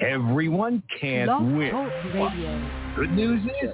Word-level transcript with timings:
Everyone 0.00 0.82
can't 1.00 1.28
Blog 1.28 1.42
win. 1.56 1.70
Talk 1.70 2.32
Good 2.96 3.12
news 3.12 3.42
is 3.62 3.72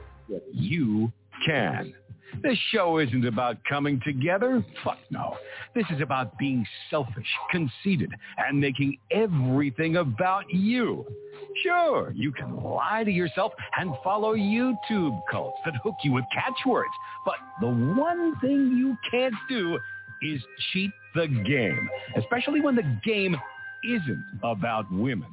you 0.52 1.12
can. 1.44 1.94
This 2.42 2.58
show 2.72 2.98
isn't 2.98 3.24
about 3.24 3.58
coming 3.68 4.00
together. 4.04 4.64
Fuck 4.82 4.98
no. 5.10 5.36
This 5.74 5.84
is 5.90 6.00
about 6.00 6.36
being 6.38 6.66
selfish, 6.90 7.26
conceited, 7.50 8.10
and 8.38 8.60
making 8.60 8.98
everything 9.10 9.96
about 9.96 10.44
you. 10.52 11.06
Sure, 11.62 12.12
you 12.14 12.32
can 12.32 12.62
lie 12.62 13.04
to 13.04 13.10
yourself 13.10 13.52
and 13.78 13.94
follow 14.02 14.34
YouTube 14.34 15.18
cults 15.30 15.58
that 15.64 15.74
hook 15.82 15.94
you 16.02 16.12
with 16.12 16.24
catchwords. 16.32 16.90
But 17.24 17.36
the 17.60 17.68
one 17.68 18.38
thing 18.40 18.74
you 18.76 18.96
can't 19.10 19.34
do 19.48 19.78
is 20.22 20.40
cheat 20.72 20.90
the 21.14 21.28
game, 21.28 21.88
especially 22.16 22.60
when 22.60 22.74
the 22.74 22.98
game 23.04 23.36
isn't 23.84 24.24
about 24.42 24.90
women. 24.92 25.28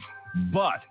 But 0.53 0.81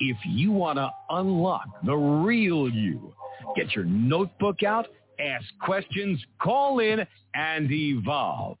if 0.00 0.16
you 0.24 0.52
want 0.52 0.78
to 0.78 0.90
unlock 1.10 1.66
the 1.84 1.94
real 1.94 2.68
you, 2.68 3.14
get 3.54 3.74
your 3.74 3.84
notebook 3.84 4.62
out, 4.62 4.86
ask 5.20 5.44
questions, 5.60 6.20
call 6.40 6.80
in, 6.80 7.06
and 7.34 7.70
evolve. 7.70 8.58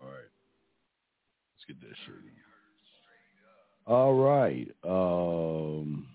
All 0.00 0.08
right. 0.08 0.28
Let's 1.68 1.80
get 1.80 1.96
shirt. 2.06 2.22
All 3.86 4.14
right. 4.14 4.68
Um, 4.84 6.06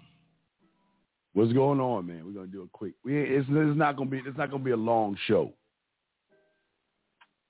what's 1.34 1.52
going 1.52 1.80
on, 1.80 2.08
man? 2.08 2.26
We're 2.26 2.32
gonna 2.32 2.48
do 2.48 2.64
a 2.64 2.68
quick. 2.72 2.94
We 3.04 3.22
it's, 3.22 3.46
it's 3.50 3.78
not 3.78 3.98
gonna 3.98 4.10
be 4.10 4.22
it's 4.26 4.38
not 4.38 4.52
gonna 4.52 4.64
be 4.64 4.72
a 4.72 4.78
long 4.78 5.18
show. 5.28 5.52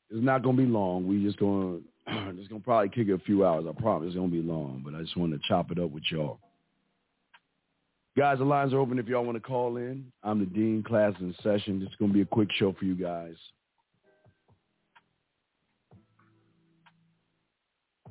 It's 0.09 0.23
not 0.23 0.41
gonna 0.41 0.57
be 0.57 0.65
long. 0.65 1.07
We 1.07 1.23
just 1.23 1.37
gonna 1.37 1.79
just 2.37 2.49
gonna 2.49 2.61
probably 2.61 2.89
kick 2.89 3.07
it 3.07 3.13
a 3.13 3.19
few 3.19 3.45
hours. 3.45 3.65
I 3.67 3.79
promise 3.79 4.07
it's 4.07 4.15
gonna 4.15 4.27
be 4.29 4.41
long, 4.41 4.81
but 4.83 4.95
I 4.95 5.01
just 5.01 5.17
want 5.17 5.33
to 5.33 5.39
chop 5.47 5.71
it 5.71 5.79
up 5.79 5.91
with 5.91 6.03
y'all. 6.09 6.39
Guys, 8.17 8.39
the 8.39 8.45
lines 8.45 8.73
are 8.73 8.79
open 8.79 8.97
if 8.97 9.07
y'all 9.07 9.23
want 9.23 9.35
to 9.35 9.41
call 9.41 9.77
in. 9.77 10.11
I'm 10.23 10.39
the 10.39 10.45
dean, 10.45 10.83
class 10.83 11.13
in 11.19 11.35
session. 11.43 11.79
This 11.79 11.89
is 11.89 11.95
gonna 11.99 12.13
be 12.13 12.21
a 12.21 12.25
quick 12.25 12.49
show 12.53 12.73
for 12.73 12.85
you 12.85 12.95
guys. 12.95 13.35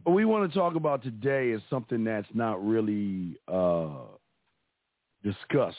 What 0.04 0.14
we 0.14 0.24
want 0.24 0.50
to 0.50 0.56
talk 0.56 0.76
about 0.76 1.02
today 1.02 1.50
is 1.50 1.60
something 1.68 2.04
that's 2.04 2.28
not 2.32 2.64
really 2.64 3.36
uh, 3.48 4.04
discussed 5.24 5.76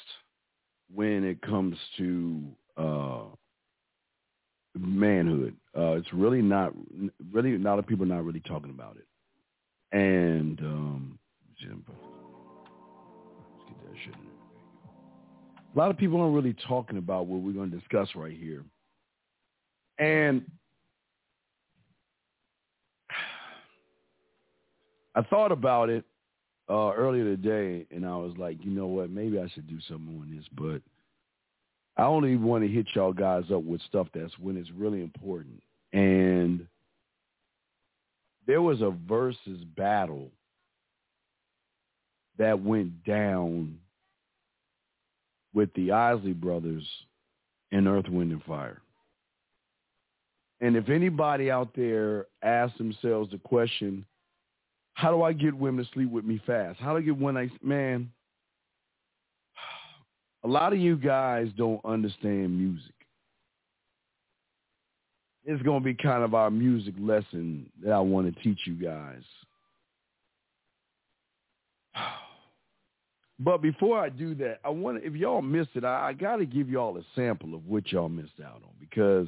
when 0.93 1.23
it 1.23 1.41
comes 1.41 1.77
to 1.97 2.43
uh, 2.75 3.21
manhood. 4.77 5.55
Uh, 5.77 5.91
it's 5.91 6.11
really 6.11 6.41
not, 6.41 6.73
really, 7.31 7.53
a 7.55 7.59
lot 7.59 7.77
of 7.77 7.85
people 7.85 8.03
are 8.05 8.15
not 8.15 8.25
really 8.25 8.41
talking 8.41 8.71
about 8.71 8.97
it. 8.97 9.05
And 9.97 10.59
um. 10.61 11.19
A 15.75 15.77
lot 15.77 15.91
of 15.91 15.97
people 15.97 16.19
aren't 16.19 16.33
really 16.33 16.55
talking 16.67 16.97
about 16.97 17.27
what 17.27 17.41
we're 17.41 17.51
going 17.51 17.69
to 17.69 17.77
discuss 17.77 18.09
right 18.15 18.35
here. 18.35 18.63
And 19.99 20.43
I 25.15 25.21
thought 25.23 25.51
about 25.51 25.89
it 25.89 26.03
uh, 26.67 26.93
earlier 26.93 27.23
today, 27.23 27.85
and 27.91 28.05
I 28.05 28.15
was 28.17 28.33
like, 28.37 28.57
you 28.63 28.71
know 28.71 28.87
what? 28.87 29.11
Maybe 29.11 29.39
I 29.39 29.47
should 29.49 29.67
do 29.67 29.77
something 29.87 30.19
on 30.19 30.35
this, 30.35 30.45
but 30.57 30.81
I 32.01 32.05
only 32.07 32.37
want 32.37 32.63
to 32.63 32.69
hit 32.69 32.87
y'all 32.95 33.13
guys 33.13 33.45
up 33.53 33.63
with 33.63 33.81
stuff 33.81 34.07
that's 34.13 34.37
when 34.39 34.57
it's 34.57 34.71
really 34.71 35.01
important. 35.01 35.61
And 35.93 36.67
there 38.45 38.61
was 38.61 38.81
a 38.81 38.93
versus 39.07 39.63
battle 39.75 40.29
that 42.37 42.61
went 42.61 43.03
down 43.03 43.77
with 45.53 45.73
the 45.73 45.91
Isley 45.91 46.33
brothers 46.33 46.83
and 47.71 47.87
Earth, 47.87 48.07
Wind, 48.09 48.31
and 48.31 48.43
Fire. 48.43 48.81
And 50.59 50.75
if 50.75 50.89
anybody 50.89 51.51
out 51.51 51.69
there 51.75 52.25
asks 52.41 52.77
themselves 52.77 53.31
the 53.31 53.37
question, 53.37 54.05
how 54.93 55.11
do 55.11 55.21
I 55.21 55.33
get 55.33 55.53
women 55.53 55.85
to 55.85 55.91
sleep 55.91 56.09
with 56.09 56.25
me 56.25 56.41
fast? 56.45 56.79
How 56.79 56.91
do 56.93 56.97
I 56.97 57.01
get 57.01 57.17
one 57.17 57.35
night 57.35 57.51
man? 57.63 58.11
A 60.43 60.47
lot 60.47 60.73
of 60.73 60.79
you 60.79 60.95
guys 60.95 61.49
don't 61.57 61.83
understand 61.85 62.57
music. 62.57 62.93
It's 65.47 65.63
going 65.63 65.79
to 65.79 65.83
be 65.83 65.93
kind 65.93 66.23
of 66.23 66.35
our 66.35 66.51
music 66.51 66.93
lesson 66.99 67.71
that 67.81 67.93
I 67.93 67.99
want 67.99 68.33
to 68.33 68.43
teach 68.43 68.59
you 68.65 68.73
guys. 68.73 69.23
But 73.39 73.61
before 73.61 73.99
I 73.99 74.09
do 74.09 74.33
that, 74.33 74.57
I 74.65 74.69
want 74.69 75.03
if 75.03 75.13
y'all 75.13 75.43
missed 75.43 75.69
it, 75.75 75.83
I, 75.83 76.07
I 76.07 76.13
got 76.13 76.37
to 76.37 76.45
give 76.47 76.69
y'all 76.69 76.97
a 76.97 77.03
sample 77.13 77.53
of 77.53 77.67
what 77.67 77.91
y'all 77.91 78.09
missed 78.09 78.39
out 78.43 78.63
on 78.63 78.71
because 78.79 79.27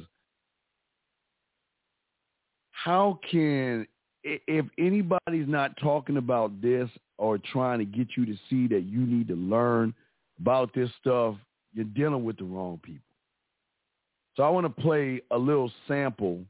how 2.72 3.20
can 3.30 3.86
if 4.24 4.66
anybody's 4.78 5.46
not 5.48 5.76
talking 5.76 6.16
about 6.16 6.60
this 6.60 6.88
or 7.18 7.38
trying 7.38 7.78
to 7.78 7.84
get 7.84 8.08
you 8.16 8.26
to 8.26 8.34
see 8.48 8.66
that 8.68 8.82
you 8.82 9.00
need 9.00 9.28
to 9.28 9.36
learn 9.36 9.94
about 10.40 10.74
this 10.74 10.90
stuff, 11.00 11.36
you're 11.72 11.84
dealing 11.84 12.24
with 12.24 12.36
the 12.38 12.44
wrong 12.44 12.80
people. 12.82 13.09
So 14.36 14.42
I 14.42 14.48
want 14.48 14.64
to 14.64 14.82
play 14.82 15.20
a 15.30 15.38
little 15.38 15.70
sample 15.88 16.40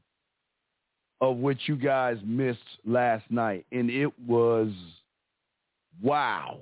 of 1.19 1.37
what 1.37 1.57
you 1.65 1.75
guys 1.75 2.17
missed 2.25 2.59
last 2.85 3.23
night, 3.29 3.65
and 3.71 3.89
it 3.89 4.17
was 4.19 4.71
wow. 6.01 6.59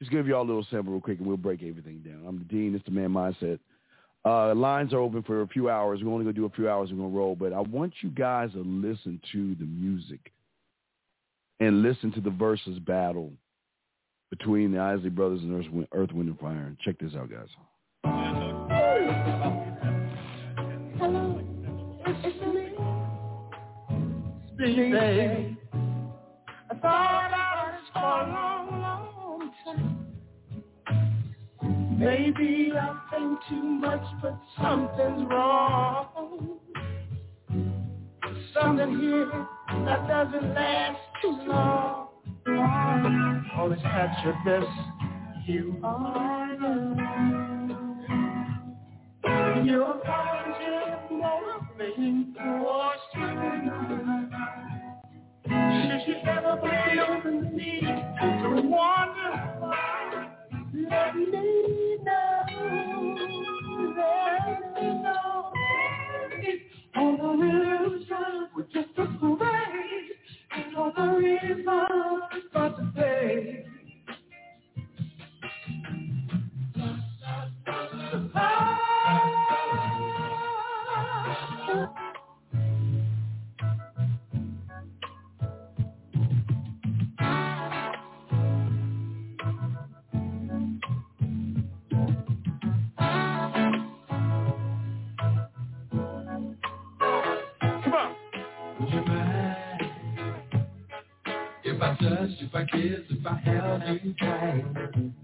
Just 0.00 0.10
give 0.10 0.26
y'all 0.26 0.42
a 0.42 0.46
little 0.46 0.66
sample 0.70 0.92
real 0.92 1.00
quick, 1.00 1.18
and 1.18 1.26
we'll 1.26 1.36
break 1.36 1.62
everything 1.62 2.00
down. 2.00 2.24
I'm 2.26 2.38
the 2.38 2.44
dean. 2.44 2.74
It's 2.74 2.84
the 2.84 2.90
man 2.90 3.10
mindset. 3.10 3.58
Uh, 4.24 4.54
lines 4.54 4.92
are 4.92 4.98
open 4.98 5.22
for 5.22 5.42
a 5.42 5.48
few 5.48 5.68
hours. 5.68 6.00
We're 6.02 6.12
only 6.12 6.24
going 6.24 6.34
to 6.34 6.40
do 6.40 6.46
a 6.46 6.50
few 6.50 6.68
hours. 6.68 6.90
We're 6.90 6.98
going 6.98 7.12
to 7.12 7.16
roll. 7.16 7.36
But 7.36 7.52
I 7.52 7.60
want 7.60 7.92
you 8.00 8.10
guys 8.10 8.52
to 8.52 8.60
listen 8.60 9.20
to 9.32 9.54
the 9.56 9.66
music 9.66 10.32
and 11.60 11.82
listen 11.82 12.10
to 12.12 12.20
the 12.20 12.30
versus 12.30 12.78
battle 12.80 13.32
between 14.30 14.72
the 14.72 14.78
Isley 14.78 15.10
Brothers 15.10 15.40
and 15.42 15.54
Earth, 15.54 15.70
Wind, 15.70 15.88
Earth, 15.92 16.12
Wind 16.12 16.28
and 16.28 16.38
Fire. 16.38 16.74
Check 16.84 16.98
this 16.98 17.14
out, 17.14 17.30
guys. 17.30 17.48
Baby, 24.64 25.58
I 26.70 26.74
thought 26.80 27.30
I 27.34 27.66
was 27.66 27.80
for 27.92 28.00
a 28.00 28.32
long, 28.32 28.80
long 28.80 29.52
time. 29.62 30.06
Maybe 31.98 32.72
I 32.74 32.96
think 33.10 33.40
too 33.46 33.62
much, 33.62 34.00
but 34.22 34.38
something's 34.56 35.28
wrong. 35.28 36.58
Something 38.58 38.98
here 39.00 39.30
that 39.84 40.08
doesn't 40.08 40.54
last 40.54 40.98
too 41.20 41.36
long. 41.46 42.08
Always 43.58 43.80
picture 43.80 44.34
this, 44.46 44.64
you 45.46 45.78
are 45.84 46.56
the 46.56 46.96
You're 49.62 50.00
positive, 50.06 51.10
motivating 51.10 52.34
force 52.38 53.00
tonight. 53.12 54.03
Should 56.06 56.16
ever 56.28 56.56
be 56.62 57.00
open 57.00 57.56
me 57.56 57.80
to 57.82 58.62
wonder? 58.68 59.32
Let 60.74 61.16
me 61.16 61.26
know. 62.04 62.44
Let 63.96 64.74
me 64.74 64.88
know. 65.02 65.52
All 66.96 67.16
the 67.16 67.28
reason 67.44 68.48
we're 68.56 68.64
just 68.64 68.98
a 68.98 69.06
parade. 69.20 70.12
It's 70.56 70.76
all 70.76 70.92
the 70.96 71.02
reason 71.18 71.66
if 102.44 102.54
I 102.54 102.64
kissed, 102.64 103.10
if 103.10 103.26
I 103.26 103.34
held 103.36 104.04
you 104.04 104.14
tight. 104.20 105.23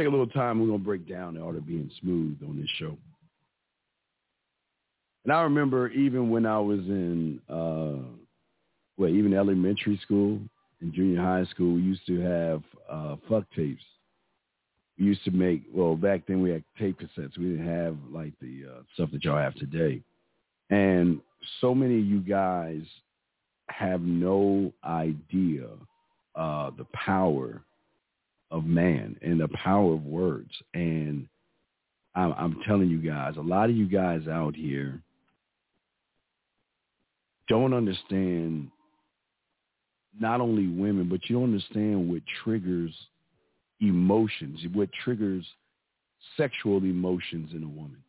Take 0.00 0.08
a 0.08 0.10
little 0.10 0.26
time. 0.26 0.60
We're 0.60 0.68
going 0.68 0.78
to 0.78 0.84
break 0.84 1.08
down 1.08 1.34
the 1.34 1.42
art 1.42 1.56
of 1.56 1.66
being 1.66 1.90
smooth 2.00 2.38
on 2.42 2.58
this 2.58 2.70
show. 2.78 2.96
And 5.24 5.32
I 5.32 5.42
remember 5.42 5.88
even 5.88 6.30
when 6.30 6.46
I 6.46 6.58
was 6.58 6.80
in, 6.80 7.40
uh, 7.48 8.08
well, 8.96 9.10
even 9.10 9.34
elementary 9.34 10.00
school 10.02 10.40
and 10.80 10.94
junior 10.94 11.20
high 11.20 11.44
school, 11.50 11.74
we 11.74 11.82
used 11.82 12.06
to 12.06 12.20
have 12.20 12.62
uh, 12.90 13.16
fuck 13.28 13.44
tapes. 13.54 13.82
We 14.98 15.06
used 15.06 15.24
to 15.24 15.30
make, 15.30 15.62
well, 15.72 15.96
back 15.96 16.22
then 16.26 16.40
we 16.42 16.50
had 16.50 16.64
tape 16.78 16.98
cassettes. 16.98 17.36
We 17.36 17.50
didn't 17.50 17.66
have 17.66 17.96
like 18.10 18.32
the 18.40 18.64
uh, 18.70 18.82
stuff 18.94 19.10
that 19.12 19.24
y'all 19.24 19.36
have 19.36 19.54
today. 19.56 20.02
And 20.70 21.20
so 21.60 21.74
many 21.74 21.98
of 21.98 22.06
you 22.06 22.20
guys 22.20 22.82
have 23.68 24.00
no 24.00 24.72
idea 24.84 25.66
uh, 26.34 26.70
the 26.78 26.86
power 26.94 27.62
of 28.50 28.64
man 28.64 29.16
and 29.22 29.40
the 29.40 29.48
power 29.48 29.94
of 29.94 30.04
words. 30.04 30.50
And 30.74 31.28
I'm, 32.14 32.32
I'm 32.32 32.60
telling 32.66 32.90
you 32.90 32.98
guys, 32.98 33.36
a 33.36 33.42
lot 33.42 33.70
of 33.70 33.76
you 33.76 33.86
guys 33.86 34.26
out 34.28 34.56
here 34.56 35.00
don't 37.48 37.74
understand 37.74 38.70
not 40.18 40.40
only 40.40 40.66
women, 40.66 41.08
but 41.08 41.20
you 41.28 41.36
don't 41.36 41.52
understand 41.52 42.08
what 42.08 42.22
triggers 42.42 42.92
emotions, 43.80 44.60
what 44.72 44.88
triggers 45.04 45.44
sexual 46.36 46.78
emotions 46.78 47.50
in 47.54 47.62
a 47.62 47.68
woman. 47.68 48.02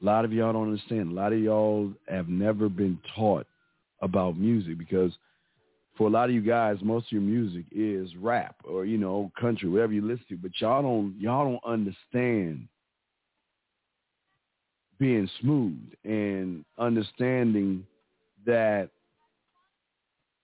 A 0.00 0.04
lot 0.04 0.24
of 0.24 0.32
y'all 0.32 0.52
don't 0.52 0.68
understand. 0.68 1.12
A 1.12 1.14
lot 1.14 1.32
of 1.32 1.38
y'all 1.40 1.92
have 2.08 2.28
never 2.28 2.68
been 2.68 2.98
taught 3.14 3.46
about 4.00 4.36
music 4.36 4.78
because 4.78 5.12
for 5.96 6.06
a 6.06 6.10
lot 6.10 6.28
of 6.28 6.34
you 6.34 6.40
guys, 6.40 6.78
most 6.82 7.06
of 7.06 7.12
your 7.12 7.22
music 7.22 7.64
is 7.70 8.08
rap 8.16 8.56
or, 8.64 8.84
you 8.84 8.98
know, 8.98 9.30
country, 9.38 9.68
whatever 9.68 9.92
you 9.92 10.02
listen 10.02 10.24
to, 10.30 10.36
but 10.36 10.52
y'all 10.58 10.82
don't 10.82 11.14
y'all 11.18 11.44
don't 11.44 11.72
understand 11.72 12.66
being 14.98 15.28
smooth 15.40 15.78
and 16.04 16.64
understanding 16.78 17.84
that 18.46 18.88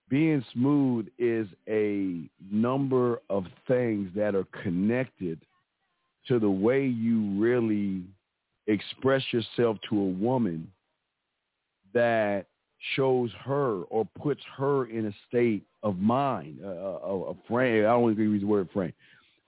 being 0.09 0.43
smooth 0.53 1.07
is 1.17 1.47
a 1.67 2.29
number 2.51 3.21
of 3.29 3.45
things 3.67 4.09
that 4.15 4.35
are 4.35 4.47
connected 4.63 5.39
to 6.27 6.39
the 6.39 6.49
way 6.49 6.85
you 6.85 7.39
really 7.39 8.03
express 8.67 9.23
yourself 9.31 9.77
to 9.89 9.97
a 9.99 10.05
woman 10.05 10.69
that 11.93 12.45
shows 12.95 13.29
her 13.43 13.83
or 13.83 14.07
puts 14.21 14.41
her 14.57 14.85
in 14.85 15.07
a 15.07 15.13
state 15.27 15.63
of 15.83 15.97
mind, 15.97 16.59
a, 16.63 16.67
a, 16.67 17.31
a 17.31 17.33
frame. 17.47 17.83
I 17.83 17.89
don't 17.89 18.03
want 18.03 18.17
to 18.17 18.23
use 18.23 18.41
the 18.41 18.47
word 18.47 18.69
frame, 18.73 18.93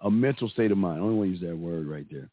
a 0.02 0.12
mental 0.12 0.50
state 0.50 0.72
of 0.72 0.78
mind. 0.78 0.98
I 0.98 1.00
don't 1.00 1.18
want 1.18 1.30
to 1.30 1.32
use 1.32 1.42
that 1.50 1.58
word 1.58 1.88
right 1.88 2.06
there. 2.12 2.30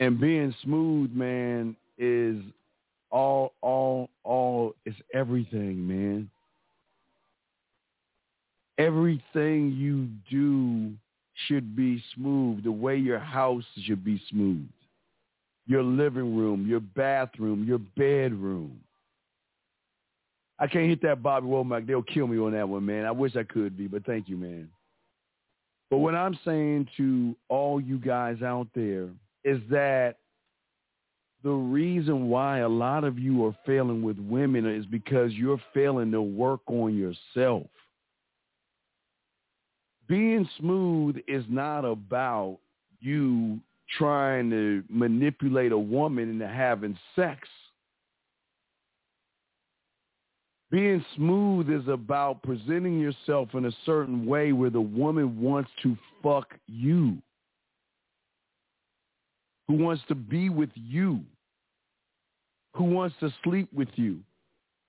And 0.00 0.20
being 0.20 0.54
smooth, 0.62 1.10
man, 1.12 1.74
is 1.96 2.36
all, 3.10 3.54
all, 3.62 4.10
all, 4.22 4.74
it's 4.84 4.96
everything, 5.12 5.86
man. 5.86 6.30
Everything 8.78 9.72
you 9.72 10.08
do 10.30 10.92
should 11.46 11.74
be 11.74 12.02
smooth. 12.14 12.62
The 12.62 12.70
way 12.70 12.96
your 12.96 13.18
house 13.18 13.64
should 13.84 14.04
be 14.04 14.22
smooth. 14.30 14.68
Your 15.68 15.84
living 15.84 16.36
room, 16.36 16.66
your 16.66 16.80
bathroom, 16.80 17.62
your 17.64 17.78
bedroom. 17.78 18.80
I 20.58 20.66
can't 20.66 20.88
hit 20.88 21.00
that 21.02 21.22
Bobby 21.22 21.46
Womack. 21.46 21.86
They'll 21.86 22.02
kill 22.02 22.26
me 22.26 22.38
on 22.38 22.52
that 22.52 22.68
one, 22.68 22.84
man. 22.84 23.04
I 23.04 23.12
wish 23.12 23.36
I 23.36 23.44
could 23.44 23.76
be, 23.76 23.86
but 23.86 24.04
thank 24.04 24.28
you, 24.28 24.36
man. 24.36 24.68
But 25.90 25.98
what 25.98 26.14
I'm 26.14 26.36
saying 26.44 26.88
to 26.96 27.36
all 27.48 27.80
you 27.80 27.98
guys 27.98 28.42
out 28.42 28.66
there 28.74 29.08
is 29.44 29.60
that 29.70 30.16
the 31.44 31.50
reason 31.50 32.28
why 32.28 32.58
a 32.58 32.68
lot 32.68 33.04
of 33.04 33.18
you 33.18 33.46
are 33.46 33.56
failing 33.64 34.02
with 34.02 34.18
women 34.18 34.66
is 34.66 34.84
because 34.86 35.32
you're 35.32 35.60
failing 35.72 36.10
to 36.10 36.20
work 36.20 36.60
on 36.66 36.96
yourself. 36.96 37.66
Being 40.08 40.48
smooth 40.58 41.16
is 41.28 41.44
not 41.48 41.84
about 41.84 42.58
you 43.00 43.60
trying 43.96 44.50
to 44.50 44.82
manipulate 44.88 45.72
a 45.72 45.78
woman 45.78 46.30
into 46.30 46.48
having 46.48 46.98
sex. 47.16 47.48
Being 50.70 51.04
smooth 51.16 51.70
is 51.70 51.88
about 51.88 52.42
presenting 52.42 53.00
yourself 53.00 53.48
in 53.54 53.64
a 53.64 53.72
certain 53.86 54.26
way 54.26 54.52
where 54.52 54.68
the 54.68 54.80
woman 54.80 55.40
wants 55.40 55.70
to 55.82 55.96
fuck 56.22 56.54
you 56.66 57.22
who 59.68 59.74
wants 59.74 60.02
to 60.08 60.14
be 60.14 60.48
with 60.48 60.70
you, 60.74 61.20
who 62.74 62.84
wants 62.84 63.14
to 63.20 63.32
sleep 63.44 63.68
with 63.72 63.88
you, 63.94 64.18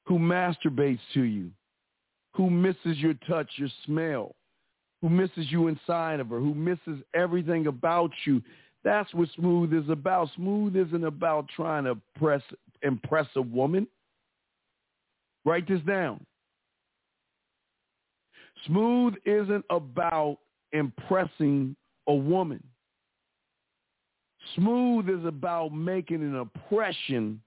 who 0.05 0.17
masturbates 0.17 0.99
to 1.13 1.23
you, 1.23 1.51
who 2.33 2.49
misses 2.49 2.97
your 2.97 3.13
touch, 3.27 3.49
your 3.57 3.69
smell, 3.85 4.35
who 5.01 5.09
misses 5.09 5.51
you 5.51 5.67
inside 5.67 6.19
of 6.19 6.29
her, 6.29 6.39
who 6.39 6.55
misses 6.55 7.03
everything 7.13 7.67
about 7.67 8.11
you. 8.25 8.41
That's 8.83 9.13
what 9.13 9.29
smooth 9.35 9.73
is 9.73 9.89
about. 9.89 10.29
Smooth 10.35 10.75
isn't 10.75 11.03
about 11.03 11.47
trying 11.55 11.83
to 11.83 11.97
press, 12.17 12.41
impress 12.81 13.27
a 13.35 13.41
woman. 13.41 13.87
Write 15.45 15.67
this 15.67 15.81
down. 15.81 16.25
Smooth 18.65 19.15
isn't 19.25 19.65
about 19.69 20.37
impressing 20.71 21.75
a 22.07 22.13
woman. 22.13 22.63
Smooth 24.55 25.09
is 25.09 25.25
about 25.25 25.73
making 25.73 26.21
an 26.21 26.35
impression 26.35 27.41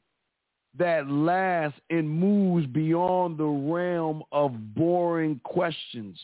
that 0.78 1.08
lasts 1.08 1.78
and 1.90 2.08
moves 2.08 2.66
beyond 2.66 3.38
the 3.38 3.44
realm 3.44 4.22
of 4.32 4.74
boring 4.74 5.40
questions. 5.44 6.18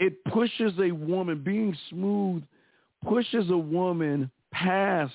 It 0.00 0.24
pushes 0.24 0.72
a 0.78 0.90
woman, 0.90 1.42
being 1.42 1.76
smooth 1.90 2.42
pushes 3.04 3.50
a 3.50 3.56
woman 3.56 4.30
past 4.52 5.12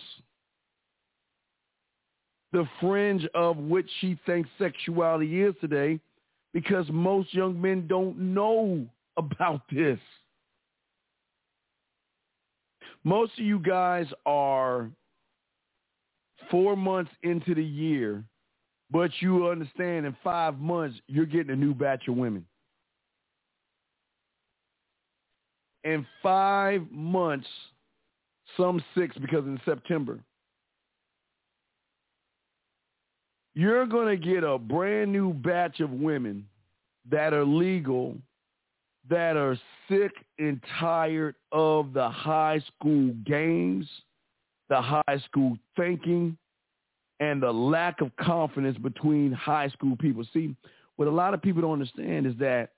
the 2.51 2.67
fringe 2.79 3.27
of 3.35 3.57
what 3.57 3.85
she 3.99 4.17
thinks 4.25 4.49
sexuality 4.57 5.41
is 5.41 5.53
today 5.61 5.99
because 6.53 6.85
most 6.89 7.33
young 7.33 7.59
men 7.59 7.87
don't 7.87 8.17
know 8.17 8.85
about 9.17 9.61
this. 9.71 9.99
Most 13.03 13.33
of 13.37 13.45
you 13.45 13.59
guys 13.59 14.07
are 14.25 14.89
four 16.49 16.75
months 16.75 17.11
into 17.23 17.53
the 17.53 17.63
year, 17.63 18.23
but 18.91 19.11
you 19.19 19.47
understand 19.47 20.05
in 20.05 20.15
five 20.23 20.59
months 20.59 20.99
you're 21.07 21.25
getting 21.25 21.51
a 21.51 21.55
new 21.55 21.73
batch 21.73 22.07
of 22.07 22.15
women. 22.15 22.45
In 25.83 26.05
five 26.21 26.81
months, 26.91 27.47
some 28.57 28.83
six 28.95 29.17
because 29.17 29.45
in 29.45 29.59
September, 29.65 30.19
you're 33.53 33.85
going 33.85 34.07
to 34.07 34.25
get 34.25 34.43
a 34.43 34.57
brand 34.57 35.11
new 35.11 35.33
batch 35.33 35.79
of 35.79 35.91
women 35.91 36.45
that 37.09 37.33
are 37.33 37.45
legal 37.45 38.15
that 39.09 39.35
are 39.35 39.57
sick 39.87 40.11
and 40.37 40.61
tired 40.79 41.35
of 41.51 41.93
the 41.93 42.09
high 42.09 42.61
school 42.67 43.13
games, 43.25 43.87
the 44.69 44.79
high 44.81 45.21
school 45.25 45.57
thinking, 45.75 46.37
and 47.19 47.41
the 47.41 47.51
lack 47.51 48.01
of 48.01 48.15
confidence 48.17 48.77
between 48.77 49.31
high 49.31 49.67
school 49.69 49.97
people. 49.97 50.23
See, 50.33 50.55
what 50.95 51.07
a 51.07 51.11
lot 51.11 51.33
of 51.33 51.41
people 51.41 51.61
don't 51.61 51.73
understand 51.73 52.27
is 52.27 52.35
that 52.39 52.71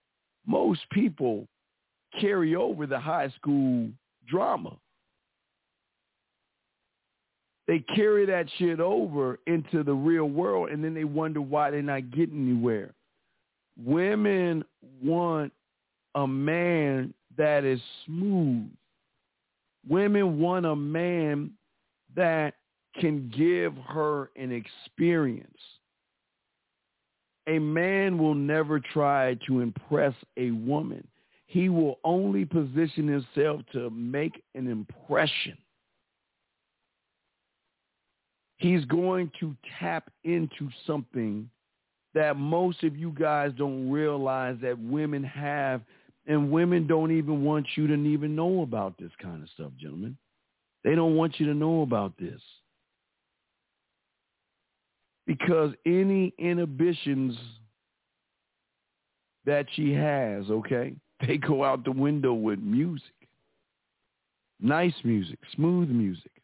most 0.48 0.82
people 0.92 1.48
carry 2.20 2.56
over 2.56 2.88
the 2.88 3.00
high 3.00 3.30
school 3.30 3.90
drama. 4.28 4.76
They 7.72 7.80
carry 7.96 8.26
that 8.26 8.48
shit 8.58 8.82
over 8.82 9.40
into 9.48 9.82
the 9.82 9.94
real 9.94 10.26
world 10.26 10.72
and 10.72 10.84
then 10.84 10.94
they 10.94 11.06
wonder 11.06 11.40
why 11.40 11.72
they're 11.72 11.82
not 11.82 12.12
getting 12.12 12.50
anywhere. 12.50 12.94
Women 13.82 14.66
want 15.02 15.54
a 16.16 16.28
man 16.28 17.14
that 17.38 17.64
is 17.64 17.80
smooth. 18.06 18.68
Women 19.88 20.38
want 20.38 20.66
a 20.66 20.76
man 20.76 21.52
that 22.14 22.56
can 23.00 23.32
give 23.34 23.74
her 23.88 24.32
an 24.36 24.52
experience. 24.52 25.48
A 27.48 27.58
man 27.58 28.18
will 28.18 28.36
never 28.36 28.82
try 28.82 29.36
to 29.48 29.62
impress 29.62 30.14
a 30.36 30.52
woman. 30.52 31.08
He 31.46 31.70
will 31.70 32.00
only 32.04 32.44
position 32.44 33.08
himself 33.08 33.62
to 33.72 33.90
make 33.92 34.44
an 34.56 34.68
impression. 34.68 35.58
He's 38.62 38.86
going 38.86 39.32
to 39.40 39.56
tap 39.80 40.12
into 40.24 40.70
something 40.86 41.50
that 42.14 42.38
most 42.38 42.84
of 42.84 42.96
you 42.96 43.12
guys 43.18 43.52
don't 43.58 43.90
realize 43.90 44.56
that 44.62 44.78
women 44.78 45.24
have 45.24 45.82
and 46.28 46.52
women 46.52 46.86
don't 46.86 47.10
even 47.12 47.44
want 47.44 47.66
you 47.76 47.88
to 47.88 47.96
even 47.96 48.36
know 48.36 48.62
about 48.62 48.94
this 49.00 49.10
kind 49.20 49.42
of 49.42 49.50
stuff, 49.56 49.72
gentlemen. 49.80 50.16
They 50.84 50.94
don't 50.94 51.16
want 51.16 51.40
you 51.40 51.48
to 51.48 51.56
know 51.56 51.82
about 51.82 52.14
this. 52.20 52.40
Because 55.26 55.72
any 55.88 56.32
inhibitions 56.38 57.36
that 59.48 59.66
she 59.74 59.92
has, 59.94 60.46
okay, 60.52 60.94
they 61.28 61.38
go 61.38 61.64
out 61.64 61.84
the 61.84 61.92
window 61.92 62.34
with 62.34 62.60
music. 62.60 63.10
Nice 64.60 64.94
music, 65.04 65.40
smooth 65.56 65.90
music. 65.90 66.41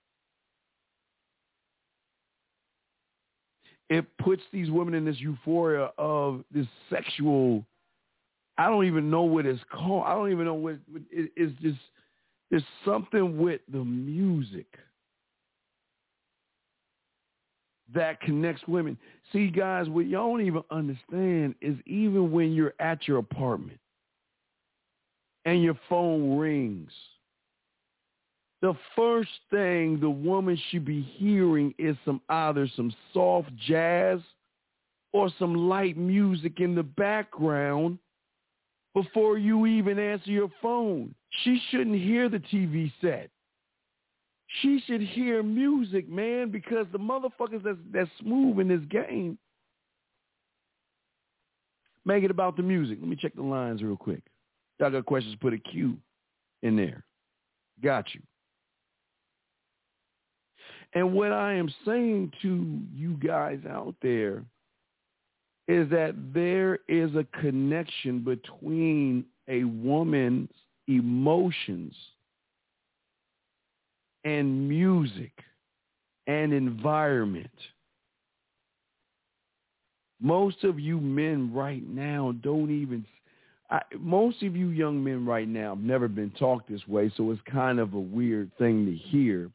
It 3.90 4.06
puts 4.18 4.42
these 4.52 4.70
women 4.70 4.94
in 4.94 5.06
this 5.06 5.20
euphoria 5.20 5.92
of 5.98 6.44
this 6.52 6.68
sexual 6.90 7.66
I 8.58 8.68
don't 8.68 8.86
even 8.86 9.10
know 9.10 9.22
what 9.22 9.46
it's 9.46 9.62
called. 9.72 10.04
I 10.06 10.14
don't 10.14 10.32
even 10.32 10.46
know 10.46 10.56
what 10.56 10.78
it, 11.12 11.32
it's 11.36 11.54
just. 11.62 11.78
There's 12.50 12.64
something 12.86 13.38
with 13.38 13.60
the 13.72 13.84
music 13.84 14.68
that 17.94 18.22
connects 18.22 18.66
women. 18.68 18.98
See, 19.34 19.48
guys, 19.48 19.90
what 19.90 20.08
y'all 20.08 20.32
don't 20.32 20.46
even 20.46 20.64
understand 20.72 21.56
is 21.62 21.76
even 21.86 22.32
when 22.32 22.54
you're 22.54 22.74
at 22.80 23.06
your 23.08 23.18
apartment 23.18 23.80
and 25.44 25.62
your 25.62 25.78
phone 25.90 26.38
rings, 26.38 26.92
the 28.62 28.74
first 28.96 29.30
thing 29.52 30.00
the 30.00 30.10
woman 30.10 30.60
should 30.70 30.86
be 30.86 31.02
hearing 31.02 31.74
is 31.78 31.96
some 32.06 32.22
either 32.30 32.68
some 32.76 32.94
soft 33.14 33.50
jazz 33.68 34.20
or 35.14 35.30
some 35.38 35.54
light 35.70 35.98
music 35.98 36.60
in 36.60 36.76
the 36.76 36.84
background 36.84 38.00
before 38.94 39.38
you 39.38 39.66
even 39.68 40.00
answer 40.00 40.32
your 40.32 40.50
phone. 40.62 41.14
She 41.44 41.62
shouldn't 41.70 41.98
hear 41.98 42.30
the 42.30 42.40
TV 42.40 42.92
set. 43.00 43.30
She 44.62 44.82
should 44.88 45.02
hear 45.02 45.44
music, 45.44 46.10
man, 46.10 46.50
because 46.50 46.88
the 46.92 46.98
motherfuckers 46.98 47.64
that's, 47.64 47.78
that's 47.92 48.10
smooth 48.22 48.60
in 48.60 48.68
this 48.70 48.82
game 48.90 49.38
make 52.06 52.24
it 52.24 52.32
about 52.32 52.56
the 52.58 52.64
music. 52.64 52.98
Let 53.00 53.10
me 53.10 53.18
check 53.18 53.36
the 53.36 53.44
lines 53.44 53.84
real 53.84 53.98
quick. 53.98 54.24
Y'all 54.80 54.90
got 54.90 55.06
questions, 55.06 55.36
put 55.40 55.54
a 55.54 55.58
Q 55.58 55.98
in 56.64 56.76
there. 56.76 57.04
Got 57.84 58.16
you. 58.16 58.22
And 60.94 61.14
what 61.14 61.32
I 61.32 61.54
am 61.54 61.70
saying 61.86 62.32
to 62.42 62.80
you 62.94 63.18
guys 63.18 63.60
out 63.70 63.96
there 64.02 64.44
is 65.68 65.90
that 65.90 66.16
there 66.34 66.80
is 66.88 67.14
a 67.16 67.26
connection 67.42 68.20
between 68.20 69.26
a 69.48 69.66
woman's 69.66 70.50
emotions 70.88 71.94
and 74.24 74.68
music 74.68 75.32
and 76.28 76.54
environment. 76.54 77.52
Most 80.22 80.64
of 80.64 80.80
you 80.80 81.00
men 81.00 81.54
right 81.54 81.88
now 81.88 82.34
don't 82.42 82.72
even, 82.72 83.06
I, 83.70 83.82
most 84.00 84.42
of 84.44 84.56
you 84.56 84.70
young 84.70 85.04
men 85.04 85.26
right 85.26 85.48
now 85.48 85.76
have 85.76 85.84
never 85.84 86.08
been 86.08 86.32
talked 86.32 86.70
this 86.70 86.88
way, 86.88 87.12
so 87.16 87.30
it's 87.32 87.42
kind 87.52 87.80
of 87.80 87.94
a 87.94 88.00
weird 88.00 88.52
thing 88.58 88.86
to 88.86 88.96
hear 88.96 89.52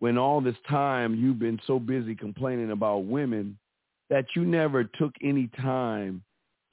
when 0.00 0.16
all 0.16 0.40
this 0.40 0.56
time 0.68 1.14
you've 1.14 1.38
been 1.38 1.60
so 1.66 1.78
busy 1.78 2.14
complaining 2.14 2.70
about 2.70 3.04
women 3.04 3.58
that 4.10 4.24
you 4.34 4.44
never 4.44 4.84
took 4.84 5.12
any 5.22 5.48
time 5.60 6.22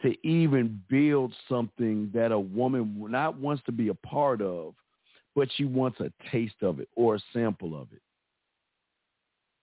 to 0.01 0.15
even 0.27 0.82
build 0.89 1.34
something 1.50 2.12
that 2.13 2.32
a 2.32 2.39
woman 2.39 2.96
not 3.10 3.39
wants 3.39 3.63
to 3.65 3.72
be 3.72 3.88
a 3.89 3.94
part 3.94 4.41
of, 4.41 4.74
but 5.36 5.50
she 5.55 5.65
wants 5.65 6.00
a 6.00 6.12
taste 6.32 6.62
of 6.62 6.79
it 6.79 6.88
or 6.96 7.15
a 7.15 7.20
sample 7.34 7.79
of 7.79 7.88
it. 7.91 8.01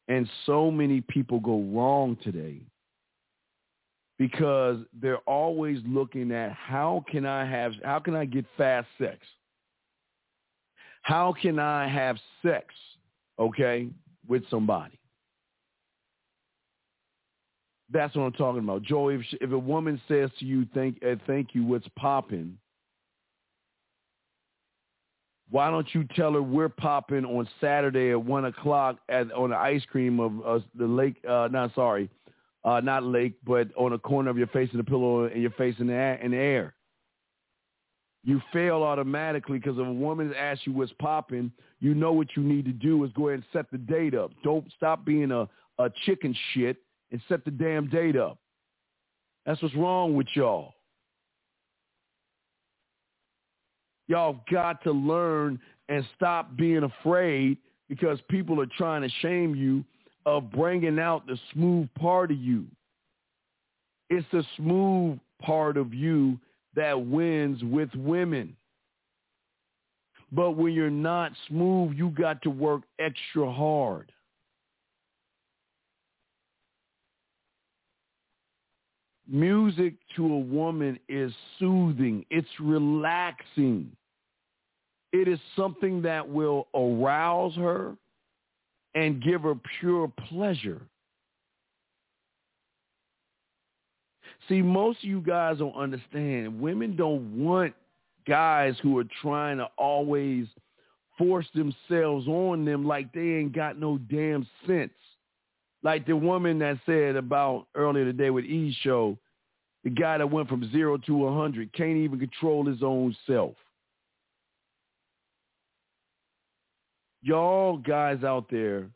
And 0.09 0.29
so 0.47 0.71
many 0.71 1.01
people 1.01 1.39
go 1.39 1.61
wrong 1.61 2.17
today 2.23 2.61
because 4.19 4.79
they're 5.01 5.19
always 5.19 5.79
looking 5.87 6.33
at 6.33 6.53
how 6.53 7.05
can 7.11 7.25
I 7.25 7.45
have 7.45 7.73
how 7.85 7.99
can 7.99 8.15
I 8.15 8.25
get 8.25 8.45
fast 8.57 8.89
sex? 8.99 9.19
How 11.03 11.33
can 11.41 11.59
I 11.59 11.89
have 11.89 12.17
sex, 12.45 12.67
okay, 13.39 13.89
with 14.27 14.43
somebody? 14.51 14.99
That's 17.91 18.15
what 18.17 18.23
I'm 18.23 18.33
talking 18.33 18.63
about, 18.63 18.83
Joe. 18.83 19.09
If 19.09 19.21
if 19.41 19.53
a 19.53 19.59
woman 19.59 20.01
says 20.09 20.31
to 20.39 20.47
you, 20.47 20.67
"Thank, 20.75 21.05
uh, 21.05 21.17
thank 21.27 21.55
you," 21.55 21.65
what's 21.65 21.87
popping? 21.97 22.57
Why 25.51 25.71
don't 25.71 25.87
you 25.95 26.05
tell 26.17 26.33
her 26.33 26.43
we're 26.43 26.71
popping 26.71 27.27
on 27.27 27.47
Saturday 27.61 28.13
at 28.13 28.25
one 28.25 28.47
o'clock 28.47 28.97
at 29.11 29.31
on 29.33 29.51
the 29.51 29.57
ice 29.57 29.85
cream 29.85 30.19
of 30.19 30.47
uh, 30.47 30.65
the 30.75 30.87
lake? 30.87 31.17
Uh, 31.29 31.49
not 31.53 31.75
sorry, 31.75 32.09
uh, 32.65 32.81
not 32.81 33.03
lake, 33.03 33.35
but 33.45 33.69
on 33.77 33.91
the 33.91 33.99
corner 33.99 34.31
of 34.31 34.39
your 34.39 34.47
face 34.47 34.71
in 34.73 34.79
the 34.79 34.85
pillow 34.85 35.25
and 35.25 35.43
your 35.43 35.51
face 35.53 35.75
in 35.79 35.89
the. 35.89 36.25
In 36.25 36.31
the 36.31 36.39
air. 36.39 36.75
You 38.25 38.41
fail 38.53 38.83
automatically 38.85 39.59
because 39.59 39.79
if 39.79 39.87
a 39.87 39.93
woman 39.93 40.33
asks 40.35 40.67
you 40.67 40.73
what's 40.73 40.93
popping, 41.01 41.51
you 41.81 41.95
know 41.95 42.13
what 42.13 42.29
you 42.37 42.43
need 42.43 42.65
to 42.67 42.73
do 42.73 43.03
is 43.05 43.11
go 43.17 43.29
ahead 43.29 43.41
and 43.41 43.45
set 43.53 43.71
the 43.73 43.79
date 43.79 44.15
up. 44.15 44.31
Don't 44.45 44.65
stop 44.77 45.05
being 45.05 45.33
a, 45.33 45.49
a 45.79 45.91
chicken 46.07 46.35
shit 46.53 46.77
and 47.11 47.21
set 47.29 47.45
the 47.45 47.51
damn 47.51 47.89
date 47.89 48.17
up. 48.17 48.39
That's 49.45 49.61
what's 49.61 49.75
wrong 49.75 50.15
with 50.15 50.29
y'all. 50.35 50.75
Y'all 54.07 54.41
got 54.51 54.83
to 54.85 54.93
learn 54.93 55.59
and 55.89 56.05
stop 56.17 56.57
being 56.57 56.85
afraid 56.85 57.59
because 57.89 58.19
people 58.29 58.61
are 58.61 58.69
trying 58.79 59.03
to 59.03 59.09
shame 59.21 59.55
you 59.55 59.85
of 60.27 60.51
bringing 60.53 60.99
out 60.99 61.27
the 61.27 61.39
smooth 61.53 61.89
part 61.99 62.31
of 62.31 62.39
you. 62.39 62.67
It's 64.11 64.27
the 64.31 64.45
smooth 64.57 65.19
part 65.41 65.77
of 65.77 65.93
you 65.93 66.39
that 66.75 67.07
wins 67.07 67.63
with 67.65 67.95
women. 67.95 68.57
But 70.31 70.53
when 70.53 70.73
you're 70.73 70.91
not 70.91 71.33
smooth, 71.49 71.97
you 71.97 72.11
got 72.11 72.41
to 72.43 72.51
work 72.51 72.83
extra 72.99 73.51
hard. 73.53 74.11
Music 79.29 79.95
to 80.17 80.27
a 80.27 80.39
woman 80.39 80.99
is 81.09 81.33
soothing. 81.59 82.25
It's 82.31 82.49
relaxing. 82.59 83.91
It 85.13 85.29
is 85.29 85.39
something 85.55 86.03
that 86.03 86.27
will 86.27 86.69
arouse 86.75 87.55
her 87.57 87.95
and 88.95 89.23
give 89.23 89.43
her 89.43 89.55
pure 89.81 90.11
pleasure. 90.29 90.83
See, 94.49 94.63
most 94.63 94.99
of 94.99 95.05
you 95.05 95.21
guys 95.21 95.59
don't 95.59 95.77
understand. 95.77 96.61
Women 96.61 96.97
don't 96.97 97.39
want 97.39 97.75
guys 98.27 98.75
who 98.83 98.99
are 98.99 99.07
trying 99.21 99.59
to 99.59 99.69
always 99.77 100.47
force 101.19 101.47
themselves 101.55 102.27
on 102.27 102.65
them 102.65 102.87
like 102.87 103.13
they 103.13 103.21
ain't 103.21 103.55
got 103.55 103.79
no 103.79 103.99
damn 103.99 104.47
sense. 104.67 104.93
Like 105.83 106.07
the 106.07 106.17
woman 106.17 106.59
that 106.61 106.79
said 106.87 107.17
about 107.17 107.67
earlier 107.75 108.05
today 108.05 108.31
with 108.31 108.45
E 108.45 108.77
show, 108.83 109.19
the 109.85 109.91
guy 109.91 110.19
that 110.19 110.31
went 110.31 110.49
from 110.49 110.71
zero 110.71 110.97
to 110.97 111.27
a 111.27 111.35
hundred 111.35 111.73
can't 111.73 111.97
even 111.97 112.19
control 112.19 112.65
his 112.67 112.83
own 112.83 113.17
self. 113.27 113.55
Y'all 117.23 117.77
guys 117.77 118.25
out 118.25 118.47
there, 118.51 118.89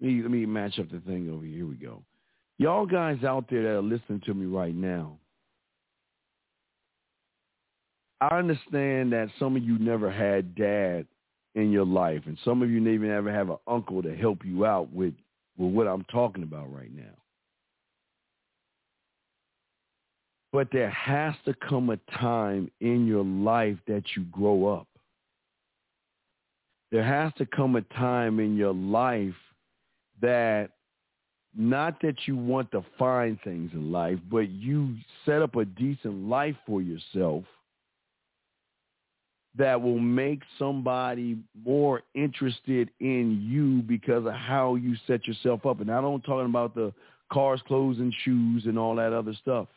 let 0.00 0.10
me, 0.10 0.22
let 0.22 0.30
me 0.30 0.46
match 0.46 0.78
up 0.78 0.90
the 0.90 1.00
thing 1.00 1.30
over 1.30 1.44
here. 1.44 1.56
Here 1.56 1.66
we 1.66 1.76
go. 1.76 2.02
Y'all 2.58 2.86
guys 2.86 3.22
out 3.22 3.46
there 3.50 3.62
that 3.62 3.78
are 3.78 3.82
listening 3.82 4.22
to 4.24 4.32
me 4.32 4.46
right 4.46 4.74
now, 4.74 5.18
I 8.20 8.38
understand 8.38 9.12
that 9.12 9.28
some 9.38 9.56
of 9.56 9.62
you 9.62 9.78
never 9.78 10.10
had 10.10 10.54
dad 10.54 11.06
in 11.54 11.70
your 11.70 11.84
life, 11.84 12.22
and 12.26 12.38
some 12.44 12.62
of 12.62 12.70
you 12.70 12.86
even 12.88 13.10
ever 13.10 13.32
have 13.32 13.50
an 13.50 13.58
uncle 13.66 14.02
to 14.02 14.14
help 14.16 14.44
you 14.44 14.64
out 14.64 14.90
with, 14.92 15.14
with 15.58 15.72
what 15.72 15.86
I'm 15.86 16.04
talking 16.04 16.42
about 16.42 16.72
right 16.72 16.94
now. 16.94 17.02
But 20.52 20.68
there 20.72 20.90
has 20.90 21.34
to 21.44 21.54
come 21.68 21.90
a 21.90 21.98
time 22.18 22.70
in 22.80 23.06
your 23.06 23.24
life 23.24 23.76
that 23.86 24.04
you 24.16 24.24
grow 24.24 24.66
up. 24.66 24.86
There 26.90 27.04
has 27.04 27.32
to 27.36 27.44
come 27.44 27.76
a 27.76 27.82
time 27.82 28.40
in 28.40 28.56
your 28.56 28.72
life 28.72 29.34
that 30.22 30.70
not 31.56 32.00
that 32.02 32.26
you 32.26 32.36
want 32.36 32.70
to 32.72 32.84
find 32.98 33.38
things 33.42 33.70
in 33.72 33.90
life, 33.90 34.18
but 34.30 34.50
you 34.50 34.94
set 35.24 35.40
up 35.42 35.56
a 35.56 35.64
decent 35.64 36.28
life 36.28 36.56
for 36.66 36.82
yourself 36.82 37.44
that 39.56 39.80
will 39.80 39.98
make 39.98 40.42
somebody 40.58 41.38
more 41.64 42.02
interested 42.14 42.90
in 43.00 43.40
you 43.42 43.80
because 43.82 44.26
of 44.26 44.34
how 44.34 44.74
you 44.74 44.94
set 45.06 45.26
yourself 45.26 45.64
up. 45.64 45.80
And 45.80 45.90
I 45.90 46.00
don't 46.02 46.20
talking 46.22 46.46
about 46.46 46.74
the 46.74 46.92
cars, 47.32 47.62
clothes, 47.66 47.98
and 47.98 48.14
shoes 48.22 48.64
and 48.66 48.78
all 48.78 48.94
that 48.96 49.14
other 49.14 49.32
stuff. 49.40 49.68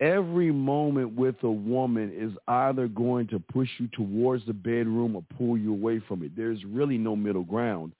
Every 0.00 0.50
moment 0.50 1.14
with 1.14 1.36
a 1.42 1.50
woman 1.50 2.10
is 2.16 2.32
either 2.48 2.88
going 2.88 3.26
to 3.28 3.38
push 3.38 3.68
you 3.78 3.88
towards 3.88 4.46
the 4.46 4.54
bedroom 4.54 5.14
or 5.14 5.22
pull 5.36 5.58
you 5.58 5.72
away 5.72 6.00
from 6.08 6.22
it. 6.22 6.34
There's 6.34 6.64
really 6.64 6.96
no 6.96 7.14
middle 7.14 7.44
ground 7.44 7.92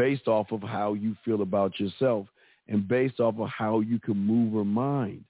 based 0.00 0.28
off 0.28 0.50
of 0.50 0.62
how 0.62 0.94
you 0.94 1.14
feel 1.26 1.42
about 1.42 1.78
yourself 1.78 2.26
and 2.68 2.88
based 2.88 3.20
off 3.20 3.34
of 3.38 3.48
how 3.50 3.80
you 3.80 3.98
can 3.98 4.16
move 4.16 4.54
her 4.54 4.64
mind. 4.64 5.22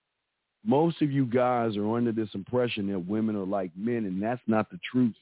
Most 0.64 1.02
of 1.02 1.10
you 1.10 1.26
guys 1.26 1.76
are 1.76 1.96
under 1.96 2.12
this 2.12 2.28
impression 2.34 2.86
that 2.92 3.00
women 3.00 3.34
are 3.34 3.44
like 3.44 3.72
men, 3.76 4.04
and 4.04 4.22
that's 4.22 4.40
not 4.46 4.70
the 4.70 4.78
truth. 4.88 5.16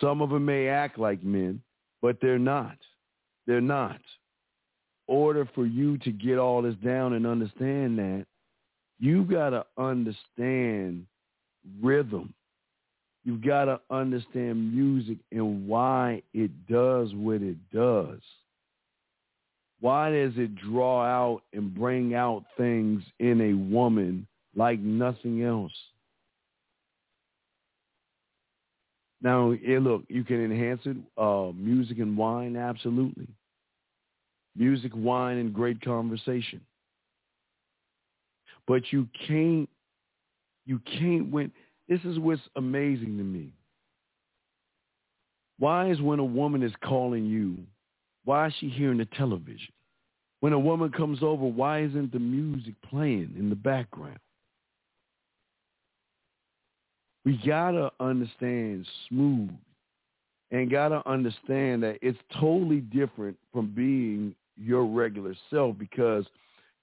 Some 0.00 0.22
of 0.22 0.30
them 0.30 0.44
may 0.44 0.68
act 0.68 1.00
like 1.00 1.20
men, 1.24 1.60
but 2.00 2.18
they're 2.22 2.38
not. 2.38 2.76
They're 3.44 3.60
not. 3.60 4.00
Order 5.08 5.48
for 5.52 5.66
you 5.66 5.98
to 5.98 6.12
get 6.12 6.38
all 6.38 6.62
this 6.62 6.76
down 6.76 7.14
and 7.14 7.26
understand 7.26 7.98
that, 7.98 8.24
you 9.00 9.24
got 9.24 9.50
to 9.50 9.66
understand 9.78 11.06
rhythm. 11.82 12.32
You've 13.24 13.44
got 13.44 13.64
to 13.64 13.80
understand 13.90 14.72
music 14.72 15.18
and 15.32 15.66
why 15.66 16.22
it 16.32 16.52
does 16.68 17.12
what 17.14 17.42
it 17.42 17.56
does. 17.72 18.20
Why 19.80 20.10
does 20.10 20.34
it 20.36 20.54
draw 20.56 21.04
out 21.04 21.42
and 21.52 21.74
bring 21.74 22.14
out 22.14 22.44
things 22.56 23.02
in 23.18 23.40
a 23.40 23.54
woman 23.54 24.26
like 24.54 24.78
nothing 24.78 25.42
else? 25.42 25.72
Now, 29.22 29.50
yeah, 29.50 29.78
look, 29.80 30.04
you 30.08 30.24
can 30.24 30.44
enhance 30.44 30.80
it. 30.84 30.96
Uh, 31.16 31.52
music 31.54 31.98
and 31.98 32.16
wine, 32.16 32.56
absolutely. 32.56 33.28
Music, 34.56 34.92
wine, 34.94 35.38
and 35.38 35.52
great 35.52 35.80
conversation. 35.82 36.60
But 38.66 38.82
you 38.92 39.08
can't, 39.26 39.68
you 40.66 40.80
can't 40.80 41.30
win. 41.30 41.52
This 41.88 42.00
is 42.04 42.18
what's 42.18 42.40
amazing 42.56 43.16
to 43.18 43.24
me. 43.24 43.52
Why 45.58 45.90
is 45.90 46.00
when 46.00 46.18
a 46.18 46.24
woman 46.24 46.62
is 46.62 46.72
calling 46.82 47.26
you 47.26 47.58
why 48.30 48.46
is 48.46 48.54
she 48.60 48.68
hearing 48.68 48.98
the 48.98 49.06
television? 49.06 49.72
When 50.38 50.52
a 50.52 50.58
woman 50.58 50.92
comes 50.92 51.18
over, 51.20 51.46
why 51.46 51.82
isn't 51.82 52.12
the 52.12 52.20
music 52.20 52.74
playing 52.88 53.34
in 53.36 53.50
the 53.50 53.56
background? 53.56 54.20
We 57.24 57.42
got 57.44 57.72
to 57.72 57.90
understand 57.98 58.86
smooth 59.08 59.50
and 60.52 60.70
got 60.70 60.90
to 60.90 61.02
understand 61.10 61.82
that 61.82 61.98
it's 62.02 62.20
totally 62.38 62.82
different 62.82 63.36
from 63.52 63.74
being 63.74 64.36
your 64.56 64.84
regular 64.84 65.34
self 65.50 65.76
because 65.76 66.24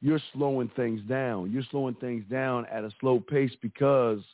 you're 0.01 0.19
slowing 0.33 0.69
things 0.75 0.99
down. 1.07 1.49
You're 1.53 1.63
slowing 1.71 1.95
things 1.95 2.25
down 2.29 2.65
at 2.65 2.83
a 2.83 2.91
slow 2.99 3.21
pace 3.21 3.55
because– 3.61 4.19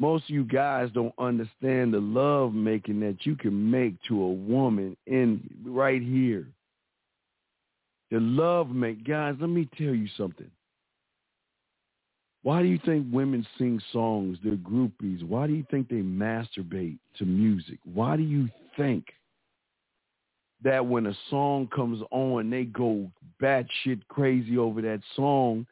most 0.00 0.24
of 0.24 0.30
you 0.30 0.44
guys 0.44 0.88
don't 0.94 1.14
understand 1.18 1.92
the 1.92 2.00
love 2.00 2.54
making 2.54 3.00
that 3.00 3.18
you 3.26 3.36
can 3.36 3.70
make 3.70 4.02
to 4.08 4.22
a 4.22 4.32
woman 4.32 4.96
in 5.06 5.42
right 5.62 6.00
here. 6.00 6.46
The 8.10 8.18
love 8.18 8.70
make 8.70 9.06
guys, 9.06 9.36
let 9.38 9.50
me 9.50 9.68
tell 9.76 9.94
you 9.94 10.08
something. 10.16 10.50
Why 12.42 12.62
do 12.62 12.68
you 12.68 12.80
think 12.82 13.08
women 13.12 13.46
sing 13.58 13.78
songs? 13.92 14.38
They're 14.42 14.54
groupies. 14.54 15.22
Why 15.22 15.46
do 15.46 15.52
you 15.52 15.66
think 15.70 15.90
they 15.90 15.96
masturbate 15.96 16.96
to 17.18 17.26
music? 17.26 17.78
Why 17.84 18.16
do 18.16 18.22
you 18.22 18.48
think 18.78 19.04
that 20.64 20.84
when 20.84 21.08
a 21.08 21.14
song 21.28 21.68
comes 21.74 22.00
on, 22.10 22.48
they 22.48 22.64
go 22.64 23.10
batshit 23.40 24.00
crazy 24.08 24.56
over 24.56 24.80
that 24.80 25.02
song 25.14 25.66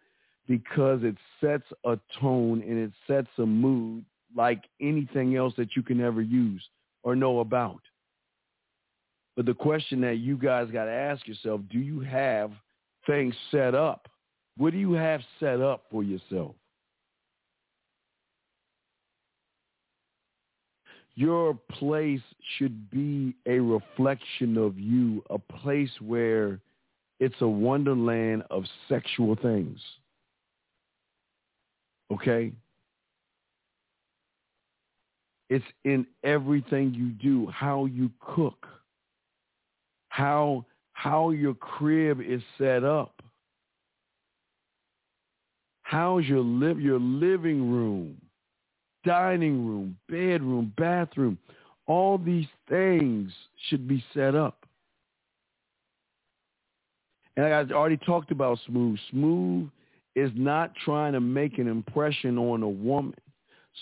because 0.46 1.00
it 1.02 1.16
sets 1.40 1.64
a 1.86 1.98
tone 2.20 2.62
and 2.62 2.78
it 2.78 2.92
sets 3.06 3.28
a 3.38 3.46
mood 3.46 4.04
like 4.34 4.62
anything 4.80 5.36
else 5.36 5.54
that 5.56 5.76
you 5.76 5.82
can 5.82 6.00
ever 6.00 6.20
use 6.20 6.62
or 7.02 7.16
know 7.16 7.40
about. 7.40 7.80
But 9.36 9.46
the 9.46 9.54
question 9.54 10.00
that 10.00 10.16
you 10.16 10.36
guys 10.36 10.68
got 10.70 10.86
to 10.86 10.90
ask 10.90 11.26
yourself, 11.26 11.60
do 11.70 11.78
you 11.78 12.00
have 12.00 12.50
things 13.06 13.34
set 13.50 13.74
up? 13.74 14.08
What 14.56 14.72
do 14.72 14.78
you 14.78 14.92
have 14.92 15.20
set 15.38 15.60
up 15.60 15.84
for 15.90 16.02
yourself? 16.02 16.56
Your 21.14 21.54
place 21.70 22.20
should 22.56 22.90
be 22.90 23.34
a 23.46 23.58
reflection 23.58 24.56
of 24.56 24.78
you, 24.78 25.22
a 25.30 25.38
place 25.38 25.90
where 26.00 26.60
it's 27.20 27.40
a 27.40 27.48
wonderland 27.48 28.44
of 28.50 28.64
sexual 28.88 29.34
things. 29.34 29.78
Okay? 32.12 32.52
It's 35.50 35.64
in 35.84 36.06
everything 36.24 36.92
you 36.94 37.08
do, 37.08 37.50
how 37.50 37.86
you 37.86 38.10
cook, 38.20 38.66
how 40.08 40.64
how 40.92 41.30
your 41.30 41.54
crib 41.54 42.20
is 42.20 42.42
set 42.58 42.84
up. 42.84 43.22
How's 45.82 46.24
your 46.24 46.42
live 46.42 46.80
your 46.80 46.98
living 46.98 47.70
room, 47.70 48.20
dining 49.04 49.66
room, 49.66 49.96
bedroom, 50.08 50.72
bathroom? 50.76 51.38
All 51.86 52.18
these 52.18 52.48
things 52.68 53.32
should 53.68 53.88
be 53.88 54.04
set 54.12 54.34
up. 54.34 54.66
And 57.38 57.46
I 57.46 57.64
already 57.72 57.96
talked 57.96 58.32
about 58.32 58.58
smooth. 58.66 58.98
Smooth 59.10 59.70
is 60.16 60.30
not 60.34 60.72
trying 60.84 61.12
to 61.12 61.20
make 61.20 61.58
an 61.58 61.68
impression 61.68 62.36
on 62.36 62.62
a 62.62 62.68
woman 62.68 63.14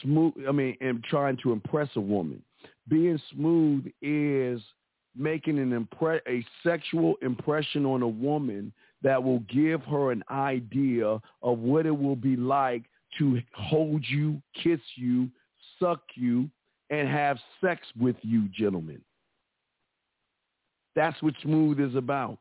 smooth, 0.02 0.34
I 0.48 0.52
mean, 0.52 0.76
and 0.80 1.02
trying 1.04 1.36
to 1.42 1.52
impress 1.52 1.88
a 1.96 2.00
woman. 2.00 2.42
Being 2.88 3.20
smooth 3.32 3.86
is 4.02 4.60
making 5.16 5.58
an 5.58 5.70
impre- 5.70 6.20
a 6.28 6.44
sexual 6.62 7.14
impression 7.22 7.86
on 7.86 8.02
a 8.02 8.08
woman 8.08 8.72
that 9.02 9.22
will 9.22 9.40
give 9.40 9.82
her 9.82 10.12
an 10.12 10.22
idea 10.30 11.20
of 11.42 11.58
what 11.58 11.86
it 11.86 11.96
will 11.96 12.16
be 12.16 12.36
like 12.36 12.84
to 13.18 13.40
hold 13.54 14.04
you, 14.08 14.40
kiss 14.62 14.80
you, 14.96 15.28
suck 15.78 16.00
you, 16.14 16.48
and 16.90 17.08
have 17.08 17.38
sex 17.60 17.80
with 17.98 18.16
you, 18.22 18.48
gentlemen. 18.48 19.00
That's 20.94 21.20
what 21.22 21.34
smooth 21.42 21.80
is 21.80 21.94
about. 21.94 22.38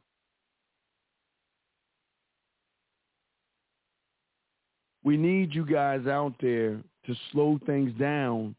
We 5.03 5.17
need 5.17 5.53
you 5.53 5.65
guys 5.65 6.07
out 6.07 6.33
there 6.41 6.79
to 7.07 7.15
slow 7.31 7.59
things 7.65 7.91
down 7.99 8.55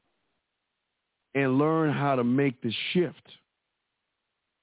and 1.34 1.58
learn 1.58 1.92
how 1.92 2.16
to 2.16 2.24
make 2.24 2.60
the 2.62 2.72
shift. 2.92 3.22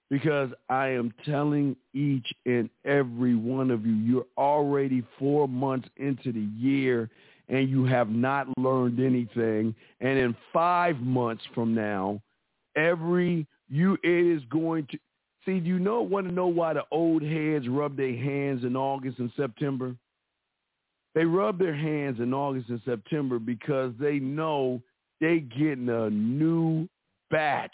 Because 0.10 0.50
I 0.70 0.90
am 0.90 1.14
telling 1.26 1.76
each 1.94 2.28
and 2.46 2.70
every 2.86 3.36
one 3.36 3.72
of 3.72 3.86
you, 3.86 3.94
you're 3.94 4.28
already 4.38 5.04
four 5.18 5.48
months 5.48 5.88
into 5.98 6.32
the 6.32 6.48
year 6.58 7.10
and 7.50 7.70
you 7.70 7.86
have 7.86 8.10
not 8.10 8.48
learned 8.58 9.00
anything. 9.00 9.74
And 10.02 10.20
in 10.20 10.36
five 10.52 10.98
months 10.98 11.44
from 11.54 11.74
now, 11.74 12.22
every 12.76 13.48
you 13.70 13.98
it 14.04 14.38
is 14.38 14.44
going 14.50 14.88
to 14.92 14.98
see. 15.46 15.60
Do 15.60 15.68
you 15.68 15.80
know 15.80 16.02
want 16.02 16.28
to 16.28 16.34
know 16.34 16.48
why 16.48 16.74
the 16.74 16.84
old 16.92 17.24
heads 17.24 17.68
rub 17.68 17.98
their 17.98 18.16
hands 18.16 18.64
in 18.64 18.76
August 18.76 19.20
and 19.20 19.32
September? 19.36 19.96
They 21.16 21.26
rub 21.26 21.60
their 21.60 21.76
hands 21.76 22.20
in 22.20 22.34
August 22.34 22.70
and 22.70 22.82
September 22.86 23.40
because 23.40 23.94
they 24.00 24.20
know 24.20 24.82
they 25.22 25.40
getting 25.40 25.90
a 25.90 26.10
new 26.10 26.88
batch 27.30 27.72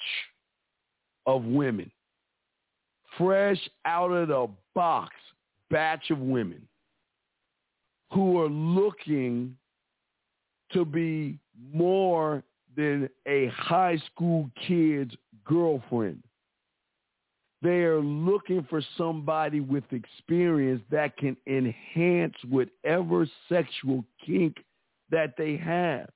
of 1.26 1.44
women. 1.44 1.90
Fresh 3.18 3.60
out 3.86 4.12
of 4.12 4.28
the 4.28 4.48
box 4.76 5.14
batch 5.70 6.10
of 6.10 6.20
women 6.20 6.62
who 8.12 8.40
are 8.42 8.50
looking 8.50 9.56
to 10.72 10.86
be 10.86 11.38
more 11.74 12.44
than 12.76 13.10
a 13.28 13.48
high 13.48 13.98
school 14.12 14.50
kid's 14.68 15.14
girlfriend. 15.46 16.24
They 17.62 17.82
are 17.84 18.00
looking 18.00 18.66
for 18.70 18.82
somebody 18.98 19.60
with 19.60 19.84
experience 19.92 20.82
that 20.92 21.18
can 21.18 21.36
enhance 21.46 22.36
whatever 22.48 23.28
sexual 23.50 24.06
kink 24.26 24.58
that 25.12 25.34
they 25.38 25.58
have. 25.58 26.10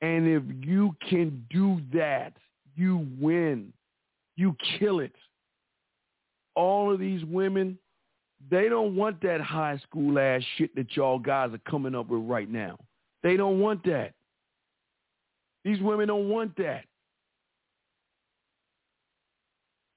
And 0.00 0.28
if 0.28 0.42
you 0.64 0.94
can 1.08 1.44
do 1.50 1.80
that, 1.92 2.34
you 2.76 3.08
win. 3.20 3.72
You 4.36 4.54
kill 4.78 5.00
it. 5.00 5.14
All 6.54 6.92
of 6.92 7.00
these 7.00 7.24
women, 7.24 7.76
they 8.50 8.68
don't 8.68 8.94
want 8.94 9.20
that 9.22 9.40
high 9.40 9.78
school 9.78 10.18
ass 10.20 10.42
shit 10.56 10.74
that 10.76 10.96
y'all 10.96 11.18
guys 11.18 11.52
are 11.52 11.70
coming 11.70 11.96
up 11.96 12.08
with 12.08 12.22
right 12.22 12.48
now. 12.48 12.78
They 13.24 13.36
don't 13.36 13.58
want 13.58 13.84
that. 13.84 14.14
These 15.64 15.80
women 15.80 16.06
don't 16.06 16.28
want 16.28 16.56
that. 16.58 16.84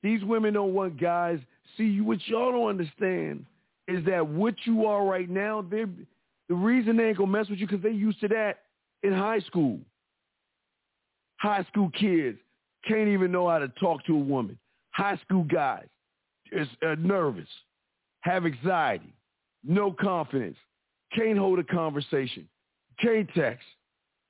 These 0.03 0.23
women 0.23 0.53
don't 0.53 0.73
want 0.73 0.99
guys. 0.99 1.39
See, 1.77 2.01
what 2.01 2.19
y'all 2.27 2.51
don't 2.51 2.69
understand 2.69 3.45
is 3.87 4.03
that 4.05 4.25
what 4.25 4.55
you 4.65 4.85
are 4.85 5.05
right 5.05 5.29
now, 5.29 5.61
the 5.61 5.87
reason 6.49 6.97
they 6.97 7.09
ain't 7.09 7.17
gonna 7.17 7.31
mess 7.31 7.49
with 7.49 7.59
you 7.59 7.67
because 7.67 7.83
they 7.83 7.91
used 7.91 8.19
to 8.21 8.27
that 8.29 8.59
in 9.03 9.13
high 9.13 9.39
school. 9.39 9.79
High 11.37 11.65
school 11.71 11.89
kids 11.91 12.37
can't 12.87 13.07
even 13.07 13.31
know 13.31 13.49
how 13.49 13.59
to 13.59 13.67
talk 13.79 14.03
to 14.05 14.15
a 14.15 14.19
woman. 14.19 14.57
High 14.91 15.17
school 15.25 15.43
guys 15.43 15.87
is 16.51 16.67
uh, 16.85 16.95
nervous, 16.99 17.47
have 18.21 18.45
anxiety, 18.45 19.13
no 19.63 19.91
confidence, 19.91 20.57
can't 21.15 21.37
hold 21.37 21.59
a 21.59 21.63
conversation, 21.63 22.47
can't 22.99 23.29
text, 23.33 23.65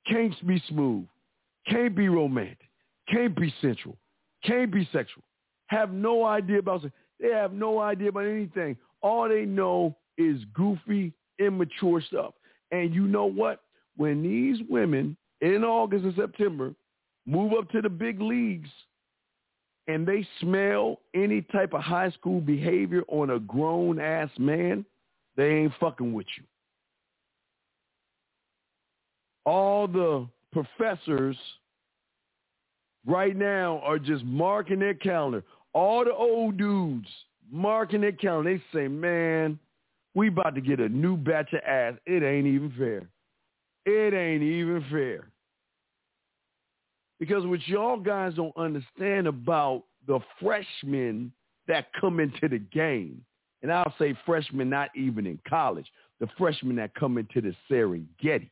can't 0.08 0.36
be 0.48 0.62
smooth, 0.70 1.06
can't 1.68 1.96
be 1.96 2.10
romantic, 2.10 2.60
can't 3.10 3.36
be 3.36 3.54
sensual, 3.62 3.98
can't 4.44 4.72
be 4.72 4.88
sexual 4.92 5.24
have 5.72 5.94
no 5.94 6.26
idea 6.26 6.60
about 6.60 6.84
they 7.20 7.30
have 7.30 7.54
no 7.54 7.80
idea 7.80 8.10
about 8.10 8.26
anything. 8.26 8.76
All 9.02 9.30
they 9.30 9.46
know 9.46 9.96
is 10.18 10.42
goofy, 10.54 11.14
immature 11.40 12.02
stuff. 12.02 12.34
And 12.72 12.94
you 12.94 13.08
know 13.08 13.26
what? 13.26 13.62
When 13.96 14.22
these 14.22 14.58
women 14.70 15.16
in 15.40 15.64
August 15.64 16.04
and 16.04 16.16
September 16.16 16.74
move 17.26 17.54
up 17.54 17.70
to 17.72 17.82
the 17.82 17.90
big 17.90 18.22
leagues 18.22 18.70
and 19.88 20.06
they 20.06 20.28
smell 20.42 21.00
any 21.14 21.42
type 21.42 21.74
of 21.74 21.82
high 21.82 22.12
school 22.12 22.42
behavior 22.42 23.04
on 23.08 23.30
a 23.30 23.40
grown 23.40 24.00
ass 24.00 24.30
man, 24.38 24.86
they 25.38 25.50
ain't 25.50 25.74
fucking 25.80 26.12
with 26.12 26.28
you. 26.38 26.44
All 29.46 29.88
the 29.88 30.28
professors 30.52 31.38
right 33.06 33.36
now 33.36 33.80
are 33.84 34.00
just 34.00 34.24
marking 34.24 34.80
their 34.80 34.94
calendar 34.94 35.44
all 35.74 36.04
the 36.04 36.14
old 36.14 36.58
dudes 36.58 37.08
marking 37.52 38.02
their 38.02 38.12
calendar. 38.12 38.58
They 38.58 38.64
say, 38.78 38.88
man, 38.88 39.60
we 40.14 40.28
about 40.28 40.56
to 40.56 40.62
get 40.62 40.80
a 40.80 40.90
new 40.90 41.18
batch 41.18 41.54
of 41.54 41.62
ass. 41.66 41.94
It 42.06 42.24
ain't 42.24 42.48
even 42.48 42.74
fair. 42.78 43.10
It 43.86 44.14
ain't 44.14 44.44
even 44.44 44.84
fair. 44.90 45.28
Because 47.20 47.46
what 47.46 47.66
y'all 47.68 47.98
guys 47.98 48.34
don't 48.36 48.56
understand 48.58 49.28
about 49.28 49.84
the 50.08 50.20
freshmen 50.42 51.32
that 51.68 51.88
come 52.00 52.20
into 52.20 52.48
the 52.50 52.58
game, 52.58 53.24
and 53.62 53.72
I'll 53.72 53.94
say 54.00 54.16
freshmen 54.26 54.70
not 54.70 54.90
even 54.96 55.28
in 55.28 55.40
college, 55.48 55.86
the 56.20 56.28
freshmen 56.38 56.76
that 56.78 56.96
come 56.96 57.18
into 57.18 57.42
the 57.42 57.54
Serengeti. 57.70 58.50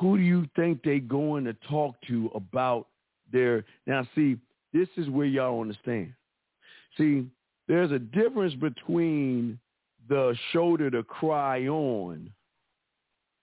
Who 0.00 0.16
do 0.16 0.22
you 0.22 0.46
think 0.54 0.82
they 0.84 1.00
going 1.00 1.44
to 1.44 1.54
talk 1.68 1.96
to 2.06 2.30
about 2.34 2.86
their, 3.32 3.64
now 3.86 4.06
see, 4.14 4.36
this 4.78 4.88
is 4.96 5.10
where 5.10 5.26
y'all 5.26 5.60
understand. 5.60 6.12
See, 6.96 7.26
there's 7.66 7.90
a 7.90 7.98
difference 7.98 8.54
between 8.54 9.58
the 10.08 10.36
shoulder 10.52 10.88
to 10.90 11.02
cry 11.02 11.66
on 11.66 12.30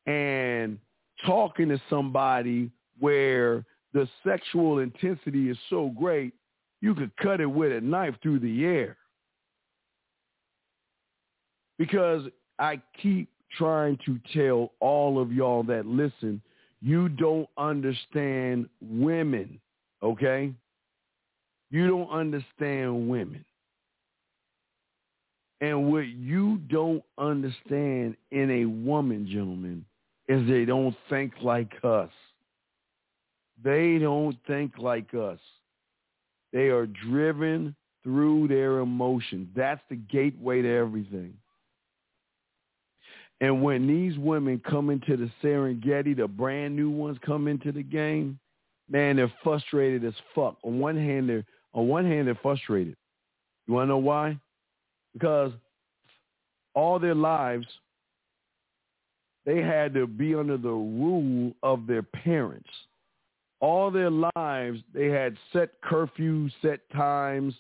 and 0.05 0.79
talking 1.25 1.67
to 1.69 1.81
somebody 1.89 2.71
where 2.99 3.65
the 3.93 4.07
sexual 4.25 4.79
intensity 4.79 5.49
is 5.49 5.57
so 5.69 5.89
great, 5.99 6.33
you 6.81 6.95
could 6.95 7.15
cut 7.17 7.41
it 7.41 7.45
with 7.45 7.73
a 7.73 7.81
knife 7.81 8.15
through 8.23 8.39
the 8.39 8.65
air. 8.65 8.95
Because 11.77 12.23
I 12.59 12.81
keep 13.01 13.29
trying 13.57 13.99
to 14.05 14.19
tell 14.33 14.71
all 14.79 15.19
of 15.21 15.33
y'all 15.33 15.63
that 15.63 15.85
listen, 15.85 16.41
you 16.81 17.09
don't 17.09 17.49
understand 17.57 18.69
women, 18.81 19.59
okay? 20.01 20.53
You 21.75 21.89
don't 21.89 22.09
understand 22.09 23.09
women. 23.09 23.43
And 25.59 25.91
what 25.91 26.07
you 26.07 26.59
don't 26.69 27.03
understand 27.17 28.15
in 28.31 28.49
a 28.49 28.65
woman, 28.65 29.27
gentlemen, 29.29 29.83
is 30.29 30.47
they 30.47 30.63
don't 30.63 30.95
think 31.09 31.33
like 31.41 31.73
us. 31.83 32.11
They 33.61 33.97
don't 33.97 34.37
think 34.47 34.77
like 34.77 35.13
us. 35.13 35.39
They 36.53 36.69
are 36.69 36.85
driven 36.85 37.75
through 38.05 38.47
their 38.47 38.79
emotions. 38.79 39.49
That's 39.53 39.81
the 39.89 39.97
gateway 39.97 40.61
to 40.61 40.69
everything. 40.73 41.33
And 43.41 43.61
when 43.61 43.85
these 43.85 44.17
women 44.17 44.61
come 44.65 44.89
into 44.89 45.17
the 45.17 45.29
Serengeti, 45.43 46.15
the 46.15 46.29
brand 46.29 46.73
new 46.73 46.89
ones 46.89 47.17
come 47.25 47.49
into 47.49 47.73
the 47.73 47.83
game, 47.83 48.39
man, 48.89 49.17
they're 49.17 49.33
frustrated 49.43 50.05
as 50.05 50.13
fuck. 50.33 50.55
On 50.63 50.79
one 50.79 50.95
hand, 50.95 51.27
they're 51.27 51.43
on 51.75 51.87
one 51.87 52.05
hand, 52.05 52.27
they're 52.27 52.39
frustrated. 52.41 52.95
You 53.67 53.75
want 53.75 53.85
to 53.85 53.89
know 53.89 53.97
why? 53.97 54.39
Because 55.13 55.51
all 56.73 56.97
their 56.97 57.13
lives, 57.13 57.67
they 59.45 59.61
had 59.61 59.93
to 59.93 60.07
be 60.07 60.33
under 60.33 60.57
the 60.57 60.69
rule 60.69 61.53
of 61.61 61.85
their 61.85 62.01
parents. 62.01 62.69
All 63.59 63.91
their 63.91 64.09
lives, 64.09 64.79
they 64.93 65.07
had 65.07 65.37
set 65.53 65.81
curfews, 65.81 66.51
set 66.61 66.79
times, 66.91 67.53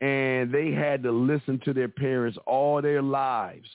and 0.00 0.52
they 0.52 0.72
had 0.72 1.02
to 1.04 1.12
listen 1.12 1.60
to 1.64 1.72
their 1.72 1.88
parents 1.88 2.38
all 2.46 2.82
their 2.82 3.02
lives. 3.02 3.68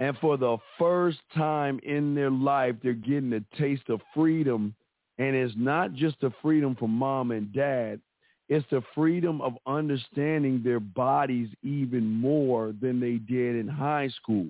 And 0.00 0.16
for 0.18 0.36
the 0.36 0.56
first 0.78 1.18
time 1.34 1.78
in 1.84 2.14
their 2.14 2.30
life, 2.30 2.74
they're 2.82 2.94
getting 2.94 3.32
a 3.34 3.56
taste 3.56 3.88
of 3.88 4.00
freedom. 4.12 4.74
And 5.18 5.36
it's 5.36 5.54
not 5.56 5.94
just 5.94 6.20
the 6.20 6.32
freedom 6.42 6.74
from 6.74 6.90
mom 6.90 7.30
and 7.30 7.52
dad. 7.52 8.00
It's 8.48 8.66
the 8.70 8.82
freedom 8.94 9.40
of 9.40 9.54
understanding 9.66 10.62
their 10.62 10.80
bodies 10.80 11.48
even 11.62 12.06
more 12.06 12.74
than 12.80 13.00
they 13.00 13.14
did 13.14 13.56
in 13.56 13.68
high 13.68 14.08
school 14.08 14.48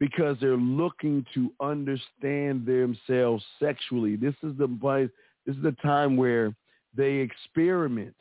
because 0.00 0.36
they're 0.40 0.56
looking 0.56 1.24
to 1.34 1.52
understand 1.60 2.66
themselves 2.66 3.44
sexually. 3.60 4.16
This 4.16 4.34
is 4.42 4.56
the 4.58 5.08
this 5.46 5.56
is 5.56 5.62
the 5.62 5.76
time 5.82 6.16
where 6.16 6.54
they 6.96 7.16
experiment. 7.16 8.16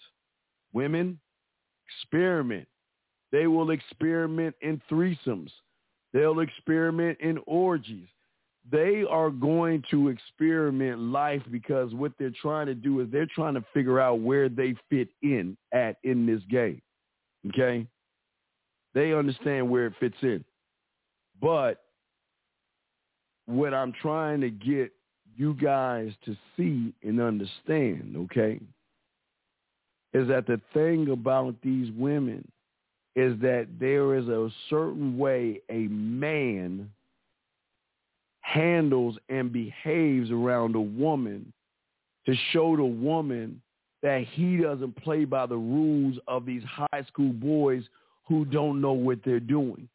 Women 0.73 1.19
experiment. 1.87 2.67
They 3.31 3.47
will 3.47 3.71
experiment 3.71 4.55
in 4.61 4.81
threesomes. 4.89 5.51
They'll 6.13 6.39
experiment 6.39 7.19
in 7.21 7.39
orgies 7.45 8.07
they 8.71 9.03
are 9.09 9.29
going 9.29 9.83
to 9.91 10.09
experiment 10.09 10.99
life 10.99 11.41
because 11.51 11.93
what 11.93 12.11
they're 12.19 12.31
trying 12.41 12.67
to 12.67 12.75
do 12.75 12.99
is 12.99 13.07
they're 13.11 13.27
trying 13.33 13.53
to 13.55 13.65
figure 13.73 13.99
out 13.99 14.19
where 14.19 14.49
they 14.49 14.75
fit 14.89 15.09
in 15.21 15.57
at 15.73 15.97
in 16.03 16.25
this 16.25 16.41
game. 16.49 16.81
Okay? 17.47 17.87
They 18.93 19.13
understand 19.13 19.69
where 19.69 19.87
it 19.87 19.93
fits 19.99 20.17
in. 20.21 20.43
But 21.41 21.83
what 23.45 23.73
I'm 23.73 23.93
trying 23.93 24.41
to 24.41 24.49
get 24.49 24.91
you 25.35 25.53
guys 25.53 26.11
to 26.25 26.35
see 26.57 26.93
and 27.01 27.21
understand, 27.21 28.15
okay, 28.17 28.59
is 30.13 30.27
that 30.27 30.47
the 30.47 30.59
thing 30.73 31.09
about 31.11 31.55
these 31.63 31.91
women 31.97 32.45
is 33.15 33.39
that 33.41 33.67
there 33.79 34.15
is 34.15 34.27
a 34.27 34.49
certain 34.69 35.17
way 35.17 35.61
a 35.69 35.87
man 35.87 36.89
handles 38.53 39.17
and 39.29 39.51
behaves 39.51 40.31
around 40.31 40.75
a 40.75 40.81
woman 40.81 41.51
to 42.25 42.33
show 42.51 42.75
the 42.75 42.83
woman 42.83 43.61
that 44.01 44.23
he 44.31 44.57
doesn't 44.57 44.95
play 44.97 45.25
by 45.25 45.45
the 45.45 45.57
rules 45.57 46.17
of 46.27 46.45
these 46.45 46.63
high 46.63 47.03
school 47.07 47.33
boys 47.33 47.83
who 48.27 48.45
don't 48.45 48.81
know 48.81 48.93
what 48.93 49.19
they're 49.25 49.39
doing. 49.39 49.87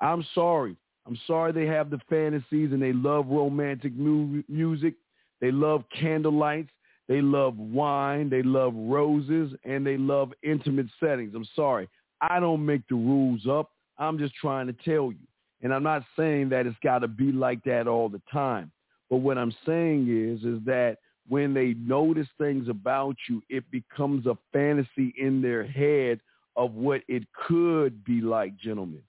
I'm 0.00 0.24
sorry. 0.34 0.76
I'm 1.06 1.18
sorry 1.26 1.52
they 1.52 1.66
have 1.66 1.90
the 1.90 2.00
fantasies 2.08 2.72
and 2.72 2.80
they 2.80 2.92
love 2.92 3.26
romantic 3.28 3.94
mu- 3.94 4.42
music. 4.48 4.94
They 5.40 5.50
love 5.52 5.84
candlelights. 6.00 6.70
They 7.08 7.20
love 7.20 7.58
wine. 7.58 8.30
They 8.30 8.42
love 8.42 8.72
roses 8.74 9.52
and 9.64 9.86
they 9.86 9.98
love 9.98 10.32
intimate 10.42 10.86
settings. 10.98 11.34
I'm 11.34 11.46
sorry. 11.54 11.88
I 12.20 12.40
don't 12.40 12.64
make 12.64 12.88
the 12.88 12.94
rules 12.94 13.46
up. 13.46 13.70
I'm 13.98 14.18
just 14.18 14.34
trying 14.34 14.66
to 14.66 14.72
tell 14.72 15.12
you. 15.12 15.26
And 15.64 15.72
I'm 15.72 15.82
not 15.82 16.04
saying 16.16 16.50
that 16.50 16.66
it's 16.66 16.76
got 16.84 17.00
to 17.00 17.08
be 17.08 17.32
like 17.32 17.64
that 17.64 17.88
all 17.88 18.08
the 18.08 18.20
time. 18.30 18.70
But 19.10 19.16
what 19.16 19.38
I'm 19.38 19.54
saying 19.66 20.08
is, 20.08 20.44
is 20.44 20.64
that 20.66 20.98
when 21.26 21.54
they 21.54 21.74
notice 21.78 22.28
things 22.38 22.68
about 22.68 23.16
you, 23.28 23.42
it 23.48 23.64
becomes 23.70 24.26
a 24.26 24.36
fantasy 24.52 25.14
in 25.18 25.40
their 25.40 25.66
head 25.66 26.20
of 26.54 26.74
what 26.74 27.00
it 27.08 27.24
could 27.48 28.04
be 28.04 28.20
like, 28.20 28.56
gentlemen. 28.58 29.02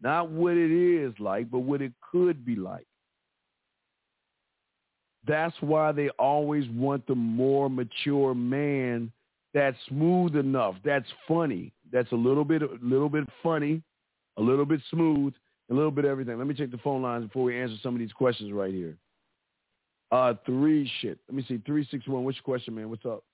Not 0.00 0.30
what 0.30 0.56
it 0.56 0.70
is 0.70 1.12
like, 1.18 1.50
but 1.50 1.60
what 1.60 1.82
it 1.82 1.92
could 2.12 2.44
be 2.44 2.54
like. 2.54 2.86
That's 5.26 5.56
why 5.60 5.90
they 5.90 6.10
always 6.10 6.68
want 6.70 7.06
the 7.08 7.16
more 7.16 7.68
mature 7.68 8.34
man 8.34 9.10
that's 9.52 9.76
smooth 9.88 10.36
enough, 10.36 10.76
that's 10.84 11.08
funny, 11.26 11.72
that's 11.92 12.12
a 12.12 12.16
little 12.16 12.44
bit 12.44 12.62
a 12.62 12.68
little 12.80 13.08
bit 13.08 13.24
funny, 13.42 13.82
a 14.36 14.42
little 14.42 14.64
bit 14.64 14.80
smooth, 14.90 15.34
a 15.70 15.74
little 15.74 15.90
bit 15.90 16.04
of 16.04 16.10
everything. 16.10 16.38
Let 16.38 16.46
me 16.46 16.54
check 16.54 16.70
the 16.70 16.78
phone 16.78 17.02
lines 17.02 17.24
before 17.26 17.44
we 17.44 17.60
answer 17.60 17.76
some 17.82 17.94
of 17.94 18.00
these 18.00 18.12
questions 18.12 18.52
right 18.52 18.72
here. 18.72 18.96
Uh, 20.10 20.34
three 20.46 20.90
shit. 21.00 21.18
Let 21.28 21.36
me 21.36 21.44
see. 21.46 21.60
Three 21.66 21.86
six 21.90 22.06
one. 22.06 22.24
What's 22.24 22.38
your 22.38 22.44
question, 22.44 22.74
man? 22.74 22.88
What's 22.88 23.04
up? 23.04 23.24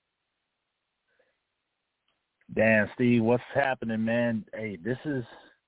Damn, 2.53 2.89
Steve, 2.93 3.23
what's 3.23 3.43
happening, 3.53 4.05
man? 4.05 4.45
Hey, 4.53 4.77
this 4.83 4.97
is 5.05 5.23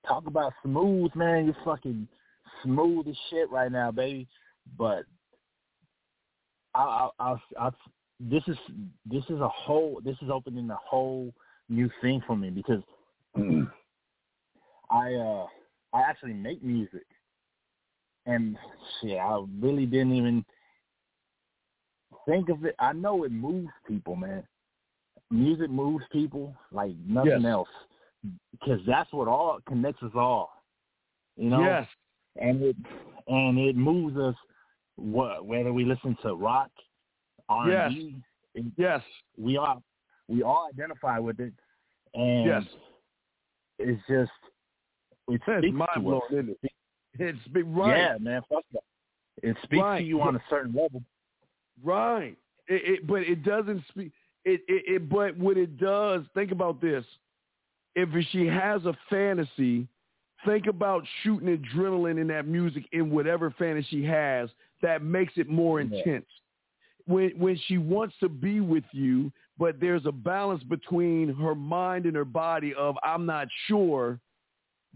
talk 0.08 0.28
about 0.28 0.54
smooth, 0.64 1.12
man. 1.16 1.46
You're 1.46 1.56
fucking 1.66 2.08
smooth 2.64 3.08
as 3.08 3.16
shit 3.30 3.50
right 3.50 3.72
now, 3.72 3.92
baby. 3.92 4.28
But 4.78 5.06
I, 6.76 7.10
I, 7.20 7.32
I, 7.32 7.36
I, 7.60 7.70
this 8.20 8.44
is 8.48 8.58
this 9.06 9.24
is 9.30 9.40
a 9.40 9.50
whole. 9.50 10.02
This 10.04 10.18
is 10.22 10.30
opening 10.32 10.70
a 10.70 10.78
whole 10.84 11.34
new 11.70 11.90
thing 12.02 12.22
for 12.28 12.36
me 12.36 12.50
because 12.50 12.84
I 14.92 15.14
uh 15.14 15.46
I 15.94 16.02
actually 16.02 16.34
make 16.34 16.64
music, 16.64 17.06
and 18.26 18.58
shit, 19.02 19.18
I 19.18 19.44
really 19.60 19.86
didn't 19.86 20.14
even 20.14 20.46
think 22.26 22.50
of 22.50 22.66
it. 22.66 22.76
I 22.80 22.94
know 22.94 23.24
it 23.24 23.32
moves 23.32 23.72
people, 23.88 24.16
man. 24.16 24.44
Music 25.32 25.70
moves 25.70 26.04
people 26.12 26.56
like 26.72 26.96
nothing 27.06 27.44
Yes. 27.44 27.46
else, 27.46 27.70
because 28.52 28.80
that's 28.86 29.12
what 29.12 29.28
all 29.28 29.60
connects 29.68 30.04
us 30.04 30.12
all. 30.16 30.52
You 31.36 31.50
know, 31.50 31.62
Yes. 31.62 31.88
and 32.38 32.62
it 32.62 32.76
and 33.28 33.58
it 33.58 33.76
moves 33.76 34.18
us. 34.18 34.36
What 34.96 35.46
whether 35.46 35.72
we 35.72 35.86
listen 35.86 36.18
to 36.24 36.34
rock, 36.36 36.72
R 37.50 37.70
and 37.70 37.96
B, 38.56 38.72
Yes. 38.78 39.04
we 39.38 39.58
all 39.58 39.84
we 40.28 40.44
all 40.44 40.68
identify 40.74 41.20
with 41.20 41.40
it, 41.40 41.54
and 42.14 42.46
Yes. 42.46 42.64
it's 43.80 44.02
just 44.10 44.32
it 45.28 45.42
It's 45.48 45.60
speaks 45.64 45.76
mind 45.78 45.90
blowing, 46.04 46.22
isn't 46.32 46.50
it? 46.62 46.72
It's 47.20 47.40
right. 47.66 47.98
Yeah, 47.98 48.18
man, 48.20 48.42
fuck 48.50 48.64
that. 48.74 48.84
It 49.44 49.56
speaks 49.64 49.82
Right. 49.82 50.00
to 50.00 50.04
you 50.06 50.22
on 50.22 50.36
a 50.36 50.44
certain 50.50 50.74
level. 50.74 51.04
Right. 51.84 52.38
It, 52.68 53.00
it, 53.00 53.08
but 53.08 53.22
it 53.22 53.44
doesn't 53.44 53.84
speak. 53.90 54.12
It, 54.46 54.62
it, 54.68 54.84
it. 54.88 55.10
But 55.10 55.38
what 55.38 55.58
it 55.58 55.78
does, 55.78 56.24
think 56.34 56.52
about 56.52 56.82
this. 56.82 57.06
If 57.96 58.10
she 58.32 58.46
has 58.48 58.86
a 58.86 58.96
fantasy, 59.10 59.88
think 60.46 60.68
about 60.68 61.04
shooting 61.24 61.58
adrenaline 61.58 62.20
in 62.20 62.28
that 62.28 62.48
music 62.48 62.86
in 62.92 63.10
whatever 63.10 63.52
fantasy 63.52 63.88
she 63.90 64.04
has 64.06 64.50
that 64.82 65.02
makes 65.04 65.34
it 65.38 65.50
more 65.50 65.82
Yeah. 65.82 65.98
intense. 65.98 66.26
When 67.06 67.32
when 67.40 67.58
she 67.68 67.78
wants 67.78 68.16
to 68.20 68.30
be 68.30 68.60
with 68.60 68.84
you, 68.92 69.32
but 69.58 69.80
there's 69.80 70.06
a 70.06 70.12
balance 70.12 70.64
between 70.64 71.34
her 71.36 71.56
mind 71.56 72.06
and 72.06 72.16
her 72.16 72.26
body 72.26 72.74
of 72.76 72.96
I'm 73.04 73.26
not 73.26 73.48
sure. 73.68 74.20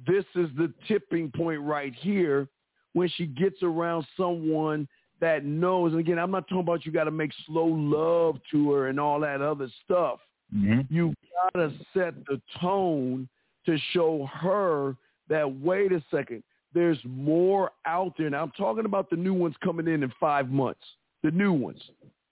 This 0.07 0.25
is 0.35 0.49
the 0.57 0.73
tipping 0.87 1.31
point 1.31 1.61
right 1.61 1.93
here 1.93 2.47
when 2.93 3.09
she 3.09 3.25
gets 3.25 3.61
around 3.63 4.05
someone 4.17 4.87
that 5.19 5.45
knows. 5.45 5.91
And 5.91 5.99
again, 5.99 6.17
I'm 6.19 6.31
not 6.31 6.47
talking 6.47 6.61
about 6.61 6.85
you 6.85 6.91
got 6.91 7.05
to 7.05 7.11
make 7.11 7.31
slow 7.45 7.65
love 7.65 8.39
to 8.51 8.71
her 8.71 8.87
and 8.87 8.99
all 8.99 9.19
that 9.21 9.41
other 9.41 9.69
stuff. 9.85 10.19
Mm-hmm. 10.55 10.93
You 10.93 11.13
got 11.53 11.59
to 11.59 11.71
set 11.93 12.13
the 12.25 12.41
tone 12.59 13.29
to 13.65 13.77
show 13.91 14.27
her 14.33 14.95
that, 15.29 15.59
wait 15.61 15.91
a 15.91 16.03
second, 16.11 16.43
there's 16.73 16.97
more 17.05 17.71
out 17.85 18.13
there. 18.17 18.29
Now, 18.29 18.43
I'm 18.43 18.51
talking 18.51 18.85
about 18.85 19.09
the 19.09 19.15
new 19.15 19.33
ones 19.33 19.55
coming 19.63 19.87
in 19.87 20.03
in 20.03 20.11
five 20.19 20.49
months, 20.49 20.81
the 21.23 21.31
new 21.31 21.53
ones, 21.53 21.81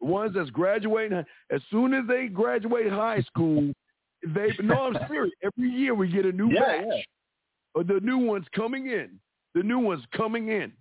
the 0.02 0.08
ones 0.08 0.34
that's 0.36 0.50
graduating. 0.50 1.24
As 1.52 1.62
soon 1.70 1.94
as 1.94 2.06
they 2.08 2.28
graduate 2.28 2.90
high 2.92 3.22
school, 3.22 3.72
they, 4.26 4.50
no, 4.62 4.88
I'm 4.88 4.98
serious. 5.08 5.34
Every 5.44 5.70
year 5.70 5.94
we 5.94 6.10
get 6.10 6.26
a 6.26 6.32
new 6.32 6.52
Yeah, 6.52 6.60
batch. 6.62 6.86
yeah. 6.88 7.02
Of 7.76 7.88
the 7.88 8.00
new 8.02 8.18
ones 8.18 8.46
coming 8.56 8.88
in. 8.88 9.20
The 9.56 9.64
new 9.64 9.80
ones 9.80 10.04
coming 10.16 10.50
in 10.50 10.72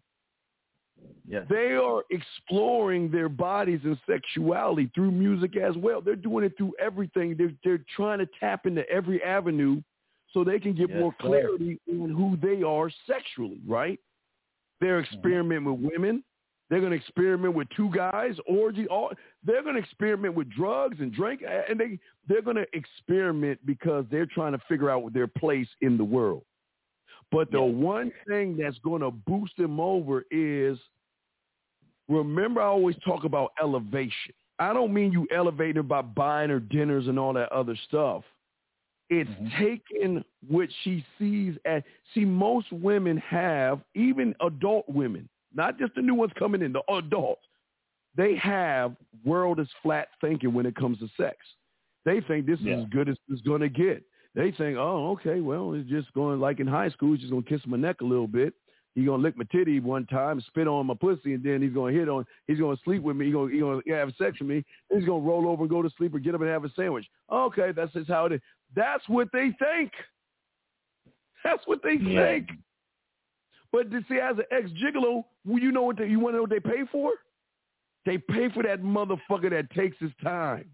Yeah. 1.27 1.45
they 1.49 1.73
are 1.75 2.03
exploring 2.11 3.11
their 3.11 3.29
bodies 3.29 3.81
and 3.85 3.99
sexuality 4.07 4.91
through 4.95 5.11
music 5.11 5.57
as 5.57 5.77
well. 5.77 6.01
They're 6.01 6.17
doing 6.17 6.45
it 6.45 6.57
through 6.57 6.75
everything. 6.79 7.37
They're 7.37 7.53
they're 7.65 7.85
trying 7.95 8.19
to 8.19 8.29
tap 8.41 8.67
into 8.67 8.89
every 8.89 9.23
avenue 9.23 9.83
so 10.33 10.45
they 10.45 10.59
can 10.59 10.75
get 10.75 10.91
Yes, 10.91 10.99
more 10.99 11.15
sir. 11.21 11.27
clarity 11.27 11.81
on 11.89 12.11
who 12.11 12.37
they 12.37 12.63
are 12.63 12.91
sexually, 13.07 13.61
right? 13.67 13.99
They're 14.81 15.03
mm-hmm. 15.03 15.15
experimenting 15.15 15.65
with 15.65 15.93
women. 15.93 16.25
They're 16.71 16.81
going 16.81 16.93
to 16.93 16.99
experiment 16.99 17.55
with 17.55 17.69
two 17.71 17.91
guys, 17.91 18.37
orgy. 18.47 18.87
All 18.89 19.11
they're 19.43 19.63
going 19.63 19.77
to 19.77 19.81
experiment 19.81 20.35
with 20.35 20.51
drugs 20.51 20.99
and 21.01 21.13
drink, 21.13 21.43
and 21.43 21.81
they 21.81 21.99
they're 22.27 22.43
going 22.43 22.57
to 22.57 22.67
experiment 22.75 23.59
because 23.65 24.05
they're 24.11 24.27
trying 24.27 24.53
to 24.53 24.61
figure 24.69 24.91
out 24.91 25.13
their 25.15 25.27
place 25.27 25.69
in 25.81 25.97
the 25.97 26.05
world. 26.05 26.45
But 27.31 27.51
the 27.51 27.59
Yeah. 27.61 27.65
one 27.73 28.11
thing 28.27 28.57
that's 28.57 28.79
going 28.79 29.03
to 29.03 29.11
boost 29.11 29.57
them 29.57 29.79
over 29.81 30.25
is 30.31 30.79
remember 32.09 32.61
I 32.63 32.67
always 32.67 32.97
talk 33.05 33.25
about 33.25 33.53
elevation. 33.61 34.35
I 34.59 34.73
don't 34.73 34.93
mean 34.93 35.13
you 35.13 35.29
elevating 35.31 35.83
by 35.85 36.03
buying 36.03 36.51
her 36.51 36.59
dinners 36.61 37.07
and 37.07 37.19
all 37.19 37.33
that 37.35 37.53
other 37.53 37.77
stuff. 37.77 38.25
It's 39.11 39.31
Mhm. 39.31 39.57
taking 39.59 40.25
what 40.49 40.71
she 40.83 41.05
sees 41.19 41.57
as 41.65 41.83
see 42.13 42.25
most 42.25 42.71
women 42.73 43.19
have, 43.19 43.83
even 43.95 44.35
adult 44.41 44.89
women, 44.89 45.29
not 45.55 45.79
just 45.79 45.95
the 45.95 46.03
new 46.03 46.15
ones 46.15 46.33
coming 46.35 46.63
in, 46.63 46.73
the 46.73 46.83
adults, 46.93 47.47
they 48.15 48.35
have 48.37 48.97
world 49.25 49.61
is 49.61 49.71
flat 49.83 50.09
thinking 50.21 50.53
when 50.53 50.67
it 50.67 50.75
comes 50.75 50.99
to 50.99 51.09
sex. 51.09 51.39
They 52.05 52.21
think 52.23 52.47
this 52.47 52.61
Yeah. 52.61 52.79
is 52.79 52.85
as 52.85 52.91
good 52.91 53.09
as 53.09 53.19
it's 53.29 53.43
gonna 53.43 53.69
get. 53.69 54.03
They 54.39 54.53
think, 54.53 54.77
oh, 54.79 55.11
okay, 55.11 55.41
well, 55.41 55.73
it's 55.75 55.91
just 55.91 56.13
going 56.15 56.39
like 56.39 56.61
in 56.61 56.67
high 56.69 56.91
school, 56.91 57.11
he's 57.11 57.23
just 57.23 57.33
gonna 57.33 57.43
kiss 57.43 57.61
my 57.67 57.77
neck 57.77 58.03
a 58.03 58.05
little 58.05 58.29
bit. 58.29 58.55
He's 58.95 59.05
gonna 59.05 59.21
lick 59.21 59.37
my 59.37 59.43
titty 59.51 59.81
one 59.81 60.07
time, 60.07 60.41
spit 60.47 60.69
on 60.69 60.87
my 60.87 60.95
pussy, 60.95 61.35
and 61.35 61.43
then 61.43 61.61
he's 61.61 61.73
gonna 61.73 61.93
hit 61.93 62.09
on. 62.09 62.25
He's 62.47 62.61
gonna 62.61 62.77
sleep 62.85 63.03
with 63.03 63.17
me. 63.17 63.25
He's 63.27 63.35
gonna, 63.35 63.51
he's 63.51 63.61
gonna 63.61 63.83
have 63.97 64.13
sex 64.17 64.39
with 64.39 64.49
me. 64.49 64.65
He's 64.95 65.05
gonna 65.05 65.25
roll 65.25 65.49
over 65.49 65.63
and 65.65 65.71
go 65.71 65.83
to 65.83 65.91
sleep 65.99 66.15
or 66.15 66.21
get 66.21 66.37
up 66.37 66.41
and 66.41 66.49
have 66.51 66.65
a 66.65 66.71
sandwich. 66.77 67.05
Okay, 67.33 67.73
that's 67.73 67.93
just 67.93 68.09
how 68.09 68.27
it 68.27 68.35
is. 68.35 68.41
That's 68.77 69.03
what 69.09 69.27
they 69.33 69.51
think. 69.59 69.91
That's 71.43 71.67
what 71.67 71.83
they 71.83 71.95
Yeah. 71.95 72.23
think. 72.25 72.51
But 73.73 73.91
to 73.91 74.05
see, 74.09 74.21
as 74.21 74.39
an 74.39 74.45
ex 74.53 74.71
gigolo, 74.71 75.25
you 75.45 75.73
know 75.73 75.83
what? 75.83 75.97
They, 75.99 76.07
you 76.07 76.21
want 76.21 76.35
to 76.35 76.37
know 76.37 76.43
what 76.43 76.51
they 76.51 76.61
pay 76.61 76.85
for? 76.93 77.11
They 78.07 78.19
pay 78.19 78.51
for 78.51 78.63
that 78.63 78.83
motherfucker 78.83 79.51
that 79.51 79.69
takes 79.73 79.99
his 79.99 80.13
time. 80.23 80.71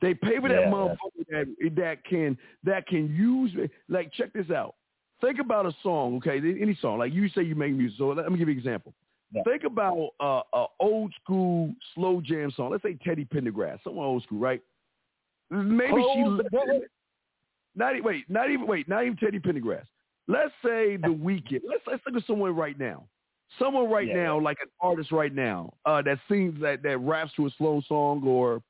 They 0.00 0.14
pay 0.14 0.40
for 0.40 0.48
that 0.48 0.62
Yeah. 0.62 0.70
motherfucker 0.70 1.26
that 1.30 1.74
that 1.76 2.04
can 2.04 2.38
that 2.62 2.86
can 2.86 3.14
use. 3.14 3.54
Like, 3.88 4.12
check 4.12 4.32
this 4.32 4.50
out. 4.50 4.74
Think 5.20 5.38
about 5.38 5.66
a 5.66 5.72
song, 5.82 6.16
okay? 6.16 6.38
Any 6.38 6.74
song. 6.80 6.98
Like 6.98 7.12
you 7.12 7.28
say, 7.28 7.42
you 7.42 7.54
make 7.54 7.72
music. 7.72 7.98
So 7.98 8.08
let 8.08 8.30
me 8.30 8.38
give 8.38 8.48
you 8.48 8.52
an 8.52 8.58
example. 8.58 8.94
Yeah. 9.32 9.42
Think 9.44 9.64
about 9.64 10.10
uh, 10.20 10.42
a 10.52 10.66
old 10.80 11.12
school 11.22 11.74
slow 11.94 12.20
jam 12.20 12.50
song. 12.50 12.70
Let's 12.70 12.82
say 12.82 12.96
Teddy 13.04 13.24
Pendergrass, 13.24 13.82
someone 13.82 14.06
old 14.06 14.22
school, 14.22 14.38
right? 14.38 14.62
Maybe 15.50 16.02
she 16.14 16.24
not 17.76 18.02
wait, 18.02 18.28
not 18.30 18.50
even 18.50 18.66
wait, 18.66 18.88
not 18.88 19.04
even 19.04 19.16
Teddy 19.16 19.40
Pendergrass. 19.40 19.84
Let's 20.28 20.52
say 20.64 20.96
the 20.96 21.08
Weeknd. 21.08 21.60
Let's 21.66 21.82
let's 21.86 22.02
look 22.06 22.16
at 22.16 22.26
someone 22.26 22.54
right 22.54 22.78
now. 22.78 23.04
Someone 23.58 23.90
right 23.90 24.06
Yeah. 24.08 24.14
now, 24.24 24.40
like 24.40 24.58
an 24.62 24.68
artist 24.80 25.12
right 25.12 25.34
now, 25.34 25.74
uh, 25.84 26.00
that 26.02 26.18
sings 26.28 26.58
that 26.60 26.82
that 26.82 26.98
raps 26.98 27.32
to 27.34 27.46
a 27.46 27.50
slow 27.50 27.80
song 27.82 28.22
or 28.26 28.62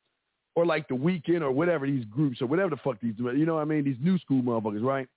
or 0.56 0.64
like 0.64 0.86
the 0.88 0.94
Weeknd 0.94 1.42
or 1.42 1.50
whatever 1.50 1.86
these 1.86 2.04
groups 2.06 2.40
or 2.40 2.46
whatever 2.46 2.70
the 2.70 2.76
fuck 2.76 3.00
these 3.00 3.14
you 3.18 3.44
know 3.46 3.54
what 3.56 3.60
I 3.62 3.64
mean, 3.64 3.84
these 3.84 3.96
new 4.00 4.18
school 4.18 4.42
motherfuckers, 4.42 4.82
right? 4.84 5.08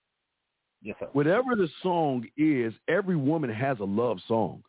Yes, 0.82 0.96
sir. 1.00 1.08
Whatever 1.14 1.56
the 1.56 1.70
song 1.82 2.26
is, 2.38 2.74
every 2.88 3.16
woman 3.16 3.50
has 3.50 3.80
a 3.80 3.84
love 3.84 4.20
song. 4.28 4.64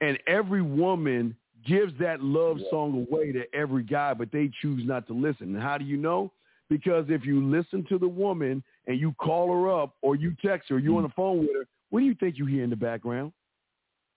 And 0.00 0.18
every 0.26 0.62
woman 0.62 1.36
gives 1.66 1.92
that 2.00 2.22
love 2.22 2.58
Yeah. 2.58 2.70
song 2.70 3.06
away 3.10 3.32
to 3.32 3.44
every 3.54 3.82
guy, 3.82 4.14
but 4.14 4.32
they 4.32 4.48
choose 4.62 4.84
not 4.84 5.06
to 5.08 5.12
listen. 5.12 5.54
And 5.54 5.62
how 5.62 5.76
do 5.78 5.84
you 5.84 5.96
know? 5.96 6.32
Because 6.68 7.04
if 7.10 7.24
you 7.26 7.44
listen 7.44 7.84
to 7.90 7.98
the 7.98 8.08
woman 8.08 8.62
and 8.86 8.98
you 8.98 9.12
call 9.14 9.52
her 9.52 9.70
up 9.70 9.96
or 10.02 10.16
you 10.16 10.34
text 10.42 10.68
her, 10.70 10.78
you're 10.78 10.96
on 10.96 11.02
the 11.02 11.08
phone 11.10 11.40
with 11.40 11.52
her, 11.54 11.66
what 11.90 12.00
do 12.00 12.06
you 12.06 12.14
think 12.14 12.38
you 12.38 12.46
hear 12.46 12.64
in 12.64 12.70
the 12.70 12.76
background? 12.76 13.32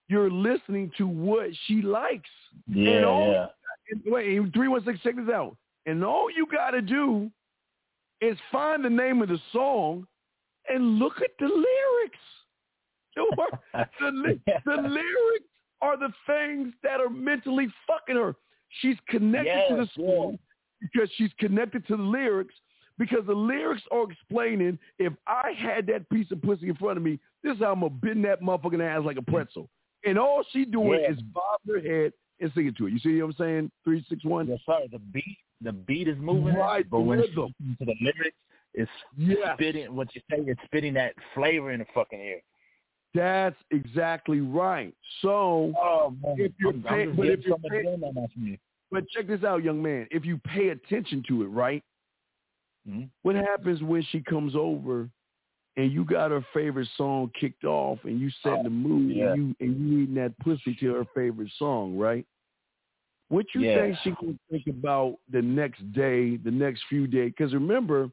You're 0.07 0.29
listening 0.29 0.91
to 0.97 1.07
what 1.07 1.49
she 1.65 1.81
likes. 1.81 2.29
Yeah, 2.67 3.03
all- 3.03 3.31
yeah. 3.31 3.47
And 3.91 4.01
wait, 4.05 4.53
three 4.53 4.67
one 4.69 4.83
six. 4.85 4.99
Check 5.01 5.15
this 5.17 5.29
out. 5.29 5.57
And 5.85 6.03
all 6.03 6.29
you 6.29 6.47
got 6.51 6.71
to 6.71 6.81
do 6.81 7.29
is 8.21 8.37
find 8.51 8.83
the 8.83 8.89
name 8.89 9.21
of 9.21 9.29
the 9.29 9.39
song 9.51 10.07
and 10.69 10.97
look 10.99 11.21
at 11.21 11.31
the 11.39 11.45
lyrics. 11.45 12.19
The, 13.99 14.39
the 14.65 14.81
lyrics 14.81 15.45
are 15.81 15.97
the 15.97 16.11
things 16.25 16.73
that 16.81 16.99
are 16.99 17.09
mentally 17.09 17.67
fucking 17.85 18.15
her. 18.15 18.35
She's 18.81 18.97
connected 19.07 19.53
yes, 19.53 19.69
to 19.69 19.75
the 19.75 19.89
song 19.95 20.31
yeah. 20.31 20.87
because 20.91 21.09
she's 21.15 21.29
connected 21.37 21.85
to 21.87 21.97
the 21.97 22.03
lyrics 22.03 22.55
because 22.97 23.25
the 23.27 23.33
lyrics 23.33 23.83
are 23.91 24.09
explaining 24.09 24.79
if 24.99 25.13
I 25.27 25.51
had 25.57 25.85
that 25.87 26.09
piece 26.09 26.31
of 26.31 26.41
pussy 26.41 26.69
in 26.69 26.75
front 26.75 26.97
of 26.97 27.03
me, 27.03 27.19
this 27.43 27.55
is 27.55 27.59
how 27.59 27.73
I'm 27.73 27.81
gonna 27.81 27.91
bend 27.91 28.25
that 28.25 28.41
motherfucking 28.41 28.81
ass 28.81 29.05
like 29.05 29.17
a 29.17 29.21
pretzel. 29.21 29.69
And 30.05 30.17
all 30.17 30.43
she 30.51 30.65
doing 30.65 31.01
Yeah. 31.01 31.11
is 31.11 31.21
bob 31.21 31.59
her 31.67 31.79
head 31.79 32.13
and 32.39 32.51
singing 32.53 32.73
to 32.75 32.87
it. 32.87 32.93
You 32.93 32.99
see 32.99 33.21
what 33.21 33.27
I'm 33.29 33.33
saying? 33.33 33.71
Three, 33.83 34.03
six, 34.09 34.23
one. 34.23 34.47
Yes, 34.47 34.59
sir. 34.65 34.87
The 34.91 34.99
beat, 34.99 35.37
the 35.63 35.71
beat 35.73 36.07
is 36.07 36.17
moving, 36.19 36.55
Right, 36.55 36.89
but 36.89 37.01
when 37.01 37.19
rhythm. 37.19 37.53
she 37.59 37.75
to 37.85 37.85
the 37.85 37.95
lyrics, 38.01 38.37
it's 38.73 38.91
spitting. 39.53 39.95
What 39.95 40.13
you 40.15 40.21
say, 40.29 40.37
it's 40.47 40.59
spitting 40.65 40.93
that 40.95 41.13
flavor 41.33 41.71
in 41.71 41.79
the 41.79 41.85
fucking 41.93 42.19
ear. 42.19 42.41
That's 43.13 43.55
exactly 43.71 44.41
right. 44.41 44.93
So, 45.21 45.73
Oh 45.77 46.15
If 46.37 46.51
you're 46.59 46.71
I'm, 46.71 46.83
pay- 46.83 47.03
I'm 47.03 47.15
but 47.15 47.27
if 47.27 47.45
you're 47.45 47.53
some 47.55 47.61
pay- 47.69 47.83
adrenaline 47.85 48.17
off 48.17 48.31
from 48.33 48.47
you. 48.47 48.57
but 48.91 49.07
check 49.09 49.27
this 49.27 49.43
out, 49.43 49.63
young 49.63 49.81
man. 49.81 50.07
If 50.11 50.25
you 50.25 50.37
pay 50.39 50.69
attention 50.69 51.23
to 51.27 51.43
it, 51.43 51.47
right? 51.47 51.83
Mhm. 52.89 53.09
What 53.21 53.35
happens 53.35 53.81
when 53.83 54.01
she 54.11 54.19
comes 54.21 54.55
over 54.55 55.09
and 55.77 55.91
you 55.91 56.03
got 56.05 56.31
her 56.31 56.43
favorite 56.53 56.87
song 56.97 57.31
kicked 57.39 57.63
off 57.65 57.99
and 58.03 58.19
you 58.19 58.29
set 58.41 58.57
in 58.57 58.63
the 58.63 58.69
mood 58.69 59.15
yeah. 59.15 59.31
and 59.33 59.37
you 59.49 59.55
and 59.59 59.77
you 59.91 59.99
eating 59.99 60.15
that 60.15 60.37
pussy 60.39 60.75
to 60.79 60.93
her 60.95 61.05
favorite 61.15 61.51
song, 61.57 61.95
right? 61.97 62.25
What 63.33 63.47
you 63.55 63.63
Yeah. 63.63 63.73
think 63.73 63.97
she 64.03 64.11
gonna 64.11 64.37
think 64.51 64.67
about 64.67 65.17
the 65.27 65.41
next 65.41 65.91
day, 65.91 66.37
the 66.37 66.51
next 66.51 66.83
few 66.83 67.07
days? 67.07 67.31
Because 67.35 67.51
remember, 67.51 68.11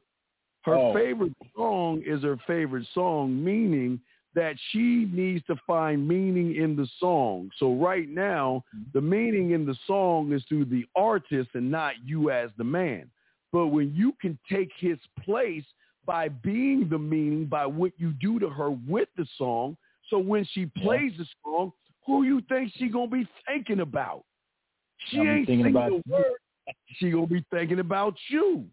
her 0.63 0.79
Oh. 0.79 0.93
favorite 0.93 1.35
song 1.55 2.01
is 2.01 2.23
her 2.23 2.37
favorite 2.47 2.87
song, 2.87 3.43
meaning 3.43 4.01
that 4.33 4.57
she 4.71 5.05
needs 5.05 5.45
to 5.45 5.55
find 5.67 6.07
meaning 6.07 6.55
in 6.55 6.75
the 6.75 6.87
song. 6.97 7.51
So 7.57 7.75
right 7.75 8.09
now, 8.09 8.63
the 8.93 9.01
meaning 9.01 9.51
in 9.51 9.63
the 9.63 9.75
song 9.85 10.31
is 10.31 10.43
through 10.45 10.65
the 10.65 10.87
artist 10.95 11.51
and 11.53 11.69
not 11.69 12.03
you 12.03 12.31
as 12.31 12.49
the 12.57 12.63
man. 12.63 13.11
But 13.51 13.67
when 13.67 13.93
you 13.93 14.13
can 14.13 14.39
take 14.49 14.71
his 14.75 14.97
place 15.19 15.65
by 16.03 16.29
being 16.29 16.89
the 16.89 16.97
meaning 16.97 17.45
by 17.45 17.67
what 17.67 17.91
you 17.99 18.11
do 18.13 18.39
to 18.39 18.49
her 18.49 18.71
with 18.71 19.09
the 19.17 19.27
song, 19.37 19.77
so 20.09 20.17
when 20.17 20.45
she 20.45 20.65
plays 20.65 21.15
the 21.19 21.27
song, 21.43 21.73
who 22.07 22.23
you 22.23 22.41
think 22.49 22.71
she 22.73 22.89
gonna 22.89 23.05
be 23.05 23.27
thinking 23.45 23.81
about? 23.81 24.25
She 25.09 25.19
I'll 25.19 25.27
ain't 25.27 25.47
thinking 25.47 25.67
about 25.67 25.91
you. 25.91 26.03
word. 26.07 26.25
She 26.97 27.11
gonna 27.11 27.27
be 27.27 27.43
thinking 27.51 27.79
about 27.79 28.15
you. 28.29 28.65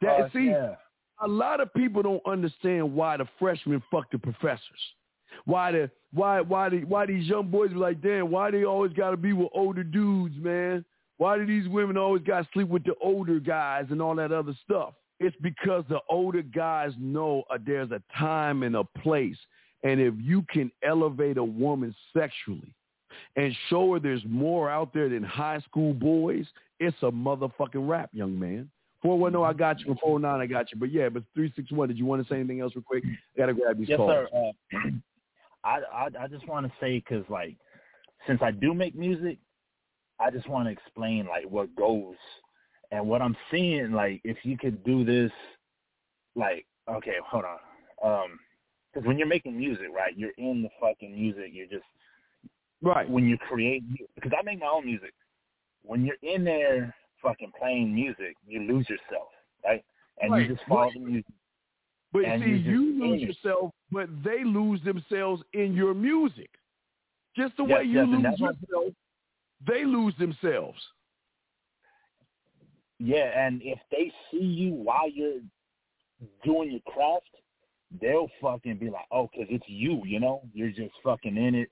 That 0.00 0.18
Fuck 0.18 0.32
see, 0.32 0.46
yeah. 0.46 0.74
a 1.22 1.28
lot 1.28 1.60
of 1.60 1.72
people 1.74 2.02
don't 2.02 2.22
understand 2.26 2.94
why 2.94 3.16
the 3.16 3.26
freshmen 3.38 3.82
fuck 3.90 4.10
the 4.10 4.18
professors. 4.18 4.60
Why 5.44 5.72
the 5.72 5.90
why 6.12 6.40
why 6.40 6.68
the, 6.68 6.84
why 6.84 7.06
these 7.06 7.26
young 7.26 7.48
boys 7.48 7.70
be 7.70 7.76
like, 7.76 8.02
damn, 8.02 8.30
why 8.30 8.50
they 8.50 8.64
always 8.64 8.92
got 8.92 9.10
to 9.10 9.16
be 9.16 9.32
with 9.32 9.48
older 9.52 9.84
dudes, 9.84 10.36
man? 10.38 10.84
Why 11.18 11.36
do 11.38 11.46
these 11.46 11.68
women 11.68 11.96
always 11.96 12.22
got 12.22 12.42
to 12.42 12.48
sleep 12.52 12.68
with 12.68 12.84
the 12.84 12.94
older 13.00 13.38
guys 13.38 13.86
and 13.90 14.02
all 14.02 14.14
that 14.16 14.32
other 14.32 14.54
stuff? 14.64 14.94
It's 15.20 15.36
because 15.40 15.84
the 15.88 16.00
older 16.10 16.42
guys 16.42 16.92
know 16.98 17.44
uh, 17.48 17.58
there's 17.64 17.92
a 17.92 18.02
time 18.18 18.64
and 18.64 18.74
a 18.74 18.84
place, 18.84 19.36
and 19.84 20.00
if 20.00 20.14
you 20.18 20.44
can 20.50 20.70
elevate 20.82 21.36
a 21.36 21.44
woman 21.44 21.94
sexually 22.12 22.74
and 23.36 23.54
show 23.68 23.92
her 23.92 24.00
there's 24.00 24.22
more 24.26 24.70
out 24.70 24.92
there 24.92 25.08
than 25.08 25.22
high 25.22 25.60
school 25.60 25.94
boys, 25.94 26.46
it's 26.80 26.96
a 27.02 27.10
motherfucking 27.10 27.88
rap, 27.88 28.10
young 28.12 28.38
man. 28.38 28.70
410, 29.02 29.42
I 29.42 29.52
got 29.52 29.80
you. 29.80 29.90
And 29.90 30.00
409, 30.00 30.40
I 30.40 30.46
got 30.46 30.72
you. 30.72 30.78
But 30.78 30.92
yeah, 30.92 31.08
but 31.08 31.24
361, 31.34 31.88
did 31.88 31.98
you 31.98 32.06
want 32.06 32.22
to 32.22 32.28
say 32.28 32.36
anything 32.36 32.60
else 32.60 32.74
real 32.74 32.84
quick? 32.84 33.04
I 33.04 33.38
got 33.38 33.46
to 33.46 33.54
grab 33.54 33.78
these 33.78 33.88
Yes, 33.88 33.96
calls. 33.96 34.28
sir. 34.32 34.52
Uh, 34.74 34.78
I, 35.64 35.80
I 35.92 36.08
I 36.24 36.26
just 36.28 36.46
want 36.48 36.66
to 36.66 36.72
say 36.80 36.98
because 36.98 37.24
like 37.28 37.56
since 38.26 38.40
I 38.42 38.50
do 38.50 38.74
make 38.74 38.94
music, 38.94 39.38
I 40.18 40.30
just 40.30 40.48
want 40.48 40.66
to 40.66 40.72
explain 40.72 41.26
like 41.26 41.44
what 41.44 41.74
goes 41.76 42.16
and 42.90 43.06
what 43.06 43.22
I'm 43.22 43.36
seeing. 43.50 43.92
Like 43.92 44.20
if 44.24 44.38
you 44.42 44.58
could 44.58 44.82
do 44.84 45.04
this, 45.04 45.30
like 46.34 46.66
okay, 46.88 47.16
hold 47.24 47.44
on. 47.44 47.58
Um, 48.04 48.38
because 48.92 49.06
when 49.06 49.16
you're 49.18 49.28
making 49.28 49.56
music, 49.56 49.86
right, 49.94 50.16
you're 50.16 50.32
in 50.36 50.62
the 50.62 50.68
fucking 50.80 51.12
music. 51.12 51.50
You're 51.52 51.66
just 51.66 51.84
Right. 52.82 53.08
when 53.08 53.26
you 53.28 53.38
create 53.38 53.84
because 54.16 54.32
I 54.36 54.42
make 54.42 54.58
my 54.60 54.66
own 54.66 54.84
music. 54.84 55.14
When 55.84 56.04
you're 56.04 56.16
in 56.22 56.44
there 56.44 56.94
fucking 57.22 57.52
playing 57.58 57.94
music, 57.94 58.36
you 58.46 58.60
lose 58.60 58.88
yourself, 58.88 59.28
right? 59.64 59.84
And 60.20 60.32
Right, 60.32 60.48
you 60.48 60.54
just 60.54 60.66
follow 60.68 60.82
right. 60.82 60.92
the 60.94 61.00
music. 61.00 61.32
But 62.12 62.22
see, 62.38 62.44
you 62.46 62.56
you 62.56 63.00
lose 63.00 63.22
yourself, 63.22 63.70
but 63.90 64.08
they 64.22 64.44
lose 64.44 64.82
themselves 64.84 65.42
in 65.54 65.74
your 65.74 65.94
music. 65.94 66.50
Just 67.36 67.56
the 67.56 67.64
Yes, 67.64 67.72
way 67.78 67.84
you 67.84 68.00
yes, 68.00 68.08
lose 68.08 68.40
yourself, 68.40 68.94
they 69.66 69.84
lose 69.84 70.14
themselves. 70.18 70.78
Yeah, 72.98 73.46
and 73.46 73.60
if 73.62 73.78
they 73.90 74.12
see 74.30 74.44
you 74.44 74.74
while 74.74 75.08
you're 75.08 75.40
doing 76.44 76.70
your 76.72 76.80
craft, 76.86 77.30
they'll 78.00 78.28
fucking 78.40 78.76
be 78.76 78.90
like, 78.90 79.06
oh, 79.10 79.28
'cause 79.28 79.46
it's 79.48 79.68
you, 79.68 80.02
you 80.04 80.20
know? 80.20 80.42
You're 80.52 80.70
just 80.70 80.94
fucking 81.02 81.36
in 81.36 81.54
it. 81.54 81.70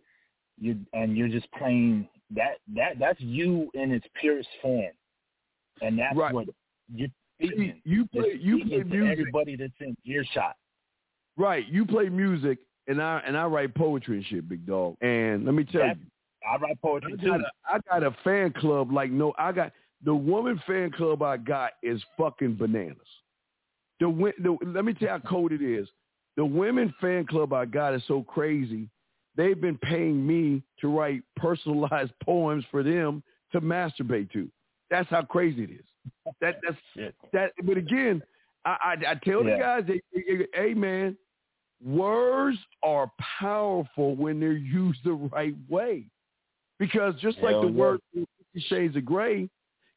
You 0.61 0.79
and 0.93 1.17
you're 1.17 1.29
just 1.29 1.51
playing 1.53 2.07
that 2.33 2.59
that 2.75 2.99
that's 2.99 3.21
you 3.21 3.71
in 3.75 3.91
its 3.93 4.07
purest 4.21 4.49
form, 4.63 4.93
and 5.81 5.99
that's 5.99 6.15
Right. 6.17 6.35
what 6.35 6.47
See, 6.95 7.11
speaking. 7.47 7.81
you 7.85 8.07
play, 8.07 8.39
You're 8.39 8.59
play 8.67 8.83
music, 8.85 9.11
everybody 9.13 9.57
that's 9.57 9.73
in 9.81 9.97
earshot. 10.05 10.57
right? 11.39 11.67
You 11.67 11.87
play 11.87 12.11
music, 12.11 12.59
and 12.87 13.01
I 13.03 13.23
and 13.25 13.37
I 13.37 13.47
write 13.47 13.75
poetry 13.75 14.19
and 14.19 14.27
shit, 14.27 14.47
big 14.49 14.67
dog. 14.67 14.97
And 15.01 15.45
let 15.47 15.55
me 15.55 15.65
tell 15.65 15.81
That- 15.81 15.97
you, 15.97 16.05
I 16.47 16.57
write 16.59 16.73
I 16.73 16.75
poetry 16.83 17.17
too. 17.19 17.27
got, 17.29 17.41
a, 17.41 17.51
I 17.65 17.79
got 17.89 18.03
a 18.03 18.15
fan 18.23 18.53
club 18.53 18.93
like 18.93 19.11
no, 19.11 19.33
I 19.39 19.53
got 19.53 19.73
the 20.03 20.15
woman 20.15 20.61
fan 20.67 20.91
club 20.91 21.23
I 21.23 21.39
got 21.39 21.73
is 21.83 22.03
fucking 22.19 22.57
bananas. 22.57 22.97
The, 24.01 24.33
the 24.39 24.57
let 24.67 24.85
me 24.85 24.93
tell 24.95 25.03
you 25.03 25.09
how 25.09 25.19
cold 25.21 25.53
it 25.53 25.63
is. 25.63 25.89
The 26.37 26.45
women 26.45 26.93
fan 27.01 27.27
club 27.27 27.53
I 27.55 27.65
got 27.67 27.95
is 27.95 28.03
so 28.07 28.23
crazy. 28.23 28.89
They've 29.37 29.61
been 29.61 29.79
paying 29.79 30.27
me 30.27 30.63
to 30.81 30.89
write 30.89 31.23
personalized 31.37 32.13
poems 32.25 32.65
for 32.71 32.83
them 32.83 33.23
to 33.53 33.61
masturbate 33.61 34.31
to. 34.33 34.49
That's 34.91 35.09
how 35.09 35.23
crazy 35.23 35.65
it 35.65 35.71
is. 35.71 35.85
That 36.41 36.61
that's 36.63 36.79
Shit. 36.95 37.15
that. 37.33 37.53
But 37.65 37.77
again, 37.77 38.23
I 38.65 38.97
I, 39.07 39.11
I 39.13 39.15
tell 39.25 39.45
the 39.45 39.57
guys, 39.59 39.85
they- 39.87 40.47
hey 40.55 40.75
man, 40.75 41.17
words 41.85 42.59
are 42.83 43.11
powerful 43.39 44.17
when 44.17 44.41
they're 44.41 44.53
used 44.53 45.01
the 45.05 45.13
right 45.13 45.55
way. 45.69 46.05
Because 46.79 47.15
just 47.21 47.39
like 47.39 47.55
the 47.61 47.67
yeah. 47.69 47.73
word 47.73 48.01
Fifty 48.15 48.67
Shades 48.69 48.97
of 48.97 49.05
Grey 49.05 49.49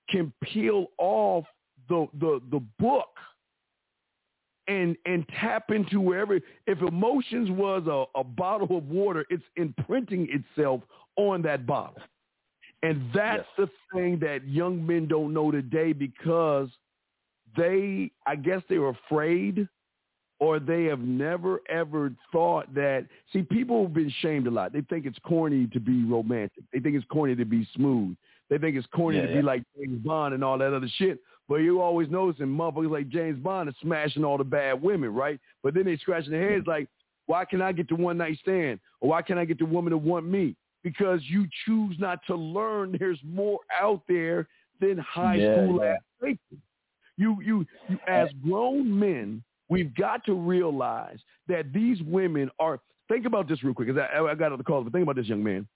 can 0.10 0.34
peel 0.43 0.88
off 0.98 1.46
the 1.89 2.08
the 2.19 2.41
the 2.52 2.62
book 2.78 3.08
and 4.67 4.95
and 5.06 5.28
tap 5.39 5.71
into 5.71 5.99
wherever 5.99 6.39
if 6.67 6.82
emotions 6.82 7.49
was 7.52 7.84
a, 7.88 8.19
a 8.19 8.23
bottle 8.23 8.78
of 8.78 8.86
water, 8.89 9.26
it's 9.30 9.43
imprinting 9.58 10.28
itself 10.32 10.82
on 11.15 11.41
that 11.43 11.65
bottle. 11.65 12.02
And 12.82 13.10
that's 13.13 13.47
the 13.58 13.69
thing 13.93 14.19
that 14.19 14.45
young 14.47 14.86
men 14.86 15.08
don't 15.08 15.34
know 15.34 15.52
today 15.52 15.93
because 15.93 16.69
they 17.56 18.12
I 18.26 18.36
guess 18.36 18.62
they're 18.69 18.89
afraid 18.89 19.67
or 20.39 20.60
they 20.60 20.86
have 20.86 20.99
never 20.99 21.62
ever 21.69 22.12
thought 22.32 22.74
that 22.74 23.05
see 23.32 23.43
people 23.43 23.84
have 23.84 23.93
been 23.93 24.14
shamed 24.22 24.47
a 24.47 24.51
lot. 24.51 24.74
They 24.74 24.82
think 24.82 25.05
it's 25.05 25.20
corny 25.20 25.68
to 25.68 25.80
be 25.80 26.03
romantic. 26.03 26.64
They 26.74 26.80
think 26.80 26.95
it's 26.95 27.05
corny 27.09 27.36
to 27.36 27.45
be 27.45 27.68
smooth. 27.76 28.16
They 28.49 28.57
think 28.57 28.76
it's 28.76 28.88
corny 28.93 29.18
Yeah, 29.18 29.28
to 29.28 29.30
yeah. 29.30 29.38
be 29.38 29.41
like 29.41 29.64
James 29.78 29.99
Bond 30.05 30.34
and 30.34 30.43
all 30.43 30.57
that 30.57 30.74
other 30.74 30.89
shit. 30.97 31.20
But 31.50 31.56
you 31.58 31.82
always 31.82 32.10
noticing 32.10 32.48
motherfuckers 32.48 32.91
like 32.91 33.10
James 33.10 33.38
Bond 33.39 33.70
is 33.70 33.76
smashing 33.82 34.24
all 34.24 34.38
the 34.38 34.44
bad 34.44 34.82
women, 34.82 35.14
right? 35.14 35.39
But 35.62 35.74
then 35.74 35.86
they 35.86 35.98
scratching 35.98 36.32
their 36.32 36.52
heads 36.52 36.68
like, 36.68 36.88
why 37.26 37.46
can 37.46 37.62
I 37.62 37.72
get 37.72 37.89
the 37.89 37.96
one 37.96 38.18
night 38.18 38.38
stand? 38.41 38.80
Or 39.02 39.10
why 39.10 39.22
can't 39.22 39.39
I 39.39 39.46
get 39.46 39.60
the 39.60 39.66
woman 39.66 39.91
to 39.91 39.98
want 39.98 40.26
me? 40.26 40.56
Because 40.84 41.22
you 41.24 41.46
choose 41.66 41.96
not 42.00 42.20
to 42.28 42.36
learn 42.36 42.96
there's 43.00 43.20
more 43.24 43.60
out 43.78 44.02
there 44.08 44.48
than 44.80 44.98
high 44.98 45.36
Yeah, 45.36 45.54
school 45.54 45.80
yeah. 45.84 46.34
You, 47.16 47.38
you, 47.46 47.66
you, 47.88 48.00
as 48.08 48.30
grown 48.44 48.98
men, 48.98 49.44
we've 49.70 49.94
got 49.96 50.26
to 50.26 50.34
realize 50.34 51.20
that 51.48 51.72
these 51.72 52.02
women 52.04 52.50
are. 52.60 52.80
Think 53.10 53.26
about 53.26 53.48
this 53.48 53.64
real 53.64 53.74
quick, 53.74 53.89
because 53.89 54.02
I, 54.14 54.20
I 54.20 54.34
got 54.34 54.52
other 54.52 54.64
calls. 54.64 54.86
But 54.86 54.94
think 54.94 55.04
about 55.04 55.18
this, 55.18 55.28
young 55.28 55.44
man. 55.44 55.68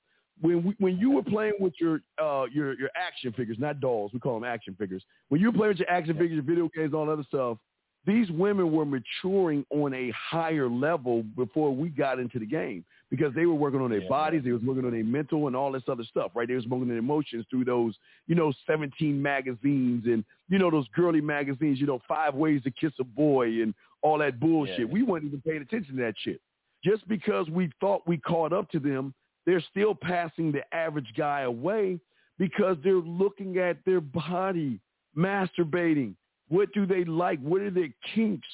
When 0.41 0.63
we, 0.63 0.75
when 0.79 0.97
you 0.97 1.11
were 1.11 1.23
playing 1.23 1.53
with 1.59 1.73
your 1.79 2.01
uh, 2.21 2.45
your 2.53 2.77
your 2.79 2.89
action 2.95 3.33
figures, 3.33 3.57
not 3.59 3.79
dolls, 3.79 4.11
we 4.13 4.19
call 4.19 4.35
them 4.39 4.43
action 4.43 4.75
figures. 4.77 5.03
When 5.29 5.41
you 5.41 5.47
were 5.51 5.57
playing 5.57 5.69
with 5.69 5.79
your 5.79 5.89
action 5.89 6.13
figures, 6.15 6.33
your 6.33 6.43
video 6.43 6.69
games, 6.75 6.93
all 6.93 7.05
that 7.07 7.13
other 7.13 7.25
stuff, 7.27 7.57
these 8.05 8.29
women 8.31 8.71
were 8.71 8.85
maturing 8.85 9.65
on 9.69 9.93
a 9.93 10.11
higher 10.11 10.69
level 10.69 11.23
before 11.35 11.75
we 11.75 11.89
got 11.89 12.19
into 12.19 12.39
the 12.39 12.45
game 12.45 12.85
because 13.09 13.33
they 13.35 13.45
were 13.45 13.53
working 13.55 13.81
on 13.81 13.89
their 13.89 14.01
Yeah, 14.01 14.09
bodies, 14.09 14.43
they 14.45 14.51
was 14.51 14.61
working 14.61 14.85
on 14.85 14.91
their 14.91 15.03
mental 15.03 15.47
and 15.47 15.55
all 15.55 15.71
this 15.71 15.83
other 15.89 16.03
stuff, 16.03 16.31
right? 16.35 16.47
They 16.47 16.55
was 16.55 16.65
working 16.67 16.87
their 16.87 16.97
emotions 16.97 17.45
through 17.49 17.65
those, 17.65 17.95
you 18.27 18.35
know, 18.35 18.53
17 18.65 19.21
magazines 19.21 20.05
and, 20.05 20.23
you 20.49 20.57
know, 20.59 20.69
those 20.69 20.87
girly 20.95 21.21
magazines, 21.21 21.79
you 21.79 21.87
know, 21.87 21.99
five 22.07 22.35
ways 22.35 22.61
to 22.63 22.71
kiss 22.71 22.93
a 22.99 23.03
boy 23.03 23.61
and 23.61 23.73
all 24.01 24.17
that 24.19 24.39
bullshit. 24.39 24.79
Yeah. 24.79 24.85
We 24.85 25.03
weren't 25.03 25.25
even 25.25 25.41
paying 25.41 25.61
attention 25.61 25.95
to 25.97 26.01
that 26.03 26.15
shit. 26.17 26.39
just 26.83 27.07
because 27.07 27.49
we 27.49 27.71
thought 27.79 28.07
we 28.07 28.17
caught 28.17 28.53
up 28.53 28.69
to 28.71 28.79
them, 28.79 29.13
they're 29.47 29.63
still 29.71 29.95
passing 29.95 30.51
the 30.51 30.61
average 30.75 31.11
guy 31.17 31.41
away 31.41 31.99
because 32.37 32.77
they're 32.83 32.95
looking 32.95 33.57
at 33.57 33.77
their 33.85 34.01
body, 34.01 34.79
masturbating. 35.17 36.13
What 36.49 36.71
do 36.73 36.85
they 36.85 37.05
like? 37.05 37.39
What 37.39 37.61
are 37.61 37.71
their 37.71 37.93
kinks? 38.13 38.47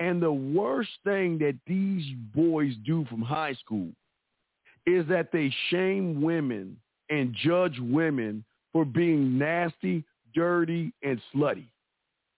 And 0.00 0.20
the 0.20 0.32
worst 0.32 0.90
thing 1.04 1.38
that 1.38 1.56
these 1.66 2.04
boys 2.34 2.74
do 2.84 3.06
from 3.06 3.22
high 3.22 3.54
school 3.54 3.88
is 4.86 5.06
that 5.08 5.30
they 5.32 5.54
shame 5.70 6.20
women 6.20 6.76
and 7.10 7.34
judge 7.44 7.78
women 7.78 8.44
for 8.72 8.84
being 8.84 9.38
nasty, 9.38 10.04
dirty, 10.34 10.92
and 11.02 11.20
slutty. 11.34 11.66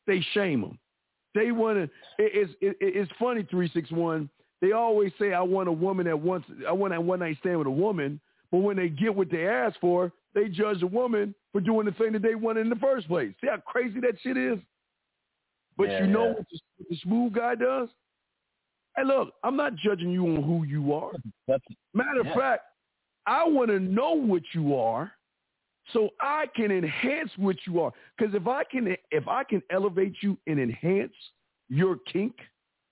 They 0.07 0.25
shame 0.35 0.61
them. 0.61 0.79
They 1.35 1.51
want 1.53 1.79
to. 1.79 1.91
It's 2.19 2.53
it, 2.61 2.77
it's 2.81 3.13
funny. 3.19 3.47
Three 3.51 3.71
six 3.73 3.91
one. 3.91 4.29
They 4.63 4.73
always 4.73 5.13
say, 5.19 5.35
"I 5.35 5.43
want 5.43 5.69
a 5.69 5.73
woman 5.73 6.07
that 6.07 6.19
wants. 6.19 6.49
I 6.67 6.73
want 6.73 6.95
a 6.95 7.01
one 7.01 7.19
night 7.19 7.37
stand 7.41 7.59
with 7.59 7.67
a 7.67 7.71
woman." 7.71 8.21
But 8.51 8.59
when 8.59 8.77
they 8.77 8.89
get 8.89 9.15
what 9.15 9.31
they 9.31 9.47
ask 9.47 9.79
for, 9.81 10.13
they 10.35 10.49
judge 10.49 10.81
the 10.81 10.87
woman 10.87 11.35
for 11.53 11.61
doing 11.61 11.85
the 11.85 11.93
thing 11.93 12.13
that 12.13 12.23
they 12.23 12.35
wanted 12.35 12.61
in 12.61 12.69
the 12.71 12.77
first 12.77 13.09
place. 13.09 13.35
See 13.41 13.49
how 13.49 13.57
crazy 13.59 13.99
that 14.01 14.15
shit 14.23 14.37
is? 14.37 14.59
But 15.77 15.91
Yeah, 15.91 16.03
you 16.03 16.07
know 16.07 16.27
yeah. 16.29 16.33
what 16.35 16.47
the, 16.51 16.61
what 16.77 16.89
the 16.89 16.97
smooth 16.97 17.33
guy 17.33 17.55
does? 17.55 17.89
Hey, 18.97 19.05
look, 19.05 19.33
I'm 19.43 19.57
not 19.57 19.75
judging 19.77 20.11
you 20.11 20.27
on 20.27 20.43
who 20.43 20.65
you 20.65 20.93
are. 20.93 21.13
That's, 21.49 21.65
Matter 21.95 22.21
of 22.21 22.27
Yeah. 22.27 22.35
fact, 22.35 22.65
I 23.27 23.49
want 23.49 23.71
to 23.71 23.81
know 23.81 24.13
what 24.13 24.43
you 24.53 24.77
are, 24.77 25.13
so 25.93 26.11
I 26.21 26.47
can 26.55 26.71
enhance 26.71 27.31
what 27.39 27.57
you 27.67 27.81
are. 27.81 27.93
Because 28.17 28.35
if 28.35 28.47
I 28.47 28.65
can, 28.65 28.97
if 29.11 29.27
I 29.29 29.45
can 29.45 29.63
elevate 29.71 30.23
you 30.23 30.37
and 30.47 30.61
enhance 30.61 31.15
your 31.69 31.97
kink, 31.97 32.35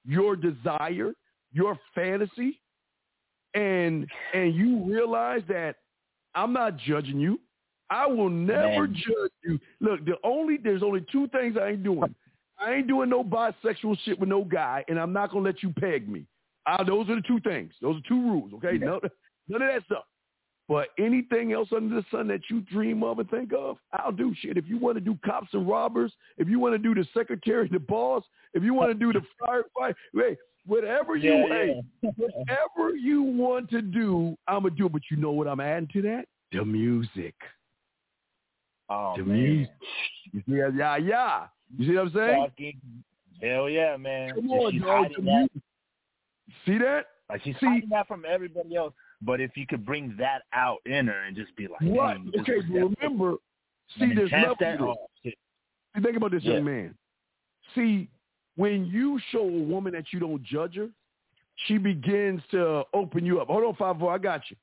your 0.06 0.36
desire, 0.36 1.12
your 1.52 1.78
fantasy, 1.94 2.60
and 3.54 4.06
and 4.34 4.54
you 4.54 4.84
realize 4.84 5.42
that 5.48 5.76
I'm 6.34 6.52
not 6.52 6.76
judging 6.76 7.18
you. 7.18 7.40
I 7.90 8.06
will 8.06 8.30
never 8.30 8.86
Man. 8.86 8.94
judge 8.94 9.32
you. 9.42 9.58
Look, 9.80 10.04
the 10.04 10.14
only 10.22 10.58
there's 10.62 10.82
only 10.82 11.04
two 11.10 11.26
things 11.28 11.56
I 11.60 11.70
ain't 11.70 11.82
doing. 11.82 12.14
I 12.58 12.74
ain't 12.74 12.86
doing 12.86 13.08
no 13.08 13.24
bisexual 13.24 13.98
shit 14.04 14.20
with 14.20 14.28
no 14.28 14.44
guy, 14.44 14.84
and 14.88 14.98
I'm 14.98 15.12
not 15.12 15.32
gonna 15.32 15.44
let 15.44 15.62
you 15.62 15.72
peg 15.72 16.08
me. 16.08 16.26
Uh, 16.66 16.84
those 16.84 17.08
are 17.08 17.16
the 17.16 17.22
two 17.22 17.40
things. 17.40 17.72
Those 17.80 17.96
are 17.96 18.08
two 18.08 18.20
rules. 18.20 18.52
Okay, 18.54 18.78
no, 18.78 19.00
none 19.48 19.62
of 19.62 19.68
that 19.68 19.84
stuff. 19.86 20.04
But 20.68 20.90
anything 21.00 21.52
else 21.52 21.68
under 21.74 21.96
the 21.96 22.04
sun 22.12 22.28
that 22.28 22.42
you 22.48 22.60
dream 22.60 23.02
of 23.02 23.18
and 23.18 23.28
think 23.28 23.52
of, 23.52 23.78
I'll 23.92 24.12
do 24.12 24.32
shit. 24.38 24.56
If 24.56 24.68
you 24.68 24.78
want 24.78 24.98
to 24.98 25.00
do 25.00 25.18
cops 25.24 25.48
and 25.52 25.68
robbers, 25.68 26.12
if 26.38 26.48
you 26.48 26.60
want 26.60 26.74
to 26.74 26.78
do 26.78 26.94
the 26.94 27.04
secretary, 27.12 27.68
the 27.68 27.80
boss, 27.80 28.22
if 28.54 28.62
you 28.62 28.72
want 28.72 28.92
to 28.92 28.94
do 28.94 29.12
the 29.12 29.20
firefight, 29.42 29.94
hey, 30.14 30.36
whatever 30.66 31.16
you, 31.16 31.32
yeah, 31.32 31.46
hey, 31.48 31.82
yeah. 32.02 32.10
whatever 32.16 32.96
you 32.96 33.22
want 33.22 33.70
to 33.70 33.82
do, 33.82 34.36
I'm 34.48 34.62
gonna 34.62 34.74
do. 34.74 34.86
it. 34.86 34.92
But 34.92 35.02
you 35.10 35.16
know 35.16 35.32
what 35.32 35.46
I'm 35.48 35.60
adding 35.60 35.88
to 35.94 36.02
that? 36.02 36.26
The 36.52 36.64
music. 36.64 37.34
Oh, 38.88 39.14
The 39.16 39.24
man. 39.24 39.38
music. 39.42 39.72
You 40.32 40.42
see, 40.46 40.54
that? 40.56 40.74
yeah, 40.76 40.96
yeah. 40.96 41.46
You 41.76 41.86
see 41.88 41.94
what 41.96 42.06
I'm 42.06 42.12
saying? 42.12 42.46
Fucking, 42.48 42.80
hell 43.40 43.68
yeah, 43.68 43.96
man. 43.96 44.34
Come 44.34 44.50
on, 44.50 44.78
dog. 44.78 44.88
hiding 44.88 45.24
The 45.24 45.30
that. 45.30 45.48
See 46.66 46.78
that? 46.78 47.06
like 47.28 47.42
she's 47.44 47.54
See- 47.60 47.66
hiding 47.66 47.88
that 47.90 48.08
from 48.08 48.24
everybody 48.28 48.74
else. 48.76 48.92
But 49.22 49.40
if 49.40 49.56
you 49.56 49.66
could 49.66 49.84
bring 49.86 50.16
that 50.18 50.42
out 50.54 50.78
in 50.86 51.06
her 51.06 51.24
and 51.26 51.36
just 51.36 51.54
be 51.54 51.68
like, 51.68 51.80
what? 51.82 52.14
"Dang, 52.32 52.32
Okay, 52.40 52.54
remember, 52.70 53.34
see, 53.98 54.12
there's 54.14 54.32
enhance 54.32 54.56
levels 54.58 54.58
to 54.58 54.64
that. 54.64 54.78
this. 55.24 55.32
Shit. 55.32 55.38
See, 55.96 56.02
think 56.02 56.16
about 56.16 56.30
this, 56.32 56.42
Yeah. 56.42 56.54
young 56.54 56.64
man. 56.64 56.94
See, 57.74 58.08
when 58.60 58.84
you 58.86 59.18
show 59.30 59.40
a 59.62 59.62
woman 59.72 59.92
that 59.94 60.12
you 60.12 60.20
don't 60.20 60.42
judge 60.42 60.74
her, 60.76 60.88
she 61.66 61.78
begins 61.78 62.42
to 62.50 62.82
open 62.92 63.24
you 63.24 63.40
up. 63.40 63.48
Hold 63.48 63.64
on, 63.64 63.74
five 63.76 63.98
four, 63.98 64.12
I 64.12 64.18
got 64.18 64.42
you. 64.50 64.56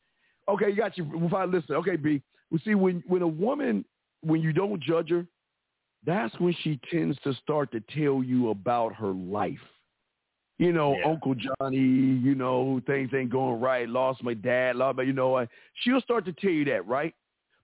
Okay, 0.49 0.69
you 0.69 0.75
got 0.75 0.97
you. 0.97 1.05
Five, 1.31 1.49
listen. 1.49 1.75
Okay, 1.75 1.95
B. 1.95 2.21
Well, 2.49 2.61
see, 2.63 2.75
when 2.75 3.03
when 3.07 3.21
a 3.21 3.27
woman, 3.27 3.83
when 4.21 4.41
you 4.41 4.53
don't 4.53 4.81
judge 4.81 5.09
her, 5.09 5.25
that's 6.05 6.33
when 6.39 6.53
she 6.61 6.79
tends 6.91 7.17
to 7.23 7.33
start 7.43 7.71
to 7.71 7.81
tell 7.97 8.23
you 8.23 8.49
about 8.49 8.93
her 8.95 9.13
life. 9.39 9.65
You 10.59 10.73
know, 10.73 10.95
Yeah. 10.97 11.09
Uncle 11.11 11.35
Johnny, 11.35 11.77
you 11.77 12.33
know, 12.33 12.81
things 12.87 13.13
ain't 13.13 13.29
going 13.29 13.59
right, 13.59 13.87
lost 13.87 14.23
my 14.23 14.33
dad, 14.33 14.75
lost 14.75 14.97
my, 14.97 15.03
you 15.03 15.13
know, 15.13 15.37
I- 15.37 15.47
she'll 15.81 16.01
start 16.01 16.25
to 16.25 16.33
tell 16.33 16.49
you 16.59 16.65
that, 16.65 16.87
right? 16.87 17.13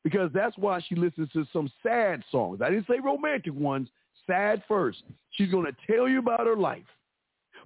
Because 0.03 0.31
that's 0.31 0.55
why 0.57 0.79
she 0.81 0.95
listens 0.95 1.31
to 1.31 1.45
some 1.45 1.69
sad 1.81 2.23
songs. 2.29 2.61
I 2.61 2.69
didn't 2.69 2.88
say 2.88 2.99
romantic 2.99 3.53
ones, 3.53 3.89
sad 4.28 4.63
first. 4.67 5.03
She's 5.32 5.51
going 5.51 5.65
to 5.65 5.93
tell 5.93 6.07
you 6.07 6.19
about 6.19 6.45
her 6.47 6.55
life. 6.55 6.84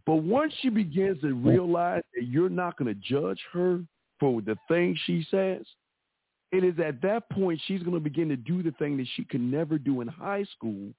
But 0.05 0.17
once 0.17 0.53
she 0.61 0.69
begins 0.69 1.19
to 1.21 1.33
realize 1.33 2.03
that 2.15 2.25
you're 2.25 2.49
not 2.49 2.77
going 2.77 2.93
to 2.93 3.01
judge 3.01 3.39
her 3.53 3.81
for 4.19 4.41
the 4.41 4.57
things 4.67 4.97
she 5.05 5.25
says, 5.29 5.65
it 6.51 6.63
is 6.63 6.79
at 6.79 7.01
that 7.01 7.29
point 7.29 7.59
she's 7.67 7.83
going 7.83 7.93
to 7.93 7.99
begin 7.99 8.29
to 8.29 8.37
do 8.37 8.63
the 8.63 8.71
thing 8.71 8.95
that 8.97 9.07
she 9.15 9.25
could 9.25 9.41
never 9.41 9.77
do 9.77 9.99
in 10.01 10.07
high 10.07 10.45
school, 10.55 10.93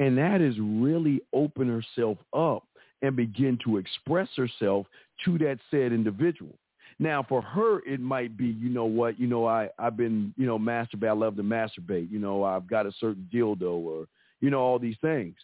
and 0.00 0.18
that 0.18 0.40
is 0.40 0.56
really 0.58 1.20
open 1.32 1.68
herself 1.68 2.18
up 2.36 2.64
and 3.02 3.14
begin 3.14 3.58
to 3.64 3.76
express 3.76 4.28
herself 4.36 4.86
to 5.24 5.38
that 5.38 5.58
said 5.70 5.92
individual. 5.92 6.58
Now, 6.98 7.24
for 7.28 7.40
her, 7.40 7.80
it 7.86 8.00
might 8.00 8.36
be, 8.36 8.46
you 8.46 8.70
know 8.70 8.86
what, 8.86 9.20
you 9.20 9.28
know, 9.28 9.46
I, 9.46 9.68
I've 9.78 9.96
been, 9.96 10.34
you 10.36 10.46
know, 10.46 10.58
masturbate. 10.58 11.08
I 11.08 11.12
love 11.12 11.36
to 11.36 11.44
masturbate. 11.44 12.10
You 12.10 12.18
know, 12.18 12.42
I've 12.42 12.66
got 12.66 12.86
a 12.86 12.92
certain 12.98 13.28
dildo 13.32 13.84
or, 13.84 14.06
you 14.40 14.50
know, 14.50 14.60
all 14.60 14.78
these 14.78 14.96
things. 15.00 15.34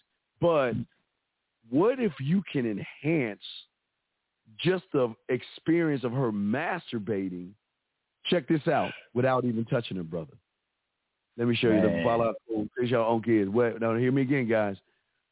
But 0.41 0.75
what 1.71 2.01
if 2.01 2.13
you 2.21 2.43
can 2.53 2.67
enhance 2.67 3.43
just 4.59 4.85
the 4.93 5.15
experience 5.29 6.05
of 6.05 6.13
her 6.13 6.31
masturbating? 6.33 7.51
Check 8.27 8.49
this 8.49 8.67
out 8.69 8.91
without 9.13 9.45
even 9.45 9.65
touching 9.65 9.97
her, 9.97 10.03
brother. 10.03 10.33
Let 11.37 11.49
me 11.49 11.57
show 11.57 11.69
you 11.69 11.81
the 11.81 11.89
Man. 11.89 12.05
follow 12.05 12.33
in 12.55 12.71
case 12.79 12.91
y'all 12.91 13.11
own 13.13 13.23
kids. 13.23 13.51
Wait, 13.51 13.81
now 13.81 13.95
hear 13.97 14.13
me 14.13 14.23
again, 14.23 14.49
guys. 14.49 14.77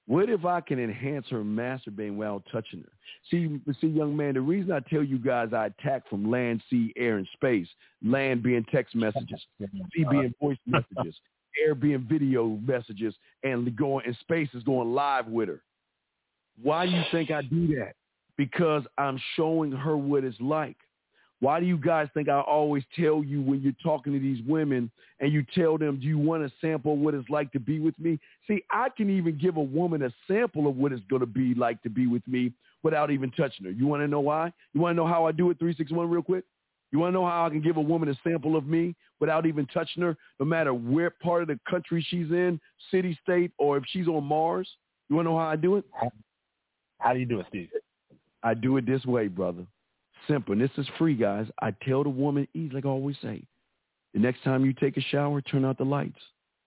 What 0.07 0.29
if 0.29 0.45
I 0.45 0.61
can 0.61 0.81
enhance 0.81 1.27
her 1.31 1.45
masturbating 1.45 2.17
without 2.17 2.43
touching 2.51 2.81
her? 2.81 2.93
See, 3.31 3.61
see, 3.81 3.87
young 3.87 4.17
man, 4.17 4.35
the 4.35 4.41
reason 4.41 4.73
I 4.73 4.81
tell 4.81 5.03
you 5.03 5.19
guys 5.19 5.53
I 5.53 5.67
attack 5.67 6.09
from 6.11 6.29
land, 6.29 6.61
sea, 6.69 6.93
air, 6.97 7.19
and 7.19 7.29
space, 7.35 7.69
land 8.05 8.43
being 8.43 8.65
text 8.73 8.97
messages, 8.97 9.41
sea 9.61 10.05
being 10.11 10.35
voice 10.41 10.59
messages, 10.67 11.15
air 11.61 11.75
being 11.75 12.07
video 12.09 12.59
messages, 12.67 13.15
and 13.43 13.75
going 13.77 14.07
and 14.07 14.17
space 14.21 14.49
is 14.55 14.63
going 14.63 14.93
live 14.93 15.27
with 15.27 15.49
her. 15.49 15.63
Why 16.63 16.87
do 16.87 16.93
you 16.93 17.03
think 17.11 17.31
I 17.31 17.43
do 17.43 17.67
that? 17.79 17.95
Because 18.37 18.85
I'm 18.99 19.21
showing 19.37 19.73
her 19.73 19.97
what 19.97 20.25
it's 20.25 20.41
like. 20.41 20.77
Why 21.41 21.59
do 21.59 21.67
you 21.67 21.77
guys 21.77 22.07
think 22.15 22.29
I 22.29 22.41
always 22.41 22.85
tell 22.97 23.25
you 23.25 23.43
when 23.43 23.61
you're 23.63 23.73
talking 23.83 24.13
to 24.13 24.21
these 24.21 24.41
women 24.47 24.93
and 25.19 25.33
you 25.33 25.45
tell 25.57 25.77
them, 25.77 25.99
do 25.99 26.07
you 26.07 26.17
want 26.17 26.47
to 26.47 26.53
sample 26.61 26.97
what 26.97 27.15
it's 27.15 27.29
like 27.29 27.51
to 27.51 27.59
be 27.59 27.81
with 27.81 27.99
me? 27.99 28.21
See, 28.47 28.63
I 28.71 28.91
can 28.97 29.11
even 29.11 29.37
give 29.39 29.57
a 29.57 29.63
woman 29.63 30.03
a 30.03 30.13
sample 30.29 30.69
of 30.69 30.77
what 30.77 30.93
it's 30.93 31.03
going 31.11 31.19
to 31.19 31.27
be 31.27 31.53
like 31.55 31.83
to 31.83 31.91
be 31.91 32.07
with 32.07 32.27
me 32.29 32.53
without 32.85 33.11
even 33.11 33.33
touching 33.33 33.67
her. 33.67 33.73
You 33.73 33.89
want 33.89 34.03
to 34.03 34.09
know 34.09 34.21
why? 34.21 34.53
You 34.73 34.81
want 34.81 34.93
to 34.93 34.97
know 34.97 35.09
how 35.09 35.27
I 35.27 35.33
do 35.33 35.51
it, 35.51 35.59
361 35.59 36.09
real 36.09 36.23
quick? 36.23 36.45
You 36.93 36.99
want 36.99 37.15
to 37.15 37.19
know 37.19 37.27
how 37.27 37.47
I 37.47 37.49
can 37.49 37.63
give 37.63 37.79
a 37.79 37.81
woman 37.81 38.11
a 38.11 38.15
sample 38.23 38.55
of 38.55 38.67
me 38.67 38.95
without 39.19 39.47
even 39.47 39.67
touching 39.67 40.03
her, 40.03 40.17
no 40.39 40.45
matter 40.45 40.75
where 40.75 41.11
part 41.11 41.43
of 41.43 41.49
the 41.49 41.59
country 41.69 42.05
she's 42.09 42.31
in, 42.31 42.61
city, 42.91 43.19
state, 43.23 43.51
or 43.59 43.79
if 43.79 43.85
she's 43.89 44.07
on 44.07 44.25
Mars? 44.25 44.69
You 45.09 45.17
want 45.17 45.27
to 45.27 45.31
know 45.33 45.39
how 45.39 45.47
I 45.47 45.57
do 45.57 45.77
it? 45.77 45.85
How 46.99 47.15
do 47.15 47.19
you 47.19 47.27
do 47.27 47.41
it, 47.41 47.47
Steve? 47.49 47.71
I 48.43 48.55
do 48.55 48.77
it 48.77 48.87
this 48.87 49.05
way, 49.07 49.29
brother. 49.29 49.67
Simple. 50.29 50.53
And 50.53 50.61
this 50.61 50.71
is 50.77 50.87
free, 50.99 51.15
guys. 51.15 51.47
I 51.61 51.73
tell 51.83 52.03
the 52.05 52.11
woman, 52.11 52.47
easy, 52.55 52.75
like 52.75 52.85
I 52.85 52.89
always 52.89 53.17
say, 53.23 53.43
the 54.13 54.21
next 54.21 54.45
time 54.45 54.65
you 54.65 54.75
take 54.75 54.97
a 54.99 55.01
shower, 55.01 55.41
turn 55.41 55.65
out 55.65 55.79
the 55.79 55.85
lights. 55.85 56.21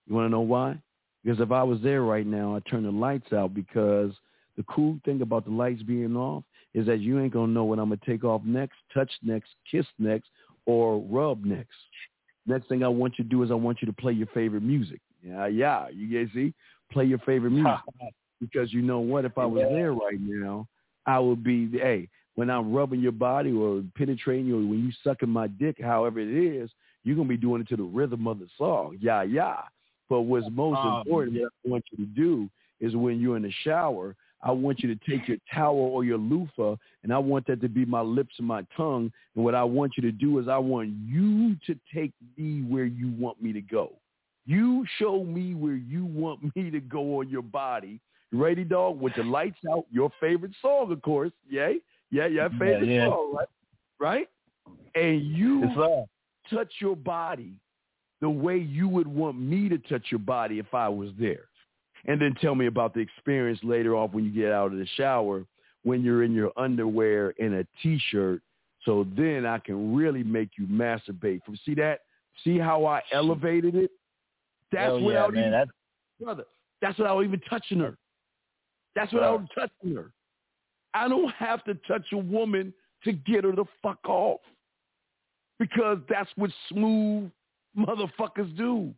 You 0.07 0.15
want 0.15 0.25
to 0.25 0.31
know 0.31 0.41
why? 0.41 0.77
Because 1.23 1.39
if 1.39 1.51
I 1.51 1.63
was 1.63 1.79
there 1.81 2.01
right 2.01 2.25
now, 2.25 2.55
I'd 2.55 2.65
turn 2.65 2.83
the 2.83 2.91
lights 2.91 3.31
out 3.31 3.53
because 3.53 4.11
the 4.57 4.63
cool 4.69 4.99
thing 5.05 5.21
about 5.21 5.45
the 5.45 5.51
lights 5.51 5.83
being 5.83 6.15
off 6.15 6.43
is 6.75 6.85
that 6.85 6.99
you 6.99 7.19
ain't 7.21 7.33
going 7.33 7.47
to 7.47 7.53
know 7.53 7.63
what 7.63 7.79
I'm 7.79 7.87
going 7.87 7.99
to 7.99 8.05
take 8.05 8.25
off 8.25 8.41
next, 8.43 8.75
touch 8.93 9.09
next, 9.23 9.49
kiss 9.71 9.85
next, 9.97 10.27
or 10.65 10.99
rub 10.99 11.43
next. 11.45 11.71
Next 12.45 12.67
thing 12.67 12.83
I 12.83 12.89
want 12.89 13.13
you 13.17 13.23
to 13.23 13.29
do 13.29 13.41
is 13.43 13.49
I 13.49 13.55
want 13.55 13.81
you 13.81 13.85
to 13.87 13.93
play 13.93 14.11
your 14.11 14.27
favorite 14.27 14.61
music. 14.61 14.99
Yeah, 15.23 15.47
yeah. 15.47 15.87
You 15.87 16.07
guys 16.07 16.31
see? 16.35 16.53
Play 16.91 17.05
your 17.05 17.19
favorite 17.19 17.51
music 17.51 17.79
because 18.41 18.73
you 18.73 18.81
know 18.81 18.99
what? 18.99 19.23
If 19.25 19.37
I 19.37 19.45
was 19.45 19.63
there 19.71 19.93
right 19.93 20.19
now, 20.19 20.67
I 21.05 21.17
would 21.17 21.43
be, 21.43 21.69
hey, 21.71 22.09
when 22.35 22.49
I'm 22.49 22.73
rubbing 22.73 22.99
your 22.99 23.13
body 23.13 23.53
or 23.53 23.81
penetrating 23.95 24.45
you 24.45 24.57
or 24.57 24.69
when 24.69 24.83
you 24.83 24.91
sucking 25.03 25.29
my 25.29 25.47
dick, 25.47 25.77
however 25.81 26.19
it 26.19 26.27
is, 26.27 26.69
you're 27.03 27.15
going 27.15 27.27
to 27.27 27.33
be 27.33 27.37
doing 27.37 27.61
it 27.61 27.69
to 27.69 27.77
the 27.77 27.83
rhythm 27.83 28.27
of 28.27 28.39
the 28.39 28.47
song. 28.57 28.97
Yeah, 28.99 29.23
yeah. 29.23 29.61
But 30.09 30.21
what's 30.21 30.47
most 30.51 30.77
Um, 30.77 30.97
important 30.97 31.41
what 31.41 31.51
I 31.65 31.69
want 31.69 31.85
you 31.91 32.05
to 32.05 32.11
do 32.11 32.49
is 32.81 32.95
when 32.95 33.19
you're 33.19 33.37
in 33.37 33.43
the 33.43 33.53
shower, 33.63 34.15
I 34.45 34.51
want 34.51 34.81
you 34.81 34.93
to 34.93 35.09
take 35.09 35.27
your 35.27 35.37
towel 35.51 35.75
or 35.75 36.05
your 36.05 36.19
loofah 36.19 36.75
and 37.03 37.11
I 37.11 37.17
want 37.17 37.47
that 37.47 37.61
to 37.61 37.67
be 37.67 37.83
my 37.83 38.01
lips 38.01 38.35
and 38.37 38.47
my 38.47 38.63
tongue. 38.77 39.11
And 39.35 39.43
what 39.43 39.55
I 39.55 39.63
want 39.63 39.93
you 39.97 40.03
to 40.03 40.11
do 40.11 40.37
is 40.37 40.47
I 40.47 40.59
want 40.59 40.93
you 41.05 41.55
to 41.65 41.79
take 41.93 42.13
me 42.37 42.61
where 42.61 42.85
you 42.85 43.11
want 43.17 43.41
me 43.41 43.51
to 43.53 43.61
go. 43.61 43.93
You 44.45 44.85
show 44.99 45.23
me 45.23 45.55
where 45.55 45.73
you 45.73 46.05
want 46.05 46.55
me 46.55 46.69
to 46.69 46.79
go 46.79 47.19
on 47.19 47.29
your 47.29 47.41
body. 47.41 47.99
Ready, 48.31 48.63
dog? 48.63 49.01
With 49.01 49.15
the 49.15 49.23
lights 49.23 49.57
out, 49.71 49.85
your 49.91 50.11
favorite 50.21 50.51
song, 50.61 50.91
of 50.91 51.01
course. 51.01 51.31
Yay? 51.49 51.79
Yeah, 52.11 52.27
your 52.27 52.49
favorite 52.51 52.87
yeah. 52.87 53.07
song, 53.07 53.35
right? 53.35 53.47
right? 53.99 54.29
And 54.93 55.25
you 55.25 55.95
touch 56.53 56.71
your 56.79 56.95
body 56.95 57.59
the 58.21 58.29
way 58.29 58.57
you 58.57 58.87
would 58.87 59.07
want 59.07 59.39
me 59.39 59.69
to 59.69 59.79
touch 59.79 60.05
your 60.11 60.19
body 60.19 60.59
if 60.59 60.71
I 60.73 60.87
was 60.87 61.09
there. 61.19 61.45
And 62.07 62.21
then 62.21 62.35
tell 62.39 62.55
me 62.55 62.67
about 62.67 62.93
the 62.93 62.99
experience 62.99 63.59
later 63.63 63.95
off 63.95 64.11
when 64.11 64.25
you 64.25 64.31
get 64.31 64.51
out 64.51 64.71
of 64.71 64.77
the 64.77 64.87
shower 64.95 65.45
when 65.85 66.03
you're 66.03 66.23
in 66.23 66.33
your 66.33 66.51
underwear 66.57 67.33
and 67.39 67.53
a 67.53 67.67
t-shirt. 67.81 68.41
So 68.83 69.07
then 69.15 69.45
I 69.45 69.59
can 69.59 69.95
really 69.95 70.23
make 70.23 70.49
you 70.57 70.65
masturbate. 70.65 71.43
From 71.45 71.57
see 71.65 71.75
that? 71.75 72.01
See 72.43 72.57
how 72.57 72.85
I 72.85 73.01
elevated 73.13 73.75
it? 73.75 73.91
That's 74.71 74.87
Hell 74.87 74.99
yeah, 74.99 75.05
without 75.05 75.33
man. 75.33 75.43
even 75.43 75.51
That's 75.51 75.71
brother. 76.21 76.43
That's 76.81 76.97
without 76.97 77.21
even 77.23 77.39
touching 77.49 77.79
her. 77.79 77.97
That's 78.95 79.13
what 79.13 79.23
I 79.23 79.31
was 79.31 79.47
touching 79.53 79.95
her. 79.95 80.11
I 80.93 81.07
don't 81.07 81.33
have 81.35 81.63
to 81.65 81.75
touch 81.87 82.05
a 82.13 82.17
woman 82.17 82.73
to 83.03 83.13
get 83.13 83.43
her 83.43 83.51
the 83.51 83.65
fuck 83.81 83.99
off. 84.07 84.41
Because 85.59 85.99
that's 86.09 86.29
what 86.35 86.49
smooth 86.69 87.29
motherfuckers 87.77 88.55
do. 88.57 88.93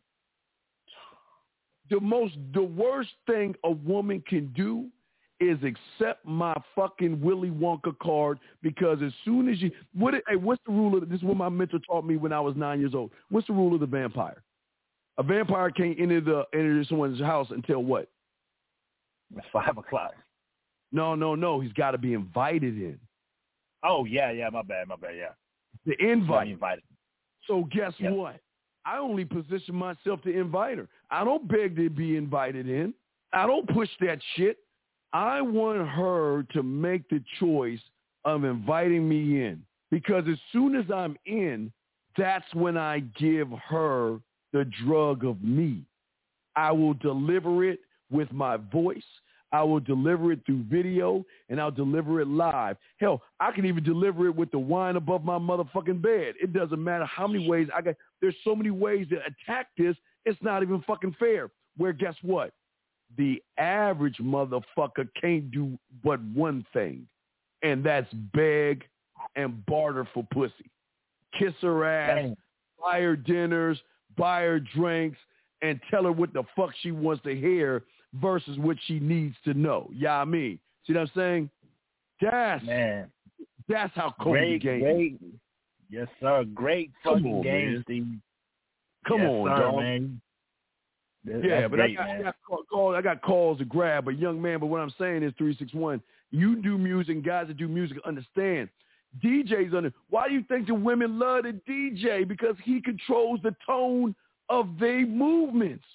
The 1.89 1.99
most, 1.99 2.35
the 2.53 2.63
worst 2.63 3.11
thing 3.27 3.55
a 3.63 3.71
woman 3.71 4.23
can 4.27 4.47
do 4.55 4.87
is 5.39 5.57
accept 5.63 6.25
my 6.25 6.53
fucking 6.75 7.21
Willy 7.21 7.49
Wonka 7.51 7.97
card 7.99 8.39
because 8.63 8.99
as 9.05 9.13
soon 9.23 9.47
as 9.47 9.61
you, 9.61 9.71
what, 9.93 10.13
it- 10.15 10.23
hey, 10.27 10.35
what's 10.35 10.61
the 10.65 10.71
rule 10.73 10.97
of, 10.97 11.07
this 11.09 11.19
is 11.19 11.23
what 11.23 11.37
my 11.37 11.47
mentor 11.49 11.79
taught 11.87 12.05
me 12.05 12.17
when 12.17 12.33
I 12.33 12.39
was 12.39 12.55
nine 12.55 12.79
years 12.79 12.95
old. 12.95 13.11
What's 13.29 13.45
the 13.47 13.53
rule 13.53 13.73
of 13.73 13.79
the 13.79 13.85
vampire? 13.85 14.41
A 15.19 15.23
vampire 15.23 15.69
can't 15.71 15.99
enter 15.99 16.21
the, 16.21 16.43
enter 16.53 16.83
someone's 16.85 17.19
house 17.21 17.47
until 17.51 17.83
what? 17.83 18.09
it's 19.35 19.45
five 19.51 19.77
o'clock. 19.77 20.13
No, 20.91 21.15
no, 21.15 21.35
no. 21.35 21.59
He's 21.59 21.73
got 21.73 21.91
to 21.91 21.97
be 21.97 22.13
invited 22.13 22.75
in. 22.77 22.97
Oh 23.83 24.05
yeah, 24.05 24.31
yeah. 24.31 24.49
My 24.49 24.61
bad, 24.61 24.87
my 24.87 24.95
bad. 24.95 25.15
Yeah. 25.17 25.29
The 25.85 25.95
invite. 26.03 26.47
invited. 26.47 26.83
So 27.45 27.65
guess 27.71 27.93
Yep. 27.99 28.13
what? 28.13 28.39
I 28.87 28.99
only 28.99 29.25
position 29.25 29.75
myself 29.75 30.21
to 30.21 30.29
invite 30.29 30.77
her. 30.77 30.87
I 31.11 31.25
don't 31.25 31.45
beg 31.47 31.75
to 31.75 31.89
be 31.89 32.15
invited 32.15 32.69
in. 32.69 32.93
I 33.33 33.45
don't 33.45 33.67
push 33.67 33.89
that 33.99 34.19
shit. 34.35 34.59
I 35.11 35.41
want 35.41 35.85
her 35.89 36.43
to 36.53 36.63
make 36.63 37.09
the 37.09 37.21
choice 37.39 37.81
of 38.23 38.45
inviting 38.45 39.07
me 39.07 39.43
in 39.43 39.61
because 39.91 40.23
as 40.31 40.37
soon 40.53 40.75
as 40.75 40.85
I'm 40.93 41.17
in, 41.25 41.71
that's 42.17 42.45
when 42.53 42.77
I 42.77 42.99
give 43.19 43.49
her 43.67 44.19
the 44.53 44.65
drug 44.85 45.25
of 45.25 45.43
me. 45.43 45.83
I 46.55 46.71
will 46.71 46.93
deliver 46.93 47.65
it 47.65 47.81
with 48.09 48.31
my 48.31 48.55
voice. 48.55 49.03
I 49.51 49.63
will 49.63 49.79
deliver 49.79 50.31
it 50.31 50.39
through 50.45 50.63
video 50.63 51.25
and 51.49 51.59
I'll 51.59 51.71
deliver 51.71 52.19
it 52.19 52.27
live. 52.27 52.77
Hell, 52.97 53.21
I 53.39 53.51
can 53.51 53.65
even 53.65 53.83
deliver 53.83 54.27
it 54.27 54.35
with 54.35 54.51
the 54.51 54.59
wine 54.59 54.95
above 54.97 55.23
my 55.23 55.37
motherfucking 55.37 56.01
bed. 56.01 56.35
It 56.41 56.53
doesn't 56.53 56.83
matter 56.83 57.05
how 57.05 57.27
many 57.27 57.47
ways 57.47 57.67
I 57.75 57.81
got. 57.81 57.95
There's 58.21 58.35
so 58.43 58.55
many 58.55 58.71
ways 58.71 59.07
to 59.09 59.17
attack 59.25 59.67
this. 59.77 59.95
It's 60.25 60.41
not 60.41 60.63
even 60.63 60.81
fucking 60.81 61.15
fair. 61.17 61.49
Where 61.77 61.93
guess 61.93 62.15
what? 62.21 62.51
The 63.17 63.41
average 63.57 64.17
motherfucker 64.17 65.07
can't 65.19 65.49
do 65.51 65.79
but 66.03 66.21
one 66.33 66.65
thing, 66.73 67.07
and 67.63 67.81
that's 67.83 68.11
beg 68.33 68.83
and 69.37 69.65
barter 69.65 70.05
for 70.13 70.27
pussy. 70.33 70.69
Kiss 71.39 71.53
her 71.61 71.85
ass, 71.85 72.15
Dang. 72.15 72.37
buy 72.81 72.99
her 72.99 73.15
dinners, 73.15 73.79
buy 74.17 74.41
her 74.41 74.59
drinks, 74.59 75.17
and 75.61 75.79
tell 75.89 76.03
her 76.03 76.11
what 76.11 76.33
the 76.33 76.43
fuck 76.55 76.71
she 76.81 76.91
wants 76.91 77.23
to 77.23 77.33
hear 77.33 77.83
versus 78.15 78.57
what 78.57 78.77
she 78.85 78.99
needs 78.99 79.35
to 79.45 79.53
know. 79.53 79.89
Yeah, 79.93 80.19
I 80.19 80.25
mean, 80.25 80.59
see 80.85 80.93
what 80.93 81.01
I'm 81.01 81.11
saying? 81.15 81.49
That's 82.21 82.65
Man, 82.65 83.11
that's 83.67 83.93
how 83.95 84.13
cold 84.21 84.35
great, 84.37 84.53
the 84.53 84.59
game. 84.59 84.79
great. 84.81 85.17
Yes, 85.89 86.07
sir. 86.19 86.43
Great 86.53 86.91
Come 87.03 87.15
fucking 87.15 87.33
on, 87.33 87.43
game, 87.43 87.73
man. 87.73 87.83
Steve. 87.83 88.07
Come 89.07 89.21
yes, 89.21 89.29
on, 89.29 89.47
sir, 89.57 89.61
dog. 89.63 89.75
man. 89.77 90.21
That- 91.25 91.43
Yeah, 91.43 91.61
that's 91.61 91.69
but 91.71 91.75
great, 91.77 91.99
I, 91.99 92.03
got, 92.07 92.09
I 92.09 92.21
got 92.23 92.35
call, 92.47 92.63
call, 92.71 92.95
I 92.95 93.01
got 93.01 93.21
calls 93.21 93.57
to 93.59 93.65
grab 93.65 94.07
a 94.07 94.13
young 94.13 94.41
man. 94.41 94.59
But 94.59 94.67
what 94.67 94.81
I'm 94.81 94.93
saying 94.97 95.23
is, 95.23 95.33
three 95.37 95.55
six 95.57 95.73
one. 95.73 96.01
You 96.31 96.61
do 96.61 96.77
music, 96.77 97.15
and 97.15 97.23
guys 97.23 97.47
that 97.47 97.57
do 97.57 97.67
music 97.67 97.97
understand. 98.05 98.69
DJs 99.23 99.73
under. 99.73 99.93
Why 100.09 100.27
do 100.27 100.33
you 100.33 100.43
think 100.43 100.67
the 100.67 100.73
women 100.73 101.17
love 101.17 101.43
the 101.43 101.59
DJ? 101.69 102.27
Because 102.27 102.55
he 102.63 102.81
controls 102.81 103.39
the 103.43 103.55
tone 103.65 104.13
of 104.49 104.67
their 104.79 105.05
movements. 105.07 105.85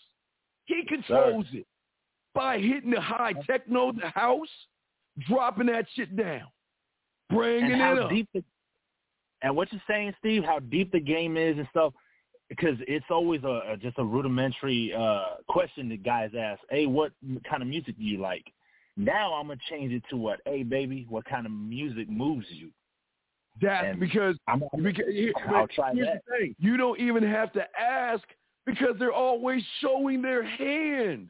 He 0.64 0.82
controls 0.88 1.44
it 1.52 1.66
by 2.34 2.58
hitting 2.58 2.90
the 2.90 3.00
high 3.00 3.32
techno, 3.46 3.92
the 3.92 4.08
house, 4.08 4.48
dropping 5.28 5.66
that 5.66 5.86
shit 5.94 6.16
down, 6.16 6.46
bringing 7.30 7.72
and 7.72 7.98
it 7.98 8.04
up. 8.04 8.10
the, 8.10 8.44
and 9.42 9.56
what 9.56 9.72
you're 9.72 9.82
saying, 9.88 10.14
Steve, 10.18 10.44
how 10.44 10.58
deep 10.60 10.92
the 10.92 11.00
game 11.00 11.36
is 11.36 11.58
and 11.58 11.66
stuff, 11.70 11.92
because 12.48 12.76
it's 12.86 13.04
always 13.10 13.42
a, 13.44 13.62
a 13.72 13.76
just 13.76 13.98
a 13.98 14.04
rudimentary 14.04 14.92
uh, 14.96 15.36
question 15.48 15.88
that 15.90 16.02
guys 16.02 16.30
ask. 16.38 16.60
Hey, 16.70 16.86
what 16.86 17.12
kind 17.48 17.62
of 17.62 17.68
music 17.68 17.96
do 17.98 18.04
you 18.04 18.18
like? 18.18 18.44
Now 18.96 19.32
I'm 19.34 19.48
gonna 19.48 19.58
change 19.70 19.92
it 19.92 20.02
to 20.10 20.16
what? 20.16 20.40
Hey, 20.44 20.62
baby, 20.62 21.06
what 21.08 21.24
kind 21.24 21.46
of 21.46 21.52
music 21.52 22.08
moves 22.10 22.46
you? 22.50 22.70
That's 23.60 23.86
and 23.86 24.00
because 24.00 24.36
I'm, 24.48 24.62
Because 24.82 25.04
here- 25.10 25.32
I'll 25.48 25.66
try 25.68 25.92
here's 25.94 26.06
that. 26.06 26.22
the 26.26 26.38
thing. 26.38 26.56
You 26.58 26.76
don't 26.76 26.98
even 27.00 27.22
have 27.22 27.52
to 27.54 27.64
ask 27.78 28.22
because 28.64 28.96
they're 28.98 29.12
always 29.12 29.62
showing 29.80 30.22
their 30.22 30.42
hand. 30.42 31.28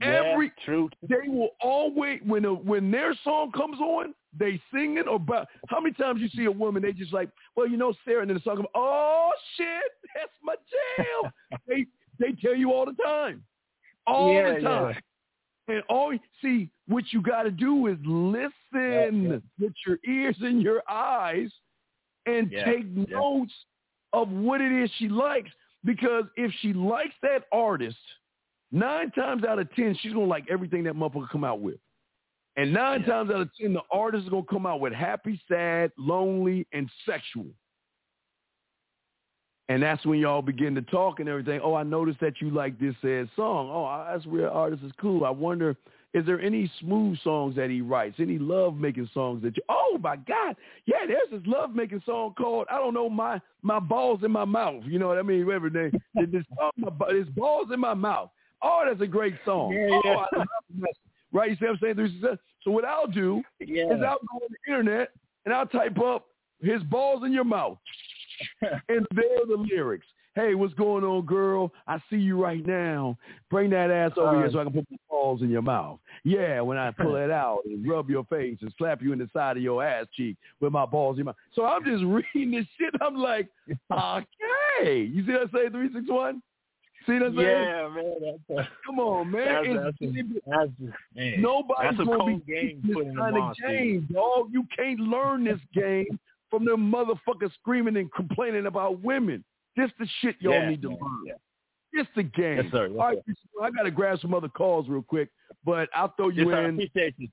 Yeah, 0.00 0.22
Every 0.32 0.52
true. 0.64 0.88
they 1.08 1.28
will 1.28 1.50
always 1.60 2.20
when 2.24 2.44
a, 2.44 2.54
when 2.54 2.90
their 2.90 3.14
song 3.22 3.52
comes 3.52 3.78
on, 3.80 4.14
they 4.38 4.60
sing 4.72 4.96
it 4.98 5.06
or 5.08 5.16
about 5.16 5.48
how 5.68 5.80
many 5.80 5.94
times 5.94 6.20
you 6.20 6.28
see 6.28 6.44
a 6.46 6.50
woman 6.50 6.82
they 6.82 6.92
just 6.92 7.12
like, 7.12 7.28
well, 7.56 7.68
you 7.68 7.76
know, 7.76 7.92
Sarah, 8.04 8.22
and 8.22 8.30
then 8.30 8.36
the 8.36 8.42
song 8.42 8.56
comes, 8.56 8.68
oh 8.74 9.30
shit, 9.56 9.82
that's 10.14 10.32
my 10.42 10.54
jam. 10.54 11.32
they 11.68 11.86
they 12.18 12.32
tell 12.40 12.54
you 12.54 12.72
all 12.72 12.86
the 12.86 12.96
time, 13.02 13.42
all 14.06 14.32
Yeah, 14.32 14.54
the 14.54 14.60
yeah. 14.60 14.68
time. 14.68 14.96
And 15.68 15.82
all 15.88 16.12
see 16.42 16.68
what 16.88 17.04
you 17.12 17.22
got 17.22 17.44
to 17.44 17.50
do 17.52 17.86
is 17.86 17.96
listen 18.04 18.50
Yeah, 18.72 19.38
with 19.60 19.72
your 19.86 19.98
ears 20.08 20.36
and 20.40 20.60
your 20.62 20.82
eyes, 20.90 21.50
and 22.26 22.50
Yeah, 22.50 22.64
take 22.64 22.86
yeah. 22.94 23.04
notes 23.20 23.52
of 24.12 24.28
what 24.30 24.60
it 24.60 24.72
is 24.72 24.90
she 24.98 25.08
likes. 25.08 25.50
Because 25.84 26.24
if 26.36 26.52
she 26.60 26.72
likes 26.72 27.14
that 27.22 27.44
artist, 27.52 27.96
nine 28.72 29.10
times 29.12 29.44
out 29.44 29.58
of 29.58 29.72
ten, 29.74 29.96
she's 30.00 30.12
gonna 30.12 30.24
like 30.26 30.44
everything 30.50 30.84
that 30.84 30.94
motherfucker 30.94 31.28
come 31.30 31.44
out 31.44 31.60
with. 31.60 31.78
And 32.56 32.72
nine 32.72 33.00
Yeah. 33.00 33.06
times 33.06 33.30
out 33.30 33.40
of 33.40 33.50
ten, 33.56 33.72
the 33.72 33.82
artist 33.90 34.24
is 34.24 34.28
gonna 34.30 34.42
come 34.44 34.66
out 34.66 34.80
with 34.80 34.92
happy, 34.92 35.40
sad, 35.48 35.92
lonely, 35.96 36.66
and 36.72 36.90
sexual. 37.06 37.46
And 39.68 39.80
that's 39.82 40.04
when 40.04 40.18
y'all 40.18 40.42
begin 40.42 40.74
to 40.74 40.82
talk 40.82 41.20
and 41.20 41.28
everything. 41.28 41.60
Oh, 41.62 41.74
I 41.74 41.84
noticed 41.84 42.18
that 42.20 42.40
you 42.40 42.50
like 42.50 42.78
this 42.80 42.94
said 43.00 43.28
song. 43.36 43.70
Oh, 43.72 44.04
that's 44.10 44.26
real 44.26 44.48
artist 44.48 44.82
is 44.82 44.90
cool. 45.00 45.24
I 45.24 45.30
wonder, 45.30 45.76
is 46.12 46.26
there 46.26 46.40
any 46.40 46.68
smooth 46.80 47.20
songs 47.20 47.54
that 47.54 47.70
he 47.70 47.80
writes? 47.80 48.16
Any 48.18 48.36
love 48.36 48.74
making 48.76 49.08
songs 49.14 49.44
that 49.44 49.56
you? 49.56 49.62
Oh 49.68 49.96
my 50.02 50.16
God, 50.16 50.56
yeah, 50.86 51.06
there's 51.06 51.30
this 51.30 51.46
love 51.46 51.72
making 51.72 52.02
song 52.04 52.34
called 52.36 52.66
I 52.68 52.78
don't 52.78 52.94
know 52.94 53.08
my 53.08 53.40
my 53.62 53.78
balls 53.78 54.24
in 54.24 54.32
my 54.32 54.44
mouth. 54.44 54.82
You 54.86 54.98
know 54.98 55.06
what 55.06 55.18
I 55.18 55.22
mean? 55.22 55.46
Whatever 55.46 55.70
they 55.70 55.92
this 56.26 56.44
song, 56.58 56.72
my, 56.76 56.90
ba- 56.90 57.12
this 57.12 57.28
balls 57.28 57.68
in 57.72 57.78
my 57.78 57.94
mouth. 57.94 58.30
Oh, 58.62 58.82
that's 58.86 59.00
a 59.00 59.06
great 59.06 59.34
song. 59.44 59.72
Yeah, 59.72 60.00
yeah. 60.04 60.24
Oh, 60.32 60.38
love 60.38 60.46
that. 60.80 60.92
Right? 61.32 61.50
You 61.50 61.56
see 61.56 61.64
what 61.66 61.72
I'm 61.72 61.78
saying? 61.80 61.96
There's- 61.96 62.38
So 62.64 62.70
what 62.70 62.84
I'll 62.84 63.06
do 63.06 63.42
Yeah. 63.60 63.84
is 63.84 64.02
I'll 64.02 64.18
go 64.18 64.34
on 64.34 64.40
the 64.50 64.70
internet 64.72 65.12
and 65.44 65.54
I'll 65.54 65.66
type 65.66 65.98
up 65.98 66.26
his 66.60 66.82
balls 66.84 67.24
in 67.24 67.32
your 67.32 67.44
mouth. 67.44 67.78
and 68.62 69.06
there 69.14 69.42
are 69.42 69.46
the 69.46 69.56
lyrics. 69.70 70.06
Hey, 70.34 70.54
what's 70.54 70.74
going 70.74 71.02
on, 71.04 71.26
girl? 71.26 71.72
I 71.88 71.98
see 72.08 72.16
you 72.16 72.40
right 72.40 72.64
now. 72.64 73.18
Bring 73.50 73.70
that 73.70 73.90
ass 73.90 74.12
over 74.16 74.36
here 74.36 74.46
Uh, 74.46 74.52
so 74.52 74.60
I 74.60 74.64
can 74.64 74.72
put 74.72 74.86
my 74.90 74.96
balls 75.10 75.42
in 75.42 75.50
your 75.50 75.60
mouth. 75.62 75.98
Yeah, 76.22 76.60
when 76.60 76.78
I 76.78 76.90
pull 76.92 77.16
it 77.16 77.30
out 77.30 77.60
and 77.64 77.86
rub 77.88 78.08
your 78.08 78.24
face 78.24 78.58
and 78.60 78.72
slap 78.78 79.02
you 79.02 79.12
in 79.12 79.18
the 79.18 79.28
side 79.32 79.56
of 79.56 79.62
your 79.62 79.82
ass 79.82 80.06
cheek 80.12 80.36
with 80.60 80.72
my 80.72 80.86
balls 80.86 81.18
in 81.18 81.24
my 81.24 81.30
mouth. 81.30 81.36
So 81.52 81.64
I'm 81.66 81.84
just 81.84 82.04
reading 82.34 82.52
this 82.52 82.66
shit. 82.78 82.94
I'm 83.00 83.16
like, 83.16 83.48
okay. 83.92 85.02
You 85.02 85.24
see 85.26 85.32
what 85.32 85.40
I 85.42 85.44
say, 85.46 85.68
361? 85.70 86.42
See 87.06 87.12
what 87.14 87.22
I'm 87.22 87.36
saying? 87.36 87.38
yeah, 87.38 87.88
man. 87.88 88.58
A, 88.58 88.68
Come 88.86 88.98
on, 88.98 89.30
man. 89.30 89.74
that's, 89.74 89.96
that's, 90.00 90.12
a, 90.12 90.22
that's 90.46 90.68
a, 90.80 91.18
man. 91.18 91.40
Nobody's 91.42 91.96
That's 91.96 92.00
a 92.00 92.04
gonna 92.04 92.36
be 92.38 92.52
game 92.52 92.82
this 92.84 92.96
kind 93.16 93.36
of 93.36 93.56
game, 93.56 94.08
dog. 94.12 94.48
You 94.52 94.64
can't 94.76 95.00
learn 95.00 95.44
this 95.44 95.58
game 95.74 96.18
from 96.50 96.64
them 96.64 96.92
motherfuckers 96.92 97.52
screaming 97.54 97.96
and 97.96 98.12
complaining 98.12 98.66
about 98.66 99.00
women. 99.02 99.42
This 99.76 99.90
the 99.98 100.06
shit 100.20 100.36
y'all 100.40 100.52
Yeah, 100.52 100.68
need 100.70 100.82
to 100.82 100.88
man, 100.90 100.98
learn. 101.00 101.24
yeah. 101.26 101.32
This 101.92 102.06
the 102.14 102.22
game. 102.22 102.56
Yes, 102.58 102.66
sir. 102.70 102.86
Yes, 102.88 102.96
All 102.98 103.06
right, 103.08 103.18
I 103.62 103.70
gotta 103.70 103.90
grab 103.90 104.20
some 104.20 104.34
other 104.34 104.48
calls 104.48 104.88
real 104.88 105.02
quick, 105.02 105.30
but 105.64 105.88
I'll 105.94 106.12
throw 106.16 106.28
you 106.28 106.44
Yes, 106.44 106.52
sir. 106.54 106.64
In. 106.68 106.74
appreciate 106.74 107.14
you. 107.18 107.28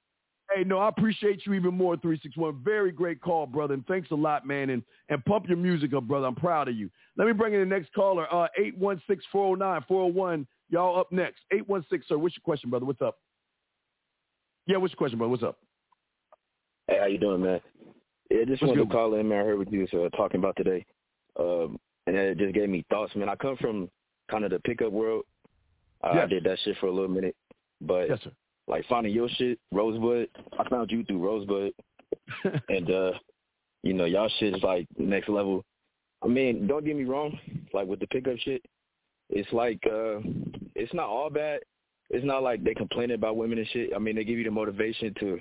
Hey, 0.58 0.64
no, 0.64 0.80
I 0.80 0.90
appreciate 0.90 1.46
you 1.46 1.54
even 1.54 1.76
more, 1.76 1.98
361. 1.98 2.64
Very 2.64 2.92
great 2.92 3.22
call, 3.22 3.46
brother. 3.46 3.76
And 3.76 3.86
thanks 3.86 4.10
a 4.10 4.16
lot, 4.16 4.48
man. 4.48 4.72
And 4.72 4.82
and 5.10 5.24
pump 5.26 5.48
your 5.48 5.58
music 5.58 5.94
up, 5.94 6.08
brother. 6.08 6.26
I'm 6.26 6.34
proud 6.34 6.68
of 6.68 6.76
you. 6.76 6.90
Let 7.16 7.28
me 7.28 7.34
bring 7.34 7.54
in 7.54 7.60
the 7.60 7.66
next 7.66 7.94
caller, 7.94 8.26
uh, 8.34 8.48
816-409-401. 9.36 10.48
Y'all 10.70 11.00
up 11.00 11.12
next. 11.12 11.42
816, 11.52 12.04
sir. 12.08 12.18
What's 12.18 12.36
your 12.36 12.42
question, 12.44 12.72
brother? 12.72 12.88
What's 12.88 13.04
up? 13.04 13.20
Yeah, 14.66 14.78
what's 14.78 14.94
your 14.94 14.98
question, 14.98 15.20
brother? 15.20 15.30
What's 15.30 15.44
up? 15.44 15.60
Hey, 16.88 16.98
how 17.00 17.06
you 17.06 17.20
doing, 17.20 17.44
man? 17.44 17.62
Yeah, 18.32 18.40
just 18.40 18.64
What's 18.64 18.72
wanted 18.72 18.76
good? 18.78 18.90
to 18.90 18.94
call 18.96 19.14
in, 19.14 19.30
man. 19.30 19.42
I 19.42 19.44
heard 19.44 19.60
what 19.60 19.72
you 19.72 19.82
was 19.82 19.94
uh, 19.94 20.18
talking 20.18 20.40
about 20.40 20.56
today, 20.58 20.84
um, 21.40 21.78
and 22.08 22.16
it 22.16 22.40
just 22.40 22.56
gave 22.56 22.68
me 22.68 22.84
thoughts, 22.90 23.16
man. 23.16 23.30
I 23.30 23.36
come 23.36 23.58
from 23.58 23.92
kind 24.32 24.44
of 24.44 24.50
the 24.50 24.60
pickup 24.62 24.92
world. 24.92 25.24
I, 26.02 26.22
I 26.22 26.26
did 26.26 26.44
that 26.46 26.58
shit 26.64 26.78
for 26.80 26.88
a 26.88 26.92
little 26.92 27.10
minute, 27.10 27.36
but 27.80 28.10
Yes, 28.10 28.20
sir. 28.24 28.32
Like 28.68 28.86
finding 28.88 29.14
your 29.14 29.30
shit, 29.30 29.60
Rosebud. 29.72 30.30
I 30.60 30.70
found 30.70 30.92
you 30.92 31.04
through 31.04 31.26
Rosebud, 31.26 31.74
and 32.70 32.92
uh, 32.92 33.12
you 33.84 33.94
know, 33.94 34.06
y'all 34.06 34.30
shit 34.40 34.56
is 34.56 34.64
like 34.64 34.88
next 34.98 35.30
level. 35.30 35.64
I 36.24 36.28
mean, 36.28 36.68
don't 36.68 36.86
get 36.86 36.96
me 36.96 37.04
wrong, 37.04 37.38
like 37.74 37.88
with 37.88 38.00
the 38.00 38.08
pickup 38.08 38.38
shit, 38.40 38.64
it's 39.30 39.52
like 39.54 39.80
uh 39.86 40.20
it's 40.76 40.94
not 40.94 41.08
all 41.08 41.30
bad. 41.30 41.62
It's 42.10 42.26
not 42.26 42.44
like 42.44 42.64
they 42.64 42.74
complaining 42.74 43.16
about 43.16 43.36
women 43.36 43.58
and 43.58 43.68
shit. 43.70 43.92
I 43.96 44.00
mean, 44.00 44.16
they 44.16 44.24
give 44.24 44.38
you 44.38 44.46
the 44.46 44.52
motivation 44.52 45.14
to, 45.20 45.40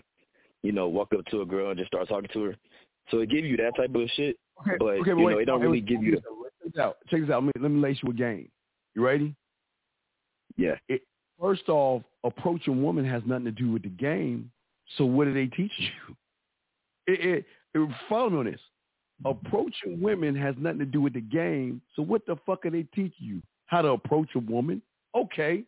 you 0.63 0.73
know, 0.73 0.89
walk 0.89 1.13
up 1.17 1.25
to 1.27 1.43
a 1.43 1.47
girl 1.47 1.71
and 1.71 1.79
just 1.79 1.89
start 1.89 2.09
talking 2.09 2.31
to 2.33 2.43
her. 2.45 2.57
So 3.11 3.21
it 3.21 3.31
give 3.31 3.45
you 3.45 3.57
that 3.59 3.77
type 3.77 3.95
of 3.95 4.11
shit, 4.17 4.37
Okay, 4.63 4.77
but 4.79 4.87
okay, 4.87 5.11
you 5.11 5.17
wait, 5.19 5.33
know, 5.33 5.39
it 5.39 5.45
don't 5.45 5.59
okay, 5.59 5.67
really 5.67 5.79
wait, 5.79 5.87
give 5.87 6.03
you 6.03 6.13
the 6.13 6.21
Check 6.21 6.73
this 6.75 6.83
out. 6.83 6.97
Check 7.09 7.21
this 7.21 7.31
out. 7.31 7.45
Let 7.45 7.55
me, 7.55 7.63
let 7.63 7.71
me 7.71 7.81
lace 7.81 7.99
you 8.03 8.11
a 8.11 8.15
game. 8.15 8.49
You 8.95 9.05
ready? 9.05 9.35
yeah. 10.57 10.75
First 11.41 11.69
off, 11.69 12.03
approaching 12.25 12.83
woman 12.83 13.05
has 13.05 13.23
nothing 13.27 13.45
to 13.45 13.53
do 13.53 13.71
with 13.71 13.83
the 13.83 13.89
game. 13.89 14.51
So 14.97 15.05
what 15.05 15.25
do 15.25 15.35
they 15.35 15.47
teach 15.47 15.73
you? 15.79 16.15
It, 17.09 17.21
it, 17.25 17.45
it, 17.73 17.89
follow 18.09 18.31
me 18.31 18.39
on 18.39 18.45
this. 18.47 18.61
Approaching 19.25 20.01
women 20.01 20.35
has 20.35 20.57
nothing 20.59 20.81
to 20.81 20.85
do 20.85 21.01
with 21.01 21.13
the 21.13 21.21
game. 21.21 21.81
So 21.95 22.03
what 22.03 22.27
the 22.27 22.35
fuck 22.45 22.67
are 22.67 22.71
they 22.71 22.83
teaching 22.83 23.13
you? 23.21 23.43
How 23.67 23.83
to 23.83 23.91
approach 23.91 24.31
a 24.35 24.41
woman? 24.41 24.83
Okay. 25.15 25.63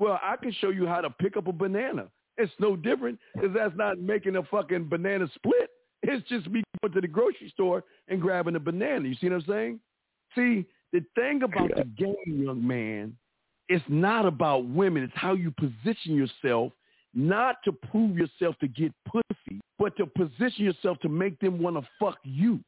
Well, 0.00 0.18
I 0.20 0.34
can 0.34 0.50
show 0.60 0.70
you 0.70 0.88
how 0.88 1.00
to 1.00 1.08
pick 1.08 1.36
up 1.36 1.46
a 1.46 1.52
banana. 1.52 2.08
It's 2.38 2.52
no 2.58 2.74
different 2.74 3.20
because 3.34 3.50
that's 3.54 3.76
not 3.76 4.00
making 4.00 4.34
a 4.34 4.42
fucking 4.42 4.88
banana 4.88 5.28
split. 5.34 5.70
It's 6.02 6.26
just 6.28 6.48
me 6.48 6.64
going 6.80 6.92
to 6.94 7.00
the 7.00 7.06
grocery 7.06 7.50
store 7.52 7.84
and 8.08 8.20
grabbing 8.20 8.56
a 8.56 8.60
banana. 8.60 9.06
You 9.06 9.14
see 9.14 9.28
what 9.28 9.36
I'm 9.36 9.44
saying? 9.46 9.80
See, 10.34 10.66
the 10.92 11.04
thing 11.14 11.42
about 11.42 11.70
the 11.76 11.84
game, 11.84 12.16
young 12.26 12.66
man, 12.66 13.16
it's 13.70 13.84
not 13.88 14.26
about 14.26 14.66
women. 14.66 15.04
It's 15.04 15.12
how 15.14 15.34
you 15.34 15.52
position 15.52 16.16
yourself, 16.16 16.72
not 17.14 17.62
to 17.64 17.72
prove 17.72 18.18
yourself 18.18 18.56
to 18.58 18.66
get 18.68 18.92
pussy, 19.06 19.60
but 19.78 19.96
to 19.96 20.06
position 20.06 20.64
yourself 20.64 20.98
to 21.00 21.08
make 21.08 21.38
them 21.38 21.62
want 21.62 21.76
to 21.76 21.88
fuck 21.98 22.18
you. 22.24 22.58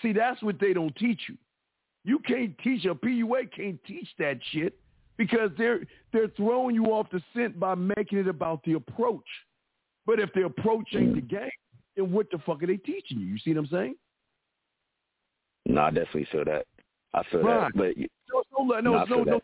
See, 0.00 0.12
that's 0.12 0.40
what 0.40 0.60
they 0.60 0.72
don't 0.72 0.94
teach 0.94 1.22
you. 1.28 1.36
You 2.04 2.20
can't 2.20 2.56
teach 2.62 2.84
a 2.84 2.94
PUA 2.94 3.52
can't 3.54 3.82
teach 3.84 4.08
that 4.18 4.38
shit 4.52 4.78
because 5.18 5.50
they're 5.58 5.80
they're 6.12 6.28
throwing 6.28 6.76
you 6.76 6.86
off 6.86 7.08
the 7.10 7.20
scent 7.34 7.58
by 7.58 7.74
making 7.74 8.18
it 8.18 8.28
about 8.28 8.62
the 8.64 8.74
approach. 8.74 9.26
But 10.06 10.20
if 10.20 10.32
the 10.32 10.44
approach 10.44 10.88
ain't 10.94 11.16
the 11.16 11.20
game, 11.20 11.50
then 11.96 12.12
what 12.12 12.30
the 12.30 12.38
fuck 12.38 12.62
are 12.62 12.66
they 12.66 12.78
teaching 12.78 13.18
you? 13.18 13.26
You 13.26 13.38
see 13.38 13.52
what 13.52 13.64
I'm 13.64 13.66
saying? 13.66 13.94
No, 15.66 15.82
I 15.82 15.90
definitely 15.90 16.28
feel 16.32 16.44
that. 16.44 16.66
I 17.12 17.22
feel 17.24 17.42
Right. 17.42 17.72
that, 17.72 17.76
but 17.76 17.96
No, 17.98 18.80
no, 18.80 18.80
no, 18.80 19.04
No, 19.04 19.24
no. 19.24 19.40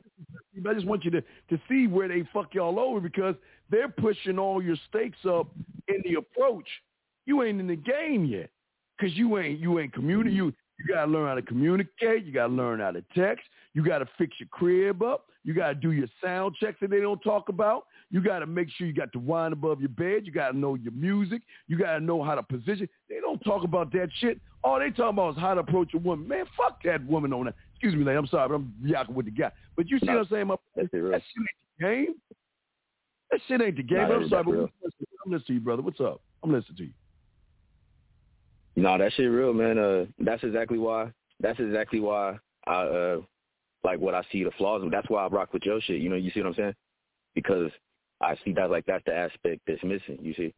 I 0.68 0.74
just 0.74 0.86
want 0.86 1.04
you 1.04 1.10
to, 1.12 1.20
to 1.20 1.60
see 1.68 1.86
where 1.86 2.08
they 2.08 2.24
fuck 2.32 2.54
y'all 2.54 2.78
over 2.78 3.00
because 3.00 3.34
they're 3.70 3.88
pushing 3.88 4.38
all 4.38 4.62
your 4.62 4.76
stakes 4.88 5.18
up 5.28 5.48
in 5.88 6.02
the 6.04 6.14
approach. 6.14 6.68
You 7.26 7.42
ain't 7.42 7.60
in 7.60 7.66
the 7.66 7.76
game 7.76 8.24
yet 8.24 8.50
because 8.96 9.16
you 9.16 9.38
ain't 9.38 9.58
you 9.58 9.78
ain't 9.80 9.94
communi 9.94 10.32
You 10.32 10.52
you 10.78 10.94
gotta 10.94 11.10
learn 11.10 11.26
how 11.26 11.34
to 11.34 11.42
communicate. 11.42 12.24
You 12.24 12.32
gotta 12.32 12.52
learn 12.52 12.80
how 12.80 12.90
to 12.90 13.02
text. 13.14 13.44
You 13.74 13.84
gotta 13.84 14.06
fix 14.18 14.34
your 14.38 14.48
crib 14.50 15.02
up. 15.02 15.26
You 15.42 15.54
gotta 15.54 15.74
do 15.74 15.92
your 15.92 16.08
sound 16.22 16.54
checks 16.60 16.78
that 16.80 16.90
they 16.90 17.00
don't 17.00 17.20
talk 17.20 17.48
about. 17.48 17.86
You 18.10 18.20
gotta 18.20 18.46
make 18.46 18.68
sure 18.70 18.86
you 18.86 18.92
got 18.92 19.12
the 19.12 19.18
wine 19.18 19.52
above 19.52 19.80
your 19.80 19.88
bed. 19.88 20.26
You 20.26 20.32
gotta 20.32 20.56
know 20.56 20.74
your 20.74 20.92
music. 20.92 21.42
You 21.66 21.78
gotta 21.78 22.00
know 22.00 22.22
how 22.22 22.34
to 22.34 22.42
position. 22.42 22.88
They 23.08 23.20
don't 23.20 23.38
talk 23.40 23.64
about 23.64 23.90
that 23.92 24.08
shit. 24.18 24.38
All 24.64 24.78
they 24.78 24.90
talk 24.90 25.10
about 25.10 25.36
is 25.36 25.40
how 25.40 25.54
to 25.54 25.60
approach 25.60 25.94
a 25.94 25.98
woman. 25.98 26.28
Man, 26.28 26.44
fuck 26.56 26.82
that 26.84 27.04
woman 27.06 27.32
on 27.32 27.46
that. 27.46 27.54
Excuse 27.76 27.94
me, 27.94 28.04
lady. 28.04 28.18
I'm 28.18 28.26
sorry, 28.26 28.48
but 28.48 28.54
I'm 28.56 28.74
yakking 28.84 29.10
with 29.14 29.26
the 29.26 29.32
guy. 29.32 29.52
But 29.76 29.88
you 29.88 29.98
see 29.98 30.06
No, 30.06 30.14
what 30.14 30.20
I'm 30.22 30.28
saying? 30.28 30.46
My, 30.46 30.56
that 30.76 30.88
shit 30.90 31.04
ain't 31.04 31.22
the 31.78 31.84
game. 31.84 32.14
That 33.30 33.40
shit 33.46 33.60
ain't 33.60 33.76
the 33.76 33.82
game. 33.82 34.08
Nah, 34.08 34.14
I'm 34.16 34.28
sorry, 34.28 34.44
but 34.44 34.50
real. 34.52 34.70
I'm 35.26 35.32
listening 35.32 35.46
to 35.46 35.52
you, 35.54 35.60
brother. 35.60 35.82
What's 35.82 36.00
up? 36.00 36.20
I'm 36.42 36.52
listening 36.52 36.76
to 36.78 36.84
you. 36.84 36.90
No, 38.76 38.96
that 38.98 39.12
shit 39.14 39.30
real, 39.30 39.52
man. 39.52 39.78
Uh, 39.78 40.04
that's 40.18 40.42
exactly 40.44 40.78
why. 40.78 41.10
That's 41.40 41.58
exactly 41.60 42.00
why 42.00 42.38
I 42.66 42.82
uh 42.82 43.20
like 43.84 44.00
what 44.00 44.14
I 44.14 44.22
see 44.32 44.42
the 44.44 44.50
flaws. 44.52 44.82
in. 44.82 44.90
That's 44.90 45.08
why 45.10 45.24
I 45.24 45.28
rock 45.28 45.52
with 45.52 45.64
your 45.64 45.80
shit. 45.80 46.00
You 46.00 46.08
know, 46.08 46.16
you 46.16 46.30
see 46.30 46.40
what 46.40 46.48
I'm 46.48 46.54
saying? 46.54 46.74
Because 47.34 47.70
I 48.20 48.36
see 48.44 48.52
that 48.54 48.70
like 48.70 48.84
that's 48.86 49.04
the 49.06 49.14
aspect 49.14 49.60
that's 49.66 49.82
missing. 49.84 50.18
You 50.20 50.34
see, 50.34 50.54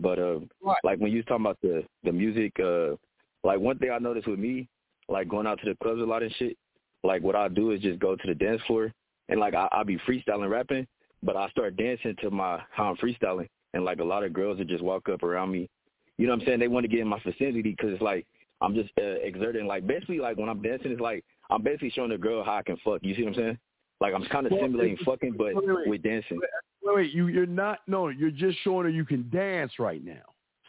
but 0.00 0.18
uh, 0.18 0.40
Right. 0.62 0.76
like 0.82 0.98
when 0.98 1.10
you 1.12 1.18
was 1.18 1.26
talking 1.26 1.44
about 1.44 1.58
the 1.62 1.84
the 2.04 2.12
music, 2.12 2.52
uh, 2.60 2.96
like 3.44 3.60
one 3.60 3.78
thing 3.78 3.90
I 3.90 3.98
noticed 3.98 4.28
with 4.28 4.38
me, 4.38 4.68
like 5.08 5.28
going 5.28 5.46
out 5.46 5.60
to 5.60 5.68
the 5.68 5.76
clubs 5.82 6.00
a 6.00 6.04
lot 6.04 6.22
and 6.22 6.34
shit. 6.36 6.56
Like 7.02 7.22
what 7.22 7.36
I 7.36 7.48
do 7.48 7.72
is 7.72 7.80
just 7.80 7.98
go 8.00 8.16
to 8.16 8.26
the 8.26 8.34
dance 8.34 8.62
floor 8.66 8.92
and 9.28 9.40
like 9.40 9.54
I 9.54 9.68
I 9.72 9.82
be 9.82 9.98
freestyling 9.98 10.50
rapping, 10.50 10.86
but 11.22 11.36
I 11.36 11.48
start 11.50 11.76
dancing 11.76 12.16
to 12.22 12.30
my 12.30 12.62
how 12.70 12.84
I'm 12.90 12.96
freestyling, 12.96 13.48
and 13.74 13.84
like 13.84 14.00
a 14.00 14.04
lot 14.04 14.24
of 14.24 14.32
girls 14.32 14.58
would 14.58 14.68
just 14.68 14.82
walk 14.82 15.08
up 15.08 15.22
around 15.22 15.50
me 15.52 15.68
you 16.16 16.26
know 16.26 16.34
what 16.34 16.40
I'm 16.42 16.46
saying? 16.46 16.60
They 16.60 16.68
want 16.68 16.84
to 16.84 16.88
get 16.88 17.00
in 17.00 17.08
my 17.08 17.20
vicinity 17.24 17.62
because 17.62 17.90
it's 17.92 18.02
like 18.02 18.26
I'm 18.60 18.74
just 18.74 18.90
uh, 18.98 19.18
exerting. 19.22 19.66
Like 19.66 19.86
basically, 19.86 20.18
like 20.18 20.36
when 20.36 20.48
I'm 20.48 20.62
dancing, 20.62 20.92
it's 20.92 21.00
like 21.00 21.24
I'm 21.50 21.62
basically 21.62 21.90
showing 21.90 22.10
the 22.10 22.18
girl 22.18 22.44
how 22.44 22.56
I 22.56 22.62
can 22.62 22.76
fuck. 22.84 23.00
You 23.02 23.14
see 23.14 23.22
what 23.22 23.30
I'm 23.30 23.34
saying? 23.34 23.58
Like 24.00 24.14
I'm 24.14 24.24
kind 24.26 24.46
of 24.46 24.52
Well, 24.52 24.62
simulating 24.62 24.96
fucking, 25.04 25.34
but 25.36 25.54
wait, 25.54 25.66
wait. 25.66 25.88
with 25.88 26.02
dancing. 26.02 26.40
Wait, 26.82 26.96
wait, 26.96 27.12
you 27.12 27.28
you're 27.28 27.46
not 27.46 27.80
no, 27.86 28.08
you're 28.08 28.30
just 28.30 28.58
showing 28.62 28.84
her 28.84 28.90
you 28.90 29.04
can 29.04 29.28
dance 29.30 29.72
right 29.78 30.04
now. 30.04 30.22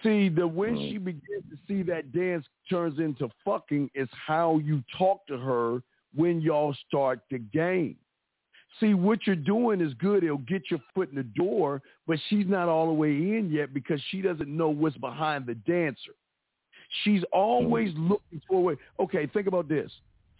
See, 0.03 0.29
the 0.29 0.47
when 0.47 0.75
Mhm. 0.75 0.89
she 0.89 0.97
begins 0.97 1.49
to 1.49 1.57
see 1.67 1.81
that 1.83 2.11
dance 2.11 2.47
turns 2.69 2.99
into 2.99 3.29
fucking 3.43 3.89
is 3.93 4.09
how 4.11 4.57
you 4.59 4.83
talk 4.97 5.25
to 5.27 5.37
her 5.37 5.81
when 6.13 6.41
y'all 6.41 6.73
start 6.73 7.21
the 7.29 7.39
game. 7.39 7.97
See, 8.79 8.93
what 8.93 9.25
you're 9.25 9.37
doing 9.37 9.79
is 9.79 9.93
good. 9.95 10.23
It'll 10.23 10.37
get 10.39 10.69
your 10.69 10.81
foot 10.93 11.09
in 11.09 11.15
the 11.15 11.23
door, 11.23 11.81
but 12.07 12.19
she's 12.27 12.45
not 12.45 12.67
all 12.67 12.87
the 12.87 12.93
way 12.93 13.37
in 13.37 13.49
yet 13.49 13.73
because 13.73 14.01
she 14.09 14.21
doesn't 14.21 14.49
know 14.49 14.69
what's 14.69 14.97
behind 14.97 15.45
the 15.45 15.55
dancer. 15.55 16.13
She's 17.03 17.23
always 17.31 17.93
looking 17.95 18.41
for 18.47 18.57
a 18.57 18.61
way. 18.61 18.75
Okay, 18.99 19.27
think 19.27 19.47
about 19.47 19.67
this. 19.69 19.91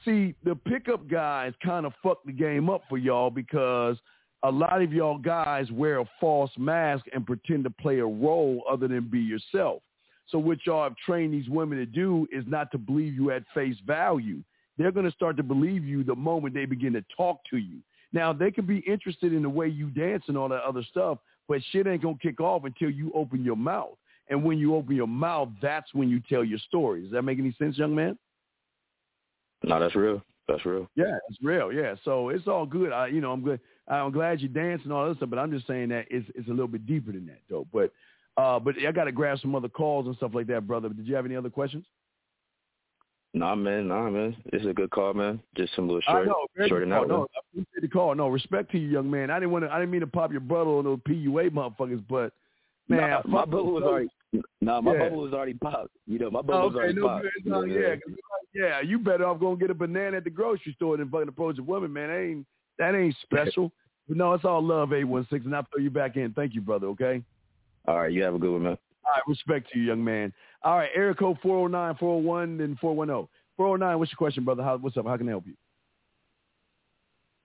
See, 0.04 0.36
the 0.44 0.56
pickup 0.56 1.08
guys 1.08 1.54
kind 1.64 1.86
of 1.86 1.94
fucked 2.04 2.26
the 2.26 2.34
game 2.34 2.70
up 2.70 2.84
for 2.90 2.98
y'all 2.98 3.30
because 3.32 3.98
a 4.44 4.52
lot 4.52 4.82
of 4.82 4.94
y'all 4.94 5.18
guys 5.18 5.72
wear 5.72 6.00
a 6.00 6.10
false 6.20 6.52
mask 6.58 7.06
and 7.14 7.26
pretend 7.26 7.64
to 7.64 7.70
play 7.70 8.00
a 8.00 8.06
role 8.06 8.64
other 8.70 8.88
than 8.88 9.10
be 9.10 9.20
yourself. 9.20 9.82
So 10.28 10.40
what 10.40 10.66
y'all 10.66 10.84
have 10.84 10.96
trained 11.06 11.34
these 11.34 11.50
women 11.50 11.78
to 11.78 11.86
do 11.86 12.28
is 12.32 12.44
not 12.48 12.72
to 12.72 12.78
believe 12.78 13.14
you 13.14 13.32
at 13.32 13.44
face 13.54 13.78
value. 13.86 14.42
They're 14.78 14.92
going 14.92 15.06
to 15.06 15.12
start 15.12 15.38
to 15.38 15.44
believe 15.44 15.86
you 15.86 16.04
the 16.04 16.16
moment 16.16 16.54
they 16.54 16.66
begin 16.66 16.94
to 16.94 17.06
talk 17.16 17.40
to 17.52 17.58
you. 17.58 17.80
Now, 18.12 18.34
they 18.34 18.52
can 18.52 18.66
be 18.66 18.80
interested 18.80 19.34
in 19.34 19.42
the 19.42 19.50
way 19.50 19.68
you 19.68 19.90
dance 19.90 20.24
and 20.28 20.38
all 20.38 20.50
that 20.50 20.64
other 20.64 20.84
stuff, 20.90 21.20
but 21.48 21.62
shit 21.72 21.88
ain't 21.88 22.02
going 22.02 22.18
to 22.18 22.22
kick 22.22 22.40
off 22.40 22.64
until 22.64 22.90
you 22.90 23.12
open 23.14 23.44
your 23.44 23.56
mouth. 23.56 23.98
And 24.30 24.44
when 24.44 24.58
you 24.58 24.76
open 24.76 24.96
your 24.96 25.08
mouth, 25.08 25.50
that's 25.62 25.94
when 25.94 26.10
you 26.10 26.22
tell 26.28 26.44
your 26.44 26.60
story. 26.60 27.04
Does 27.04 27.12
that 27.12 27.22
make 27.22 27.40
any 27.40 27.56
sense, 27.60 27.78
young 27.78 27.94
man? 27.94 28.18
No, 29.64 29.80
that's 29.80 29.96
real. 29.96 30.22
That's 30.48 30.66
real. 30.66 30.90
Yeah, 30.96 31.18
it's 31.30 31.40
real. 31.42 31.72
Yeah, 31.72 31.96
so 32.04 32.30
it's 32.30 32.48
all 32.48 32.66
good. 32.66 32.92
I, 32.92 33.08
you 33.08 33.22
know, 33.22 33.32
I'm 33.32 33.42
good. 33.42 33.60
I'm 33.88 34.12
glad 34.12 34.42
you 34.42 34.48
dance 34.48 34.82
and 34.84 34.92
all 34.92 35.08
that 35.08 35.18
stuff, 35.18 35.30
but 35.30 35.40
I'm 35.40 35.52
just 35.52 35.68
saying 35.68 35.90
that 35.90 36.06
it's 36.10 36.28
it's 36.36 36.48
a 36.48 36.52
little 36.52 36.68
bit 36.68 36.86
deeper 36.88 37.12
than 37.12 37.26
that, 37.28 37.40
though. 37.50 37.68
But 37.72 37.92
uh, 38.38 38.60
but 38.60 38.76
I 38.86 38.92
got 38.92 39.06
to 39.06 39.12
grab 39.12 39.40
some 39.40 39.56
other 39.56 39.70
calls 39.70 40.08
and 40.08 40.16
stuff 40.18 40.32
like 40.34 40.48
that, 40.48 40.68
brother. 40.68 40.90
Did 40.90 41.08
you 41.08 41.16
have 41.16 41.26
any 41.26 41.36
other 41.36 41.50
questions? 41.50 41.86
Nah, 43.34 43.54
man. 43.54 43.90
Nah, 43.90 44.10
man. 44.10 44.36
It's 44.54 44.66
a 44.66 44.74
good 44.74 44.90
call, 44.92 45.14
man. 45.14 45.42
Just 45.56 45.76
some 45.76 45.88
little 45.88 46.02
I 46.08 46.12
short, 46.14 46.28
know, 46.28 46.46
very 46.56 46.70
short 46.70 46.84
and 46.84 46.94
out. 46.94 47.08
No, 47.10 47.28
I 47.36 47.40
appreciate 47.52 47.82
the 47.82 47.88
call. 47.90 48.16
No, 48.16 48.30
respect 48.30 48.72
to 48.72 48.80
you, 48.80 48.88
young 48.88 49.12
man. 49.12 49.30
I 49.30 49.40
didn't 49.40 49.52
want 49.52 49.66
to. 49.66 49.72
I 49.72 49.80
didn't 49.80 49.92
mean 49.92 50.02
to 50.02 50.08
pop 50.08 50.32
your 50.32 50.40
bubble 50.42 50.78
on 50.78 50.86
those 50.86 51.00
PUA 51.08 51.50
motherfuckers, 51.52 52.04
but 52.10 52.32
man, 52.88 53.10
nah, 53.10 53.22
my 53.26 53.46
bubble 53.46 53.74
was 53.74 53.84
already. 53.84 54.10
Nah, 54.62 54.82
my 54.82 54.94
Yeah. 54.94 55.00
bubble 55.00 55.22
was 55.22 55.34
already 55.34 55.54
popped. 55.54 55.92
You 56.08 56.20
know, 56.20 56.32
my 56.32 56.42
bubble 56.42 56.62
Oh, 56.62 56.68
was 56.68 56.76
already 56.76 56.94
no, 56.94 57.08
popped. 57.08 57.24
good. 57.24 57.32
You 57.44 57.52
know 57.52 57.62
No, 57.62 57.66
yeah, 57.66 57.96
yeah. 58.54 58.82
You 58.82 59.00
better 59.00 59.26
off 59.26 59.40
going 59.40 59.60
get 59.60 59.70
a 59.70 59.74
banana 59.76 60.18
at 60.18 60.24
the 60.24 60.30
grocery 60.30 60.74
store 60.74 60.98
than 60.98 61.10
fucking 61.10 61.28
approach 61.28 61.58
a 61.60 61.64
woman, 61.64 61.92
man. 61.92 62.10
That 62.10 62.20
ain't 62.20 62.48
that 62.80 62.96
ain't 62.96 63.16
special. 63.24 63.72
but 64.08 64.18
no, 64.18 64.34
it's 64.34 64.46
all 64.46 64.64
love, 64.64 64.94
eight 64.94 65.04
one 65.04 65.28
six, 65.30 65.46
and 65.46 65.56
I'll 65.56 65.68
throw 65.74 65.82
you 65.82 65.90
back 65.90 66.16
in. 66.18 66.34
Thank 66.34 66.54
you, 66.54 66.62
brother. 66.62 66.88
Okay. 66.88 67.24
All 67.88 68.00
right, 68.02 68.12
you 68.12 68.24
have 68.24 68.36
a 68.36 68.40
good 68.40 68.52
one, 68.52 68.64
man. 68.64 68.78
All 69.06 69.14
right, 69.14 69.24
respect 69.28 69.72
to 69.72 69.80
you, 69.80 69.86
young 69.86 70.04
man. 70.04 70.34
All 70.64 70.78
right, 70.78 70.90
area 70.96 71.14
code 71.14 71.38
409, 71.44 71.96
401, 72.00 72.58
then 72.58 72.78
410. 72.82 73.28
409, 73.58 74.00
what's 74.00 74.12
your 74.12 74.18
question, 74.18 74.44
brother? 74.44 74.64
How, 74.64 74.78
what's 74.78 74.98
up? 74.98 75.06
How 75.06 75.16
can 75.16 75.28
I 75.28 75.32
help 75.32 75.46
you? 75.46 75.54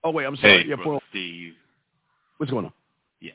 Oh, 0.03 0.09
wait, 0.09 0.25
I'm 0.25 0.35
sorry. 0.37 0.63
Hey, 0.63 0.69
yeah, 0.69 0.75
brother 0.75 0.99
Steve. 1.11 1.53
What's 2.37 2.51
going 2.51 2.65
on? 2.65 2.73
Yeah. 3.19 3.33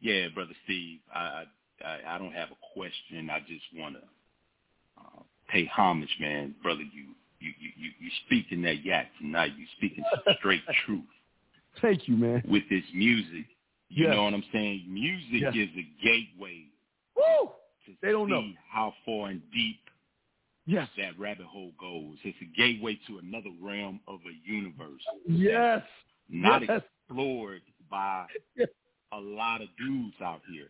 Yeah, 0.00 0.28
brother 0.34 0.52
Steve. 0.64 0.98
I 1.14 1.44
I, 1.84 2.00
I 2.06 2.18
don't 2.18 2.32
have 2.32 2.50
a 2.50 2.74
question. 2.74 3.30
I 3.30 3.40
just 3.40 3.64
want 3.74 3.96
to 3.96 4.02
uh, 5.00 5.22
pay 5.48 5.66
homage, 5.66 6.14
man, 6.20 6.54
brother. 6.62 6.82
You 6.82 7.14
you 7.40 7.50
you 7.58 7.70
you 7.76 7.90
you 8.00 8.10
speaking 8.26 8.62
that 8.62 8.84
yak 8.84 9.08
tonight. 9.18 9.52
You 9.58 9.66
speaking 9.76 10.04
some 10.10 10.34
straight 10.38 10.62
truth 10.86 11.04
Thank 11.80 12.08
you, 12.08 12.16
man. 12.16 12.42
with 12.48 12.64
this 12.70 12.84
music. 12.94 13.46
You 13.88 14.06
Yes. 14.06 14.14
know 14.14 14.24
what 14.24 14.34
I'm 14.34 14.44
saying? 14.52 14.84
Music 14.88 15.40
Yes. 15.40 15.54
is 15.54 15.68
a 15.76 15.86
gateway 16.04 16.64
Woo! 17.16 17.50
to 17.86 17.92
They 18.02 18.12
don't 18.12 18.28
see 18.28 18.32
know. 18.32 18.44
how 18.70 18.94
far 19.04 19.30
and 19.30 19.42
deep 19.52 19.80
Yes. 20.66 20.88
that 20.98 21.18
rabbit 21.18 21.46
hole 21.46 21.72
goes. 21.80 22.16
It's 22.22 22.38
a 22.40 22.56
gateway 22.56 22.98
to 23.08 23.18
another 23.18 23.50
realm 23.60 24.00
of 24.06 24.20
a 24.28 24.48
universe 24.50 25.02
Yes. 25.26 25.82
not 26.28 26.62
Yes. 26.62 26.82
explored 27.08 27.62
by 27.90 28.26
a 29.12 29.18
lot 29.20 29.60
of 29.62 29.68
dudes 29.76 30.14
out 30.20 30.42
here. 30.48 30.68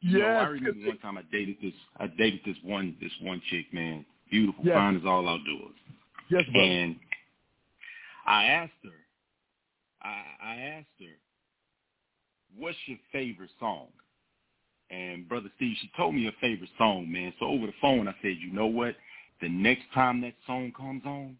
You 0.00 0.18
know, 0.18 0.26
I 0.26 0.46
remember 0.48 0.86
one 0.88 0.98
time 0.98 1.18
I 1.18 1.22
dated 1.30 1.56
this 1.62 1.74
I 1.98 2.06
dated 2.08 2.40
this 2.44 2.56
one 2.62 2.96
this 3.00 3.12
one 3.20 3.40
chick, 3.50 3.72
man. 3.72 4.04
Beautiful, 4.30 4.64
Yes. 4.64 4.74
fine 4.74 4.96
as 4.96 5.04
all 5.04 5.28
outdoors. 5.28 5.76
Yes, 6.30 6.44
brother. 6.52 6.68
And 6.68 6.96
I 8.26 8.44
asked 8.44 8.72
her, 8.84 8.90
I, 10.02 10.22
I 10.42 10.54
asked 10.56 10.86
her, 11.00 11.14
what's 12.58 12.76
your 12.86 12.98
favorite 13.12 13.50
song? 13.60 13.88
And 14.90 15.28
Brother 15.28 15.50
Steve, 15.56 15.76
she 15.80 15.90
told 15.96 16.14
me 16.14 16.24
her 16.26 16.32
favorite 16.40 16.70
song, 16.78 17.10
man. 17.10 17.32
So 17.40 17.46
over 17.46 17.66
the 17.66 17.72
phone, 17.80 18.08
I 18.08 18.14
said, 18.22 18.36
you 18.40 18.52
know 18.52 18.66
what? 18.66 18.94
The 19.40 19.48
next 19.48 19.82
time 19.92 20.20
that 20.22 20.34
song 20.46 20.72
comes 20.76 21.02
on, 21.04 21.36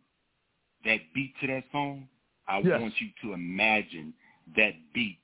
that 0.85 0.99
beat 1.15 1.33
to 1.41 1.47
that 1.49 1.65
song, 1.73 2.09
I 2.49 2.59
Yes. 2.59 2.81
want 2.81 2.95
you 3.01 3.09
to 3.23 3.35
imagine 3.35 4.15
that 4.57 4.73
beat 4.95 5.19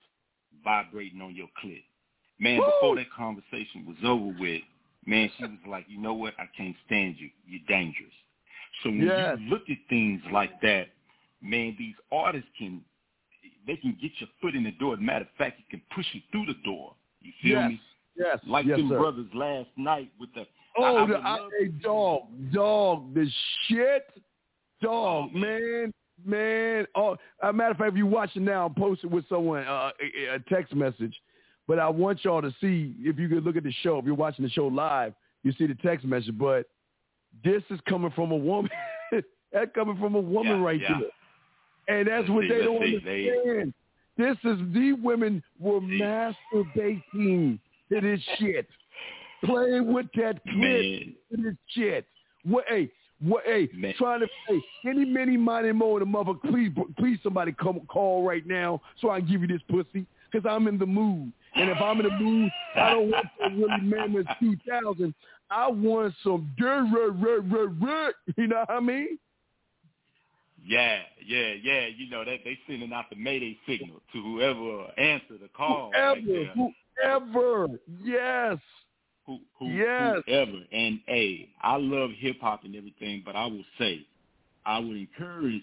vibrating 0.64 1.20
on 1.20 1.34
your 1.34 1.48
clit. 1.62 1.82
Man, 2.38 2.58
Woo! 2.60 2.66
before 2.66 2.96
that 2.96 3.10
conversation 3.16 3.86
was 3.86 3.96
over 4.04 4.38
with, 4.40 4.62
man, 5.06 5.30
she 5.38 5.44
was 5.44 5.58
like, 5.68 5.84
you 5.88 5.98
know 6.00 6.14
what? 6.14 6.34
I 6.38 6.48
can't 6.56 6.76
stand 6.86 7.16
you. 7.18 7.30
You're 7.46 7.60
dangerous. 7.68 8.12
So 8.82 8.90
when 8.90 9.02
Yes. 9.02 9.38
you 9.38 9.48
look 9.48 9.62
at 9.70 9.78
things 9.88 10.20
like 10.32 10.60
that, 10.62 10.88
man, 11.40 11.76
these 11.78 11.94
artists 12.10 12.48
can 12.58 12.84
they 13.66 13.76
can 13.76 13.96
get 14.00 14.10
your 14.18 14.28
foot 14.40 14.56
in 14.56 14.64
the 14.64 14.72
door. 14.72 14.94
As 14.94 14.98
a 14.98 15.02
matter 15.02 15.24
of 15.24 15.30
fact, 15.38 15.60
it 15.60 15.68
can 15.70 15.80
push 15.94 16.06
you 16.12 16.20
through 16.32 16.46
the 16.46 16.54
door. 16.64 16.94
You 17.20 17.32
feel 17.40 17.60
Yes. 17.60 17.68
me? 17.70 17.80
Yes. 18.16 18.38
Like 18.44 18.66
yes, 18.66 18.78
them 18.78 18.88
sir. 18.88 18.98
brothers 18.98 19.32
last 19.34 19.70
night 19.76 20.10
with 20.18 20.32
the 20.34 20.46
Oh, 20.76 20.96
I, 20.96 21.02
I 21.02 21.06
the 21.06 21.18
I, 21.18 21.68
dog, 21.82 22.22
dog, 22.52 23.14
the 23.14 23.30
shit, 23.66 24.08
dog, 24.80 25.30
Oh, 25.34 25.38
man, 25.38 25.92
man. 26.24 26.86
Oh, 26.94 27.16
a 27.42 27.52
matter 27.52 27.72
of 27.72 27.76
fact, 27.76 27.90
if 27.92 27.96
you 27.96 28.06
watching 28.06 28.44
now, 28.44 28.66
I'm 28.66 28.74
posting 28.74 29.10
with 29.10 29.28
someone 29.28 29.64
uh, 29.64 29.90
a, 30.00 30.34
a 30.36 30.38
text 30.48 30.74
message, 30.74 31.14
but 31.68 31.78
I 31.78 31.88
want 31.88 32.24
y'all 32.24 32.40
to 32.42 32.50
see 32.60 32.94
if 33.00 33.18
you 33.18 33.28
could 33.28 33.44
look 33.44 33.56
at 33.56 33.64
the 33.64 33.72
show. 33.82 33.98
If 33.98 34.06
you're 34.06 34.14
watching 34.14 34.44
the 34.44 34.50
show 34.50 34.66
live, 34.66 35.14
you 35.42 35.52
see 35.52 35.66
the 35.66 35.74
text 35.76 36.06
message. 36.06 36.36
But 36.38 36.66
this 37.44 37.62
is 37.70 37.80
coming 37.88 38.10
from 38.12 38.30
a 38.32 38.36
woman. 38.36 38.70
That's 39.52 39.70
coming 39.74 39.98
from 39.98 40.14
a 40.14 40.20
woman 40.20 40.58
Yeah, 40.58 40.64
right 40.64 40.80
yeah. 40.80 40.98
there. 41.86 41.98
And 41.98 42.08
that's 42.08 42.20
Let's 42.20 42.30
what 42.30 42.42
see, 42.44 42.48
they 42.48 42.58
don't 42.64 42.80
see. 42.82 42.98
They- 43.04 43.30
understand. 43.30 43.74
This 44.16 44.36
is 44.44 44.58
these 44.74 44.94
women 45.02 45.42
were 45.58 45.80
See. 45.80 46.00
masturbating 46.00 47.58
to 47.90 48.00
this 48.00 48.20
shit, 48.38 48.68
playing 49.44 49.92
with 49.92 50.06
that 50.16 50.44
clit 50.46 51.14
to 51.30 51.36
this 51.42 51.54
shit. 51.68 52.06
What? 52.44 52.64
Hey, 52.68 52.90
what? 53.20 53.42
Hey, 53.44 53.68
Man. 53.74 53.94
trying 53.98 54.20
to 54.20 54.26
hey, 54.48 54.60
any, 54.88 55.04
many, 55.04 55.36
mighty, 55.36 55.72
mo, 55.72 55.92
and 55.96 56.02
the 56.02 56.06
mother. 56.06 56.34
Please, 56.34 56.70
please, 56.98 57.18
somebody 57.22 57.52
come 57.52 57.80
call 57.88 58.22
right 58.24 58.46
now 58.46 58.80
so 59.00 59.10
I 59.10 59.20
can 59.20 59.28
give 59.30 59.40
you 59.42 59.48
this 59.48 59.62
pussy 59.68 60.06
because 60.30 60.48
I'm 60.48 60.68
in 60.68 60.78
the 60.78 60.86
mood. 60.86 61.32
And 61.54 61.68
if 61.70 61.78
I'm 61.82 61.98
in 62.00 62.06
the 62.06 62.18
mood, 62.18 62.50
I 62.76 62.90
don't 62.90 63.10
want 63.10 63.26
some 63.42 63.56
really 63.58 63.80
man 63.82 64.12
mammoth 64.12 64.26
2000. 64.40 65.14
I 65.52 65.68
want 65.68 66.14
some 66.24 66.50
dirt, 66.56 66.86
you 68.36 68.46
know 68.46 68.64
what 68.66 68.70
I 68.70 68.80
mean? 68.80 69.18
Yeah, 70.64 71.00
yeah, 71.26 71.54
yeah. 71.62 71.86
You 71.94 72.08
know 72.08 72.24
that 72.24 72.38
they 72.44 72.58
sending 72.66 72.92
out 72.92 73.06
the 73.10 73.16
mayday 73.16 73.58
signal 73.66 74.00
to 74.12 74.22
whoever 74.22 74.84
answer 74.98 75.36
the 75.40 75.48
call. 75.56 75.90
right 75.92 76.22
Whoever, 76.22 76.54
there. 76.54 77.28
whoever, 77.34 77.68
yes, 78.02 78.58
who, 79.26 79.38
who, 79.58 79.68
Yes. 79.68 80.18
whoever. 80.26 80.58
And 80.72 81.00
hey, 81.06 81.48
I 81.60 81.76
love 81.76 82.10
hip 82.18 82.36
hop 82.40 82.64
and 82.64 82.76
everything, 82.76 83.22
but 83.24 83.34
I 83.36 83.46
will 83.46 83.64
say, 83.78 84.06
I 84.64 84.78
would 84.78 84.96
encourage 84.96 85.62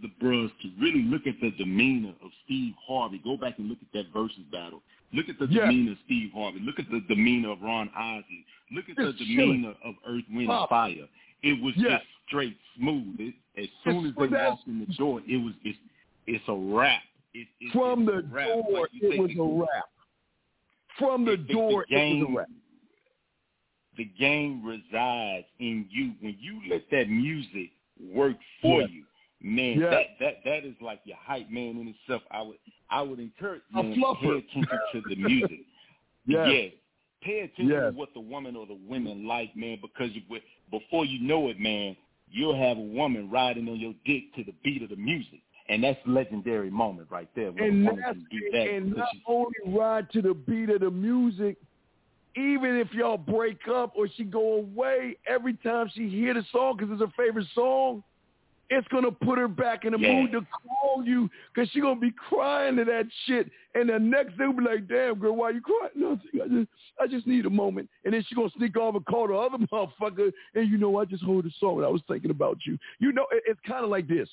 the 0.00 0.08
bros 0.20 0.50
to 0.62 0.70
really 0.80 1.02
look 1.02 1.26
at 1.26 1.34
the 1.40 1.50
demeanor 1.52 2.14
of 2.22 2.30
Steve 2.44 2.74
Harvey. 2.86 3.20
Go 3.22 3.36
back 3.36 3.58
and 3.58 3.68
look 3.68 3.78
at 3.80 3.92
that 3.94 4.12
versus 4.12 4.44
battle. 4.50 4.82
Look 5.14 5.28
at 5.28 5.38
the 5.38 5.46
demeanor 5.46 5.92
of 5.92 5.98
Steve 6.04 6.30
Harvey. 6.34 6.60
Look 6.60 6.78
at 6.78 6.90
the 6.90 7.00
demeanor 7.08 7.50
of 7.52 7.62
Ron 7.62 7.88
Isley. 7.96 8.44
Look 8.72 8.88
at 8.88 8.96
the 8.96 9.08
It's 9.10 9.18
demeanor 9.18 9.74
of 9.84 9.94
Earth, 10.06 10.24
Wind, 10.30 10.50
and 10.50 10.68
Fire. 10.68 11.06
It 11.42 11.62
was 11.62 11.74
just 11.74 12.04
straight 12.26 12.56
smooth. 12.76 13.20
It, 13.20 13.34
as 13.56 13.68
soon 13.84 14.06
It's- 14.06 14.14
as 14.24 14.30
they 14.30 14.36
walked 14.36 14.66
in 14.66 14.80
the 14.80 14.94
door, 14.94 15.20
it 15.26 15.36
was 15.36 15.54
it's 15.64 15.78
it's 16.26 16.44
a 16.48 16.54
wrap. 16.54 17.02
It, 17.34 17.46
it, 17.60 17.72
From 17.72 18.08
it's 18.08 18.10
the 18.12 18.22
wrap. 18.34 18.48
door, 18.48 18.64
Like 18.80 18.90
it 18.94 19.20
was 19.20 19.30
a 19.38 19.60
wrap. 19.60 19.84
From 20.98 21.24
the 21.24 21.32
the- 21.36 21.36
the 21.44 21.52
door, 21.52 21.82
it 21.88 21.94
was 21.94 22.00
game- 22.00 22.22
a 22.34 22.38
wrap. 22.38 22.48
the 23.96 24.04
game 24.18 24.64
resides 24.64 25.46
in 25.60 25.86
you. 25.90 26.12
When 26.20 26.36
you 26.40 26.60
let 26.68 26.88
that 26.90 27.08
music 27.08 27.70
work 28.12 28.36
for 28.60 28.82
you, 28.82 29.04
man, 29.44 29.78
Yeah. 29.78 29.90
that 29.90 30.06
that 30.20 30.34
that 30.44 30.64
is 30.64 30.74
like 30.80 31.00
your 31.04 31.18
hype 31.20 31.50
man 31.50 31.76
in 31.78 31.94
itself. 32.00 32.22
I 32.30 32.42
would 32.42 32.56
I 32.90 33.02
would 33.02 33.20
encourage 33.20 33.62
man, 33.72 33.94
pay 33.94 34.28
attention 34.38 34.78
to 34.92 35.02
the 35.08 35.16
music. 35.16 35.60
Yes. 36.26 36.48
Yes. 36.50 36.72
Pay 37.22 37.40
attention 37.40 37.68
Yes. 37.68 37.92
to 37.92 37.98
what 37.98 38.14
the 38.14 38.20
woman 38.20 38.56
or 38.56 38.66
the 38.66 38.78
women 38.88 39.26
like, 39.26 39.54
man, 39.54 39.78
because 39.82 40.10
you, 40.14 40.22
before 40.70 41.04
you 41.04 41.20
know 41.20 41.48
it, 41.50 41.60
man, 41.60 41.94
you'll 42.30 42.56
have 42.56 42.78
a 42.78 42.80
woman 42.80 43.30
riding 43.30 43.68
on 43.68 43.78
your 43.78 43.92
dick 44.06 44.34
to 44.36 44.42
the 44.44 44.54
beat 44.64 44.82
of 44.82 44.88
the 44.88 44.96
music. 44.96 45.40
And 45.68 45.84
that's 45.84 45.98
legendary 46.06 46.70
moment 46.70 47.08
right 47.10 47.28
there 47.36 47.48
and 47.48 47.86
that's 47.86 48.18
that. 48.52 48.68
and 48.70 48.96
not 48.96 49.08
she- 49.12 49.22
only 49.26 49.54
ride 49.66 50.10
to 50.12 50.22
the 50.22 50.32
beat 50.34 50.70
of 50.70 50.80
the 50.80 50.90
music, 50.90 51.56
even 52.36 52.76
if 52.76 52.92
y'all 52.94 53.16
break 53.18 53.68
up 53.68 53.92
or 53.96 54.08
she 54.16 54.24
go 54.24 54.54
away, 54.54 55.16
every 55.26 55.54
time 55.54 55.90
she 55.94 56.08
hear 56.08 56.32
the 56.34 56.44
song 56.52 56.76
because 56.76 56.90
it's 56.92 57.00
her 57.02 57.12
favorite 57.22 57.46
song, 57.54 58.02
it's 58.70 58.88
gonna 58.88 59.10
put 59.12 59.38
her 59.38 59.48
back 59.48 59.84
in 59.84 59.92
the 59.92 59.98
Yeah. 59.98 60.12
mood 60.22 60.32
to 60.32 60.46
call 60.52 61.04
you 61.04 61.28
because 61.54 61.68
she 61.70 61.80
gonna 61.80 62.00
be 62.00 62.10
crying 62.12 62.76
to 62.76 62.84
that 62.84 63.06
shit. 63.26 63.50
And 63.74 63.88
the 63.88 63.98
next 63.98 64.38
day, 64.38 64.46
will 64.46 64.54
be 64.54 64.64
like, 64.64 64.86
"Damn, 64.88 65.18
girl, 65.18 65.36
why 65.36 65.50
you 65.50 65.60
crying?" 65.60 66.18
I 66.42 66.48
just, 66.48 66.68
I 67.00 67.06
just 67.06 67.26
need 67.26 67.44
a 67.46 67.50
moment. 67.50 67.88
And 68.04 68.14
then 68.14 68.22
she 68.28 68.34
gonna 68.34 68.50
sneak 68.56 68.76
off 68.76 68.94
and 68.94 69.04
call 69.04 69.28
the 69.28 69.34
other 69.34 69.58
motherfucker. 69.72 70.32
And 70.54 70.68
you 70.70 70.78
know, 70.78 70.96
I 70.98 71.04
just 71.04 71.24
heard 71.24 71.44
the 71.44 71.50
song. 71.60 71.76
And 71.78 71.86
I 71.86 71.88
was 71.90 72.02
thinking 72.08 72.30
about 72.30 72.58
you. 72.66 72.78
You 73.00 73.12
know, 73.12 73.26
it, 73.32 73.42
it's 73.46 73.60
kind 73.66 73.84
of 73.84 73.90
like 73.90 74.08
this. 74.08 74.28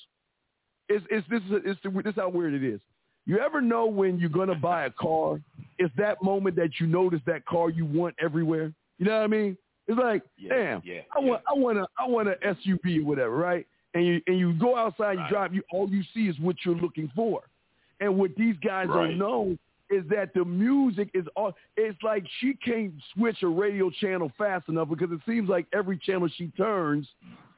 It's, 0.90 1.06
it's 1.10 1.28
this 1.30 1.42
is 1.44 1.62
it's 1.66 1.80
the, 1.84 1.90
this 1.90 2.12
is 2.14 2.20
how 2.20 2.30
weird 2.30 2.54
it 2.54 2.64
is. 2.64 2.82
You 3.26 3.40
ever 3.40 3.62
know 3.62 3.86
when 3.86 4.18
you're 4.20 4.30
gonna 4.30 4.56
buy 4.56 4.86
a 4.86 4.90
car? 4.92 5.40
It's 5.78 5.94
that 5.98 6.22
moment 6.24 6.56
that 6.58 6.80
you 6.80 6.88
notice 6.88 7.22
that 7.26 7.46
car 7.46 7.70
you 7.70 7.86
want 7.86 8.16
everywhere. 8.20 8.74
You 8.98 9.06
know 9.06 9.18
what 9.18 9.24
I 9.24 9.28
mean? 9.28 9.58
It's 9.88 9.98
like, 9.98 10.22
Yeah, 10.38 10.54
damn, 10.56 10.82
yeah, 10.86 11.02
I 11.16 11.20
want, 11.20 11.42
I 11.50 11.54
want 11.58 11.78
a, 11.80 11.88
I 11.98 12.08
want 12.08 12.30
a 12.30 12.34
SUV 12.46 13.00
or 13.02 13.06
whatever, 13.06 13.36
right? 13.36 13.66
And 13.94 14.06
you 14.06 14.22
and 14.28 14.39
you 14.39 14.54
go 14.54 14.78
outside, 14.78 15.14
you 15.14 15.20
Right. 15.20 15.30
drive, 15.30 15.54
you 15.54 15.64
all 15.72 15.89
you 15.89 16.04
see 16.14 16.28
is 16.28 16.39
what 16.39 16.56
you're 16.66 16.76
looking 16.76 17.10
for. 17.16 17.42
And 18.00 18.18
what 18.18 18.32
these 18.36 18.56
guys 18.64 18.88
Right. 18.88 19.10
don't 19.10 19.18
know 19.18 19.58
is 19.89 20.08
that 20.10 20.34
the 20.34 20.46
music 20.46 21.10
is 21.14 21.26
all. 21.36 21.54
It's 21.76 22.02
like 22.02 22.26
she 22.39 22.54
can't 22.56 22.94
switch 23.14 23.44
a 23.44 23.48
radio 23.48 23.89
channel 23.89 24.32
fast 24.38 24.70
enough 24.70 24.88
because 24.89 25.12
it 25.12 25.20
seems 25.26 25.50
like 25.50 25.68
every 25.74 25.98
channel 25.98 26.30
she 26.30 26.48
turns, 26.58 27.08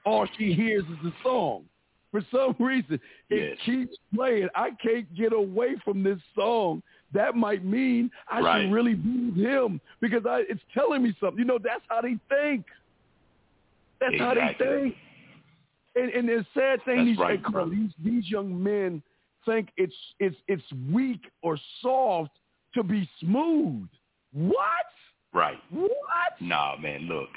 all 0.05 0.25
she 0.37 0.53
hears 0.53 0.85
is 0.89 0.97
the 1.03 1.13
song. 1.21 1.65
For 2.11 2.21
some 2.31 2.55
reason, 2.59 2.99
it 3.29 3.49
Yes. 3.49 3.57
keeps 3.65 3.95
playing. 4.13 4.49
I 4.55 4.71
can't 4.81 5.11
get 5.15 5.33
away 5.33 5.75
from 5.85 6.01
this 6.03 6.19
song. 6.35 6.81
That 7.13 7.35
might 7.35 7.63
mean 7.63 8.09
I 8.27 8.41
Right. 8.41 8.63
should 8.63 8.71
really 8.71 8.95
be 8.95 9.29
with 9.29 9.35
him 9.37 9.79
because 10.01 10.25
I, 10.25 10.43
it's 10.49 10.63
telling 10.73 11.03
me 11.03 11.15
something. 11.19 11.37
You 11.39 11.45
know, 11.45 11.59
that's 11.63 11.85
how 11.89 12.01
they 12.01 12.17
think. 12.27 12.65
That's 14.01 14.17
how 14.17 14.33
they 14.33 14.55
think. 14.57 14.97
And, 15.95 16.09
and 16.11 16.27
the 16.27 16.45
sad 16.53 16.83
thing, 16.85 17.05
these, 17.05 17.17
right, 17.17 17.39
hey, 17.39 17.57
on, 17.57 17.69
these 17.69 17.91
these 18.03 18.29
young 18.29 18.61
men 18.61 19.01
think 19.45 19.69
it's 19.77 19.93
it's 20.19 20.35
it's 20.47 20.63
weak 20.91 21.21
or 21.41 21.57
soft 21.81 22.31
to 22.73 22.83
be 22.83 23.07
smooth. 23.19 23.87
What? 24.33 24.57
right. 25.33 25.57
What? 25.71 25.91
Nah, 26.39 26.75
man, 26.77 27.01
look. 27.01 27.29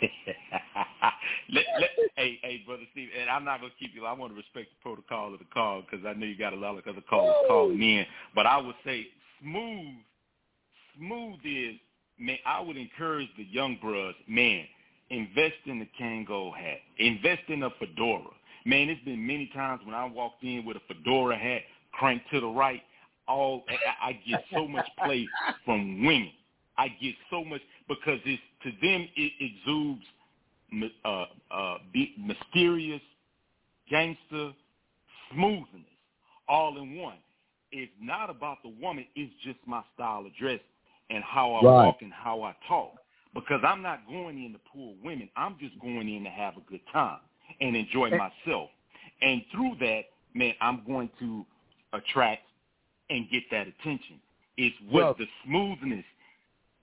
let, 1.50 1.64
let, 1.80 1.90
hey, 2.16 2.38
hey, 2.42 2.62
brother 2.66 2.82
Steve, 2.92 3.08
and 3.18 3.30
I'm 3.30 3.44
not 3.44 3.60
gonna 3.60 3.72
keep 3.78 3.94
you. 3.94 4.04
I 4.04 4.12
want 4.12 4.32
to 4.32 4.36
respect 4.36 4.70
the 4.70 4.82
protocol 4.82 5.32
of 5.32 5.38
the 5.38 5.46
call 5.52 5.82
because 5.82 6.04
I 6.06 6.12
know 6.14 6.26
you 6.26 6.36
got 6.36 6.52
a 6.52 6.56
lot 6.56 6.76
of 6.78 6.86
other 6.86 7.02
callers 7.08 7.34
Oh. 7.44 7.46
calling 7.48 7.82
in. 7.82 8.06
But 8.34 8.46
I 8.46 8.58
would 8.58 8.74
say 8.84 9.06
smooth, 9.40 9.94
smooth 10.98 11.38
is 11.44 11.76
man. 12.18 12.38
I 12.44 12.60
would 12.60 12.76
encourage 12.76 13.28
the 13.36 13.44
young 13.44 13.78
bros, 13.80 14.14
man, 14.28 14.66
invest 15.10 15.54
in 15.66 15.78
the 15.78 15.88
Kangol 16.00 16.54
hat, 16.54 16.78
invest 16.98 17.42
in 17.48 17.62
a 17.62 17.70
fedora. 17.78 18.30
Man, 18.64 18.88
it's 18.88 19.04
been 19.04 19.24
many 19.26 19.50
times 19.54 19.80
when 19.84 19.94
I 19.94 20.04
walked 20.06 20.42
in 20.42 20.64
with 20.64 20.76
a 20.76 20.80
fedora 20.88 21.36
hat 21.36 21.62
cranked 21.92 22.26
to 22.32 22.40
the 22.40 22.46
right. 22.48 22.82
All 23.28 23.64
I, 23.68 24.08
I 24.08 24.12
get 24.28 24.40
so 24.52 24.66
much 24.66 24.86
play 25.02 25.30
from 25.64 26.04
women. 26.04 26.30
I 26.78 26.88
get 26.88 27.14
so 27.30 27.44
much 27.44 27.60
because 27.88 28.18
it's 28.24 28.42
to 28.64 28.70
them 28.82 29.08
it 29.16 29.32
exudes 29.40 30.02
uh, 31.04 31.24
uh, 31.50 31.78
mysterious, 32.18 33.00
gangster, 33.90 34.52
smoothness, 35.32 35.84
all 36.48 36.76
in 36.78 36.96
one. 36.96 37.16
It's 37.72 37.92
not 38.00 38.30
about 38.30 38.58
the 38.62 38.72
woman. 38.80 39.06
It's 39.14 39.32
just 39.42 39.58
my 39.66 39.82
style 39.94 40.24
of 40.26 40.34
dress 40.36 40.60
and 41.10 41.22
how 41.24 41.52
I 41.54 41.64
Right. 41.64 41.84
walk 41.86 42.02
and 42.02 42.12
how 42.12 42.42
I 42.42 42.54
talk. 42.68 42.94
Because 43.36 43.60
I'm 43.66 43.82
not 43.82 44.00
going 44.08 44.42
in 44.44 44.52
to 44.52 44.58
pull 44.72 44.94
women. 45.04 45.28
I'm 45.36 45.56
just 45.60 45.78
going 45.80 46.08
in 46.08 46.24
to 46.24 46.30
have 46.30 46.56
a 46.56 46.60
good 46.68 46.80
time 46.92 47.20
and 47.60 47.76
enjoy 47.76 48.10
myself. 48.10 48.70
And 49.22 49.42
through 49.52 49.76
that, 49.80 50.02
man, 50.34 50.54
I'm 50.60 50.82
going 50.86 51.10
to 51.20 51.44
attract 51.92 52.42
and 53.10 53.28
get 53.30 53.44
that 53.52 53.66
attention. 53.68 54.20
It's 54.56 54.74
what 54.90 54.92
Well- 55.04 55.14
the 55.14 55.26
smoothness 55.44 56.04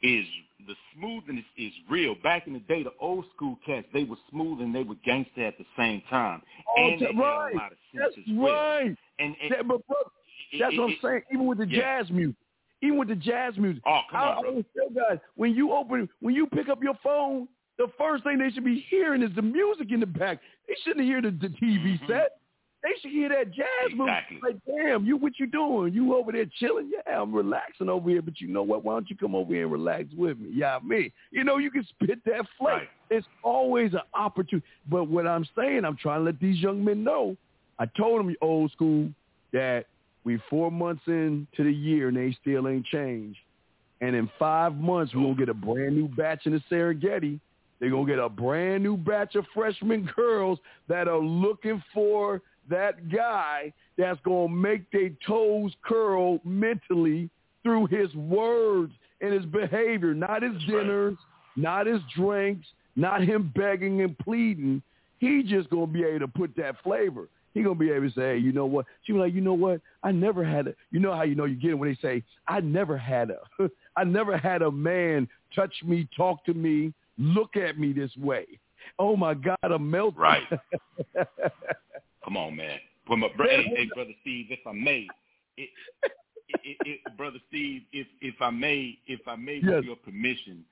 is. 0.02 0.26
The 0.66 0.76
smoothness 0.96 1.44
is 1.58 1.74
real. 1.90 2.16
Back 2.16 2.48
in 2.48 2.54
the 2.54 2.60
day, 2.60 2.84
the 2.84 2.94
old 3.00 3.26
school 3.36 3.58
cats, 3.66 3.86
they 3.92 4.06
were 4.06 4.16
smooth 4.30 4.62
and 4.62 4.74
they 4.74 4.84
were 4.84 4.96
gangster 5.04 5.44
at 5.46 5.58
the 5.58 5.66
same 5.76 6.02
time, 6.10 6.42
Oh, 6.70 6.74
and 6.78 6.94
they 7.02 7.08
t- 7.08 7.14
had 7.14 7.16
a 7.16 7.18
lot 7.20 7.52
of 7.74 7.78
That's 7.94 8.16
sense 8.16 8.26
as 8.30 8.34
well. 8.36 8.54
right. 8.54 8.98
And, 9.20 9.36
and 9.42 9.52
That- 9.52 9.68
but 9.68 9.82
that's 9.90 10.74
it- 10.74 10.80
what 10.80 10.86
I'm 10.86 10.90
it- 10.92 11.02
saying. 11.02 11.22
Even 11.34 11.46
with 11.48 11.58
the 11.58 11.68
yeah. 11.68 11.80
jazz 12.02 12.10
music, 12.12 12.36
even 12.84 12.98
with 13.00 13.08
the 13.08 13.16
jazz 13.16 13.54
music, 13.58 13.82
Oh, 13.88 14.02
come 14.12 14.20
I, 14.20 14.24
on, 14.26 14.46
I 14.46 14.48
always 14.50 14.66
tell 14.78 14.90
guys 14.90 15.18
when 15.36 15.54
you 15.56 15.72
open, 15.72 16.08
when 16.20 16.36
you 16.36 16.46
pick 16.48 16.70
up 16.70 16.84
your 16.84 16.98
phone, 17.04 17.48
the 17.78 17.88
first 17.98 18.24
thing 18.24 18.38
they 18.38 18.50
should 18.52 18.66
be 18.66 18.86
hearing 18.90 19.24
is 19.24 19.32
the 19.36 19.42
music 19.42 19.92
in 19.92 20.00
the 20.00 20.06
back. 20.06 20.40
They 20.68 20.76
shouldn't 20.84 21.06
hear 21.06 21.22
the, 21.22 21.32
the 21.32 21.48
TV 21.48 21.98
Mhm. 22.00 22.08
set. 22.08 22.38
They 22.84 22.90
should 23.02 23.12
hear 23.12 23.30
that 23.30 23.52
jazz 23.52 23.66
Exactly. 23.92 24.40
music. 24.42 24.44
Like, 24.44 24.58
damn, 24.84 25.06
you 25.06 25.16
what 25.16 25.40
you 25.40 25.48
doing? 25.48 25.94
You 25.94 26.16
over 26.16 26.34
there 26.34 26.46
chilling? 26.60 26.92
Yeah, 26.92 27.22
I'm 27.22 27.34
relaxing 27.34 27.88
over 27.88 28.10
here. 28.10 28.22
But 28.22 28.42
you 28.42 28.50
know 28.50 28.62
what? 28.64 28.84
Why 28.84 28.94
don't 28.94 29.10
you 29.10 29.16
come 29.16 29.34
over 29.36 29.54
here 29.54 29.64
and 29.64 29.72
relax 29.72 30.08
with 30.18 30.38
me? 30.38 30.50
Yeah, 30.54 30.80
me. 30.84 31.14
You 31.32 31.46
know, 31.46 31.58
you 31.60 31.72
can 31.72 31.86
spit 31.86 32.20
that 32.26 32.46
flavor. 32.60 32.80
Right. 32.80 32.90
It's 33.10 33.26
always 33.42 33.94
an 33.94 34.02
opportunity. 34.14 34.68
But 34.90 35.06
what 35.06 35.26
I'm 35.26 35.46
saying, 35.56 35.86
I'm 35.86 35.96
trying 35.96 36.20
to 36.20 36.26
let 36.26 36.40
these 36.42 36.60
young 36.60 36.84
men 36.84 37.06
know. 37.06 37.38
I 37.80 37.86
told 37.86 38.20
them, 38.20 38.36
old 38.42 38.72
school, 38.72 39.10
that 39.54 39.86
we 40.24 40.40
four 40.50 40.72
months 40.72 41.04
into 41.08 41.46
the 41.58 41.72
year 41.72 42.08
and 42.08 42.18
they 42.18 42.36
still 42.42 42.68
ain't 42.68 42.86
changed. 42.86 43.40
And 44.02 44.16
in 44.16 44.30
five 44.38 44.76
months, 44.76 45.14
we're 45.14 45.22
going 45.22 45.36
to 45.36 45.40
get 45.40 45.50
a 45.50 45.54
brand 45.54 45.96
new 45.96 46.08
batch 46.08 46.46
in 46.46 46.54
the 46.54 46.62
Serengeti. 46.70 47.40
They're 47.80 47.90
going 47.90 48.06
to 48.06 48.12
get 48.12 48.20
a 48.20 48.30
brand 48.30 48.84
new 48.84 48.98
batch 48.98 49.36
of 49.36 49.46
freshman 49.54 50.10
girls 50.16 50.60
that 50.88 51.08
are 51.08 51.20
looking 51.20 51.82
for 51.94 52.42
that 52.70 53.10
guy 53.10 53.74
that's 53.98 54.20
going 54.24 54.50
to 54.50 54.54
make 54.54 54.90
their 54.92 55.10
toes 55.28 55.74
curl 55.84 56.40
mentally 56.44 57.30
through 57.62 57.88
his 57.88 58.14
words 58.16 58.94
and 59.22 59.34
his 59.34 59.46
behavior, 59.46 60.14
not 60.14 60.44
his 60.44 60.62
dinners, 60.68 61.18
not 61.56 61.88
his 61.88 62.02
drinks, 62.16 62.68
not 62.96 63.24
him 63.24 63.52
begging 63.56 64.02
and 64.02 64.18
pleading. 64.20 64.82
He 65.20 65.44
just 65.44 65.70
going 65.70 65.88
to 65.88 65.94
be 65.94 66.04
able 66.04 66.20
to 66.20 66.28
put 66.28 66.56
that 66.58 66.76
flavor. 66.84 67.28
He 67.54 67.62
gonna 67.62 67.76
be 67.76 67.92
able 67.92 68.10
to 68.10 68.16
say, 68.16 68.22
hey, 68.22 68.38
you 68.38 68.52
know 68.52 68.66
what? 68.66 68.86
She 69.04 69.14
was 69.14 69.22
like, 69.22 69.34
you 69.34 69.42
know 69.42 69.54
what? 69.54 69.80
I 70.02 70.12
never 70.12 70.44
had 70.44 70.68
a. 70.68 70.74
You 70.92 71.00
know 71.00 71.14
how 71.16 71.24
you 71.24 71.36
know 71.36 71.46
you 71.46 71.56
get 71.56 71.72
it 71.72 71.76
when 71.76 71.90
they 71.90 71.98
say, 72.02 72.24
I 72.48 72.60
never 72.62 72.98
had 72.98 73.30
a. 73.32 73.70
I 73.96 74.04
never 74.04 74.38
had 74.38 74.64
a 74.64 74.72
man 74.72 75.28
touch 75.56 75.74
me, 75.86 76.08
talk 76.18 76.44
to 76.46 76.54
me, 76.54 76.94
look 77.18 77.56
at 77.56 77.78
me 77.78 77.94
this 77.94 78.12
way. 78.18 78.46
Oh 78.98 79.16
my 79.16 79.34
God, 79.34 79.58
I'm 79.64 79.90
melting. 79.90 80.20
Right. 80.20 80.44
Come 82.24 82.38
on, 82.38 82.56
man. 82.56 82.80
Put 83.06 83.18
my, 83.20 83.28
bro, 83.36 83.48
hey, 83.48 83.64
hey, 83.76 83.90
brother 83.94 84.14
Steve, 84.22 84.48
if 84.50 84.66
I 84.66 84.72
may, 84.72 85.08
it, 85.58 85.70
it, 86.04 86.12
it, 86.64 86.78
it, 86.86 87.18
brother 87.18 87.40
Steve, 87.50 87.82
if 87.92 88.08
if 88.22 88.36
I 88.42 88.50
may, 88.50 88.98
if 89.08 89.20
I 89.28 89.36
may, 89.36 89.56
Yes. 89.56 89.76
with 89.76 89.86
your 89.86 89.96
permission, 89.98 90.64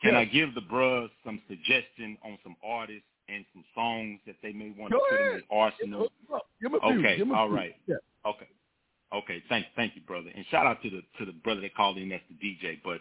can 0.00 0.14
Yes. 0.14 0.20
I 0.20 0.24
give 0.26 0.54
the 0.54 0.60
bros 0.62 1.10
some 1.24 1.42
suggestion 1.48 2.16
on 2.24 2.38
some 2.42 2.56
artists 2.64 3.04
and 3.32 3.44
some 3.52 3.64
songs 3.74 4.20
that 4.26 4.36
they 4.42 4.52
may 4.52 4.72
want 4.78 4.92
to 4.92 4.98
Go 4.98 5.04
put 5.10 5.20
in 5.20 5.26
their 5.26 5.42
arsenal? 5.50 6.08
Give 6.60 6.72
him 6.72 6.80
a 6.82 6.88
few. 6.88 6.98
Okay, 7.00 7.16
Give 7.16 7.26
him 7.26 7.34
a 7.34 7.46
few. 7.46 7.54
right. 7.56 7.76
Yeah. 7.86 7.96
Okay. 8.26 8.48
Okay, 9.12 9.42
thank 9.48 9.66
thank 9.74 9.96
you, 9.96 10.02
brother. 10.02 10.30
And 10.34 10.44
shout 10.50 10.66
out 10.66 10.82
to 10.82 10.90
the 10.90 11.02
to 11.18 11.26
the 11.26 11.32
brother 11.32 11.60
that 11.62 11.74
called 11.74 11.98
in 11.98 12.08
that's 12.10 12.22
the 12.28 12.34
DJ. 12.46 12.78
But 12.84 13.00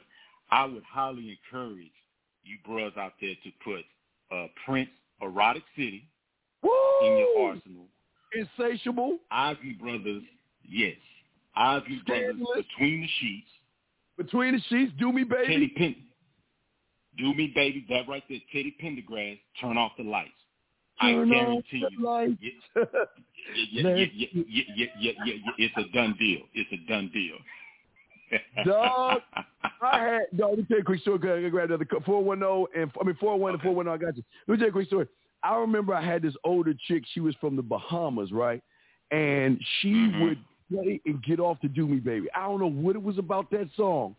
I 0.50 0.66
would 0.66 0.84
highly 0.84 1.38
encourage 1.38 1.92
you 2.44 2.58
bros 2.66 2.94
out 2.98 3.14
there 3.22 3.36
to 3.44 3.52
put 3.64 3.86
uh 4.36 4.48
Prince 4.66 4.90
Erotic 5.22 5.64
City 5.76 6.08
Woo! 6.64 6.72
in 7.04 7.18
your 7.18 7.50
arsenal. 7.50 7.86
Insatiable. 8.34 9.18
Isley 9.32 9.74
Brothers, 9.80 10.24
yes. 10.68 10.96
Isley 11.56 12.02
Brothers 12.06 12.36
between 12.56 13.02
the 13.02 13.08
sheets. 13.20 13.48
Between 14.18 14.54
the 14.54 14.62
sheets, 14.70 14.92
do 15.00 15.12
me, 15.12 15.24
baby. 15.24 15.74
Pen 15.76 15.96
Do 17.20 17.34
me 17.34 17.52
baby, 17.54 17.86
that 17.90 18.08
right 18.08 18.24
there, 18.30 18.40
Teddy 18.52 18.76
Pendergrass, 18.82 19.40
turn 19.60 19.78
off 19.78 19.92
the 19.98 20.04
lights. 20.04 20.32
I 21.02 21.12
guarantee 21.12 21.86
you. 22.00 22.38
Yeah, 23.72 23.96
yeah, 23.96 24.06
yeah, 25.00 25.34
It's 25.58 25.78
a 25.78 25.94
done 25.94 26.16
deal. 26.20 26.42
It's 26.54 26.72
a 26.72 26.90
done 26.92 27.10
deal. 27.14 27.38
Dog, 28.66 29.22
I 29.82 30.00
had 30.00 30.38
dog. 30.38 30.50
Let 30.52 30.58
me 30.60 30.66
tell 30.66 30.78
you 30.78 30.82
a 30.82 30.86
quick 30.86 31.02
story. 31.02 31.46
I 31.46 31.50
grab 31.50 31.72
another 31.72 31.86
four 32.06 32.24
one 32.24 32.40
zero 32.40 32.68
and 32.76 32.92
I 33.00 33.04
mean 33.06 33.16
four 33.20 33.38
one 33.40 33.54
and 33.54 33.62
four 33.62 33.74
one 33.74 33.86
zero. 33.86 33.96
I 33.96 33.98
got 33.98 34.16
you. 34.18 34.24
Let 34.48 34.54
me 34.54 34.58
tell 34.58 34.66
you 34.68 34.70
a 34.70 34.74
quick 34.74 34.88
story. 34.88 35.08
I 35.42 35.56
remember 35.56 35.94
I 35.94 36.06
had 36.06 36.22
this 36.22 36.36
older 36.44 36.74
chick. 36.88 37.04
She 37.14 37.22
was 37.22 37.34
from 37.42 37.56
the 37.56 37.62
Bahamas, 37.62 38.32
right? 38.32 38.62
And 39.12 39.60
she 39.80 39.94
Mhm. 39.94 40.22
would 40.22 40.38
play 40.72 41.02
and 41.06 41.24
get 41.24 41.40
off 41.40 41.60
to 41.62 41.68
"Do 41.68 41.88
Me 41.88 41.98
Baby." 41.98 42.28
I 42.36 42.42
don't 42.42 42.60
know 42.60 42.70
what 42.70 42.96
it 42.96 43.02
was 43.02 43.18
about 43.18 43.50
that 43.52 43.72
song, 43.76 44.16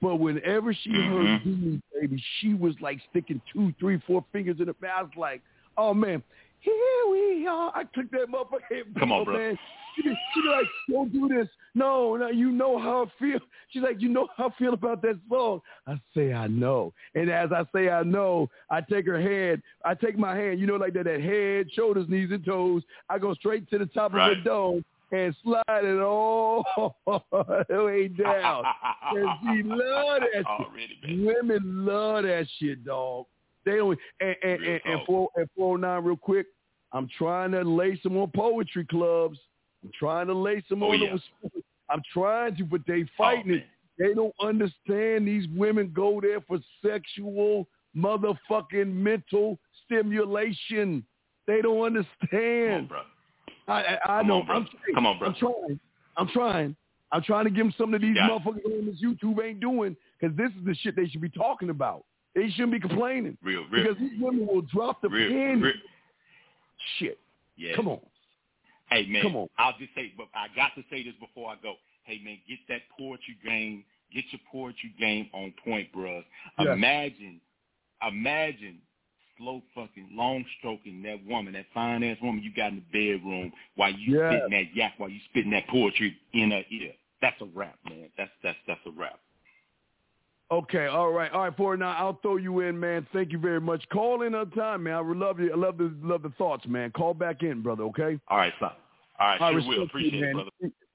but 0.00 0.16
whenever 0.16 0.72
she 0.74 0.90
heard 0.90 1.26
Mhm. 1.26 1.44
"Do 1.44 1.56
Me 1.56 1.80
Baby," 2.00 2.22
she 2.40 2.54
was 2.54 2.74
like 2.80 3.00
sticking 3.10 3.40
two, 3.52 3.72
three, 3.80 3.98
four 4.06 4.24
fingers 4.32 4.60
in 4.60 4.66
her 4.68 4.76
mouth. 4.80 5.10
Like, 5.16 5.42
"Oh 5.76 5.94
man." 5.94 6.22
Here 6.60 6.74
we 7.08 7.46
are. 7.46 7.70
I 7.72 7.84
took 7.94 8.10
that 8.10 8.26
motherfucker. 8.28 8.82
Come 8.98 9.12
on, 9.12 9.24
bro. 9.24 9.38
Man. 9.38 9.58
She 9.94 10.02
be, 10.02 10.08
she 10.34 10.40
like, 10.48 10.66
don't 10.90 11.12
do 11.12 11.28
this. 11.28 11.48
No, 11.76 12.16
no, 12.16 12.30
you 12.30 12.50
know 12.50 12.78
how 12.78 13.04
I 13.04 13.06
feel. 13.20 13.38
She's 13.68 13.82
like, 13.82 14.00
you 14.00 14.08
know 14.08 14.26
how 14.36 14.48
I 14.48 14.50
feel 14.58 14.74
about 14.74 15.00
that 15.02 15.20
song. 15.28 15.60
I 15.86 16.00
say, 16.16 16.32
I 16.32 16.48
know. 16.48 16.92
And 17.14 17.30
as 17.30 17.52
I 17.52 17.64
say, 17.72 17.90
I 17.90 18.02
know, 18.02 18.50
I 18.70 18.80
take 18.80 19.06
her 19.06 19.20
head. 19.20 19.62
I 19.84 19.94
take 19.94 20.18
my 20.18 20.34
hand, 20.34 20.58
you 20.58 20.66
know, 20.66 20.74
like 20.74 20.94
that, 20.94 21.04
that 21.04 21.20
head, 21.20 21.70
shoulders, 21.72 22.08
knees, 22.08 22.30
and 22.32 22.44
toes. 22.44 22.82
I 23.08 23.20
go 23.20 23.34
straight 23.34 23.70
to 23.70 23.78
the 23.78 23.86
top 23.86 24.10
of 24.10 24.14
Right. 24.14 24.36
her 24.36 24.42
dome 24.42 24.84
and 25.12 25.34
slide 25.42 25.84
it 25.84 26.00
all 26.00 26.64
the 27.06 27.84
way 27.84 28.08
down. 28.08 28.64
And 29.10 29.28
she 29.42 29.62
love 29.62 30.20
that 30.20 30.28
shit. 30.34 30.46
Already, 30.46 30.98
man. 31.02 31.24
Women 31.24 31.86
love 31.86 32.24
that 32.24 32.46
shit, 32.58 32.84
dog. 32.84 33.24
They 33.64 33.76
don't. 33.76 33.98
And 34.20 34.36
and 34.42 34.60
Real 34.60 34.70
and, 34.72 34.80
and 34.84 35.06
four 35.06 35.28
and 35.36 35.48
four 35.56 35.74
oh 35.74 35.76
nine, 35.76 36.04
real 36.04 36.16
quick. 36.16 36.46
I'm 36.92 37.08
trying 37.18 37.52
to 37.52 37.62
lace 37.62 38.02
them 38.02 38.16
on 38.18 38.30
poetry 38.34 38.84
clubs. 38.84 39.38
I'm 39.82 39.90
trying 39.98 40.26
to 40.26 40.34
lace 40.34 40.64
them 40.68 40.82
Oh, 40.82 40.92
on. 40.92 41.00
yeah. 41.00 41.16
the- 41.42 41.62
I'm 41.90 42.02
trying 42.12 42.54
to, 42.56 42.64
but 42.64 42.82
they 42.86 43.04
fighting 43.16 43.52
Oh, 43.52 43.54
it. 43.56 43.66
They 43.98 44.12
don't 44.14 44.34
understand. 44.42 45.26
These 45.26 45.48
women 45.56 45.90
go 45.94 46.20
there 46.20 46.40
for 46.42 46.58
sexual, 46.84 47.66
motherfucking 47.96 48.92
mental 48.92 49.58
stimulation. 49.84 51.04
They 51.46 51.62
don't 51.62 51.78
on, 51.78 51.86
understand. 51.96 52.88
bro. 52.90 53.00
I, 53.68 53.98
I, 54.04 54.18
I 54.18 54.22
know. 54.22 54.40
on, 54.40 54.46
bro. 54.46 54.56
I'm 54.56 54.64
trying. 54.66 54.94
Come 54.94 55.06
on, 55.06 55.18
bro. 55.18 55.28
I'm 55.28 55.34
trying. 55.34 55.80
I'm 56.16 56.28
trying. 56.28 56.76
I'm 57.12 57.22
trying 57.22 57.44
to 57.44 57.50
give 57.50 57.64
them 57.64 57.74
something 57.78 57.92
that 57.92 58.00
these 58.06 58.16
Yeah. 58.16 58.28
motherfuckers 58.28 58.64
on 58.66 58.86
this 58.86 59.00
YouTube 59.02 59.42
ain't 59.44 59.60
doing 59.60 59.96
because 60.20 60.36
this 60.36 60.50
is 60.58 60.64
the 60.66 60.74
shit 60.74 60.96
they 60.96 61.06
should 61.06 61.20
be 61.20 61.30
talking 61.30 61.70
about. 61.70 62.04
They 62.34 62.50
shouldn't 62.50 62.72
be 62.72 62.80
complaining 62.80 63.36
Real, 63.42 63.64
real, 63.70 63.82
because 63.84 63.98
these 63.98 64.20
women 64.20 64.46
will 64.46 64.60
drop 64.62 65.00
the 65.00 65.08
real, 65.08 65.30
pen. 65.30 65.60
real. 65.62 65.72
Shit. 66.98 67.18
Yeah. 67.56 67.74
Come 67.76 67.88
on. 67.88 68.00
Hey 68.90 69.06
man, 69.06 69.22
Come 69.22 69.36
on. 69.36 69.48
I'll 69.58 69.76
just 69.78 69.94
say, 69.94 70.12
but 70.16 70.26
I 70.34 70.46
got 70.54 70.74
to 70.76 70.82
say 70.90 71.02
this 71.02 71.14
before 71.20 71.50
I 71.50 71.56
go. 71.62 71.74
Hey 72.04 72.20
man, 72.24 72.38
get 72.48 72.58
that 72.68 72.82
poetry 72.98 73.36
game, 73.44 73.84
get 74.14 74.24
your 74.30 74.40
poetry 74.50 74.94
game 74.98 75.28
on 75.32 75.52
point, 75.64 75.88
bruh. 75.94 76.22
Yes. 76.58 76.68
Imagine, 76.72 77.40
imagine 78.06 78.78
slow 79.38 79.62
fucking, 79.74 80.10
long 80.12 80.44
stroking 80.58 81.02
that 81.02 81.24
woman, 81.26 81.54
that 81.54 81.66
fine 81.72 82.02
ass 82.02 82.16
woman 82.22 82.42
you 82.42 82.50
got 82.54 82.72
in 82.72 82.82
the 82.92 83.14
bedroom 83.16 83.52
while 83.76 83.90
you 83.92 84.18
Yes. 84.18 84.32
spitting 84.34 84.50
that 84.50 84.74
yak, 84.76 84.94
while 84.98 85.08
you 85.08 85.20
spitting 85.30 85.50
that 85.52 85.66
poetry 85.68 86.16
in 86.32 86.50
her 86.50 86.64
ear. 86.70 86.92
That's 87.20 87.40
a 87.40 87.46
rap, 87.46 87.76
man. 87.88 88.08
That's 88.16 88.30
that's 88.42 88.58
that's 88.66 88.80
a 88.86 88.90
rap. 88.90 89.18
Okay, 90.50 90.86
all 90.86 91.10
right, 91.12 91.30
all 91.30 91.42
right, 91.42 91.56
for 91.56 91.76
now, 91.76 91.94
I'll 91.98 92.18
throw 92.22 92.36
you 92.36 92.60
in, 92.60 92.78
man. 92.80 93.06
Thank 93.12 93.32
you 93.32 93.38
very 93.38 93.60
much. 93.60 93.86
Call 93.90 94.22
in 94.22 94.34
on 94.34 94.50
time, 94.52 94.84
man. 94.84 94.94
I 94.94 95.00
would 95.02 95.16
love 95.18 95.38
you. 95.38 95.52
I 95.52 95.56
love 95.56 95.76
the 95.76 95.94
love 96.02 96.22
the 96.22 96.30
thoughts, 96.38 96.66
man. 96.66 96.90
Call 96.92 97.12
back 97.12 97.42
in, 97.42 97.60
brother. 97.60 97.82
Okay. 97.84 98.18
All 98.28 98.38
right, 98.38 98.52
son. 98.58 98.70
All 99.18 99.26
right, 99.28 99.40
I 99.42 99.50
sure 99.50 99.60
will. 99.60 99.74
you, 99.74 99.82
Appreciate 99.82 100.20
man. 100.20 100.30
it, 100.30 100.32
brother. 100.34 100.50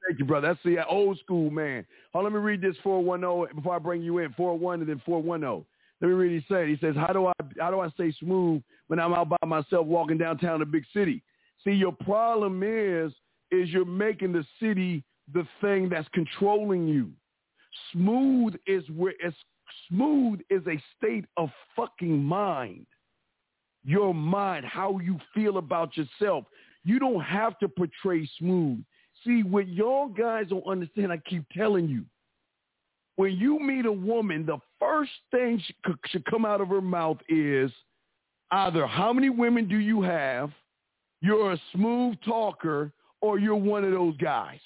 Thank 0.07 0.19
you, 0.19 0.25
brother. 0.25 0.47
That's 0.47 0.59
the 0.63 0.85
old 0.87 1.19
school 1.19 1.51
man. 1.51 1.85
Hold 2.13 2.25
on, 2.25 2.33
let 2.33 2.39
me 2.39 2.43
read 2.43 2.61
this 2.61 2.75
410 2.83 3.55
before 3.55 3.75
I 3.75 3.79
bring 3.79 4.01
you 4.01 4.17
in. 4.19 4.33
401 4.33 4.79
and 4.81 4.89
then 4.89 5.01
410. 5.05 5.65
Let 6.03 6.09
me 6.09 6.15
read 6.15 6.43
what 6.49 6.57
he. 6.57 6.67
He 6.67 6.77
says, 6.85 6.97
how 6.97 7.13
do 7.13 7.27
I 7.27 7.31
how 7.57 7.71
do 7.71 7.79
I 7.79 7.89
stay 7.91 8.13
smooth 8.19 8.61
when 8.87 8.99
I'm 8.99 9.13
out 9.13 9.29
by 9.29 9.37
myself 9.47 9.87
walking 9.87 10.17
downtown 10.17 10.57
in 10.57 10.61
a 10.61 10.65
big 10.65 10.83
city? 10.93 11.23
See, 11.63 11.71
your 11.71 11.93
problem 11.93 12.61
is 12.61 13.13
is 13.51 13.69
you're 13.69 13.85
making 13.85 14.33
the 14.33 14.45
city 14.59 15.01
the 15.33 15.47
thing 15.61 15.87
that's 15.87 16.07
controlling 16.13 16.89
you. 16.89 17.11
Smooth 17.93 18.55
is 18.67 18.83
where 18.89 19.13
it's 19.21 19.37
smooth 19.87 20.41
is 20.49 20.61
a 20.67 20.83
state 20.97 21.23
of 21.37 21.49
fucking 21.73 22.21
mind. 22.21 22.85
Your 23.85 24.13
mind, 24.13 24.65
how 24.65 24.99
you 24.99 25.17
feel 25.33 25.57
about 25.57 25.95
yourself. 25.95 26.43
You 26.83 26.99
don't 26.99 27.21
have 27.21 27.57
to 27.59 27.69
portray 27.69 28.29
smooth. 28.39 28.83
See, 29.25 29.43
what 29.43 29.69
y'all 29.69 30.09
guys 30.09 30.47
don't 30.49 30.67
understand, 30.67 31.13
I 31.13 31.17
keep 31.17 31.45
telling 31.55 31.87
you, 31.87 32.03
when 33.15 33.33
you 33.33 33.59
meet 33.59 33.85
a 33.85 33.91
woman, 33.91 34.45
the 34.45 34.57
first 34.83 35.11
thing 35.31 35.61
should, 35.65 35.95
should 36.07 36.25
come 36.25 36.45
out 36.45 36.61
of 36.61 36.67
her 36.69 36.81
mouth 36.81 37.17
is 37.29 37.71
either 38.51 38.85
how 38.85 39.13
many 39.13 39.29
women 39.29 39.67
do 39.67 39.77
you 39.77 40.01
have, 40.01 40.51
you're 41.21 41.53
a 41.53 41.61
smooth 41.73 42.15
talker, 42.25 42.91
or 43.21 43.39
you're 43.39 43.55
one 43.55 43.83
of 43.83 43.91
those 43.91 44.15
guys. 44.17 44.59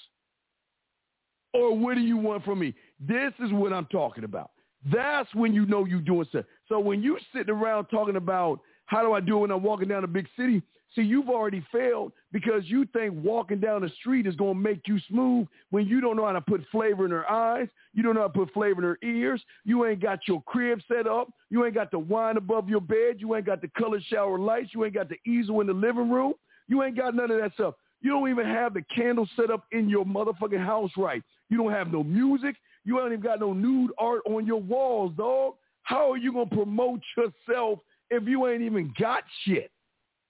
Or 1.53 1.78
what 1.78 1.95
do 1.95 2.01
you 2.01 2.18
want 2.18 2.43
from 2.43 2.59
me? 2.59 2.74
This 2.99 3.32
is 3.39 3.51
what 3.51 3.72
I'm 3.72 3.86
talking 3.86 4.24
about. 4.24 4.51
That's 4.91 5.34
when 5.34 5.53
you 5.53 5.65
know 5.65 5.86
you're 5.86 6.01
doing 6.01 6.26
stuff. 6.30 6.45
So 6.68 6.80
when 6.80 7.01
you 7.01 7.18
sitting 7.34 7.53
around 7.53 7.86
talking 7.86 8.15
about 8.15 8.59
how 8.86 9.01
do 9.01 9.13
I 9.13 9.20
do 9.20 9.39
when 9.39 9.51
I'm 9.51 9.63
walking 9.63 9.88
down 9.88 10.03
a 10.03 10.07
big 10.07 10.28
city, 10.38 10.61
see, 10.95 11.01
you've 11.01 11.29
already 11.29 11.65
failed 11.71 12.11
because 12.31 12.63
you 12.65 12.85
think 12.93 13.13
walking 13.23 13.59
down 13.59 13.81
the 13.81 13.89
street 13.99 14.27
is 14.27 14.35
going 14.35 14.53
to 14.53 14.59
make 14.59 14.88
you 14.88 14.99
smooth 15.09 15.47
when 15.69 15.88
you 15.88 16.01
don't 16.01 16.15
know 16.15 16.25
how 16.25 16.33
to 16.33 16.41
put 16.41 16.63
flavor 16.71 17.05
in 17.05 17.11
her 17.11 17.29
eyes. 17.29 17.67
You 17.93 18.03
don't 18.03 18.15
know 18.15 18.21
how 18.21 18.27
to 18.27 18.33
put 18.33 18.53
flavor 18.53 18.81
in 18.81 18.88
her 18.88 18.99
ears. 19.03 19.41
You 19.63 19.85
ain't 19.85 20.01
got 20.01 20.19
your 20.27 20.41
crib 20.43 20.79
set 20.88 21.07
up. 21.07 21.29
You 21.49 21.65
ain't 21.65 21.75
got 21.75 21.91
the 21.91 21.99
wine 21.99 22.38
above 22.38 22.69
your 22.69 22.81
bed. 22.81 23.17
You 23.17 23.35
ain't 23.35 23.45
got 23.45 23.61
the 23.61 23.69
color 23.69 23.99
shower 24.09 24.38
lights. 24.38 24.69
You 24.73 24.85
ain't 24.85 24.93
got 24.93 25.09
the 25.09 25.17
easel 25.29 25.61
in 25.61 25.67
the 25.67 25.73
living 25.73 26.09
room. 26.09 26.33
You 26.67 26.83
ain't 26.83 26.97
got 26.97 27.15
none 27.15 27.31
of 27.31 27.39
that 27.39 27.53
stuff. 27.53 27.75
You 28.01 28.11
don't 28.11 28.29
even 28.29 28.45
have 28.45 28.73
the 28.73 28.83
candle 28.95 29.27
set 29.35 29.49
up 29.49 29.65
in 29.71 29.89
your 29.89 30.05
motherfucking 30.05 30.63
house 30.63 30.91
right. 30.97 31.23
You 31.49 31.57
don't 31.57 31.71
have 31.71 31.91
no 31.91 32.03
music. 32.03 32.55
You 32.85 32.99
ain't 33.01 33.11
even 33.11 33.21
got 33.21 33.39
no 33.39 33.53
nude 33.53 33.91
art 33.97 34.21
on 34.25 34.45
your 34.45 34.61
walls, 34.61 35.13
dog. 35.17 35.55
How 35.83 36.11
are 36.11 36.17
you 36.17 36.33
going 36.33 36.49
to 36.49 36.55
promote 36.55 36.99
yourself 37.17 37.79
if 38.09 38.27
you 38.27 38.47
ain't 38.47 38.61
even 38.61 38.93
got 38.99 39.23
shit? 39.43 39.71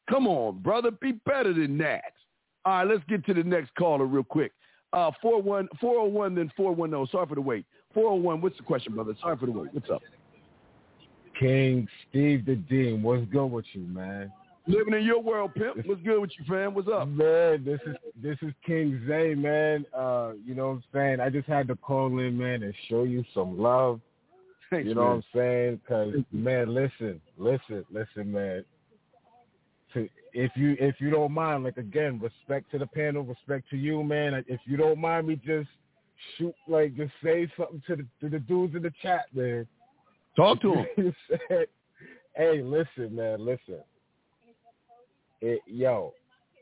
Come 0.10 0.28
on, 0.28 0.60
brother. 0.60 0.91
Be 0.91 1.14
better 1.26 1.53
than 1.53 1.78
that. 1.80 2.14
All 2.66 2.80
right, 2.80 2.88
let's 2.88 3.03
get 3.08 3.26
to 3.26 3.34
the 3.34 3.43
next 3.43 3.74
caller 3.76 4.05
real 4.05 4.24
quick. 4.24 4.51
Uh, 4.93 5.12
41, 5.22 5.68
401, 5.80 6.36
then 6.36 6.51
410. 6.55 7.12
Sorry 7.12 7.28
for 7.28 7.36
the 7.36 7.41
wait. 7.41 7.66
401, 7.93 8.41
what's 8.41 8.58
the 8.58 8.64
question, 8.64 8.93
brother? 8.93 9.14
Sorry 9.22 9.38
for 9.38 9.45
the 9.45 9.51
wait. 9.51 9.74
What's 9.74 9.89
up? 9.89 10.01
King 11.39 11.88
Steve 12.10 12.45
the 12.45 12.55
Dean, 12.55 13.03
what's 13.03 13.26
good 13.32 13.45
with 13.45 13.66
you, 13.74 13.82
man? 13.82 14.32
Living 14.66 14.95
in 14.95 15.03
your 15.03 15.22
world, 15.22 15.53
pimp. 15.55 15.86
What's 15.86 16.01
good 16.01 16.20
with 16.20 16.32
you, 16.38 16.45
fam? 16.47 16.74
What's 16.74 16.89
up? 16.89 17.08
Man, 17.08 17.64
this 17.64 17.80
is 17.86 17.95
this 18.22 18.38
is 18.41 18.53
King 18.66 19.01
Zay, 19.08 19.34
man. 19.34 19.86
Uh, 19.93 20.34
you 20.45 20.55
know 20.55 20.68
what 20.68 20.74
I'm 20.74 20.84
saying? 20.93 21.20
I 21.22 21.30
just 21.30 21.47
had 21.47 21.70
to 21.70 21.76
call 21.76 22.08
in, 22.20 22.38
man, 22.38 22.64
and 22.64 22.74
show 22.89 23.03
you 23.03 23.24
some 23.34 23.58
love. 23.58 24.01
Thanks, 24.70 24.88
you 24.88 24.95
know 24.95 25.01
man. 25.01 25.10
what 25.10 25.16
I'm 25.16 25.24
saying? 25.34 25.82
Because 25.84 26.14
man, 26.34 26.74
listen, 26.74 27.22
listen, 27.38 27.86
listen, 27.91 28.32
man. 28.32 28.66
If 30.34 30.51
you 30.55 30.75
if 30.80 30.95
you 30.99 31.09
don't 31.09 31.32
mind, 31.32 31.63
like 31.63 31.78
again, 31.78 32.19
respect 32.19 32.71
to 32.71 32.78
the 32.78 32.88
panel, 32.88 33.23
respect 33.23 33.69
to 33.69 33.78
you, 33.78 34.03
man. 34.03 34.43
If 34.47 34.59
you 34.65 34.78
don't 34.78 34.99
mind 34.99 35.28
me, 35.28 35.36
just 35.45 35.69
shoot, 36.38 36.53
like, 36.67 36.95
just 36.95 37.13
say 37.23 37.51
something 37.57 37.82
to 37.88 37.95
the 37.97 38.05
to 38.21 38.30
the 38.30 38.39
dudes 38.39 38.75
in 38.75 38.84
the 38.84 38.93
chat, 39.01 39.25
man. 39.34 39.67
Talk 40.36 40.61
to 40.61 40.73
him. 40.95 41.13
hey, 42.36 42.61
listen, 42.61 43.15
man, 43.15 43.45
listen. 43.45 43.80
It, 45.41 45.61
yo, 45.67 46.13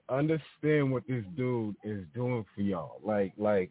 understand 0.09 0.91
what 0.91 1.03
this 1.07 1.23
dude 1.35 1.75
is 1.83 2.03
doing 2.13 2.45
for 2.53 2.61
y'all. 2.61 2.99
Like, 3.03 3.33
like 3.37 3.69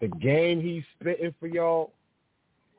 the 0.00 0.08
game 0.08 0.60
he's 0.60 0.84
spitting 0.98 1.34
for 1.40 1.46
y'all. 1.48 1.92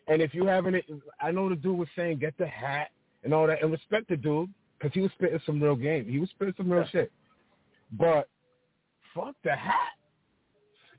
And 0.08 0.22
if 0.22 0.34
you 0.34 0.46
haven't, 0.46 0.84
I 1.22 1.32
know 1.32 1.50
the 1.50 1.56
dude 1.56 1.78
was 1.78 1.90
saying 1.96 2.20
get 2.20 2.38
the 2.38 2.48
hat 2.48 2.92
and 3.24 3.34
all 3.34 3.48
that, 3.48 3.62
and 3.62 3.72
respect 3.72 4.08
the 4.08 4.16
dude 4.16 4.50
because 4.78 4.94
he 4.94 5.02
was 5.02 5.12
spitting 5.12 5.40
some 5.46 5.62
real 5.62 5.76
game. 5.76 6.06
He 6.06 6.20
was 6.20 6.30
spitting 6.30 6.54
some 6.58 6.72
real 6.72 6.86
shit. 6.92 7.12
But 7.94 8.30
fuck 9.14 9.36
the 9.44 9.56
hat. 9.56 9.94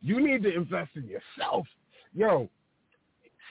You 0.00 0.20
need 0.24 0.42
to 0.44 0.54
invest 0.54 0.90
in 0.94 1.04
yourself. 1.04 1.66
Yo, 2.14 2.48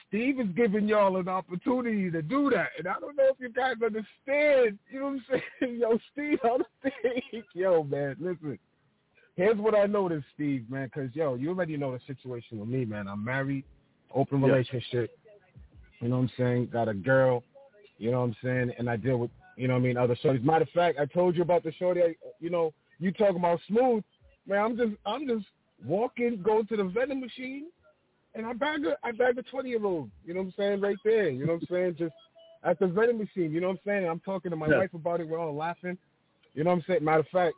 Steve 0.08 0.40
is 0.40 0.48
giving 0.56 0.88
y'all 0.88 1.16
an 1.18 1.28
opportunity 1.28 2.10
to 2.10 2.22
do 2.22 2.50
that. 2.50 2.68
And 2.78 2.88
I 2.88 2.94
don't 3.00 3.16
know 3.16 3.28
if 3.28 3.36
you 3.38 3.50
guys 3.50 3.74
understand. 3.84 4.78
You 4.90 5.00
know 5.00 5.04
what 5.04 5.12
I'm 5.12 5.24
saying? 5.60 5.76
Yo, 5.80 5.98
Steve, 6.12 6.38
I 6.42 6.48
don't 6.48 6.66
think. 6.82 7.44
Yo, 7.54 7.82
man, 7.84 8.16
listen. 8.18 8.58
Here's 9.36 9.56
what 9.56 9.76
I 9.76 9.86
noticed, 9.86 10.26
Steve, 10.34 10.68
man, 10.68 10.90
because, 10.92 11.14
yo, 11.14 11.36
you 11.36 11.50
already 11.50 11.76
know 11.76 11.92
the 11.92 12.00
situation 12.12 12.58
with 12.58 12.68
me, 12.68 12.84
man. 12.84 13.06
I'm 13.06 13.24
married, 13.24 13.64
open 14.12 14.40
Yeah. 14.40 14.48
relationship. 14.48 15.16
You 16.00 16.08
know 16.08 16.16
what 16.16 16.22
I'm 16.22 16.30
saying? 16.36 16.70
Got 16.72 16.88
a 16.88 16.94
girl. 16.94 17.44
You 17.98 18.10
know 18.10 18.22
what 18.22 18.26
I'm 18.26 18.36
saying? 18.42 18.72
And 18.78 18.90
I 18.90 18.96
deal 18.96 19.18
with, 19.18 19.30
you 19.58 19.66
know 19.68 19.74
what 19.74 19.80
I 19.80 19.82
mean, 19.82 19.96
other 19.96 20.16
shorties. 20.16 20.42
Matter 20.44 20.62
of 20.62 20.70
fact, 20.70 20.98
I 20.98 21.06
told 21.06 21.36
you 21.36 21.42
about 21.42 21.64
the 21.64 21.72
shorty. 21.72 22.02
I, 22.02 22.14
you 22.40 22.48
know, 22.48 22.72
you 22.98 23.12
talking 23.12 23.36
about 23.36 23.60
smooth. 23.66 24.04
Man, 24.46 24.58
I'm 24.62 24.76
just, 24.76 24.92
I'm 25.04 25.26
just 25.26 25.46
walking, 25.84 26.40
going 26.42 26.66
to 26.68 26.76
the 26.76 26.84
vending 26.84 27.20
machine, 27.20 27.66
and 28.34 28.46
I 28.46 28.52
bag 28.52 28.86
a 28.86 28.96
I 29.02 29.12
bag 29.12 29.36
a 29.38 29.42
twenty 29.42 29.70
year 29.70 29.84
old. 29.84 30.10
You 30.24 30.34
know 30.34 30.40
what 30.40 30.46
I'm 30.46 30.54
saying? 30.56 30.80
Right 30.80 30.96
there. 31.04 31.28
You 31.28 31.44
know 31.44 31.54
what 31.54 31.62
I'm 31.62 31.68
saying? 31.70 31.96
Just 31.98 32.14
at 32.64 32.78
the 32.78 32.86
vending 32.86 33.18
machine. 33.18 33.52
You 33.52 33.60
know 33.60 33.68
what 33.68 33.74
I'm 33.74 33.80
saying? 33.84 34.08
I'm 34.08 34.20
talking 34.20 34.50
to 34.50 34.56
my 34.56 34.68
Yeah. 34.68 34.78
wife 34.78 34.94
about 34.94 35.20
it. 35.20 35.28
We're 35.28 35.40
all 35.40 35.54
laughing. 35.54 35.98
You 36.54 36.64
know 36.64 36.70
what 36.70 36.76
I'm 36.76 36.84
saying? 36.86 37.04
Matter 37.04 37.20
of 37.20 37.28
fact, 37.28 37.54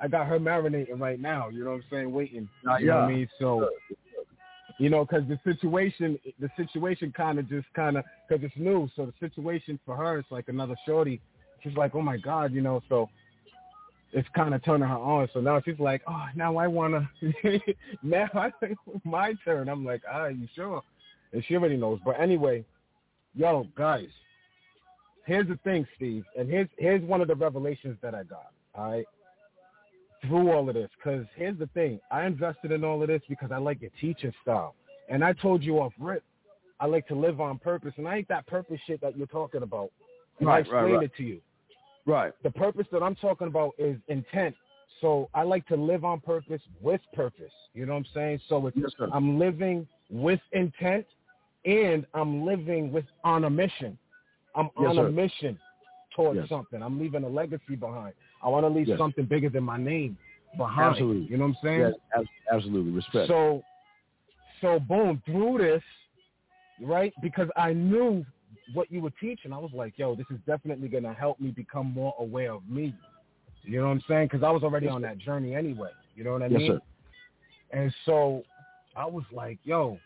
I 0.00 0.08
got 0.08 0.26
her 0.26 0.38
marinating 0.38 1.00
right 1.00 1.20
now. 1.20 1.48
You 1.48 1.64
know 1.64 1.70
what 1.70 1.76
I'm 1.76 1.84
saying? 1.90 2.12
Waiting. 2.12 2.48
You 2.62 2.86
know 2.86 2.96
what 2.96 3.04
I 3.04 3.08
mean? 3.08 3.28
So, 3.38 3.70
you 4.82 4.90
know, 4.90 5.04
because 5.04 5.22
the 5.28 5.38
situation, 5.44 6.18
the 6.40 6.50
situation 6.56 7.12
kind 7.16 7.38
of 7.38 7.48
just 7.48 7.68
kind 7.72 7.96
of 7.96 8.04
because 8.28 8.42
it's 8.44 8.56
new. 8.56 8.88
So 8.96 9.06
the 9.06 9.12
situation 9.20 9.78
for 9.86 9.94
her 9.96 10.18
is 10.18 10.24
like 10.28 10.48
another 10.48 10.74
shorty. 10.84 11.20
She's 11.62 11.76
like, 11.76 11.94
oh 11.94 12.02
my 12.02 12.16
god, 12.16 12.52
you 12.52 12.62
know. 12.62 12.82
So 12.88 13.08
it's 14.12 14.28
kind 14.34 14.52
of 14.52 14.64
turning 14.64 14.88
her 14.88 14.96
on. 14.96 15.28
So 15.32 15.40
now 15.40 15.62
she's 15.64 15.78
like, 15.78 16.02
oh, 16.08 16.24
now 16.34 16.56
I 16.56 16.66
wanna. 16.66 17.08
now 18.02 18.28
I 18.34 18.50
think 18.58 18.76
my 19.04 19.34
turn. 19.44 19.68
I'm 19.68 19.84
like, 19.84 20.02
ah, 20.12 20.26
you 20.26 20.48
sure? 20.52 20.82
And 21.32 21.44
she 21.46 21.54
already 21.54 21.76
knows. 21.76 22.00
But 22.04 22.20
anyway, 22.20 22.64
yo, 23.36 23.68
guys, 23.76 24.08
here's 25.26 25.46
the 25.46 25.60
thing, 25.62 25.86
Steve, 25.94 26.24
and 26.36 26.50
here's 26.50 26.68
here's 26.76 27.02
one 27.04 27.20
of 27.20 27.28
the 27.28 27.36
revelations 27.36 27.98
that 28.02 28.16
I 28.16 28.24
got. 28.24 28.50
All 28.74 28.90
right, 28.90 29.06
through 30.26 30.52
all 30.52 30.68
of 30.68 30.74
this, 30.74 30.90
because 30.96 31.26
here's 31.34 31.58
the 31.58 31.66
thing, 31.68 32.00
I 32.10 32.26
invested 32.26 32.72
in 32.72 32.84
all 32.84 33.02
of 33.02 33.08
this 33.08 33.22
because 33.28 33.50
I 33.52 33.58
like 33.58 33.80
your 33.80 33.90
teaching 34.00 34.32
style, 34.42 34.74
and 35.08 35.24
I 35.24 35.32
told 35.32 35.62
you 35.62 35.80
off 35.80 35.92
rip, 35.98 36.22
I 36.80 36.86
like 36.86 37.06
to 37.08 37.14
live 37.14 37.40
on 37.40 37.58
purpose, 37.58 37.92
and 37.96 38.08
I 38.08 38.16
ain't 38.16 38.28
that 38.28 38.46
purpose 38.46 38.80
shit 38.86 39.00
that 39.00 39.16
you're 39.16 39.26
talking 39.26 39.62
about. 39.62 39.90
And 40.40 40.48
I 40.48 40.52
Right, 40.52 40.58
right, 40.58 40.80
explained 40.80 40.94
right. 40.96 41.04
it 41.04 41.16
to 41.16 41.22
you 41.22 41.40
Right. 42.06 42.32
the 42.42 42.50
purpose 42.50 42.86
that 42.90 43.02
I'm 43.02 43.14
talking 43.14 43.46
about 43.46 43.72
is 43.78 43.96
intent. 44.08 44.56
So 45.00 45.28
I 45.34 45.42
like 45.42 45.66
to 45.68 45.76
live 45.76 46.04
on 46.04 46.20
purpose 46.20 46.62
with 46.80 47.00
purpose. 47.12 47.52
You 47.74 47.86
know 47.86 47.92
what 47.92 47.98
I'm 47.98 48.06
saying? 48.14 48.40
So 48.48 48.66
it's, 48.66 48.76
Yes. 48.76 48.90
I'm 49.12 49.38
living 49.38 49.86
with 50.10 50.40
intent 50.52 51.06
and 51.64 52.06
I'm 52.14 52.44
living 52.44 52.92
with 52.92 53.04
on 53.24 53.44
a 53.44 53.50
mission. 53.50 53.98
I'm 54.54 54.70
Yes, 54.78 54.90
on 54.90 54.96
sir. 54.96 55.06
a 55.06 55.10
mission 55.10 55.58
towards 56.14 56.40
Yes. 56.40 56.48
something. 56.48 56.82
I'm 56.82 56.98
leaving 57.00 57.24
a 57.24 57.28
legacy 57.28 57.76
behind. 57.76 58.14
I 58.42 58.48
want 58.48 58.64
to 58.64 58.68
leave 58.68 58.88
Yes. 58.88 58.98
something 58.98 59.24
bigger 59.24 59.48
than 59.48 59.64
my 59.64 59.76
name 59.76 60.18
behind. 60.56 60.92
Absolutely. 60.92 61.30
You 61.30 61.36
know 61.36 61.46
what 61.46 61.56
I'm 61.62 61.68
saying? 61.68 61.80
Yes, 61.80 61.94
ab- 62.16 62.26
absolutely. 62.52 62.92
Respect. 62.92 63.28
So, 63.28 63.62
so 64.60 64.80
boom, 64.80 65.22
through 65.24 65.58
this, 65.58 65.82
right? 66.80 67.12
Because 67.20 67.48
I 67.56 67.72
knew 67.72 68.24
what 68.74 68.90
you 68.90 69.00
were 69.00 69.12
teaching. 69.20 69.52
I 69.52 69.58
was 69.58 69.70
like, 69.72 69.94
yo, 69.96 70.14
this 70.14 70.26
is 70.30 70.38
definitely 70.46 70.88
going 70.88 71.04
to 71.04 71.12
help 71.12 71.40
me 71.40 71.50
become 71.50 71.92
more 71.92 72.14
aware 72.18 72.52
of 72.52 72.68
me. 72.68 72.94
You 73.62 73.80
know 73.80 73.86
what 73.86 73.92
I'm 73.92 74.02
saying? 74.08 74.28
Because 74.30 74.42
I 74.42 74.50
was 74.50 74.62
already 74.62 74.88
on 74.88 75.02
that 75.02 75.18
journey 75.18 75.54
anyway. 75.54 75.90
You 76.16 76.24
know 76.24 76.32
what 76.32 76.42
I 76.42 76.48
yes, 76.48 76.58
mean? 76.60 76.72
sir. 76.72 76.80
And 77.72 77.94
so 78.04 78.42
I 78.96 79.06
was 79.06 79.24
like, 79.32 79.58
yo, 79.64 79.98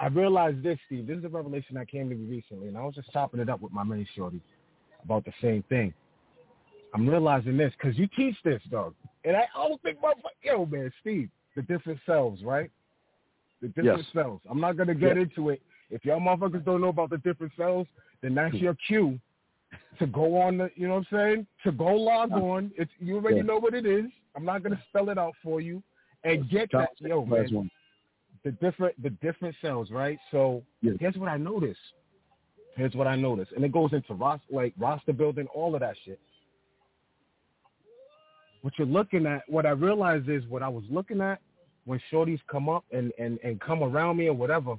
I 0.00 0.08
realized 0.08 0.62
this, 0.62 0.78
Steve. 0.86 1.06
This 1.06 1.18
is 1.18 1.24
a 1.24 1.28
revelation 1.28 1.76
that 1.76 1.88
came 1.88 2.08
to 2.10 2.14
me 2.14 2.26
recently, 2.28 2.68
and 2.68 2.76
I 2.76 2.82
was 2.82 2.94
just 2.94 3.12
chopping 3.12 3.40
it 3.40 3.48
up 3.48 3.60
with 3.60 3.72
my 3.72 3.84
main 3.84 4.06
shorty 4.16 4.40
about 5.04 5.24
the 5.24 5.32
same 5.40 5.62
thing. 5.68 5.94
I'm 6.94 7.08
realizing 7.08 7.56
this 7.56 7.72
because 7.78 7.98
you 7.98 8.06
teach 8.14 8.36
this, 8.44 8.62
dog. 8.70 8.94
And 9.24 9.36
I 9.36 9.44
don't 9.54 9.80
think, 9.82 9.98
motherfucker, 10.00 10.36
yo, 10.42 10.66
man, 10.66 10.92
Steve, 11.00 11.30
the 11.56 11.62
different 11.62 12.00
selves, 12.04 12.42
right? 12.42 12.70
The 13.60 13.68
different 13.68 13.98
Yes. 13.98 14.12
cells. 14.12 14.40
I'm 14.48 14.60
not 14.60 14.76
going 14.76 14.88
to 14.88 14.94
get 14.94 15.16
Yes. 15.16 15.28
into 15.28 15.50
it. 15.50 15.62
If 15.90 16.04
y'all 16.04 16.20
motherfuckers 16.20 16.64
don't 16.64 16.80
know 16.80 16.88
about 16.88 17.10
the 17.10 17.18
different 17.18 17.52
cells, 17.56 17.86
then 18.20 18.34
that's 18.34 18.54
hmm. 18.56 18.64
your 18.64 18.74
cue 18.74 19.20
to 19.98 20.06
go 20.06 20.40
on 20.40 20.58
the, 20.58 20.70
you 20.74 20.88
know 20.88 20.94
what 20.96 21.06
I'm 21.12 21.18
saying? 21.18 21.46
To 21.64 21.72
go 21.72 21.94
log 21.94 22.32
on. 22.32 22.72
It's 22.76 22.90
you 22.98 23.16
already 23.16 23.36
Yeah. 23.36 23.42
know 23.42 23.58
what 23.58 23.74
it 23.74 23.86
is. 23.86 24.10
I'm 24.34 24.44
not 24.44 24.62
going 24.62 24.76
to 24.76 24.82
spell 24.88 25.10
it 25.10 25.18
out 25.18 25.34
for 25.42 25.60
you. 25.60 25.82
And 26.24 26.48
get 26.48 26.70
that, 26.72 26.90
yo, 27.00 27.24
man, 27.24 27.48
one. 27.52 27.70
the 28.44 28.52
different 28.52 29.00
the 29.02 29.10
different 29.10 29.56
cells, 29.60 29.90
right? 29.90 30.18
So 30.30 30.62
Yes. 30.80 30.96
here's 31.00 31.16
what 31.16 31.28
I 31.28 31.36
noticed. 31.36 31.80
Here's 32.76 32.94
what 32.94 33.06
I 33.06 33.16
noticed, 33.16 33.52
and 33.52 33.64
it 33.64 33.72
goes 33.72 33.92
into 33.92 34.14
roster 34.14 34.46
like 34.50 34.72
roster 34.78 35.12
building, 35.12 35.46
all 35.48 35.74
of 35.74 35.80
that 35.80 35.96
shit. 36.04 36.18
What 38.62 38.74
you're 38.78 38.86
looking 38.86 39.26
at, 39.26 39.42
what 39.48 39.66
I 39.66 39.70
realized 39.70 40.28
is 40.28 40.44
what 40.46 40.62
I 40.62 40.68
was 40.68 40.84
looking 40.90 41.20
at 41.20 41.40
when 41.84 42.00
shorties 42.12 42.40
come 42.50 42.68
up 42.68 42.84
and 42.92 43.12
and 43.18 43.38
and 43.42 43.60
come 43.60 43.82
around 43.82 44.16
me 44.16 44.28
or 44.28 44.34
whatever, 44.34 44.76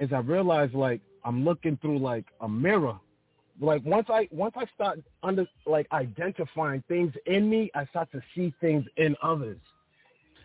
is 0.00 0.12
I 0.12 0.18
realized 0.18 0.74
like 0.74 1.00
I'm 1.24 1.44
looking 1.44 1.78
through 1.78 1.98
like 1.98 2.26
a 2.40 2.48
mirror. 2.48 2.98
Like 3.60 3.82
once 3.84 4.06
I 4.10 4.28
once 4.30 4.54
I 4.56 4.66
start 4.74 5.00
under 5.22 5.46
like 5.66 5.86
identifying 5.92 6.82
things 6.88 7.12
in 7.26 7.48
me, 7.48 7.70
I 7.74 7.86
start 7.86 8.12
to 8.12 8.20
see 8.34 8.52
things 8.60 8.84
in 8.96 9.16
others 9.22 9.58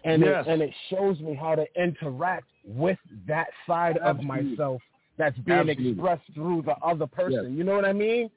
and 0.03 0.21
Yes. 0.23 0.45
it, 0.45 0.49
and 0.49 0.61
it 0.61 0.73
shows 0.89 1.19
me 1.19 1.33
how 1.35 1.55
to 1.55 1.65
interact 1.81 2.47
with 2.65 2.97
that 3.27 3.47
side 3.67 3.97
Absolutely. 4.03 4.21
of 4.21 4.49
myself 4.57 4.81
that's 5.17 5.37
being 5.39 5.69
Absolutely. 5.69 5.91
expressed 5.91 6.33
through 6.33 6.63
the 6.63 6.75
other 6.83 7.07
person. 7.07 7.55
You 7.57 7.63
know 7.63 7.75
what 7.75 7.85
I 7.85 7.93
mean? 7.93 8.29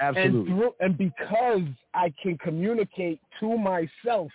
Absolutely. 0.00 0.38
And 0.38 0.46
through 0.46 0.74
and 0.80 0.98
because 0.98 1.62
I 1.94 2.12
can 2.22 2.36
communicate 2.38 3.20
to 3.40 3.56
myself, 3.56 4.30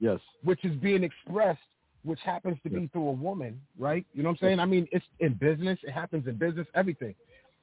yes. 0.00 0.18
which 0.42 0.64
is 0.64 0.74
being 0.76 1.04
expressed, 1.04 1.60
which 2.04 2.20
happens 2.24 2.58
to 2.64 2.70
be 2.70 2.88
through 2.88 3.08
a 3.08 3.12
woman, 3.12 3.60
right? 3.78 4.04
You 4.12 4.22
know 4.22 4.30
what 4.30 4.38
I'm 4.42 4.48
saying? 4.48 4.60
I 4.60 4.66
mean, 4.66 4.88
it's 4.90 5.04
in 5.20 5.34
business. 5.34 5.78
It 5.82 5.92
happens 5.92 6.26
in 6.26 6.36
business. 6.36 6.66
Everything. 6.74 7.14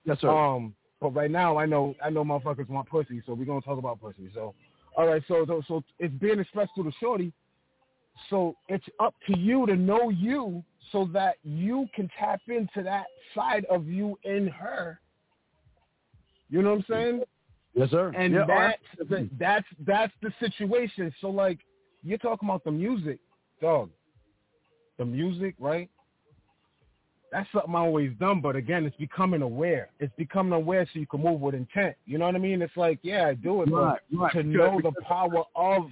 Yes, 0.06 0.22
sir. 0.22 0.30
Um, 0.30 0.74
but 1.02 1.10
right 1.10 1.32
now, 1.32 1.58
I 1.58 1.66
know 1.66 1.96
I 2.04 2.10
know 2.10 2.24
motherfuckers 2.24 2.70
want 2.70 2.90
pussy, 2.90 3.22
so 3.26 3.34
we're 3.34 3.46
gonna 3.46 3.62
talk 3.62 3.78
about 3.78 4.02
pussy. 4.02 4.30
So, 4.34 4.54
all 4.98 5.08
right, 5.08 5.22
so 5.28 5.46
so, 5.46 5.62
so 5.68 5.84
it's 6.00 6.14
being 6.16 6.40
expressed 6.40 6.72
through 6.76 6.86
the 6.86 6.94
shorty. 7.00 7.34
So 8.30 8.56
it's 8.68 8.86
up 9.00 9.16
to 9.28 9.38
you 9.38 9.66
to 9.66 9.76
know 9.76 10.10
you, 10.10 10.64
so 10.92 11.10
that 11.14 11.36
you 11.44 11.88
can 11.96 12.10
tap 12.20 12.42
into 12.48 12.84
that 12.84 13.06
side 13.36 13.66
of 13.70 13.88
you 13.88 14.18
in 14.24 14.48
her. 14.48 15.00
You 16.50 16.62
know 16.62 16.72
what 16.72 16.80
I'm 16.80 16.86
saying? 16.90 17.22
yes, 17.76 17.90
sir. 17.92 18.12
And 18.16 18.34
Yeah, 18.34 18.46
that's 18.48 19.10
the, 19.10 19.30
that's 19.40 19.66
that's 19.86 20.14
the 20.22 20.32
situation. 20.40 21.14
So 21.22 21.30
like 21.30 21.60
you're 22.04 22.18
talking 22.18 22.48
about 22.50 22.64
the 22.64 22.72
music, 22.72 23.20
dog. 23.62 23.90
The 24.98 25.06
music, 25.06 25.56
right? 25.60 25.90
That's 27.32 27.48
something 27.54 27.76
I 27.76 27.80
always 27.80 28.12
done, 28.20 28.42
but 28.42 28.56
again, 28.56 28.86
it's 28.86 28.96
becoming 28.98 29.44
aware. 29.44 29.90
It's 30.00 30.14
becoming 30.18 30.52
aware 30.54 30.86
so 30.92 31.00
you 31.00 31.06
can 31.06 31.22
move 31.22 31.40
with 31.42 31.54
intent. 31.54 31.96
You 32.06 32.18
know 32.18 32.26
what 32.26 32.36
I 32.36 32.40
mean? 32.40 32.62
It's 32.62 32.76
like, 32.76 32.98
yeah, 33.04 33.28
I 33.28 33.36
do 33.36 33.62
it, 33.62 33.70
Right, 33.70 34.00
but 34.12 34.18
right. 34.20 34.34
to 34.34 34.42
know 34.44 34.80
the 34.82 34.92
power 35.04 35.44
of, 35.56 35.84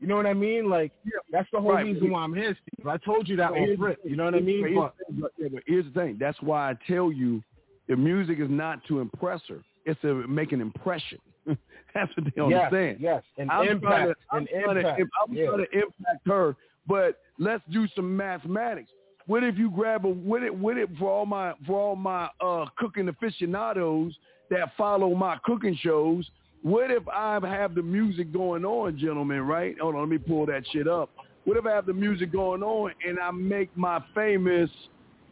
you 0.00 0.08
know 0.08 0.16
what 0.16 0.26
I 0.26 0.34
mean? 0.34 0.68
Like 0.68 0.90
that's 1.30 1.48
the 1.52 1.60
whole 1.60 1.70
Right, 1.72 1.84
reason 1.86 2.10
why 2.10 2.22
I'm 2.22 2.34
here, 2.34 2.56
Steve. 2.66 2.86
I 2.86 2.96
told 2.98 3.28
you 3.28 3.36
that 3.36 3.52
on 3.52 3.76
Rip. 3.78 4.00
You 4.04 4.16
know 4.16 4.24
what 4.24 4.34
I 4.34 4.40
mean? 4.40 4.66
Here's, 4.66 4.74
the 4.74 4.90
thing, 5.06 5.20
but- 5.20 5.32
yeah, 5.38 5.48
but 5.52 5.62
here's 5.66 5.84
the 5.84 5.92
thing. 5.92 6.16
That's 6.18 6.40
why 6.42 6.70
I 6.70 6.74
tell 6.88 7.12
you, 7.12 7.42
the 7.88 7.94
music 7.96 8.40
is 8.40 8.50
not 8.50 8.84
to 8.88 8.98
impress 9.00 9.40
her. 9.48 9.62
It's 9.86 10.00
to 10.02 10.26
make 10.26 10.52
an 10.52 10.60
impression. 10.60 11.18
That's 11.46 12.14
what 12.16 12.24
they 12.24 12.32
don't 12.36 12.50
yes, 12.50 12.64
understand. 12.72 12.98
yes, 13.00 13.22
an 13.38 13.48
I'm 13.50 13.68
impact, 13.68 13.82
trying 13.82 14.08
to, 14.08 14.14
I'm 14.30 14.38
an 14.38 14.48
trying 14.64 14.76
impact. 14.78 14.98
To, 14.98 15.06
I'm 15.26 15.34
yeah. 15.34 15.46
trying 15.46 15.58
to 15.58 15.72
impact 15.72 16.26
her, 16.26 16.56
but 16.86 17.20
let's 17.38 17.62
do 17.70 17.86
some 17.94 18.14
mathematics. 18.16 18.90
What 19.26 19.42
if 19.44 19.56
you 19.56 19.70
grab 19.70 20.04
a 20.04 20.08
what 20.08 20.42
it 20.42 20.54
what 20.54 20.76
it 20.76 20.88
for 20.98 21.10
all 21.10 21.24
my 21.24 21.54
for 21.66 21.80
all 21.80 21.96
my 21.96 22.28
uh 22.40 22.66
cooking 22.76 23.08
aficionados 23.08 24.12
that 24.50 24.72
follow 24.76 25.14
my 25.14 25.38
cooking 25.44 25.76
shows? 25.80 26.28
What 26.62 26.90
if 26.90 27.06
I 27.08 27.38
have 27.42 27.74
the 27.76 27.82
music 27.82 28.32
going 28.32 28.64
on, 28.64 28.98
gentlemen? 28.98 29.42
Right? 29.42 29.76
Hold 29.80 29.94
on, 29.94 30.00
let 30.02 30.10
me 30.10 30.18
pull 30.18 30.46
that 30.46 30.64
shit 30.72 30.88
up. 30.88 31.10
What 31.44 31.56
if 31.56 31.64
I 31.64 31.70
have 31.70 31.86
the 31.86 31.92
music 31.92 32.32
going 32.32 32.62
on 32.64 32.92
and 33.06 33.18
I 33.20 33.30
make 33.30 33.74
my 33.76 34.02
famous 34.14 34.68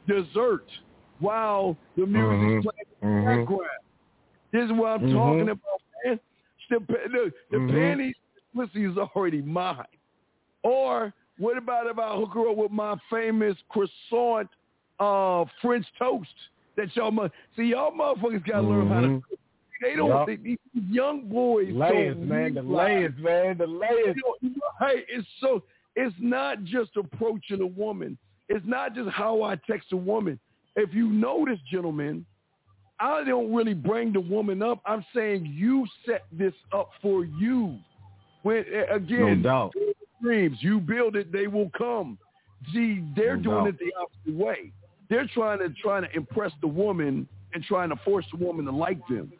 dessert 0.06 0.64
while 1.18 1.76
the 1.96 2.06
music's 2.06 2.66
playing 2.68 2.86
in 3.00 3.00
the 3.00 3.06
Mhm. 3.06 3.38
background? 3.40 3.70
This 4.54 4.66
is 4.66 4.72
what 4.72 4.86
I'm 4.92 5.00
Mhm. 5.08 5.12
talking 5.12 5.48
about, 5.48 5.82
man. 6.04 6.20
The, 6.70 6.78
look, 7.10 7.34
the 7.50 7.56
Mhm. 7.56 7.70
panties, 7.72 8.14
pussy 8.54 8.84
is 8.84 8.96
already 8.96 9.42
mine. 9.42 9.84
Or 10.62 11.12
what 11.38 11.58
about 11.58 11.88
if 11.88 11.98
I 11.98 12.14
hook 12.14 12.34
her 12.34 12.48
up 12.48 12.56
with 12.56 12.70
my 12.70 12.96
famous 13.10 13.60
croissant 13.68 14.48
uh, 15.00 15.44
French 15.60 15.84
toast 15.98 16.32
that 16.76 16.94
y'all 16.94 17.10
must 17.10 17.34
see? 17.56 17.64
Y'all 17.64 17.90
motherfuckers 17.90 18.46
gotta 18.46 18.62
learn 18.66 18.86
how 18.86 19.00
to. 19.00 19.08
Mhm. 19.08 19.22
cook. 19.28 19.38
They 19.82 19.96
don't. 19.96 20.08
Yup. 20.08 20.26
They, 20.28 20.36
these 20.36 20.58
young 20.72 21.28
boys 21.28 21.74
Layers, 21.74 22.16
man. 22.16 22.54
The 22.54 22.62
layers, 22.62 23.18
man. 23.18 23.58
The 23.58 23.66
layers. 23.66 24.16
you 24.16 24.36
you 24.40 24.50
know, 24.50 24.86
hey, 24.86 25.04
it's 25.08 25.26
so 25.40 25.64
it's 25.96 26.14
not 26.20 26.62
just 26.62 26.96
approaching 26.96 27.60
a 27.60 27.66
woman. 27.66 28.16
It's 28.48 28.64
not 28.66 28.94
just 28.94 29.10
how 29.10 29.42
I 29.42 29.56
text 29.56 29.92
a 29.92 29.96
woman. 29.96 30.38
If 30.76 30.94
you 30.94 31.08
notice, 31.08 31.58
gentlemen, 31.68 32.24
I 33.00 33.24
don't 33.24 33.52
really 33.52 33.74
bring 33.74 34.12
the 34.12 34.20
woman 34.20 34.62
up. 34.62 34.80
I'm 34.86 35.04
saying 35.14 35.46
you 35.46 35.86
set 36.06 36.24
this 36.32 36.54
up 36.72 36.90
for 37.02 37.24
you. 37.24 37.76
When 38.42 38.64
again, 38.90 39.42
No 39.42 39.48
doubt. 39.48 39.74
dreams, 40.22 40.58
you 40.60 40.80
build 40.80 41.16
it, 41.16 41.32
they 41.32 41.46
will 41.46 41.70
come. 41.76 42.18
See, 42.72 43.02
they're 43.16 43.36
No 43.36 43.42
doing 43.42 43.64
doubt. 43.64 43.68
it 43.74 43.78
the 43.78 43.92
opposite 44.00 44.34
way. 44.44 44.72
They're 45.10 45.26
trying 45.34 45.58
to 45.58 45.68
trying 45.82 46.02
to 46.02 46.16
impress 46.16 46.52
the 46.60 46.68
woman 46.68 47.26
and 47.52 47.62
trying 47.64 47.88
to 47.90 47.96
force 48.04 48.26
the 48.32 48.42
woman 48.44 48.64
to 48.66 48.72
like 48.72 49.06
them. 49.08 49.32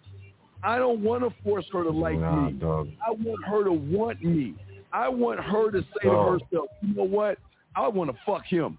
I 0.62 0.78
don't 0.78 1.00
want 1.00 1.22
to 1.22 1.30
force 1.42 1.66
her 1.72 1.84
to 1.84 1.90
like 1.90 2.18
Nah, 2.18 2.46
me. 2.48 2.52
dog. 2.54 2.88
I 3.06 3.10
want 3.12 3.44
her 3.44 3.64
to 3.64 3.72
want 3.72 4.22
me. 4.22 4.54
I 4.92 5.08
want 5.08 5.40
her 5.40 5.70
to 5.70 5.80
say 5.82 6.08
Dog. 6.08 6.40
to 6.40 6.44
herself, 6.46 6.68
you 6.82 6.94
know 6.94 7.02
what? 7.04 7.38
I 7.76 7.88
want 7.88 8.10
to 8.10 8.16
fuck 8.24 8.44
him. 8.46 8.78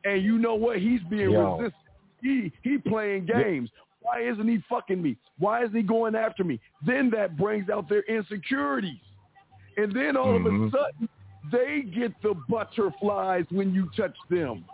and 0.04 0.22
you 0.22 0.38
know 0.38 0.54
what? 0.54 0.78
He's 0.78 1.00
being 1.10 1.30
Yo. 1.30 1.56
resistant. 1.58 1.74
He 2.22 2.52
he 2.62 2.78
playing 2.78 3.26
games. 3.26 3.70
Why 4.00 4.22
isn't 4.22 4.46
he 4.48 4.62
fucking 4.68 5.02
me? 5.02 5.16
Why 5.38 5.62
isn't 5.64 5.74
he 5.76 5.82
going 5.82 6.14
after 6.14 6.44
me? 6.44 6.60
Then 6.86 7.10
that 7.10 7.36
brings 7.36 7.68
out 7.68 7.88
their 7.88 8.02
insecurities. 8.02 9.00
And 9.76 9.92
then 9.94 10.16
all 10.16 10.34
of 10.34 10.44
a 10.46 10.48
Mhm. 10.48 10.70
sudden, 10.72 11.08
they 11.52 11.82
get 11.82 12.12
the 12.22 12.34
butterflies 12.48 13.44
when 13.50 13.72
you 13.74 13.88
touch 13.96 14.16
them. 14.28 14.64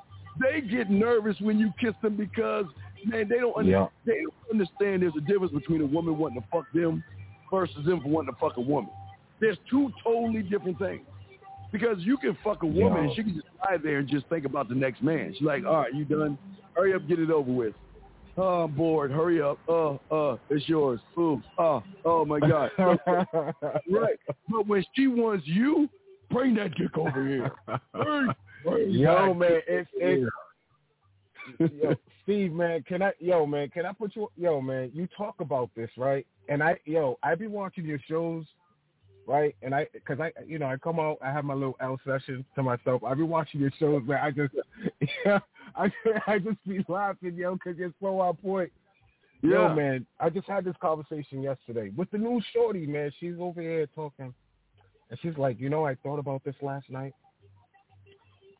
They 0.40 0.60
get 0.60 0.90
nervous 0.90 1.40
when 1.40 1.58
you 1.58 1.72
kiss 1.78 1.94
them 2.02 2.16
because 2.16 2.66
man, 3.04 3.28
they 3.28 3.38
don't 3.38 3.66
Yeah. 3.66 3.88
they 4.04 4.22
don't 4.22 4.34
understand 4.50 5.02
there's 5.02 5.16
a 5.16 5.20
difference 5.20 5.52
between 5.52 5.82
a 5.82 5.86
woman 5.86 6.16
wanting 6.16 6.40
to 6.40 6.48
fuck 6.48 6.70
them 6.72 7.04
versus 7.50 7.84
them 7.84 8.02
wanting 8.04 8.32
to 8.34 8.40
fuck 8.40 8.56
a 8.56 8.60
woman. 8.60 8.90
There's 9.40 9.58
two 9.70 9.92
totally 10.02 10.42
different 10.42 10.78
things. 10.78 11.06
Because 11.74 11.96
you 11.98 12.16
can 12.16 12.38
fuck 12.44 12.62
a 12.62 12.66
woman 12.66 13.06
and 13.06 13.16
she 13.16 13.24
can 13.24 13.34
just 13.34 13.48
lie 13.58 13.78
there 13.82 13.98
and 13.98 14.08
just 14.08 14.28
think 14.28 14.44
about 14.44 14.68
the 14.68 14.76
next 14.76 15.02
man. 15.02 15.34
She's 15.36 15.42
like, 15.44 15.64
all 15.64 15.78
right, 15.78 15.92
you 15.92 16.04
done? 16.04 16.38
Hurry 16.76 16.94
up, 16.94 17.08
get 17.08 17.18
it 17.18 17.32
over 17.32 17.50
with. 17.50 17.74
Oh, 18.36 18.62
I'm 18.62 18.76
bored. 18.76 19.10
Hurry 19.10 19.42
up. 19.42 19.58
Uh, 19.68 19.94
uh, 20.08 20.36
it's 20.50 20.68
yours. 20.68 21.00
Ooh, 21.18 21.42
oh, 21.58 21.82
oh 22.04 22.24
my 22.24 22.38
God. 22.38 22.70
right. 22.78 24.20
But 24.48 24.68
when 24.68 24.84
she 24.94 25.08
wants 25.08 25.48
you, 25.48 25.88
bring 26.30 26.54
that 26.54 26.76
dick 26.76 26.96
over 26.96 27.26
here. 27.26 27.50
Bring, 27.92 28.28
bring 28.64 28.90
Yo, 28.90 29.34
man, 29.34 29.60
it's 29.66 29.90
it's 29.94 30.30
yo, 31.58 31.96
Steve, 32.22 32.52
man, 32.52 32.84
can 32.86 33.02
I 33.02 33.10
yo 33.18 33.46
man, 33.46 33.68
can 33.70 33.84
I 33.84 33.92
put 33.92 34.14
you 34.14 34.30
yo 34.36 34.60
man, 34.60 34.92
you 34.94 35.08
talk 35.16 35.40
about 35.40 35.70
this, 35.74 35.90
right? 35.96 36.24
And 36.48 36.62
I 36.62 36.78
yo, 36.84 37.18
I 37.24 37.34
be 37.34 37.48
watching 37.48 37.84
your 37.84 38.00
shows, 38.08 38.44
right? 39.26 39.54
And 39.62 39.74
I 39.74 39.86
cuz 40.06 40.18
I 40.20 40.32
you 40.46 40.58
know, 40.58 40.66
I 40.66 40.76
come 40.76 41.00
out, 41.00 41.18
I 41.22 41.32
have 41.32 41.44
my 41.44 41.54
little 41.54 41.76
L 41.80 41.98
session 42.04 42.44
to 42.54 42.62
myself. 42.62 43.02
I 43.04 43.14
be 43.14 43.22
watching 43.22 43.60
your 43.60 43.72
shows, 43.78 44.02
man. 44.06 44.20
I 44.22 44.30
just 44.30 44.54
yeah, 45.24 45.38
I 45.76 45.90
I 46.26 46.38
just 46.38 46.64
be 46.66 46.84
laughing, 46.88 47.34
yo, 47.34 47.56
cuz 47.56 47.76
you're 47.76 47.94
so 48.00 48.20
on 48.20 48.36
point. 48.36 48.72
Yeah. 49.42 49.68
Yo, 49.68 49.74
man, 49.74 50.06
I 50.18 50.30
just 50.30 50.48
had 50.48 50.64
this 50.64 50.76
conversation 50.80 51.42
yesterday 51.42 51.90
with 51.96 52.10
the 52.10 52.18
new 52.18 52.40
shorty, 52.52 52.86
man. 52.86 53.12
She's 53.20 53.34
over 53.38 53.60
here 53.60 53.86
talking, 53.94 54.32
and 55.10 55.20
she's 55.20 55.36
like, 55.36 55.60
you 55.60 55.68
know, 55.68 55.84
I 55.84 55.96
thought 55.96 56.18
about 56.18 56.42
this 56.44 56.56
last 56.62 56.88
night. 56.88 57.12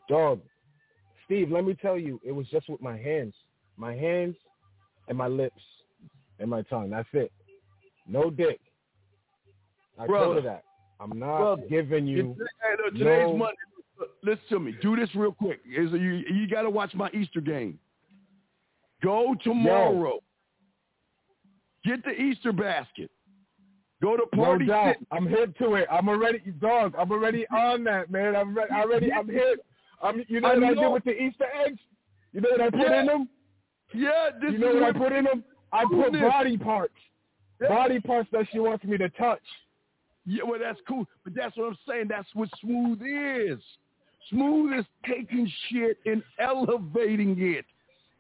Dog, 0.09 0.43
Steve, 1.25 1.51
let 1.51 1.65
me 1.65 1.75
tell 1.75 1.99
you, 1.99 2.21
it 2.23 2.33
was 2.33 2.47
just 2.49 2.69
with 2.69 2.83
my 2.83 2.99
hands, 2.99 3.35
my 3.79 3.95
hands, 3.95 4.37
and 5.09 5.17
my 5.17 5.27
lips, 5.27 5.63
and 6.39 6.51
my 6.51 6.63
tongue. 6.63 6.91
That's 6.91 7.09
it. 7.15 7.33
No 8.07 8.31
dick. 8.31 8.61
I 9.99 10.07
Brother. 10.07 10.25
told 10.25 10.37
her 10.37 10.43
that. 10.43 10.65
I'm 11.01 11.19
not 11.19 11.39
Brother. 11.39 11.63
giving 11.69 12.07
you. 12.07 12.37
Hey, 12.63 12.77
look, 12.85 12.95
today's 12.95 13.27
no- 13.29 13.37
Monday. 13.37 13.57
Listen 14.23 14.43
to 14.51 14.59
me. 14.61 14.75
Do 14.83 14.97
this 14.97 15.09
real 15.15 15.33
quick. 15.33 15.61
Is 15.67 15.91
you 15.93 15.99
you 16.31 16.49
got 16.49 16.63
to 16.63 16.71
watch 16.71 16.95
my 16.95 17.09
Easter 17.11 17.41
game. 17.41 17.79
Go 19.03 19.35
tomorrow. 19.45 20.19
Get 21.85 22.05
the 22.05 22.11
Easter 22.11 22.53
basket. 22.53 23.11
Go 24.03 24.17
to 24.17 24.27
party. 24.37 24.65
No 24.67 24.73
doubt. 24.73 24.97
I'm 25.13 25.27
hip 25.27 25.57
to 25.59 25.75
it. 25.75 25.87
I'm 25.91 26.09
already, 26.09 26.39
dog. 26.61 26.95
I'm 26.99 27.11
already 27.13 27.47
on 27.49 27.85
that, 27.85 28.11
man. 28.11 28.35
I'm 28.35 28.55
re- 28.57 28.65
already. 28.73 29.13
I'm 29.13 29.29
hip. 29.29 29.65
I'm. 30.03 30.23
You 30.29 30.41
know 30.41 30.49
I 30.49 30.55
what 30.55 30.65
I 30.65 30.69
know. 30.71 30.83
did 30.83 30.93
with 30.93 31.05
the 31.05 31.23
Easter 31.23 31.47
eggs? 31.67 31.79
You 32.33 32.41
know 32.41 32.49
what 32.51 32.61
I 32.61 32.71
put 32.71 32.81
Yeah. 32.81 33.01
in 33.01 33.07
them? 33.07 33.29
Yeah, 33.95 34.31
this 34.41 34.53
You 34.53 34.59
know 34.59 34.69
is 34.77 34.83
what 34.83 34.97
I 34.97 34.99
put 34.99 35.13
in 35.13 35.25
them? 35.25 35.45
I 35.73 35.85
put 35.85 36.13
body 36.13 36.59
parts. 36.59 36.95
Yeah. 37.61 37.69
Body 37.69 38.01
parts 38.01 38.29
that 38.33 38.47
she 38.51 38.59
wants 38.59 38.85
me 38.85 38.97
to 38.99 39.09
touch. 39.11 39.43
Yeah, 40.27 40.43
well, 40.45 40.59
that's 40.61 40.81
cool. 40.89 41.07
But 41.23 41.35
that's 41.35 41.57
what 41.57 41.67
I'm 41.67 41.79
saying. 41.89 42.07
That's 42.09 42.29
what 42.35 42.49
smooth 42.61 43.01
is. 43.03 43.61
Smooth 44.31 44.79
is 44.79 44.87
taking 45.07 45.51
shit 45.69 45.99
and 46.07 46.23
elevating 46.39 47.37
it. 47.39 47.65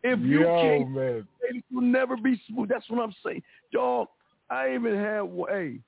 If 0.02 0.20
you 0.20 0.42
Yo, 0.42 0.60
can't, 0.60 0.90
man. 0.90 1.28
it 1.40 1.64
will 1.72 1.80
never 1.80 2.16
be 2.16 2.40
smooth. 2.46 2.68
That's 2.68 2.88
what 2.90 3.02
I'm 3.02 3.14
saying. 3.24 3.42
Dog, 3.72 4.08
I 4.50 4.74
even 4.74 4.94
had, 4.96 5.30
hey, 5.48 5.78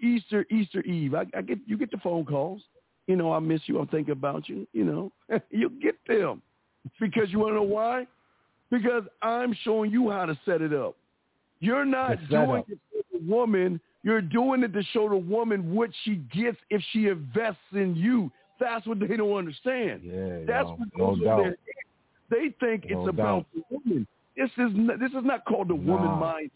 Easter, 0.00 0.44
Easter 0.50 0.82
Eve. 0.82 1.14
I, 1.14 1.26
I 1.36 1.42
get 1.42 1.58
you 1.66 1.76
get 1.76 1.90
the 1.90 1.98
phone 1.98 2.24
calls. 2.24 2.62
You 3.06 3.16
know, 3.16 3.32
I 3.32 3.38
miss 3.38 3.60
you. 3.66 3.78
I'm 3.78 3.86
thinking 3.86 4.12
about 4.12 4.48
you. 4.48 4.66
You 4.72 4.84
know, 4.84 5.12
you 5.50 5.70
get 5.80 5.94
them 6.08 6.42
because 6.98 7.30
you 7.30 7.38
want 7.38 7.52
to 7.52 7.56
know 7.56 7.62
why? 7.62 8.06
Because 8.70 9.04
I'm 9.22 9.54
showing 9.62 9.90
you 9.90 10.10
how 10.10 10.26
to 10.26 10.38
set 10.44 10.62
it 10.62 10.72
up. 10.72 10.96
You're 11.60 11.84
not 11.84 12.16
doing 12.28 12.64
it 12.68 12.78
for 12.90 13.18
the 13.18 13.30
woman. 13.30 13.80
You're 14.02 14.22
doing 14.22 14.62
it 14.62 14.72
to 14.72 14.82
show 14.92 15.08
the 15.08 15.16
woman 15.16 15.74
what 15.74 15.90
she 16.04 16.16
gets 16.34 16.56
if 16.70 16.82
she 16.92 17.08
invests 17.08 17.60
in 17.72 17.94
you. 17.94 18.30
That's 18.58 18.86
what 18.86 18.98
they 19.00 19.16
don't 19.16 19.36
understand. 19.36 20.02
Yeah, 20.04 20.38
That's 20.46 20.68
yo, 20.68 20.76
what 20.76 20.88
no 20.96 21.14
goes 21.16 21.24
doubt. 21.24 21.44
head. 21.44 21.56
They 22.30 22.54
think 22.60 22.86
No 22.88 23.00
it's 23.00 23.08
about 23.08 23.46
the 23.54 23.62
woman. 23.70 24.06
This 24.36 24.50
is 24.52 24.72
n- 24.74 24.98
this 25.00 25.10
is 25.10 25.24
not 25.24 25.44
called 25.44 25.68
the 25.68 25.74
woman 25.74 26.06
Nah. 26.06 26.32
mindset. 26.34 26.50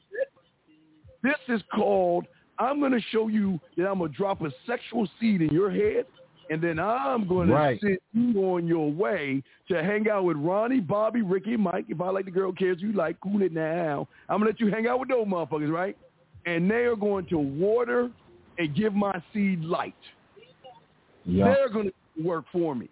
This 1.23 1.37
is 1.49 1.63
called 1.75 2.27
I'm 2.59 2.79
going 2.79 2.93
to 2.93 3.01
show 3.11 3.27
you 3.29 3.59
that 3.77 3.89
I'm 3.89 3.99
going 3.99 4.13
to 4.13 4.17
drop 4.17 4.41
a 4.43 4.51
sexual 4.65 5.09
seed 5.19 5.43
in 5.43 5.49
your 5.49 5.71
head, 5.73 6.07
and 6.51 6.63
then 6.63 6.79
I'm 6.79 7.27
going 7.27 7.51
Right. 7.51 7.81
to 7.81 7.87
send 7.87 7.99
you 8.35 8.41
on 8.45 8.69
your 8.69 8.93
way 8.93 9.43
to 9.69 9.83
hang 9.83 10.09
out 10.09 10.23
with 10.25 10.37
Ronnie, 10.37 10.79
Bobby, 10.79 11.23
Ricky, 11.23 11.57
Mike. 11.57 11.87
If 11.89 12.01
I 12.01 12.11
like 12.11 12.27
the 12.27 12.31
girl 12.31 12.53
cares 12.53 12.81
you 12.81 12.93
like, 12.93 13.19
cool 13.21 13.43
it 13.43 13.51
now. 13.53 14.07
I'm 14.29 14.39
going 14.41 14.53
to 14.55 14.57
let 14.57 14.61
you 14.61 14.69
hang 14.73 14.87
out 14.87 15.01
with 15.01 15.09
those 15.09 15.27
motherfuckers, 15.27 15.73
right? 15.73 15.97
And 16.47 16.71
they 16.71 16.85
are 16.85 16.97
going 16.97 17.27
to 17.27 17.39
water 17.39 18.11
and 18.59 18.75
give 18.77 18.95
my 18.95 19.23
seed 19.33 19.63
light. 19.63 19.95
Yeah. 21.25 21.55
They're 21.55 21.69
going 21.69 21.91
to 21.91 22.23
work 22.23 22.45
for 22.53 22.75
me. 22.75 22.89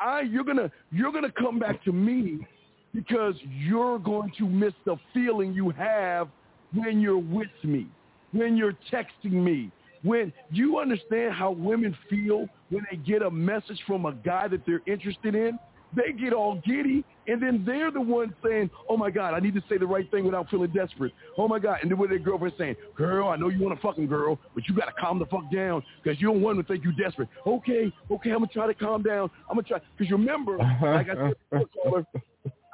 I 0.00 0.22
you're 0.22 0.44
gonna 0.44 0.70
you're 0.90 1.12
gonna 1.12 1.32
come 1.32 1.58
back 1.58 1.82
to 1.84 1.92
me 1.92 2.46
because 2.92 3.34
you're 3.42 3.98
going 3.98 4.32
to 4.38 4.46
miss 4.46 4.72
the 4.84 4.96
feeling 5.12 5.52
you 5.52 5.70
have 5.70 6.28
when 6.72 7.00
you're 7.00 7.18
with 7.18 7.48
me, 7.62 7.86
when 8.32 8.56
you're 8.56 8.76
texting 8.92 9.32
me. 9.32 9.70
When 10.02 10.32
you 10.50 10.78
understand 10.78 11.32
how 11.32 11.52
women 11.52 11.96
feel 12.10 12.46
when 12.68 12.84
they 12.90 12.98
get 12.98 13.22
a 13.22 13.30
message 13.30 13.80
from 13.86 14.04
a 14.04 14.12
guy 14.12 14.48
that 14.48 14.66
they're 14.66 14.82
interested 14.86 15.34
in, 15.34 15.58
they 15.96 16.12
get 16.12 16.34
all 16.34 16.60
giddy, 16.66 17.04
and 17.26 17.42
then 17.42 17.62
they're 17.66 17.90
the 17.90 18.00
ones 18.00 18.32
saying, 18.44 18.70
"Oh 18.88 18.96
my 18.96 19.10
God, 19.10 19.34
I 19.34 19.40
need 19.40 19.54
to 19.54 19.62
say 19.68 19.78
the 19.78 19.86
right 19.86 20.10
thing 20.10 20.24
without 20.24 20.48
feeling 20.50 20.70
desperate." 20.70 21.12
Oh 21.38 21.48
my 21.48 21.58
God, 21.58 21.78
and 21.82 21.90
then 21.90 21.98
with 21.98 22.10
their 22.10 22.18
girlfriend 22.18 22.54
saying, 22.58 22.76
"Girl, 22.96 23.28
I 23.28 23.36
know 23.36 23.48
you 23.48 23.60
want 23.60 23.78
a 23.78 23.80
fucking 23.80 24.06
girl, 24.06 24.38
but 24.54 24.68
you 24.68 24.74
got 24.74 24.86
to 24.86 24.92
calm 25.00 25.18
the 25.18 25.26
fuck 25.26 25.50
down 25.52 25.82
because 26.02 26.20
you 26.20 26.28
don't 26.28 26.40
want 26.40 26.56
them 26.56 26.64
to 26.64 26.72
think 26.72 26.84
you're 26.84 26.92
desperate." 26.92 27.28
Okay, 27.46 27.92
okay, 28.10 28.30
I'm 28.30 28.38
gonna 28.38 28.48
try 28.48 28.66
to 28.66 28.74
calm 28.74 29.02
down. 29.02 29.30
I'm 29.48 29.56
gonna 29.56 29.68
try 29.68 29.80
because 29.96 30.10
remember, 30.10 30.60
uh-huh. 30.60 30.86
like 30.86 31.08
I 31.08 31.32
said, 31.50 32.06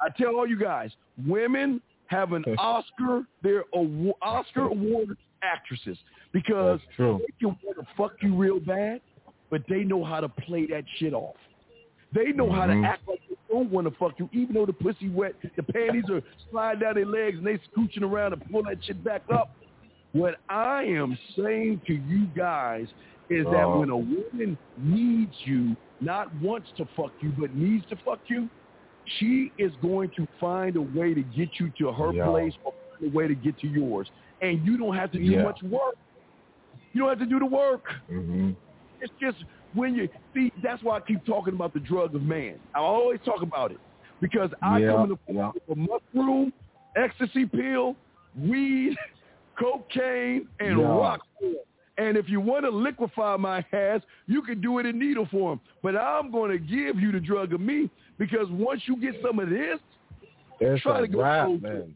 I 0.01 0.09
tell 0.17 0.35
all 0.35 0.47
you 0.47 0.57
guys, 0.57 0.91
women 1.25 1.81
have 2.07 2.33
an 2.33 2.43
Oscar. 2.57 3.23
They're 3.43 3.65
Oscar 4.21 4.65
award 4.65 5.17
actresses 5.43 5.97
because 6.31 6.79
they 6.97 7.33
can 7.39 7.57
want 7.63 7.77
to 7.77 7.87
fuck 7.97 8.13
you 8.21 8.35
real 8.35 8.59
bad, 8.59 9.01
but 9.49 9.63
they 9.67 9.83
know 9.83 10.03
how 10.03 10.19
to 10.19 10.29
play 10.29 10.65
that 10.67 10.83
shit 10.97 11.13
off. 11.13 11.35
They 12.13 12.31
know 12.33 12.49
how 12.51 12.65
to 12.65 12.73
Mhm. 12.73 12.85
act 12.85 13.07
like 13.07 13.21
they 13.29 13.35
don't 13.49 13.69
want 13.71 13.87
to 13.87 13.91
fuck 13.91 14.19
you, 14.19 14.29
even 14.33 14.53
though 14.55 14.65
the 14.65 14.73
pussy 14.73 15.09
wet, 15.09 15.35
the 15.55 15.63
panties 15.63 16.09
are 16.09 16.21
sliding 16.49 16.81
down 16.81 16.95
their 16.95 17.05
legs, 17.05 17.37
and 17.37 17.45
they 17.47 17.57
scooching 17.59 18.03
around 18.03 18.31
to 18.31 18.37
pull 18.37 18.63
that 18.63 18.83
shit 18.83 19.01
back 19.03 19.23
up. 19.31 19.55
What 20.13 20.39
I 20.49 20.83
am 20.83 21.17
saying 21.37 21.81
to 21.87 21.93
you 21.93 22.25
guys 22.35 22.89
is 23.29 23.45
that 23.45 23.63
Uh-huh. 23.65 23.79
when 23.79 23.89
a 23.89 23.97
woman 23.97 24.57
needs 24.77 25.35
you, 25.45 25.75
not 26.01 26.33
wants 26.35 26.71
to 26.73 26.85
fuck 26.97 27.13
you, 27.21 27.29
but 27.37 27.55
needs 27.55 27.85
to 27.87 27.95
fuck 27.97 28.19
you, 28.29 28.49
she 29.05 29.51
is 29.57 29.73
going 29.77 30.09
to 30.11 30.27
find 30.39 30.75
a 30.75 30.81
way 30.81 31.13
to 31.13 31.21
get 31.23 31.59
you 31.59 31.69
to 31.77 31.91
her 31.93 32.11
Yeah. 32.13 32.25
place 32.27 32.53
or 32.65 32.73
find 32.99 33.13
a 33.13 33.17
way 33.17 33.27
to 33.27 33.35
get 33.35 33.57
to 33.59 33.67
yours. 33.67 34.11
And 34.41 34.65
you 34.65 34.77
don't 34.77 34.95
have 34.95 35.11
to 35.11 35.17
do 35.17 35.23
Yeah. 35.23 35.43
much 35.43 35.61
work. 35.63 35.95
You 36.93 37.01
don't 37.01 37.09
have 37.09 37.19
to 37.19 37.25
do 37.25 37.39
the 37.39 37.45
work. 37.45 37.85
hmm 38.09 38.51
It's 38.99 39.13
just 39.19 39.43
when 39.73 39.95
you 39.95 40.09
see. 40.33 40.51
That's 40.63 40.81
why 40.83 40.97
I 40.97 40.99
keep 41.01 41.25
talking 41.25 41.53
about 41.53 41.73
the 41.73 41.79
drug 41.79 42.15
of 42.15 42.21
man. 42.23 42.59
I 42.75 42.79
always 42.79 43.19
talk 43.25 43.41
about 43.41 43.71
it 43.71 43.77
because 44.19 44.49
I 44.61 44.79
Yeah, 44.79 44.91
come 44.91 45.03
in 45.03 45.09
the 45.09 45.33
yeah. 45.33 45.47
of 45.49 45.55
a 45.69 45.75
mushroom, 45.75 46.53
ecstasy 46.95 47.45
pill, 47.45 47.95
weed, 48.37 48.95
cocaine, 49.59 50.47
and 50.59 50.79
Yeah. 50.79 50.85
rock. 50.97 51.21
And 51.97 52.17
if 52.17 52.29
you 52.29 52.39
want 52.39 52.65
to 52.65 52.71
liquefy 52.71 53.35
my 53.37 53.63
ass, 53.73 54.01
you 54.25 54.41
can 54.41 54.59
do 54.61 54.79
it 54.79 54.85
in 54.85 54.97
needle 54.97 55.25
form. 55.27 55.59
But 55.83 55.95
I'm 55.95 56.31
going 56.31 56.49
to 56.51 56.57
give 56.57 56.99
you 56.99 57.11
the 57.11 57.19
drug 57.19 57.53
of 57.53 57.61
me 57.61 57.89
because 58.17 58.47
once 58.49 58.81
you 58.87 58.95
get 58.97 59.15
some 59.21 59.39
of 59.39 59.49
this, 59.49 59.79
It's 60.59 60.81
Try 60.83 61.01
to 61.01 61.07
go 61.07 61.23
cold. 61.43 61.61
man. 61.63 61.95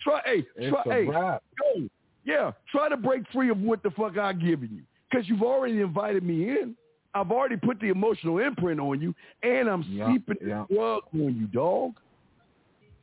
try. 0.00 0.20
Hey, 0.24 0.44
It's 0.56 0.68
try. 0.70 0.82
a 0.86 0.92
Hey, 0.94 1.04
go. 1.06 1.88
Yeah, 2.24 2.52
try 2.70 2.88
to 2.88 2.96
break 2.96 3.22
free 3.32 3.50
of 3.50 3.60
what 3.60 3.82
the 3.82 3.90
fuck 3.92 4.18
I've 4.18 4.40
given 4.40 4.68
you. 4.72 4.82
Because 5.10 5.28
you've 5.28 5.42
already 5.42 5.80
invited 5.80 6.22
me 6.22 6.48
in. 6.50 6.76
I've 7.14 7.30
already 7.30 7.56
put 7.56 7.80
the 7.80 7.88
emotional 7.88 8.38
imprint 8.38 8.80
on 8.80 9.00
you, 9.00 9.14
and 9.42 9.68
I'm 9.68 9.82
Yeah, 9.82 10.12
seeping 10.12 10.36
yeah. 10.46 10.64
the 10.68 10.74
drug 10.74 11.02
on 11.12 11.36
you, 11.36 11.46
dog. 11.48 11.94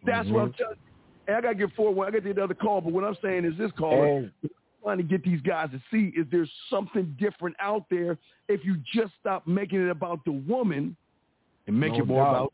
That's 0.06 0.30
what 0.30 0.42
I'm 0.44 0.52
Mhm. 0.52 0.58
telling 0.58 0.78
you. 1.28 1.34
I 1.36 1.42
got 1.42 1.50
to 1.50 1.56
get 1.56 1.74
forward. 1.74 2.08
I 2.08 2.12
got 2.12 2.18
to 2.18 2.22
get 2.22 2.36
the 2.38 2.44
other 2.44 2.54
call, 2.54 2.80
but 2.80 2.94
what 2.94 3.04
I'm 3.04 3.16
saying 3.22 3.44
is 3.44 3.58
this 3.58 3.72
call 3.74 4.04
And 4.04 4.32
trying 4.82 4.98
to 4.98 5.04
get 5.04 5.24
these 5.24 5.42
guys 5.42 5.70
to 5.72 5.82
see 5.92 6.14
is 6.18 6.26
there's 6.32 6.52
something 6.70 7.14
different 7.20 7.56
out 7.60 7.90
there 7.90 8.18
if 8.48 8.64
you 8.64 8.78
just 8.94 9.14
stop 9.20 9.46
making 9.46 9.82
it 9.86 9.90
about 9.90 10.24
the 10.24 10.32
woman 10.32 10.96
and 11.66 11.78
make 11.78 11.92
No 11.94 12.00
it 12.00 12.08
more 12.08 12.24
doubt. 12.24 12.32
about 12.32 12.54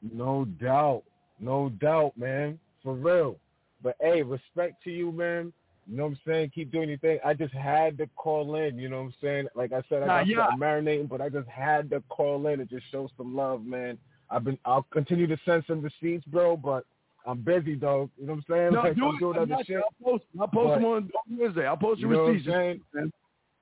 No 0.00 0.44
doubt. 0.46 1.02
No 1.38 1.68
doubt, 1.68 2.16
man. 2.16 2.58
For 2.82 2.94
real. 2.94 3.38
But 3.82 3.96
hey, 4.00 4.22
respect 4.22 4.82
to 4.84 4.90
you, 4.90 5.12
man. 5.12 5.52
You 5.90 5.96
know 5.96 6.04
what 6.04 6.10
I'm 6.10 6.18
saying? 6.26 6.50
Keep 6.54 6.70
doing 6.72 6.88
your 6.88 6.98
thing. 6.98 7.18
I 7.24 7.34
just 7.34 7.52
had 7.52 7.98
to 7.98 8.06
call 8.16 8.54
in, 8.54 8.78
you 8.78 8.88
know 8.88 8.98
what 8.98 9.06
I'm 9.08 9.14
saying? 9.20 9.46
Like 9.56 9.72
I 9.72 9.82
said, 9.88 10.02
I 10.04 10.06
Nah, 10.06 10.18
got 10.18 10.26
yeah. 10.28 10.46
Marinating, 10.58 11.08
but 11.08 11.20
I 11.20 11.28
just 11.28 11.48
had 11.48 11.90
to 11.90 12.02
call 12.08 12.46
in 12.46 12.60
and 12.60 12.68
just 12.70 12.84
show 12.92 13.08
some 13.16 13.34
love, 13.34 13.64
man. 13.66 13.98
I've 14.30 14.44
been 14.44 14.58
I'll 14.64 14.84
continue 14.92 15.26
to 15.26 15.36
send 15.44 15.64
some 15.66 15.82
receipts, 15.82 16.24
bro, 16.26 16.56
but 16.56 16.84
I'm 17.26 17.40
busy 17.40 17.74
though. 17.74 18.08
You 18.18 18.26
know 18.26 18.34
what 18.34 18.44
I'm 18.48 18.54
saying? 18.56 18.72
No, 18.72 18.80
like 18.82 18.94
do 18.96 19.06
I'm 19.06 19.14
it. 19.16 19.18
doing 19.18 19.36
I'm 19.36 19.42
other 19.42 19.46
not- 19.56 19.66
shit. 19.66 19.76
I'll 19.76 20.04
post, 20.12 20.24
I'll 20.40 20.48
post 20.48 20.68
But- 20.68 20.74
them 20.76 20.84
on, 20.84 21.10
Wednesday. 21.36 21.66
I'll 21.66 21.76
post 21.76 22.00
You 22.00 22.10
your 22.10 22.26
I'm 22.26 22.32
receipts. 22.36 22.48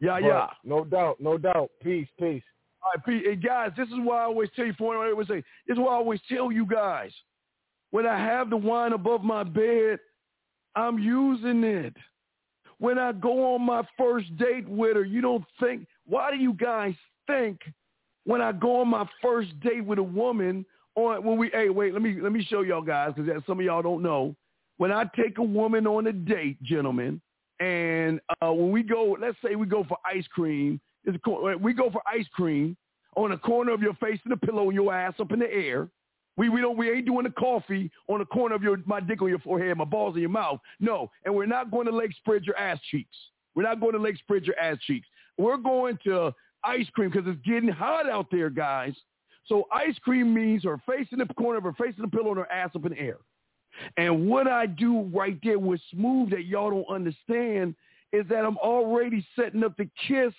Yeah, 0.00 0.18
But 0.20 0.22
yeah. 0.24 0.46
No 0.64 0.84
doubt, 0.84 1.20
no 1.20 1.36
doubt. 1.38 1.70
Peace, 1.82 2.08
peace. 2.18 2.42
All 2.82 2.92
right, 2.94 3.04
Pete. 3.04 3.24
Hey, 3.26 3.36
guys, 3.36 3.70
this 3.76 3.88
is 3.88 3.94
why 4.02 4.20
I 4.20 4.24
always 4.24 4.48
tell 4.56 4.64
you, 4.64 4.72
for 4.78 4.96
I 4.96 5.10
always 5.10 5.28
say, 5.28 5.42
this 5.66 5.74
is 5.74 5.78
why 5.78 5.92
I 5.92 5.96
always 5.96 6.20
tell 6.28 6.50
you 6.52 6.64
guys, 6.64 7.12
when 7.90 8.06
I 8.06 8.16
have 8.18 8.48
the 8.48 8.56
wine 8.56 8.92
above 8.94 9.22
my 9.22 9.42
bed, 9.42 9.98
I'm 10.74 10.98
using 10.98 11.64
it. 11.64 11.94
When 12.78 12.98
I 12.98 13.12
go 13.12 13.54
on 13.54 13.62
my 13.62 13.82
first 13.98 14.34
date 14.38 14.68
with 14.68 14.96
her, 14.96 15.04
you 15.04 15.20
don't 15.20 15.44
think, 15.60 15.86
why 16.06 16.30
do 16.30 16.38
you 16.38 16.54
guys 16.54 16.94
think 17.26 17.60
when 18.24 18.40
I 18.40 18.52
go 18.52 18.80
on 18.80 18.88
my 18.88 19.06
first 19.20 19.58
date 19.60 19.84
with 19.84 19.98
a 19.98 20.02
woman, 20.02 20.64
on 20.94 21.24
when 21.24 21.36
we, 21.36 21.50
hey, 21.52 21.68
wait, 21.68 21.92
let 21.92 22.02
me 22.02 22.20
let 22.20 22.32
me 22.32 22.44
show 22.44 22.62
y'all 22.62 22.82
guys 22.82 23.12
because 23.14 23.42
some 23.46 23.58
of 23.58 23.64
y'all 23.64 23.82
don't 23.82 24.02
know. 24.02 24.34
When 24.78 24.90
I 24.90 25.04
take 25.14 25.38
a 25.38 25.42
woman 25.42 25.86
on 25.86 26.06
a 26.06 26.12
date, 26.12 26.62
gentlemen, 26.62 27.20
and 27.60 28.20
uh, 28.40 28.52
when 28.52 28.70
we 28.70 28.82
go, 28.82 29.16
let's 29.20 29.36
say 29.44 29.54
we 29.54 29.66
go 29.66 29.84
for 29.84 29.98
ice 30.04 30.26
cream, 30.34 30.80
we 31.60 31.74
go 31.74 31.90
for 31.90 32.02
ice 32.06 32.26
cream 32.32 32.76
on 33.16 33.30
the 33.30 33.36
corner 33.36 33.72
of 33.72 33.82
your 33.82 33.94
face 33.94 34.18
and 34.24 34.32
the 34.32 34.36
pillow 34.36 34.64
and 34.64 34.74
your 34.74 34.94
ass 34.94 35.14
up 35.20 35.32
in 35.32 35.40
the 35.40 35.52
air. 35.52 35.88
We 36.40 36.48
we 36.48 36.62
don't 36.62 36.78
we 36.78 36.90
ain't 36.90 37.04
doing 37.04 37.24
the 37.24 37.30
coffee 37.32 37.90
on 38.08 38.20
the 38.20 38.24
corner 38.24 38.54
of 38.54 38.62
your 38.62 38.78
my 38.86 38.98
dick 38.98 39.20
on 39.20 39.28
your 39.28 39.40
forehead, 39.40 39.76
my 39.76 39.84
balls 39.84 40.14
in 40.14 40.22
your 40.22 40.30
mouth. 40.30 40.58
No, 40.80 41.10
and 41.26 41.34
we're 41.34 41.44
not 41.44 41.70
going 41.70 41.84
to 41.84 41.92
leg 41.92 42.14
spread 42.16 42.44
your 42.44 42.56
ass 42.56 42.78
cheeks. 42.90 43.14
We're 43.54 43.64
not 43.64 43.78
going 43.78 43.92
to 43.92 43.98
leg 43.98 44.16
spread 44.16 44.46
your 44.46 44.58
ass 44.58 44.78
cheeks. 44.86 45.06
We're 45.36 45.58
going 45.58 45.98
to 46.04 46.32
ice 46.64 46.86
cream 46.94 47.10
because 47.10 47.28
it's 47.30 47.46
getting 47.46 47.68
hot 47.68 48.08
out 48.08 48.28
there, 48.30 48.48
guys. 48.48 48.94
So 49.48 49.66
ice 49.70 49.98
cream 50.02 50.32
means 50.32 50.64
her 50.64 50.80
face 50.88 51.08
in 51.12 51.18
the 51.18 51.26
corner 51.26 51.58
of 51.58 51.64
her 51.64 51.74
face 51.74 51.92
in 51.98 52.04
the 52.04 52.08
pillow 52.08 52.30
and 52.30 52.38
her 52.38 52.50
ass 52.50 52.70
up 52.74 52.86
in 52.86 52.92
the 52.92 52.98
air. 52.98 53.18
And 53.98 54.26
what 54.26 54.48
I 54.48 54.64
do 54.64 55.10
right 55.12 55.38
there 55.42 55.58
with 55.58 55.82
Smooth 55.90 56.30
that 56.30 56.46
y'all 56.46 56.70
don't 56.70 56.88
understand 56.88 57.74
is 58.14 58.24
that 58.30 58.46
I'm 58.46 58.56
already 58.56 59.26
setting 59.36 59.62
up 59.62 59.76
the 59.76 59.90
kiss 60.08 60.32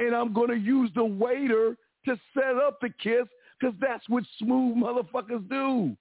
and 0.00 0.12
I'm 0.12 0.32
going 0.32 0.48
to 0.48 0.56
use 0.56 0.90
the 0.96 1.04
waiter 1.04 1.76
to 2.06 2.18
set 2.34 2.56
up 2.56 2.80
the 2.80 2.90
kiss 3.00 3.28
because 3.58 3.74
that's 3.80 4.08
what 4.08 4.24
smooth 4.38 4.76
motherfuckers 4.76 5.48
do. 5.48 5.96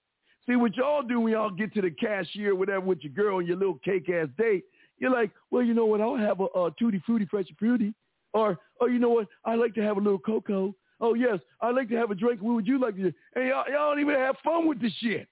See, 0.47 0.55
what 0.55 0.75
y'all 0.75 1.01
do 1.01 1.21
when 1.21 1.33
y'all 1.33 1.49
get 1.49 1.73
to 1.73 1.81
the 1.81 1.89
cashier, 1.89 2.53
whatever, 2.55 2.81
with 2.81 2.99
your 3.01 3.13
girl 3.13 3.39
and 3.39 3.47
your 3.47 3.57
little 3.57 3.79
cake-ass 3.83 4.27
date, 4.37 4.65
you're 4.99 5.11
like, 5.11 5.31
well, 5.51 5.63
you 5.63 5.73
know 5.73 5.85
what, 5.85 6.01
I'll 6.01 6.15
have 6.15 6.39
a, 6.39 6.45
a 6.45 6.71
tutti 6.79 7.01
frutti, 7.05 7.25
fresh 7.25 7.47
fruity. 7.57 7.93
Or, 8.33 8.59
oh, 8.81 8.87
you 8.87 8.99
know 8.99 9.09
what, 9.09 9.27
I 9.43 9.55
like 9.55 9.73
to 9.75 9.81
have 9.81 9.97
a 9.97 10.01
little 10.01 10.19
cocoa. 10.19 10.75
Oh, 11.01 11.13
yes, 11.13 11.39
I 11.61 11.71
like 11.71 11.89
to 11.89 11.95
have 11.95 12.11
a 12.11 12.15
drink. 12.15 12.41
What 12.41 12.55
would 12.55 12.67
you 12.67 12.79
like 12.79 12.95
to 12.95 13.03
do? 13.03 13.13
And 13.35 13.47
y'all, 13.47 13.65
y'all 13.69 13.91
don't 13.91 13.99
even 13.99 14.15
have 14.15 14.35
fun 14.43 14.67
with 14.67 14.81
this 14.81 14.93
shit. 14.99 15.27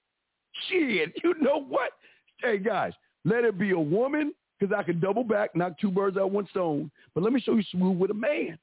Shit, 0.68 1.12
you 1.24 1.34
know 1.40 1.62
what? 1.62 1.92
Hey, 2.42 2.58
guys, 2.58 2.92
let 3.24 3.44
it 3.44 3.58
be 3.58 3.70
a 3.70 3.78
woman 3.78 4.34
because 4.58 4.74
I 4.76 4.82
can 4.82 5.00
double 5.00 5.24
back, 5.24 5.54
knock 5.54 5.78
two 5.80 5.90
birds 5.90 6.16
out 6.16 6.30
one 6.30 6.48
stone. 6.50 6.90
But 7.14 7.22
let 7.22 7.32
me 7.32 7.40
show 7.40 7.54
you 7.54 7.62
smooth 7.70 7.98
with 7.98 8.10
a 8.10 8.14
man. 8.14 8.58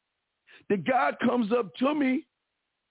The 0.70 0.78
guy 0.78 1.12
comes 1.24 1.52
up 1.52 1.74
to 1.78 1.94
me. 1.94 2.26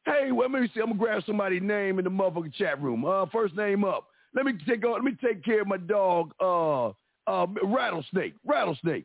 Hey, 0.05 0.32
well, 0.32 0.51
let 0.51 0.62
me 0.62 0.70
see. 0.74 0.81
I'm 0.81 0.86
gonna 0.86 0.98
grab 0.98 1.22
somebody's 1.27 1.62
name 1.62 1.98
in 1.98 2.05
the 2.05 2.10
motherfucking 2.10 2.55
chat 2.55 2.81
room. 2.81 3.05
Uh, 3.05 3.27
first 3.27 3.55
name 3.56 3.85
up. 3.85 4.06
Let 4.35 4.47
me 4.47 4.52
take 4.66 4.85
on. 4.85 4.93
Let 4.93 5.05
me 5.05 5.16
take 5.22 5.44
care 5.44 5.62
of 5.62 5.66
my 5.66 5.77
dog. 5.77 6.32
Uh, 6.40 6.89
uh, 7.27 7.47
rattlesnake. 7.62 8.35
Rattlesnake. 8.47 9.05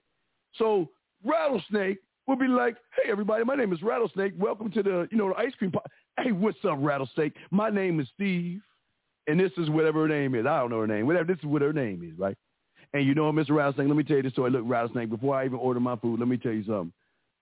So 0.55 0.89
rattlesnake 1.23 1.99
will 2.27 2.37
be 2.37 2.47
like, 2.47 2.77
hey, 2.95 3.11
everybody, 3.11 3.43
my 3.43 3.55
name 3.55 3.73
is 3.73 3.81
Rattlesnake. 3.81 4.33
Welcome 4.37 4.71
to 4.71 4.83
the, 4.83 5.07
you 5.11 5.17
know, 5.17 5.29
the 5.29 5.35
ice 5.35 5.53
cream. 5.57 5.71
Hey, 6.19 6.31
what's 6.31 6.57
up, 6.63 6.77
Rattlesnake? 6.79 7.33
My 7.51 7.69
name 7.69 7.99
is 7.99 8.07
Steve, 8.13 8.61
and 9.27 9.39
this 9.39 9.51
is 9.57 9.69
whatever 9.69 10.03
her 10.03 10.07
name 10.07 10.33
is. 10.33 10.45
I 10.45 10.59
don't 10.59 10.69
know 10.69 10.79
her 10.79 10.87
name. 10.87 11.05
Whatever. 11.07 11.25
This 11.25 11.39
is 11.39 11.45
what 11.45 11.61
her 11.61 11.73
name 11.73 12.09
is, 12.09 12.17
right? 12.17 12.37
And 12.93 13.05
you 13.05 13.13
know, 13.13 13.31
Mr. 13.31 13.51
Rattlesnake, 13.51 13.87
let 13.87 13.97
me 13.97 14.03
tell 14.03 14.17
you 14.17 14.23
this 14.23 14.31
story. 14.31 14.51
Look, 14.51 14.63
Rattlesnake, 14.65 15.09
before 15.09 15.35
I 15.35 15.45
even 15.45 15.59
order 15.59 15.79
my 15.79 15.97
food, 15.97 16.19
let 16.19 16.29
me 16.29 16.37
tell 16.37 16.53
you 16.53 16.63
something. 16.63 16.93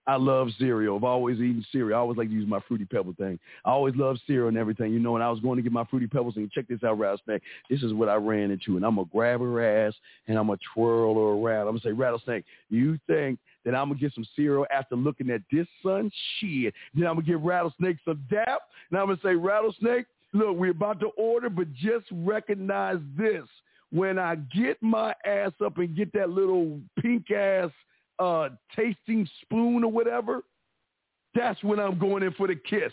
I 0.06 0.16
love 0.16 0.48
cereal. 0.58 0.96
I've 0.96 1.04
always 1.04 1.36
eaten 1.38 1.64
cereal. 1.72 1.96
I 1.96 2.00
always 2.00 2.18
like 2.18 2.28
to 2.28 2.34
use 2.34 2.46
my 2.46 2.60
Fruity 2.68 2.84
Pebble 2.84 3.14
thing. 3.18 3.38
I 3.64 3.70
always 3.70 3.94
love 3.96 4.18
cereal 4.26 4.48
and 4.48 4.58
everything. 4.58 4.92
You 4.92 4.98
know, 4.98 5.12
when 5.12 5.22
I 5.22 5.30
was 5.30 5.40
going 5.40 5.56
to 5.56 5.62
get 5.62 5.72
my 5.72 5.84
Fruity 5.84 6.06
Pebbles, 6.06 6.36
and 6.36 6.50
check 6.50 6.68
this 6.68 6.84
out, 6.84 6.98
Rattlesnake. 6.98 7.42
This 7.70 7.82
is 7.82 7.94
what 7.94 8.10
I 8.10 8.16
ran 8.16 8.50
into. 8.50 8.76
And 8.76 8.84
I'm 8.84 8.96
going 8.96 9.06
to 9.06 9.12
grab 9.12 9.40
her 9.40 9.86
ass 9.86 9.94
and 10.28 10.38
I'm 10.38 10.46
going 10.46 10.58
to 10.58 10.64
twirl 10.74 11.14
her 11.14 11.20
around. 11.20 11.62
I'm 11.68 11.72
going 11.72 11.80
to 11.80 11.88
say, 11.88 11.92
Rattlesnake, 11.92 12.44
you 12.68 12.98
think 13.06 13.38
that 13.64 13.74
I'm 13.74 13.88
going 13.88 13.98
to 13.98 14.04
get 14.04 14.14
some 14.14 14.26
cereal 14.36 14.66
after 14.70 14.94
looking 14.94 15.30
at 15.30 15.40
this 15.50 15.66
son? 15.82 16.10
Shit. 16.38 16.74
Then 16.94 17.06
I'm 17.06 17.14
going 17.14 17.24
to 17.24 17.32
give 17.32 17.42
Rattlesnake 17.42 17.96
some 18.04 18.22
dap. 18.30 18.60
And 18.90 19.00
I'm 19.00 19.06
going 19.06 19.16
to 19.16 19.22
say, 19.22 19.34
Rattlesnake, 19.34 20.06
look, 20.34 20.56
we're 20.56 20.72
about 20.72 21.00
to 21.00 21.08
order, 21.16 21.48
but 21.48 21.72
just 21.72 22.06
recognize 22.12 22.98
this. 23.16 23.44
When 23.90 24.18
I 24.18 24.34
get 24.34 24.82
my 24.82 25.14
ass 25.24 25.52
up 25.64 25.78
and 25.78 25.96
get 25.96 26.12
that 26.14 26.28
little 26.28 26.80
pink 27.00 27.30
ass 27.30 27.70
uh, 28.18 28.50
tasting 28.74 29.28
spoon 29.42 29.84
or 29.84 29.90
whatever, 29.90 30.42
that's 31.34 31.62
when 31.62 31.80
I'm 31.80 31.98
going 31.98 32.22
in 32.22 32.32
for 32.32 32.46
the 32.46 32.56
kiss. 32.56 32.92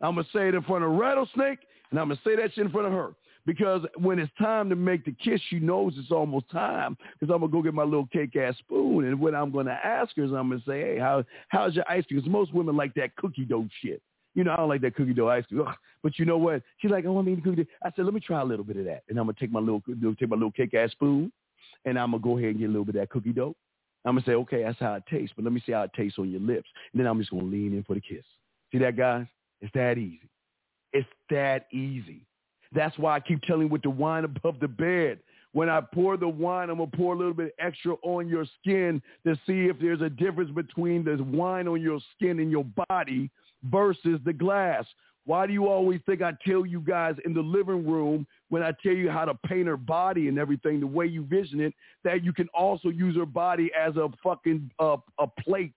I'm 0.00 0.14
going 0.14 0.24
to 0.24 0.30
say 0.32 0.48
it 0.48 0.54
in 0.54 0.62
front 0.62 0.84
of 0.84 0.92
Rattlesnake, 0.92 1.58
and 1.90 2.00
I'm 2.00 2.08
going 2.08 2.18
to 2.18 2.22
say 2.24 2.36
that 2.36 2.54
shit 2.54 2.64
in 2.64 2.70
front 2.70 2.86
of 2.86 2.92
her. 2.92 3.14
Because 3.46 3.82
when 3.96 4.18
it's 4.18 4.30
time 4.38 4.68
to 4.68 4.76
make 4.76 5.04
the 5.04 5.12
kiss, 5.12 5.40
she 5.48 5.58
knows 5.58 5.94
it's 5.96 6.10
almost 6.10 6.50
time. 6.50 6.96
Because 7.18 7.32
I'm 7.34 7.40
gonna 7.40 7.50
go 7.50 7.62
get 7.62 7.72
my 7.72 7.84
little 7.84 8.06
cake 8.06 8.36
ass 8.36 8.54
spoon, 8.58 9.06
and 9.06 9.18
what 9.18 9.34
I'm 9.34 9.50
gonna 9.50 9.78
ask 9.82 10.14
her 10.16 10.24
is 10.24 10.32
I'm 10.32 10.50
gonna 10.50 10.60
say, 10.66 10.80
"Hey, 10.82 10.98
how 10.98 11.24
how's 11.48 11.74
your 11.74 11.84
ice 11.88 12.04
cream?" 12.04 12.20
Because 12.20 12.30
most 12.30 12.52
women 12.52 12.76
like 12.76 12.92
that 12.94 13.16
cookie 13.16 13.46
dough 13.46 13.66
shit. 13.80 14.02
You 14.34 14.44
know, 14.44 14.52
I 14.52 14.56
don't 14.56 14.68
like 14.68 14.82
that 14.82 14.94
cookie 14.94 15.14
dough 15.14 15.28
ice 15.28 15.46
cream. 15.46 15.62
Ugh. 15.66 15.74
But 16.02 16.18
you 16.18 16.26
know 16.26 16.36
what? 16.36 16.62
She's 16.78 16.90
like, 16.90 17.06
"I 17.06 17.08
want 17.08 17.26
me 17.26 17.34
to 17.34 17.40
cookie 17.40 17.64
dough." 17.64 17.70
I 17.82 17.90
said, 17.96 18.04
"Let 18.04 18.12
me 18.12 18.20
try 18.20 18.40
a 18.42 18.44
little 18.44 18.64
bit 18.64 18.76
of 18.76 18.84
that," 18.84 19.04
and 19.08 19.18
I'm 19.18 19.24
gonna 19.24 19.36
take 19.40 19.50
my 19.50 19.60
little 19.60 19.82
take 19.88 20.28
my 20.28 20.36
little 20.36 20.52
cake 20.52 20.74
ass 20.74 20.92
spoon, 20.92 21.32
and 21.86 21.98
I'm 21.98 22.10
gonna 22.10 22.22
go 22.22 22.36
ahead 22.36 22.50
and 22.50 22.58
get 22.58 22.66
a 22.66 22.68
little 22.68 22.84
bit 22.84 22.96
of 22.96 23.00
that 23.00 23.10
cookie 23.10 23.32
dough. 23.32 23.56
I'm 24.04 24.14
gonna 24.14 24.24
say, 24.24 24.32
"Okay, 24.32 24.62
that's 24.62 24.78
how 24.78 24.94
it 24.94 25.04
tastes," 25.10 25.34
but 25.34 25.44
let 25.44 25.52
me 25.52 25.60
see 25.64 25.72
how 25.72 25.82
it 25.82 25.92
tastes 25.94 26.18
on 26.18 26.30
your 26.30 26.40
lips, 26.40 26.68
and 26.92 27.00
then 27.00 27.06
I'm 27.06 27.18
just 27.18 27.30
gonna 27.30 27.44
lean 27.44 27.74
in 27.74 27.82
for 27.84 27.94
the 27.94 28.00
kiss. 28.00 28.24
See 28.72 28.78
that, 28.78 28.96
guys? 28.96 29.26
It's 29.60 29.72
that 29.74 29.98
easy. 29.98 30.30
It's 30.92 31.08
that 31.28 31.66
easy. 31.72 32.26
That's 32.72 32.96
why 32.98 33.16
I 33.16 33.20
keep 33.20 33.42
telling 33.42 33.62
you 33.62 33.68
with 33.68 33.82
the 33.82 33.90
wine 33.90 34.24
above 34.24 34.60
the 34.60 34.68
bed. 34.68 35.20
When 35.52 35.68
I 35.68 35.80
pour 35.80 36.16
the 36.16 36.28
wine, 36.28 36.70
I'm 36.70 36.76
going 36.78 36.90
to 36.90 36.96
pour 36.96 37.14
a 37.14 37.18
little 37.18 37.34
bit 37.34 37.54
extra 37.58 37.94
on 38.02 38.28
your 38.28 38.44
skin 38.60 39.02
to 39.26 39.34
see 39.46 39.66
if 39.66 39.78
there's 39.80 40.00
a 40.00 40.08
difference 40.08 40.50
between 40.52 41.04
the 41.04 41.16
wine 41.22 41.66
on 41.66 41.80
your 41.80 41.98
skin 42.14 42.38
and 42.38 42.50
your 42.50 42.64
body 42.88 43.30
versus 43.64 44.20
the 44.24 44.32
glass. 44.32 44.84
Why 45.26 45.46
do 45.46 45.52
you 45.52 45.68
always 45.68 46.00
think 46.06 46.22
I 46.22 46.32
tell 46.46 46.64
you 46.64 46.80
guys 46.80 47.14
in 47.24 47.34
the 47.34 47.40
living 47.40 47.86
room 47.86 48.26
when 48.48 48.62
I 48.62 48.72
tell 48.82 48.92
you 48.92 49.10
how 49.10 49.24
to 49.24 49.34
paint 49.46 49.66
her 49.66 49.76
body 49.76 50.28
and 50.28 50.38
everything, 50.38 50.80
the 50.80 50.86
way 50.86 51.06
you 51.06 51.24
vision 51.24 51.60
it, 51.60 51.74
that 52.04 52.24
you 52.24 52.32
can 52.32 52.48
also 52.54 52.88
use 52.88 53.16
her 53.16 53.26
body 53.26 53.70
as 53.78 53.96
a 53.96 54.08
fucking 54.22 54.70
uh, 54.78 54.96
a 55.18 55.26
plate 55.26 55.74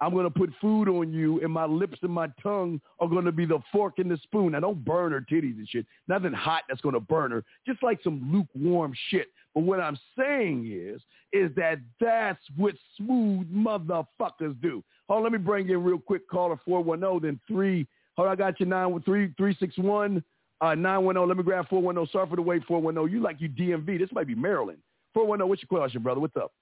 I'm 0.00 0.12
going 0.12 0.24
to 0.24 0.30
put 0.30 0.50
food 0.60 0.88
on 0.88 1.12
you, 1.12 1.40
and 1.40 1.52
my 1.52 1.66
lips 1.66 1.98
and 2.02 2.12
my 2.12 2.28
tongue 2.42 2.80
are 2.98 3.08
going 3.08 3.24
to 3.24 3.32
be 3.32 3.46
the 3.46 3.60
fork 3.72 3.98
and 3.98 4.10
the 4.10 4.18
spoon. 4.18 4.52
Now, 4.52 4.60
don't 4.60 4.84
burn 4.84 5.12
her 5.12 5.20
titties 5.20 5.56
and 5.56 5.68
shit. 5.68 5.86
Nothing 6.08 6.32
hot 6.32 6.62
that's 6.68 6.80
going 6.80 6.94
to 6.94 7.00
burn 7.00 7.30
her. 7.30 7.44
Just 7.66 7.82
like 7.82 8.00
some 8.02 8.30
lukewarm 8.32 8.92
shit. 9.08 9.28
But 9.54 9.62
what 9.62 9.80
I'm 9.80 9.98
saying 10.18 10.68
is, 10.70 11.00
is 11.32 11.54
that 11.56 11.78
that's 12.00 12.42
what 12.56 12.74
smooth 12.96 13.46
motherfuckers 13.52 14.60
do. 14.60 14.82
On, 15.08 15.22
let 15.22 15.32
me 15.32 15.38
bring 15.38 15.68
in 15.68 15.82
real 15.82 15.98
quick 15.98 16.28
caller 16.28 16.58
410, 16.64 17.28
then 17.28 17.40
3. 17.46 17.86
Hold 18.16 18.28
on, 18.28 18.32
I 18.32 18.36
got 18.36 18.60
you 18.60 18.66
913 18.66 19.34
361 19.36 20.22
uh, 20.60 20.74
910. 20.74 21.28
Let 21.28 21.36
me 21.36 21.42
grab 21.42 21.68
410. 21.68 22.12
Sorry 22.12 22.28
for 22.28 22.36
the 22.36 22.42
wait, 22.42 22.64
410. 22.64 23.12
You 23.12 23.22
like 23.22 23.40
you 23.40 23.48
DMV. 23.48 23.98
This 23.98 24.10
might 24.12 24.26
be 24.26 24.34
Maryland. 24.34 24.78
410, 25.12 25.48
what's 25.48 25.62
your 25.62 25.68
question, 25.68 26.02
brother? 26.02 26.20
What's 26.20 26.36
up? 26.36 26.52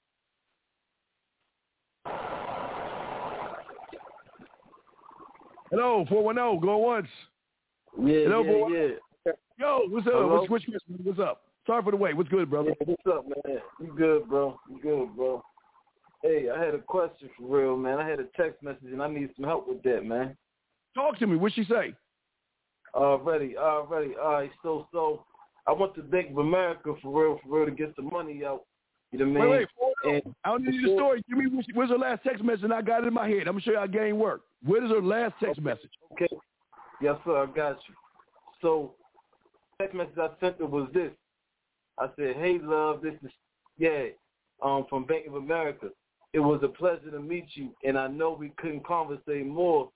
Hello, 5.71 6.05
410, 6.09 6.61
go 6.61 6.77
once. 6.79 7.07
Yeah, 7.99 8.25
Hello, 8.25 8.43
yeah, 8.43 8.53
boy. 8.53 8.69
yeah. 8.69 9.33
Yo, 9.59 9.81
what's 9.89 10.07
up? 10.07 10.13
Hello? 10.13 10.41
What's, 10.41 10.51
what's, 10.51 10.65
what's 11.03 11.19
up? 11.19 11.43
Sorry 11.67 11.83
for 11.83 11.93
the 11.93 11.97
wait. 11.97 12.17
What's 12.17 12.29
good, 12.29 12.51
brother? 12.51 12.75
Yeah, 12.81 12.87
what's 12.87 13.19
up, 13.19 13.25
man? 13.27 13.59
You 13.81 13.95
good, 13.97 14.29
bro? 14.29 14.59
You 14.69 14.81
good, 14.83 15.17
bro? 15.17 15.43
Hey, 16.23 16.49
I 16.55 16.63
had 16.63 16.75
a 16.75 16.79
question 16.79 17.31
for 17.39 17.57
real, 17.59 17.77
man. 17.77 17.99
I 17.99 18.09
had 18.09 18.21
a 18.21 18.25
text 18.37 18.63
message 18.63 18.93
and 18.93 19.03
I 19.03 19.09
need 19.09 19.31
some 19.37 19.45
help 19.45 19.69
with 19.69 19.83
that, 19.85 20.05
man. 20.05 20.37
Talk 20.95 21.19
to 21.19 21.27
me. 21.27 21.37
What'd 21.37 21.55
she 21.55 21.65
say? 21.65 21.95
Already, 22.95 23.57
already. 23.57 24.15
All 24.23 24.33
right, 24.33 24.51
so, 24.63 24.87
so 24.93 25.25
I 25.67 25.73
went 25.73 25.95
to 25.95 26.03
Bank 26.03 26.31
of 26.31 26.39
America 26.39 26.95
for 27.03 27.23
real, 27.23 27.41
for 27.43 27.59
real, 27.59 27.67
to 27.67 27.73
get 27.73 27.97
the 27.97 28.03
money 28.03 28.45
out. 28.45 28.65
You 29.13 29.19
know 29.19 29.27
what 29.27 29.41
I 29.41 29.45
mean? 29.45 29.51
Wait, 29.51 29.69
wait. 30.05 30.25
And 30.25 30.35
I 30.45 30.51
don't 30.51 30.65
need 30.65 30.85
the 30.85 30.95
story. 30.95 31.23
Give 31.29 31.39
me 31.39 31.65
what's 31.75 31.91
her 31.91 31.99
last 31.99 32.23
text 32.25 32.43
message, 32.43 32.65
and 32.65 32.73
I 32.73 32.83
got 32.83 33.05
it 33.05 33.09
in 33.09 33.15
my 33.15 33.29
head. 33.29 33.41
I'm 33.41 33.55
gonna 33.55 33.61
show 33.61 33.73
you 33.73 33.79
how 33.79 33.87
game 33.87 34.19
work. 34.19 34.43
What 34.65 34.83
is 34.83 34.91
her 34.91 35.03
last 35.03 35.35
text 35.39 35.61
message? 35.61 35.91
Okay. 36.13 36.29
Yes, 37.01 37.17
sir. 37.25 37.37
I 37.37 37.47
got 37.47 37.77
you. 37.89 37.95
So, 38.63 38.95
text 39.79 39.95
message 39.95 40.17
I 40.19 40.29
sent 40.41 40.59
her 40.59 40.67
was 40.67 40.89
this. 40.95 41.13
I 41.99 42.09
said, 42.17 42.37
"Hey, 42.37 42.59
love, 42.59 43.03
this 43.03 43.15
is 43.23 43.31
yeah, 43.77 44.07
um, 44.63 44.87
from 44.89 45.05
Bank 45.05 45.27
of 45.27 45.35
America. 45.35 45.89
It 46.33 46.41
was 46.41 46.63
a 46.63 46.69
pleasure 46.69 47.11
to 47.11 47.21
meet 47.21 47.47
you, 47.55 47.75
and 47.85 47.99
I 47.99 48.07
know 48.07 48.33
we 48.33 48.51
couldn't 48.57 48.87
conversate 48.87 49.47
more 49.47 49.91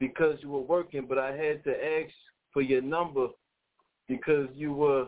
because 0.00 0.38
you 0.42 0.50
were 0.50 0.60
working, 0.60 1.06
but 1.08 1.18
I 1.18 1.36
had 1.36 1.64
to 1.64 1.70
ask 1.70 2.12
for 2.52 2.62
your 2.62 2.82
number 2.82 3.28
because 4.08 4.48
you 4.54 4.72
were 4.72 5.06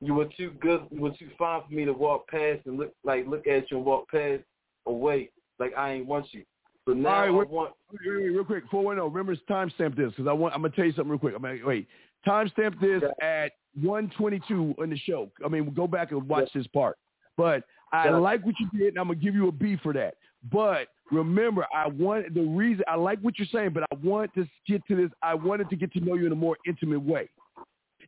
you 0.00 0.14
were 0.14 0.28
too 0.36 0.52
good, 0.60 0.82
you 0.90 1.00
were 1.00 1.12
too 1.12 1.30
fine 1.38 1.62
for 1.66 1.72
me 1.72 1.84
to 1.84 1.92
walk 1.92 2.28
past 2.28 2.60
and 2.66 2.76
look 2.76 2.92
like 3.04 3.26
look 3.26 3.46
at 3.46 3.70
you 3.70 3.78
and 3.78 3.86
walk 3.86 4.08
past 4.10 4.42
away 4.86 5.30
like 5.58 5.72
I 5.76 5.92
ain't 5.92 6.06
want 6.06 6.26
you. 6.32 6.44
So 6.86 6.92
now 6.92 7.08
All 7.08 7.20
right, 7.20 7.28
I 7.28 7.30
wait, 7.30 7.48
want 7.48 7.72
wait, 7.90 8.22
wait, 8.22 8.30
real 8.30 8.44
quick. 8.44 8.64
Four 8.70 8.84
one 8.84 8.96
zero. 8.96 9.08
Remember, 9.08 9.34
timestamp 9.48 9.96
this 9.96 10.10
because 10.10 10.26
I 10.26 10.32
want. 10.32 10.54
I'm 10.54 10.62
gonna 10.62 10.74
tell 10.74 10.84
you 10.84 10.92
something 10.92 11.10
real 11.10 11.18
quick. 11.18 11.34
I'm 11.34 11.42
gonna 11.42 11.58
wait. 11.64 11.88
Timestamp 12.26 12.80
this 12.80 13.02
at 13.22 13.52
122 13.80 14.74
in 14.82 14.90
the 14.90 14.98
show. 14.98 15.30
I 15.44 15.48
mean, 15.48 15.72
go 15.74 15.86
back 15.86 16.10
and 16.10 16.26
watch 16.28 16.48
this 16.54 16.66
part. 16.68 16.96
But 17.36 17.64
I 17.92 18.08
Yeah. 18.08 18.16
like 18.16 18.44
what 18.44 18.54
you 18.58 18.68
did, 18.78 18.88
and 18.88 18.98
I'm 18.98 19.08
gonna 19.08 19.18
give 19.18 19.34
you 19.34 19.48
a 19.48 19.52
B 19.52 19.76
for 19.76 19.92
that. 19.92 20.16
But 20.50 20.88
remember, 21.10 21.66
I 21.74 21.88
want 21.88 22.34
the 22.34 22.42
reason 22.42 22.84
I 22.88 22.96
like 22.96 23.20
what 23.20 23.38
you're 23.38 23.48
saying, 23.52 23.70
but 23.70 23.84
I 23.90 23.94
want 24.02 24.34
to 24.34 24.46
get 24.66 24.86
to 24.88 24.96
this. 24.96 25.10
I 25.22 25.34
wanted 25.34 25.70
to 25.70 25.76
get 25.76 25.92
to 25.94 26.00
know 26.00 26.14
you 26.14 26.26
in 26.26 26.32
a 26.32 26.36
more 26.36 26.56
intimate 26.66 27.02
way. 27.02 27.28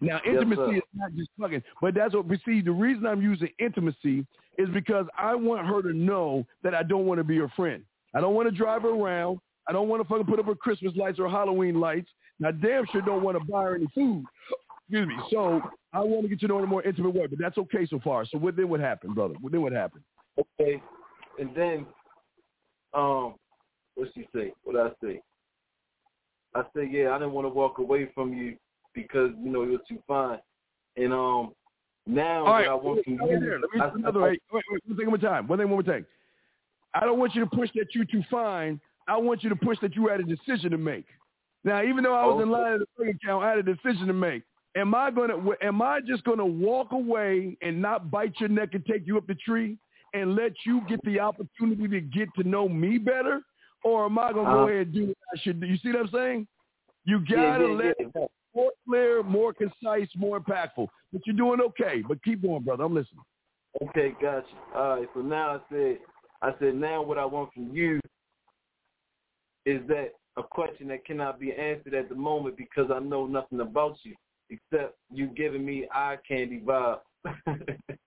Now, 0.01 0.21
intimacy 0.27 0.57
sir. 0.57 0.77
is 0.77 0.83
not 0.95 1.13
just 1.15 1.31
fucking, 1.41 1.63
but 1.81 1.95
that's 1.95 2.15
what 2.15 2.27
we 2.27 2.39
see. 2.45 2.61
The 2.61 2.71
reason 2.71 3.07
I'm 3.07 3.23
using 3.23 3.49
intimacy 3.59 4.27
is 4.59 4.69
because 4.75 5.07
I 5.17 5.35
want 5.35 5.67
her 5.67 5.83
to 5.83 5.93
know 5.93 6.47
that 6.63 6.75
I 6.75 6.83
don't 6.83 7.07
want 7.07 7.19
to 7.19 7.25
be 7.25 7.39
her 7.39 7.51
friend. 7.57 7.83
I 8.15 8.21
don't 8.21 8.35
want 8.35 8.49
to 8.49 8.55
drive 8.55 8.83
her 8.83 8.91
around. 8.91 9.39
I 9.69 9.73
don't 9.73 9.89
want 9.89 10.03
to 10.03 10.09
fucking 10.09 10.27
put 10.27 10.39
up 10.39 10.47
her 10.47 10.55
Christmas 10.55 10.95
lights 10.97 11.19
or 11.19 11.29
Halloween 11.29 11.81
lights. 11.81 12.11
Now, 12.39 12.51
damn 12.51 12.85
sure 12.93 13.01
don't 13.01 13.23
want 13.23 13.39
to 13.39 13.45
buy 13.45 13.65
her 13.65 13.75
any 13.75 13.87
food. 13.95 14.25
Excuse 14.89 15.09
me. 15.09 15.17
So 15.31 15.63
I 15.93 16.01
want 16.01 16.23
to 16.23 16.29
get 16.29 16.41
to 16.41 16.49
know 16.49 16.57
her 16.57 16.61
in 16.61 16.67
a 16.67 16.71
more 16.71 16.83
intimate 16.83 17.15
way, 17.15 17.27
but 17.27 17.39
that's 17.39 17.59
okay 17.59 17.87
so 17.87 17.99
far. 18.05 18.25
So 18.27 18.39
what 18.39 18.57
then 18.57 18.69
what 18.69 18.81
happened, 18.81 19.15
brother? 19.15 19.35
What 19.41 19.53
then 19.53 19.63
what 19.63 19.73
happened? 19.73 20.05
okay, 20.39 20.83
and 21.39 21.55
then 21.55 21.87
um, 22.97 23.35
what 23.95 24.09
she 24.15 24.27
say? 24.35 24.53
What 24.65 24.77
I 24.77 24.91
say? 25.05 25.21
I 26.55 26.63
say, 26.75 26.89
yeah, 26.91 27.11
I 27.11 27.19
didn't 27.19 27.33
want 27.33 27.45
to 27.45 27.51
walk 27.51 27.79
away 27.79 28.11
from 28.15 28.33
you 28.33 28.57
because 28.95 29.31
you 29.43 29.51
know 29.51 29.63
you're 29.63 29.81
too 29.89 29.99
fine, 30.09 30.39
and 30.97 31.13
um, 31.13 31.53
now 32.07 32.47
All 32.47 32.53
right, 32.53 32.69
I 32.69 32.75
want 32.75 32.99
wait, 33.07 33.09
you. 33.09 33.19
Let 33.21 33.41
me 33.41 33.81
I- 33.81 33.91
another 33.95 34.21
way. 34.23 34.39
Wait, 34.53 34.65
wait, 34.71 34.83
one 34.87 34.97
thing 34.97 35.13
at 35.13 35.21
time. 35.21 35.47
One 35.49 35.59
thing, 35.59 35.69
one 35.69 35.85
more 35.85 35.95
thing. 35.95 36.05
I 36.95 37.01
don't 37.01 37.19
want 37.19 37.35
you 37.35 37.45
to 37.45 37.51
push 37.51 37.69
that 37.75 37.89
you're 37.95 38.07
too 38.07 38.23
fine. 38.31 38.81
I 39.07 39.19
want 39.19 39.43
you 39.45 39.51
to 39.51 39.57
push 39.57 39.79
that 39.83 39.95
you 39.95 40.09
had 40.09 40.21
a 40.21 40.25
decision 40.25 40.71
to 40.71 40.79
make. 40.79 41.05
Now, 41.63 41.83
even 41.83 42.03
though 42.03 42.15
I 42.15 42.25
was 42.25 42.43
in 42.43 42.51
Okay. 42.51 42.63
line 42.63 42.73
at 42.75 42.81
the 42.81 43.05
bank 43.05 43.17
account, 43.23 43.45
I 43.45 43.51
had 43.51 43.59
a 43.59 43.63
decision 43.63 44.07
to 44.07 44.13
make. 44.15 44.43
Am 44.77 44.95
I 44.95 45.11
gonna? 45.11 45.37
Am 45.63 45.83
I 45.83 46.01
just 46.01 46.25
gonna 46.25 46.47
walk 46.47 46.93
away 46.93 47.57
and 47.61 47.83
not 47.83 48.11
bite 48.11 48.41
your 48.41 48.49
neck 48.49 48.71
and 48.73 48.85
take 48.87 49.07
you 49.07 49.19
up 49.19 49.27
the 49.27 49.35
tree 49.35 49.77
and 50.17 50.35
let 50.35 50.53
you 50.65 50.81
get 50.89 51.01
the 51.05 51.21
opportunity 51.21 51.89
to 51.89 52.01
get 52.01 52.29
to 52.37 52.49
know 52.49 52.69
me 52.69 52.99
better, 52.99 53.41
or 53.85 54.07
am 54.07 54.19
I 54.19 54.33
gonna 54.33 54.51
go 54.51 54.63
Uh-huh. 54.63 54.69
ahead 54.69 54.87
and 54.89 54.95
do 54.95 55.07
what 55.07 55.17
I 55.35 55.39
should 55.39 55.61
do? 55.61 55.67
You 55.67 55.77
see 55.79 55.89
what 55.89 56.01
I'm 56.01 56.09
saying? 56.09 56.49
You 57.05 57.21
gotta 57.21 57.65
yeah, 57.65 57.75
let 57.75 57.97
yeah. 58.01 58.07
it 58.07 58.31
more 58.55 58.73
clear, 58.89 59.23
more 59.23 59.53
concise, 59.53 60.09
more 60.17 60.41
impactful. 60.41 60.89
But 61.13 61.23
you're 61.27 61.37
doing 61.37 61.61
okay. 61.61 62.03
But 62.07 62.23
keep 62.25 62.43
going, 62.43 62.63
brother. 62.63 62.85
I'm 62.85 62.95
listening. 62.95 63.23
Okay, 63.83 64.15
gotcha. 64.21 64.47
All 64.75 64.97
right, 64.97 65.09
so 65.15 65.21
now 65.21 65.57
I 65.57 65.59
said, 65.71 65.99
I 66.43 66.53
said 66.59 66.75
now 66.75 67.03
what 67.03 67.19
I 67.19 67.25
want 67.27 67.53
from 67.53 67.75
you 67.75 68.01
is 69.67 69.87
that 69.89 70.15
a 70.37 70.43
question 70.43 70.89
that 70.89 71.05
cannot 71.05 71.39
be 71.39 71.53
answered 71.53 71.95
at 71.95 72.09
the 72.09 72.15
moment 72.15 72.57
because 72.57 72.91
I 72.91 72.99
know 72.99 73.27
nothing 73.27 73.61
about 73.61 73.99
you 74.03 74.15
except 74.49 74.97
you 75.13 75.27
giving 75.29 75.65
me 75.65 75.87
eye 75.93 76.17
candy 76.27 76.61
vibe. 76.61 77.01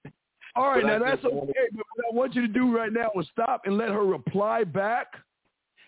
All 0.56 0.70
right, 0.70 0.82
But 0.82 0.88
now 0.88 1.00
that's 1.00 1.24
okay. 1.24 1.68
But 1.72 1.86
what 1.96 2.06
I 2.12 2.16
want 2.16 2.36
you 2.36 2.42
to 2.42 2.48
do 2.48 2.76
right 2.76 2.92
now 2.92 3.10
is 3.20 3.28
stop 3.32 3.62
and 3.66 3.78
let 3.78 3.90
her 3.90 4.06
reply 4.06 4.64
back, 4.64 5.08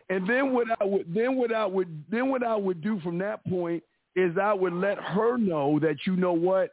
and 0.09 0.29
then 0.29 0.53
what 0.53 0.67
I 0.79 0.83
would 0.83 1.13
then 1.13 1.35
what 1.35 1.53
I 1.53 1.65
would 1.65 2.03
then 2.09 2.29
what 2.29 2.43
I 2.43 2.55
would 2.55 2.81
do 2.81 2.99
from 3.01 3.17
that 3.19 3.43
point 3.45 3.83
is 4.15 4.37
I 4.37 4.53
would 4.53 4.73
let 4.73 4.99
her 4.99 5.37
know 5.37 5.79
that 5.79 6.05
you 6.05 6.15
know 6.15 6.33
what 6.33 6.71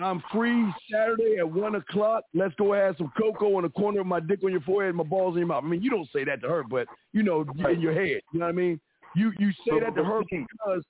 I'm 0.00 0.22
free 0.32 0.72
Saturday 0.92 1.36
at 1.38 1.50
one 1.50 1.74
o'clock. 1.74 2.24
Let's 2.34 2.54
go 2.56 2.74
have 2.74 2.96
some 2.98 3.10
cocoa 3.16 3.56
on 3.56 3.62
the 3.62 3.70
corner 3.70 4.00
of 4.00 4.06
my 4.06 4.20
dick 4.20 4.40
on 4.44 4.52
your 4.52 4.60
forehead 4.60 4.90
and 4.90 4.98
my 4.98 5.04
balls 5.04 5.34
in 5.34 5.38
your 5.38 5.46
mouth. 5.48 5.64
I 5.64 5.66
mean, 5.66 5.82
you 5.82 5.90
don't 5.90 6.08
say 6.12 6.22
that 6.24 6.42
to 6.42 6.48
her, 6.48 6.62
but 6.62 6.86
you 7.12 7.22
know, 7.22 7.46
in 7.68 7.80
your 7.80 7.94
head. 7.94 8.20
You 8.32 8.40
know 8.40 8.46
what 8.46 8.52
I 8.52 8.56
mean? 8.56 8.80
You 9.14 9.32
you 9.38 9.50
say 9.66 9.80
that 9.80 9.94
to 9.96 10.04
her 10.04 10.20
because 10.30 10.82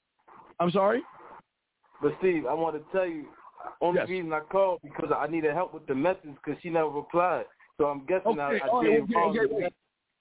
I'm 0.58 0.70
sorry. 0.72 1.02
But 2.02 2.14
Steve, 2.18 2.46
I 2.46 2.54
want 2.54 2.76
to 2.76 2.96
tell 2.96 3.06
you, 3.06 3.26
only 3.80 4.00
Yes. 4.00 4.08
reason 4.08 4.32
I 4.32 4.40
called 4.40 4.80
because 4.82 5.10
I 5.16 5.26
needed 5.26 5.52
help 5.54 5.74
with 5.74 5.86
the 5.86 5.94
message 5.94 6.34
because 6.44 6.60
she 6.62 6.70
never 6.70 6.88
replied. 6.88 7.44
So 7.78 7.86
I'm 7.86 8.04
guessing 8.06 8.38
I, 8.40 8.52
Okay, 8.54 8.60
I 8.64 8.68
all 8.68 8.82
did 8.82 9.00
right, 9.00 9.14
wrong. 9.14 9.38
okay, 9.38 9.54
wait. 9.54 9.74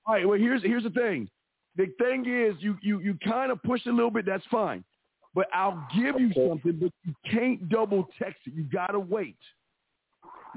All 0.06 0.14
right, 0.16 0.28
well 0.28 0.38
here's 0.40 0.62
here's 0.64 0.84
the 0.84 0.90
thing. 0.90 1.30
The 1.78 1.88
thing 1.98 2.26
is 2.28 2.56
you 2.62 2.78
you 2.82 3.00
you 3.00 3.18
kind 3.24 3.52
of 3.52 3.62
push 3.64 3.86
a 3.86 3.92
little 3.92 4.12
bit, 4.12 4.26
that's 4.26 4.46
fine. 4.52 4.84
But 5.34 5.48
I'll 5.54 5.86
give 5.94 6.20
you 6.20 6.32
something, 6.34 6.80
but 6.80 6.92
you 7.04 7.14
can't 7.30 7.68
double 7.70 8.08
text 8.18 8.42
it. 8.46 8.54
You 8.54 8.64
gotta 8.64 9.00
wait. 9.00 9.38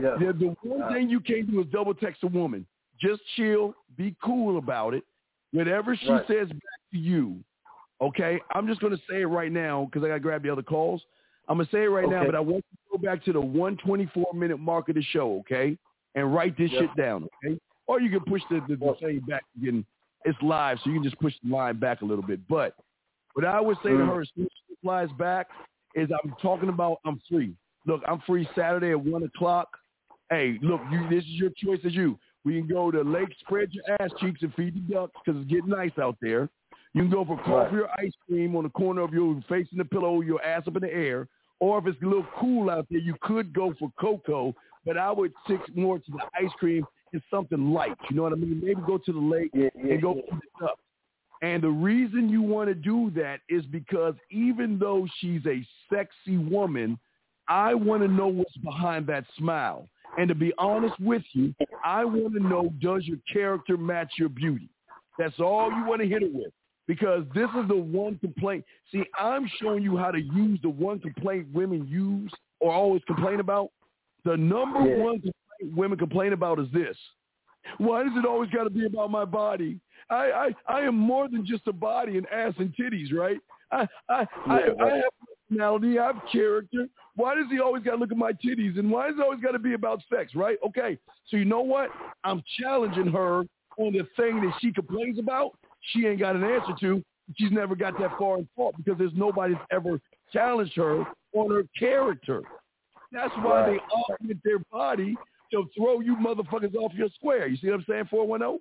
Yeah. 0.01 0.17
The, 0.19 0.33
the 0.33 0.57
one 0.63 0.93
thing 0.93 1.09
you 1.09 1.19
can't 1.21 1.51
do 1.51 1.61
is 1.61 1.67
double 1.73 1.95
text 1.95 2.23
a 2.23 2.29
woman. 2.29 2.65
Just 3.01 3.21
chill, 3.37 3.75
be 3.97 4.15
cool 4.23 4.59
about 4.59 4.95
it. 4.95 5.03
Whatever 5.53 5.97
she 5.97 6.09
Right. 6.09 6.27
says 6.29 6.49
back 6.49 6.81
to 6.93 6.99
you, 6.99 7.43
okay? 8.01 8.41
I'm 8.53 8.67
just 8.69 8.81
gonna 8.81 8.99
say 9.11 9.23
it 9.23 9.27
right 9.27 9.51
now 9.51 9.87
because 9.87 10.05
I 10.05 10.09
gotta 10.09 10.21
grab 10.21 10.43
the 10.43 10.51
other 10.51 10.63
calls. 10.63 11.03
I'm 11.49 11.57
gonna 11.57 11.69
say 11.73 11.85
it 11.85 11.89
right 11.89 12.09
now, 12.09 12.25
but 12.27 12.35
I 12.35 12.41
want 12.41 12.65
you 12.71 12.77
to 12.77 12.99
go 12.99 13.11
back 13.11 13.25
to 13.25 13.33
the 13.33 13.41
124 13.41 14.27
minute 14.35 14.59
mark 14.59 14.89
of 14.89 14.95
the 14.97 15.03
show, 15.03 15.39
okay? 15.41 15.79
And 16.15 16.35
write 16.35 16.57
this 16.59 16.71
Yeah. 16.71 16.81
shit 16.81 16.97
down, 16.97 17.25
okay? 17.45 17.59
Or 17.87 18.01
you 18.01 18.11
can 18.11 18.21
push 18.21 18.43
the, 18.51 18.61
the, 18.69 18.77
the 18.77 18.95
thing 19.01 19.21
back 19.21 19.45
again. 19.57 19.85
It's 20.25 20.41
live, 20.43 20.79
so 20.81 20.91
you 20.91 20.97
can 20.97 21.05
just 21.05 21.19
push 21.21 21.35
the 21.43 21.51
line 21.51 21.79
back 21.79 22.03
a 22.03 22.05
little 22.05 22.25
bit. 22.25 22.41
But 22.49 22.75
what 23.35 23.45
I 23.47 23.61
would 23.61 23.79
say 23.79 23.91
to 23.91 23.95
Mm. 23.99 24.09
her 24.15 24.21
as 24.21 24.31
soon 24.35 24.45
as 24.45 24.51
she 24.69 24.75
flies 24.83 25.11
back 25.13 25.47
is 25.95 26.11
I'm 26.23 26.35
talking 26.43 26.69
about 26.69 26.99
I'm 27.05 27.21
free. 27.31 27.55
Look, 27.87 28.03
I'm 28.07 28.21
free 28.27 28.47
Saturday 28.55 28.91
at 28.91 29.01
one 29.01 29.23
o'clock. 29.23 29.69
Hey, 30.29 30.59
look, 30.61 30.83
you 30.91 31.09
this 31.09 31.25
is 31.25 31.31
your 31.31 31.51
choice 31.57 31.81
as 31.87 31.95
you. 31.95 32.19
We 32.45 32.59
can 32.59 32.69
go 32.69 32.91
to 32.91 33.03
lake, 33.03 33.31
spread 33.41 33.73
your 33.73 33.85
ass 34.01 34.11
cheeks 34.21 34.43
and 34.43 34.53
feed 34.55 34.75
the 34.75 34.93
ducks 34.93 35.15
because 35.25 35.41
it's 35.41 35.51
getting 35.51 35.71
nice 35.71 35.97
out 35.99 36.17
there. 36.21 36.51
You 36.93 37.03
can 37.03 37.11
go 37.11 37.25
for 37.25 37.39
coffee 37.43 37.77
or 37.77 37.89
ice 37.99 38.13
cream 38.27 38.57
on 38.57 38.65
the 38.65 38.71
corner 38.71 39.03
of 39.03 39.13
your 39.15 39.41
facing 39.49 39.79
the 39.79 39.85
pillow, 39.85 40.21
your 40.21 40.43
ass 40.45 40.65
up 40.67 40.77
in 40.77 40.83
the 40.83 40.93
air. 40.93 41.29
Or 41.61 41.79
if 41.79 41.87
it's 41.87 42.03
a 42.03 42.07
little 42.07 42.27
cool 42.39 42.71
out 42.71 42.87
there, 42.91 43.01
you 43.01 43.15
could 43.21 43.53
go 43.53 43.75
for 43.79 43.91
cocoa. 43.99 44.55
But 44.87 44.97
I 44.97 45.11
would 45.11 45.33
stick 45.45 45.61
more 45.75 45.99
to 45.99 46.11
the 46.11 46.21
ice 46.35 46.53
cream 46.59 46.85
and 47.13 47.23
something 47.31 47.73
light. 47.73 47.97
You 48.11 48.17
know 48.17 48.23
what 48.23 48.33
I 48.33 48.37
mean? 48.37 48.61
Maybe 48.63 48.81
go 48.87 48.99
to 48.99 49.13
the 49.13 49.19
lake 49.19 49.51
Yeah, 49.55 49.69
yeah, 49.75 49.95
and 49.95 50.03
go 50.03 50.15
yeah. 50.15 50.23
the 50.31 50.67
ducks. 50.67 50.81
And 51.41 51.63
the 51.63 51.71
reason 51.71 52.29
you 52.29 52.43
want 52.43 52.69
to 52.69 52.75
do 52.75 53.13
that 53.15 53.41
is 53.49 53.65
because 53.67 54.15
even 54.31 54.79
though 54.79 55.07
she's 55.19 55.45
a 55.47 55.65
sexy 55.93 56.37
woman, 56.37 56.99
I 57.49 57.75
want 57.75 58.03
to 58.03 58.09
know 58.09 58.27
what's 58.27 58.57
behind 58.59 59.07
that 59.07 59.25
smile. 59.37 59.89
And 60.19 60.29
to 60.29 60.35
be 60.35 60.53
honest 60.59 60.99
with 61.01 61.23
you, 61.33 61.55
I 61.85 62.05
want 62.05 62.35
to 62.35 62.41
know 62.41 62.73
does 62.81 63.05
your 63.05 63.19
character 63.33 63.77
match 63.77 64.13
your 64.19 64.29
beauty? 64.29 64.69
That's 65.19 65.39
all 65.39 65.71
you 65.71 65.85
want 65.85 66.01
to 66.01 66.09
hit 66.09 66.23
it 66.23 66.33
with. 66.33 66.53
Because 66.89 67.23
this 67.35 67.49
is 67.63 67.69
the 67.69 67.77
one 67.77 68.19
complaint. 68.19 68.65
See, 68.91 69.05
I'm 69.17 69.49
showing 69.61 69.83
you 69.85 69.97
how 69.97 70.11
to 70.11 70.21
use 70.21 70.59
the 70.63 70.71
one 70.71 70.99
complaint 70.99 71.47
women 71.53 71.87
use 71.87 72.33
or 72.59 72.73
always 72.73 73.03
complain 73.07 73.39
about. 73.39 73.71
The 74.25 74.37
number 74.37 74.81
Yeah. 74.81 75.05
one 75.05 75.21
complaint 75.21 75.77
women 75.77 75.99
complain 75.99 76.33
about 76.33 76.59
is 76.59 76.69
this. 76.73 76.97
Why 77.77 78.03
does 78.03 78.17
it 78.17 78.25
always 78.25 78.51
got 78.51 78.65
to 78.65 78.71
be 78.71 78.87
about 78.87 79.11
my 79.11 79.25
body? 79.27 79.79
I, 80.11 80.33
I 80.67 80.79
I 80.79 80.81
am 80.81 80.97
more 80.97 81.29
than 81.29 81.45
just 81.45 81.67
a 81.67 81.73
body 81.73 82.17
and 82.17 82.27
ass 82.29 82.55
and 82.59 82.75
titties, 82.75 83.13
right? 83.13 83.39
I 83.71 83.87
I 84.09 84.27
I, 84.47 84.61
I 84.81 84.91
have 84.97 85.13
personality. 85.51 85.99
I 85.99 86.07
have 86.07 86.23
character. 86.33 86.89
Why 87.17 87.35
does 87.35 87.47
he 87.51 87.61
always 87.61 87.83
got 87.83 87.93
to 87.93 87.97
look 87.99 88.13
at 88.13 88.17
my 88.17 88.33
titties? 88.33 88.79
And 88.79 88.91
why 88.91 89.09
does 89.11 89.19
it 89.19 89.23
always 89.23 89.41
got 89.41 89.53
to 89.53 89.59
be 89.59 89.75
about 89.75 90.01
sex, 90.09 90.35
right? 90.35 90.57
Okay, 90.67 90.97
so 91.27 91.37
you 91.37 91.45
know 91.45 91.61
what? 91.61 91.91
I'm 92.25 92.43
challenging 92.59 93.09
her 93.13 93.43
on 93.77 93.93
the 93.93 94.07
thing 94.17 94.41
that 94.41 94.55
she 94.61 94.73
complains 94.73 95.19
about. 95.19 95.59
She 95.93 96.07
ain't 96.07 96.19
got 96.19 96.37
an 96.37 96.45
answer 96.45 96.73
to. 96.81 97.03
She's 97.37 97.53
never 97.53 97.75
got 97.77 97.99
that 97.99 98.17
far 98.19 98.39
in 98.39 98.49
thought 98.57 98.75
because 98.77 98.99
there's 98.99 99.13
nobody 99.15 99.55
that's 99.55 99.67
ever 99.71 100.01
challenged 100.33 100.75
her 100.77 101.05
on 101.35 101.51
her 101.51 101.63
character. 101.79 102.43
That's 103.13 103.35
why 103.39 103.61
Right. 103.69 103.81
they 103.81 104.15
augment 104.15 104.41
their 104.45 104.59
body 104.71 105.17
to 105.53 105.69
throw 105.77 106.01
you 106.01 106.17
motherfuckers 106.17 106.75
off 106.75 106.93
your 106.95 107.09
square. 107.11 107.47
You 107.47 107.57
see 107.57 107.69
what 107.69 107.77
I'm 107.81 107.85
saying? 107.89 108.05
Four 108.11 108.27
one 108.27 108.41
zero. 108.41 108.59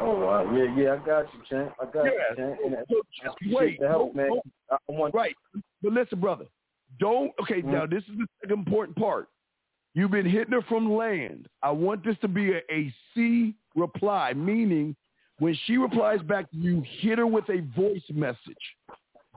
Oh, 0.00 0.18
wow. 0.20 0.50
yeah, 0.54 0.74
yeah, 0.74 0.94
I 0.94 0.96
got 1.04 1.26
you, 1.34 1.40
champ. 1.48 1.74
I 1.80 1.84
got 1.84 2.04
Yeah. 2.06 2.10
you, 2.30 2.36
Chan. 2.36 2.58
And 2.64 2.76
So 2.88 3.02
just 3.22 3.54
wait. 3.54 3.78
the 3.78 3.88
help, 3.88 4.14
man. 4.14 4.30
I 4.70 4.76
want 4.88 5.14
Right. 5.14 5.36
But 5.82 5.92
listen, 5.92 6.18
brother. 6.18 6.46
Don't. 6.98 7.30
Okay. 7.42 7.60
Mm-hmm. 7.60 7.72
Now 7.72 7.86
this 7.86 8.02
is 8.04 8.16
the 8.18 8.26
second 8.40 8.58
important 8.58 8.96
part. 8.96 9.28
You've 9.94 10.10
been 10.10 10.24
hitting 10.26 10.52
her 10.52 10.62
from 10.62 10.90
land. 10.94 11.48
I 11.62 11.70
want 11.70 12.02
this 12.04 12.16
to 12.22 12.28
be 12.28 12.52
a, 12.52 12.62
a 12.70 12.92
C 13.14 13.54
reply, 13.76 14.32
meaning 14.32 14.96
when 15.42 15.58
she 15.66 15.76
replies 15.76 16.20
back 16.22 16.48
to 16.52 16.56
you, 16.56 16.84
hit 17.00 17.18
her 17.18 17.26
with 17.26 17.48
a 17.50 17.60
voice 17.76 18.08
message. 18.12 18.64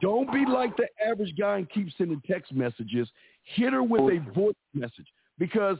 Don't 0.01 0.31
be 0.31 0.45
like 0.45 0.77
the 0.77 0.87
average 1.03 1.33
guy 1.35 1.57
and 1.57 1.69
keep 1.71 1.87
sending 1.97 2.21
text 2.29 2.53
messages. 2.53 3.07
Hit 3.55 3.73
her 3.73 3.81
with 3.81 4.01
a 4.01 4.19
voice 4.33 4.53
message 4.73 5.07
because 5.39 5.77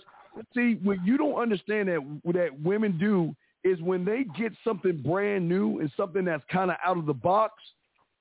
see, 0.55 0.79
what 0.83 0.97
you 1.05 1.17
don't 1.17 1.35
understand 1.35 1.89
that 1.89 1.99
that 2.33 2.59
women 2.61 2.97
do 2.97 3.35
is 3.63 3.79
when 3.81 4.03
they 4.03 4.25
get 4.37 4.51
something 4.63 5.01
brand 5.01 5.47
new 5.47 5.79
and 5.79 5.91
something 5.95 6.25
that's 6.25 6.43
kind 6.51 6.71
of 6.71 6.77
out 6.83 6.97
of 6.97 7.05
the 7.05 7.13
box, 7.13 7.53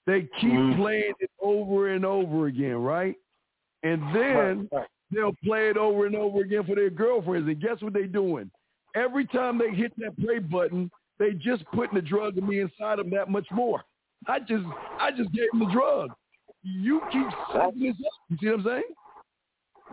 they 0.07 0.23
keep 0.41 0.53
Mhm. 0.53 0.77
playing 0.77 1.15
it 1.21 1.31
over 1.41 1.89
and 1.89 2.05
over 2.05 2.47
again, 2.47 2.77
right? 2.77 3.17
And 3.83 4.03
then 4.15 4.69
they'll 5.11 5.37
play 5.45 5.71
it 5.71 5.77
over 5.79 6.07
and 6.07 6.17
over 6.17 6.41
again 6.41 6.65
for 6.65 6.75
their 6.75 6.91
girlfriends. 6.91 7.49
And 7.49 7.61
guess 7.61 7.81
what 7.83 7.93
they're 7.95 8.07
doing? 8.07 8.51
Every 8.95 9.27
time 9.27 9.59
they 9.59 9.71
hit 9.71 9.93
that 9.99 10.17
play 10.19 10.39
button, 10.39 10.91
they 11.19 11.33
just 11.33 11.65
putting 11.73 11.95
the 11.95 12.03
drug 12.03 12.39
in 12.39 12.47
me 12.47 12.61
inside 12.61 12.99
them 12.99 13.11
that 13.11 13.31
much 13.31 13.47
more. 13.53 13.83
I 14.27 14.41
just 14.41 14.65
I 14.99 15.11
just 15.11 15.33
gave 15.33 15.51
them 15.53 15.61
the 15.61 15.73
drug. 15.73 16.11
You 16.63 17.01
keep 17.13 17.27
setting 17.53 17.83
this 17.83 17.97
up. 18.07 18.13
You 18.31 18.37
see 18.41 18.47
what 18.47 18.61
I'm 18.61 18.65
saying? 18.65 18.83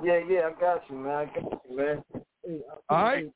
Yeah, 0.03 0.19
yeah, 0.27 0.47
I 0.47 0.59
got 0.59 0.89
you, 0.89 0.95
man. 0.97 1.11
I 1.11 1.25
got 1.25 1.61
you, 1.69 1.77
man. 1.77 2.03
All 2.89 3.03
right. 3.03 3.27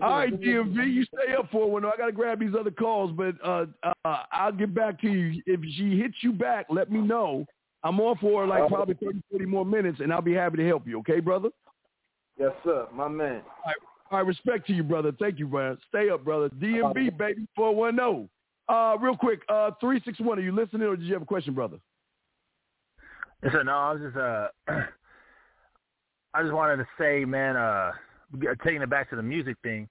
All 0.00 0.10
right, 0.10 0.40
DMV, 0.40 0.92
you 0.92 1.04
stay 1.04 1.34
up 1.34 1.50
for 1.50 1.68
one. 1.68 1.84
I 1.84 1.96
got 1.96 2.06
to 2.06 2.12
grab 2.12 2.38
these 2.38 2.54
other 2.58 2.70
calls, 2.70 3.10
but 3.16 3.34
uh, 3.44 3.66
uh, 4.04 4.16
I'll 4.30 4.52
get 4.52 4.72
back 4.72 5.00
to 5.00 5.08
you. 5.08 5.42
If 5.44 5.60
she 5.76 5.98
hits 5.98 6.14
you 6.20 6.32
back, 6.32 6.66
let 6.70 6.92
me 6.92 7.00
know. 7.00 7.44
I'm 7.82 7.98
on 7.98 8.16
for 8.18 8.46
like 8.46 8.68
probably 8.68 8.94
30, 8.94 9.22
40 9.30 9.44
more 9.46 9.66
minutes, 9.66 9.98
and 9.98 10.12
I'll 10.12 10.22
be 10.22 10.34
happy 10.34 10.58
to 10.58 10.66
help 10.66 10.86
you. 10.86 11.00
Okay, 11.00 11.18
brother? 11.18 11.48
Yes, 12.38 12.52
sir, 12.62 12.86
my 12.94 13.08
man. 13.08 13.42
All 13.42 13.66
right, 13.66 13.76
all 14.12 14.18
right 14.18 14.26
respect 14.26 14.66
to 14.66 14.74
you, 14.74 14.82
brother. 14.82 15.10
Thank 15.18 15.38
you, 15.38 15.46
brother. 15.46 15.78
Stay 15.88 16.10
up, 16.10 16.22
brother. 16.22 16.50
DMV, 16.50 17.16
baby, 17.16 17.46
410. 17.56 18.28
Uh, 18.68 18.96
real 18.98 19.16
quick, 19.16 19.40
uh, 19.48 19.70
361, 19.80 20.38
are 20.38 20.42
you 20.42 20.52
listening 20.52 20.82
or 20.82 20.96
did 20.96 21.06
you 21.06 21.14
have 21.14 21.22
a 21.22 21.26
question, 21.26 21.54
brother? 21.54 21.78
Listen, 23.42 23.66
no, 23.66 23.72
I 23.72 23.92
was 23.92 24.02
just 24.02 24.16
uh, 24.16 24.48
I 26.34 26.42
just 26.42 26.52
wanted 26.52 26.76
to 26.76 26.86
say, 26.98 27.24
man, 27.24 27.56
uh, 27.56 27.92
taking 28.64 28.82
it 28.82 28.90
back 28.90 29.10
to 29.10 29.16
the 29.16 29.22
music 29.22 29.56
thing 29.62 29.88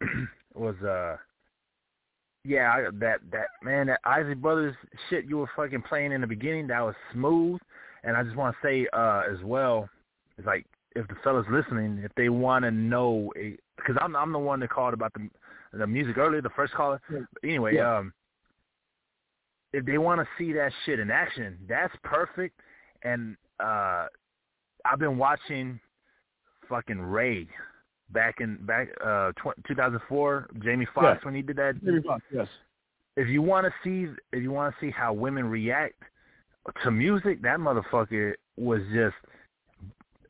was 0.54 0.76
uh, 0.82 1.16
yeah, 2.44 2.72
I, 2.72 2.82
that 3.00 3.20
that 3.32 3.46
man, 3.62 3.88
that 3.88 4.00
Isley 4.04 4.34
Brothers 4.34 4.74
shit 5.10 5.26
you 5.26 5.38
were 5.38 5.50
fucking 5.56 5.82
playing 5.82 6.12
in 6.12 6.20
the 6.20 6.26
beginning, 6.26 6.68
that 6.68 6.80
was 6.80 6.94
smooth, 7.12 7.60
and 8.04 8.16
I 8.16 8.22
just 8.22 8.36
want 8.36 8.54
to 8.54 8.66
say 8.66 8.86
uh 8.92 9.22
as 9.30 9.42
well, 9.44 9.88
it's 10.38 10.46
like 10.46 10.64
if 10.94 11.06
the 11.08 11.14
fellas 11.24 11.46
listening, 11.50 12.00
if 12.04 12.12
they 12.16 12.28
want 12.28 12.64
to 12.64 12.70
know, 12.70 13.32
because 13.76 13.96
I'm 14.00 14.14
I'm 14.16 14.32
the 14.32 14.38
one 14.38 14.60
that 14.60 14.70
called 14.70 14.94
about 14.94 15.12
the 15.14 15.28
the 15.72 15.86
music 15.86 16.16
earlier, 16.18 16.40
the 16.40 16.50
first 16.50 16.72
caller. 16.74 17.00
But 17.10 17.22
anyway, 17.42 17.74
Yeah. 17.76 17.98
um, 17.98 18.12
if 19.72 19.84
they 19.84 19.98
want 19.98 20.20
to 20.20 20.26
see 20.38 20.52
that 20.52 20.72
shit 20.86 21.00
in 21.00 21.10
action, 21.10 21.58
that's 21.68 21.94
perfect. 22.04 22.60
And 23.02 23.36
uh 23.60 24.06
I've 24.84 24.98
been 24.98 25.18
watching 25.18 25.80
fucking 26.68 27.00
Ray 27.00 27.48
back 28.10 28.36
in 28.40 28.56
back 28.64 28.88
uh 29.04 29.32
tw- 29.32 29.66
2004, 29.66 30.48
Jamie 30.62 30.86
Foxx 30.94 31.18
Yeah. 31.20 31.24
when 31.26 31.34
he 31.34 31.42
did 31.42 31.56
that. 31.56 31.82
Jamie 31.84 32.02
Foxx, 32.06 32.24
yes. 32.32 32.48
If 33.16 33.28
you 33.28 33.42
want 33.42 33.66
to 33.66 33.72
see 33.82 34.12
if 34.32 34.42
you 34.42 34.50
want 34.52 34.74
to 34.74 34.80
see 34.80 34.90
how 34.90 35.12
women 35.12 35.46
react 35.46 36.00
to 36.82 36.90
music, 36.90 37.42
that 37.42 37.58
motherfucker 37.58 38.34
was 38.56 38.80
just 38.92 39.16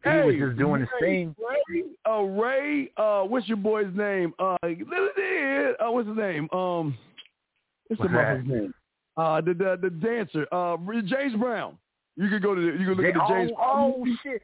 he 0.05 0.19
was 0.19 0.37
just 0.37 0.59
doing 0.59 0.81
his 0.81 0.91
thing. 1.01 1.35
Ray, 1.39 1.83
uh, 2.09 2.21
Ray, 2.21 2.91
uh, 2.97 3.23
what's 3.23 3.49
your 3.49 3.57
boy's 3.57 3.95
name? 3.95 4.35
Uh, 4.39 4.57
uh, 4.63 5.91
what's 5.91 6.09
his 6.09 6.17
name? 6.17 6.49
Um, 6.53 6.97
what's 7.89 8.03
the 8.03 8.09
name? 8.09 8.75
Uh, 9.17 9.41
the 9.41 9.55
the 9.55 9.79
the 9.81 9.91
dancer, 9.91 10.47
uh, 10.53 10.77
James 11.07 11.35
Brown. 11.37 11.79
You 12.17 12.29
could 12.29 12.43
go 12.43 12.55
to 12.55 12.61
the, 12.61 12.79
you 12.79 12.87
could 12.87 12.97
look 12.97 13.07
at 13.07 13.15
the 13.15 13.23
oh, 13.23 13.29
James. 13.29 13.53
Brown 13.53 13.93
oh 13.97 14.07
shit! 14.23 14.43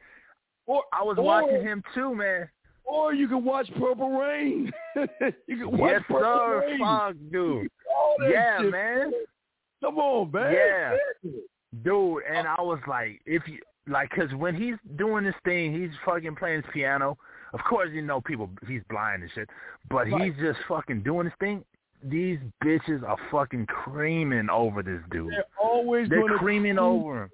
Or, 0.65 0.83
I 0.93 1.03
was 1.03 1.17
or- 1.17 1.23
watching 1.23 1.61
him 1.61 1.83
too, 1.93 2.15
man. 2.15 2.49
Or 2.83 3.13
you 3.13 3.27
can 3.27 3.45
watch 3.45 3.69
Purple 3.79 4.17
Rain. 4.17 4.71
you 5.47 5.57
can 5.57 5.77
watch 5.77 5.91
Yes, 5.93 6.01
Purple 6.07 6.21
sir. 6.21 6.59
Rain. 6.67 6.79
Fuck, 6.79 7.15
dude. 7.31 7.67
Yeah, 8.29 8.61
shit, 8.61 8.71
man. 8.71 9.11
Come 9.81 9.97
on, 9.97 10.31
man. 10.31 10.53
Yeah. 10.53 10.97
Dude, 11.83 12.23
and 12.29 12.47
I 12.47 12.59
was 12.59 12.79
like, 12.87 13.21
if 13.25 13.43
you 13.47 13.59
like, 13.87 14.09
cause 14.11 14.33
when 14.35 14.55
he's 14.55 14.75
doing 14.95 15.23
this 15.23 15.35
thing, 15.43 15.73
he's 15.73 15.91
fucking 16.05 16.35
playing 16.35 16.61
his 16.63 16.71
piano. 16.73 17.17
Of 17.53 17.59
course, 17.67 17.89
you 17.91 18.01
know 18.01 18.21
people. 18.21 18.49
He's 18.67 18.81
blind 18.89 19.23
and 19.23 19.31
shit, 19.33 19.49
but 19.89 20.09
Right. 20.09 20.21
he's 20.31 20.33
just 20.41 20.59
fucking 20.67 21.01
doing 21.03 21.25
his 21.25 21.33
thing. 21.39 21.65
These 22.03 22.39
bitches 22.63 23.03
are 23.07 23.17
fucking 23.29 23.67
creaming 23.67 24.49
over 24.49 24.81
this 24.81 25.01
dude. 25.11 25.31
They're 25.31 25.43
always 25.59 26.09
They're 26.09 26.23
creaming 26.37 26.75
cream 26.75 26.79
over 26.79 27.23
him. 27.23 27.29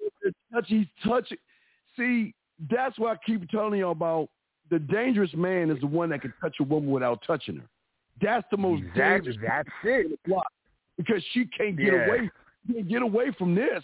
Touch, 0.52 0.64
he's 0.68 0.86
touching. 1.04 1.38
See, 1.96 2.34
that's 2.70 2.98
why 2.98 3.12
I 3.12 3.16
keep 3.24 3.48
telling 3.50 3.78
you 3.78 3.88
about 3.90 4.28
the 4.70 4.78
dangerous 4.78 5.32
man 5.34 5.70
is 5.70 5.80
the 5.80 5.86
one 5.86 6.10
that 6.10 6.20
can 6.20 6.34
touch 6.40 6.56
a 6.60 6.64
woman 6.64 6.90
without 6.90 7.22
touching 7.26 7.56
her. 7.56 7.64
That's 8.20 8.46
the 8.50 8.56
most 8.58 8.80
Exactly. 8.82 9.32
dangerous. 9.32 9.36
That's 9.40 9.68
it. 9.84 10.20
Why? 10.26 10.42
Because 10.96 11.22
she 11.32 11.46
can't 11.46 11.76
get 11.76 11.92
Yeah. 11.94 12.06
away. 12.06 12.30
Can't 12.72 12.88
get 12.88 13.02
away 13.02 13.30
from 13.32 13.54
this. 13.54 13.82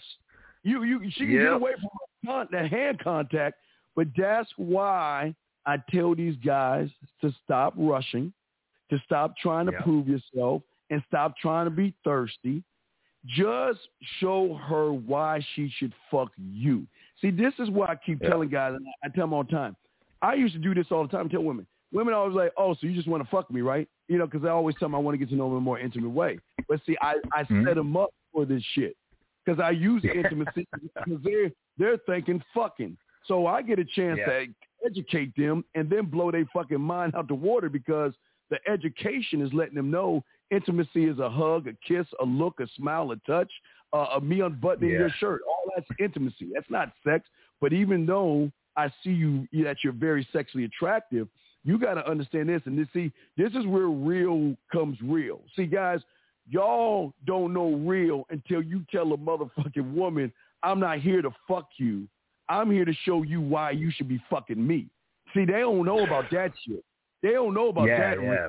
You, 0.63 0.83
you, 0.83 1.09
she 1.11 1.25
can 1.25 1.31
get 1.31 1.53
away 1.53 1.73
from 1.75 1.89
con- 2.25 2.47
that 2.51 2.69
hand 2.69 2.99
contact. 2.99 3.57
But 3.95 4.07
that's 4.17 4.49
why 4.57 5.33
I 5.65 5.77
tell 5.89 6.13
these 6.15 6.35
guys 6.37 6.89
to 7.21 7.31
stop 7.43 7.73
rushing, 7.77 8.33
to 8.89 8.99
stop 9.05 9.35
trying 9.37 9.65
to 9.67 9.71
Yep. 9.73 9.83
prove 9.83 10.07
yourself, 10.07 10.61
and 10.89 11.01
stop 11.07 11.35
trying 11.37 11.65
to 11.65 11.71
be 11.71 11.93
thirsty. 12.03 12.63
Just 13.25 13.79
show 14.19 14.53
her 14.53 14.93
why 14.93 15.39
she 15.55 15.69
should 15.77 15.93
fuck 16.11 16.31
you. 16.37 16.85
See, 17.21 17.31
this 17.31 17.53
is 17.57 17.69
why 17.71 17.87
I 17.87 17.95
keep 17.95 18.21
Yeah. 18.21 18.29
telling 18.29 18.49
guys, 18.49 18.75
and 18.75 18.85
I 19.03 19.07
tell 19.09 19.23
them 19.23 19.33
all 19.33 19.43
the 19.43 19.51
time. 19.51 19.75
I 20.21 20.35
used 20.35 20.53
to 20.53 20.59
do 20.59 20.75
this 20.75 20.91
all 20.91 21.01
the 21.03 21.09
time. 21.09 21.27
Tell 21.29 21.41
women, 21.43 21.65
women 21.91 22.13
always 22.13 22.35
like, 22.35 22.51
"Oh, 22.57 22.73
so 22.75 22.85
you 22.85 22.93
just 22.93 23.07
want 23.07 23.23
to 23.23 23.29
fuck 23.29 23.49
me, 23.49 23.61
right?" 23.61 23.87
You 24.07 24.19
know, 24.19 24.27
because 24.27 24.45
I 24.45 24.49
always 24.49 24.75
tell 24.75 24.87
them 24.87 24.95
I 24.95 24.99
want 24.99 25.15
to 25.15 25.17
get 25.17 25.29
to 25.29 25.35
know 25.35 25.45
them 25.45 25.53
in 25.53 25.57
a 25.57 25.61
more 25.61 25.79
intimate 25.79 26.09
way. 26.09 26.37
But 26.67 26.83
see, 26.85 26.95
I 27.01 27.15
I 27.33 27.43
Mhm. 27.45 27.65
set 27.65 27.75
them 27.75 27.97
up 27.97 28.11
for 28.31 28.45
this 28.45 28.61
shit 28.63 28.95
because 29.43 29.59
I 29.59 29.71
use 29.71 30.03
intimacy 30.05 30.67
because 30.95 31.21
they're 31.23 31.51
they're 31.77 31.97
thinking 32.05 32.43
fucking. 32.53 32.97
So 33.27 33.45
I 33.47 33.61
get 33.61 33.79
a 33.79 33.85
chance 33.85 34.19
Yeah. 34.19 34.39
to 34.39 34.47
educate 34.85 35.35
them 35.35 35.63
and 35.73 35.89
then 35.89 36.05
blow 36.05 36.31
their 36.31 36.45
fucking 36.53 36.81
mind 36.81 37.15
out 37.15 37.27
the 37.27 37.35
water 37.35 37.69
because 37.69 38.13
the 38.49 38.59
education 38.69 39.41
is 39.41 39.51
letting 39.53 39.75
them 39.75 39.89
know 39.89 40.23
intimacy 40.51 41.05
is 41.05 41.17
a 41.19 41.29
hug, 41.29 41.67
a 41.67 41.73
kiss, 41.87 42.05
a 42.19 42.25
look, 42.25 42.59
a 42.59 42.67
smile, 42.75 43.09
a 43.11 43.15
touch, 43.27 43.51
uh, 43.93 44.09
a 44.15 44.21
me 44.21 44.41
unbuttoning 44.41 44.91
Yeah. 44.91 44.99
your 44.99 45.09
shirt. 45.11 45.41
All 45.47 45.71
that's 45.75 45.87
intimacy. 45.99 46.51
That's 46.53 46.69
not 46.69 46.91
sex. 47.03 47.27
But 47.59 47.73
even 47.73 48.05
though 48.05 48.51
I 48.77 48.89
see 49.03 49.11
you 49.13 49.47
that 49.63 49.83
you're 49.83 49.93
very 49.93 50.27
sexually 50.31 50.65
attractive, 50.65 51.27
you 51.63 51.79
got 51.79 51.95
to 51.95 52.07
understand 52.07 52.47
this. 52.49 52.61
And 52.65 52.77
this, 52.77 52.87
see, 52.93 53.11
this 53.37 53.51
is 53.55 53.65
where 53.65 53.87
real 53.87 54.55
comes 54.71 55.01
real. 55.01 55.41
See, 55.55 55.65
guys, 55.65 56.01
y'all 56.47 57.11
don't 57.25 57.53
know 57.53 57.73
real 57.73 58.27
until 58.29 58.61
you 58.61 58.85
tell 58.91 59.13
a 59.13 59.17
motherfucking 59.17 59.93
woman, 59.93 60.31
I'm 60.65 60.79
not 60.79 60.99
here 60.99 61.21
to 61.21 61.29
fuck 61.47 61.67
you. 61.77 62.07
I'm 62.49 62.71
here 62.71 62.85
to 62.85 62.93
show 63.05 63.21
you 63.21 63.39
why 63.39 63.71
you 63.71 63.91
should 63.91 64.07
be 64.07 64.21
fucking 64.29 64.65
me. 64.65 64.87
See, 65.33 65.45
they 65.45 65.59
don't 65.59 65.85
know 65.85 66.03
about 66.03 66.25
that 66.31 66.51
shit. 66.67 66.83
They 67.21 67.31
don't 67.31 67.53
know 67.53 67.69
about 67.69 67.87
yeah, 67.87 68.15
that. 68.15 68.21
yeah, 68.21 68.47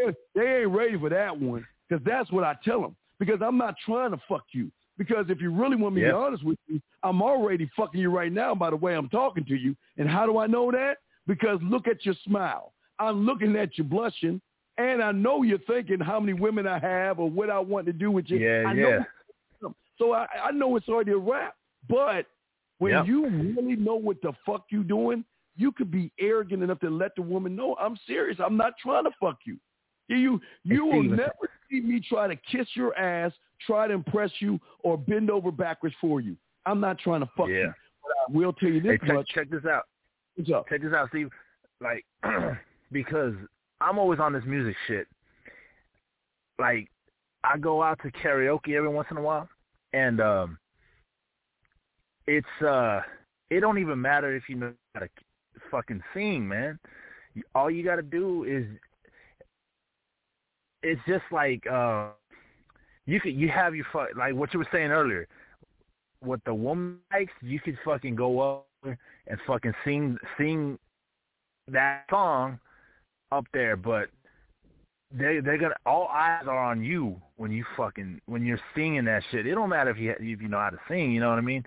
man. 0.00 0.14
They 0.34 0.60
ain't 0.60 0.70
ready 0.70 0.98
for 0.98 1.08
that 1.10 1.38
one 1.38 1.66
because 1.88 2.04
that's 2.04 2.30
what 2.30 2.44
I 2.44 2.56
tell 2.64 2.80
them. 2.80 2.96
Because 3.18 3.40
I'm 3.42 3.56
not 3.56 3.74
trying 3.84 4.10
to 4.10 4.20
fuck 4.28 4.44
you. 4.52 4.70
Because 4.98 5.26
if 5.28 5.40
you 5.40 5.50
really 5.50 5.76
want 5.76 5.94
me 5.94 6.02
to 6.02 6.08
be 6.08 6.12
honest 6.12 6.44
with 6.44 6.58
you, 6.66 6.80
I'm 7.02 7.22
already 7.22 7.70
fucking 7.76 8.00
you 8.00 8.10
right 8.10 8.32
now 8.32 8.54
by 8.54 8.70
the 8.70 8.76
way 8.76 8.94
I'm 8.94 9.08
talking 9.08 9.44
to 9.46 9.54
you. 9.54 9.76
And 9.98 10.08
how 10.08 10.26
do 10.26 10.38
I 10.38 10.46
know 10.46 10.70
that? 10.70 10.98
Because 11.26 11.58
look 11.62 11.86
at 11.88 12.04
your 12.04 12.14
smile. 12.24 12.72
I'm 12.98 13.26
looking 13.26 13.56
at 13.56 13.76
you 13.76 13.84
blushing, 13.84 14.40
and 14.78 15.02
I 15.02 15.12
know 15.12 15.42
you're 15.42 15.58
thinking 15.58 16.00
how 16.00 16.20
many 16.20 16.32
women 16.32 16.66
I 16.66 16.78
have 16.78 17.18
or 17.18 17.28
what 17.28 17.50
I 17.50 17.58
want 17.58 17.86
to 17.86 17.92
do 17.92 18.10
with 18.10 18.26
you. 18.28 18.38
Yeah, 18.38 18.64
I 18.66 18.72
yeah. 18.72 18.82
Know, 18.82 19.04
so 19.98 20.12
I, 20.12 20.26
I 20.46 20.50
know 20.52 20.76
it's 20.76 20.88
already 20.88 21.12
a 21.12 21.18
wrap. 21.18 21.56
But 21.88 22.26
when 22.78 22.92
Yep. 22.92 23.06
you 23.06 23.26
really 23.28 23.76
know 23.76 23.94
what 23.96 24.20
the 24.22 24.32
fuck 24.44 24.66
you 24.70 24.82
doing, 24.84 25.24
you 25.56 25.72
could 25.72 25.90
be 25.90 26.12
arrogant 26.18 26.62
enough 26.62 26.80
to 26.80 26.90
let 26.90 27.14
the 27.16 27.22
woman 27.22 27.56
know 27.56 27.76
I'm 27.80 27.96
serious. 28.06 28.38
I'm 28.44 28.56
not 28.56 28.74
trying 28.82 29.04
to 29.04 29.10
fuck 29.20 29.38
you. 29.46 29.56
You 30.08 30.40
you 30.62 30.84
will 30.84 31.02
never 31.02 31.32
see 31.70 31.80
me 31.80 32.00
try 32.00 32.28
to 32.28 32.36
kiss 32.36 32.68
your 32.74 32.96
ass, 32.96 33.32
try 33.66 33.88
to 33.88 33.94
impress 33.94 34.30
you, 34.40 34.60
or 34.80 34.96
bend 34.96 35.30
over 35.30 35.50
backwards 35.50 35.96
for 36.00 36.20
you. 36.20 36.36
I'm 36.64 36.78
not 36.80 36.98
trying 36.98 37.20
to 37.20 37.30
fuck 37.36 37.48
Yeah. 37.48 37.56
you. 37.56 37.72
But 38.02 38.12
I 38.28 38.38
will 38.38 38.52
tell 38.52 38.68
you 38.68 38.80
Hey, 38.80 38.90
this 38.90 39.00
check, 39.00 39.14
much. 39.14 39.28
check 39.28 39.50
this 39.50 39.64
out. 39.64 39.84
What's 40.36 40.50
up? 40.52 40.68
Check 40.68 40.82
this 40.82 40.92
out, 40.92 41.08
Steve. 41.08 41.30
Like, 41.80 42.04
because 42.92 43.34
I'm 43.80 43.98
always 43.98 44.20
on 44.20 44.32
this 44.32 44.44
music 44.44 44.76
shit. 44.86 45.08
Like, 46.58 46.88
I 47.44 47.58
go 47.58 47.82
out 47.82 47.98
to 48.02 48.10
karaoke 48.10 48.74
every 48.76 48.88
once 48.88 49.08
in 49.10 49.16
a 49.16 49.22
while, 49.22 49.48
and 49.96 50.20
um, 50.20 50.58
it's 52.26 52.46
uh, 52.62 53.00
it 53.50 53.60
don't 53.60 53.78
even 53.78 54.00
matter 54.00 54.36
if 54.36 54.44
you 54.48 54.56
know 54.56 54.72
how 54.94 55.00
to 55.00 55.08
fucking 55.70 56.02
sing, 56.12 56.46
man. 56.46 56.78
All 57.54 57.70
you 57.70 57.82
got 57.82 57.96
to 57.96 58.02
do 58.02 58.44
is, 58.44 58.66
it's 60.82 61.00
just 61.08 61.24
like 61.32 61.66
uh, 61.66 62.10
you 63.06 63.20
could 63.20 63.34
you 63.34 63.48
have 63.48 63.74
your 63.74 63.86
fuck 63.90 64.08
like 64.16 64.34
what 64.34 64.52
you 64.52 64.58
were 64.58 64.68
saying 64.70 64.90
earlier. 64.90 65.26
What 66.20 66.40
the 66.44 66.54
woman 66.54 66.98
likes, 67.12 67.32
you 67.40 67.58
could 67.60 67.78
fucking 67.84 68.16
go 68.16 68.40
up 68.40 68.66
and 68.84 69.38
fucking 69.46 69.74
sing 69.84 70.18
sing 70.36 70.78
that 71.68 72.04
song 72.10 72.58
up 73.32 73.46
there, 73.54 73.76
but 73.76 74.08
they 75.18 75.40
they're 75.40 75.58
gonna 75.58 75.74
all 75.84 76.08
eyes 76.08 76.44
are 76.46 76.58
on 76.58 76.82
you 76.84 77.20
when 77.36 77.50
you 77.50 77.64
fucking 77.76 78.20
when 78.26 78.44
you're 78.44 78.60
singing 78.74 79.04
that 79.06 79.22
shit. 79.30 79.46
It 79.46 79.54
don't 79.54 79.68
matter 79.68 79.90
if 79.90 79.98
you 79.98 80.10
if 80.18 80.40
you 80.40 80.48
know 80.48 80.58
how 80.58 80.70
to 80.70 80.78
sing, 80.88 81.12
you 81.12 81.20
know 81.20 81.30
what 81.30 81.38
I 81.38 81.42
mean? 81.42 81.64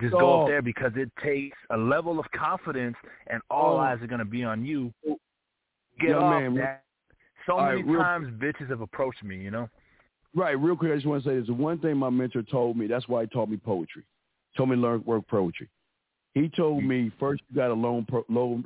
Just 0.00 0.12
go 0.12 0.18
Oh. 0.20 0.42
up 0.42 0.48
there 0.48 0.62
because 0.62 0.92
it 0.96 1.10
takes 1.22 1.56
a 1.70 1.76
level 1.76 2.20
of 2.20 2.30
confidence, 2.30 2.96
and 3.28 3.40
all 3.50 3.76
Oh. 3.76 3.80
eyes 3.80 4.00
are 4.02 4.06
gonna 4.06 4.24
be 4.24 4.44
on 4.44 4.64
you. 4.64 4.92
Get 6.00 6.14
off 6.14 6.30
man, 6.30 6.54
that. 6.54 6.84
So 7.46 7.56
right, 7.56 7.76
many 7.76 7.90
real- 7.90 8.02
times 8.02 8.28
bitches 8.38 8.68
have 8.68 8.80
approached 8.80 9.24
me, 9.24 9.36
you 9.36 9.50
know. 9.50 9.68
Right, 10.34 10.52
real 10.52 10.76
quick, 10.76 10.92
I 10.92 10.96
just 10.96 11.06
want 11.06 11.24
to 11.24 11.28
say 11.28 11.38
this. 11.38 11.46
The 11.46 11.54
one 11.54 11.78
thing 11.78 11.96
my 11.96 12.10
mentor 12.10 12.42
told 12.42 12.76
me, 12.76 12.86
that's 12.86 13.08
why 13.08 13.22
he 13.22 13.28
taught 13.28 13.48
me 13.48 13.56
poetry. 13.56 14.04
Told 14.56 14.68
me 14.68 14.76
to 14.76 14.82
learn 14.82 15.02
work 15.04 15.26
poetry. 15.26 15.68
He 16.34 16.48
told 16.50 16.84
mm. 16.84 16.86
me 16.86 17.10
first 17.18 17.42
you 17.48 17.56
got 17.56 17.68
to 17.68 17.74
learn, 17.74 18.06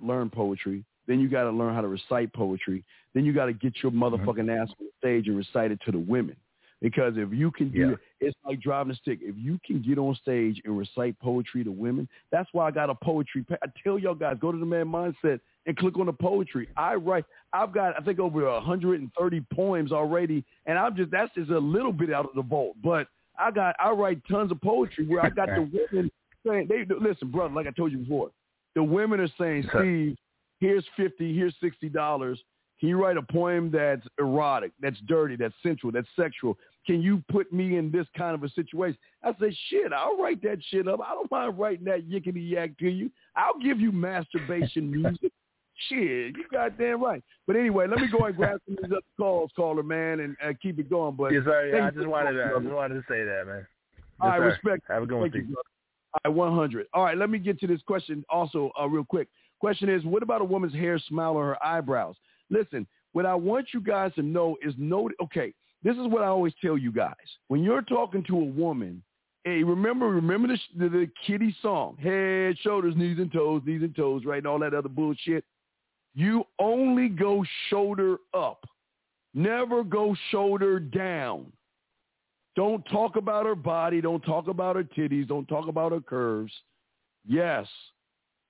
learn 0.03 0.29
poetry, 0.29 0.85
then 1.07 1.21
you 1.21 1.29
got 1.29 1.45
to 1.45 1.51
learn 1.51 1.75
how 1.75 1.81
to 1.81 1.89
recite 1.89 2.33
poetry, 2.33 2.85
then 3.15 3.25
you 3.25 3.33
got 3.33 3.47
to 3.47 3.53
get 3.53 3.75
your 3.83 3.93
motherfucking 3.93 4.49
ass 4.51 4.69
on 4.81 4.87
the 4.87 4.91
stage 4.99 5.29
and 5.29 5.37
recite 5.37 5.71
it 5.71 5.81
to 5.85 5.93
the 5.93 5.99
women. 5.99 6.37
Because 6.81 7.15
if 7.17 7.33
you 7.33 7.53
can 7.53 7.71
do 7.71 7.79
Yeah. 7.79 7.93
it, 7.93 7.99
it's 8.21 8.37
like 8.45 8.61
driving 8.61 8.93
a 8.93 8.97
stick. 8.97 9.21
If 9.23 9.37
you 9.39 9.61
can 9.65 9.83
get 9.83 9.99
on 9.99 10.17
stage 10.17 10.61
and 10.65 10.77
recite 10.77 11.17
poetry 11.21 11.63
to 11.63 11.71
women, 11.71 12.09
that's 12.33 12.49
why 12.53 12.67
I 12.67 12.73
got 12.73 12.91
a 12.91 12.95
poetry. 12.95 13.45
Pa- 13.45 13.57
I 13.63 13.67
tell 13.85 14.01
y'all 14.01 14.17
guys, 14.17 14.37
go 14.41 14.51
to 14.51 14.59
the 14.59 14.67
man 14.67 14.87
mindset 14.87 15.39
and 15.67 15.77
click 15.77 15.97
on 15.97 16.07
the 16.07 16.13
poetry. 16.13 16.69
I 16.77 16.95
write. 16.97 17.25
I've 17.53 17.73
got 17.73 17.95
I 17.97 18.05
think 18.05 18.19
over 18.19 18.45
130 18.51 19.41
poems 19.53 19.93
already, 19.93 20.45
and 20.67 20.77
I'm 20.77 20.97
just 20.97 21.13
that's 21.13 21.33
just 21.35 21.51
a 21.51 21.59
little 21.59 21.93
bit 21.93 22.13
out 22.13 22.25
of 22.25 22.35
the 22.35 22.43
vault. 22.43 22.75
But 22.83 23.07
I 23.39 23.53
got 23.53 23.77
I 23.79 23.91
write 23.93 24.21
tons 24.29 24.51
of 24.51 24.61
poetry 24.61 25.07
where 25.07 25.21
I 25.21 25.31
got 25.31 25.51
the 25.51 25.63
women 25.93 26.11
saying 26.45 26.67
they 26.69 26.85
listen, 27.01 27.31
brother. 27.31 27.55
Like 27.55 27.69
I 27.69 27.71
told 27.71 27.93
you 27.93 27.99
before, 27.99 28.33
the 28.75 28.83
women 28.83 29.21
are 29.21 29.29
saying, 29.39 29.69
Steve, 29.73 30.17
here's 30.63 30.85
fifty, 30.97 31.37
here's 31.37 31.55
sixty 31.61 31.89
dollars. 31.89 32.41
Can 32.81 32.89
you 32.89 33.01
write 33.01 33.17
a 33.17 33.23
poem 33.23 33.71
that's 33.71 34.05
erotic, 34.19 34.73
that's 34.81 34.99
dirty, 35.07 35.37
that's 35.37 35.55
sensual, 35.63 35.93
that's 35.93 36.09
sexual? 36.17 36.59
Can 36.85 37.01
you 37.01 37.23
put 37.31 37.53
me 37.53 37.77
in 37.77 37.93
this 37.93 38.07
kind 38.17 38.35
of 38.35 38.43
a 38.43 38.49
situation? 38.49 38.99
I 39.23 39.33
said, 39.39 39.53
shit, 39.69 39.93
I'll 39.93 40.17
write 40.17 40.43
that 40.43 40.59
shit 40.69 40.89
up. 40.89 41.01
I 41.01 41.15
don't 41.15 41.31
mind 41.31 41.57
writing 41.57 41.85
that 41.85 42.09
yickety 42.09 42.51
yak 42.51 42.77
to 42.79 42.89
you. 42.89 43.09
I'll 43.37 43.59
give 43.61 43.81
you 43.81 43.93
masturbation 43.93 44.91
music. 44.91 45.31
Shit, 45.89 46.37
you 46.37 46.45
goddamn 46.53 47.03
right. 47.03 47.25
But 47.47 47.57
anyway, 47.57 47.87
let 47.89 47.99
me 47.99 48.07
go 48.07 48.27
and 48.27 48.37
grab 48.37 48.61
some 48.67 48.77
of 48.77 48.85
these 48.85 48.93
other 48.93 49.01
calls, 49.17 49.51
caller 49.57 49.83
man, 49.83 50.21
and 50.21 50.37
uh, 50.45 50.53
keep 50.61 50.79
it 50.79 50.89
going. 50.89 51.17
But 51.17 51.33
yes, 51.33 51.43
sir. 51.45 51.73
Yeah, 51.75 51.87
I 51.87 51.91
just 51.91 52.07
wanted 52.07 52.35
to, 52.35 52.45
I 52.45 52.61
just 52.61 52.73
wanted 52.73 52.95
to 52.95 53.05
say 53.09 53.25
that, 53.25 53.45
man. 53.47 53.67
All 54.21 54.29
right, 54.29 54.37
Yes, 54.37 54.59
sir. 54.63 54.69
respect. 54.69 54.83
Have 54.89 55.03
a 55.03 55.07
good 55.07 55.19
one, 55.19 55.55
All 56.13 56.31
right, 56.31 56.35
100. 56.35 56.87
All 56.93 57.05
right, 57.05 57.17
let 57.17 57.31
me 57.31 57.39
get 57.39 57.59
to 57.61 57.67
this 57.67 57.81
question 57.83 58.23
also 58.29 58.71
uh, 58.81 58.87
real 58.87 59.05
quick. 59.05 59.29
Question 59.63 59.89
is, 59.89 60.05
what 60.05 60.25
about 60.25 60.41
a 60.41 60.45
woman's 60.45 60.75
hair, 60.75 60.99
smile, 60.99 61.35
or 61.37 61.51
her 61.51 61.65
eyebrows? 61.65 62.17
Listen, 62.51 62.85
what 63.13 63.27
I 63.27 63.37
want 63.37 63.69
you 63.73 63.81
guys 63.81 64.13
to 64.17 64.23
know 64.23 64.57
is 64.61 64.75
no. 64.77 65.09
Okay, 65.23 65.55
this 65.85 65.93
is 65.93 66.09
what 66.09 66.25
I 66.25 66.27
always 66.27 66.53
tell 66.61 66.77
you 66.77 66.91
guys. 66.91 67.15
When 67.47 67.63
you're 67.63 67.83
talking 67.83 68.25
to 68.25 68.41
a 68.41 68.45
woman, 68.45 69.05
hey, 69.45 69.63
remember, 69.63 70.09
remember 70.09 70.49
the, 70.49 70.59
the, 70.77 70.89
the 70.89 71.11
kitty 71.25 71.55
song, 71.63 71.97
head, 71.99 72.59
shoulders, 72.59 72.95
knees 72.97 73.19
and 73.19 73.33
toes, 73.33 73.63
knees 73.65 73.83
and 73.83 73.95
toes, 73.95 74.25
right, 74.25 74.39
and 74.39 74.49
all 74.49 74.59
that 74.59 74.75
other 74.75 74.89
bullshit. 74.89 75.45
You 76.17 76.43
only 76.59 77.09
go 77.09 77.45
shoulder 77.71 78.17
up. 78.35 78.65
Never 79.33 79.85
go 79.85 80.17
shoulder 80.33 80.81
down. 80.81 81.53
Don't 82.57 82.85
talk 82.87 83.15
about 83.15 83.47
her 83.47 83.55
body. 83.55 84.01
Don't 84.01 84.23
talk 84.23 84.49
about 84.49 84.75
her 84.75 84.83
titties. 84.83 85.29
Don't 85.29 85.47
talk 85.47 85.69
about 85.69 85.93
her 85.93 86.01
curves. 86.01 86.53
Yes, 87.25 87.69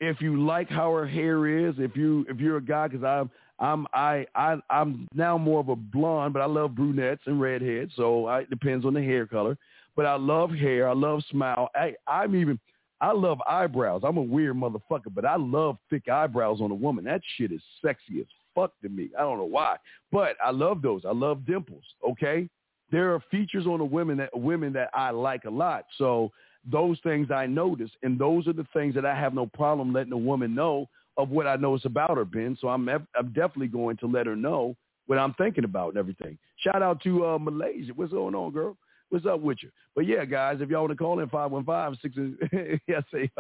if 0.03 0.21
you 0.21 0.45
like 0.45 0.69
how 0.69 0.93
her 0.93 1.07
hair 1.07 1.47
is, 1.47 1.77
if 1.79 1.97
you 1.97 2.27
if 2.29 2.41
you're 2.41 2.57
a 2.57 2.63
guy, 2.63 2.89
because 2.89 3.05
I'm 3.05 3.31
I'm 3.61 3.87
I 3.95 4.27
I 4.35 4.57
I'm 4.69 5.07
now 5.15 5.39
more 5.39 5.61
of 5.61 5.69
a 5.69 5.77
blonde, 5.77 6.33
but 6.33 6.43
I 6.43 6.47
love 6.47 6.75
brunettes 6.75 7.23
and 7.27 7.41
redheads, 7.41 7.93
so 7.95 8.27
I, 8.27 8.41
it 8.41 8.51
depends 8.51 8.85
on 8.85 8.95
the 8.95 9.01
hair 9.03 9.27
color. 9.27 9.57
But 9.95 10.07
I 10.07 10.17
love 10.17 10.51
hair. 10.51 10.89
I 10.89 10.95
love 10.95 11.23
smile. 11.31 11.71
I 11.77 11.95
I'm 12.09 12.35
even 12.35 12.59
I 13.01 13.13
love 13.13 13.39
eyebrows. 13.49 14.03
I'm 14.05 14.17
a 14.17 14.23
weird 14.23 14.57
motherfucker, 14.57 15.15
but 15.15 15.25
I 15.25 15.37
love 15.37 15.79
thick 15.89 16.09
eyebrows 16.09 16.61
on 16.61 16.73
a 16.73 16.75
woman. 16.75 17.05
That 17.05 17.21
shit 17.37 17.53
is 17.53 17.61
sexy 17.81 18.21
as 18.21 18.27
fuck 18.57 18.73
to 18.83 18.89
me. 18.89 19.11
I 19.17 19.23
don't 19.23 19.39
know 19.39 19.45
why, 19.45 19.77
but 20.11 20.37
I 20.45 20.51
love 20.51 20.83
those. 20.83 21.03
I 21.07 21.13
love 21.13 21.47
dimples. 21.47 21.85
Okay, 22.09 22.49
there 22.91 23.15
are 23.15 23.23
features 23.31 23.67
on 23.67 23.81
a 23.81 23.85
women 23.85 24.17
that 24.17 24.37
women 24.37 24.73
that 24.73 24.91
I 24.95 25.11
like 25.11 25.45
a 25.45 25.51
lot. 25.51 25.87
So 25.97 26.33
those 26.71 26.99
things 27.03 27.31
I 27.31 27.47
notice, 27.47 27.91
and 28.03 28.19
those 28.19 28.47
are 28.47 28.53
the 28.53 28.67
things 28.73 28.95
that 28.95 29.07
I 29.07 29.15
have 29.15 29.35
no 29.35 29.47
problem 29.47 29.93
letting 29.93 30.13
a 30.13 30.19
woman 30.19 30.55
know 30.55 30.89
of 31.17 31.31
what 31.31 31.47
I 31.47 31.57
know 31.57 31.75
is 31.75 31.85
about 31.85 32.17
her, 32.17 32.25
Ben. 32.25 32.57
So 32.61 32.69
I'm 32.69 32.89
I'm 32.89 33.33
definitely 33.35 33.69
going 33.69 33.97
to 33.99 34.07
let 34.07 34.27
her 34.27 34.37
know 34.37 34.77
what 35.07 35.19
I'm 35.19 35.35
thinking 35.35 35.65
about 35.65 35.91
and 35.91 35.99
everything. 35.99 36.39
Shout 36.59 36.83
out 36.83 37.03
to 37.03 37.27
uh, 37.27 37.39
Malaysia. 37.39 37.93
What's 37.95 38.13
going 38.13 38.35
on, 38.35 38.53
girl? 38.53 38.77
What's 39.13 39.27
up 39.27 39.41
with 39.41 39.59
you? 39.63 39.69
But 39.95 40.07
yeah, 40.07 40.25
guys, 40.25 40.59
if 40.61 40.71
y'all 40.71 40.81
want 40.83 40.93
to 40.93 40.97
call 40.97 41.21
in 41.21 41.29
515 41.29 42.81
yes, 42.89 43.03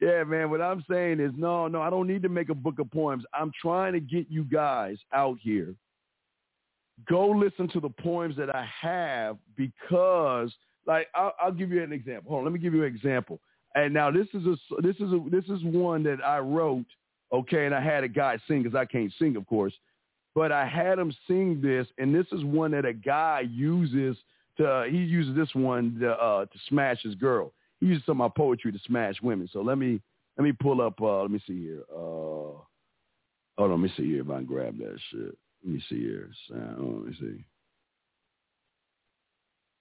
yeah, 0.00 0.24
man. 0.24 0.50
What 0.50 0.60
I'm 0.60 0.84
saying 0.90 1.20
is, 1.20 1.30
no, 1.36 1.68
no, 1.68 1.80
I 1.80 1.88
don't 1.88 2.08
need 2.08 2.22
to 2.22 2.28
make 2.28 2.48
a 2.48 2.54
book 2.54 2.80
of 2.80 2.90
poems. 2.90 3.22
I'm 3.32 3.52
trying 3.62 3.92
to 3.92 4.00
get 4.00 4.26
you 4.28 4.42
guys 4.42 4.96
out 5.12 5.38
here. 5.40 5.72
Go 7.08 7.28
listen 7.28 7.68
to 7.68 7.78
the 7.78 7.90
poems 7.90 8.36
that 8.38 8.52
I 8.52 8.68
have 8.80 9.36
because, 9.56 10.52
like, 10.88 11.06
I'll, 11.14 11.34
I'll 11.40 11.52
give 11.52 11.70
you 11.70 11.82
an 11.82 11.92
example. 11.92 12.30
Hold 12.30 12.40
on, 12.40 12.44
let 12.46 12.52
me 12.52 12.58
give 12.58 12.74
you 12.74 12.82
an 12.82 12.92
example. 12.92 13.38
And 13.76 13.94
now 13.94 14.10
this 14.10 14.26
is 14.34 14.44
a 14.46 14.56
this 14.82 14.96
is 14.96 15.12
a 15.12 15.20
this 15.30 15.44
is 15.44 15.62
one 15.62 16.02
that 16.02 16.18
I 16.24 16.38
wrote, 16.40 16.86
okay, 17.32 17.66
and 17.66 17.74
I 17.74 17.80
had 17.80 18.02
a 18.02 18.08
guy 18.08 18.38
sing 18.48 18.64
because 18.64 18.76
I 18.76 18.84
can't 18.84 19.12
sing, 19.20 19.36
of 19.36 19.46
course 19.46 19.74
but 20.38 20.52
I 20.52 20.66
had 20.66 21.00
him 21.00 21.12
sing 21.26 21.60
this, 21.60 21.88
and 21.98 22.14
this 22.14 22.26
is 22.30 22.44
one 22.44 22.70
that 22.70 22.84
a 22.84 22.92
guy 22.92 23.42
uses 23.50 24.16
to. 24.56 24.86
He 24.88 24.98
uses 24.98 25.34
this 25.34 25.52
one 25.52 25.98
to, 26.00 26.12
uh, 26.12 26.44
to 26.44 26.58
smash 26.68 27.02
his 27.02 27.16
girl. 27.16 27.52
He 27.80 27.86
uses 27.86 28.06
some 28.06 28.20
of 28.20 28.30
my 28.30 28.32
poetry 28.36 28.70
to 28.70 28.78
smash 28.86 29.16
women. 29.20 29.48
So 29.52 29.62
let 29.62 29.78
me 29.78 30.00
let 30.36 30.44
me 30.44 30.52
pull 30.52 30.80
up. 30.80 31.00
Uh, 31.00 31.22
let 31.22 31.32
me 31.32 31.42
see 31.44 31.60
here. 31.60 31.82
Uh, 31.90 31.96
hold 31.96 32.62
on. 33.58 33.70
Let 33.70 33.80
me 33.80 33.92
see 33.96 34.04
here 34.04 34.22
if 34.22 34.30
I 34.30 34.36
can 34.36 34.44
grab 34.44 34.78
that 34.78 34.96
shit. 35.10 35.36
Let 35.64 35.74
me 35.74 35.82
see 35.88 35.98
here. 35.98 36.30
Sound. 36.48 37.04
Let 37.04 37.06
me 37.06 37.16
see. 37.18 37.44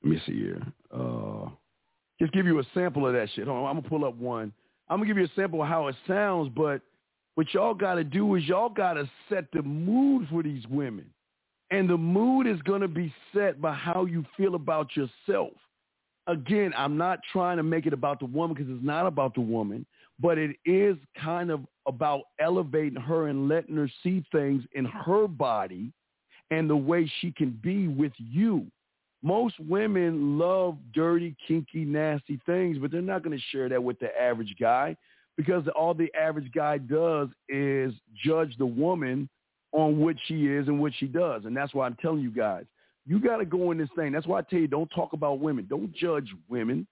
Me 0.03 0.21
see 0.25 0.33
here. 0.33 0.61
Uh, 0.93 1.49
just 2.19 2.33
give 2.33 2.45
you 2.45 2.59
a 2.59 2.63
sample 2.73 3.07
of 3.07 3.13
that 3.13 3.29
shit. 3.35 3.47
On. 3.47 3.65
I'm 3.65 3.75
gonna 3.77 3.89
pull 3.89 4.05
up 4.05 4.15
one. 4.15 4.53
I'm 4.89 4.97
gonna 4.97 5.07
give 5.07 5.17
you 5.17 5.25
a 5.25 5.31
sample 5.35 5.61
of 5.61 5.67
how 5.67 5.87
it 5.87 5.95
sounds, 6.07 6.51
but 6.55 6.81
what 7.35 7.53
y'all 7.53 7.75
got 7.75 7.95
to 7.95 8.03
do 8.03 8.33
is 8.33 8.43
y'all 8.45 8.67
got 8.67 8.93
to 8.93 9.07
set 9.29 9.45
the 9.53 9.61
mood 9.61 10.27
for 10.31 10.41
these 10.41 10.65
women. 10.67 11.05
And 11.69 11.87
the 11.87 11.97
mood 11.97 12.47
is 12.47 12.57
to 12.65 12.87
be 12.87 13.13
set 13.31 13.61
by 13.61 13.73
how 13.73 14.05
you 14.05 14.25
feel 14.35 14.55
about 14.55 14.89
yourself. 14.95 15.53
Again, 16.25 16.73
I'm 16.75 16.97
not 16.97 17.19
trying 17.31 17.57
to 17.57 17.63
make 17.63 17.85
it 17.85 17.93
about 17.93 18.19
the 18.19 18.25
woman 18.25 18.55
because 18.55 18.71
it's 18.73 18.83
not 18.83 19.05
about 19.05 19.35
the 19.35 19.41
woman, 19.41 19.85
but 20.19 20.39
it 20.39 20.55
is 20.65 20.97
kind 21.21 21.51
of 21.51 21.61
about 21.85 22.23
elevating 22.39 22.99
her 22.99 23.27
and 23.27 23.47
letting 23.47 23.75
her 23.75 23.89
see 24.01 24.23
things 24.31 24.63
in 24.73 24.85
her 24.85 25.27
body 25.27 25.91
and 26.49 26.67
the 26.67 26.75
way 26.75 27.11
she 27.21 27.31
can 27.31 27.51
be 27.61 27.87
with 27.87 28.13
you. 28.17 28.65
Most 29.23 29.59
women 29.59 30.37
love 30.37 30.77
dirty, 30.93 31.35
kinky, 31.47 31.85
nasty 31.85 32.39
things, 32.45 32.77
but 32.79 32.91
they're 32.91 33.01
not 33.01 33.23
going 33.23 33.37
to 33.37 33.43
share 33.51 33.67
that 33.69 33.83
with 33.83 33.99
the 33.99 34.09
average 34.19 34.55
guy 34.59 34.95
because 35.37 35.63
all 35.75 35.93
the 35.93 36.11
average 36.13 36.51
guy 36.53 36.77
does 36.77 37.29
is 37.49 37.93
judge 38.23 38.55
the 38.57 38.65
woman 38.65 39.27
on 39.71 39.99
what 39.99 40.15
she 40.27 40.47
is 40.47 40.67
and 40.67 40.79
what 40.79 40.93
she 40.97 41.07
does. 41.07 41.45
And 41.45 41.55
that's 41.55 41.73
why 41.73 41.85
I'm 41.85 41.97
telling 42.01 42.21
you 42.21 42.31
guys, 42.31 42.65
you 43.05 43.19
got 43.19 43.37
to 43.37 43.45
go 43.45 43.71
in 43.71 43.77
this 43.77 43.89
thing. 43.95 44.11
That's 44.11 44.27
why 44.27 44.39
I 44.39 44.41
tell 44.43 44.59
you, 44.59 44.67
don't 44.67 44.89
talk 44.89 45.13
about 45.13 45.39
women. 45.39 45.65
Don't 45.69 45.93
judge 45.93 46.29
women. 46.49 46.85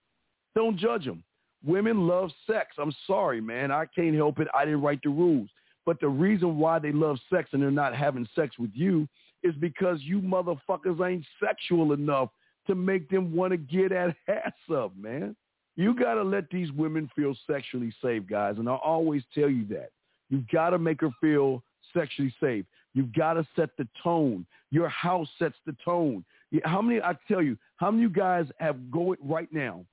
Don't 0.55 0.77
judge 0.77 1.05
them. 1.05 1.23
Women 1.65 2.07
love 2.07 2.31
sex. 2.47 2.75
I'm 2.77 2.93
sorry, 3.07 3.41
man. 3.41 3.71
I 3.71 3.85
can't 3.85 4.15
help 4.15 4.39
it. 4.39 4.47
I 4.53 4.65
didn't 4.65 4.81
write 4.81 5.01
the 5.03 5.09
rules. 5.09 5.49
But 5.85 5.99
the 5.99 6.07
reason 6.07 6.57
why 6.57 6.79
they 6.79 6.91
love 6.91 7.17
sex 7.31 7.49
and 7.53 7.61
they're 7.61 7.71
not 7.71 7.95
having 7.95 8.27
sex 8.35 8.57
with 8.57 8.71
you 8.73 9.07
is 9.43 9.53
because 9.55 9.99
you 10.01 10.21
motherfuckers 10.21 11.07
ain't 11.07 11.25
sexual 11.43 11.93
enough 11.93 12.29
to 12.67 12.75
make 12.75 13.09
them 13.09 13.35
want 13.35 13.51
to 13.51 13.57
get 13.57 13.89
that 13.89 14.15
ass 14.27 14.53
up, 14.73 14.95
man. 14.97 15.35
You 15.75 15.93
got 15.93 16.15
to 16.15 16.23
let 16.23 16.49
these 16.49 16.71
women 16.71 17.09
feel 17.15 17.35
sexually 17.45 17.93
safe, 18.01 18.23
guys. 18.27 18.55
And 18.57 18.69
I 18.69 18.75
always 18.75 19.23
tell 19.33 19.49
you 19.49 19.65
that. 19.67 19.91
You've 20.29 20.47
got 20.49 20.71
to 20.71 20.79
make 20.79 21.01
her 21.01 21.11
feel 21.21 21.63
sexually 21.93 22.33
safe. 22.41 22.65
You've 22.93 23.13
got 23.13 23.33
to 23.33 23.45
set 23.55 23.69
the 23.77 23.87
tone. 24.01 24.45
Your 24.71 24.89
house 24.89 25.27
sets 25.37 25.55
the 25.65 25.75
tone. 25.83 26.23
How 26.63 26.81
many, 26.81 27.01
I 27.01 27.15
tell 27.27 27.41
you, 27.41 27.57
how 27.75 27.91
many 27.91 28.07
guys 28.09 28.45
have 28.59 28.89
go 28.89 29.15
right 29.21 29.51
now, 29.51 29.85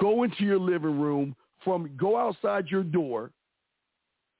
go 0.00 0.22
into 0.22 0.44
your 0.44 0.58
living 0.58 0.98
room 0.98 1.36
from, 1.62 1.90
go 1.96 2.16
outside 2.16 2.68
your 2.68 2.82
door 2.82 3.30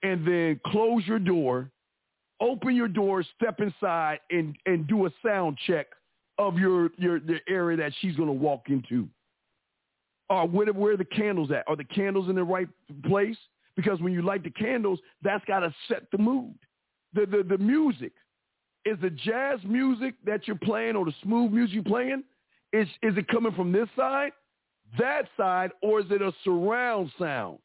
and 0.02 0.26
then 0.26 0.58
close 0.66 1.06
your 1.06 1.18
door, 1.18 1.70
open 2.42 2.74
your 2.74 2.88
door, 2.88 3.24
step 3.36 3.60
inside 3.60 4.18
and, 4.30 4.56
and 4.66 4.86
do 4.86 5.06
a 5.06 5.10
sound 5.24 5.56
check 5.66 5.86
of 6.38 6.58
your, 6.58 6.90
your, 6.98 7.20
the 7.20 7.38
area 7.48 7.76
that 7.78 7.92
she's 8.00 8.16
going 8.16 8.28
to 8.28 8.34
walk 8.34 8.64
into. 8.68 9.08
Or 10.28 10.46
where, 10.46 10.66
where 10.72 10.94
are 10.94 10.96
the 10.96 11.04
candles 11.04 11.50
at? 11.52 11.64
Are 11.68 11.76
the 11.76 11.84
candles 11.84 12.28
in 12.28 12.34
the 12.34 12.44
right 12.44 12.68
place? 13.04 13.36
Because 13.76 14.00
when 14.00 14.12
you 14.12 14.22
light 14.22 14.42
the 14.42 14.50
candles, 14.50 14.98
that's 15.22 15.44
got 15.44 15.60
to 15.60 15.72
set 15.88 16.10
the 16.10 16.18
mood. 16.18 16.54
The, 17.14 17.26
the, 17.26 17.42
the 17.42 17.58
music, 17.58 18.12
is 18.84 18.98
the 19.00 19.10
jazz 19.10 19.60
music 19.64 20.14
that 20.26 20.48
you're 20.48 20.56
playing 20.56 20.96
or 20.96 21.04
the 21.04 21.14
smooth 21.22 21.52
music 21.52 21.74
you're 21.74 21.84
playing, 21.84 22.24
is, 22.72 22.88
is 23.02 23.16
it 23.16 23.28
coming 23.28 23.52
from 23.52 23.70
this 23.70 23.88
side, 23.94 24.32
that 24.98 25.28
side, 25.36 25.70
or 25.82 26.00
is 26.00 26.06
it 26.10 26.20
a 26.20 26.32
surround 26.42 27.12
sound? 27.18 27.58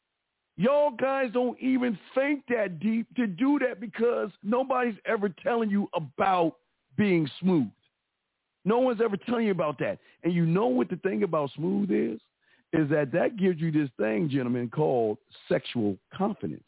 Y'all 0.57 0.91
guys 0.91 1.29
don't 1.33 1.59
even 1.59 1.97
think 2.15 2.43
that 2.49 2.79
deep 2.79 3.07
to 3.15 3.27
do 3.27 3.59
that 3.59 3.79
because 3.79 4.29
nobody's 4.43 4.97
ever 5.05 5.29
telling 5.29 5.69
you 5.69 5.87
about 5.93 6.55
being 6.97 7.29
smooth. 7.39 7.69
No 8.65 8.79
one's 8.79 8.99
ever 9.01 9.15
telling 9.17 9.45
you 9.45 9.51
about 9.51 9.79
that. 9.79 9.99
And 10.23 10.33
you 10.33 10.45
know 10.45 10.67
what 10.67 10.89
the 10.89 10.97
thing 10.97 11.23
about 11.23 11.51
smooth 11.55 11.91
is? 11.91 12.19
is 12.73 12.89
that 12.89 13.11
that 13.13 13.37
gives 13.37 13.59
you 13.59 13.71
this 13.71 13.89
thing, 13.97 14.29
gentlemen, 14.29 14.69
called 14.69 15.17
sexual 15.47 15.97
confidence. 16.13 16.63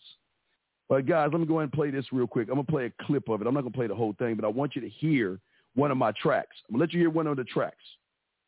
But 0.88 1.06
guys, 1.06 1.30
let 1.32 1.40
me 1.40 1.46
go 1.46 1.56
ahead 1.56 1.64
and 1.64 1.72
play 1.72 1.92
this 1.92 2.06
real 2.12 2.28
quick. 2.28 2.48
I'm 2.48 2.56
gonna 2.56 2.64
play 2.64 2.86
a 2.86 3.06
clip 3.06 3.30
of 3.30 3.42
it. 3.42 3.48
I'm 3.48 3.54
not 3.54 3.62
gonna 3.62 3.72
play 3.72 3.88
the 3.88 3.96
whole 3.96 4.16
thing, 4.18 4.36
but 4.36 4.46
I 4.46 4.48
want 4.48 4.76
you 4.76 4.82
to 4.82 4.90
hear 4.90 5.40
one 5.76 5.92
of 5.92 5.98
my 5.98 6.12
tracks. 6.14 6.56
I'm 6.68 6.74
gonna 6.74 6.84
let 6.84 6.94
you 6.94 7.00
hear 7.00 7.10
one 7.10 7.28
of 7.28 7.38
the 7.38 7.44
tracks. 7.44 7.76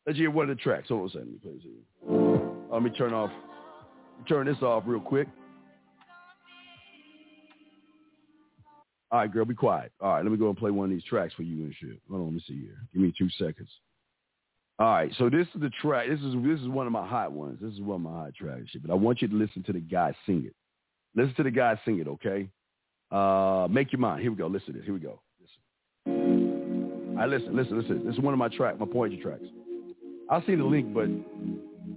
Let 0.06 0.16
you 0.16 0.22
hear 0.22 0.30
one 0.30 0.50
of 0.50 0.56
the 0.56 0.62
tracks. 0.62 0.88
Hold 0.88 1.02
on 1.02 1.06
a 1.06 1.10
second. 1.10 1.40
Let 1.44 1.54
me, 1.54 1.60
this 1.60 1.72
uh, 2.10 2.74
let 2.74 2.82
me 2.82 2.90
turn 2.90 3.12
off. 3.12 3.30
Turn 4.28 4.46
this 4.46 4.62
off 4.62 4.84
real 4.86 5.00
quick. 5.00 5.28
All 9.10 9.18
right, 9.18 9.30
girl, 9.30 9.44
be 9.44 9.54
quiet. 9.54 9.92
All 10.00 10.14
right, 10.14 10.22
let 10.22 10.32
me 10.32 10.38
go 10.38 10.48
and 10.48 10.56
play 10.56 10.70
one 10.70 10.86
of 10.86 10.90
these 10.90 11.04
tracks 11.04 11.34
for 11.34 11.42
you 11.42 11.64
and 11.64 11.74
shit. 11.78 12.00
Hold 12.08 12.22
on, 12.22 12.26
let 12.28 12.34
me 12.34 12.44
see 12.48 12.60
here. 12.60 12.78
Give 12.92 13.02
me 13.02 13.12
two 13.16 13.28
seconds. 13.38 13.68
All 14.78 14.86
right, 14.86 15.12
so 15.18 15.28
this 15.28 15.46
is 15.54 15.60
the 15.60 15.70
track. 15.82 16.08
This 16.08 16.20
is 16.20 16.34
this 16.42 16.60
is 16.60 16.68
one 16.68 16.86
of 16.86 16.92
my 16.92 17.06
hot 17.06 17.30
ones. 17.30 17.58
This 17.60 17.74
is 17.74 17.80
one 17.80 17.96
of 17.96 18.00
my 18.00 18.10
hot 18.10 18.34
tracks. 18.34 18.70
But 18.80 18.90
I 18.90 18.94
want 18.94 19.20
you 19.20 19.28
to 19.28 19.34
listen 19.34 19.62
to 19.64 19.72
the 19.72 19.80
guy 19.80 20.14
sing 20.24 20.44
it. 20.46 20.54
Listen 21.14 21.34
to 21.36 21.42
the 21.42 21.50
guy 21.50 21.78
sing 21.84 21.98
it, 21.98 22.08
okay? 22.08 22.48
Uh, 23.10 23.68
make 23.70 23.92
your 23.92 24.00
mind. 24.00 24.22
Here 24.22 24.30
we 24.30 24.36
go. 24.38 24.46
Listen 24.46 24.72
to 24.72 24.78
this. 24.78 24.84
Here 24.86 24.94
we 24.94 25.00
go. 25.00 25.20
Listen. 26.06 27.10
All 27.10 27.16
right, 27.16 27.28
listen, 27.28 27.54
listen, 27.54 27.78
listen. 27.78 28.06
This 28.06 28.14
is 28.14 28.20
one 28.20 28.32
of 28.32 28.38
my 28.38 28.48
track, 28.48 28.80
my 28.80 28.86
poetry 28.86 29.18
tracks. 29.18 29.44
I'll 30.30 30.44
see 30.46 30.54
the 30.54 30.64
link, 30.64 30.94
but 30.94 31.08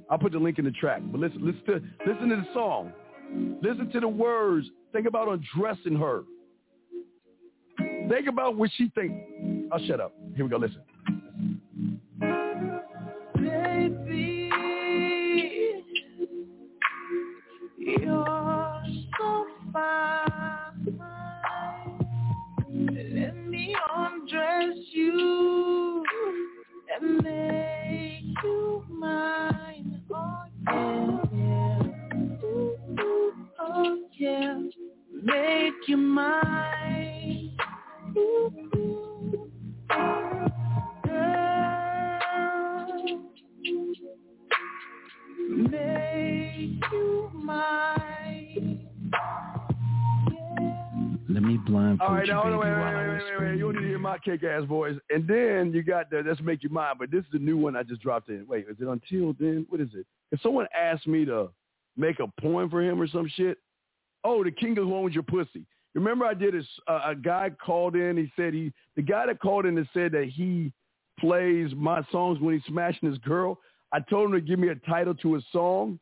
I'll 0.10 0.18
put 0.18 0.32
the 0.32 0.40
link 0.40 0.60
in 0.60 0.66
the 0.66 0.72
track. 0.72 1.02
But 1.06 1.20
listen, 1.20 1.46
listen 1.46 1.64
to 1.66 2.12
listen 2.12 2.30
to 2.30 2.36
the 2.38 2.48
song. 2.54 2.94
Listen 3.62 3.90
to 3.92 4.00
the 4.00 4.08
words. 4.08 4.68
Think 4.94 5.08
about 5.08 5.28
undressing 5.28 5.96
her. 5.98 6.24
Think 8.10 8.28
about 8.28 8.56
what 8.56 8.70
she 8.78 8.90
thinks. 8.96 9.16
I'll 9.72 9.86
shut 9.86 10.00
up. 10.00 10.14
Here 10.36 10.46
we 10.46 10.50
go. 10.50 10.58
Listen. 10.58 10.82
Voice. 54.68 54.96
And 55.10 55.28
then 55.28 55.72
you 55.74 55.84
got 55.84 56.10
the 56.10 56.24
Let's 56.26 56.42
Make 56.42 56.64
You 56.64 56.70
Mine, 56.70 56.96
but 57.00 57.12
this 57.12 57.22
is 57.22 57.32
the 57.32 57.40
new 57.40 57.58
one 57.58 57.76
I 57.76 57.84
just 57.84 58.02
dropped 58.02 58.30
in. 58.30 58.46
Wait, 58.48 58.66
is 58.70 58.78
it 58.80 58.88
Until 58.88 59.34
Then? 59.40 59.66
What 59.70 59.82
is 59.82 59.90
it? 59.94 60.06
If 60.32 60.42
someone 60.42 60.68
asked 60.76 61.08
me 61.08 61.26
to 61.26 61.50
make 61.98 62.20
a 62.20 62.28
poem 62.42 62.70
for 62.70 62.82
him 62.82 63.02
or 63.02 63.08
some 63.08 63.30
shit, 63.36 63.58
oh, 64.24 64.44
the 64.44 64.52
king 64.52 64.78
of 64.78 64.86
who 64.86 64.96
owns 64.96 65.14
your 65.14 65.24
pussy. 65.24 65.66
Remember 65.94 66.26
I 66.26 66.34
did 66.34 66.56
a 66.88 67.16
guy 67.16 67.50
called 67.50 67.96
in, 67.96 68.18
he 68.18 68.32
said 68.36 68.54
he, 68.54 68.74
the 68.96 69.02
guy 69.02 69.28
that 69.28 69.40
called 69.40 69.66
in 69.66 69.78
and 69.78 69.88
said 69.94 70.12
that 70.12 70.26
he 70.26 70.74
plays 71.20 71.72
my 71.74 72.02
songs 72.12 72.40
when 72.42 72.54
he's 72.54 72.66
smashing 72.68 73.10
his 73.10 73.18
girl, 73.20 73.60
I 73.94 74.02
told 74.02 74.26
him 74.26 74.32
to 74.34 74.42
give 74.42 74.60
me 74.60 74.70
a 74.70 74.76
title 74.76 75.16
to 75.16 75.36
his 75.36 75.44
song. 75.54 76.00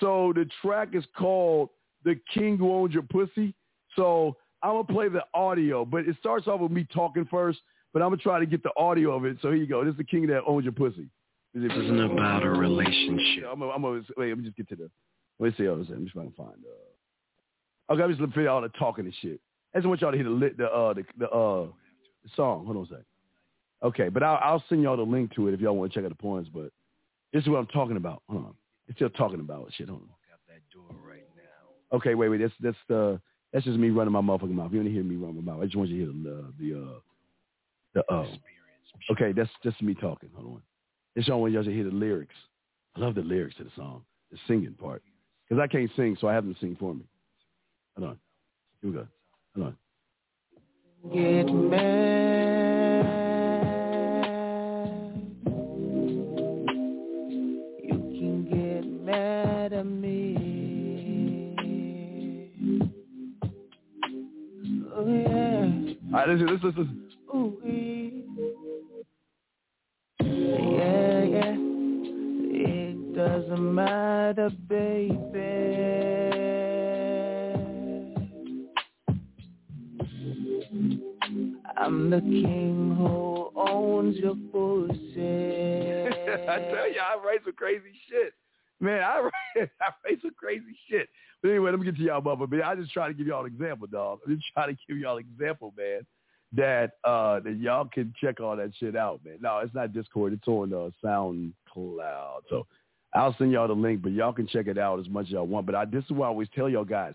So 0.00 0.32
the 0.34 0.48
track 0.62 0.88
is 0.94 1.04
called 1.16 1.68
The 2.04 2.18
King 2.34 2.58
Who 2.58 2.72
Owns 2.72 2.92
Your 2.92 3.04
Pussy. 3.04 3.54
So 3.94 4.36
I'm 4.62 4.72
going 4.72 4.86
to 4.86 4.92
play 4.92 5.08
the 5.08 5.22
audio, 5.32 5.84
but 5.84 6.08
it 6.08 6.16
starts 6.18 6.48
off 6.48 6.60
with 6.60 6.72
me 6.72 6.84
talking 6.92 7.26
first, 7.30 7.60
but 7.96 8.02
I'm 8.02 8.10
going 8.10 8.18
to 8.18 8.22
try 8.24 8.38
to 8.38 8.44
get 8.44 8.62
the 8.62 8.72
audio 8.76 9.16
of 9.16 9.24
it. 9.24 9.38
So 9.40 9.48
here 9.48 9.56
you 9.56 9.66
go. 9.66 9.82
This 9.82 9.92
is 9.92 9.96
The 9.96 10.04
King 10.04 10.26
That 10.26 10.42
Owns 10.46 10.64
Your 10.64 10.74
Pussy. 10.74 11.08
It 11.54 11.64
Isn't 11.64 11.98
about 11.98 12.42
a 12.42 12.50
relationship. 12.50 13.44
I'm 13.50 13.58
gonna, 13.58 13.72
I'm 13.72 13.80
gonna, 13.80 14.02
wait, 14.18 14.28
let 14.28 14.36
me 14.36 14.44
just 14.44 14.54
get 14.58 14.68
to 14.68 14.76
the, 14.76 14.90
let 15.38 15.46
me 15.46 15.54
see 15.56 15.62
what 15.66 15.78
I'm 15.78 16.04
just 16.04 16.12
trying 16.12 16.30
to 16.30 16.36
find, 16.36 16.50
uh, 16.50 17.94
okay, 17.94 18.02
I'm 18.02 18.10
just 18.10 18.20
looking 18.20 18.34
for 18.34 18.46
all 18.50 18.60
the 18.60 18.68
talking 18.78 19.06
and 19.06 19.14
shit. 19.22 19.40
I 19.74 19.78
just 19.78 19.88
want 19.88 20.02
y'all 20.02 20.10
to 20.10 20.16
hear 20.18 20.24
the, 20.24 20.30
lit, 20.30 20.58
the, 20.58 20.66
uh, 20.66 20.92
the, 20.92 21.04
the, 21.16 21.30
uh, 21.30 21.68
the 22.22 22.30
song. 22.36 22.66
Hold 22.66 22.76
on 22.76 22.82
a 22.82 22.86
second. 22.86 23.04
Okay, 23.82 24.10
but 24.10 24.22
I'll, 24.22 24.40
I'll 24.42 24.64
send 24.68 24.82
y'all 24.82 24.98
the 24.98 25.02
link 25.02 25.34
to 25.34 25.48
it 25.48 25.54
if 25.54 25.60
y'all 25.62 25.74
want 25.74 25.90
to 25.90 25.98
check 25.98 26.04
out 26.04 26.10
the 26.10 26.22
points, 26.22 26.50
but 26.52 26.70
this 27.32 27.44
is 27.44 27.48
what 27.48 27.60
I'm 27.60 27.66
talking 27.68 27.96
about. 27.96 28.20
Hold 28.28 28.44
on. 28.44 28.54
It's 28.88 28.98
still 28.98 29.08
talking 29.08 29.40
about 29.40 29.72
shit. 29.72 29.88
Hold 29.88 30.02
on. 30.02 30.08
Okay, 31.96 32.14
wait, 32.14 32.28
wait. 32.28 32.42
That's 32.42 32.52
that's 32.60 32.76
the 32.90 33.18
that's 33.54 33.64
just 33.64 33.78
me 33.78 33.88
running 33.88 34.12
my 34.12 34.20
motherfucking 34.20 34.50
mouth. 34.50 34.70
You 34.70 34.80
want 34.80 34.88
to 34.88 34.92
hear 34.92 35.02
me 35.02 35.16
run 35.16 35.34
my 35.34 35.40
mouth? 35.40 35.62
I 35.62 35.64
just 35.64 35.76
want 35.76 35.88
you 35.88 36.04
to 36.04 36.12
hear 36.12 36.22
the 36.22 36.52
the 36.60 36.78
uh 36.78 36.98
the 37.96 38.04
uh. 38.12 38.26
Okay, 39.10 39.32
that's 39.32 39.50
just 39.62 39.82
me 39.82 39.94
talking. 39.94 40.28
Hold 40.34 40.46
on. 40.46 40.62
It's 41.16 41.28
all 41.28 41.40
want 41.40 41.52
y'all 41.52 41.64
to 41.64 41.72
hear 41.72 41.84
the 41.84 41.90
lyrics. 41.90 42.34
I 42.96 43.00
love 43.00 43.14
the 43.14 43.22
lyrics 43.22 43.56
to 43.56 43.64
the 43.64 43.70
song, 43.74 44.02
the 44.30 44.38
singing 44.46 44.74
part, 44.74 45.02
because 45.48 45.62
I 45.62 45.66
can't 45.66 45.90
sing, 45.96 46.16
so 46.20 46.28
I 46.28 46.34
have 46.34 46.44
them 46.44 46.56
sing 46.60 46.76
for 46.78 46.94
me. 46.94 47.04
Hold 47.96 48.10
on. 48.10 48.18
Here 48.82 48.90
we 48.90 48.96
go. 48.96 49.06
Hold 49.54 49.66
on. 49.68 49.76
Get 51.14 51.52
mad. 51.52 53.06
You 57.82 57.98
can 58.18 58.44
get 58.50 58.84
mad 59.04 59.72
at 59.72 59.86
me. 59.86 60.36
Oh 64.94 65.06
yeah. 65.06 65.94
All 66.12 66.20
right, 66.20 66.28
listen, 66.28 66.46
listen, 66.46 66.68
listen. 66.76 67.05
Yeah, 70.20 71.22
yeah. 71.24 71.54
It 71.58 73.14
doesn't 73.14 73.74
matter, 73.74 74.50
baby. 74.68 75.16
I'm 81.76 82.10
the 82.10 82.20
king 82.20 82.96
who 82.96 83.50
owns 83.54 84.16
your 84.16 84.34
pussy. 84.50 84.96
I 86.48 86.58
tell 86.72 86.90
you, 86.90 87.00
I 87.00 87.16
write 87.22 87.40
some 87.44 87.52
crazy 87.54 87.82
shit. 88.08 88.32
Man, 88.80 89.02
I 89.02 89.20
write, 89.56 89.70
I 89.80 89.90
write 90.04 90.22
some 90.22 90.34
crazy 90.38 90.76
shit. 90.88 91.08
But 91.42 91.50
anyway, 91.50 91.70
let 91.70 91.80
me 91.80 91.84
get 91.84 91.96
to 91.96 92.02
y'all. 92.02 92.22
Man, 92.22 92.62
I 92.62 92.74
just 92.76 92.92
try 92.92 93.08
to 93.08 93.14
give 93.14 93.26
y'all 93.26 93.44
an 93.44 93.52
example, 93.52 93.86
dog. 93.86 94.20
I'm 94.26 94.36
just 94.36 94.46
try 94.54 94.66
to 94.66 94.76
give 94.88 94.96
y'all 94.96 95.18
an 95.18 95.26
example, 95.30 95.74
man, 95.76 96.06
that 96.52 96.92
uh 97.04 97.40
that 97.40 97.56
y'all 97.58 97.88
can 97.92 98.14
check 98.20 98.40
all 98.40 98.56
that 98.56 98.72
shit 98.78 98.96
out, 98.96 99.20
man. 99.24 99.38
No, 99.40 99.58
it's 99.58 99.74
not 99.74 99.92
Discord. 99.92 100.32
It's 100.32 100.46
on 100.46 100.72
uh, 100.72 100.90
SoundCloud. 101.04 102.42
So 102.48 102.66
I'll 103.14 103.34
send 103.38 103.52
y'all 103.52 103.68
the 103.68 103.74
link, 103.74 104.02
but 104.02 104.12
y'all 104.12 104.32
can 104.32 104.46
check 104.46 104.66
it 104.66 104.78
out 104.78 105.00
as 105.00 105.08
much 105.08 105.26
as 105.26 105.32
y'all 105.32 105.46
want. 105.46 105.66
But 105.66 105.74
I, 105.74 105.84
this 105.84 106.04
is 106.04 106.10
why 106.10 106.26
I 106.26 106.28
always 106.28 106.48
tell 106.54 106.68
y'all 106.68 106.84
guys, 106.84 107.14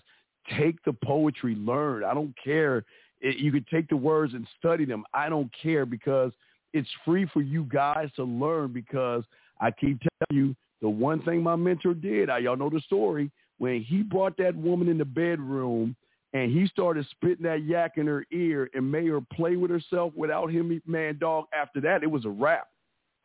take 0.60 0.84
the 0.84 0.94
poetry, 0.94 1.56
learn. 1.56 2.04
I 2.04 2.14
don't 2.14 2.34
care. 2.44 2.84
It, 3.22 3.38
you 3.38 3.52
can 3.52 3.66
take 3.72 3.88
the 3.88 3.96
words 3.96 4.34
and 4.34 4.48
study 4.60 4.86
them. 4.86 5.04
I 5.14 5.30
don't 5.30 5.52
care 5.62 5.86
because 5.86 6.32
it's 6.74 6.90
free 7.06 7.28
for 7.32 7.42
you 7.42 7.66
guys 7.66 8.10
to 8.16 8.24
learn 8.24 8.74
because 8.74 9.24
I 9.60 9.72
keep 9.72 10.00
telling 10.00 10.44
you 10.44 10.56
the 10.82 10.90
one 10.90 11.22
thing 11.22 11.44
my 11.44 11.56
mentor 11.56 11.94
did, 11.94 12.30
I, 12.30 12.40
y'all 12.40 12.58
know 12.58 12.70
the 12.70 12.82
story, 12.82 13.30
when 13.60 13.84
he 13.84 14.02
brought 14.02 14.36
that 14.38 14.56
woman 14.56 14.88
in 14.88 14.98
the 14.98 15.06
bedroom 15.06 15.96
and 16.34 16.52
he 16.52 16.68
started 16.68 17.06
spitting 17.12 17.44
that 17.44 17.66
yak 17.66 17.94
in 17.98 18.08
her 18.08 18.26
ear 18.32 18.70
and 18.74 18.90
made 18.90 19.08
her 19.08 19.22
play 19.34 19.58
with 19.58 19.70
herself 19.70 20.14
without 20.16 20.50
him, 20.50 20.82
man, 20.86 21.18
dog, 21.20 21.46
after 21.54 21.82
that, 21.82 22.04
it 22.04 22.12
was 22.12 22.26
a 22.26 22.30
wrap. 22.30 22.68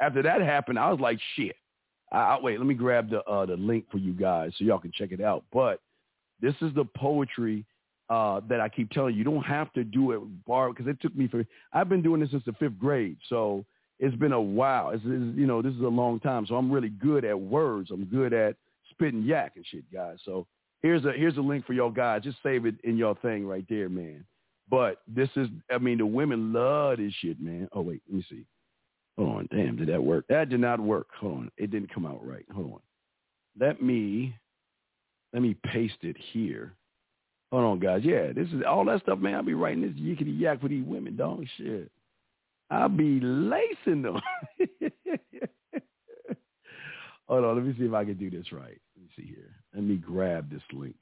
After 0.00 0.22
that 0.22 0.40
happened, 0.40 0.78
I 0.78 0.90
was 0.90 1.00
like, 1.00 1.18
shit. 1.36 1.56
I, 2.12 2.18
I, 2.18 2.40
wait, 2.40 2.58
let 2.58 2.66
me 2.66 2.74
grab 2.74 3.10
the 3.10 3.22
uh, 3.24 3.46
the 3.46 3.56
link 3.56 3.86
for 3.90 3.98
you 3.98 4.12
guys 4.12 4.52
so 4.56 4.64
y'all 4.64 4.78
can 4.78 4.92
check 4.92 5.12
it 5.12 5.20
out. 5.20 5.44
But 5.52 5.80
this 6.40 6.54
is 6.60 6.74
the 6.74 6.84
poetry 6.96 7.64
uh, 8.10 8.40
that 8.48 8.60
I 8.60 8.68
keep 8.68 8.90
telling 8.90 9.14
you. 9.14 9.18
You 9.18 9.24
don't 9.24 9.42
have 9.42 9.72
to 9.72 9.84
do 9.84 10.12
it 10.12 10.20
bar 10.44 10.70
because 10.70 10.86
it 10.86 11.00
took 11.00 11.16
me 11.16 11.28
for. 11.28 11.44
I've 11.72 11.88
been 11.88 12.02
doing 12.02 12.20
this 12.20 12.30
since 12.30 12.44
the 12.44 12.52
fifth 12.54 12.78
grade, 12.78 13.16
so 13.28 13.64
it's 13.98 14.16
been 14.16 14.32
a 14.32 14.40
while. 14.40 14.90
It's, 14.90 15.02
it's, 15.04 15.36
you 15.36 15.46
know, 15.46 15.62
this 15.62 15.72
is 15.72 15.80
a 15.80 15.88
long 15.88 16.20
time, 16.20 16.46
so 16.46 16.56
I'm 16.56 16.70
really 16.70 16.90
good 16.90 17.24
at 17.24 17.38
words. 17.38 17.90
I'm 17.90 18.04
good 18.04 18.32
at 18.32 18.56
spitting 18.90 19.22
yak 19.22 19.52
and 19.56 19.64
shit, 19.66 19.90
guys. 19.92 20.18
So 20.24 20.46
here's 20.82 21.04
a 21.04 21.12
here's 21.12 21.36
a 21.36 21.40
link 21.40 21.66
for 21.66 21.72
y'all 21.72 21.90
guys. 21.90 22.22
Just 22.22 22.38
save 22.42 22.66
it 22.66 22.76
in 22.84 22.96
your 22.96 23.14
thing 23.16 23.46
right 23.46 23.64
there, 23.68 23.88
man. 23.88 24.24
But 24.68 25.02
this 25.06 25.28
is, 25.36 25.48
I 25.70 25.78
mean, 25.78 25.98
the 25.98 26.06
women 26.06 26.52
love 26.52 26.98
this 26.98 27.12
shit, 27.20 27.40
man. 27.40 27.68
Oh 27.72 27.82
wait, 27.82 28.02
let 28.08 28.16
me 28.16 28.26
see. 28.28 28.44
Hold 29.16 29.36
on, 29.36 29.48
damn, 29.50 29.76
did 29.76 29.88
that 29.88 30.02
work? 30.02 30.26
That 30.28 30.50
did 30.50 30.60
not 30.60 30.80
work. 30.80 31.08
Hold 31.20 31.38
on, 31.38 31.50
it 31.56 31.70
didn't 31.70 31.92
come 31.92 32.04
out 32.04 32.24
right. 32.26 32.44
Hold 32.54 32.72
on. 32.72 32.80
Let 33.58 33.80
me 33.80 34.34
let 35.32 35.42
me 35.42 35.56
paste 35.72 35.98
it 36.02 36.16
here. 36.32 36.74
Hold 37.52 37.64
on, 37.64 37.78
guys. 37.78 38.02
Yeah, 38.04 38.32
this 38.32 38.48
is 38.48 38.62
all 38.66 38.84
that 38.86 39.02
stuff, 39.02 39.18
man. 39.18 39.34
I'll 39.34 39.42
be 39.42 39.54
writing 39.54 39.82
this 39.82 39.92
yickety 39.92 40.38
yak 40.38 40.60
for 40.60 40.68
these 40.68 40.84
women, 40.84 41.16
dog. 41.16 41.44
Shit. 41.56 41.90
I'll 42.70 42.88
be 42.88 43.20
lacing 43.20 44.02
them. 44.02 44.20
Hold 47.28 47.44
on, 47.44 47.56
let 47.56 47.64
me 47.64 47.74
see 47.78 47.84
if 47.84 47.92
I 47.92 48.04
can 48.04 48.14
do 48.14 48.30
this 48.30 48.52
right. 48.52 48.80
See 49.16 49.26
here. 49.26 49.54
Let 49.74 49.84
me 49.84 49.96
grab 49.96 50.50
this 50.50 50.62
link. 50.72 50.96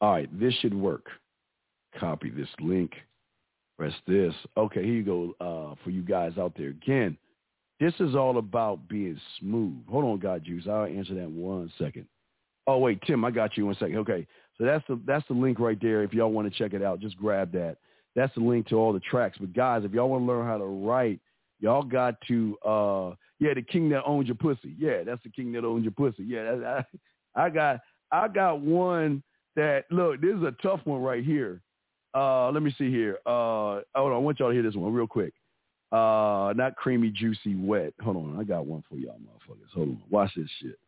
All 0.00 0.12
right, 0.12 0.40
this 0.40 0.54
should 0.54 0.74
work. 0.74 1.06
Copy 1.98 2.30
this 2.30 2.48
link. 2.60 2.92
Press 3.78 3.92
this. 4.06 4.34
Okay, 4.56 4.84
here 4.84 4.94
you 4.94 5.02
go 5.02 5.34
uh, 5.40 5.74
for 5.82 5.90
you 5.90 6.02
guys 6.02 6.32
out 6.38 6.52
there. 6.56 6.68
Again, 6.68 7.16
this 7.80 7.94
is 8.00 8.14
all 8.14 8.38
about 8.38 8.88
being 8.88 9.18
smooth. 9.40 9.86
Hold 9.88 10.04
on, 10.04 10.18
God 10.18 10.44
Juice. 10.44 10.66
I'll 10.68 10.84
answer 10.84 11.14
that 11.14 11.30
one 11.30 11.72
second. 11.78 12.06
Oh 12.66 12.78
wait, 12.78 13.00
Tim, 13.06 13.24
I 13.24 13.30
got 13.30 13.56
you 13.56 13.66
one 13.66 13.74
second. 13.74 13.98
Okay, 13.98 14.26
so 14.56 14.64
that's 14.64 14.84
the 14.88 15.00
that's 15.06 15.26
the 15.28 15.34
link 15.34 15.58
right 15.58 15.78
there. 15.80 16.02
If 16.02 16.14
y'all 16.14 16.32
want 16.32 16.50
to 16.50 16.58
check 16.58 16.72
it 16.72 16.82
out, 16.82 17.00
just 17.00 17.16
grab 17.16 17.52
that. 17.52 17.78
That's 18.14 18.34
the 18.34 18.40
link 18.40 18.68
to 18.68 18.76
all 18.76 18.92
the 18.92 19.00
tracks. 19.00 19.38
But 19.38 19.52
guys, 19.52 19.84
if 19.84 19.92
y'all 19.92 20.08
want 20.08 20.22
to 20.22 20.26
learn 20.26 20.46
how 20.46 20.58
to 20.58 20.64
write, 20.64 21.20
y'all 21.60 21.82
got 21.82 22.14
to 22.28 22.56
uh 22.64 23.14
yeah, 23.40 23.54
the 23.54 23.62
king 23.62 23.88
that 23.90 24.04
owns 24.04 24.26
your 24.26 24.36
pussy. 24.36 24.74
Yeah, 24.78 25.02
that's 25.04 25.22
the 25.22 25.30
king 25.30 25.52
that 25.52 25.64
owns 25.64 25.82
your 25.84 25.92
pussy. 25.92 26.24
Yeah, 26.24 26.82
I, 27.36 27.44
I 27.46 27.50
got 27.50 27.80
I 28.10 28.28
got 28.28 28.60
one 28.60 29.22
that 29.56 29.84
look. 29.90 30.20
This 30.20 30.34
is 30.34 30.42
a 30.42 30.54
tough 30.62 30.80
one 30.84 31.02
right 31.02 31.24
here. 31.24 31.60
Uh, 32.14 32.50
let 32.50 32.62
me 32.62 32.74
see 32.78 32.90
here. 32.90 33.18
Uh, 33.26 33.80
hold 33.94 34.12
on, 34.12 34.12
I 34.12 34.18
want 34.18 34.38
y'all 34.38 34.50
to 34.50 34.54
hear 34.54 34.62
this 34.62 34.76
one 34.76 34.92
real 34.92 35.06
quick. 35.06 35.34
Uh, 35.90 36.52
not 36.56 36.76
creamy, 36.76 37.10
juicy, 37.10 37.54
wet. 37.56 37.92
Hold 38.02 38.16
on, 38.16 38.40
I 38.40 38.44
got 38.44 38.66
one 38.66 38.82
for 38.88 38.96
y'all, 38.96 39.18
motherfuckers. 39.18 39.72
Hold 39.74 39.88
on, 39.88 40.02
watch 40.10 40.30
this 40.36 40.48
shit. 40.60 40.78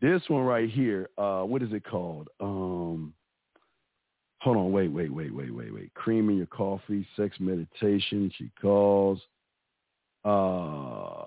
This 0.00 0.22
one 0.28 0.42
right 0.42 0.70
here. 0.70 1.08
Uh, 1.18 1.42
what 1.42 1.62
is 1.62 1.72
it 1.72 1.84
called? 1.84 2.28
Um, 2.38 3.12
hold 4.40 4.56
on, 4.56 4.72
wait, 4.72 4.88
wait, 4.88 5.12
wait, 5.12 5.34
wait, 5.34 5.54
wait, 5.54 5.74
wait. 5.74 5.94
Cream 5.94 6.30
in 6.30 6.36
your 6.36 6.46
coffee, 6.46 7.06
sex 7.16 7.36
meditation. 7.40 8.30
She 8.36 8.50
calls. 8.60 9.20
Uh, 10.24 11.20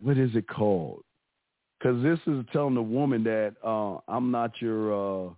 what 0.00 0.18
is 0.18 0.34
it 0.34 0.48
called? 0.48 1.04
Because 1.78 2.02
this 2.02 2.18
is 2.26 2.44
telling 2.52 2.74
the 2.74 2.82
woman 2.82 3.22
that 3.24 3.54
uh, 3.64 3.98
I'm 4.08 4.30
not 4.30 4.60
your. 4.60 5.28
Uh, 5.28 5.30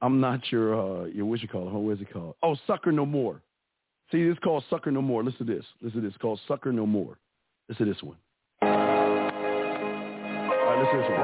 I'm 0.00 0.20
not 0.20 0.40
your, 0.50 0.74
uh, 0.74 1.04
your 1.06 1.26
what 1.26 1.40
you 1.40 1.48
call 1.48 1.68
it? 1.68 1.72
What 1.72 1.92
is 1.92 2.00
it 2.00 2.12
called? 2.12 2.34
Oh, 2.42 2.56
Sucker 2.66 2.90
No 2.90 3.06
More. 3.06 3.40
See, 4.10 4.24
this 4.26 4.32
is 4.32 4.38
called 4.42 4.64
Sucker 4.68 4.90
No 4.90 5.00
More. 5.00 5.22
Listen 5.22 5.46
to 5.46 5.54
this. 5.54 5.64
Listen 5.80 6.00
to 6.00 6.06
this. 6.08 6.14
It's 6.14 6.20
called 6.20 6.40
Sucker 6.48 6.72
No 6.72 6.86
More. 6.86 7.18
Listen 7.68 7.86
to 7.86 7.92
this 7.92 8.02
one. 8.02 8.16
All 8.62 8.68
right, 8.68 10.78
listen 10.78 10.94
to 10.94 11.00
this 11.02 11.08
one. 11.08 11.20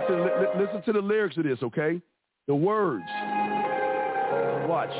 Listen, 0.00 0.16
li- 0.24 0.36
li- 0.40 0.50
listen 0.66 0.82
to 0.82 0.92
the 0.92 1.00
lyrics 1.00 1.36
of 1.36 1.44
this, 1.44 1.62
okay? 1.62 2.00
The 2.48 2.54
words. 2.54 3.04
Watch. 4.68 4.90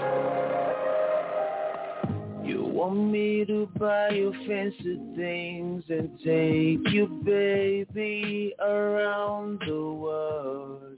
You 2.47 2.63
want 2.63 3.11
me 3.11 3.45
to 3.47 3.69
buy 3.77 4.11
you 4.11 4.33
fancy 4.47 5.01
things 5.17 5.83
and 5.89 6.17
take 6.19 6.93
you, 6.95 7.09
baby, 7.25 8.55
around 8.61 9.59
the 9.67 9.93
world. 9.93 10.97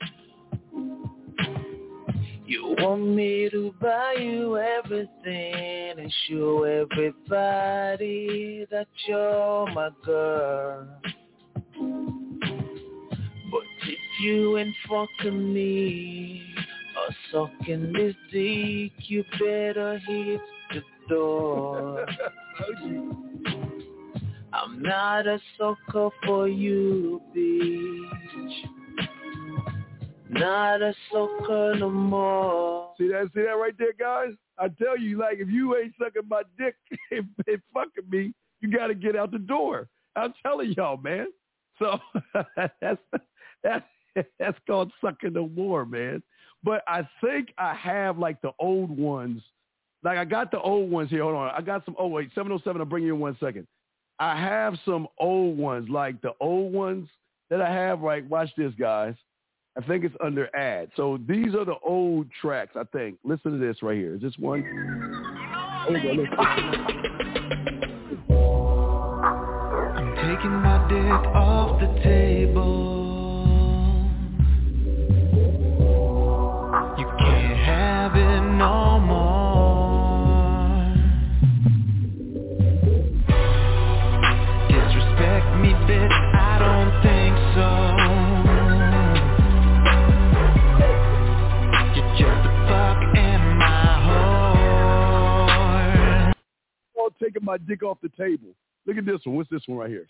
You 2.47 2.77
want 2.81 3.03
me 3.17 3.49
to 3.49 3.75
buy 3.81 4.17
you 4.21 4.59
everything 4.59 5.99
and 5.99 6.13
show 6.29 6.65
everybody 6.65 7.17
that 8.71 8.89
you're 9.07 9.73
my 9.73 9.89
girl. 10.05 10.87
But 13.51 13.63
if 13.87 13.99
you 14.21 14.59
ain't 14.59 14.77
fucking 14.87 15.55
me 15.55 16.43
or 16.95 17.15
sucking 17.33 17.95
this 17.95 18.15
dick, 18.31 18.93
you 19.09 19.25
better 19.41 19.99
hit 20.07 20.43
I'm 24.53 24.83
not 24.83 25.27
a 25.27 25.41
sucker 25.59 26.11
for 26.25 26.49
you, 26.49 27.21
bitch. 27.37 28.69
Not 30.31 30.83
a 30.83 30.95
sucker 31.11 31.75
no 31.77 31.91
more. 31.91 32.93
See 32.99 33.09
that? 33.09 33.31
See 33.35 33.43
that 33.43 33.53
right 33.53 33.75
there, 33.79 33.93
guys? 33.99 34.35
I 34.59 34.69
tell 34.69 34.99
you, 34.99 35.19
like, 35.19 35.39
if 35.39 35.49
you 35.49 35.77
ain't 35.77 35.95
sucking 35.99 36.29
my 36.29 36.43
dick 36.59 36.77
and, 37.11 37.29
and 37.47 37.63
fucking 37.73 38.11
me, 38.11 38.35
you 38.61 38.71
got 38.71 38.89
to 38.89 38.95
get 38.95 39.17
out 39.17 39.31
the 39.31 39.39
door. 39.39 39.89
I'm 40.17 40.35
telling 40.43 40.73
y'all, 40.77 40.97
man. 40.97 41.29
So 41.79 41.99
that's 42.81 43.01
that's 43.63 43.85
that's 44.39 44.59
called 44.67 44.93
sucking 45.01 45.33
no 45.35 45.49
more, 45.49 45.85
man. 45.87 46.23
But 46.65 46.83
I 46.89 47.09
think 47.23 47.53
I 47.57 47.75
have 47.75 48.19
like 48.19 48.41
the 48.43 48.51
old 48.59 48.91
ones. 48.91 49.43
Like 50.09 50.17
I 50.17 50.25
got 50.25 50.51
the 50.51 50.59
old 50.59 50.91
ones 50.91 51.11
here. 51.11 51.23
Hold 51.23 51.35
on. 51.35 51.51
I 51.55 51.61
got 51.61 51.85
some. 51.85 51.95
Oh 51.99 52.07
wait, 52.07 52.31
707. 52.35 52.81
I'll 52.81 52.87
bring 52.87 53.05
you 53.05 53.13
in 53.13 53.21
one 53.21 53.37
second. 53.39 53.67
I 54.19 54.41
have 54.41 54.75
some 54.87 55.07
old 55.19 55.59
ones, 55.59 55.91
like 55.91 56.23
the 56.23 56.33
old 56.41 56.73
ones 56.73 57.11
that 57.51 57.61
I 57.61 57.71
have. 57.71 58.01
Right. 58.01 58.27
Watch 58.27 58.49
this, 58.57 58.73
guys. 58.79 59.15
I 59.77 59.83
think 59.87 60.05
it's 60.05 60.15
under 60.25 60.49
ad. 60.57 60.89
So 60.97 61.19
these 61.29 61.55
are 61.55 61.67
the 61.67 61.75
old 61.87 62.27
tracks, 62.41 62.75
I 62.75 62.85
think. 62.85 63.19
Listen 63.23 63.53
to 63.53 63.59
this 63.59 63.83
right 63.83 63.99
here. 63.99 64.15
Is 64.15 64.23
this 64.23 64.33
one? 64.39 64.65
I'm 65.87 65.95
taking 70.17 70.53
my 70.53 70.89
dick 70.89 71.35
off 71.35 71.81
the 71.81 72.01
table. 72.03 73.08
Taking 97.29 97.45
my 97.45 97.59
dick 97.59 97.83
off 97.83 97.99
the 98.03 98.09
table. 98.11 98.55
Look 98.87 98.97
at 98.97 99.05
this 99.05 99.21
one. 99.25 99.37
What's 99.37 99.51
this 99.51 99.63
one 99.67 99.79
right 99.79 99.91
here? 99.91 100.07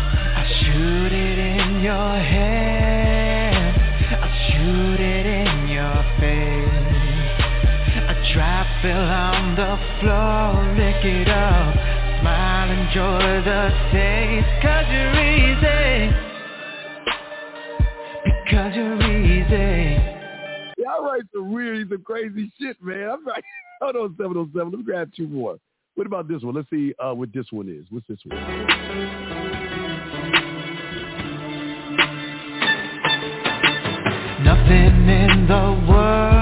I 0.00 0.46
shoot 0.62 1.12
it 1.12 1.38
in 1.38 1.80
your 1.82 2.18
head. 2.18 3.74
I 4.10 4.50
shoot 4.50 5.00
it 5.00 5.26
in 5.26 5.68
your 5.68 6.04
face. 6.20 6.68
On 8.80 9.56
the 9.56 9.76
floor, 10.00 10.62
lick 10.76 11.04
it 11.04 11.28
up. 11.28 11.74
Smile, 12.20 12.70
enjoy 12.70 13.42
the 13.42 13.70
taste. 13.90 14.46
Cause 14.62 14.86
you're 14.88 15.18
easy. 15.34 16.14
Because 18.44 18.76
you're 18.76 19.02
easy. 19.02 19.97
Y'all 20.88 21.04
write 21.04 21.22
some 21.34 21.52
weird, 21.52 21.90
some 21.90 22.02
crazy 22.02 22.50
shit, 22.58 22.82
man. 22.82 23.10
I'm 23.10 23.24
like, 23.24 23.44
hold 23.82 23.96
on, 23.96 24.14
707. 24.16 24.70
Let 24.70 24.78
me 24.78 24.84
grab 24.84 25.10
two 25.14 25.28
more. 25.28 25.58
What 25.96 26.06
about 26.06 26.28
this 26.28 26.42
one? 26.42 26.54
Let's 26.54 26.70
see 26.70 26.94
uh, 26.98 27.12
what 27.12 27.30
this 27.32 27.46
one 27.50 27.68
is. 27.68 27.84
What's 27.90 28.06
this 28.06 28.18
one? 28.24 28.38
Nothing 34.42 35.08
in 35.10 35.46
the 35.46 35.86
world, 35.90 36.37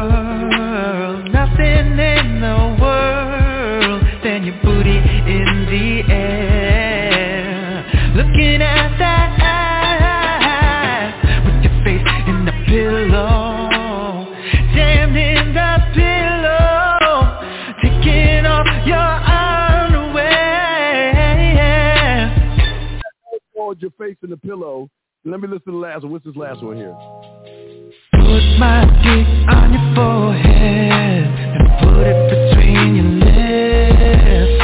Hold 23.76 23.82
your 23.82 24.08
face 24.08 24.16
in 24.22 24.30
the 24.30 24.38
pillow. 24.38 24.88
Let 25.26 25.38
me 25.38 25.48
listen 25.48 25.66
to 25.66 25.72
the 25.72 25.76
last 25.76 26.02
one. 26.02 26.12
What's 26.12 26.24
this 26.24 26.34
last 26.34 26.62
one 26.62 26.78
here? 26.78 26.96
Put 28.12 28.58
my 28.58 28.86
dick 29.04 29.28
on 29.52 29.74
your 29.74 29.94
forehead 29.94 31.26
and 31.28 31.68
put 31.84 32.00
it 32.00 32.16
between 32.56 32.96
your 32.96 33.12
lips. 33.20 34.56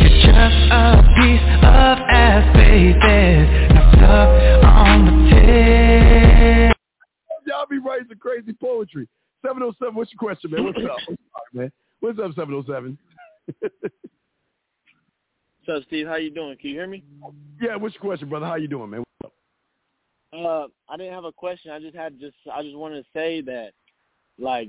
You're 0.00 0.32
just 0.32 0.60
a 0.72 1.04
piece 1.20 1.44
of 1.60 1.98
ass, 2.08 2.56
baby. 2.56 3.74
Now 3.74 3.92
suck 4.00 4.64
on 4.64 5.04
the 5.04 5.12
tip. 5.28 6.76
Y'all 7.46 7.66
be 7.68 7.76
writing 7.76 8.06
some 8.08 8.18
crazy 8.18 8.54
poetry. 8.54 9.06
707, 9.44 9.94
what's 9.94 10.10
your 10.10 10.18
question, 10.20 10.52
man? 10.52 10.64
What's 10.64 10.78
up? 10.78 10.96
What's 11.06 11.20
up, 11.36 11.44
man? 11.52 11.72
What's 12.00 12.18
up, 12.18 12.32
707? 12.34 12.96
Up, 15.68 15.82
Steve? 15.86 16.06
How 16.06 16.16
you 16.16 16.30
doing? 16.30 16.56
Can 16.56 16.70
you 16.70 16.76
hear 16.76 16.86
me? 16.86 17.04
yeah, 17.60 17.76
what's 17.76 17.94
your 17.94 18.00
question, 18.00 18.28
brother? 18.28 18.46
How 18.46 18.54
you 18.54 18.68
doing, 18.68 18.88
man? 18.88 19.04
What's 19.20 19.32
up? 19.32 19.32
Uh, 20.32 20.92
I 20.92 20.96
didn't 20.96 21.12
have 21.12 21.24
a 21.24 21.32
question. 21.32 21.70
I 21.70 21.78
just 21.78 21.94
had 21.94 22.18
just 22.18 22.36
I 22.52 22.62
just 22.62 22.76
wanted 22.76 23.02
to 23.02 23.08
say 23.12 23.42
that, 23.42 23.72
like 24.38 24.68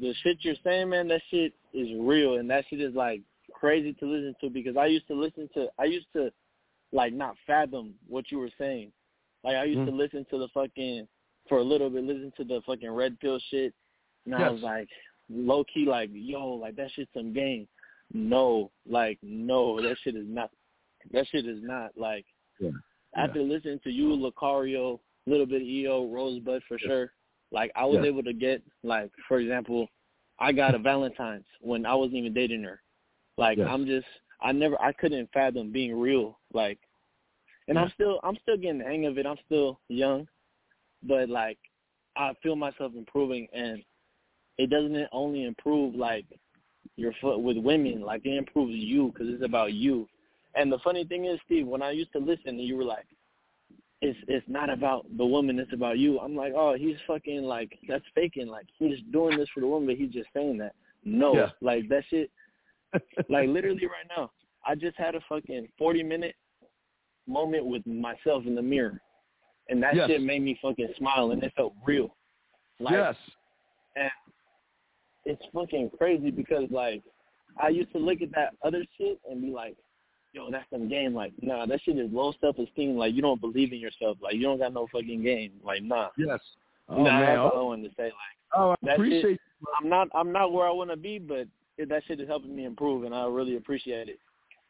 the 0.00 0.14
shit 0.22 0.38
you're 0.40 0.54
saying, 0.64 0.88
man, 0.88 1.08
that 1.08 1.20
shit 1.30 1.52
is 1.74 1.88
real, 2.00 2.36
and 2.36 2.48
that 2.50 2.64
shit 2.70 2.80
is 2.80 2.94
like 2.94 3.20
crazy 3.52 3.92
to 3.94 4.06
listen 4.06 4.34
to 4.40 4.48
because 4.48 4.76
I 4.76 4.86
used 4.86 5.06
to 5.08 5.14
listen 5.14 5.50
to 5.54 5.68
I 5.78 5.84
used 5.84 6.06
to 6.14 6.30
like 6.92 7.12
not 7.12 7.36
fathom 7.46 7.94
what 8.08 8.30
you 8.30 8.38
were 8.38 8.50
saying. 8.58 8.90
Like 9.44 9.56
I 9.56 9.64
used 9.64 9.86
to 9.86 9.94
listen 9.94 10.26
to 10.30 10.38
the 10.38 10.48
fucking 10.54 11.06
for 11.48 11.58
a 11.58 11.64
little 11.64 11.90
bit, 11.90 12.04
listen 12.04 12.32
to 12.38 12.44
the 12.44 12.62
fucking 12.66 12.90
red 12.90 13.20
pill 13.20 13.38
shit, 13.50 13.74
and 14.24 14.34
I 14.34 14.50
was 14.50 14.62
like 14.62 14.88
low 15.30 15.62
key 15.64 15.84
like 15.84 16.08
yo 16.12 16.48
like 16.48 16.76
that 16.76 16.90
shit's 16.92 17.10
some 17.14 17.34
game. 17.34 17.68
No, 18.12 18.70
like 18.88 19.18
no, 19.22 19.80
that 19.82 19.96
shit 20.02 20.16
is 20.16 20.26
not. 20.26 20.50
That 21.12 21.26
shit 21.28 21.46
is 21.46 21.62
not 21.62 21.90
like 21.96 22.26
Yeah. 22.58 22.70
after 23.14 23.42
listening 23.42 23.80
to 23.84 23.90
you, 23.90 24.08
Lucario, 24.08 25.00
little 25.26 25.46
bit 25.46 25.62
of 25.62 25.68
EO, 25.68 26.08
Rosebud 26.10 26.62
for 26.68 26.78
sure. 26.78 27.12
Like 27.50 27.70
I 27.76 27.84
was 27.84 27.98
Yeah. 28.02 28.06
able 28.06 28.22
to 28.22 28.32
get 28.32 28.62
like 28.82 29.10
for 29.26 29.38
example, 29.38 29.88
I 30.38 30.52
got 30.52 30.74
a 30.74 30.78
Valentine's 30.78 31.46
when 31.60 31.84
I 31.86 31.94
wasn't 31.94 32.16
even 32.16 32.34
dating 32.34 32.62
her. 32.64 32.82
Like. 33.36 33.58
I'm 33.58 33.86
just 33.86 34.06
I 34.40 34.52
never 34.52 34.80
I 34.80 34.92
couldn't 34.92 35.30
fathom 35.32 35.72
being 35.72 35.98
real. 35.98 36.38
Like 36.52 36.78
and 37.66 37.78
I'm 37.78 37.90
still 37.90 38.20
I'm 38.22 38.36
still 38.42 38.56
getting 38.56 38.78
the 38.78 38.84
hang 38.84 39.06
of 39.06 39.18
it. 39.18 39.26
I'm 39.26 39.36
still 39.46 39.80
young. 39.88 40.26
But 41.02 41.28
like 41.28 41.58
I 42.16 42.34
feel 42.42 42.56
myself 42.56 42.92
improving 42.96 43.48
and 43.52 43.82
it 44.58 44.70
doesn't 44.70 45.08
only 45.12 45.44
improve 45.44 45.94
like 45.94 46.24
your 46.98 47.12
foot 47.20 47.38
with 47.40 47.56
women, 47.56 48.02
like 48.02 48.26
it 48.26 48.36
improves 48.36 48.74
you 48.74 49.12
because 49.12 49.28
it's 49.32 49.44
about 49.44 49.72
you. 49.72 50.08
And 50.54 50.70
the 50.72 50.78
funny 50.80 51.04
thing 51.04 51.26
is, 51.26 51.38
Steve, 51.46 51.66
when 51.66 51.82
I 51.82 51.92
used 51.92 52.12
to 52.12 52.18
listen, 52.18 52.58
you 52.58 52.76
were 52.76 52.84
like, 52.84 53.06
"It's 54.02 54.18
it's 54.26 54.46
not 54.48 54.68
about 54.68 55.06
the 55.16 55.24
woman, 55.24 55.58
it's 55.60 55.72
about 55.72 55.98
you." 55.98 56.18
I'm 56.18 56.34
like, 56.34 56.52
"Oh, 56.56 56.74
he's 56.76 56.96
fucking 57.06 57.42
like 57.42 57.78
that's 57.88 58.04
faking. 58.14 58.48
Like 58.48 58.66
he's 58.78 58.98
doing 59.12 59.38
this 59.38 59.48
for 59.54 59.60
the 59.60 59.68
woman, 59.68 59.86
but 59.86 59.96
he's 59.96 60.10
just 60.12 60.28
saying 60.34 60.58
that." 60.58 60.74
No, 61.04 61.34
Yeah. 61.34 61.50
like 61.60 61.88
that 61.88 62.02
shit. 62.10 62.30
like 63.28 63.48
literally 63.48 63.86
right 63.86 64.08
now, 64.16 64.32
I 64.66 64.74
just 64.74 64.96
had 64.96 65.14
a 65.14 65.20
fucking 65.28 65.68
40 65.78 66.02
minute 66.02 66.34
moment 67.26 67.64
with 67.64 67.86
myself 67.86 68.44
in 68.46 68.54
the 68.56 68.62
mirror, 68.62 69.00
and 69.68 69.80
that 69.82 69.94
Yes. 69.94 70.08
shit 70.08 70.22
made 70.22 70.42
me 70.42 70.58
fucking 70.60 70.88
smile, 70.96 71.30
and 71.30 71.42
it 71.44 71.52
felt 71.54 71.74
real. 71.86 72.16
Like, 72.80 72.92
yes. 72.94 73.16
and 73.94 74.10
it's 75.28 75.42
fucking 75.52 75.90
crazy 75.98 76.30
because 76.30 76.64
like 76.70 77.02
I 77.62 77.68
used 77.68 77.92
to 77.92 77.98
look 77.98 78.22
at 78.22 78.32
that 78.32 78.54
other 78.64 78.84
shit 78.96 79.20
and 79.30 79.42
be 79.42 79.50
like, 79.50 79.76
yo, 80.32 80.50
that's 80.50 80.64
some 80.70 80.88
game. 80.88 81.14
Like, 81.14 81.32
nah, 81.40 81.66
that 81.66 81.80
shit 81.84 81.98
is 81.98 82.10
low 82.10 82.32
self 82.40 82.58
esteem. 82.58 82.96
Like 82.96 83.14
you 83.14 83.22
don't 83.22 83.40
believe 83.40 83.72
in 83.72 83.78
yourself. 83.78 84.16
Like 84.22 84.34
you 84.34 84.42
don't 84.42 84.58
got 84.58 84.72
no 84.72 84.88
fucking 84.90 85.22
game. 85.22 85.52
Like 85.62 85.82
nah. 85.82 86.08
Yes. 86.16 86.40
Oh, 86.88 86.96
nah, 86.96 87.20
man. 87.20 87.20
that's 87.20 87.38
all 87.38 87.60
I 87.60 87.62
wanted 87.62 87.88
to 87.90 87.94
say. 87.96 88.04
Like 88.04 88.14
oh, 88.56 88.74
I 88.88 88.94
appreciate 88.94 89.32
shit, 89.32 89.40
I'm 89.80 89.88
not 89.88 90.08
I'm 90.14 90.32
not 90.32 90.52
where 90.52 90.66
I 90.66 90.70
wanna 90.70 90.96
be, 90.96 91.18
but 91.18 91.46
it, 91.76 91.88
that 91.90 92.02
shit 92.06 92.20
is 92.20 92.28
helping 92.28 92.56
me 92.56 92.64
improve 92.64 93.04
and 93.04 93.14
I 93.14 93.26
really 93.26 93.56
appreciate 93.56 94.08
it. 94.08 94.18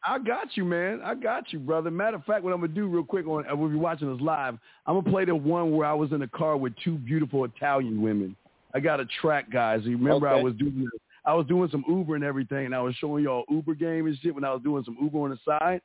I 0.05 0.18
got 0.18 0.56
you, 0.56 0.64
man. 0.64 1.01
I 1.05 1.14
got 1.14 1.52
you, 1.52 1.59
brother. 1.59 1.90
Matter 1.90 2.16
of 2.16 2.24
fact, 2.24 2.43
what 2.43 2.52
I'm 2.52 2.60
gonna 2.60 2.72
do 2.72 2.89
real 2.89 3.05
quick 3.05 3.26
on, 3.26 3.44
if 3.44 3.47
you're 3.47 3.78
watching 3.78 4.12
us 4.12 4.20
live, 4.20 4.59
I'm 4.86 4.97
gonna 5.01 5.10
play 5.10 5.24
the 5.24 5.35
one 5.35 5.76
where 5.76 5.86
I 5.86 5.94
was 5.94 6.12
in 6.12 6.22
a 6.22 6.28
car 6.28 6.56
with 6.56 6.72
two 6.85 6.97
beautiful 6.97 7.44
Italian 7.44 8.02
women. 8.02 8.36
I 8.74 8.81
got 8.81 9.01
a 9.01 9.07
track, 9.20 9.51
guys. 9.51 9.81
You 9.85 9.97
remember 9.97 10.28
I 10.28 10.40
was 10.40 10.55
doing, 10.55 10.89
I 11.24 11.35
was 11.35 11.47
doing 11.47 11.69
some 11.70 11.85
Uber 11.89 12.15
and 12.15 12.24
everything, 12.24 12.66
and 12.66 12.74
I 12.74 12.81
was 12.81 12.95
showing 12.97 13.24
y'all 13.24 13.45
Uber 13.49 13.74
game 13.74 14.07
and 14.07 14.16
shit 14.19 14.35
when 14.35 14.45
I 14.45 14.53
was 14.53 14.62
doing 14.62 14.85
some 14.85 14.97
Uber 15.01 15.19
on 15.19 15.31
the 15.31 15.39
side, 15.45 15.81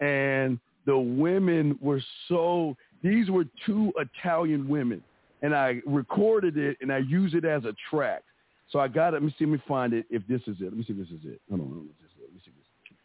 and 0.00 0.58
the 0.86 0.98
women 0.98 1.78
were 1.80 2.02
so. 2.28 2.76
These 3.02 3.30
were 3.30 3.44
two 3.64 3.92
Italian 3.96 4.68
women, 4.68 5.02
and 5.42 5.54
I 5.54 5.80
recorded 5.86 6.56
it 6.58 6.76
and 6.80 6.92
I 6.92 6.98
used 6.98 7.34
it 7.34 7.44
as 7.44 7.64
a 7.64 7.74
track. 7.90 8.22
So 8.70 8.78
I 8.78 8.88
got 8.88 9.14
it. 9.14 9.14
Let 9.14 9.22
me 9.24 9.34
see. 9.38 9.46
Let 9.46 9.52
me 9.52 9.62
find 9.66 9.92
it. 9.92 10.06
If 10.10 10.26
this 10.28 10.42
is 10.42 10.56
it. 10.60 10.64
Let 10.64 10.76
me 10.76 10.84
see. 10.84 10.92
If 10.92 10.98
this 10.98 11.08
is 11.08 11.24
it. 11.24 11.40
Hold 11.48 11.62
on. 11.62 11.66
Hold 11.66 11.78
on. 11.80 11.88
Let 11.88 12.32
me 12.32 12.40
see. 12.44 12.50
This. 12.50 12.60
Let 12.90 12.96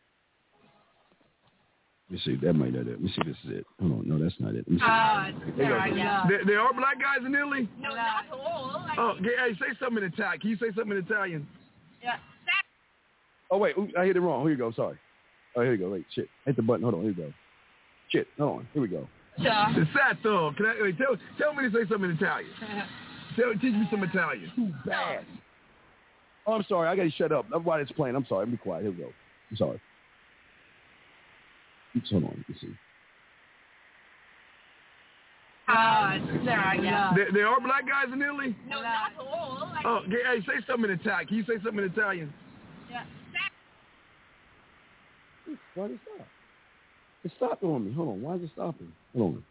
me 2.16 2.22
see. 2.26 2.36
That 2.46 2.54
might 2.54 2.74
not 2.74 2.82
it. 2.88 2.98
Let 2.98 3.02
me 3.02 3.10
see. 3.10 3.22
if 3.22 3.28
This 3.28 3.38
is 3.46 3.60
it. 3.60 3.66
Hold 3.80 3.92
on. 3.92 4.08
No, 4.10 4.18
that's 4.18 4.36
not 4.40 4.52
it. 4.56 4.66
Let 4.68 4.70
me 4.72 4.78
see. 4.78 4.84
Ah, 4.86 5.30
There 5.58 5.66
you 5.66 5.70
go. 5.70 5.78
sorry, 5.78 5.98
yeah. 5.98 6.24
There, 6.28 6.46
there 6.46 6.60
are 6.60 6.74
black 6.74 7.00
guys 7.00 7.26
in 7.26 7.34
Italy. 7.36 7.70
No, 7.80 7.90
not 7.90 8.26
all. 8.32 8.86
Oh, 8.98 9.10
okay, 9.20 9.36
hey, 9.38 9.54
say 9.60 9.76
something 9.80 10.04
in 10.04 10.12
Italian. 10.14 10.40
Can 10.40 10.50
you 10.50 10.58
say 10.58 10.68
something 10.76 10.92
in 10.92 11.04
Italian? 11.04 11.48
Yeah. 12.04 12.16
Oh 13.52 13.58
wait, 13.60 13.78
ooh, 13.78 13.88
I 13.98 14.06
hit 14.06 14.16
it 14.18 14.22
wrong. 14.22 14.42
Here 14.44 14.52
you 14.52 14.58
go. 14.58 14.72
Sorry. 14.72 14.98
Oh, 15.56 15.62
here 15.62 15.74
you 15.74 15.78
go. 15.78 15.90
Wait, 15.92 16.06
shit. 16.14 16.28
Hit 16.46 16.56
the 16.56 16.62
button. 16.64 16.82
Hold 16.84 16.96
on. 16.96 17.02
Here 17.02 17.10
we 17.12 17.16
go. 17.16 17.34
Shit. 18.10 18.28
Hold 18.38 18.60
on. 18.60 18.68
Here 18.74 18.82
we 18.82 18.88
go. 18.88 19.08
Sato. 19.44 20.52
Can 20.54 20.66
I 20.66 20.76
wait, 20.82 20.98
tell 20.98 21.16
tell 21.38 21.54
me 21.54 21.70
to 21.70 21.72
say 21.72 21.88
something 21.90 22.10
in 22.10 22.16
Italian? 22.18 22.50
Tell, 23.36 23.52
teach 23.54 23.74
me 23.74 23.86
some 23.92 24.02
Italian. 24.02 24.50
Too 24.56 24.72
bad. 24.86 25.26
Oh, 26.48 26.54
I'm 26.54 26.64
sorry. 26.70 26.88
I 26.88 26.96
got 26.96 27.04
to 27.04 27.12
shut 27.12 27.34
up. 27.34 27.46
That's 27.52 27.66
why 27.66 27.82
it's 27.82 27.92
playing. 27.92 28.16
I'm 28.16 28.26
sorry. 28.30 28.46
Be 28.46 28.56
quiet. 28.56 28.84
Here 28.84 28.92
we 28.92 28.98
go. 28.98 29.10
I'm 29.52 29.58
sorry. 29.58 29.82
Oops, 31.96 32.10
hold 32.10 32.24
on. 32.26 32.30
Let 32.30 32.50
me 32.50 32.56
see. 32.60 32.68
Ah, 35.68 36.18
sorry, 36.46 36.84
yeah. 36.84 37.12
There, 37.16 37.32
there 37.34 37.48
are 37.48 37.60
black 37.60 37.88
guys 37.88 38.14
in 38.14 38.22
Italy. 38.22 38.56
No, 38.70 38.82
not 38.82 39.12
all. 39.20 39.72
Oh, 39.84 40.02
hey, 40.08 40.40
say 40.42 40.64
something 40.68 40.92
in 40.92 41.00
Italian. 41.00 41.28
Can 41.28 41.38
you 41.38 41.44
say 41.44 41.56
something 41.64 41.84
in 41.84 41.92
Italian? 41.92 42.34
Yeah. 42.90 43.04
Why 45.74 45.88
did 45.88 45.96
it 45.96 46.00
stop? 46.16 46.28
It 47.24 47.32
stopped 47.38 47.64
on 47.64 47.86
me. 47.86 47.94
Hold 47.94 48.10
on. 48.10 48.22
Why 48.22 48.36
is 48.36 48.44
it 48.44 48.52
stopping? 48.54 48.92
Hold 49.18 49.36
on. 49.36 49.44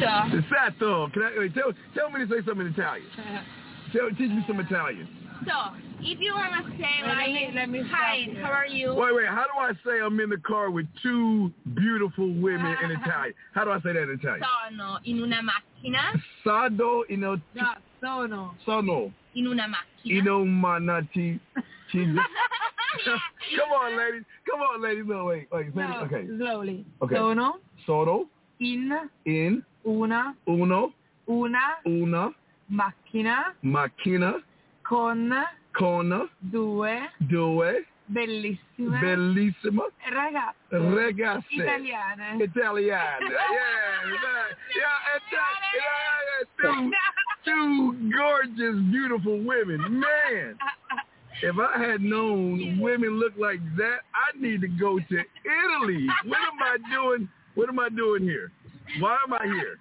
Sure. 0.00 0.44
Sato. 0.50 1.08
Can 1.10 1.22
I 1.22 1.38
wait, 1.38 1.54
tell 1.54 1.72
tell 1.94 2.10
me 2.10 2.26
to 2.26 2.28
say 2.28 2.44
something 2.46 2.66
in 2.66 2.72
Italian? 2.72 3.06
Tell 3.92 4.08
teach 4.10 4.30
me 4.30 4.42
some 4.48 4.58
Italian. 4.58 5.06
So, 5.46 5.74
if 6.00 6.20
you 6.20 6.32
want 6.34 6.52
to 6.64 6.70
say 6.78 7.00
Let 7.02 7.16
like, 7.16 7.32
me- 7.32 7.50
let 7.54 7.68
me 7.68 7.82
hi, 7.90 8.16
you. 8.16 8.36
how 8.42 8.50
are 8.50 8.66
you? 8.66 8.94
Wait, 8.94 9.14
wait. 9.14 9.26
How 9.28 9.44
do 9.44 9.58
I 9.58 9.72
say 9.84 10.00
I'm 10.00 10.18
in 10.20 10.30
the 10.30 10.38
car 10.38 10.70
with 10.70 10.86
two 11.02 11.52
beautiful 11.74 12.28
women 12.32 12.76
in 12.82 12.90
Italian? 13.02 13.34
How 13.54 13.64
do 13.64 13.70
I 13.72 13.80
say 13.80 13.92
that 13.92 14.02
in 14.04 14.10
Italian? 14.20 14.42
Sono 14.70 14.98
in 15.04 15.20
una 15.22 15.40
macchina. 15.42 16.12
Sado 16.42 17.04
ino 17.10 17.40
No, 17.54 17.74
sono. 18.00 18.54
sono 18.64 19.12
In 19.34 19.46
una 19.46 19.66
macchina. 19.68 20.18
ino 20.20 20.44
manati. 20.44 21.38
Come 21.92 23.72
on, 23.72 23.96
ladies. 23.96 24.24
Come 24.50 24.60
on, 24.62 24.82
ladies. 24.82 25.04
No, 25.06 25.24
wait, 25.24 25.48
wait. 25.52 25.66
Say 25.74 25.80
No. 25.80 26.00
Okay. 26.04 26.26
slowly. 26.38 26.84
Okay. 27.02 27.16
Sono 27.16 27.60
Sono 27.86 28.28
in 28.60 29.08
in 29.26 29.62
una, 29.84 30.34
uno 30.46 30.92
una 31.26 31.78
una 31.84 32.32
macchina 32.68 33.54
macchina 33.62 34.40
con 34.84 35.32
con 35.72 36.28
due 36.38 37.10
due 37.18 37.86
bellissime 38.06 38.98
bellissime 39.00 39.82
ragazze 40.10 40.54
ragazze 40.70 41.46
italiane. 41.48 42.36
Italiane. 42.42 43.26
Yeah, 44.76 44.76
yeah, 44.76 45.16
Ita- 45.16 45.54
yeah, 45.74 46.12
yeah, 46.28 46.42
two, 46.60 46.90
two 47.44 48.10
gorgeous, 48.10 48.76
beautiful 48.90 49.38
women. 49.42 49.80
Man, 50.00 50.56
if 51.42 51.56
I 51.58 51.78
had 51.78 52.00
known 52.02 52.78
women 52.80 53.18
look 53.18 53.32
like 53.38 53.60
that, 53.76 54.00
I 54.14 54.36
need 54.38 54.60
to 54.62 54.68
go 54.68 54.98
to 54.98 55.16
Italy. 55.44 56.06
What 56.26 56.38
am 56.40 56.62
I 56.62 56.76
doing? 56.92 57.28
What 57.54 57.68
am 57.68 57.78
I 57.78 57.88
doing 57.88 58.22
here? 58.22 58.50
Why 59.00 59.16
am 59.26 59.32
I 59.32 59.44
here? 59.46 59.78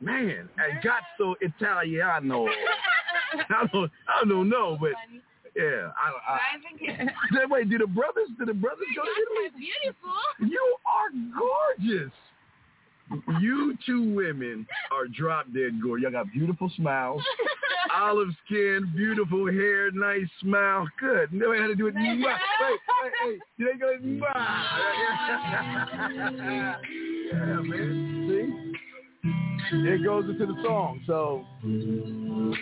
Man, 0.00 0.48
I 0.58 0.80
got 0.82 1.02
so 1.18 1.34
Italiano. 1.40 2.46
I 3.50 3.66
don't, 3.72 3.90
I 4.08 4.24
don't 4.28 4.48
know, 4.48 4.76
but 4.80 4.92
yeah, 5.56 5.90
I, 5.96 6.32
I, 6.32 6.34
I 6.34 6.60
think 6.62 6.80
it's 6.82 7.12
Then 7.34 7.48
wait, 7.50 7.70
do 7.70 7.78
the 7.78 7.86
brothers? 7.86 8.28
Do 8.38 8.44
the 8.44 8.54
brothers 8.54 8.86
go 8.94 9.02
to 9.02 9.08
Italy? 9.08 9.50
beautiful. 9.56 10.12
You 10.40 10.76
are 10.84 11.10
gorgeous. 11.38 12.12
You 13.40 13.78
two 13.86 14.14
women 14.14 14.66
are 14.90 15.06
drop 15.06 15.46
dead 15.54 15.80
gorgeous. 15.80 16.02
Y'all 16.02 16.12
got 16.12 16.32
beautiful 16.32 16.70
smiles, 16.76 17.22
olive 17.94 18.30
skin, 18.44 18.92
beautiful 18.96 19.46
hair, 19.46 19.92
nice 19.92 20.26
smile. 20.40 20.86
Good. 20.98 21.32
No, 21.32 21.52
I 21.52 21.56
had 21.58 21.68
to 21.68 21.76
do 21.76 21.86
it. 21.86 21.94
Wait, 21.94 22.18
wait, 22.18 22.80
wait. 23.24 23.40
You 23.56 23.70
ain't 23.70 23.80
going. 23.80 24.20
Yeah, 27.32 27.60
man. 27.62 28.26
See? 28.28 28.85
It 29.72 30.04
goes 30.04 30.28
into 30.28 30.46
the 30.46 30.56
song. 30.64 31.00
So, 31.06 31.44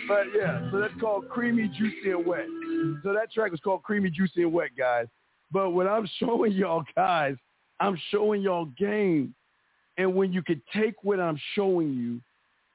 but 0.07 0.25
yeah, 0.35 0.69
so 0.71 0.79
that's 0.79 0.93
called 0.99 1.29
Creamy, 1.29 1.67
Juicy, 1.67 2.11
and 2.11 2.25
Wet. 2.25 2.45
So 3.03 3.13
that 3.13 3.31
track 3.31 3.53
is 3.53 3.59
called 3.59 3.83
Creamy, 3.83 4.09
Juicy, 4.09 4.43
and 4.43 4.53
Wet, 4.53 4.69
guys. 4.77 5.07
But 5.51 5.71
what 5.71 5.87
I'm 5.87 6.07
showing 6.19 6.53
y'all 6.53 6.83
guys, 6.95 7.35
I'm 7.79 7.99
showing 8.11 8.41
y'all 8.41 8.65
game. 8.77 9.35
And 9.97 10.15
when 10.15 10.33
you 10.33 10.41
could 10.41 10.61
take 10.75 10.95
what 11.03 11.19
I'm 11.19 11.39
showing 11.53 11.93
you 11.93 12.19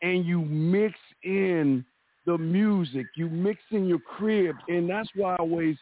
and 0.03 0.25
you 0.25 0.41
mix 0.41 0.99
in 1.23 1.85
the 2.25 2.39
music, 2.39 3.07
you 3.17 3.29
mix 3.29 3.61
in 3.71 3.87
your 3.87 3.99
crib, 3.99 4.57
and 4.69 4.89
that's 4.89 5.09
why 5.15 5.35
I 5.35 5.37
always 5.37 5.77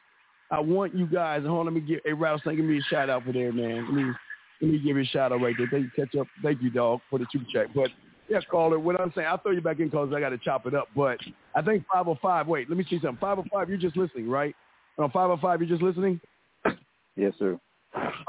I 0.50 0.60
want 0.60 0.96
you 0.96 1.06
guys. 1.06 1.42
Hold 1.44 1.60
on, 1.60 1.64
let 1.66 1.74
me 1.74 1.80
give 1.80 2.00
a 2.06 2.12
Rattlesnake, 2.12 2.56
give 2.56 2.64
me 2.64 2.78
a 2.78 2.82
shout 2.82 3.10
out 3.10 3.24
for 3.24 3.32
there, 3.32 3.52
man. 3.52 3.84
Let 3.84 3.94
me 3.94 4.12
let 4.60 4.70
me 4.70 4.78
give 4.78 4.96
you 4.96 5.02
a 5.02 5.06
shout 5.06 5.32
out 5.32 5.40
right 5.40 5.54
there. 5.56 5.68
Thank 5.70 5.84
you, 5.84 6.04
catch 6.04 6.14
up. 6.16 6.26
Thank 6.42 6.62
you, 6.62 6.70
dog, 6.70 7.00
for 7.10 7.18
the 7.18 7.26
super 7.30 7.44
check. 7.52 7.68
But 7.74 7.90
yeah, 8.28 8.40
caller, 8.50 8.78
what 8.78 9.00
I'm 9.00 9.12
saying, 9.14 9.26
I'll 9.26 9.38
throw 9.38 9.52
you 9.52 9.60
back 9.60 9.78
in 9.78 9.86
because 9.86 10.12
I 10.14 10.20
got 10.20 10.30
to 10.30 10.38
chop 10.38 10.66
it 10.66 10.74
up. 10.74 10.88
But 10.94 11.18
I 11.54 11.62
think 11.62 11.84
505. 11.92 12.46
Wait, 12.46 12.68
let 12.68 12.76
me 12.76 12.84
see 12.88 12.98
something. 13.00 13.18
505, 13.20 13.68
you're 13.68 13.78
just 13.78 13.96
listening, 13.96 14.28
right? 14.28 14.54
On 14.98 15.10
505, 15.10 15.60
you're 15.60 15.68
just 15.68 15.82
listening. 15.82 16.20
Yes, 17.16 17.32
sir. 17.38 17.58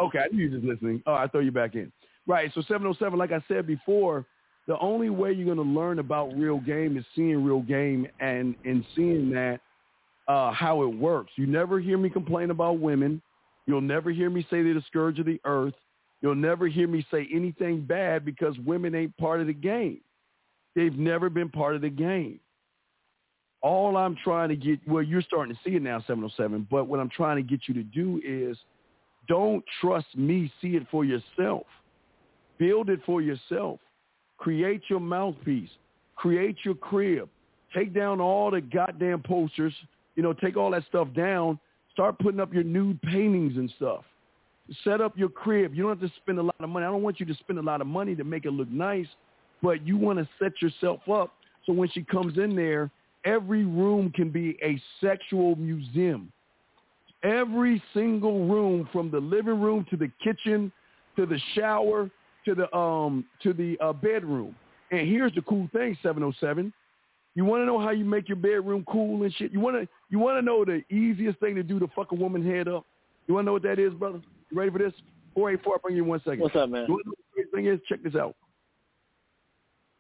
Okay, 0.01 0.19
I 0.19 0.27
knew 0.31 0.45
you 0.45 0.49
were 0.49 0.57
just 0.57 0.67
listening. 0.67 1.03
Oh, 1.05 1.13
I 1.13 1.27
throw 1.27 1.41
you 1.41 1.51
back 1.51 1.75
in. 1.75 1.91
Right. 2.25 2.51
So 2.53 2.61
707, 2.61 3.17
like 3.19 3.31
I 3.31 3.43
said 3.47 3.67
before, 3.67 4.25
the 4.67 4.77
only 4.79 5.09
way 5.09 5.31
you're 5.31 5.53
going 5.53 5.57
to 5.57 5.79
learn 5.79 5.99
about 5.99 6.35
real 6.37 6.59
game 6.59 6.97
is 6.97 7.05
seeing 7.15 7.43
real 7.43 7.61
game 7.61 8.07
and 8.19 8.55
and 8.65 8.85
seeing 8.95 9.31
that 9.31 9.59
uh, 10.27 10.51
how 10.51 10.83
it 10.83 10.87
works. 10.87 11.31
You 11.35 11.47
never 11.47 11.79
hear 11.79 11.97
me 11.97 12.09
complain 12.09 12.51
about 12.51 12.79
women. 12.79 13.21
You'll 13.65 13.81
never 13.81 14.11
hear 14.11 14.29
me 14.29 14.41
say 14.49 14.63
they're 14.63 14.75
the 14.75 14.83
scourge 14.87 15.19
of 15.19 15.25
the 15.25 15.39
earth. 15.43 15.73
You'll 16.21 16.35
never 16.35 16.67
hear 16.67 16.87
me 16.87 17.05
say 17.11 17.27
anything 17.33 17.81
bad 17.81 18.25
because 18.25 18.57
women 18.65 18.93
ain't 18.93 19.15
part 19.17 19.41
of 19.41 19.47
the 19.47 19.53
game. 19.53 20.01
They've 20.75 20.97
never 20.97 21.29
been 21.29 21.49
part 21.49 21.75
of 21.75 21.81
the 21.81 21.89
game. 21.89 22.39
All 23.61 23.97
I'm 23.97 24.15
trying 24.23 24.49
to 24.49 24.55
get, 24.55 24.79
well, 24.87 25.03
you're 25.03 25.21
starting 25.21 25.53
to 25.53 25.61
see 25.63 25.75
it 25.75 25.81
now, 25.81 25.99
707, 25.99 26.67
but 26.69 26.87
what 26.87 26.99
I'm 26.99 27.09
trying 27.09 27.37
to 27.37 27.43
get 27.43 27.61
you 27.67 27.73
to 27.73 27.83
do 27.83 28.21
is 28.23 28.57
don't 29.27 29.63
trust 29.81 30.07
me. 30.15 30.51
See 30.61 30.75
it 30.75 30.87
for 30.89 31.05
yourself. 31.05 31.65
Build 32.57 32.89
it 32.89 32.99
for 33.05 33.21
yourself. 33.21 33.79
Create 34.37 34.83
your 34.89 34.99
mouthpiece. 34.99 35.69
Create 36.15 36.57
your 36.63 36.75
crib. 36.75 37.29
Take 37.75 37.93
down 37.93 38.19
all 38.19 38.51
the 38.51 38.61
goddamn 38.61 39.21
posters. 39.21 39.73
You 40.15 40.23
know, 40.23 40.33
take 40.33 40.57
all 40.57 40.71
that 40.71 40.83
stuff 40.87 41.07
down. 41.15 41.59
Start 41.93 42.17
putting 42.19 42.39
up 42.39 42.53
your 42.53 42.63
nude 42.63 43.01
paintings 43.01 43.57
and 43.57 43.71
stuff. 43.77 44.03
Set 44.83 45.01
up 45.01 45.17
your 45.17 45.29
crib. 45.29 45.73
You 45.73 45.83
don't 45.83 45.99
have 45.99 46.09
to 46.09 46.15
spend 46.17 46.39
a 46.39 46.43
lot 46.43 46.55
of 46.59 46.69
money. 46.69 46.85
I 46.85 46.89
don't 46.89 47.01
want 47.01 47.19
you 47.19 47.25
to 47.25 47.33
spend 47.35 47.59
a 47.59 47.61
lot 47.61 47.81
of 47.81 47.87
money 47.87 48.15
to 48.15 48.23
make 48.23 48.45
it 48.45 48.51
look 48.51 48.69
nice, 48.69 49.07
but 49.63 49.85
you 49.85 49.97
want 49.97 50.19
to 50.19 50.29
set 50.39 50.61
yourself 50.61 51.01
up 51.11 51.33
so 51.69 51.73
when 51.73 51.89
she 51.89 52.01
comes 52.01 52.39
in 52.39 52.55
there, 52.55 52.89
every 53.25 53.63
room 53.63 54.11
can 54.11 54.31
be 54.31 54.57
a 54.63 54.81
sexual 54.99 55.55
museum. 55.55 56.31
Every 57.21 57.81
single 57.93 58.47
room 58.47 58.89
from 58.91 59.11
the 59.11 59.19
living 59.19 59.61
room 59.61 59.85
to 59.91 59.97
the 59.97 60.09
kitchen 60.23 60.71
to 61.15 61.27
the 61.27 61.39
shower 61.53 62.09
to 62.45 62.55
the 62.55 62.75
um 62.75 63.23
to 63.43 63.53
the 63.53 63.77
uh, 63.81 63.93
bedroom. 63.93 64.55
And 64.89 65.07
here's 65.07 65.35
the 65.35 65.41
cool 65.41 65.69
thing, 65.71 65.95
707. 66.01 66.73
You 67.35 67.45
want 67.45 67.61
to 67.61 67.65
know 67.67 67.79
how 67.79 67.91
you 67.91 68.03
make 68.03 68.27
your 68.27 68.37
bedroom 68.37 68.83
cool 68.91 69.21
and 69.21 69.31
shit? 69.35 69.51
You 69.51 69.59
want 69.59 69.75
to 69.75 69.87
you 70.09 70.17
want 70.17 70.39
to 70.39 70.41
know 70.41 70.65
the 70.65 70.81
easiest 70.89 71.39
thing 71.39 71.53
to 71.53 71.61
do 71.61 71.77
to 71.77 71.87
fuck 71.95 72.13
a 72.13 72.15
woman 72.15 72.43
head 72.43 72.67
up? 72.67 72.83
You 73.27 73.35
want 73.35 73.43
to 73.43 73.47
know 73.47 73.53
what 73.53 73.63
that 73.63 73.77
is, 73.77 73.93
brother? 73.93 74.21
You 74.51 74.57
ready 74.57 74.71
for 74.71 74.79
this? 74.79 74.93
484, 75.35 75.73
I'll 75.73 75.79
bring 75.79 75.95
you 75.95 76.03
one 76.03 76.19
second. 76.19 76.39
What's 76.39 76.55
up, 76.55 76.69
man? 76.69 76.85
You 76.87 76.93
wanna 76.93 77.03
know 77.05 77.13
what 77.33 77.45
the 77.51 77.55
thing 77.55 77.65
is? 77.67 77.79
Check 77.87 78.03
this 78.03 78.15
out. 78.15 78.35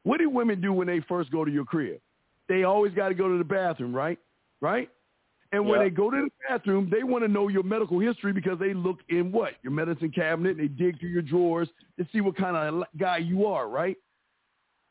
What 0.03 0.19
do 0.19 0.29
women 0.29 0.61
do 0.61 0.73
when 0.73 0.87
they 0.87 1.01
first 1.01 1.31
go 1.31 1.45
to 1.45 1.51
your 1.51 1.65
crib? 1.65 1.99
They 2.47 2.63
always 2.63 2.93
got 2.93 3.09
to 3.09 3.13
go 3.13 3.27
to 3.27 3.37
the 3.37 3.43
bathroom, 3.43 3.95
right? 3.95 4.17
Right? 4.59 4.89
And 5.51 5.65
when 5.67 5.79
Yeah. 5.79 5.85
they 5.85 5.89
go 5.91 6.09
to 6.09 6.23
the 6.23 6.31
bathroom, 6.47 6.89
they 6.89 7.03
want 7.03 7.23
to 7.23 7.27
know 7.27 7.47
your 7.47 7.63
medical 7.63 7.99
history 7.99 8.33
because 8.33 8.57
they 8.59 8.73
look 8.73 8.99
in 9.09 9.31
what 9.31 9.55
your 9.61 9.71
medicine 9.71 10.11
cabinet. 10.11 10.57
They 10.57 10.67
dig 10.67 10.99
through 10.99 11.09
your 11.09 11.21
drawers 11.21 11.69
to 11.97 12.07
see 12.11 12.21
what 12.21 12.35
kind 12.35 12.55
of 12.55 12.85
guy 12.97 13.17
you 13.17 13.45
are, 13.45 13.67
right? 13.67 13.97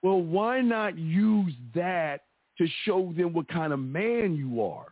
Well, 0.03 0.21
why 0.21 0.61
not 0.61 0.97
use 0.97 1.55
that 1.75 2.23
to 2.59 2.67
show 2.85 3.13
them 3.17 3.33
what 3.33 3.49
kind 3.49 3.73
of 3.73 3.81
man 3.81 4.37
you 4.37 4.63
are? 4.63 4.87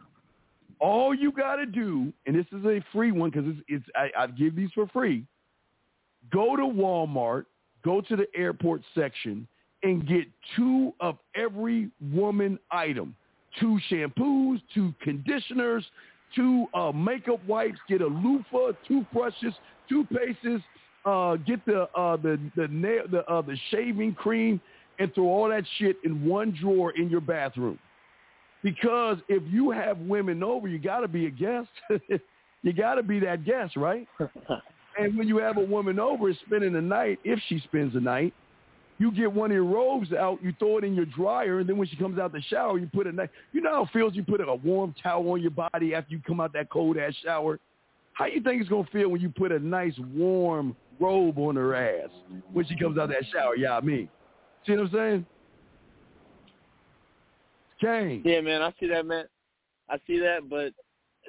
All 0.78 1.14
you 1.14 1.32
got 1.32 1.56
to 1.56 1.66
do, 1.66 2.12
and 2.26 2.36
this 2.36 2.46
is 2.52 2.64
a 2.64 2.84
free 2.92 3.12
one 3.12 3.30
because 3.30 3.48
it's, 3.48 3.60
it's 3.68 3.84
I, 3.94 4.24
I 4.24 4.26
give 4.26 4.54
these 4.54 4.70
for 4.74 4.86
free. 4.88 5.24
Go 6.32 6.56
to 6.56 6.62
Walmart, 6.62 7.46
go 7.84 8.00
to 8.00 8.16
the 8.16 8.26
airport 8.34 8.82
section, 8.94 9.46
and 9.82 10.06
get 10.06 10.24
two 10.54 10.92
of 11.00 11.16
every 11.34 11.90
woman 12.12 12.58
item: 12.70 13.16
two 13.58 13.78
shampoos, 13.90 14.60
two 14.74 14.94
conditioners, 15.02 15.84
two 16.34 16.66
uh, 16.74 16.92
makeup 16.92 17.40
wipes. 17.46 17.78
Get 17.88 18.02
a 18.02 18.06
loofah, 18.06 18.72
toothbrushes, 18.86 19.54
toothpastes. 19.90 20.62
Uh, 21.06 21.36
get 21.36 21.64
the 21.64 21.88
uh, 21.96 22.16
the 22.16 22.38
the 22.56 22.68
nail 22.68 23.04
the 23.10 23.24
uh, 23.30 23.40
the 23.40 23.56
shaving 23.70 24.14
cream 24.14 24.60
and 24.98 25.14
throw 25.14 25.24
all 25.24 25.48
that 25.48 25.64
shit 25.78 25.96
in 26.04 26.24
one 26.24 26.56
drawer 26.60 26.90
in 26.96 27.08
your 27.08 27.20
bathroom. 27.20 27.78
Because 28.66 29.18
if 29.28 29.44
you 29.46 29.70
have 29.70 29.96
women 29.98 30.42
over, 30.42 30.66
you 30.66 30.80
got 30.80 30.98
to 31.02 31.08
be 31.08 31.26
a 31.26 31.30
guest. 31.30 31.68
you 32.62 32.72
got 32.72 32.96
to 32.96 33.02
be 33.04 33.20
that 33.20 33.44
guest, 33.44 33.76
right? 33.76 34.08
and 34.98 35.16
when 35.16 35.28
you 35.28 35.36
have 35.36 35.56
a 35.56 35.64
woman 35.64 36.00
over 36.00 36.34
spending 36.44 36.72
the 36.72 36.80
night, 36.80 37.20
if 37.22 37.38
she 37.48 37.60
spends 37.60 37.94
the 37.94 38.00
night, 38.00 38.34
you 38.98 39.12
get 39.12 39.32
one 39.32 39.52
of 39.52 39.54
your 39.54 39.64
robes 39.64 40.12
out, 40.12 40.42
you 40.42 40.52
throw 40.58 40.78
it 40.78 40.84
in 40.84 40.96
your 40.96 41.04
dryer, 41.04 41.60
and 41.60 41.68
then 41.68 41.76
when 41.76 41.86
she 41.86 41.94
comes 41.94 42.18
out 42.18 42.32
the 42.32 42.42
shower, 42.50 42.76
you 42.76 42.90
put 42.92 43.06
a 43.06 43.12
nice, 43.12 43.28
you 43.52 43.60
know 43.60 43.70
how 43.70 43.82
it 43.84 43.90
feels 43.92 44.16
you 44.16 44.24
put 44.24 44.40
a 44.40 44.54
warm 44.56 44.92
towel 45.00 45.30
on 45.30 45.40
your 45.40 45.52
body 45.52 45.94
after 45.94 46.12
you 46.12 46.20
come 46.26 46.40
out 46.40 46.52
that 46.54 46.68
cold 46.68 46.98
ass 46.98 47.14
shower? 47.22 47.60
How 48.14 48.26
you 48.26 48.42
think 48.42 48.60
it's 48.60 48.68
gonna 48.68 48.88
feel 48.90 49.10
when 49.10 49.20
you 49.20 49.28
put 49.28 49.52
a 49.52 49.60
nice 49.60 49.94
warm 50.12 50.74
robe 50.98 51.38
on 51.38 51.54
her 51.54 51.72
ass 51.76 52.10
when 52.52 52.66
she 52.66 52.76
comes 52.76 52.98
out 52.98 53.10
that 53.10 53.26
shower? 53.32 53.54
Yeah, 53.54 53.76
I 53.76 53.80
mean. 53.80 54.08
See 54.66 54.72
what 54.72 54.80
I'm 54.80 54.90
saying? 54.92 55.26
Kane. 57.80 58.22
Yeah, 58.24 58.40
man, 58.40 58.62
I 58.62 58.72
see 58.78 58.88
that, 58.88 59.06
man. 59.06 59.26
I 59.88 59.98
see 60.06 60.18
that, 60.18 60.48
but 60.48 60.72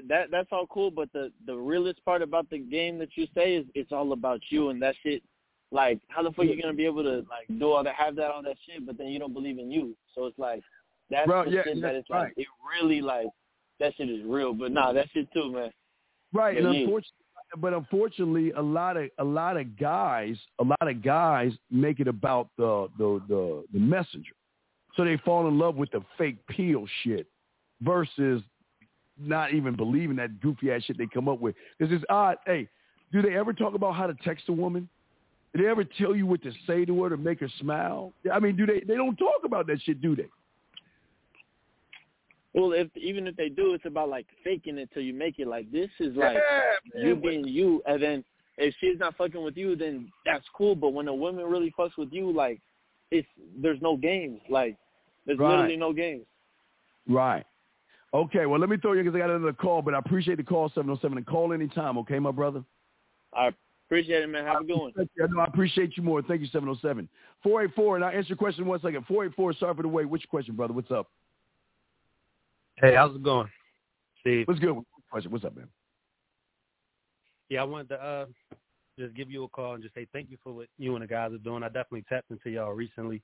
that 0.08 0.32
that's 0.32 0.50
all 0.52 0.68
cool. 0.68 0.92
But 0.92 1.12
the 1.14 1.32
the 1.46 1.56
realest 1.56 2.04
part 2.06 2.22
about 2.22 2.50
the 2.50 2.60
game 2.60 2.98
that 3.00 3.10
you 3.16 3.28
say 3.36 3.56
is 3.56 3.66
it's 3.76 3.92
all 3.92 4.12
about 4.14 4.42
you 4.50 4.70
and 4.70 4.82
that 4.82 4.96
shit. 5.04 5.24
Like, 5.72 6.00
how 6.08 6.24
the 6.24 6.32
fuck 6.32 6.46
you 6.46 6.62
gonna 6.62 6.74
be 6.74 6.86
able 6.86 7.04
to 7.04 7.26
like 7.30 7.60
do 7.60 7.72
all 7.72 7.84
that, 7.84 7.96
have 7.96 8.16
that, 8.16 8.32
all 8.32 8.42
that 8.44 8.56
shit, 8.66 8.86
but 8.86 8.98
then 8.98 9.08
you 9.08 9.20
don't 9.20 9.34
believe 9.34 9.60
in 9.60 9.70
you? 9.70 9.96
So 10.16 10.26
it's 10.26 10.40
like 10.40 10.64
that's 11.10 11.28
Bro, 11.28 11.46
the 11.46 11.52
yeah, 11.52 11.64
shit 11.64 11.78
yeah, 11.78 11.82
that 11.82 11.96
it's 11.96 12.10
right. 12.10 12.24
like 12.24 12.34
it 12.38 12.48
really 12.82 13.02
like 13.02 13.28
that 13.80 13.94
shit 13.96 14.10
is 14.10 14.24
real. 14.26 14.54
But 14.54 14.72
nah, 14.72 14.94
that 14.94 15.08
shit 15.14 15.32
too, 15.34 15.52
man. 15.52 15.72
Right, 16.34 16.56
Yeah, 16.56 16.68
and 16.68 16.76
unfortunately, 16.76 17.26
but 17.58 17.74
unfortunately, 17.74 18.52
a 18.52 18.62
lot 18.62 18.98
of 18.98 19.10
a 19.20 19.24
lot 19.24 19.58
of 19.58 19.78
guys, 19.78 20.38
a 20.60 20.64
lot 20.64 20.90
of 20.90 21.02
guys 21.04 21.52
make 21.70 22.00
it 22.00 22.08
about 22.08 22.50
the 22.58 22.88
the 22.98 23.22
the, 23.28 23.64
the 23.74 23.80
messenger, 23.80 24.34
so 24.98 25.06
they 25.06 25.16
fall 25.18 25.48
in 25.48 25.58
love 25.58 25.76
with 25.76 25.92
the 25.92 26.02
fake 26.18 26.46
peel 26.48 26.86
shit 27.04 27.28
versus 27.82 28.42
not 29.20 29.54
even 29.54 29.76
believing 29.76 30.18
that 30.18 30.42
goofy 30.42 30.72
ass 30.72 30.84
shit 30.84 30.98
they 30.98 31.08
come 31.08 31.30
up 31.30 31.40
with. 31.40 31.56
Because 31.78 31.94
it's 31.94 32.04
odd. 32.10 32.38
Hey, 32.46 32.68
do 33.14 33.22
they 33.22 33.36
ever 33.36 33.54
talk 33.54 33.76
about 33.76 33.96
how 33.96 34.08
to 34.08 34.16
text 34.24 34.50
a 34.50 34.54
woman? 34.54 34.90
Do 35.56 35.64
they 35.64 35.70
ever 35.70 35.84
tell 35.84 36.16
you 36.16 36.26
what 36.26 36.42
to 36.44 36.52
say 36.66 36.84
to 36.84 37.04
her 37.04 37.10
to 37.10 37.18
make 37.18 37.40
her 37.40 37.50
smile? 37.60 38.12
I 38.32 38.40
mean, 38.40 38.58
do 38.58 38.66
they? 38.66 38.82
They 38.82 38.96
don't 38.96 39.16
talk 39.16 39.44
about 39.46 39.68
that 39.68 39.82
shit, 39.84 40.02
do 40.02 40.16
they? 40.16 40.28
Well, 42.54 42.74
if 42.74 42.88
even 42.98 43.28
if 43.28 43.36
they 43.36 43.50
do, 43.50 43.74
it's 43.74 43.86
about 43.86 44.10
like 44.10 44.26
faking 44.44 44.78
it 44.78 44.90
till 44.94 45.04
you 45.04 45.14
make 45.14 45.38
it. 45.38 45.48
Like 45.48 45.72
this 45.72 45.90
is 46.00 46.16
like 46.16 46.36
Yeah, 46.36 47.04
you 47.04 47.16
man. 47.16 47.22
being 47.22 47.48
you, 47.48 47.84
and 47.86 48.02
then 48.02 48.24
if 48.58 48.74
she's 48.80 48.98
not 49.00 49.16
fucking 49.16 49.42
with 49.42 49.56
you, 49.56 49.76
then 49.76 50.12
that's 50.26 50.46
cool. 50.56 50.76
But 50.76 50.90
when 50.90 51.08
a 51.08 51.14
woman 51.14 51.46
really 51.46 51.74
fucks 51.78 51.98
with 51.98 52.12
you, 52.12 52.32
like 52.32 52.60
it's 53.12 53.28
there's 53.62 53.82
no 53.82 53.96
games. 53.96 54.42
Like 54.50 54.76
there's 55.28 55.38
Right. 55.38 55.50
literally 55.50 55.78
no 55.78 55.94
games. 55.94 56.26
Right. 57.08 57.46
Okay, 58.14 58.46
well, 58.46 58.60
let 58.60 58.70
me 58.70 58.78
throw 58.78 58.94
you 58.94 59.04
because 59.04 59.16
I 59.16 59.20
got 59.20 59.30
another 59.30 59.54
call, 59.54 59.82
but 59.82 59.94
I 59.94 60.00
appreciate 60.00 60.38
the 60.38 60.44
call, 60.44 60.70
707, 60.70 61.18
and 61.18 61.28
call 61.28 61.54
anytime, 61.54 61.98
okay, 62.00 62.18
my 62.18 62.32
brother? 62.32 62.64
I 63.34 63.52
appreciate 63.86 64.24
it, 64.24 64.28
man. 64.28 64.46
Have 64.46 64.62
a 64.62 64.64
good 64.64 64.78
one. 64.78 64.94
I 64.98 65.28
know, 65.28 65.42
I 65.42 65.46
appreciate 65.46 65.98
you 65.98 66.04
more. 66.04 66.22
Thank 66.22 66.42
you, 66.42 66.48
707. 66.48 67.10
484, 67.44 67.98
and 67.98 68.06
I'll 68.06 68.12
answer 68.12 68.30
your 68.30 68.38
question 68.38 68.64
in 68.64 68.70
one 68.70 68.80
second. 68.80 69.06
484, 69.06 69.54
sorry 69.54 69.76
for 69.76 69.82
the 69.82 69.88
wait. 69.88 70.10
Which 70.10 70.28
question, 70.30 70.56
brother? 70.56 70.74
What's 70.74 70.90
up? 70.90 71.12
Hey, 72.76 72.96
how's 72.96 73.16
it 73.16 73.24
going, 73.24 73.50
Steve? 74.22 74.48
What's 74.48 74.60
good? 74.60 74.72
What's 74.72 74.88
question? 75.12 75.32
What's 75.32 75.44
up, 75.44 75.56
man? 75.56 75.68
Yeah, 77.50 77.62
I 77.62 77.64
wanted 77.66 77.90
to 77.90 77.96
uh, 77.96 78.26
just 79.00 79.16
give 79.16 79.30
you 79.30 79.44
a 79.44 79.48
call 79.48 79.74
and 79.74 79.84
just 79.84 79.96
say 79.96 80.08
thank 80.14 80.30
you 80.32 80.38
for 80.44 80.54
what 80.54 80.68
you 80.78 80.96
and 80.96 81.04
the 81.04 81.08
guys 81.08 81.32
are 81.34 81.38
doing. 81.38 81.64
I 81.64 81.68
definitely 81.68 82.06
tapped 82.08 82.32
into 82.32 82.50
y'all 82.50 82.74
recently. 82.74 83.22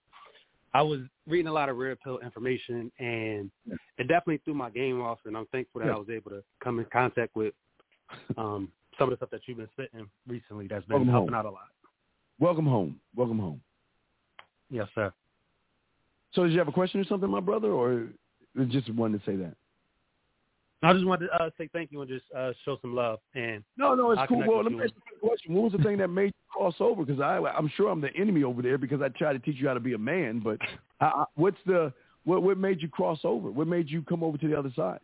I 0.73 0.81
was 0.81 1.01
reading 1.27 1.47
a 1.47 1.53
lot 1.53 1.69
of 1.69 1.77
red 1.77 1.99
pill 2.01 2.19
information, 2.19 2.91
and 2.99 3.51
it 3.97 4.07
definitely 4.07 4.41
threw 4.43 4.53
my 4.55 4.69
game 4.71 5.01
off. 5.01 5.19
And 5.25 5.37
I'm 5.37 5.45
thankful 5.47 5.81
that 5.81 5.87
Yeah. 5.87 5.95
I 5.95 5.97
was 5.99 6.09
able 6.09 6.31
to 6.31 6.43
come 6.63 6.79
in 6.79 6.85
contact 6.91 7.35
with 7.35 7.53
um, 8.37 8.71
some 8.97 9.11
of 9.11 9.11
the 9.11 9.17
stuff 9.17 9.29
that 9.31 9.41
you've 9.47 9.57
been 9.57 9.69
spitting 9.73 10.07
recently. 10.27 10.67
That's 10.67 10.85
been 10.85 10.95
Welcome 10.97 11.11
helping 11.11 11.33
home. 11.33 11.39
out 11.39 11.45
a 11.45 11.51
lot. 11.51 11.67
Welcome 12.39 12.65
home. 12.65 12.99
Welcome 13.15 13.39
home. 13.39 13.61
Yes, 14.69 14.87
sir. 14.95 15.13
So, 16.33 16.43
did 16.43 16.53
you 16.53 16.59
have 16.59 16.67
a 16.67 16.71
question 16.71 16.99
or 16.99 17.05
something, 17.05 17.29
my 17.29 17.39
brother, 17.39 17.69
or 17.71 18.07
just 18.69 18.89
wanted 18.93 19.23
to 19.23 19.31
say 19.31 19.35
that? 19.37 19.55
I 20.83 20.93
just 20.93 21.05
wanted 21.05 21.27
to 21.27 21.33
uh, 21.33 21.49
say 21.57 21.69
thank 21.71 21.91
you 21.91 22.01
and 22.01 22.09
just 22.09 22.25
uh, 22.35 22.51
show 22.65 22.77
some 22.81 22.93
love. 22.93 23.19
And 23.35 23.63
No, 23.77 23.95
no, 23.95 24.11
it's 24.11 24.19
I'll 24.19 24.27
cool. 24.27 24.43
Well, 24.45 24.63
let 24.63 24.71
me 24.73 24.79
ask 24.83 24.91
you 24.93 25.17
a 25.17 25.27
question. 25.27 25.53
What 25.53 25.63
was 25.63 25.71
the 25.71 25.83
thing 25.83 25.97
that 25.97 26.09
made 26.09 26.27
you 26.27 26.51
cross 26.51 26.75
over? 26.79 27.05
Because 27.05 27.21
I, 27.21 27.37
I'm 27.37 27.71
sure 27.77 27.89
I'm 27.89 28.01
the 28.01 28.13
enemy 28.15 28.43
over 28.43 28.61
there 28.61 28.77
because 28.77 29.01
I 29.01 29.07
try 29.09 29.31
to 29.31 29.39
teach 29.39 29.55
you 29.57 29.67
how 29.67 29.73
to 29.73 29.79
be 29.79 29.93
a 29.93 29.97
man. 29.97 30.41
But 30.43 30.57
I, 30.99 31.05
I, 31.05 31.25
what's 31.35 31.57
the 31.65 31.93
what? 32.25 32.43
What 32.43 32.57
made 32.57 32.81
you 32.81 32.89
cross 32.89 33.19
over? 33.23 33.49
What 33.49 33.67
made 33.67 33.89
you 33.89 34.01
come 34.03 34.23
over 34.23 34.37
to 34.37 34.47
the 34.47 34.57
other 34.57 34.71
side? 34.75 34.99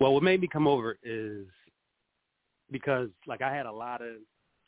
Well, 0.00 0.12
what 0.12 0.22
made 0.22 0.40
me 0.40 0.48
come 0.52 0.66
over 0.66 0.98
is 1.02 1.46
because 2.70 3.08
like 3.26 3.42
I 3.42 3.54
had 3.54 3.66
a 3.66 3.72
lot 3.72 4.02
of 4.02 4.16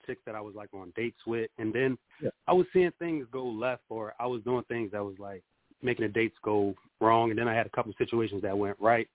chicks 0.06 0.22
that 0.24 0.34
I 0.36 0.40
was 0.40 0.54
like 0.54 0.72
on 0.72 0.92
dates 0.94 1.18
with, 1.26 1.50
and 1.58 1.72
then 1.72 1.98
Yeah. 2.22 2.30
I 2.46 2.52
was 2.52 2.66
seeing 2.72 2.92
things 2.98 3.26
go 3.32 3.44
left, 3.44 3.82
or 3.88 4.14
I 4.20 4.26
was 4.26 4.42
doing 4.42 4.62
things 4.64 4.92
that 4.92 5.04
was 5.04 5.16
like 5.18 5.42
making 5.82 6.06
the 6.06 6.12
dates 6.12 6.36
go 6.42 6.74
wrong, 7.00 7.30
and 7.30 7.38
then 7.38 7.48
I 7.48 7.54
had 7.54 7.66
a 7.66 7.70
couple 7.70 7.92
situations 7.98 8.42
that 8.42 8.56
went 8.56 8.76
right, 8.80 9.08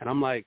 and 0.00 0.08
I'm 0.08 0.20
like, 0.20 0.46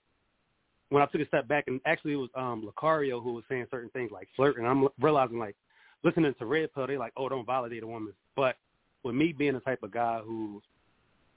when 0.90 1.04
I 1.04 1.06
took 1.06 1.22
a 1.22 1.28
step 1.28 1.48
back, 1.48 1.66
and 1.68 1.80
actually 1.86 2.14
it 2.14 2.18
was 2.18 2.30
um 2.36 2.68
Lucario 2.68 3.22
who 3.22 3.34
was 3.34 3.44
saying 3.48 3.68
certain 3.70 3.90
things 3.92 4.12
like 4.12 4.28
flirt, 4.36 4.58
and 4.58 4.68
I'm 4.68 4.88
realizing 5.00 5.40
like 5.40 5.56
listening 6.04 6.34
to 6.40 6.46
Red 6.46 6.74
Pill, 6.74 6.88
they 6.88 6.98
like, 6.98 7.14
oh, 7.18 7.30
don't 7.30 7.46
validate 7.46 7.84
a 7.84 7.88
woman, 7.88 8.14
but 8.36 8.56
with 9.04 9.16
me 9.16 9.32
being 9.32 9.54
the 9.54 9.60
type 9.60 9.84
of 9.84 9.92
guy 9.92 10.20
who 10.20 10.62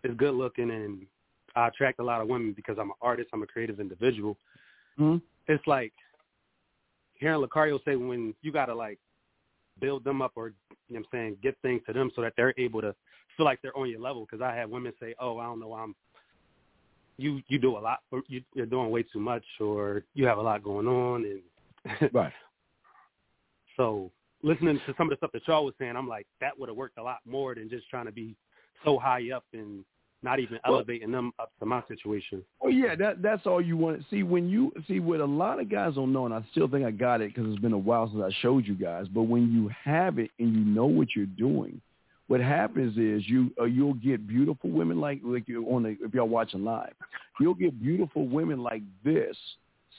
is 0.05 0.17
good 0.17 0.35
looking 0.35 0.71
and 0.71 1.07
I 1.55 1.69
attract 1.69 2.01
a 2.01 2.05
lot 2.05 2.21
of 2.21 2.29
women 2.29 2.53
because 2.55 2.77
I'm 2.79 2.91
an 2.91 2.97
artist, 3.03 3.31
I'm 3.33 3.43
a 3.43 3.47
creative 3.47 3.79
individual. 3.79 4.37
Mhm. 4.99 5.21
It's 5.49 5.67
like 5.67 5.93
hearing 7.15 7.41
Lucario 7.41 7.83
say 7.85 7.97
when 7.97 8.35
you 8.43 8.53
gotta 8.53 8.75
like 8.75 8.99
build 9.81 10.05
them 10.05 10.23
up 10.23 10.33
or 10.35 10.49
you 10.49 10.55
know 10.91 11.01
what 11.01 11.07
I'm 11.07 11.07
saying, 11.13 11.39
give 11.43 11.57
things 11.59 11.83
to 11.87 11.93
them 11.93 12.11
so 12.15 12.23
that 12.23 12.35
they're 12.37 12.55
able 12.57 12.81
to 12.81 12.95
feel 13.37 13.47
like 13.47 13.61
they're 13.63 13.77
on 13.77 13.89
your 13.89 14.01
level. 14.01 14.27
Because 14.29 14.43
I 14.43 14.55
had 14.55 14.71
women 14.71 14.93
say, 15.01 15.15
"Oh, 15.21 15.39
I 15.39 15.45
don't 15.45 15.61
know, 15.61 15.73
I'm 15.75 15.95
you 17.19 17.41
you 17.49 17.59
do 17.59 17.77
a 17.77 17.81
lot, 17.81 18.01
or 18.11 18.23
you, 18.29 18.43
you're 18.55 18.67
doing 18.67 18.91
way 18.91 19.03
too 19.03 19.21
much, 19.21 19.45
or 19.61 20.05
you 20.15 20.27
have 20.27 20.39
a 20.39 20.43
lot 20.43 20.63
going 20.65 20.87
on." 20.87 21.25
And 21.25 22.11
Right. 22.13 22.33
so 23.77 24.11
listening 24.43 24.81
to 24.87 24.95
some 24.97 25.07
of 25.07 25.11
the 25.11 25.17
stuff 25.17 25.33
that 25.33 25.47
y'all 25.47 25.65
was 25.65 25.75
saying, 25.79 25.97
I'm 25.97 26.09
like, 26.09 26.27
that 26.41 26.59
would 26.59 26.69
have 26.69 26.77
worked 26.77 26.99
a 26.99 27.03
lot 27.03 27.19
more 27.27 27.55
than 27.55 27.69
just 27.71 27.89
trying 27.89 28.07
to 28.07 28.13
be 28.13 28.35
so 28.85 28.99
high 28.99 29.31
up 29.31 29.45
and 29.53 29.85
not 30.25 30.39
even 30.41 30.59
Well- 30.65 30.75
elevating 30.77 31.11
them 31.11 31.33
up 31.39 31.51
to 31.59 31.67
my 31.67 31.83
situation. 31.89 32.45
Well, 32.61 32.73
yeah, 32.73 32.95
that 32.97 33.23
that's 33.23 33.47
all 33.47 33.61
you 33.61 33.77
want. 33.77 34.01
To 34.01 34.07
see, 34.09 34.23
when 34.23 34.49
you 34.49 34.73
see 34.87 35.01
what 35.01 35.21
a 35.21 35.25
lot 35.25 35.61
of 35.61 35.69
guys 35.69 35.95
don't 35.97 36.13
know, 36.13 36.25
and 36.27 36.35
I 36.35 36.45
still 36.53 36.69
think 36.69 36.85
I 36.85 36.91
got 36.93 37.21
it 37.21 37.35
because 37.35 37.51
it's 37.53 37.61
been 37.61 37.73
a 37.73 37.79
while 37.79 38.09
since 38.09 38.23
I 38.23 38.31
showed 38.41 38.67
you 38.67 38.75
guys. 38.75 39.07
But 39.09 39.23
when 39.23 39.53
you 39.53 39.69
have 39.85 40.19
it 40.19 40.31
and 40.39 40.55
you 40.55 40.65
know 40.65 40.87
what 40.87 41.09
you're 41.17 41.27
doing, 41.27 41.81
what 42.33 42.41
happens 42.41 42.97
is 42.97 43.29
you 43.29 43.51
uh, 43.61 43.65
you'll 43.65 43.93
get 43.93 44.27
beautiful 44.27 44.71
women 44.71 44.99
like 44.99 45.21
like 45.23 45.47
you 45.47 45.67
on 45.67 45.83
the 45.83 45.99
if 46.01 46.15
y'all 46.15 46.27
watching 46.27 46.65
live, 46.65 46.95
you'll 47.39 47.53
get 47.53 47.79
beautiful 47.79 48.27
women 48.27 48.59
like 48.63 48.81
this 49.05 49.37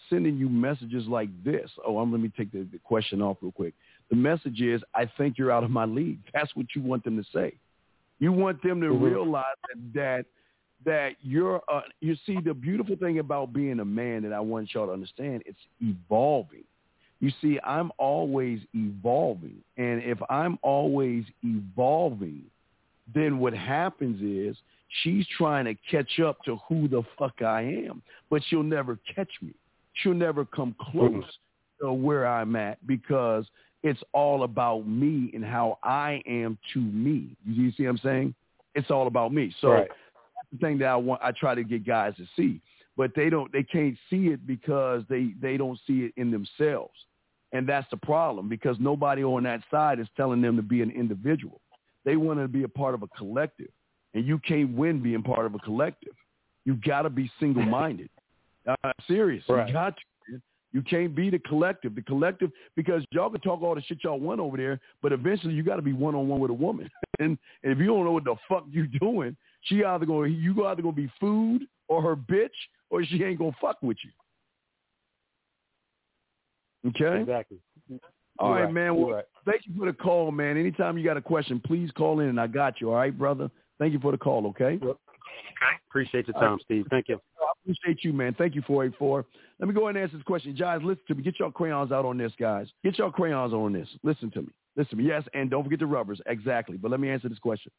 sending 0.09 0.35
you 0.37 0.49
messages 0.49 1.05
like 1.05 1.29
this. 1.43 1.69
Oh, 1.85 1.99
I'm 1.99 2.11
let 2.11 2.19
me 2.19 2.31
take 2.35 2.51
the, 2.51 2.67
the 2.71 2.79
question 2.79 3.21
off 3.21 3.37
real 3.43 3.51
quick. 3.51 3.75
The 4.09 4.15
message 4.15 4.61
is, 4.61 4.81
I 4.95 5.07
think 5.15 5.37
you're 5.37 5.51
out 5.51 5.63
of 5.63 5.69
my 5.69 5.85
league. 5.85 6.21
That's 6.33 6.55
what 6.55 6.65
you 6.75 6.81
want 6.81 7.03
them 7.03 7.17
to 7.23 7.29
say. 7.31 7.53
You 8.17 8.31
want 8.31 8.63
them 8.63 8.81
to 8.81 8.87
Mhm. 8.87 9.03
realize 9.03 9.43
that, 9.67 9.93
that 9.93 10.25
that 10.85 11.09
you're 11.21 11.61
uh, 11.71 11.81
you 12.01 12.15
see 12.25 12.39
the 12.43 12.55
beautiful 12.55 12.95
thing 12.95 13.19
about 13.19 13.53
being 13.53 13.79
a 13.79 13.85
man 13.85 14.23
that 14.23 14.33
I 14.33 14.39
want 14.39 14.73
y'all 14.73 14.87
to 14.87 14.91
understand 14.91 15.43
it's 15.45 15.65
evolving. 15.81 16.63
You 17.19 17.31
see, 17.41 17.59
I'm 17.63 17.91
always 17.97 18.59
evolving, 18.73 19.63
and 19.77 20.01
if 20.03 20.17
I'm 20.29 20.59
always 20.61 21.23
evolving, 21.41 22.43
then 23.13 23.39
what 23.39 23.53
happens 23.53 24.21
is 24.21 24.57
She's 25.01 25.25
trying 25.37 25.65
to 25.65 25.75
catch 25.89 26.19
up 26.19 26.43
to 26.43 26.57
who 26.67 26.87
the 26.87 27.03
fuck 27.17 27.41
I 27.41 27.61
am, 27.61 28.01
but 28.29 28.43
she'll 28.47 28.63
never 28.63 28.99
catch 29.15 29.31
me. 29.41 29.53
She'll 29.93 30.13
never 30.13 30.45
come 30.45 30.75
close 30.79 31.23
to 31.81 31.91
where 31.91 32.27
I'm 32.27 32.55
at 32.55 32.85
because 32.85 33.45
it's 33.81 34.01
all 34.13 34.43
about 34.43 34.87
me 34.87 35.31
and 35.33 35.43
how 35.43 35.79
I 35.83 36.21
am 36.27 36.57
to 36.73 36.79
me. 36.79 37.35
You 37.45 37.71
see 37.71 37.83
what 37.83 37.91
I'm 37.91 37.97
saying? 37.99 38.35
It's 38.75 38.91
all 38.91 39.07
about 39.07 39.33
me. 39.33 39.53
So 39.61 39.71
Right. 39.71 39.87
that's 39.87 40.51
the 40.51 40.57
thing 40.59 40.77
that 40.79 40.87
I 40.87 40.95
want. 40.95 41.21
I 41.23 41.31
try 41.31 41.55
to 41.55 41.63
get 41.63 41.85
guys 41.85 42.15
to 42.17 42.27
see, 42.35 42.61
but 42.97 43.11
they 43.15 43.29
don't. 43.29 43.51
They 43.51 43.63
can't 43.63 43.97
see 44.09 44.27
it 44.27 44.45
because 44.45 45.03
they 45.09 45.33
they 45.41 45.57
don't 45.57 45.79
see 45.87 46.05
it 46.05 46.13
in 46.17 46.31
themselves, 46.31 46.93
and 47.51 47.67
that's 47.67 47.89
the 47.89 47.97
problem. 47.97 48.49
Because 48.49 48.77
nobody 48.79 49.23
on 49.23 49.43
that 49.43 49.61
side 49.71 49.99
is 49.99 50.07
telling 50.15 50.41
them 50.41 50.55
to 50.55 50.61
be 50.61 50.81
an 50.81 50.91
individual. 50.91 51.61
They 52.05 52.17
want 52.17 52.39
to 52.39 52.47
be 52.47 52.63
a 52.63 52.67
part 52.67 52.93
of 52.93 53.03
a 53.03 53.07
collective, 53.07 53.71
and 54.13 54.25
you 54.25 54.39
can't 54.39 54.75
win 54.75 55.01
being 55.01 55.23
part 55.23 55.45
of 55.45 55.55
a 55.55 55.59
collective. 55.59 56.13
You 56.65 56.75
got 56.85 57.03
to 57.03 57.09
be 57.09 57.31
single 57.39 57.63
minded. 57.63 58.09
uh, 58.67 58.91
serious. 59.07 59.43
Right. 59.49 59.67
You 59.67 59.73
got 59.73 59.95
to. 59.95 60.01
You 60.71 60.81
can't 60.81 61.13
be 61.13 61.29
the 61.29 61.37
collective. 61.37 61.93
The 61.93 62.01
collective 62.01 62.51
because 62.75 63.03
y'all 63.11 63.29
can 63.29 63.39
talk 63.41 63.61
all 63.61 63.75
the 63.75 63.81
shit 63.83 63.99
y'all 64.03 64.19
want 64.19 64.39
over 64.39 64.57
there, 64.57 64.79
but 65.03 65.11
eventually 65.11 65.53
you 65.53 65.61
got 65.61 65.75
to 65.75 65.83
be 65.83 65.93
one 65.93 66.15
on 66.15 66.27
one 66.27 66.39
with 66.39 66.49
a 66.49 66.55
woman. 66.55 66.89
and, 67.19 67.37
and 67.63 67.71
if 67.71 67.77
you 67.77 67.85
don't 67.85 68.03
know 68.03 68.11
what 68.11 68.23
the 68.23 68.35
fuck 68.49 68.65
you're 68.71 68.87
doing, 68.99 69.37
she 69.61 69.83
either 69.83 70.05
going 70.05 70.33
you 70.33 70.65
either 70.65 70.81
gonna 70.81 70.93
be 70.95 71.11
food 71.19 71.67
or 71.87 72.01
her 72.01 72.15
bitch, 72.15 72.49
or 72.93 73.03
she 73.03 73.23
ain't 73.23 73.39
gonna 73.39 73.55
fuck 73.59 73.81
with 73.81 73.97
you. 74.03 74.11
Okay. 76.89 77.21
Exactly. 77.21 77.57
All 78.37 78.49
You're 78.49 78.55
right, 78.55 78.63
right. 78.65 78.73
man. 78.73 78.95
Well, 78.95 79.11
right. 79.11 79.25
thank 79.45 79.61
you 79.65 79.73
for 79.77 79.87
the 79.87 79.93
call, 79.93 80.31
man. 80.31 80.57
Anytime 80.57 80.97
you 80.97 81.03
got 81.03 81.17
a 81.17 81.21
question, 81.21 81.59
please 81.65 81.89
call 81.91 82.19
in, 82.19 82.29
and 82.29 82.39
I 82.39 82.45
got 82.45 82.79
you. 82.79 82.89
All 82.89 82.97
right, 82.97 83.17
brother. 83.17 83.49
Thank 83.79 83.93
you 83.93 83.99
for 83.99 84.11
the 84.11 84.17
call. 84.17 84.45
Okay. 84.47 84.79
Okay. 84.81 84.93
Appreciate 85.89 86.27
your 86.27 86.39
time, 86.39 86.59
Steve. 86.63 86.85
Thank 86.91 87.07
you. 87.09 87.19
I 87.41 87.51
appreciate 87.63 88.03
you, 88.03 88.13
man. 88.13 88.35
Thank 88.37 88.53
you, 88.53 88.61
484. 88.67 89.25
Let 89.59 89.67
me 89.67 89.73
go 89.73 89.87
ahead 89.87 89.95
and 89.95 90.03
answer 90.03 90.17
this 90.17 90.23
question. 90.23 90.55
Guys, 90.55 90.81
listen 90.83 91.03
to 91.07 91.15
me. 91.15 91.23
Get 91.23 91.39
your 91.39 91.51
crayons 91.51 91.91
out 91.91 92.05
on 92.05 92.17
this, 92.17 92.31
guys. 92.39 92.67
Get 92.83 92.97
your 92.99 93.11
crayons 93.11 93.53
on 93.53 93.73
this. 93.73 93.87
Listen 94.03 94.29
to 94.31 94.43
me. 94.43 94.49
Listen 94.75 94.97
to 94.97 95.03
me. 95.03 95.09
Yes, 95.09 95.23
and 95.33 95.49
don't 95.49 95.63
forget 95.63 95.79
the 95.79 95.87
rubbers. 95.87 96.21
Exactly. 96.27 96.77
But 96.77 96.91
let 96.91 96.99
me 96.99 97.09
answer 97.09 97.29
this 97.29 97.39
question. 97.39 97.71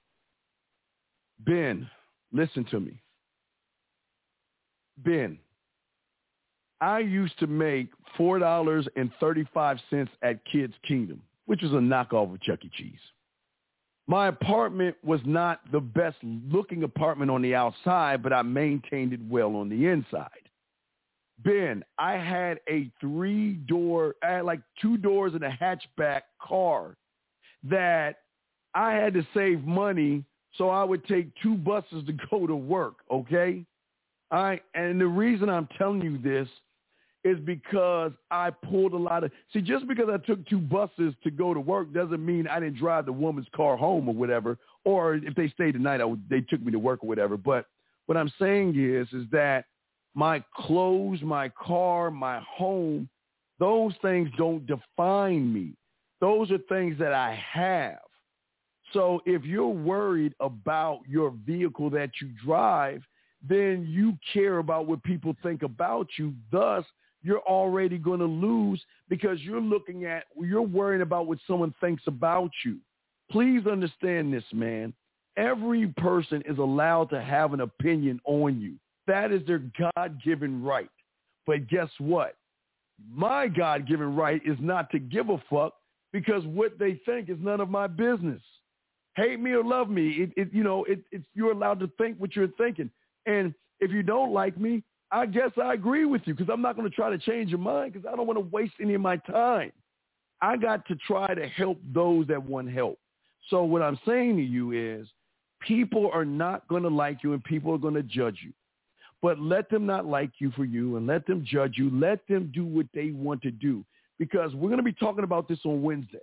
Ben, 1.41 1.89
listen 2.33 2.65
to 2.71 2.81
me. 2.81 3.01
Ben, 4.99 5.39
I 6.81 7.01
used 7.01 7.39
to 7.39 7.47
make 7.47 7.89
$4.35 8.19 10.09
at 10.23 10.45
Kids 10.45 10.75
Kingdom, 10.87 11.23
which 11.47 11.63
is 11.63 11.73
a 11.73 11.77
knockoff 11.77 12.33
of 12.33 12.41
Chuck 12.43 12.61
E. 12.65 12.71
Cheese. 12.77 12.99
My 14.07 14.29
apartment 14.29 14.97
was 15.03 15.21
not 15.25 15.61
the 15.73 15.81
best 15.81 16.19
looking 16.23 16.83
apartment 16.83 17.31
on 17.31 17.41
the 17.41 17.55
outside, 17.55 18.23
but 18.23 18.33
I 18.35 18.43
maintained 18.43 19.15
it 19.15 19.21
well 19.29 19.57
on 19.57 19.71
the 19.71 19.87
inside. 19.87 20.29
Ben, 21.43 21.83
I 21.99 22.13
had 22.13 22.61
a 22.69 22.91
three 23.01 23.55
door, 23.55 24.15
I 24.23 24.33
had 24.33 24.45
like 24.45 24.61
two 24.81 24.99
doors 24.99 25.33
and 25.35 25.43
a 25.43 25.51
hatchback 25.51 26.23
car 26.41 26.97
that 27.65 28.17
I 28.75 28.93
had 28.93 29.15
to 29.15 29.27
save 29.33 29.65
money, 29.65 30.25
so 30.57 30.69
I 30.69 30.85
would 30.85 31.05
take 31.07 31.29
two 31.43 31.55
buses 31.57 32.05
to 32.07 32.13
go 32.31 32.47
to 32.47 32.55
work, 32.55 32.97
okay? 33.11 33.65
Right, 34.35 34.63
and 34.75 35.01
the 35.01 35.07
reason 35.07 35.49
I'm 35.49 35.69
telling 35.79 36.03
you 36.03 36.19
this 36.19 36.49
is 37.23 37.39
because 37.39 38.11
I 38.33 38.51
pulled 38.51 38.93
a 38.93 38.97
lot 38.97 39.23
of 39.23 39.31
see 39.53 39.61
just 39.61 39.87
because 39.87 40.09
I 40.13 40.17
took 40.27 40.45
two 40.49 40.59
buses 40.59 41.15
to 41.23 41.31
go 41.31 41.55
to 41.55 41.61
work 41.61 41.95
doesn't 41.95 42.25
mean 42.25 42.49
I 42.49 42.59
didn't 42.59 42.79
drive 42.79 43.07
the 43.07 43.13
woman's 43.13 43.47
car 43.55 43.77
home 43.77 44.09
or 44.09 44.15
whatever 44.15 44.59
or 44.85 45.15
if 45.15 45.37
they 45.37 45.49
stayed 45.51 45.77
the 45.77 45.79
night 45.79 46.01
I 46.01 46.05
would, 46.05 46.29
they 46.29 46.41
took 46.41 46.61
me 46.61 46.73
to 46.73 46.81
work 46.81 47.05
or 47.05 47.07
whatever. 47.07 47.37
But 47.37 47.67
what 48.07 48.19
I'm 48.19 48.31
saying 48.41 48.75
is 48.77 49.07
is 49.13 49.25
that 49.31 49.67
my 50.17 50.43
clothes 50.57 51.23
my 51.23 51.49
car 51.51 52.11
my 52.11 52.41
home 52.41 53.09
those 53.61 53.93
things 54.03 54.29
don't 54.37 54.67
define 54.67 55.55
me. 55.55 55.75
Those 56.21 56.51
are 56.51 56.59
things 56.69 56.99
that 56.99 57.13
I 57.13 57.41
have. 57.53 58.01
So 58.93 59.23
if 59.27 59.45
you're 59.45 59.69
worried 59.69 60.35
about 60.41 61.03
your 61.07 61.33
vehicle 61.47 61.89
that 61.91 62.11
you 62.21 62.31
drive 62.45 63.05
then 63.47 63.87
you 63.89 64.17
care 64.33 64.59
about 64.59 64.87
what 64.87 65.03
people 65.03 65.37
think 65.43 65.63
about 65.63 66.09
you 66.17 66.33
thus 66.51 66.85
you're 67.25 67.41
already 67.41 67.97
going 67.97 68.21
to 68.21 68.27
lose 68.27 68.81
because 69.09 69.41
you're 69.41 69.61
looking 69.61 70.05
at, 70.05 70.25
you're 70.39 70.63
worrying 70.63 71.03
about 71.03 71.27
what 71.27 71.39
someone 71.47 71.75
thinks 71.81 72.03
about 72.07 72.51
you. 72.65 72.77
Please 73.31 73.67
understand 73.67 74.33
this, 74.33 74.45
man. 74.53 74.93
Every 75.37 75.89
person 75.97 76.43
is 76.47 76.59
allowed 76.59 77.09
to 77.11 77.21
have 77.21 77.55
an 77.55 77.63
opinion 77.63 78.21
on 78.27 78.61
you. 78.61 78.75
That 79.07 79.33
is 79.33 79.45
their 79.47 79.63
God-given 79.97 80.63
right. 80.63 80.91
But 81.47 81.67
guess 81.67 81.89
what? 81.99 82.37
My 83.11 83.49
God-given 83.49 84.15
right 84.15 84.43
is 84.45 84.59
not 84.61 84.91
to 84.91 84.99
give 84.99 85.31
a 85.31 85.43
fuck 85.51 85.73
because 86.13 86.45
what 86.45 86.79
they 86.79 87.01
think 87.07 87.31
is 87.31 87.39
none 87.41 87.61
of 87.61 87.71
my 87.71 87.87
business. 87.87 88.41
Hate 89.17 89.41
me 89.41 89.53
or 89.53 89.65
love 89.65 89.89
me, 89.89 90.11
it, 90.11 90.33
it 90.37 90.49
you 90.53 90.63
know, 90.63 90.85
it, 90.85 91.01
it's 91.11 91.25
you're 91.35 91.53
allowed 91.53 91.81
to 91.81 91.91
think 91.99 92.19
what 92.19 92.37
you're 92.37 92.49
thinking. 92.49 92.91
And 93.27 93.55
if 93.81 93.91
you 93.91 94.03
don't 94.03 94.33
like 94.33 94.59
me, 94.59 94.83
I 95.11 95.27
guess 95.27 95.51
I 95.63 95.75
agree 95.75 96.05
with 96.05 96.23
you 96.25 96.35
because 96.35 96.53
I'm 96.53 96.63
not 96.63 96.77
going 96.77 96.89
to 96.89 96.95
try 96.95 97.11
to 97.11 97.19
change 97.19 97.51
your 97.51 97.59
mind 97.59 97.93
because 97.93 98.09
I 98.11 98.17
don't 98.17 98.27
want 98.27 98.39
to 98.39 98.49
waste 98.57 98.75
any 98.81 98.95
of 98.95 99.01
my 99.01 99.17
time. 99.17 99.73
I 100.41 100.57
got 100.57 100.87
to 100.89 100.97
try 100.97 101.35
to 101.35 101.47
help 101.49 101.79
those 101.93 102.27
that 102.27 102.43
want 102.43 102.71
help. 102.71 102.99
So 103.49 103.63
what 103.63 103.83
I'm 103.83 103.99
saying 104.07 104.37
to 104.37 104.43
you 104.43 104.73
is 104.73 105.07
people 105.61 106.11
are 106.13 106.25
not 106.25 106.67
going 106.69 106.83
to 106.83 106.89
like 106.89 107.23
you 107.23 107.33
and 107.33 107.45
people 107.45 107.73
are 107.73 107.79
going 107.79 107.95
to 107.95 108.03
judge 108.03 108.39
you. 108.43 108.53
But 109.23 109.39
let 109.39 109.71
them 109.71 109.87
not 109.87 110.05
like 110.05 110.33
you 110.39 110.51
for 110.51 110.65
you 110.65 110.97
and 110.97 111.07
let 111.07 111.27
them 111.27 111.47
judge 111.47 111.75
you. 111.77 111.91
Let 111.91 112.27
them 112.29 112.51
do 112.55 112.65
what 112.65 112.87
they 112.93 113.11
want 113.11 113.41
to 113.43 113.51
do 113.51 113.85
because 114.19 114.55
we're 114.55 114.69
going 114.69 114.79
to 114.79 114.83
be 114.83 114.93
talking 114.93 115.25
about 115.25 115.49
this 115.49 115.61
on 115.65 115.83
Wednesday. 115.83 116.19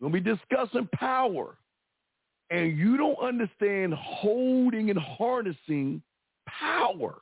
We're 0.00 0.10
going 0.10 0.24
to 0.24 0.30
be 0.30 0.36
discussing 0.36 0.88
power. 0.94 1.56
And 2.50 2.76
you 2.76 2.96
don't 2.96 3.18
understand 3.18 3.94
holding 3.94 4.90
and 4.90 4.98
harnessing 4.98 6.02
power. 6.46 7.16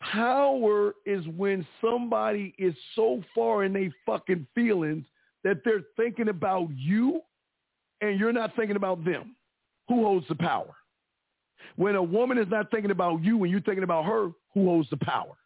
Power 0.00 0.94
is 1.06 1.24
when 1.36 1.66
somebody 1.80 2.54
is 2.58 2.74
so 2.96 3.22
far 3.34 3.64
in 3.64 3.72
their 3.72 3.94
fucking 4.04 4.46
feelings 4.54 5.06
that 5.44 5.58
they're 5.64 5.82
thinking 5.96 6.28
about 6.28 6.68
you 6.74 7.20
and 8.00 8.18
you're 8.18 8.32
not 8.32 8.54
thinking 8.56 8.76
about 8.76 9.04
them. 9.04 9.36
Who 9.88 10.04
holds 10.04 10.26
the 10.28 10.34
power? 10.34 10.74
When 11.76 11.94
a 11.94 12.02
woman 12.02 12.38
is 12.38 12.48
not 12.50 12.70
thinking 12.70 12.90
about 12.90 13.22
you 13.22 13.42
and 13.42 13.50
you're 13.50 13.60
thinking 13.60 13.84
about 13.84 14.04
her, 14.04 14.30
who 14.54 14.66
holds 14.66 14.90
the 14.90 14.96
power? 14.96 15.36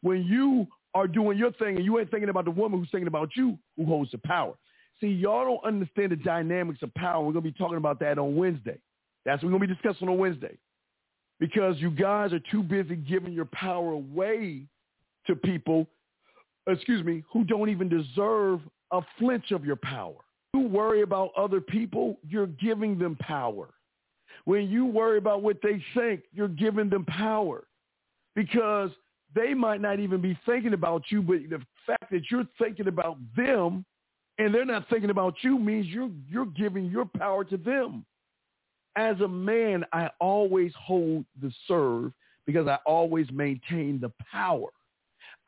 When 0.00 0.24
you 0.24 0.66
are 0.94 1.08
doing 1.08 1.36
your 1.36 1.52
thing 1.52 1.76
and 1.76 1.84
you 1.84 1.98
ain't 1.98 2.10
thinking 2.10 2.28
about 2.28 2.44
the 2.44 2.50
woman 2.52 2.78
who's 2.78 2.90
thinking 2.90 3.08
about 3.08 3.30
you, 3.34 3.58
who 3.76 3.84
holds 3.84 4.12
the 4.12 4.18
power? 4.18 4.54
See, 5.00 5.08
y'all 5.08 5.44
don't 5.44 5.64
understand 5.64 6.12
the 6.12 6.16
dynamics 6.16 6.80
of 6.82 6.94
power. 6.94 7.18
We're 7.24 7.32
going 7.32 7.44
to 7.44 7.50
be 7.50 7.58
talking 7.58 7.76
about 7.76 7.98
that 8.00 8.18
on 8.18 8.36
Wednesday. 8.36 8.78
That's 9.24 9.42
what 9.42 9.52
we're 9.52 9.58
going 9.58 9.68
to 9.68 9.74
be 9.74 9.82
discussing 9.82 10.08
on 10.08 10.18
Wednesday 10.18 10.56
because 11.38 11.76
you 11.78 11.90
guys 11.90 12.32
are 12.32 12.40
too 12.50 12.62
busy 12.62 12.96
giving 12.96 13.32
your 13.32 13.46
power 13.46 13.92
away 13.92 14.62
to 15.26 15.36
people, 15.36 15.86
excuse 16.66 17.04
me, 17.04 17.22
who 17.32 17.44
don't 17.44 17.68
even 17.68 17.88
deserve 17.88 18.60
a 18.92 19.00
flinch 19.18 19.50
of 19.50 19.64
your 19.64 19.76
power. 19.76 20.16
You 20.54 20.60
worry 20.60 21.02
about 21.02 21.30
other 21.36 21.60
people, 21.60 22.18
you're 22.26 22.46
giving 22.46 22.98
them 22.98 23.16
power. 23.20 23.68
When 24.44 24.68
you 24.68 24.86
worry 24.86 25.18
about 25.18 25.42
what 25.42 25.58
they 25.62 25.82
think, 25.94 26.22
you're 26.32 26.48
giving 26.48 26.88
them 26.88 27.04
power 27.04 27.64
because 28.34 28.90
they 29.34 29.54
might 29.54 29.80
not 29.80 29.98
even 29.98 30.20
be 30.20 30.38
thinking 30.46 30.72
about 30.72 31.02
you, 31.10 31.20
but 31.20 31.38
the 31.50 31.60
fact 31.86 32.10
that 32.10 32.30
you're 32.30 32.46
thinking 32.58 32.86
about 32.86 33.18
them 33.36 33.84
and 34.38 34.54
they're 34.54 34.64
not 34.64 34.88
thinking 34.88 35.10
about 35.10 35.34
you 35.42 35.58
means 35.58 35.86
you're 35.86 36.10
you're 36.28 36.46
giving 36.46 36.86
your 36.86 37.04
power 37.04 37.44
to 37.44 37.56
them 37.56 38.04
as 38.96 39.20
a 39.20 39.28
man, 39.28 39.84
I 39.92 40.10
always 40.20 40.72
hold 40.78 41.24
the 41.40 41.52
serve 41.68 42.12
because 42.46 42.66
I 42.66 42.78
always 42.86 43.26
maintain 43.30 44.00
the 44.00 44.12
power. 44.32 44.68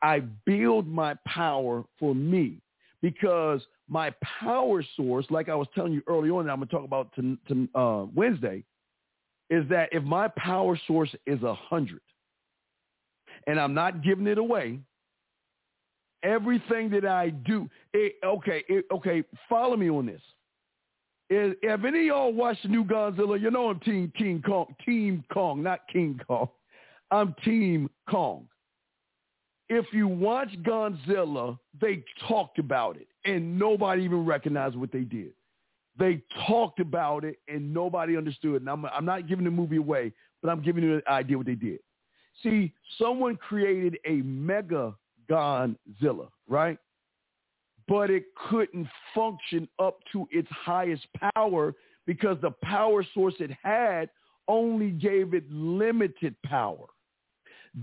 I 0.01 0.21
build 0.45 0.87
my 0.87 1.15
power 1.25 1.83
for 1.99 2.13
me 2.15 2.61
because 3.01 3.61
my 3.87 4.13
power 4.41 4.83
source, 4.95 5.25
like 5.29 5.49
I 5.49 5.55
was 5.55 5.67
telling 5.73 5.93
you 5.93 6.01
early 6.07 6.29
on, 6.29 6.49
I'm 6.49 6.57
going 6.57 6.67
to 6.67 6.73
talk 6.73 6.85
about 6.85 7.13
to, 7.15 7.37
to, 7.47 7.79
uh, 7.79 8.05
Wednesday, 8.13 8.63
is 9.49 9.67
that 9.69 9.89
if 9.91 10.03
my 10.03 10.27
power 10.37 10.79
source 10.87 11.13
is 11.25 11.41
a 11.43 11.55
hundred 11.55 12.01
and 13.47 13.59
I'm 13.59 13.73
not 13.73 14.03
giving 14.03 14.27
it 14.27 14.37
away, 14.37 14.79
everything 16.23 16.89
that 16.91 17.05
I 17.05 17.29
do, 17.29 17.69
it, 17.93 18.15
okay, 18.23 18.63
it, 18.67 18.85
okay, 18.91 19.23
follow 19.47 19.75
me 19.75 19.89
on 19.89 20.05
this. 20.05 20.21
If, 21.29 21.57
if 21.61 21.85
any 21.85 21.99
of 21.99 22.05
y'all 22.05 22.33
watch 22.33 22.57
the 22.63 22.69
new 22.69 22.83
Godzilla, 22.83 23.39
you 23.39 23.51
know 23.51 23.69
I'm 23.69 23.79
Team 23.81 24.11
King 24.17 24.41
Kong, 24.45 24.75
Team 24.85 25.23
Kong, 25.31 25.61
not 25.61 25.81
King 25.91 26.19
Kong. 26.27 26.49
I'm 27.11 27.35
Team 27.43 27.89
Kong. 28.09 28.47
If 29.69 29.85
you 29.93 30.07
watch 30.07 30.49
Godzilla, 30.63 31.59
they 31.79 32.03
talked 32.27 32.57
about 32.57 32.97
it, 32.97 33.07
and 33.25 33.59
nobody 33.59 34.03
even 34.03 34.25
recognized 34.25 34.75
what 34.75 34.91
they 34.91 35.01
did. 35.01 35.31
They 35.99 36.21
talked 36.47 36.79
about 36.79 37.25
it 37.25 37.39
and 37.47 37.73
nobody 37.73 38.15
understood. 38.15 38.61
And 38.61 38.69
I'm, 38.69 38.85
I'm 38.85 39.05
not 39.05 39.27
giving 39.27 39.43
the 39.43 39.51
movie 39.51 39.75
away, 39.75 40.13
but 40.41 40.49
I'm 40.49 40.61
giving 40.61 40.83
you 40.83 40.95
an 40.95 41.01
idea 41.07 41.37
what 41.37 41.45
they 41.45 41.55
did. 41.55 41.79
See, 42.41 42.73
someone 42.97 43.35
created 43.35 43.97
a 44.05 44.21
mega 44.23 44.95
Godzilla, 45.29 46.29
right? 46.47 46.77
But 47.89 48.09
it 48.11 48.25
couldn't 48.49 48.87
function 49.13 49.67
up 49.79 49.97
to 50.13 50.27
its 50.31 50.47
highest 50.51 51.05
power 51.35 51.73
because 52.05 52.37
the 52.41 52.51
power 52.63 53.05
source 53.13 53.33
it 53.39 53.51
had 53.63 54.09
only 54.47 54.91
gave 54.91 55.33
it 55.33 55.43
limited 55.51 56.35
power. 56.45 56.85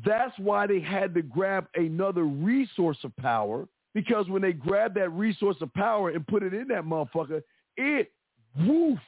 That's 0.05 0.37
why 0.39 0.66
they 0.66 0.81
had 0.81 1.15
to 1.15 1.23
grab 1.23 1.66
another 1.74 2.24
resource 2.24 2.99
of 3.05 3.16
power 3.16 3.69
because 3.95 4.28
when 4.28 4.43
they 4.43 4.53
grabbed 4.53 4.97
that 4.97 5.11
resource 5.11 5.57
of 5.61 5.73
power 5.74 6.11
and 6.11 6.27
put 6.27 6.43
it 6.43 6.53
in 6.55 6.69
that 6.69 6.85
motherfucker, 6.85 7.43
it, 7.77 8.12
woof, 8.59 8.99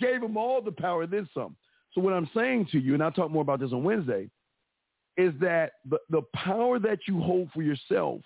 gave 0.00 0.20
them 0.20 0.36
all 0.36 0.60
the 0.60 0.72
power 0.72 1.06
then 1.06 1.28
some. 1.32 1.56
So 1.92 2.00
what 2.00 2.12
I'm 2.12 2.28
saying 2.34 2.68
to 2.72 2.80
you, 2.80 2.94
and 2.94 3.02
I'll 3.02 3.12
talk 3.12 3.30
more 3.30 3.42
about 3.42 3.60
this 3.60 3.72
on 3.72 3.84
Wednesday, 3.84 4.28
is 5.16 5.32
that 5.40 5.72
the, 5.88 5.98
the 6.10 6.22
power 6.34 6.78
that 6.80 7.00
you 7.06 7.20
hold 7.20 7.50
for 7.52 7.62
yourself, 7.62 8.20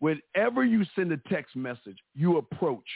whenever 0.00 0.64
you 0.64 0.84
send 0.94 1.12
a 1.12 1.16
text 1.28 1.56
message, 1.56 1.98
you 2.14 2.38
approach, 2.38 2.86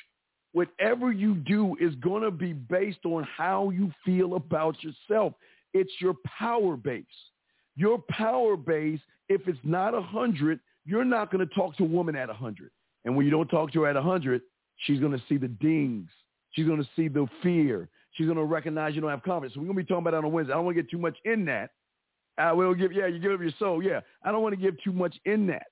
whatever 0.53 1.13
you 1.13 1.35
do 1.35 1.77
is 1.81 1.95
going 1.97 2.23
to 2.23 2.31
be 2.31 2.53
based 2.53 3.05
on 3.05 3.27
how 3.37 3.71
you 3.71 3.91
feel 4.05 4.35
about 4.35 4.77
yourself. 4.83 5.33
It's 5.75 5.93
your 6.01 6.15
power 6.39 6.77
base. 6.77 7.05
Your 7.77 7.99
power 8.11 8.57
base, 8.57 9.01
if 9.29 9.49
it's 9.49 9.59
not 9.65 9.95
100, 9.95 10.61
you're 10.85 11.05
not 11.05 11.31
going 11.31 11.47
to 11.47 11.55
talk 11.55 11.77
to 11.79 11.85
a 11.85 11.87
woman 11.87 12.17
at 12.17 12.29
100. 12.29 12.71
And 13.05 13.17
when 13.17 13.25
you 13.25 13.33
don't 13.33 13.49
talk 13.49 13.73
to 13.73 13.83
her 13.83 13.89
at 13.89 13.95
100, 13.95 14.43
she's 14.79 15.01
going 15.01 15.13
to 15.13 15.23
see 15.29 15.39
the 15.39 15.49
dings. 15.49 16.09
She's 16.51 16.67
going 16.67 16.83
to 16.83 16.89
see 16.95 17.09
the 17.09 17.27
fear. 17.43 17.89
She's 18.13 18.27
going 18.27 18.37
to 18.37 18.45
recognize 18.45 18.95
you 18.95 19.01
don't 19.01 19.11
have 19.11 19.23
confidence. 19.23 19.55
So 19.55 19.61
we're 19.61 19.67
going 19.67 19.79
to 19.79 19.83
be 19.85 19.87
talking 19.87 20.03
about 20.07 20.11
that 20.11 20.27
on 20.27 20.33
Wednesday. 20.33 20.53
I 20.53 20.57
don't 20.57 20.67
want 20.67 20.77
to 20.77 20.83
get 20.83 20.91
too 20.91 20.99
much 20.99 21.17
in 21.25 21.47
that. 21.47 21.71
I 22.37 22.53
will 22.53 22.75
give, 22.75 22.93
yeah, 22.93 23.07
you 23.07 23.19
give 23.19 23.33
up 23.33 23.41
your 23.41 23.53
soul. 23.59 23.83
Yeah. 23.83 24.01
I 24.23 24.33
don't 24.33 24.43
want 24.43 24.55
to 24.55 24.61
give 24.61 24.75
too 24.83 24.93
much 24.93 25.15
in 25.25 25.47
that. 25.49 25.67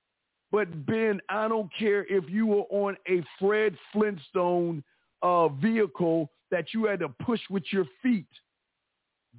But 0.53 0.87
Ben, 0.87 1.21
I 1.29 1.49
don't 1.49 1.71
care 1.79 2.05
if 2.09 2.29
you 2.29 2.47
were 2.47 2.65
on 2.71 2.97
a 3.09 3.23
Fred 3.39 3.77
Flintstone 3.93 4.83
uh, 5.23 5.49
vehicle 5.49 6.31
that 6.51 6.75
you 6.75 6.87
had 6.87 7.01
to 7.01 7.09
push 7.09 7.41
with 7.49 7.63
your 7.71 7.85
feet. 8.03 8.27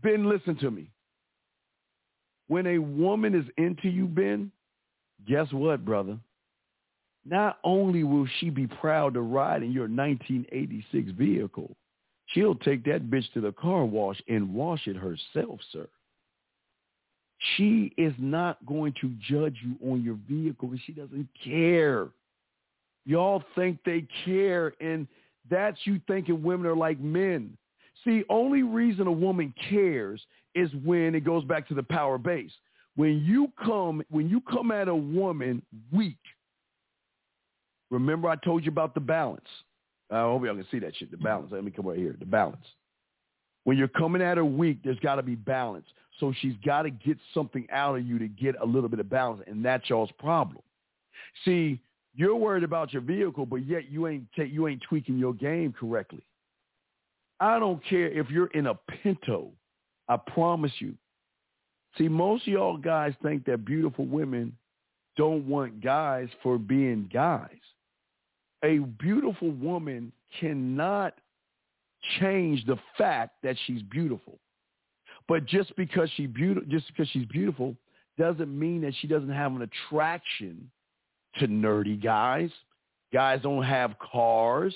Ben, 0.02 0.30
listen 0.30 0.56
to 0.58 0.72
me. 0.72 0.90
When 2.48 2.68
a 2.68 2.78
woman 2.78 3.36
is 3.36 3.46
into 3.58 3.90
you, 3.90 4.06
Ben, 4.06 4.52
guess 5.28 5.52
what, 5.52 5.86
brother? 5.86 6.18
Not 7.26 7.60
only 7.64 8.04
will 8.04 8.28
she 8.40 8.50
be 8.50 8.68
proud 8.68 9.14
to 9.14 9.22
ride 9.22 9.64
in 9.64 9.72
your 9.72 9.88
1986 9.88 11.12
vehicle, 11.12 11.76
she'll 12.28 12.56
take 12.56 12.84
that 12.86 13.10
bitch 13.10 13.32
to 13.34 13.42
the 13.42 13.52
car 13.52 13.86
wash 13.86 14.20
and 14.28 14.54
wash 14.54 14.88
it 14.88 14.96
herself, 14.96 15.60
sir. 15.72 15.88
She 17.56 17.92
is 17.98 18.14
not 18.20 18.64
going 18.66 18.94
to 19.02 19.12
judge 19.28 19.58
you 19.64 19.76
on 19.92 20.04
your 20.04 20.18
vehicle 20.30 20.68
because 20.68 20.84
she 20.86 20.94
doesn't 20.94 21.28
care. 21.44 22.10
Y'all 23.06 23.44
think 23.56 23.80
they 23.84 24.06
care, 24.26 24.74
and 24.80 25.08
that's 25.50 25.80
you 25.86 26.00
thinking 26.08 26.44
women 26.44 26.68
are 26.68 26.76
like 26.76 27.00
men. 27.00 27.58
See, 28.04 28.24
only 28.30 28.64
reason 28.64 29.08
a 29.08 29.12
woman 29.12 29.54
cares 29.70 30.22
is 30.54 30.70
when 30.84 31.16
it 31.16 31.22
goes 31.22 31.44
back 31.44 31.68
to 31.70 31.74
the 31.74 31.84
power 31.84 32.18
base. 32.18 32.52
When 32.96 33.24
you 33.24 33.52
come, 33.64 34.04
when 34.12 34.30
you 34.30 34.42
come 34.42 34.72
at 34.72 34.88
a 34.88 34.96
woman 34.96 35.64
weak, 35.92 36.20
remember 37.90 38.30
I 38.30 38.36
told 38.36 38.66
you 38.66 38.72
about 38.72 38.94
the 38.94 39.00
balance. 39.00 39.48
I 40.12 40.22
hope 40.22 40.44
y'all 40.44 40.56
can 40.56 40.68
see 40.70 40.80
that 40.80 40.96
shit. 40.98 41.10
The 41.10 41.18
balance. 41.18 41.52
Let 41.52 41.64
me 41.64 41.72
come 41.72 41.88
right 41.88 41.98
here. 41.98 42.16
The 42.20 42.26
balance. 42.26 42.66
When 43.64 43.78
you're 43.78 43.88
coming 43.88 44.22
at 44.22 44.38
her 44.38 44.46
weak, 44.46 44.80
there's 44.84 45.00
got 45.00 45.16
to 45.16 45.24
be 45.24 45.36
balance. 45.36 45.86
So 46.20 46.34
she's 46.42 46.56
got 46.64 46.84
to 46.84 46.90
get 46.90 47.18
something 47.34 47.68
out 47.72 47.96
of 47.96 48.06
you 48.06 48.20
to 48.20 48.28
get 48.28 48.56
a 48.62 48.66
little 48.66 48.90
bit 48.90 49.00
of 49.00 49.10
balance, 49.10 49.44
and 49.48 49.64
that's 49.64 49.90
y'all's 49.90 50.12
problem. 50.20 50.62
See, 51.46 51.80
you're 52.16 52.36
worried 52.36 52.64
about 52.64 52.94
your 52.94 53.02
vehicle, 53.02 53.46
but 53.46 53.66
yet 53.66 53.90
you 53.90 54.08
ain't 54.08 54.26
ta- 54.36 54.44
you 54.44 54.68
ain't 54.68 54.82
tweaking 54.88 55.18
your 55.18 55.34
game 55.34 55.74
correctly. 55.74 56.24
I 57.40 57.58
don't 57.58 57.84
care 57.86 58.08
if 58.08 58.30
you're 58.30 58.48
in 58.48 58.68
a 58.68 58.76
Pinto. 58.76 59.52
I 60.08 60.18
promise 60.18 60.74
you. 60.80 60.94
See, 61.98 62.08
most 62.08 62.48
of 62.48 62.54
y'all 62.54 62.78
guys 62.78 63.14
think 63.24 63.46
that 63.46 63.66
beautiful 63.66 64.06
women 64.06 64.56
don't 65.18 65.48
want 65.48 65.82
guys 65.82 66.28
for 66.44 66.58
being 66.58 67.10
guys. 67.12 67.50
A 68.64 68.80
beautiful 68.80 69.52
woman 69.52 70.12
cannot 70.40 71.16
change 72.20 72.66
the 72.66 72.78
fact 72.98 73.36
that 73.44 73.56
she's 73.66 73.82
beautiful. 73.84 74.40
But 75.32 75.46
just 75.46 75.74
because 75.78 76.10
she 76.18 76.26
beautiful, 76.26 76.70
just 76.70 76.88
because 76.88 77.08
she's 77.08 77.26
beautiful, 77.28 77.74
doesn't 78.18 78.60
mean 78.60 78.82
that 78.82 78.94
she 79.00 79.08
doesn't 79.08 79.32
have 79.32 79.56
an 79.56 79.62
attraction 79.62 80.70
to 81.40 81.48
nerdy 81.48 82.04
guys. 82.04 82.50
Guys 83.14 83.40
don't 83.42 83.64
have 83.64 83.96
cars. 84.00 84.76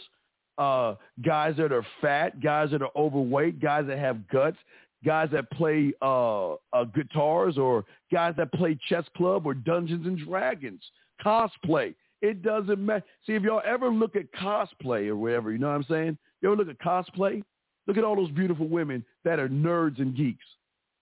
Uh, 0.58 0.96
guys 1.26 1.56
that 1.58 1.74
are 1.74 1.86
fat, 2.00 2.42
guys 2.42 2.72
that 2.72 2.82
are 2.82 2.92
overweight, 2.96 3.60
guys 3.62 3.84
that 3.88 4.00
have 4.00 4.26
guts, 4.30 4.56
guys 5.04 5.28
that 5.34 5.52
play 5.52 5.92
uh, 6.02 6.54
uh, 6.54 6.86
guitars, 6.96 7.58
or 7.58 7.84
guys 8.10 8.34
that 8.38 8.54
play 8.54 8.80
chess 8.88 9.04
club 9.18 9.46
or 9.46 9.54
Dungeons 9.54 10.08
and 10.08 10.18
Dragons, 10.18 10.82
cosplay. 11.22 11.94
It 12.22 12.44
doesn't 12.44 12.80
matter. 12.80 13.04
See, 13.28 13.34
if 13.34 13.44
y'all 13.44 13.62
ever 13.66 13.90
look 13.90 14.16
at 14.16 14.32
cosplay 14.32 15.10
or 15.10 15.18
whatever, 15.18 15.52
you 15.52 15.58
know 15.58 15.68
what 15.68 15.76
I'm 15.76 15.86
saying? 15.90 16.18
You 16.40 16.54
ever 16.54 16.64
look 16.64 16.70
at 16.70 16.80
cosplay? 16.80 17.44
Look 17.88 17.98
at 17.98 18.04
all 18.04 18.16
those 18.16 18.32
beautiful 18.32 18.68
women 18.68 19.06
that 19.24 19.40
are 19.40 19.50
nerds 19.50 20.00
and 20.00 20.16
geeks. 20.16 20.46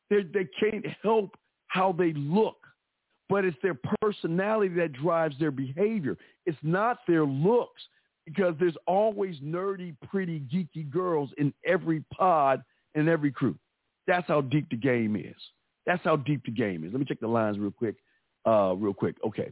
They 0.10 0.23
they 0.23 0.47
can't 0.60 0.85
help 1.01 1.38
how 1.68 1.91
they 1.91 2.14
look, 2.14 2.57
but 3.30 3.45
it's 3.45 3.57
their 3.64 3.77
personality 4.01 4.76
that 4.76 4.93
drives 4.93 5.38
their 5.39 5.51
behavior. 5.51 6.18
It's 6.45 6.57
not 6.61 6.99
their 7.07 7.26
looks 7.26 7.81
because 8.26 8.55
there's 8.60 8.77
always 8.85 9.39
nerdy, 9.39 9.95
pretty, 10.10 10.39
geeky 10.41 10.89
girls 10.89 11.30
in 11.38 11.53
every 11.65 12.03
pod 12.14 12.64
and 12.95 13.10
every 13.10 13.31
crew. 13.31 13.57
That's 14.07 14.27
how 14.27 14.41
deep 14.41 14.69
the 14.69 14.77
game 14.77 15.15
is. 15.15 15.35
That's 15.85 16.03
how 16.03 16.18
deep 16.18 16.45
the 16.45 16.51
game 16.51 16.84
is. 16.84 16.91
Let 16.91 16.99
me 16.99 17.05
check 17.05 17.19
the 17.19 17.27
lines 17.27 17.60
real 17.60 17.72
quick. 17.72 17.95
Uh, 18.45 18.76
real 18.77 18.93
quick. 18.93 19.15
Okay. 19.26 19.51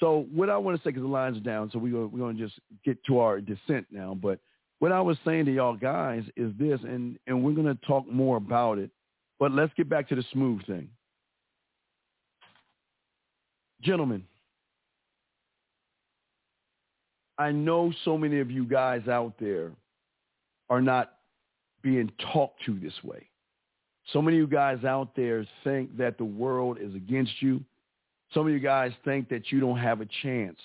So 0.00 0.26
what 0.32 0.50
I 0.50 0.56
want 0.56 0.76
to 0.76 0.82
say, 0.82 0.90
because 0.90 1.02
the 1.02 1.08
lines 1.08 1.36
are 1.36 1.40
down, 1.40 1.70
so 1.72 1.78
we're 1.78 2.06
we're 2.06 2.18
going 2.18 2.36
to 2.36 2.42
just 2.42 2.58
get 2.84 3.02
to 3.04 3.18
our 3.18 3.40
descent 3.40 3.86
now. 3.90 4.14
But 4.20 4.40
what 4.82 4.90
I 4.90 5.00
was 5.00 5.16
saying 5.24 5.44
to 5.44 5.54
y'all 5.54 5.76
guys 5.76 6.24
is 6.36 6.52
this, 6.58 6.80
and, 6.82 7.16
and 7.28 7.44
we're 7.44 7.52
going 7.52 7.68
to 7.68 7.86
talk 7.86 8.04
more 8.10 8.36
about 8.36 8.78
it, 8.78 8.90
but 9.38 9.52
let's 9.52 9.72
get 9.76 9.88
back 9.88 10.08
to 10.08 10.16
the 10.16 10.24
smooth 10.32 10.66
thing. 10.66 10.88
Gentlemen, 13.80 14.24
I 17.38 17.52
know 17.52 17.92
so 18.04 18.18
many 18.18 18.40
of 18.40 18.50
you 18.50 18.64
guys 18.64 19.06
out 19.06 19.34
there 19.38 19.70
are 20.68 20.82
not 20.82 21.12
being 21.80 22.10
talked 22.32 22.64
to 22.66 22.76
this 22.76 23.04
way. 23.04 23.28
So 24.12 24.20
many 24.20 24.38
of 24.38 24.40
you 24.40 24.46
guys 24.48 24.82
out 24.82 25.14
there 25.14 25.46
think 25.62 25.96
that 25.98 26.18
the 26.18 26.24
world 26.24 26.78
is 26.80 26.92
against 26.96 27.40
you. 27.40 27.62
Some 28.34 28.48
of 28.48 28.52
you 28.52 28.58
guys 28.58 28.90
think 29.04 29.28
that 29.28 29.52
you 29.52 29.60
don't 29.60 29.78
have 29.78 30.00
a 30.00 30.08
chance. 30.24 30.58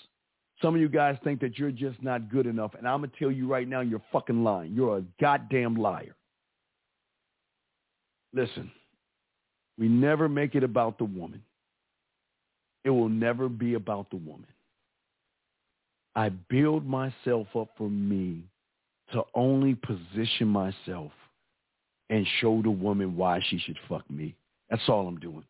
Some 0.61 0.73
of 0.73 0.81
you 0.81 0.89
guys 0.89 1.17
think 1.23 1.39
that 1.41 1.59
you're 1.59 1.71
just 1.71 2.01
not 2.01 2.29
good 2.29 2.47
enough. 2.47 2.73
And 2.75 2.87
I'm 2.87 2.99
going 3.01 3.11
to 3.11 3.17
tell 3.17 3.31
you 3.31 3.47
right 3.47 3.67
now, 3.67 3.81
you're 3.81 4.01
fucking 4.11 4.43
lying. 4.43 4.73
You're 4.73 4.97
a 4.97 5.03
goddamn 5.21 5.75
liar. 5.75 6.15
Listen, 8.33 8.71
we 9.77 9.87
never 9.87 10.27
make 10.27 10.55
it 10.55 10.63
about 10.63 10.97
the 10.97 11.05
woman. 11.05 11.43
It 12.83 12.89
will 12.89 13.09
never 13.09 13.49
be 13.49 13.75
about 13.75 14.09
the 14.09 14.15
woman. 14.15 14.47
I 16.15 16.29
build 16.29 16.85
myself 16.85 17.47
up 17.55 17.69
for 17.77 17.89
me 17.89 18.43
to 19.13 19.23
only 19.35 19.75
position 19.75 20.47
myself 20.47 21.11
and 22.09 22.25
show 22.41 22.61
the 22.61 22.71
woman 22.71 23.15
why 23.15 23.41
she 23.49 23.59
should 23.59 23.77
fuck 23.87 24.09
me. 24.09 24.35
That's 24.69 24.81
all 24.87 25.07
I'm 25.07 25.19
doing. 25.19 25.43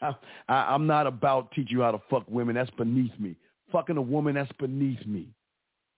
I, 0.00 0.14
I, 0.48 0.74
I'm 0.74 0.86
not 0.86 1.06
about 1.06 1.50
teaching 1.52 1.76
you 1.76 1.82
how 1.82 1.90
to 1.90 2.00
fuck 2.08 2.24
women. 2.28 2.54
That's 2.54 2.70
beneath 2.70 3.12
me. 3.18 3.36
Fucking 3.72 3.96
a 3.96 4.02
woman, 4.02 4.34
that's 4.34 4.50
beneath 4.58 5.04
me. 5.06 5.28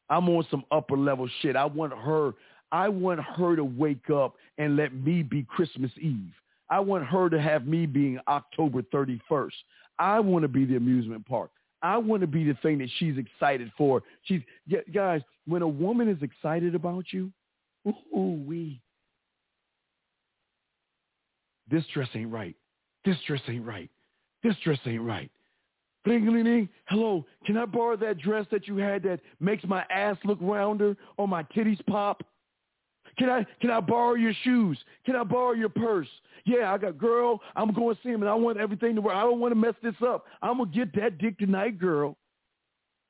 I'm 0.09 0.29
on 0.29 0.47
some 0.51 0.65
upper 0.73 0.97
level 0.97 1.29
shit. 1.41 1.57
I 1.57 1.65
want 1.65 1.93
her, 1.93 2.33
I 2.73 2.89
want 2.89 3.21
her 3.21 3.57
to 3.57 3.65
wake 3.65 4.11
up 4.11 4.35
and 4.59 4.77
let 4.77 4.93
me 4.93 5.23
be 5.23 5.45
Christmas 5.45 5.93
Eve. 6.01 6.33
I 6.69 6.81
want 6.81 7.05
her 7.05 7.29
to 7.31 7.41
have 7.41 7.67
me 7.67 7.87
being 7.87 8.19
October 8.29 8.83
31st. 8.83 9.53
I 9.99 10.21
want 10.21 10.43
to 10.43 10.49
be 10.49 10.65
the 10.65 10.77
amusement 10.77 11.27
park. 11.27 11.51
I 11.83 11.97
want 11.97 12.21
to 12.21 12.27
be 12.27 12.45
the 12.45 12.55
thing 12.63 12.79
that 12.79 12.91
she's 12.99 13.17
excited 13.17 13.71
for. 13.77 14.03
She's 14.23 14.43
guys, 14.93 15.23
when 15.47 15.63
a 15.63 15.69
woman 15.69 16.09
is 16.09 16.23
excited 16.23 16.75
about 16.75 17.07
you, 17.13 17.33
ooh 17.87 18.45
wee. 18.47 18.81
This 21.71 21.85
dress 21.95 22.09
ain't 22.15 22.33
right. 22.33 22.57
This 23.05 23.17
dress 23.27 23.41
ain't 23.49 23.65
right. 23.65 23.89
This 24.43 24.55
dress 24.63 24.79
ain't 24.87 25.03
right. 25.03 25.31
Bling, 26.05 26.25
bling, 26.25 26.45
bling. 26.45 26.69
Hello, 26.87 27.27
can 27.45 27.57
I 27.57 27.67
borrow 27.67 27.97
that 27.97 28.19
dress 28.19 28.47
that 28.51 28.67
you 28.67 28.77
had 28.79 29.03
that 29.03 29.21
makes 29.39 29.65
my 29.65 29.85
ass 29.91 30.17
look 30.25 30.39
rounder 30.41 30.97
or 31.19 31.29
my 31.29 31.43
titties 31.43 31.85
pop? 31.87 32.23
Can 33.19 33.29
I 33.29 33.45
can 33.61 33.71
I 33.71 33.81
borrow 33.81 34.15
your 34.15 34.33
shoes? 34.45 34.79
Can 35.05 35.15
I 35.15 35.25
borrow 35.25 35.53
your 35.53 35.69
purse? 35.69 36.09
Yeah, 36.47 36.73
I 36.73 36.79
got 36.79 36.97
girl. 36.97 37.41
I'm 37.55 37.73
going 37.75 37.95
to 37.95 38.03
see 38.03 38.09
him, 38.09 38.23
and 38.23 38.31
I 38.31 38.35
want 38.35 38.59
everything 38.59 38.95
to 38.95 39.03
work. 39.03 39.15
I 39.15 39.23
don't 39.23 39.41
want 39.41 39.53
to 39.53 39.61
mess 39.61 39.75
this 39.83 39.95
up. 40.03 40.25
I'm 40.41 40.59
gonna 40.59 40.71
get 40.71 40.95
that 40.95 41.19
dick 41.19 41.39
tonight, 41.39 41.79
girl. 41.79 42.17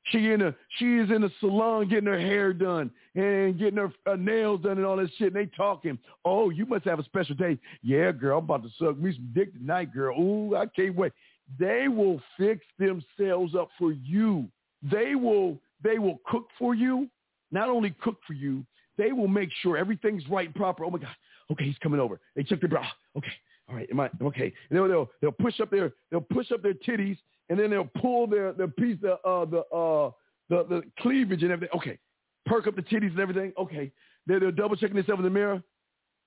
She 0.04 0.30
in 0.30 0.42
a 0.42 0.54
she 0.78 0.96
is 0.96 1.10
in 1.10 1.22
a 1.22 1.30
salon 1.38 1.88
getting 1.88 2.06
her 2.06 2.18
hair 2.18 2.52
done 2.52 2.90
and 3.14 3.58
getting 3.58 3.76
her 3.76 3.92
uh, 4.06 4.16
nails 4.16 4.62
done 4.62 4.78
and 4.78 4.86
all 4.86 4.96
that 4.96 5.10
shit. 5.18 5.34
And 5.34 5.36
they 5.36 5.46
talking. 5.56 5.98
Oh, 6.24 6.50
you 6.50 6.66
must 6.66 6.86
have 6.86 6.98
a 6.98 7.04
special 7.04 7.36
day. 7.36 7.58
Yeah, 7.82 8.10
girl, 8.10 8.38
I'm 8.38 8.44
about 8.44 8.64
to 8.64 8.70
suck 8.78 8.98
me 8.98 9.12
some 9.14 9.30
dick 9.34 9.52
tonight, 9.52 9.92
girl. 9.92 10.18
Ooh, 10.18 10.56
I 10.56 10.66
can't 10.66 10.96
wait. 10.96 11.12
They 11.58 11.88
will 11.88 12.20
fix 12.38 12.64
themselves 12.78 13.54
up 13.54 13.70
for 13.78 13.92
you. 13.92 14.48
They 14.82 15.14
will 15.14 15.58
they 15.82 15.98
will 15.98 16.20
cook 16.26 16.48
for 16.58 16.74
you. 16.74 17.08
Not 17.50 17.68
only 17.68 17.94
cook 18.02 18.18
for 18.26 18.34
you, 18.34 18.64
they 18.96 19.12
will 19.12 19.28
make 19.28 19.50
sure 19.62 19.76
everything's 19.76 20.26
right 20.28 20.46
and 20.46 20.54
proper. 20.54 20.84
Oh 20.84 20.90
my 20.90 20.98
God. 20.98 21.14
Okay, 21.50 21.64
he's 21.64 21.78
coming 21.78 21.98
over. 22.00 22.20
They 22.36 22.42
check 22.42 22.60
their 22.60 22.68
bra. 22.68 22.86
Okay. 23.16 23.32
All 23.68 23.74
right. 23.74 23.88
Am 23.90 24.00
I 24.00 24.10
okay? 24.22 24.52
And 24.68 24.78
they'll, 24.78 24.88
they'll 24.88 25.10
they'll 25.20 25.32
push 25.32 25.60
up 25.60 25.70
their 25.70 25.92
they'll 26.10 26.20
push 26.20 26.52
up 26.52 26.62
their 26.62 26.74
titties 26.74 27.18
and 27.48 27.58
then 27.58 27.70
they'll 27.70 27.90
pull 28.00 28.26
their 28.26 28.52
their 28.52 28.68
piece 28.68 28.98
the 29.00 29.14
uh 29.24 29.44
the 29.44 29.60
uh 29.74 30.10
the 30.48 30.64
the 30.68 30.82
cleavage 31.00 31.42
and 31.42 31.52
everything. 31.52 31.76
Okay. 31.76 31.98
Perk 32.46 32.66
up 32.66 32.76
the 32.76 32.82
titties 32.82 33.10
and 33.10 33.20
everything. 33.20 33.52
Okay. 33.58 33.90
They're, 34.26 34.40
they're 34.40 34.52
double 34.52 34.76
checking 34.76 34.96
themselves 34.96 35.20
in 35.20 35.24
the 35.24 35.30
mirror. 35.30 35.62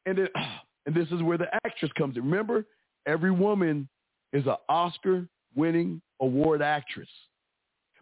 And 0.06 0.18
then 0.18 0.28
and 0.86 0.96
this 0.96 1.08
is 1.12 1.22
where 1.22 1.38
the 1.38 1.48
actress 1.66 1.92
comes 1.98 2.18
in. 2.18 2.24
Remember, 2.24 2.66
every 3.06 3.32
woman 3.32 3.88
is 4.34 4.46
an 4.48 4.56
Oscar 4.68 5.28
winning 5.56 6.02
award 6.20 6.62
actress. 6.62 7.08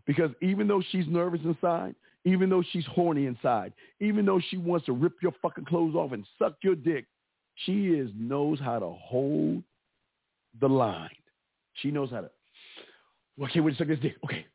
Because 0.08 0.32
even 0.42 0.68
though 0.68 0.82
she's 0.92 1.06
nervous 1.08 1.42
inside, 1.44 1.96
even 2.26 2.50
though 2.50 2.64
she's 2.72 2.86
horny 2.86 3.26
inside, 3.26 3.74
even 4.00 4.26
though 4.26 4.42
she 4.50 4.58
wants 4.58 4.86
to 4.88 4.94
rip 4.94 5.14
your 5.22 5.34
fucking 5.42 5.66
clothes 5.66 5.96
off 5.96 6.12
and 6.12 6.26
suck 6.40 6.56
your 6.64 6.76
dick, 6.76 7.06
she 7.66 7.88
is 7.88 8.10
knows 8.18 8.60
how 8.60 8.80
to 8.80 8.90
hold 8.90 9.64
the 10.60 10.68
line. 10.68 11.10
She 11.76 11.92
knows 11.92 12.10
how 12.10 12.22
to. 12.22 12.30
Okay, 13.44 13.60
wait 13.60 13.76
a 13.76 13.78
second. 13.78 13.96
This 13.96 14.00
dick. 14.02 14.16
Okay. 14.24 14.46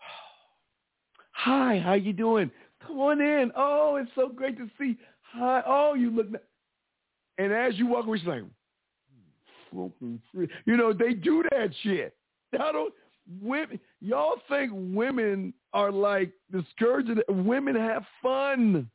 Hi, 1.32 1.78
how 1.78 1.94
you 1.94 2.12
doing? 2.12 2.50
Come 2.86 2.98
on 2.98 3.20
in. 3.20 3.50
Oh, 3.56 3.96
it's 3.96 4.10
so 4.14 4.28
great 4.28 4.56
to 4.58 4.68
see. 4.78 4.96
Hi. 5.32 5.62
Oh, 5.66 5.94
you 5.94 6.10
look. 6.10 6.30
ni-" 6.30 6.38
And 7.38 7.52
as 7.52 7.76
you 7.76 7.86
walk 7.86 8.06
away, 8.06 8.18
she's 8.18 8.26
like, 8.26 8.42
"Fucking 9.70 10.20
free." 10.32 10.48
you 10.66 10.76
know, 10.76 10.92
they 10.92 11.14
do 11.14 11.42
that 11.50 11.70
shit. 11.82 12.14
I 12.52 12.72
don't. 12.72 12.92
Women, 13.42 13.78
y'all 14.00 14.40
think 14.48 14.72
women 14.74 15.52
are 15.74 15.92
like 15.92 16.32
the, 16.50 16.64
women 17.28 17.76
have 17.76 18.04
fun. 18.22 18.90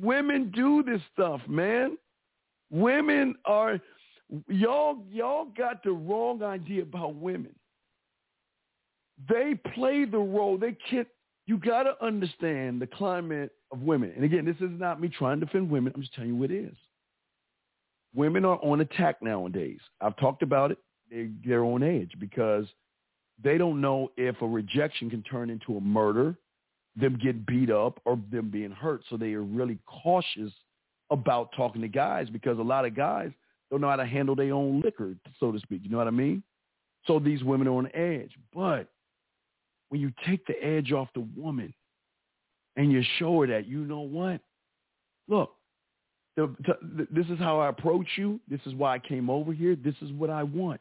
Women 0.00 0.50
do 0.54 0.82
this 0.82 1.02
stuff, 1.12 1.42
man. 1.46 1.98
Women 2.70 3.34
are 3.44 3.78
y'all 4.48 5.04
y'all 5.10 5.46
got 5.56 5.82
the 5.82 5.90
wrong 5.90 6.42
idea 6.42 6.82
about 6.82 7.16
women. 7.16 7.54
They 9.28 9.60
play 9.74 10.04
the 10.06 10.18
role. 10.18 10.56
They 10.56 10.76
can't 10.88 11.08
you 11.46 11.58
got 11.58 11.82
to 11.82 12.02
understand 12.04 12.80
the 12.80 12.86
climate 12.86 13.52
of 13.72 13.80
women. 13.80 14.12
And 14.14 14.24
again, 14.24 14.44
this 14.44 14.56
is 14.56 14.70
not 14.78 15.00
me 15.00 15.08
trying 15.08 15.40
to 15.40 15.46
defend 15.46 15.68
women. 15.68 15.92
I'm 15.94 16.00
just 16.00 16.14
telling 16.14 16.30
you 16.30 16.36
what 16.36 16.50
it 16.50 16.64
is. 16.64 16.76
Women 18.14 18.44
are 18.44 18.58
on 18.62 18.80
attack 18.80 19.22
nowadays. 19.22 19.80
I've 20.00 20.16
talked 20.16 20.42
about 20.42 20.72
it. 20.72 20.78
They, 21.10 21.30
they're 21.44 21.64
on 21.64 21.82
edge 21.82 22.12
because 22.18 22.66
they 23.42 23.58
don't 23.58 23.80
know 23.80 24.10
if 24.16 24.40
a 24.42 24.46
rejection 24.46 25.10
can 25.10 25.22
turn 25.22 25.50
into 25.50 25.76
a 25.76 25.80
murder, 25.80 26.36
them 26.96 27.18
get 27.22 27.46
beat 27.46 27.70
up, 27.70 28.00
or 28.04 28.18
them 28.30 28.50
being 28.50 28.70
hurt. 28.70 29.02
So 29.08 29.16
they 29.16 29.32
are 29.32 29.42
really 29.42 29.78
cautious 29.86 30.52
about 31.10 31.50
talking 31.56 31.82
to 31.82 31.88
guys 31.88 32.28
because 32.30 32.58
a 32.58 32.62
lot 32.62 32.84
of 32.84 32.94
guys 32.94 33.30
don't 33.70 33.80
know 33.80 33.88
how 33.88 33.96
to 33.96 34.06
handle 34.06 34.34
their 34.34 34.52
own 34.52 34.80
liquor, 34.80 35.14
so 35.38 35.52
to 35.52 35.58
speak. 35.60 35.82
You 35.84 35.90
know 35.90 35.98
what 35.98 36.06
I 36.06 36.12
mean? 36.12 36.42
So 37.06 37.18
these 37.18 37.42
women 37.42 37.68
are 37.68 37.72
on 37.72 37.88
edge. 37.94 38.32
But 38.54 38.88
when 39.88 40.00
you 40.00 40.12
take 40.26 40.46
the 40.46 40.62
edge 40.62 40.92
off 40.92 41.08
the 41.14 41.26
woman 41.36 41.72
and 42.76 42.92
you 42.92 43.02
show 43.18 43.40
her 43.40 43.46
that, 43.48 43.66
you 43.66 43.84
know 43.84 44.00
what? 44.00 44.40
Look, 45.28 45.52
the, 46.36 47.06
this 47.10 47.26
is 47.26 47.38
how 47.38 47.60
I 47.60 47.68
approach 47.68 48.06
you. 48.16 48.40
This 48.48 48.60
is 48.66 48.74
why 48.74 48.94
I 48.94 48.98
came 48.98 49.28
over 49.28 49.52
here. 49.52 49.76
This 49.76 49.96
is 50.00 50.12
what 50.12 50.30
I 50.30 50.42
want. 50.42 50.80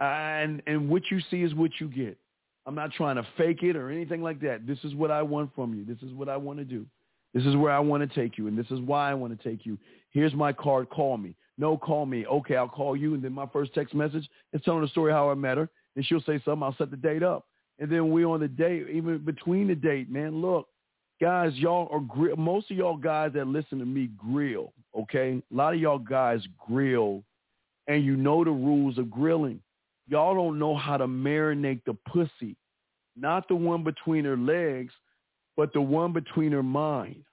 And 0.00 0.62
and 0.66 0.88
what 0.88 1.02
you 1.10 1.20
see 1.30 1.42
is 1.42 1.54
what 1.54 1.70
you 1.80 1.88
get. 1.88 2.18
I'm 2.66 2.74
not 2.74 2.92
trying 2.92 3.16
to 3.16 3.26
fake 3.36 3.62
it 3.62 3.76
or 3.76 3.90
anything 3.90 4.22
like 4.22 4.40
that. 4.40 4.66
This 4.66 4.78
is 4.84 4.94
what 4.94 5.10
I 5.10 5.22
want 5.22 5.54
from 5.54 5.74
you. 5.74 5.84
This 5.84 6.02
is 6.02 6.12
what 6.14 6.28
I 6.28 6.36
want 6.36 6.58
to 6.58 6.64
do. 6.64 6.86
This 7.34 7.44
is 7.44 7.56
where 7.56 7.72
I 7.72 7.80
want 7.80 8.08
to 8.08 8.14
take 8.14 8.38
you, 8.38 8.46
and 8.46 8.56
this 8.56 8.70
is 8.70 8.80
why 8.80 9.10
I 9.10 9.14
want 9.14 9.38
to 9.38 9.48
take 9.48 9.66
you. 9.66 9.76
Here's 10.10 10.34
my 10.34 10.52
card. 10.52 10.88
Call 10.88 11.18
me. 11.18 11.34
No, 11.58 11.76
call 11.76 12.06
me. 12.06 12.26
Okay, 12.26 12.56
I'll 12.56 12.68
call 12.68 12.96
you. 12.96 13.14
And 13.14 13.22
then 13.22 13.32
my 13.32 13.46
first 13.52 13.74
text 13.74 13.94
message 13.94 14.28
is 14.52 14.62
telling 14.64 14.82
the 14.82 14.88
story 14.88 15.12
how 15.12 15.30
I 15.30 15.34
met 15.34 15.58
her. 15.58 15.68
And 15.96 16.04
she'll 16.04 16.20
say 16.20 16.40
something. 16.44 16.62
I'll 16.62 16.76
set 16.76 16.90
the 16.90 16.96
date 16.96 17.22
up. 17.22 17.46
And 17.78 17.90
then 17.90 18.10
we 18.10 18.24
on 18.24 18.40
the 18.40 18.48
date, 18.48 18.88
even 18.90 19.18
between 19.18 19.68
the 19.68 19.74
date, 19.74 20.10
man, 20.10 20.40
look, 20.40 20.68
guys, 21.24 21.54
y'all 21.54 21.88
are 21.90 22.00
grill. 22.00 22.36
Most 22.36 22.70
of 22.70 22.76
y'all 22.76 22.98
guys 22.98 23.32
that 23.32 23.46
listen 23.46 23.78
to 23.78 23.86
me 23.86 24.10
grill, 24.18 24.74
okay? 24.94 25.40
A 25.50 25.56
lot 25.56 25.72
of 25.72 25.80
y'all 25.80 25.98
guys 25.98 26.42
grill, 26.68 27.22
and 27.88 28.04
you 28.04 28.14
know 28.14 28.44
the 28.44 28.50
rules 28.50 28.98
of 28.98 29.10
grilling. 29.10 29.58
Y'all 30.06 30.34
don't 30.34 30.58
know 30.58 30.76
how 30.76 30.98
to 30.98 31.06
marinate 31.06 31.80
the 31.86 31.96
pussy, 32.12 32.54
not 33.16 33.48
the 33.48 33.54
one 33.54 33.82
between 33.82 34.26
her 34.26 34.36
legs, 34.36 34.92
but 35.56 35.72
the 35.72 35.80
one 35.80 36.12
between 36.12 36.52
her 36.52 36.62
mind. 36.62 37.24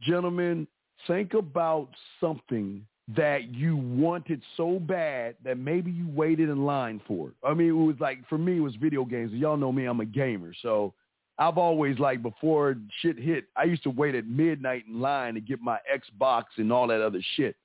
Gentlemen, 0.00 0.68
think 1.08 1.34
about 1.34 1.88
something 2.20 2.86
that 3.16 3.52
you 3.52 3.76
wanted 3.76 4.40
so 4.56 4.78
bad 4.78 5.34
that 5.42 5.58
maybe 5.58 5.90
you 5.90 6.06
waited 6.14 6.48
in 6.48 6.64
line 6.64 7.00
for. 7.08 7.30
it. 7.30 7.34
I 7.44 7.54
mean, 7.54 7.70
it 7.70 7.72
was 7.72 7.96
like 7.98 8.18
for 8.28 8.38
me, 8.38 8.58
it 8.58 8.60
was 8.60 8.76
video 8.76 9.04
games. 9.04 9.32
Y'all 9.32 9.56
know 9.56 9.72
me, 9.72 9.86
I'm 9.86 9.98
a 9.98 10.04
gamer, 10.04 10.52
so 10.62 10.94
I've 11.42 11.58
always 11.58 11.98
like 11.98 12.22
before 12.22 12.76
shit 13.00 13.18
hit, 13.18 13.46
I 13.56 13.64
used 13.64 13.82
to 13.82 13.90
wait 13.90 14.14
at 14.14 14.28
midnight 14.28 14.84
in 14.86 15.00
line 15.00 15.34
to 15.34 15.40
get 15.40 15.60
my 15.60 15.78
Xbox 15.92 16.44
and 16.56 16.72
all 16.72 16.86
that 16.86 17.00
other 17.00 17.20
shit. 17.34 17.56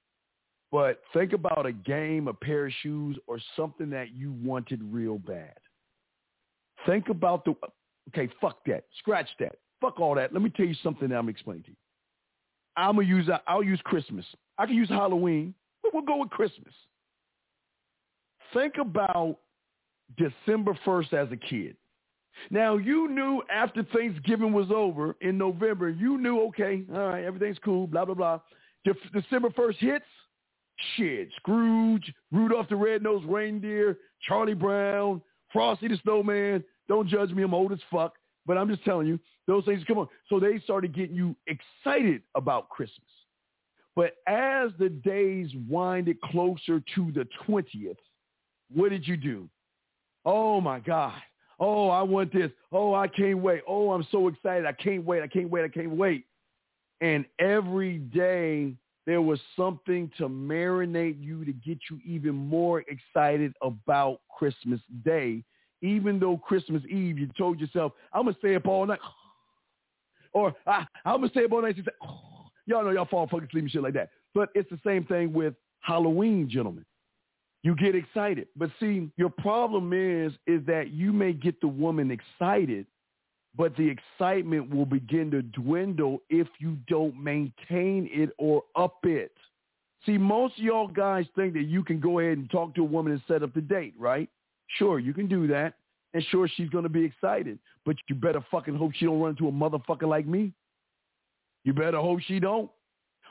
But 0.71 1.01
think 1.13 1.33
about 1.33 1.67
a 1.67 1.71
game, 1.71 2.27
a 2.27 2.33
pair 2.33 2.65
of 2.65 2.73
shoes, 2.81 3.19
or 3.27 3.37
something 3.55 3.91
that 3.91 4.15
you 4.15 4.33
wanted 4.43 4.81
real 4.91 5.19
bad. 5.19 5.53
Think 6.87 7.09
about 7.09 7.45
the 7.45 7.53
okay, 8.09 8.33
fuck 8.41 8.65
that, 8.65 8.85
scratch 8.97 9.29
that, 9.39 9.57
fuck 9.79 9.99
all 9.99 10.15
that. 10.15 10.33
Let 10.33 10.41
me 10.41 10.49
tell 10.49 10.65
you 10.65 10.75
something 10.81 11.09
that 11.09 11.15
I'm 11.15 11.29
explaining 11.29 11.63
to 11.63 11.69
you. 11.69 11.77
I'm 12.77 12.95
gonna 12.95 13.07
use 13.07 13.29
I'll 13.45 13.63
use 13.63 13.79
Christmas. 13.83 14.25
I 14.57 14.65
can 14.65 14.75
use 14.75 14.89
Halloween, 14.89 15.53
but 15.83 15.93
we'll 15.93 16.01
go 16.01 16.17
with 16.17 16.31
Christmas. 16.31 16.73
Think 18.55 18.79
about 18.81 19.37
December 20.17 20.75
1st 20.83 21.13
as 21.13 21.31
a 21.31 21.37
kid. 21.37 21.77
Now 22.49 22.77
you 22.77 23.09
knew 23.09 23.43
after 23.49 23.83
Thanksgiving 23.83 24.53
was 24.53 24.67
over 24.71 25.15
in 25.21 25.37
November, 25.37 25.89
you 25.89 26.17
knew 26.17 26.41
okay, 26.47 26.83
all 26.93 27.07
right, 27.07 27.23
everything's 27.23 27.59
cool, 27.63 27.87
blah 27.87 28.05
blah 28.05 28.15
blah. 28.15 28.39
De- 28.85 29.21
December 29.21 29.49
1st 29.49 29.77
hits, 29.77 30.05
shit, 30.95 31.29
Scrooge, 31.37 32.13
Rudolph 32.31 32.69
the 32.69 32.75
Red-Nosed 32.75 33.25
Reindeer, 33.25 33.97
Charlie 34.21 34.53
Brown, 34.53 35.21
Frosty 35.51 35.87
the 35.87 35.97
Snowman. 36.03 36.63
Don't 36.87 37.07
judge 37.07 37.31
me, 37.31 37.43
I'm 37.43 37.53
old 37.53 37.73
as 37.73 37.79
fuck, 37.91 38.13
but 38.45 38.57
I'm 38.57 38.69
just 38.69 38.83
telling 38.85 39.07
you, 39.07 39.19
those 39.47 39.65
things 39.65 39.83
come 39.85 39.97
on. 39.97 40.07
So 40.29 40.39
they 40.39 40.59
started 40.59 40.95
getting 40.95 41.15
you 41.15 41.35
excited 41.47 42.21
about 42.35 42.69
Christmas. 42.69 43.07
But 43.95 44.13
as 44.27 44.69
the 44.77 44.89
days 44.89 45.49
winded 45.67 46.21
closer 46.21 46.81
to 46.95 47.11
the 47.13 47.27
20th, 47.47 47.97
what 48.73 48.89
did 48.89 49.07
you 49.07 49.17
do? 49.17 49.49
Oh 50.23 50.61
my 50.61 50.79
God. 50.79 51.19
Oh, 51.59 51.89
I 51.89 52.01
want 52.03 52.31
this. 52.31 52.51
Oh, 52.71 52.93
I 52.93 53.07
can't 53.07 53.39
wait. 53.39 53.61
Oh, 53.67 53.91
I'm 53.91 54.05
so 54.11 54.27
excited. 54.27 54.65
I 54.65 54.73
can't 54.73 55.03
wait. 55.03 55.23
I 55.23 55.27
can't 55.27 55.49
wait. 55.49 55.63
I 55.65 55.69
can't 55.69 55.91
wait. 55.91 56.25
And 57.01 57.25
every 57.39 57.97
day 57.97 58.75
there 59.05 59.21
was 59.21 59.39
something 59.55 60.11
to 60.17 60.27
marinate 60.27 61.21
you 61.23 61.45
to 61.45 61.53
get 61.53 61.79
you 61.89 61.99
even 62.05 62.35
more 62.35 62.83
excited 62.87 63.53
about 63.61 64.19
Christmas 64.37 64.81
Day. 65.03 65.43
Even 65.81 66.19
though 66.19 66.37
Christmas 66.37 66.83
Eve, 66.89 67.17
you 67.17 67.29
told 67.37 67.59
yourself, 67.59 67.93
I'm 68.13 68.23
going 68.23 68.33
to 68.33 68.39
stay 68.39 68.55
up 68.55 68.67
all 68.67 68.85
night. 68.85 68.99
Or 70.33 70.53
I, 70.67 70.85
I'm 71.03 71.21
going 71.21 71.29
to 71.29 71.33
stay 71.33 71.45
up 71.45 71.53
all 71.53 71.61
night. 71.63 71.77
Y'all 72.67 72.83
know 72.83 72.91
y'all 72.91 73.05
fall 73.05 73.25
fucking 73.27 73.47
asleep 73.47 73.63
and 73.63 73.71
shit 73.71 73.81
like 73.81 73.93
that. 73.93 74.09
But 74.35 74.49
it's 74.53 74.69
the 74.69 74.79
same 74.85 75.05
thing 75.05 75.31
with 75.33 75.55
Halloween, 75.79 76.49
gentlemen. 76.49 76.85
You 77.67 77.75
get 77.75 77.95
excited. 77.95 78.47
But 78.55 78.69
see, 78.79 79.11
your 79.17 79.29
problem 79.29 79.91
is, 79.91 80.31
is 80.47 80.65
that 80.67 80.91
you 80.91 81.11
may 81.11 81.33
get 81.33 81.59
the 81.59 81.67
woman 81.67 82.11
excited, 82.11 82.85
but 83.57 83.75
the 83.75 83.89
excitement 83.89 84.73
will 84.73 84.85
begin 84.85 85.29
to 85.31 85.41
dwindle 85.41 86.21
if 86.29 86.47
you 86.59 86.77
don't 86.87 87.21
maintain 87.21 88.09
it 88.09 88.29
or 88.37 88.63
up 88.77 88.99
it. 89.03 89.33
See, 90.05 90.17
most 90.17 90.57
of 90.57 90.63
y'all 90.63 90.87
guys 90.87 91.25
think 91.35 91.55
that 91.55 91.63
you 91.63 91.83
can 91.83 91.99
go 91.99 92.19
ahead 92.19 92.37
and 92.37 92.49
talk 92.49 92.73
to 92.75 92.83
a 92.83 92.85
woman 92.85 93.11
and 93.11 93.21
set 93.27 93.43
up 93.43 93.53
the 93.53 93.59
date, 93.59 93.95
right? 93.99 94.29
Sure, 94.77 94.97
you 94.97 95.13
can 95.13 95.27
do 95.27 95.45
that. 95.47 95.73
And 96.13 96.23
sure, 96.31 96.47
she's 96.47 96.69
going 96.69 96.83
to 96.83 96.89
be 96.89 97.03
excited. 97.03 97.59
But 97.85 97.97
you 98.07 98.15
better 98.15 98.39
fucking 98.49 98.77
hope 98.77 98.93
she 98.95 99.03
don't 99.03 99.19
run 99.19 99.31
into 99.31 99.49
a 99.49 99.51
motherfucker 99.51 100.07
like 100.07 100.25
me. 100.25 100.53
You 101.65 101.73
better 101.73 101.99
hope 101.99 102.21
she 102.21 102.39
don't. 102.39 102.71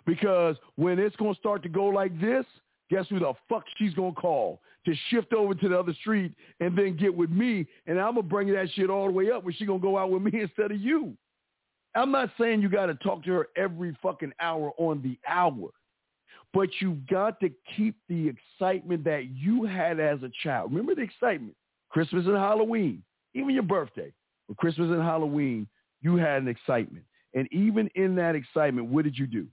Because 0.04 0.56
when 0.74 0.98
it's 0.98 1.16
going 1.16 1.32
to 1.32 1.40
start 1.40 1.62
to 1.62 1.70
go 1.70 1.86
like 1.86 2.20
this, 2.20 2.44
guess 2.90 3.06
who 3.08 3.18
the 3.18 3.32
fuck 3.48 3.64
she's 3.76 3.94
going 3.94 4.14
to 4.14 4.20
call 4.20 4.60
to 4.84 4.94
shift 5.10 5.32
over 5.32 5.54
to 5.54 5.68
the 5.68 5.78
other 5.78 5.94
street 5.94 6.32
and 6.60 6.76
then 6.76 6.96
get 6.96 7.14
with 7.14 7.30
me. 7.30 7.66
And 7.86 7.98
I'm 7.98 8.14
going 8.14 8.26
to 8.26 8.30
bring 8.30 8.52
that 8.52 8.68
shit 8.74 8.88
all 8.88 9.06
the 9.06 9.12
way 9.12 9.30
up 9.30 9.44
where 9.44 9.52
she 9.52 9.66
going 9.66 9.80
to 9.80 9.86
go 9.86 9.98
out 9.98 10.10
with 10.10 10.22
me 10.22 10.32
instead 10.40 10.70
of 10.70 10.80
you. 10.80 11.16
I'm 11.94 12.12
not 12.12 12.30
saying 12.38 12.60
you 12.60 12.68
got 12.68 12.86
to 12.86 12.94
talk 12.94 13.24
to 13.24 13.32
her 13.32 13.48
every 13.56 13.96
fucking 14.02 14.32
hour 14.38 14.72
on 14.76 15.00
the 15.02 15.18
hour, 15.26 15.70
but 16.52 16.68
you've 16.80 17.06
got 17.06 17.40
to 17.40 17.50
keep 17.74 17.96
the 18.08 18.28
excitement 18.28 19.02
that 19.04 19.30
you 19.30 19.64
had 19.64 19.98
as 19.98 20.22
a 20.22 20.30
child. 20.42 20.70
Remember 20.70 20.94
the 20.94 21.02
excitement. 21.02 21.54
Christmas 21.88 22.26
and 22.26 22.36
Halloween, 22.36 23.02
even 23.34 23.50
your 23.50 23.62
birthday, 23.62 24.12
but 24.46 24.58
Christmas 24.58 24.90
and 24.90 25.02
Halloween, 25.02 25.66
you 26.02 26.16
had 26.16 26.42
an 26.42 26.48
excitement. 26.48 27.04
And 27.34 27.48
even 27.52 27.88
in 27.94 28.14
that 28.16 28.34
excitement, 28.34 28.88
what 28.88 29.04
did 29.04 29.16
you 29.16 29.26
do? 29.26 29.46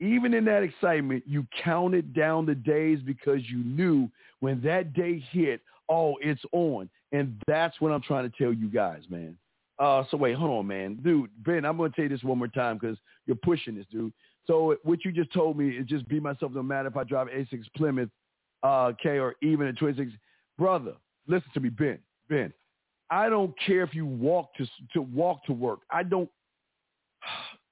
Even 0.00 0.34
in 0.34 0.44
that 0.46 0.62
excitement, 0.62 1.22
you 1.26 1.46
counted 1.62 2.14
down 2.14 2.46
the 2.46 2.54
days 2.54 2.98
because 3.04 3.40
you 3.48 3.58
knew 3.58 4.08
when 4.40 4.60
that 4.62 4.94
day 4.94 5.22
hit, 5.30 5.60
oh, 5.88 6.16
it's 6.20 6.40
on. 6.52 6.88
And 7.12 7.40
that's 7.46 7.80
what 7.80 7.92
I'm 7.92 8.02
trying 8.02 8.30
to 8.30 8.36
tell 8.36 8.52
you 8.52 8.68
guys, 8.68 9.02
man. 9.10 9.36
Uh, 9.78 10.04
so 10.10 10.16
wait, 10.16 10.36
hold 10.36 10.50
on, 10.50 10.66
man. 10.66 10.98
Dude, 11.02 11.30
Ben, 11.44 11.64
I'm 11.64 11.76
going 11.76 11.90
to 11.90 11.96
tell 11.96 12.04
you 12.04 12.08
this 12.08 12.22
one 12.22 12.38
more 12.38 12.48
time 12.48 12.78
because 12.78 12.98
you're 13.26 13.36
pushing 13.36 13.74
this, 13.74 13.86
dude. 13.90 14.12
So 14.46 14.76
what 14.82 15.04
you 15.04 15.12
just 15.12 15.32
told 15.32 15.56
me 15.56 15.70
is 15.70 15.86
just 15.86 16.08
be 16.08 16.20
myself 16.20 16.52
no 16.52 16.62
matter 16.62 16.88
if 16.88 16.96
I 16.96 17.04
drive 17.04 17.28
A6 17.28 17.62
Plymouth 17.76 18.10
uh, 18.62 18.92
K 19.02 19.18
or 19.18 19.36
even 19.42 19.66
a 19.68 19.72
26. 19.72 20.12
Brother, 20.58 20.94
listen 21.26 21.48
to 21.54 21.60
me, 21.60 21.70
Ben. 21.70 21.98
Ben, 22.28 22.52
I 23.10 23.28
don't 23.28 23.54
care 23.66 23.82
if 23.82 23.94
you 23.94 24.06
walk 24.06 24.54
to 24.56 24.66
to 24.92 25.02
walk 25.02 25.44
to 25.44 25.52
work. 25.52 25.80
I 25.90 26.02
don't. 26.02 26.28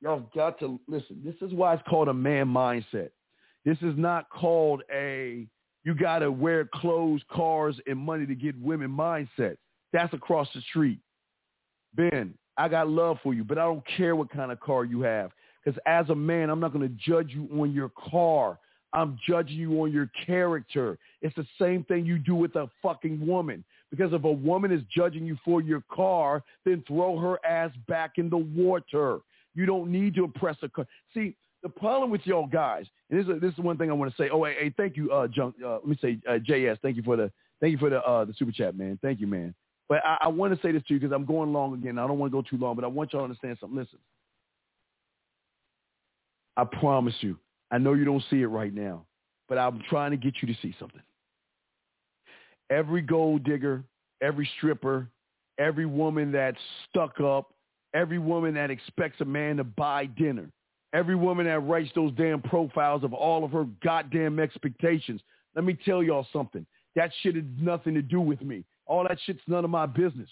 Y'all 0.01 0.31
got 0.35 0.59
to 0.61 0.79
listen. 0.87 1.21
This 1.25 1.35
is 1.41 1.55
why 1.55 1.75
it's 1.75 1.83
called 1.89 2.09
a 2.09 2.15
man 2.15 2.47
mindset. 2.47 3.11
This 3.65 3.79
is 3.83 3.95
not 3.97 4.31
called 4.31 4.83
a 4.93 5.47
you 5.85 5.95
got 5.95 6.19
to 6.19 6.31
wear 6.31 6.67
clothes, 6.67 7.23
cars, 7.31 7.81
and 7.87 7.99
money 7.99 8.27
to 8.27 8.35
get 8.35 8.61
women 8.61 8.91
mindset. 8.91 9.57
That's 9.93 10.13
across 10.13 10.49
the 10.55 10.61
street. 10.63 10.99
Ben, 11.95 12.35
I 12.57 12.69
got 12.69 12.89
love 12.89 13.19
for 13.23 13.33
you, 13.33 13.45
but 13.45 13.59
I 13.59 13.63
don't 13.63 13.85
care 13.97 14.15
what 14.15 14.31
kind 14.31 14.53
of 14.53 14.61
car 14.61 14.85
you 14.85 15.01
have. 15.03 15.31
Because 15.65 15.81
as 15.87 16.11
a 16.11 16.15
man, 16.15 16.51
I'm 16.51 16.61
not 16.61 16.73
going 16.73 16.87
to 16.87 16.95
judge 16.99 17.31
you 17.31 17.49
on 17.61 17.73
your 17.73 17.91
car. 18.11 18.59
I'm 18.93 19.19
judging 19.27 19.57
you 19.57 19.81
on 19.83 19.93
your 19.93 20.11
character. 20.27 20.99
It's 21.23 21.35
the 21.37 21.47
same 21.61 21.85
thing 21.85 22.07
you 22.07 22.19
do 22.19 22.35
with 22.35 22.57
a 22.57 22.69
fucking 22.83 23.27
woman. 23.27 23.65
Because 23.91 24.13
if 24.13 24.25
a 24.25 24.33
woman 24.33 24.73
is 24.73 24.83
judging 24.95 25.25
you 25.25 25.39
for 25.45 25.63
your 25.63 25.83
car, 25.91 26.43
then 26.65 26.85
throw 26.87 27.19
her 27.19 27.39
ass 27.47 27.71
back 27.87 28.13
in 28.17 28.29
the 28.29 28.37
water. 28.37 29.21
You 29.59 29.67
don't 29.67 29.91
need 29.91 30.15
to 30.15 30.23
oppress 30.23 30.57
a 30.63 30.69
car. 30.69 30.87
See, 31.13 31.35
the 31.65 31.69
problem 31.69 32.13
with 32.13 32.21
y'all 32.25 32.47
guys, 32.47 32.87
and 33.11 33.19
this 33.19 33.27
is 33.27 33.41
this 33.41 33.53
is 33.55 33.59
one 33.59 33.77
thing 33.77 33.91
I 33.91 33.93
want 33.93 34.09
to 34.09 34.17
say. 34.17 34.31
Oh, 34.31 34.45
hey, 34.45 34.55
hey 34.57 34.75
thank 34.77 34.97
you, 34.97 35.11
uh, 35.11 35.27
Junk. 35.27 35.57
Uh, 35.61 35.79
let 35.79 35.87
me 35.89 35.99
say, 36.01 36.17
uh, 36.29 36.39
JS. 36.39 36.79
Thank 36.81 36.97
you 36.97 37.03
for 37.03 37.17
the 37.17 37.33
thank 37.61 37.73
you 37.73 37.79
for 37.79 37.91
the 37.91 37.99
uh, 38.01 38.25
the 38.25 38.33
super 38.35 38.53
chat, 38.53 38.79
man. 38.79 39.01
Thank 39.03 39.19
you, 39.19 39.27
man. 39.27 39.53
But 39.89 39.99
I, 40.05 40.19
I 40.21 40.29
want 40.29 40.55
to 40.55 40.65
say 40.65 40.71
this 40.71 40.85
to 40.87 40.95
you 40.95 41.01
because 41.01 41.13
I'm 41.13 41.25
going 41.25 41.53
long 41.53 41.75
again. 41.75 41.99
I 41.99 42.07
don't 42.07 42.21
want 42.21 42.31
to 42.31 42.41
go 42.41 42.49
too 42.49 42.57
long, 42.57 42.77
but 42.77 42.85
I 42.85 42.87
want 42.87 43.13
y'all 43.13 43.23
to 43.23 43.25
understand 43.25 43.59
something. 43.61 43.77
Listen, 43.77 43.99
I 46.57 46.63
promise 46.63 47.15
you, 47.21 47.37
I 47.73 47.79
know 47.79 47.95
you 47.95 48.05
don't 48.05 48.23
see 48.31 48.41
it 48.43 48.47
right 48.47 48.73
now, 48.73 49.07
but 49.49 49.59
I'm 49.59 49.83
trying 49.91 50.13
to 50.13 50.17
get 50.17 50.35
you 50.41 50.55
to 50.55 50.61
see 50.63 50.73
something. 50.79 51.03
Every 52.71 53.03
gold 53.03 53.43
digger, 53.43 53.83
every 54.23 54.49
stripper, 54.59 55.09
every 55.59 55.87
woman 55.87 56.31
that's 56.31 56.59
stuck 56.89 57.19
up, 57.19 57.55
every 57.95 58.19
woman 58.19 58.55
that 58.55 58.71
expects 58.71 59.21
a 59.21 59.25
man 59.25 59.57
to 59.57 59.65
buy 59.65 60.07
dinner, 60.07 60.51
every 60.93 61.17
woman 61.17 61.47
that 61.47 61.61
writes 61.61 61.91
those 61.95 62.13
damn 62.13 62.43
profiles 62.43 63.05
of 63.05 63.13
all 63.13 63.45
of 63.45 63.53
her 63.53 63.67
goddamn 63.83 64.39
expectations. 64.39 65.21
Let 65.55 65.65
me 65.65 65.77
tell 65.85 66.03
y'all 66.03 66.27
something. 66.33 66.67
That 66.97 67.11
shit 67.23 67.35
has 67.35 67.45
nothing 67.59 67.95
to 67.95 68.03
do 68.03 68.21
with 68.21 68.43
me. 68.43 68.65
All 68.87 69.05
that 69.07 69.19
shit's 69.25 69.41
none 69.47 69.65
of 69.65 69.71
my 69.71 69.87
business. 69.87 70.31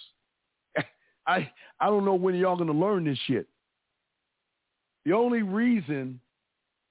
I 1.27 1.51
I 1.81 1.87
don't 1.87 2.05
know 2.05 2.15
when 2.15 2.35
y'all 2.35 2.57
gonna 2.57 2.73
learn 2.73 3.05
this 3.05 3.19
shit. 3.27 3.47
The 5.05 5.12
only 5.12 5.43
reason 5.43 6.20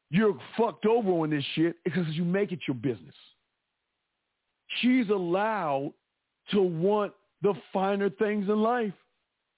you're 0.10 0.38
fucked 0.58 0.86
over 0.86 1.10
on 1.12 1.32
this 1.32 1.44
shit 1.56 1.76
is 1.86 1.94
because 1.94 2.08
you 2.16 2.24
make 2.24 2.52
it 2.52 2.60
your 2.68 2.76
business. 2.76 3.16
She's 4.80 5.10
allowed 5.10 5.94
to 6.52 6.62
want 6.62 7.14
the 7.42 7.54
finer 7.74 8.10
things 8.10 8.48
in 8.48 8.62
life. 8.62 8.94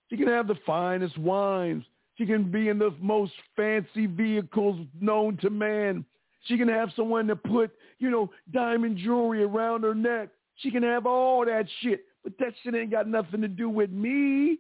She 0.10 0.18
can 0.18 0.28
have 0.28 0.48
the 0.48 0.58
finest 0.66 1.18
wines. 1.18 1.84
She 2.18 2.26
can 2.26 2.50
be 2.50 2.70
in 2.70 2.80
the 2.80 2.96
most 3.00 3.34
fancy 3.56 4.08
vehicles 4.08 4.80
known 5.00 5.38
to 5.38 5.50
man. 5.50 6.06
She 6.46 6.58
can 6.58 6.68
have 6.68 6.90
someone 6.96 7.28
to 7.28 7.36
put, 7.36 7.72
you 8.00 8.10
know, 8.10 8.32
diamond 8.52 8.98
jewelry 8.98 9.44
around 9.44 9.84
her 9.84 9.94
neck. 9.94 10.30
She 10.56 10.72
can 10.72 10.84
have 10.84 11.06
all 11.06 11.46
that 11.46 11.66
shit. 11.82 12.06
But 12.24 12.34
that 12.40 12.54
shit 12.64 12.76
ain't 12.76 12.92
got 12.92 13.08
nothing 13.08 13.42
to 13.42 13.48
do 13.48 13.70
with 13.70 13.92
me. 13.92 14.60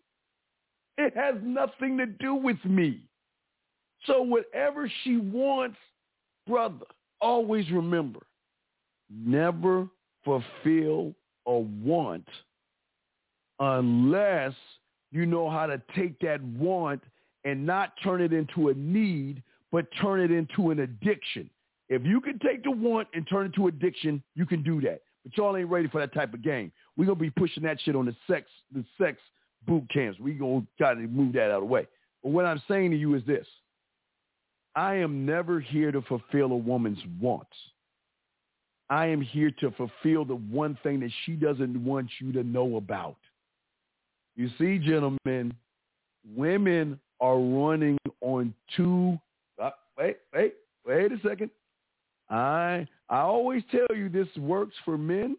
It 0.97 1.15
has 1.15 1.35
nothing 1.41 1.97
to 1.97 2.05
do 2.05 2.35
with 2.35 2.63
me. 2.65 3.01
So 4.05 4.21
whatever 4.21 4.91
she 5.03 5.17
wants, 5.17 5.77
brother, 6.45 6.85
always 7.19 7.69
remember, 7.71 8.19
never 9.09 9.87
fulfill 10.23 11.13
a 11.45 11.57
want 11.57 12.27
unless 13.59 14.53
you 15.11 15.25
know 15.25 15.49
how 15.49 15.65
to 15.65 15.81
take 15.95 16.19
that 16.19 16.41
want 16.43 17.01
and 17.43 17.65
not 17.65 17.93
turn 18.03 18.21
it 18.21 18.33
into 18.33 18.69
a 18.69 18.73
need, 18.73 19.41
but 19.71 19.85
turn 20.01 20.19
it 20.19 20.31
into 20.31 20.71
an 20.71 20.79
addiction. 20.79 21.49
If 21.89 22.03
you 22.05 22.19
can 22.19 22.39
take 22.39 22.63
the 22.63 22.71
want 22.71 23.07
and 23.13 23.27
turn 23.27 23.45
it 23.45 23.55
to 23.55 23.67
addiction, 23.67 24.21
you 24.35 24.45
can 24.45 24.61
do 24.63 24.81
that. 24.81 25.01
But 25.23 25.37
y'all 25.37 25.55
ain't 25.55 25.69
ready 25.69 25.87
for 25.87 26.01
that 26.01 26.13
type 26.13 26.33
of 26.33 26.41
game. 26.41 26.71
We're 26.97 27.05
gonna 27.05 27.19
be 27.19 27.29
pushing 27.29 27.63
that 27.63 27.79
shit 27.81 27.95
on 27.95 28.05
the 28.05 28.15
sex 28.27 28.47
the 28.73 28.83
sex 28.97 29.19
boot 29.65 29.83
camps. 29.89 30.19
We 30.19 30.33
gonna 30.33 30.65
try 30.77 30.93
to 30.93 30.99
move 31.01 31.33
that 31.33 31.51
out 31.51 31.57
of 31.57 31.61
the 31.61 31.67
way. 31.67 31.87
But 32.23 32.31
what 32.31 32.45
I'm 32.45 32.61
saying 32.67 32.91
to 32.91 32.97
you 32.97 33.15
is 33.15 33.23
this. 33.25 33.47
I 34.75 34.95
am 34.95 35.25
never 35.25 35.59
here 35.59 35.91
to 35.91 36.01
fulfill 36.03 36.51
a 36.51 36.57
woman's 36.57 36.99
wants. 37.19 37.55
I 38.89 39.07
am 39.07 39.21
here 39.21 39.51
to 39.59 39.71
fulfill 39.71 40.23
the 40.23 40.35
one 40.35 40.77
thing 40.83 40.99
that 41.01 41.11
she 41.25 41.33
doesn't 41.33 41.83
want 41.83 42.09
you 42.19 42.31
to 42.33 42.43
know 42.43 42.77
about. 42.77 43.17
You 44.37 44.49
see, 44.59 44.77
gentlemen, 44.77 45.51
women 46.35 46.99
are 47.19 47.39
running 47.39 47.97
on 48.21 48.53
two. 48.75 49.19
Uh, 49.61 49.71
wait, 49.97 50.17
wait, 50.31 50.53
wait 50.85 51.11
a 51.11 51.19
second. 51.27 51.49
I 52.29 52.87
I 53.09 53.19
always 53.21 53.63
tell 53.71 53.97
you 53.97 54.09
this 54.09 54.27
works 54.37 54.75
for 54.85 54.95
men, 54.95 55.37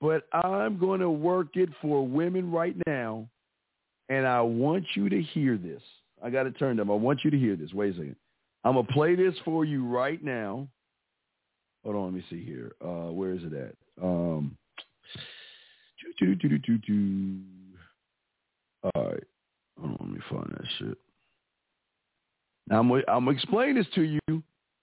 but 0.00 0.28
I'm 0.32 0.78
going 0.78 1.00
to 1.00 1.08
work 1.08 1.56
it 1.56 1.70
for 1.80 2.06
women 2.06 2.52
right 2.52 2.76
now, 2.86 3.26
and 4.10 4.26
I 4.26 4.42
want 4.42 4.84
you 4.94 5.08
to 5.08 5.22
hear 5.22 5.56
this. 5.56 5.82
I 6.22 6.28
got 6.28 6.42
to 6.42 6.50
turn 6.50 6.76
them. 6.76 6.90
I 6.90 6.94
want 6.94 7.24
you 7.24 7.30
to 7.30 7.38
hear 7.38 7.56
this. 7.56 7.72
Wait 7.72 7.94
a 7.94 7.96
second. 7.96 8.16
I'm 8.64 8.74
gonna 8.74 8.86
play 8.88 9.14
this 9.14 9.34
for 9.44 9.64
you 9.64 9.86
right 9.86 10.22
now. 10.24 10.66
Hold 11.84 11.96
on, 11.96 12.04
let 12.04 12.14
me 12.14 12.24
see 12.30 12.42
here. 12.42 12.72
Uh, 12.82 13.12
where 13.12 13.32
is 13.32 13.42
it 13.42 13.52
at? 13.52 13.74
Um, 14.02 14.56
doo, 16.18 16.34
doo, 16.34 16.58
doo, 16.58 16.78
All 18.84 19.04
right. 19.04 19.24
Hold 19.80 19.92
on, 19.92 19.96
let 20.00 20.10
me 20.10 20.20
find 20.30 20.50
that 20.50 20.66
shit. 20.78 20.98
Now 22.68 22.80
I'm, 22.80 22.90
I'm 22.92 23.24
gonna 23.24 23.30
explain 23.30 23.74
this 23.74 23.86
to 23.94 24.02
you, 24.02 24.42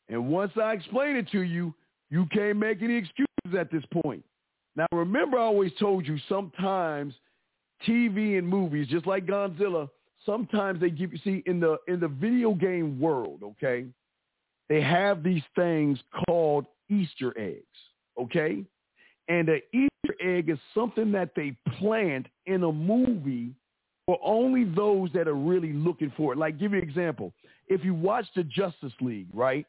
and 0.09 0.27
once 0.27 0.51
I 0.61 0.73
explain 0.73 1.15
it 1.15 1.29
to 1.31 1.41
you, 1.41 1.73
you 2.09 2.25
can't 2.31 2.57
make 2.57 2.81
any 2.81 2.95
excuses 2.95 3.57
at 3.57 3.71
this 3.71 3.83
point. 4.03 4.23
Now 4.75 4.87
remember, 4.91 5.37
I 5.37 5.43
always 5.43 5.71
told 5.79 6.05
you 6.05 6.17
sometimes 6.29 7.13
TV 7.87 8.37
and 8.37 8.47
movies, 8.47 8.87
just 8.87 9.07
like 9.07 9.25
Godzilla, 9.25 9.89
sometimes 10.25 10.79
they 10.79 10.89
give 10.89 11.13
you 11.13 11.19
see 11.23 11.43
in 11.45 11.59
the 11.59 11.77
in 11.87 11.99
the 11.99 12.07
video 12.07 12.53
game 12.53 12.99
world, 12.99 13.41
okay, 13.43 13.85
they 14.69 14.81
have 14.81 15.23
these 15.23 15.43
things 15.55 15.99
called 16.25 16.65
Easter 16.89 17.33
eggs, 17.37 17.65
okay? 18.19 18.63
And 19.27 19.47
the 19.47 19.61
Easter 19.73 20.15
egg 20.21 20.49
is 20.49 20.59
something 20.73 21.11
that 21.13 21.31
they 21.35 21.55
plant 21.79 22.27
in 22.45 22.63
a 22.63 22.71
movie 22.71 23.53
for 24.11 24.19
only 24.21 24.65
those 24.65 25.09
that 25.13 25.29
are 25.29 25.35
really 25.35 25.71
looking 25.71 26.11
for 26.17 26.33
it. 26.33 26.37
Like, 26.37 26.59
give 26.59 26.73
you 26.73 26.79
an 26.79 26.83
example. 26.83 27.31
If 27.69 27.85
you 27.85 27.93
watch 27.93 28.25
the 28.35 28.43
Justice 28.43 28.91
League, 28.99 29.29
right? 29.33 29.65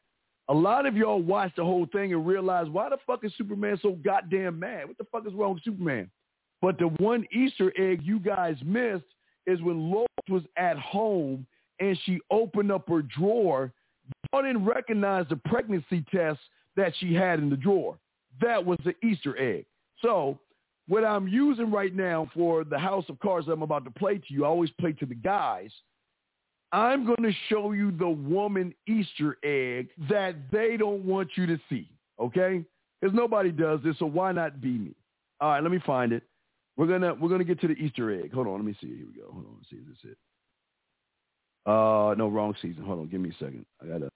A 0.48 0.52
lot 0.52 0.84
of 0.84 0.96
y'all 0.96 1.22
watch 1.22 1.52
the 1.56 1.62
whole 1.62 1.86
thing 1.92 2.12
and 2.12 2.26
realize 2.26 2.68
why 2.68 2.88
the 2.88 2.96
fuck 3.06 3.24
is 3.24 3.32
Superman 3.38 3.78
so 3.80 3.92
goddamn 4.04 4.58
mad? 4.58 4.88
What 4.88 4.98
the 4.98 5.06
fuck 5.12 5.28
is 5.28 5.32
wrong 5.32 5.54
with 5.54 5.62
Superman? 5.62 6.10
But 6.60 6.76
the 6.80 6.88
one 6.98 7.24
Easter 7.32 7.72
egg 7.78 8.00
you 8.02 8.18
guys 8.18 8.56
missed 8.64 9.04
is 9.46 9.62
when 9.62 9.92
Lois 9.92 10.08
was 10.28 10.42
at 10.56 10.76
home 10.76 11.46
and 11.78 11.96
she 12.02 12.18
opened 12.32 12.72
up 12.72 12.88
her 12.88 13.02
drawer, 13.02 13.72
y'all 14.32 14.42
didn't 14.42 14.64
recognize 14.64 15.26
the 15.28 15.36
pregnancy 15.36 16.04
test 16.12 16.40
that 16.74 16.92
she 16.98 17.14
had 17.14 17.38
in 17.38 17.48
the 17.48 17.56
drawer. 17.56 17.96
That 18.40 18.66
was 18.66 18.80
the 18.84 18.96
Easter 19.06 19.38
egg. 19.38 19.66
So 20.00 20.40
what 20.92 21.04
I'm 21.04 21.26
using 21.26 21.70
right 21.70 21.94
now 21.96 22.28
for 22.34 22.64
the 22.64 22.78
House 22.78 23.06
of 23.08 23.18
Cards 23.20 23.46
that 23.46 23.52
I'm 23.54 23.62
about 23.62 23.86
to 23.86 23.90
play 23.90 24.18
to 24.18 24.24
you, 24.28 24.44
I 24.44 24.48
always 24.48 24.68
play 24.78 24.92
to 24.92 25.06
the 25.06 25.14
guys. 25.14 25.70
I'm 26.70 27.06
going 27.06 27.22
to 27.22 27.32
show 27.48 27.72
you 27.72 27.92
the 27.92 28.10
woman 28.10 28.74
Easter 28.86 29.38
egg 29.42 29.88
that 30.10 30.34
they 30.50 30.76
don't 30.76 31.02
want 31.06 31.30
you 31.34 31.46
to 31.46 31.58
see. 31.70 31.88
Okay? 32.20 32.62
Because 33.00 33.16
nobody 33.16 33.50
does 33.50 33.80
this, 33.82 33.98
so 33.98 34.04
why 34.04 34.32
not 34.32 34.60
be 34.60 34.76
me? 34.76 34.94
All 35.40 35.52
right, 35.52 35.62
let 35.62 35.72
me 35.72 35.80
find 35.86 36.12
it. 36.12 36.24
We're 36.76 36.86
gonna 36.86 37.14
we're 37.14 37.28
gonna 37.28 37.44
get 37.44 37.60
to 37.62 37.68
the 37.68 37.74
Easter 37.74 38.10
egg. 38.12 38.32
Hold 38.32 38.46
on, 38.46 38.54
let 38.54 38.64
me 38.64 38.76
see. 38.80 38.86
Here 38.86 39.06
we 39.06 39.18
go. 39.18 39.30
Hold 39.30 39.44
on, 39.44 39.54
let's 39.56 39.70
see 39.70 39.76
if 39.76 39.86
this 39.86 39.96
is 40.04 40.10
it. 40.12 40.18
Uh, 41.66 42.14
no, 42.16 42.28
wrong 42.28 42.54
season. 42.62 42.84
Hold 42.84 43.00
on, 43.00 43.08
give 43.08 43.20
me 43.20 43.30
a 43.30 43.44
second. 43.44 43.66
I 43.82 43.86
gotta 43.86 44.08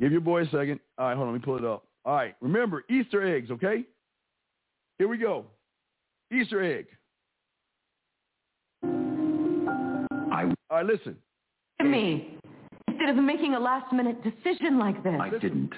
give 0.00 0.12
your 0.12 0.20
boy 0.20 0.42
a 0.42 0.46
second. 0.46 0.78
All 0.98 1.06
right, 1.06 1.16
hold 1.16 1.28
on, 1.28 1.34
let 1.34 1.40
me 1.40 1.44
pull 1.44 1.56
it 1.56 1.64
up. 1.64 1.84
All 2.04 2.14
right, 2.14 2.36
remember 2.40 2.84
Easter 2.90 3.26
eggs, 3.34 3.50
okay? 3.50 3.84
Here 4.98 5.08
we 5.08 5.18
go. 5.18 5.46
Easter 6.32 6.62
egg. 6.62 6.86
I, 8.84 10.44
All 10.44 10.78
right, 10.78 10.86
listen. 10.86 11.16
To 11.80 11.86
me 11.86 12.38
instead 13.02 13.18
of 13.18 13.24
making 13.24 13.54
a 13.54 13.60
last 13.60 13.92
minute 13.92 14.22
decision 14.22 14.78
like 14.78 15.02
this. 15.02 15.14
I 15.20 15.30
didn't. 15.30 15.72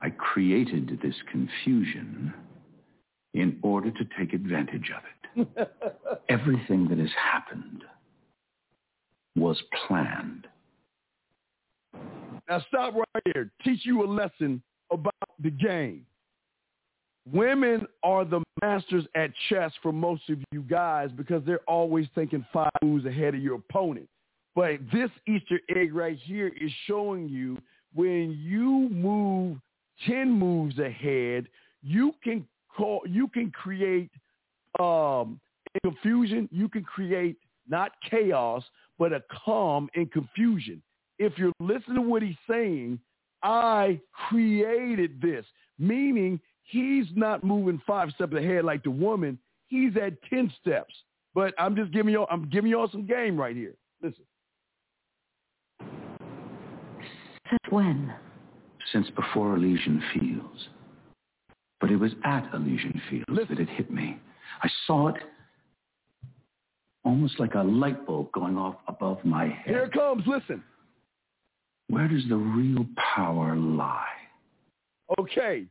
I 0.00 0.10
created 0.10 0.98
this 1.02 1.14
confusion 1.30 2.32
in 3.34 3.58
order 3.62 3.90
to 3.90 4.04
take 4.18 4.32
advantage 4.32 4.90
of 4.96 5.46
it. 5.46 5.68
Everything 6.28 6.88
that 6.88 6.98
has 6.98 7.10
happened 7.16 7.84
was 9.36 9.60
planned. 9.86 10.46
Now 12.48 12.62
stop 12.68 12.94
right 12.94 13.22
here. 13.32 13.50
Teach 13.64 13.80
you 13.84 14.04
a 14.04 14.08
lesson 14.08 14.62
about 14.90 15.14
the 15.40 15.50
game. 15.50 16.04
Women 17.30 17.86
are 18.02 18.24
the 18.24 18.42
masters 18.60 19.04
at 19.14 19.30
chess 19.48 19.72
for 19.82 19.92
most 19.92 20.28
of 20.28 20.38
you 20.50 20.62
guys 20.62 21.10
because 21.16 21.42
they're 21.46 21.60
always 21.68 22.06
thinking 22.14 22.44
five 22.52 22.70
moves 22.82 23.06
ahead 23.06 23.34
of 23.34 23.42
your 23.42 23.56
opponent. 23.56 24.08
But 24.54 24.80
this 24.92 25.10
Easter 25.26 25.60
egg 25.74 25.94
right 25.94 26.18
here 26.24 26.48
is 26.60 26.70
showing 26.86 27.28
you 27.28 27.58
when 27.94 28.36
you 28.40 28.88
move 28.90 29.58
10 30.06 30.30
moves 30.30 30.78
ahead, 30.78 31.46
you 31.82 32.14
can 32.24 32.46
call 32.76 33.02
you 33.06 33.28
can 33.28 33.50
create 33.50 34.10
um 34.80 35.40
confusion, 35.82 36.48
you 36.52 36.68
can 36.68 36.82
create 36.82 37.36
not 37.68 37.92
chaos, 38.10 38.62
but 38.98 39.12
a 39.12 39.22
calm 39.44 39.88
and 39.94 40.10
confusion. 40.10 40.82
If 41.18 41.38
you're 41.38 41.52
listening 41.60 41.96
to 41.96 42.02
what 42.02 42.22
he's 42.22 42.34
saying, 42.48 42.98
I 43.42 44.00
created 44.28 45.20
this, 45.20 45.44
meaning 45.78 46.40
he's 46.72 47.06
not 47.14 47.44
moving 47.44 47.80
five 47.86 48.10
steps 48.14 48.34
ahead 48.34 48.64
like 48.64 48.82
the 48.82 48.90
woman. 48.90 49.38
He's 49.66 49.92
at 49.96 50.20
10 50.30 50.52
steps. 50.60 50.94
But 51.34 51.54
I'm 51.58 51.76
just 51.76 51.92
giving 51.92 52.12
y'all 52.12 52.26
I'm 52.30 52.48
giving 52.48 52.70
y'all 52.70 52.88
some 52.90 53.06
game 53.06 53.38
right 53.38 53.56
here. 53.56 53.74
Listen. 54.02 54.24
Since 57.48 57.70
when? 57.70 58.12
Since 58.92 59.08
before 59.10 59.56
Elysian 59.56 60.02
Fields. 60.12 60.68
But 61.80 61.90
it 61.90 61.96
was 61.96 62.12
at 62.24 62.48
Elysian 62.54 63.00
Fields 63.08 63.48
that 63.48 63.58
it 63.58 63.68
hit 63.70 63.90
me. 63.90 64.18
I 64.62 64.68
saw 64.86 65.08
it 65.08 65.16
almost 67.04 67.40
like 67.40 67.54
a 67.54 67.62
light 67.62 68.06
bulb 68.06 68.30
going 68.32 68.56
off 68.56 68.76
above 68.88 69.24
my 69.24 69.46
head. 69.46 69.66
Here 69.66 69.84
it 69.84 69.92
comes. 69.92 70.22
Listen. 70.26 70.62
Where 71.88 72.08
does 72.08 72.24
the 72.28 72.36
real 72.36 72.86
power 73.14 73.56
lie? 73.56 74.06
Okay. 75.18 75.66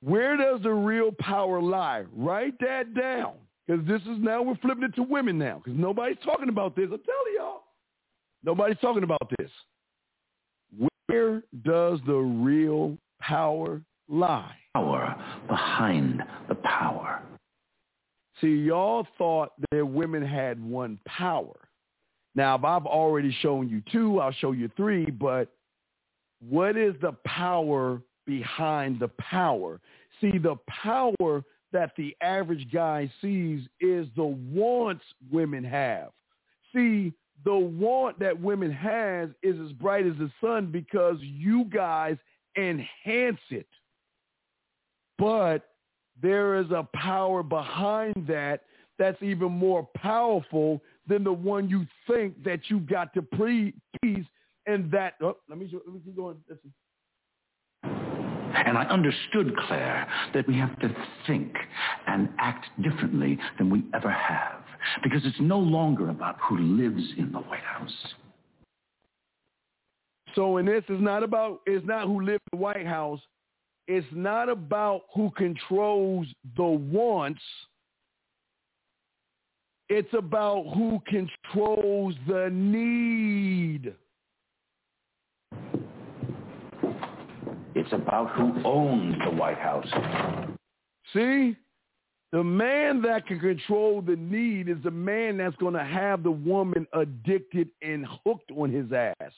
Where 0.00 0.36
does 0.36 0.62
the 0.62 0.70
real 0.70 1.12
power 1.18 1.60
lie? 1.60 2.04
Write 2.14 2.58
that 2.60 2.94
down. 2.94 3.34
Because 3.66 3.86
this 3.86 4.00
is 4.02 4.18
now, 4.18 4.42
we're 4.42 4.56
flipping 4.56 4.84
it 4.84 4.94
to 4.94 5.02
women 5.02 5.38
now. 5.38 5.60
Because 5.62 5.78
nobody's 5.78 6.18
talking 6.24 6.48
about 6.48 6.74
this. 6.74 6.84
I'm 6.84 7.00
telling 7.00 7.34
y'all. 7.36 7.64
Nobody's 8.44 8.78
talking 8.78 9.02
about 9.02 9.30
this. 9.38 9.50
Where 11.06 11.42
does 11.64 12.00
the 12.06 12.14
real 12.14 12.96
power 13.20 13.82
lie? 14.08 14.54
Power 14.74 15.16
behind 15.48 16.22
the 16.48 16.54
power. 16.54 17.22
See, 18.40 18.54
y'all 18.54 19.06
thought 19.16 19.52
that 19.70 19.84
women 19.84 20.24
had 20.24 20.62
one 20.62 20.98
power. 21.06 21.56
Now, 22.34 22.54
if 22.54 22.64
I've 22.64 22.86
already 22.86 23.36
shown 23.42 23.68
you 23.68 23.82
two, 23.90 24.20
I'll 24.20 24.32
show 24.32 24.52
you 24.52 24.70
three, 24.76 25.06
but 25.06 25.48
what 26.40 26.76
is 26.76 26.94
the 27.00 27.12
power 27.26 28.00
behind 28.28 29.00
the 29.00 29.08
power? 29.18 29.80
See, 30.20 30.38
the 30.38 30.56
power 30.68 31.42
that 31.72 31.92
the 31.96 32.14
average 32.20 32.70
guy 32.72 33.10
sees 33.20 33.62
is 33.80 34.06
the 34.14 34.36
wants 34.52 35.04
women 35.32 35.64
have. 35.64 36.10
See, 36.74 37.12
the 37.44 37.56
want 37.56 38.18
that 38.18 38.38
women 38.38 38.70
has 38.70 39.30
is 39.42 39.58
as 39.58 39.72
bright 39.72 40.06
as 40.06 40.16
the 40.18 40.30
sun 40.40 40.70
because 40.70 41.16
you 41.20 41.64
guys 41.64 42.16
enhance 42.56 43.40
it. 43.50 43.66
But 45.18 45.70
there 46.20 46.60
is 46.60 46.70
a 46.70 46.86
power 46.94 47.42
behind 47.42 48.26
that 48.28 48.62
that's 48.98 49.22
even 49.22 49.52
more 49.52 49.88
powerful 49.96 50.82
than 51.06 51.24
the 51.24 51.32
one 51.32 51.70
you 51.70 51.86
think 52.06 52.42
that 52.44 52.60
you 52.68 52.80
got 52.80 53.14
to 53.14 53.22
please 53.22 53.72
and 54.66 54.90
that 54.90 55.14
oh, 55.22 55.36
let 55.48 55.58
me 55.58 55.70
let 55.72 55.94
me 55.94 56.00
keep 56.04 56.16
going. 56.16 56.36
And 58.54 58.76
I 58.78 58.84
understood, 58.84 59.54
Claire, 59.66 60.06
that 60.34 60.46
we 60.46 60.56
have 60.58 60.78
to 60.80 60.94
think 61.26 61.52
and 62.06 62.28
act 62.38 62.66
differently 62.82 63.38
than 63.58 63.70
we 63.70 63.84
ever 63.94 64.10
have. 64.10 64.62
Because 65.02 65.22
it's 65.24 65.40
no 65.40 65.58
longer 65.58 66.10
about 66.10 66.36
who 66.40 66.58
lives 66.58 67.02
in 67.16 67.32
the 67.32 67.38
White 67.38 67.60
House. 67.60 68.14
So 70.34 70.58
in 70.58 70.66
this, 70.66 70.84
it's 70.88 71.02
not 71.02 71.22
about, 71.22 71.60
it's 71.66 71.86
not 71.86 72.06
who 72.06 72.22
lives 72.22 72.40
in 72.52 72.58
the 72.58 72.62
White 72.62 72.86
House. 72.86 73.20
It's 73.86 74.06
not 74.12 74.48
about 74.48 75.02
who 75.14 75.30
controls 75.36 76.26
the 76.56 76.62
wants. 76.62 77.40
It's 79.88 80.12
about 80.12 80.64
who 80.74 81.00
controls 81.06 82.14
the 82.26 82.50
need. 82.52 83.94
It's 87.90 88.02
about 88.02 88.30
who 88.32 88.52
owns 88.66 89.16
the 89.24 89.30
White 89.30 89.56
House. 89.56 89.86
See? 91.14 91.56
The 92.32 92.44
man 92.44 93.00
that 93.00 93.26
can 93.26 93.40
control 93.40 94.02
the 94.02 94.16
need 94.16 94.68
is 94.68 94.76
the 94.84 94.90
man 94.90 95.38
that's 95.38 95.56
going 95.56 95.72
to 95.72 95.84
have 95.84 96.22
the 96.22 96.30
woman 96.30 96.86
addicted 96.92 97.70
and 97.80 98.06
hooked 98.26 98.50
on 98.50 98.70
his 98.70 98.92
ass. 98.92 99.32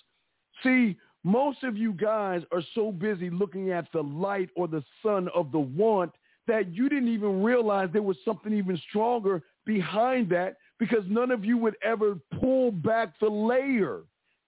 See, 0.64 0.96
most 1.22 1.62
of 1.62 1.76
you 1.76 1.92
guys 1.92 2.42
are 2.50 2.62
so 2.74 2.90
busy 2.90 3.30
looking 3.30 3.70
at 3.70 3.86
the 3.92 4.02
light 4.02 4.48
or 4.56 4.66
the 4.66 4.82
sun 5.00 5.28
of 5.32 5.52
the 5.52 5.60
want 5.60 6.10
that 6.48 6.74
you 6.74 6.88
didn't 6.88 7.10
even 7.12 7.44
realize 7.44 7.90
there 7.92 8.02
was 8.02 8.16
something 8.24 8.52
even 8.52 8.80
stronger 8.88 9.44
behind 9.64 10.28
that 10.30 10.56
because 10.80 11.04
none 11.08 11.30
of 11.30 11.44
you 11.44 11.56
would 11.56 11.76
ever 11.84 12.18
pull 12.40 12.72
back 12.72 13.14
the 13.20 13.28
layer. 13.28 14.00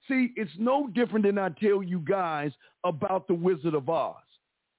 See, 0.08 0.32
it's 0.36 0.50
no 0.58 0.88
different 0.88 1.24
than 1.24 1.38
I 1.38 1.50
tell 1.50 1.82
you 1.82 2.00
guys 2.00 2.52
about 2.84 3.28
the 3.28 3.34
Wizard 3.34 3.74
of 3.74 3.88
Oz. 3.88 4.16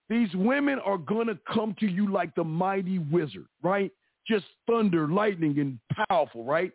These 0.10 0.34
women 0.35 0.80
are 0.80 0.98
going 0.98 1.27
to 1.27 1.40
come 1.52 1.76
to 1.80 1.88
you 1.88 2.11
like 2.11 2.35
the 2.35 2.43
mighty 2.43 3.00
wizard, 3.00 3.48
right? 3.61 3.92
Just 4.27 4.45
thunder, 4.68 5.08
lightning, 5.08 5.60
and 5.60 5.80
powerful, 6.08 6.43
right? 6.43 6.72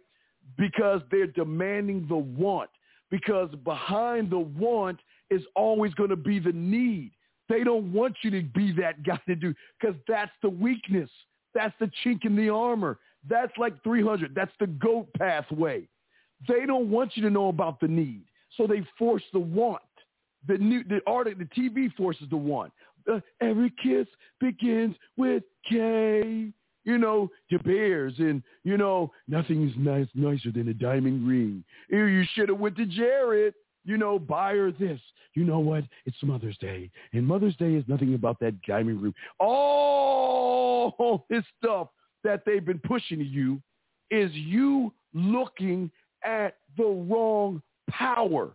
Because 0.57 1.03
they're 1.11 1.27
demanding 1.27 2.07
the 2.09 2.17
want. 2.17 2.71
Because 3.11 3.51
behind 3.65 4.31
the 4.31 4.39
want 4.39 4.99
is 5.31 5.43
always 5.55 5.93
going 5.95 6.11
to 6.11 6.17
be 6.17 6.39
the 6.39 6.53
need. 6.53 7.13
They 7.49 7.65
don't 7.65 7.93
want 7.93 8.17
you 8.23 8.31
to 8.33 8.43
be 8.43 8.73
that 8.73 9.03
guy 9.07 9.21
to 9.27 9.35
do 9.35 9.55
because 9.81 9.97
that's 10.07 10.33
the 10.43 10.51
weakness. 10.51 11.11
That's 11.55 11.75
the 11.81 11.91
chink 12.05 12.25
in 12.25 12.37
the 12.37 12.49
armor. 12.51 12.99
That's 13.29 13.53
like 13.59 13.83
300. 13.83 14.35
That's 14.35 14.53
the 14.61 14.67
goat 14.67 15.09
pathway. 15.19 15.89
They 16.47 16.67
don't 16.67 16.91
want 16.91 17.17
you 17.17 17.23
to 17.23 17.31
know 17.31 17.49
about 17.49 17.81
the 17.81 17.89
need. 17.89 18.25
So 18.57 18.67
they 18.67 18.83
force 18.99 19.23
the 19.33 19.41
want. 19.41 19.83
The 20.47 20.59
new, 20.59 20.85
the 20.85 21.01
art, 21.07 21.27
the 21.27 21.45
TV 21.45 21.93
forces 21.95 22.27
the 22.31 22.37
want. 22.37 22.73
Uh, 23.11 23.21
every 23.41 23.73
kiss 23.83 24.07
begins 24.41 24.97
with 25.17 25.43
Kay. 25.69 26.53
You 26.85 26.97
know, 26.97 27.31
the 27.51 27.59
Bears, 27.59 28.15
and 28.19 28.43
you 28.65 28.79
know, 28.79 29.13
nothing 29.27 29.69
is 29.69 29.75
nice 29.77 30.07
nicer 30.15 30.51
than 30.51 30.69
a 30.69 30.75
diamond 30.75 31.29
ring. 31.29 31.63
You, 31.91 32.05
you 32.05 32.25
should 32.33 32.49
have 32.49 32.59
went 32.59 32.77
to 32.77 32.87
Jared. 32.87 33.53
You 33.85 33.99
know, 33.99 34.19
buy 34.19 34.55
her 34.55 34.73
this. 34.73 35.01
You 35.35 35.45
know 35.45 35.59
what? 35.59 35.85
It's 36.07 36.17
Mother's 36.23 36.57
Day, 36.59 36.91
and 37.13 37.27
Mother's 37.27 37.57
Day 37.57 37.75
is 37.75 37.85
nothing 37.89 38.15
about 38.15 38.41
that 38.41 38.63
diamond 38.63 39.03
ring. 39.03 39.13
All 39.39 41.27
this 41.29 41.45
stuff 41.63 41.89
that 42.25 42.43
they've 42.47 42.65
been 42.65 42.81
pushing 42.81 43.19
to 43.19 43.25
you 43.25 43.61
is 44.11 44.31
you 44.33 44.93
looking 45.13 45.91
at 46.25 46.57
the 46.77 46.85
wrong 46.85 47.63
power. 47.89 48.51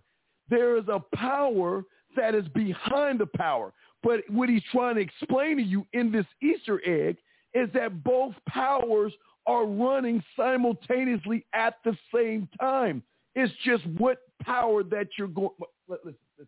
There 0.49 0.77
is 0.77 0.85
a 0.87 1.01
power 1.15 1.83
that 2.15 2.35
is 2.35 2.47
behind 2.49 3.19
the 3.19 3.25
power. 3.25 3.73
But 4.01 4.21
what 4.29 4.49
he's 4.49 4.63
trying 4.71 4.95
to 4.95 5.01
explain 5.01 5.57
to 5.57 5.63
you 5.63 5.85
in 5.93 6.11
this 6.11 6.25
Easter 6.41 6.81
egg 6.85 7.17
is 7.53 7.69
that 7.73 8.03
both 8.03 8.33
powers 8.47 9.13
are 9.45 9.65
running 9.65 10.23
simultaneously 10.35 11.45
at 11.53 11.75
the 11.83 11.95
same 12.13 12.47
time. 12.59 13.03
It's 13.35 13.53
just 13.65 13.85
what 13.97 14.19
power 14.41 14.83
that 14.83 15.07
you're 15.17 15.27
going. 15.27 15.51
Listen, 15.87 16.15
listen, 16.37 16.47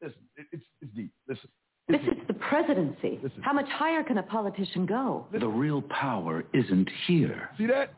listen. 0.00 0.14
It's, 0.52 0.64
it's 0.80 0.92
deep. 0.94 1.12
Listen. 1.28 1.48
This 1.88 2.00
is 2.02 2.26
the 2.26 2.34
presidency. 2.34 3.18
How 3.42 3.52
much 3.52 3.68
higher 3.68 4.02
can 4.02 4.18
a 4.18 4.22
politician 4.22 4.86
go? 4.86 5.26
The 5.32 5.46
real 5.46 5.82
power 5.82 6.44
isn't 6.54 6.88
here. 7.06 7.50
See 7.58 7.66
that? 7.66 7.92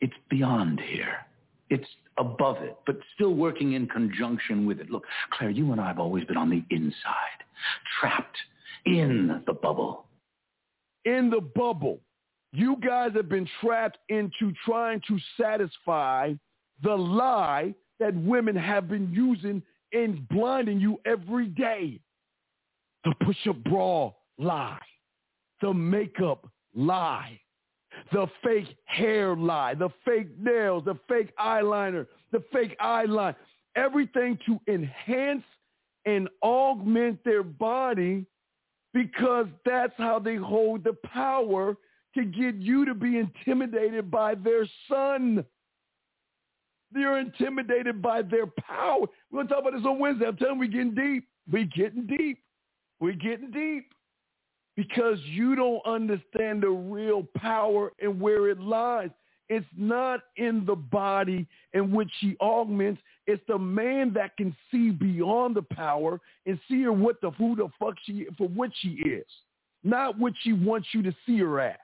It's 0.00 0.14
beyond 0.30 0.80
here. 0.80 1.26
It's 1.70 1.86
above 2.18 2.56
it, 2.62 2.76
but 2.84 2.98
still 3.14 3.34
working 3.34 3.72
in 3.72 3.86
conjunction 3.86 4.66
with 4.66 4.80
it. 4.80 4.90
Look, 4.90 5.04
Claire, 5.32 5.50
you 5.50 5.70
and 5.72 5.80
I 5.80 5.86
have 5.86 5.98
always 5.98 6.24
been 6.24 6.36
on 6.36 6.50
the 6.50 6.62
inside, 6.70 7.40
trapped 8.00 8.36
in 8.86 9.42
the 9.46 9.52
bubble. 9.52 10.06
In 11.04 11.30
the 11.30 11.40
bubble. 11.40 12.00
You 12.52 12.76
guys 12.84 13.12
have 13.14 13.28
been 13.28 13.48
trapped 13.60 13.98
into 14.08 14.52
trying 14.64 15.00
to 15.06 15.18
satisfy 15.40 16.32
the 16.82 16.94
lie 16.94 17.74
that 18.00 18.14
women 18.16 18.56
have 18.56 18.88
been 18.88 19.12
using 19.12 19.62
in 19.92 20.26
blinding 20.30 20.80
you 20.80 21.00
every 21.04 21.46
day. 21.46 22.00
The 23.04 23.14
push-up 23.24 23.62
bra 23.64 24.10
lie. 24.38 24.78
The 25.62 25.72
makeup 25.72 26.48
lie. 26.74 27.38
The 28.12 28.26
fake 28.42 28.76
hair 28.84 29.36
lie. 29.36 29.74
The 29.74 29.90
fake 30.04 30.28
nails. 30.38 30.84
The 30.84 30.98
fake 31.08 31.36
eyeliner. 31.38 32.06
The 32.32 32.42
fake 32.52 32.76
eyeline. 32.80 33.34
Everything 33.76 34.38
to 34.46 34.60
enhance 34.66 35.44
and 36.06 36.28
augment 36.42 37.22
their 37.24 37.42
body 37.42 38.26
because 38.92 39.46
that's 39.64 39.92
how 39.96 40.18
they 40.18 40.36
hold 40.36 40.84
the 40.84 40.94
power 41.04 41.76
to 42.14 42.24
get 42.24 42.56
you 42.56 42.84
to 42.84 42.94
be 42.94 43.18
intimidated 43.18 44.10
by 44.10 44.34
their 44.34 44.66
sun. 44.88 45.44
They're 46.92 47.18
intimidated 47.18 48.02
by 48.02 48.22
their 48.22 48.46
power. 48.46 49.06
We're 49.30 49.44
going 49.44 49.48
to 49.48 49.54
talk 49.54 49.62
about 49.62 49.74
this 49.74 49.86
on 49.86 49.98
Wednesday. 50.00 50.26
I'm 50.26 50.36
telling 50.36 50.54
you, 50.54 50.60
we're 50.60 50.68
getting 50.68 50.94
deep. 50.94 51.28
We're 51.50 51.64
getting 51.64 52.06
deep. 52.06 52.42
We're 52.98 53.12
getting 53.12 53.50
deep 53.52 53.92
because 54.80 55.18
you 55.24 55.54
don't 55.54 55.84
understand 55.84 56.62
the 56.62 56.70
real 56.70 57.22
power 57.36 57.92
and 58.00 58.18
where 58.18 58.48
it 58.48 58.58
lies. 58.58 59.10
It's 59.50 59.66
not 59.76 60.20
in 60.36 60.64
the 60.64 60.74
body 60.74 61.46
in 61.74 61.92
which 61.92 62.08
she 62.18 62.34
augments. 62.40 63.02
It's 63.26 63.42
the 63.46 63.58
man 63.58 64.10
that 64.14 64.38
can 64.38 64.56
see 64.70 64.90
beyond 64.90 65.54
the 65.54 65.62
power 65.62 66.18
and 66.46 66.58
see 66.66 66.80
her 66.84 66.94
what 66.94 67.20
the 67.20 67.30
who 67.32 67.56
the 67.56 67.68
fuck 67.78 67.96
she 68.06 68.26
for 68.38 68.48
what 68.48 68.70
she 68.80 69.02
is, 69.04 69.26
not 69.84 70.18
what 70.18 70.32
she 70.40 70.54
wants 70.54 70.88
you 70.92 71.02
to 71.02 71.14
see 71.26 71.40
her 71.40 71.60
as. 71.60 71.76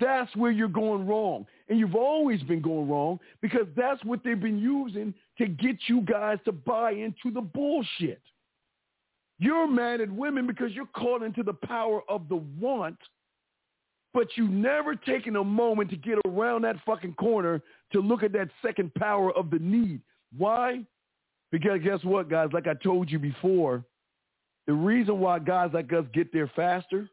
That's 0.00 0.34
where 0.34 0.50
you're 0.50 0.66
going 0.66 1.06
wrong. 1.06 1.46
And 1.68 1.78
you've 1.78 1.94
always 1.94 2.42
been 2.42 2.62
going 2.62 2.88
wrong 2.88 3.20
because 3.40 3.68
that's 3.76 4.04
what 4.04 4.24
they've 4.24 4.40
been 4.40 4.58
using 4.58 5.14
to 5.38 5.46
get 5.46 5.76
you 5.86 6.00
guys 6.00 6.38
to 6.46 6.52
buy 6.52 6.94
into 6.94 7.30
the 7.32 7.42
bullshit. 7.42 8.20
You're 9.38 9.66
mad 9.66 10.00
at 10.00 10.10
women 10.10 10.46
because 10.46 10.72
you're 10.72 10.86
caught 10.86 11.22
into 11.22 11.42
the 11.42 11.54
power 11.54 12.02
of 12.08 12.28
the 12.28 12.36
want, 12.60 12.98
but 14.14 14.28
you 14.36 14.46
never 14.48 14.94
taken 14.94 15.36
a 15.36 15.44
moment 15.44 15.90
to 15.90 15.96
get 15.96 16.18
around 16.26 16.62
that 16.62 16.76
fucking 16.86 17.14
corner 17.14 17.60
to 17.92 18.00
look 18.00 18.22
at 18.22 18.32
that 18.32 18.48
second 18.64 18.94
power 18.94 19.32
of 19.36 19.50
the 19.50 19.58
need. 19.58 20.00
Why? 20.36 20.84
Because 21.50 21.80
guess 21.82 22.02
what, 22.04 22.30
guys? 22.30 22.50
Like 22.52 22.66
I 22.66 22.74
told 22.74 23.10
you 23.10 23.18
before, 23.18 23.84
the 24.66 24.72
reason 24.72 25.18
why 25.18 25.38
guys 25.38 25.70
like 25.72 25.92
us 25.92 26.04
get 26.14 26.32
there 26.32 26.50
faster 26.54 27.08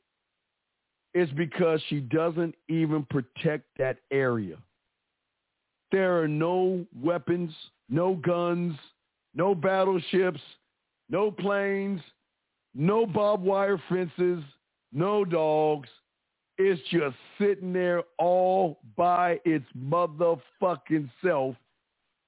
is 1.13 1.29
because 1.31 1.81
she 1.89 1.99
doesn't 1.99 2.53
even 2.67 3.05
protect 3.09 3.65
that 3.77 3.97
area. 4.11 4.57
There 5.91 6.21
are 6.21 6.27
no 6.27 6.85
weapons, 7.01 7.51
no 7.89 8.13
guns, 8.15 8.75
no 9.33 9.55
battleships, 9.55 10.39
no 11.09 11.31
planes, 11.31 12.01
no 12.75 13.05
barbed 13.05 13.43
wire 13.43 13.81
fences, 13.89 14.43
no 14.91 15.25
dogs. 15.25 15.89
It's 16.57 16.81
just 16.91 17.15
sitting 17.39 17.71
there 17.71 18.03
all 18.17 18.79
by 18.97 19.39
its 19.45 19.65
motherfucking 19.77 21.09
self. 21.23 21.55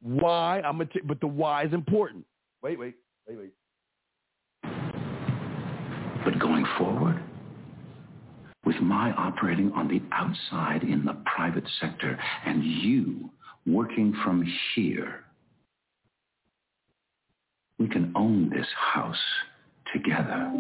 Why? 0.02 0.62
I'm 0.62 0.78
gonna 0.78 0.90
but 1.06 1.20
the 1.20 1.28
why 1.28 1.66
is 1.66 1.74
important. 1.74 2.26
Wait, 2.64 2.80
wait, 2.80 2.96
wait, 3.28 3.38
wait. 3.38 3.52
But 6.24 6.40
going 6.40 6.66
forward, 6.78 7.22
with 8.66 8.78
my 8.78 9.12
operating 9.14 9.72
on 9.74 9.88
the 9.88 10.02
outside 10.12 10.84
in 10.84 11.04
the 11.04 11.18
private 11.36 11.68
sector 11.80 12.18
and 12.46 12.64
you 12.64 13.30
working 13.66 14.16
from 14.24 14.46
here, 14.76 15.26
we 17.82 17.88
can 17.88 18.12
own 18.16 18.48
this 18.52 18.68
house 18.76 19.16
together. 19.92 20.52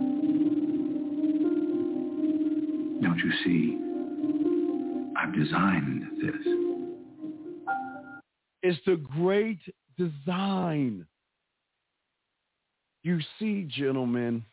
Don't 3.04 3.20
you 3.20 3.32
see? 3.44 3.78
I've 5.16 5.34
designed 5.36 6.04
this. 6.20 6.42
It's 8.64 8.80
the 8.88 8.96
great 8.96 9.60
design. 10.00 11.06
You 13.04 13.20
see, 13.38 13.68
gentlemen, 13.70 14.44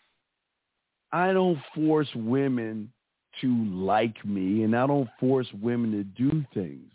I 1.11 1.33
don't 1.33 1.59
force 1.75 2.09
women 2.15 2.93
to 3.41 3.65
like 3.65 4.23
me 4.27 4.65
and 4.65 4.77
I 4.77 4.87
don't 4.87 5.09
force 5.19 5.49
women 5.63 5.93
to 5.93 6.05
do 6.05 6.45
things. 6.53 6.93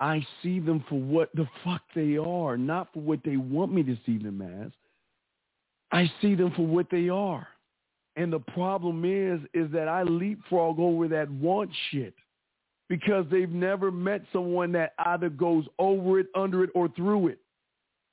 I 0.00 0.24
see 0.42 0.60
them 0.60 0.84
for 0.88 1.00
what 1.00 1.34
the 1.34 1.48
fuck 1.64 1.82
they 1.94 2.16
are, 2.16 2.56
not 2.56 2.92
for 2.92 3.00
what 3.00 3.20
they 3.24 3.36
want 3.36 3.72
me 3.72 3.82
to 3.82 3.96
see 4.06 4.18
them 4.18 4.40
as. 4.42 4.72
I 5.90 6.10
see 6.20 6.34
them 6.34 6.52
for 6.54 6.66
what 6.66 6.86
they 6.90 7.08
are. 7.08 7.48
And 8.16 8.32
the 8.32 8.40
problem 8.40 9.04
is, 9.04 9.40
is 9.54 9.70
that 9.72 9.88
I 9.88 10.02
leapfrog 10.02 10.78
over 10.78 11.08
that 11.08 11.30
want 11.30 11.70
shit 11.90 12.14
because 12.88 13.26
they've 13.30 13.50
never 13.50 13.90
met 13.90 14.22
someone 14.32 14.72
that 14.72 14.94
either 15.06 15.28
goes 15.28 15.64
over 15.78 16.20
it, 16.20 16.26
under 16.34 16.64
it, 16.64 16.70
or 16.74 16.88
through 16.88 17.28
it. 17.28 17.38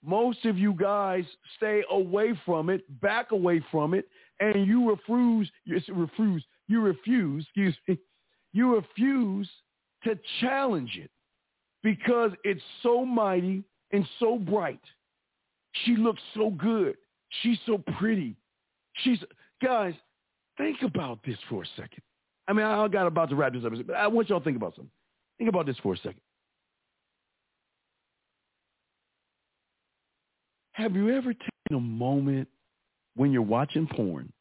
Most 0.03 0.45
of 0.45 0.57
you 0.57 0.73
guys 0.73 1.23
stay 1.57 1.83
away 1.89 2.39
from 2.45 2.69
it, 2.69 2.83
back 3.01 3.31
away 3.31 3.63
from 3.71 3.93
it, 3.93 4.07
and 4.39 4.67
you 4.67 4.89
refuse, 4.89 5.49
you 5.65 5.79
refuse, 5.95 6.45
you 6.67 6.81
refuse, 6.81 7.47
excuse 7.55 7.77
me, 7.87 7.97
you 8.53 8.75
refuse 8.75 9.49
to 10.03 10.17
challenge 10.39 10.99
it 11.01 11.09
because 11.85 12.31
it's 12.43 12.63
so 12.81 13.05
mighty 13.05 13.63
and 13.91 14.05
so 14.19 14.39
bright. 14.39 14.81
She 15.85 15.95
looks 15.95 16.21
so 16.33 16.49
good. 16.49 16.95
She's 17.43 17.59
so 17.67 17.77
pretty. 17.99 18.35
She's 19.03 19.19
guys, 19.63 19.93
think 20.57 20.81
about 20.81 21.19
this 21.23 21.37
for 21.47 21.61
a 21.61 21.65
second. 21.75 22.01
I 22.47 22.53
mean, 22.53 22.65
I 22.65 22.87
got 22.87 23.05
about 23.05 23.29
to 23.29 23.35
wrap 23.35 23.53
this 23.53 23.63
up, 23.63 23.73
but 23.85 23.95
I 23.95 24.07
want 24.07 24.29
y'all 24.29 24.39
to 24.39 24.43
think 24.43 24.57
about 24.57 24.73
something. 24.75 24.89
Think 25.37 25.47
about 25.47 25.67
this 25.67 25.77
for 25.83 25.93
a 25.93 25.97
second. 25.97 26.21
Have 30.71 30.95
you 30.95 31.11
ever 31.11 31.33
taken 31.33 31.75
a 31.75 31.79
moment 31.79 32.47
when 33.15 33.31
you're 33.31 33.43
watching 33.43 33.87
porn 33.87 34.33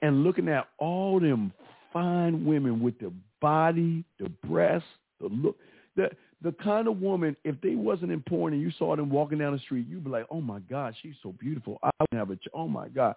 and 0.00 0.24
looking 0.24 0.48
at 0.48 0.68
all 0.78 1.20
them 1.20 1.52
fine 1.92 2.46
women 2.46 2.80
with 2.80 2.98
the 2.98 3.12
body, 3.42 4.04
the 4.18 4.30
breasts, 4.46 4.88
the 5.20 5.26
look, 5.26 5.56
the 5.98 6.08
the 6.40 6.52
kind 6.62 6.86
of 6.86 7.00
woman, 7.00 7.36
if 7.44 7.60
they 7.60 7.74
wasn't 7.74 8.12
in 8.12 8.22
porn 8.22 8.52
and 8.52 8.62
you 8.62 8.70
saw 8.78 8.94
them 8.94 9.10
walking 9.10 9.38
down 9.38 9.52
the 9.52 9.58
street, 9.58 9.88
you'd 9.88 10.04
be 10.04 10.10
like, 10.10 10.24
oh 10.30 10.40
my 10.40 10.60
God, 10.60 10.94
she's 11.02 11.16
so 11.20 11.32
beautiful. 11.32 11.78
I 11.82 11.90
would 12.00 12.16
have 12.16 12.30
a, 12.30 12.36
ch- 12.36 12.46
oh 12.54 12.68
my 12.68 12.86
God. 12.88 13.16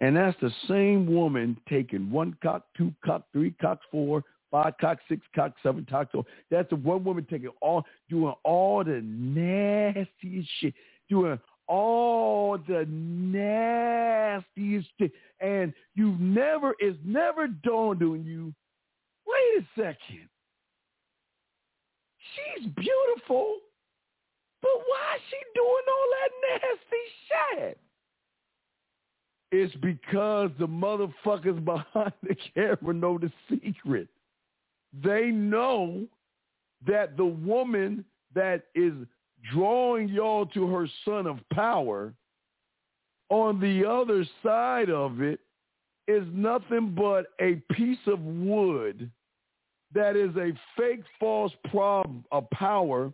And 0.00 0.16
that's 0.16 0.38
the 0.40 0.52
same 0.68 1.12
woman 1.12 1.58
taking 1.68 2.08
one 2.08 2.36
cock, 2.40 2.66
two 2.76 2.94
cock, 3.04 3.24
three 3.32 3.50
cocks, 3.60 3.84
four, 3.90 4.22
five 4.52 4.74
cock, 4.80 4.98
six 5.08 5.22
cock, 5.34 5.54
seven 5.60 5.84
cock. 5.90 6.10
So 6.12 6.24
that's 6.52 6.70
the 6.70 6.76
one 6.76 7.02
woman 7.02 7.26
taking 7.28 7.50
all, 7.60 7.84
doing 8.08 8.32
all 8.44 8.84
the 8.84 9.00
nastiest 9.02 10.48
shit, 10.60 10.74
doing 11.10 11.40
all 11.66 12.58
the 12.58 12.86
nastiest 12.88 14.86
shit. 15.00 15.10
And 15.40 15.74
you've 15.96 16.20
never, 16.20 16.76
it's 16.78 16.98
never 17.04 17.48
dawned 17.48 18.04
on 18.04 18.24
you, 18.24 18.54
wait 19.26 19.64
a 19.64 19.66
second. 19.76 20.28
She's 22.34 22.66
beautiful, 22.70 23.56
but 24.60 24.70
why 24.86 25.16
is 25.16 25.22
she 25.30 25.36
doing 25.54 25.86
all 25.88 26.08
that 26.18 26.30
nasty 26.60 27.66
shit? 27.68 27.78
It's 29.50 29.74
because 29.76 30.50
the 30.58 30.66
motherfuckers 30.66 31.62
behind 31.64 32.12
the 32.22 32.36
camera 32.54 32.94
know 32.94 33.18
the 33.18 33.30
secret. 33.50 34.08
They 35.02 35.26
know 35.26 36.06
that 36.86 37.16
the 37.16 37.24
woman 37.24 38.04
that 38.34 38.64
is 38.74 38.94
drawing 39.52 40.08
y'all 40.08 40.46
to 40.46 40.66
her 40.68 40.88
sun 41.04 41.26
of 41.26 41.38
power 41.52 42.14
on 43.28 43.60
the 43.60 43.88
other 43.88 44.24
side 44.42 44.90
of 44.90 45.20
it 45.20 45.40
is 46.08 46.24
nothing 46.32 46.94
but 46.94 47.26
a 47.40 47.56
piece 47.74 47.98
of 48.06 48.20
wood 48.20 49.10
that 49.94 50.16
is 50.16 50.34
a 50.36 50.52
fake 50.76 51.02
false 51.20 51.52
prob 51.70 52.24
a 52.32 52.42
power 52.42 53.12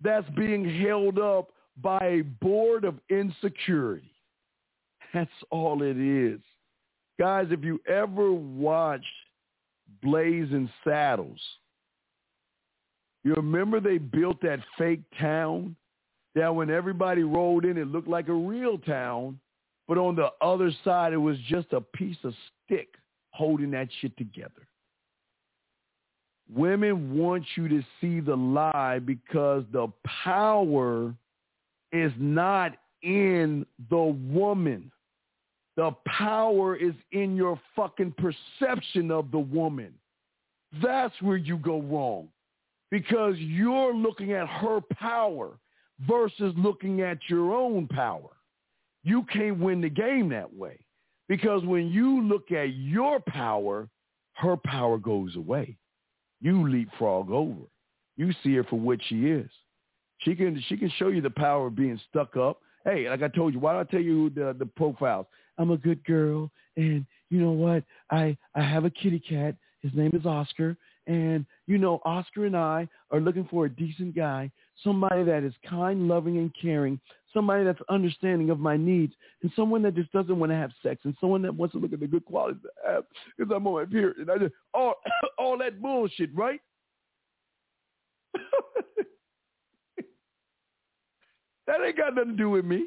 that's 0.00 0.28
being 0.30 0.64
held 0.80 1.18
up 1.18 1.50
by 1.80 1.98
a 2.00 2.22
board 2.22 2.84
of 2.84 2.98
insecurity. 3.08 4.12
That's 5.14 5.30
all 5.50 5.82
it 5.82 5.96
is. 5.96 6.40
Guys, 7.18 7.46
if 7.50 7.64
you 7.64 7.80
ever 7.88 8.32
watched 8.32 9.06
Blazing 10.02 10.70
Saddles, 10.84 11.40
you 13.24 13.34
remember 13.34 13.80
they 13.80 13.98
built 13.98 14.40
that 14.42 14.60
fake 14.76 15.00
town 15.18 15.74
that 16.34 16.54
when 16.54 16.70
everybody 16.70 17.24
rolled 17.24 17.64
in, 17.64 17.76
it 17.76 17.88
looked 17.88 18.08
like 18.08 18.28
a 18.28 18.32
real 18.32 18.78
town, 18.78 19.40
but 19.88 19.98
on 19.98 20.14
the 20.14 20.30
other 20.40 20.70
side, 20.84 21.12
it 21.12 21.16
was 21.16 21.36
just 21.48 21.72
a 21.72 21.80
piece 21.80 22.18
of 22.22 22.34
stick 22.64 22.94
holding 23.30 23.70
that 23.72 23.88
shit 24.00 24.16
together. 24.16 24.67
Women 26.52 27.16
want 27.16 27.44
you 27.56 27.68
to 27.68 27.82
see 28.00 28.20
the 28.20 28.36
lie 28.36 29.00
because 29.04 29.64
the 29.72 29.92
power 30.24 31.14
is 31.92 32.12
not 32.18 32.72
in 33.02 33.66
the 33.90 34.16
woman. 34.30 34.90
The 35.76 35.94
power 36.06 36.74
is 36.74 36.94
in 37.12 37.36
your 37.36 37.60
fucking 37.76 38.14
perception 38.18 39.10
of 39.10 39.30
the 39.30 39.38
woman. 39.38 39.92
That's 40.82 41.14
where 41.22 41.36
you 41.36 41.58
go 41.58 41.80
wrong 41.80 42.28
because 42.90 43.36
you're 43.38 43.94
looking 43.94 44.32
at 44.32 44.48
her 44.48 44.80
power 44.92 45.58
versus 46.06 46.54
looking 46.56 47.02
at 47.02 47.18
your 47.28 47.54
own 47.54 47.86
power. 47.88 48.30
You 49.04 49.24
can't 49.24 49.58
win 49.58 49.80
the 49.80 49.88
game 49.88 50.28
that 50.30 50.52
way 50.52 50.78
because 51.28 51.64
when 51.64 51.88
you 51.88 52.22
look 52.22 52.50
at 52.52 52.74
your 52.74 53.20
power, 53.20 53.88
her 54.34 54.56
power 54.56 54.98
goes 54.98 55.36
away. 55.36 55.76
You 56.40 56.68
leapfrog 56.68 57.30
over. 57.30 57.62
You 58.16 58.32
see 58.42 58.54
her 58.54 58.64
for 58.64 58.78
what 58.78 58.98
she 59.08 59.26
is. 59.26 59.50
She 60.18 60.34
can 60.34 60.62
she 60.68 60.76
can 60.76 60.90
show 60.98 61.08
you 61.08 61.20
the 61.20 61.30
power 61.30 61.68
of 61.68 61.76
being 61.76 62.00
stuck 62.10 62.36
up. 62.36 62.60
Hey, 62.84 63.08
like 63.08 63.22
I 63.22 63.28
told 63.28 63.54
you, 63.54 63.60
why 63.60 63.72
don't 63.72 63.88
I 63.88 63.90
tell 63.90 64.00
you 64.00 64.30
the 64.30 64.54
the 64.58 64.66
profiles? 64.66 65.26
I'm 65.58 65.70
a 65.70 65.76
good 65.76 66.04
girl, 66.04 66.50
and 66.76 67.04
you 67.30 67.40
know 67.40 67.52
what? 67.52 67.84
I 68.10 68.36
I 68.54 68.62
have 68.62 68.84
a 68.84 68.90
kitty 68.90 69.20
cat. 69.20 69.56
His 69.80 69.92
name 69.94 70.10
is 70.12 70.26
Oscar, 70.26 70.76
and 71.06 71.46
you 71.66 71.78
know 71.78 72.00
Oscar 72.04 72.46
and 72.46 72.56
I 72.56 72.88
are 73.10 73.20
looking 73.20 73.46
for 73.48 73.66
a 73.66 73.70
decent 73.70 74.16
guy, 74.16 74.50
somebody 74.82 75.22
that 75.24 75.44
is 75.44 75.54
kind, 75.68 76.08
loving, 76.08 76.38
and 76.38 76.52
caring, 76.60 77.00
somebody 77.32 77.64
that's 77.64 77.80
understanding 77.88 78.50
of 78.50 78.58
my 78.58 78.76
needs, 78.76 79.14
and 79.42 79.52
someone 79.54 79.82
that 79.82 79.94
just 79.94 80.12
doesn't 80.12 80.38
want 80.38 80.50
to 80.50 80.56
have 80.56 80.70
sex, 80.82 81.00
and 81.04 81.14
someone 81.20 81.42
that 81.42 81.54
wants 81.54 81.72
to 81.72 81.78
look 81.78 81.92
at 81.92 82.00
the 82.00 82.06
good 82.06 82.24
qualities 82.24 82.62
I 82.86 82.92
have 82.92 83.04
because 83.36 83.52
I'm 83.54 83.66
on 83.66 83.74
my 83.74 83.84
period. 83.84 84.16
And 84.18 84.30
I 84.30 84.38
just 84.38 84.54
all 84.74 84.94
all 85.38 85.58
that 85.58 85.80
bullshit, 85.80 86.30
right? 86.34 86.60
That 91.68 91.82
ain't 91.86 91.98
got 91.98 92.14
nothing 92.14 92.30
to 92.30 92.36
do 92.36 92.48
with 92.48 92.64
me. 92.64 92.86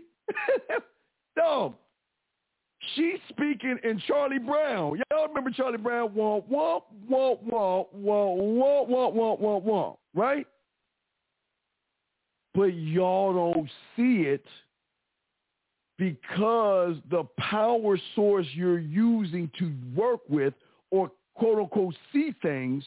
Dog. 1.38 1.76
She's 2.96 3.20
speaking 3.30 3.78
in 3.84 4.02
Charlie 4.08 4.40
Brown. 4.40 5.00
Y'all 5.12 5.28
remember 5.28 5.52
Charlie 5.52 5.78
Brown? 5.78 6.10
Womp, 6.10 6.46
womp, 6.52 6.82
womp, 7.10 7.44
womp, 7.48 7.86
womp, 7.96 7.96
womp, 7.96 8.90
womp, 8.90 9.16
womp, 9.16 9.40
womp, 9.40 9.64
womp, 9.64 9.98
right? 10.16 10.48
But 12.54 12.74
y'all 12.74 13.34
don't 13.34 13.70
see 13.96 14.24
it 14.24 14.46
because 15.98 16.96
the 17.10 17.24
power 17.38 17.98
source 18.16 18.48
you're 18.54 18.80
using 18.80 19.50
to 19.60 19.72
work 19.96 20.22
with 20.28 20.54
or 20.90 21.12
quote 21.36 21.60
unquote 21.60 21.96
see 22.12 22.34
things 22.42 22.84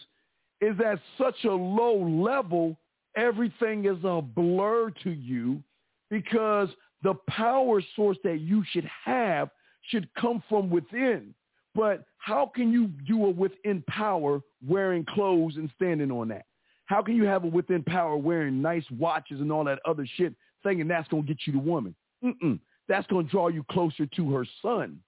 is 0.60 0.76
at 0.84 0.98
such 1.16 1.44
a 1.44 1.52
low 1.52 1.96
level, 1.96 2.76
everything 3.16 3.84
is 3.84 3.98
a 4.04 4.20
blur 4.20 4.90
to 5.02 5.10
you 5.10 5.62
because 6.10 6.68
the 7.02 7.14
power 7.28 7.82
source 7.94 8.18
that 8.24 8.40
you 8.40 8.64
should 8.70 8.88
have 9.04 9.50
should 9.90 10.08
come 10.14 10.42
from 10.48 10.70
within. 10.70 11.34
But 11.74 12.04
how 12.18 12.50
can 12.54 12.72
you 12.72 12.88
do 13.06 13.26
a 13.26 13.30
within 13.30 13.82
power 13.88 14.40
wearing 14.66 15.04
clothes 15.04 15.56
and 15.56 15.70
standing 15.76 16.10
on 16.10 16.28
that? 16.28 16.46
How 16.86 17.02
can 17.02 17.16
you 17.16 17.24
have 17.24 17.44
a 17.44 17.46
within 17.46 17.82
power 17.82 18.16
wearing 18.16 18.60
nice 18.60 18.84
watches 18.98 19.40
and 19.40 19.50
all 19.50 19.64
that 19.64 19.80
other 19.86 20.06
shit 20.16 20.34
thinking 20.62 20.88
that's 20.88 21.08
going 21.08 21.22
to 21.22 21.28
get 21.28 21.46
you 21.46 21.52
the 21.54 21.58
woman? 21.58 21.94
Mm-mm. 22.22 22.58
That's 22.88 23.06
going 23.06 23.26
to 23.26 23.30
draw 23.30 23.48
you 23.48 23.64
closer 23.70 24.06
to 24.06 24.32
her 24.32 24.46
sun, 24.60 25.00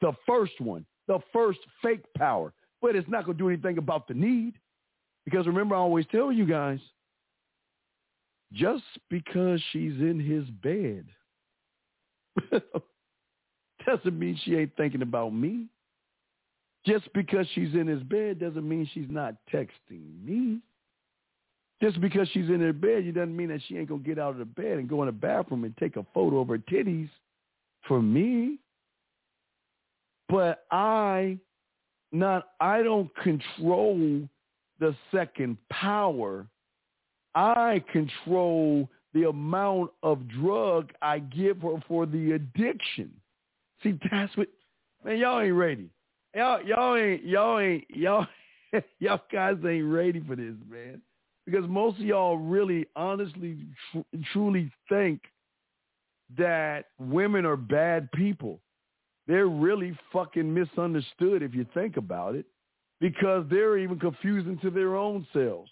the 0.00 0.12
first 0.26 0.60
one, 0.60 0.86
the 1.08 1.18
first 1.32 1.58
fake 1.82 2.04
power. 2.16 2.52
But 2.80 2.94
it's 2.94 3.08
not 3.08 3.24
going 3.24 3.36
to 3.36 3.42
do 3.42 3.48
anything 3.48 3.78
about 3.78 4.06
the 4.06 4.14
need. 4.14 4.54
Because 5.24 5.46
remember, 5.46 5.74
I 5.74 5.78
always 5.78 6.06
tell 6.12 6.30
you 6.30 6.46
guys, 6.46 6.78
just 8.52 8.84
because 9.10 9.60
she's 9.72 9.94
in 10.00 10.20
his 10.20 10.44
bed 10.62 11.06
doesn't 13.86 14.18
mean 14.18 14.38
she 14.44 14.54
ain't 14.56 14.76
thinking 14.76 15.02
about 15.02 15.34
me. 15.34 15.66
Just 16.86 17.10
because 17.14 17.46
she's 17.54 17.74
in 17.74 17.86
his 17.86 18.02
bed 18.02 18.38
doesn't 18.38 18.68
mean 18.68 18.88
she's 18.92 19.08
not 19.08 19.34
texting 19.52 20.22
me. 20.22 20.60
Just 21.82 22.00
because 22.00 22.28
she's 22.28 22.48
in 22.48 22.60
her 22.60 22.72
bed, 22.72 23.04
it 23.04 23.12
doesn't 23.12 23.36
mean 23.36 23.48
that 23.48 23.60
she 23.66 23.76
ain't 23.76 23.88
gonna 23.88 24.02
get 24.02 24.18
out 24.18 24.32
of 24.32 24.38
the 24.38 24.44
bed 24.44 24.78
and 24.78 24.88
go 24.88 25.02
in 25.02 25.06
the 25.06 25.12
bathroom 25.12 25.64
and 25.64 25.76
take 25.76 25.96
a 25.96 26.06
photo 26.14 26.40
of 26.40 26.48
her 26.48 26.58
titties 26.58 27.10
for 27.86 28.00
me. 28.00 28.58
But 30.28 30.64
I 30.70 31.38
not 32.12 32.48
I 32.60 32.82
don't 32.82 33.14
control 33.16 34.28
the 34.80 34.94
second 35.12 35.58
power. 35.70 36.46
I 37.34 37.82
control 37.92 38.88
the 39.12 39.28
amount 39.28 39.90
of 40.02 40.26
drug 40.28 40.92
I 41.02 41.18
give 41.18 41.62
her 41.62 41.82
for 41.88 42.06
the 42.06 42.32
addiction. 42.32 43.12
See, 43.82 43.98
that's 44.10 44.34
what 44.36 44.48
man, 45.04 45.18
y'all 45.18 45.40
ain't 45.40 45.54
ready. 45.54 45.90
Y'all 46.34 46.62
y'all 46.62 46.96
ain't 46.96 47.24
y'all 47.24 47.58
ain't 47.58 47.84
y'all 47.90 48.26
y'all 49.00 49.20
guys 49.30 49.56
ain't 49.66 49.92
ready 49.92 50.22
for 50.26 50.36
this, 50.36 50.54
man. 50.70 51.02
Because 51.46 51.68
most 51.68 51.98
of 51.98 52.04
y'all 52.04 52.38
really 52.38 52.86
honestly 52.96 53.58
tr- 53.92 54.18
truly 54.32 54.72
think 54.88 55.20
that 56.38 56.86
women 56.98 57.44
are 57.44 57.56
bad 57.56 58.10
people. 58.12 58.60
They're 59.26 59.46
really 59.46 59.96
fucking 60.12 60.52
misunderstood 60.52 61.42
if 61.42 61.54
you 61.54 61.66
think 61.74 61.96
about 61.96 62.34
it 62.34 62.46
because 63.00 63.44
they're 63.50 63.78
even 63.78 63.98
confusing 63.98 64.58
to 64.60 64.70
their 64.70 64.96
own 64.96 65.26
selves. 65.32 65.70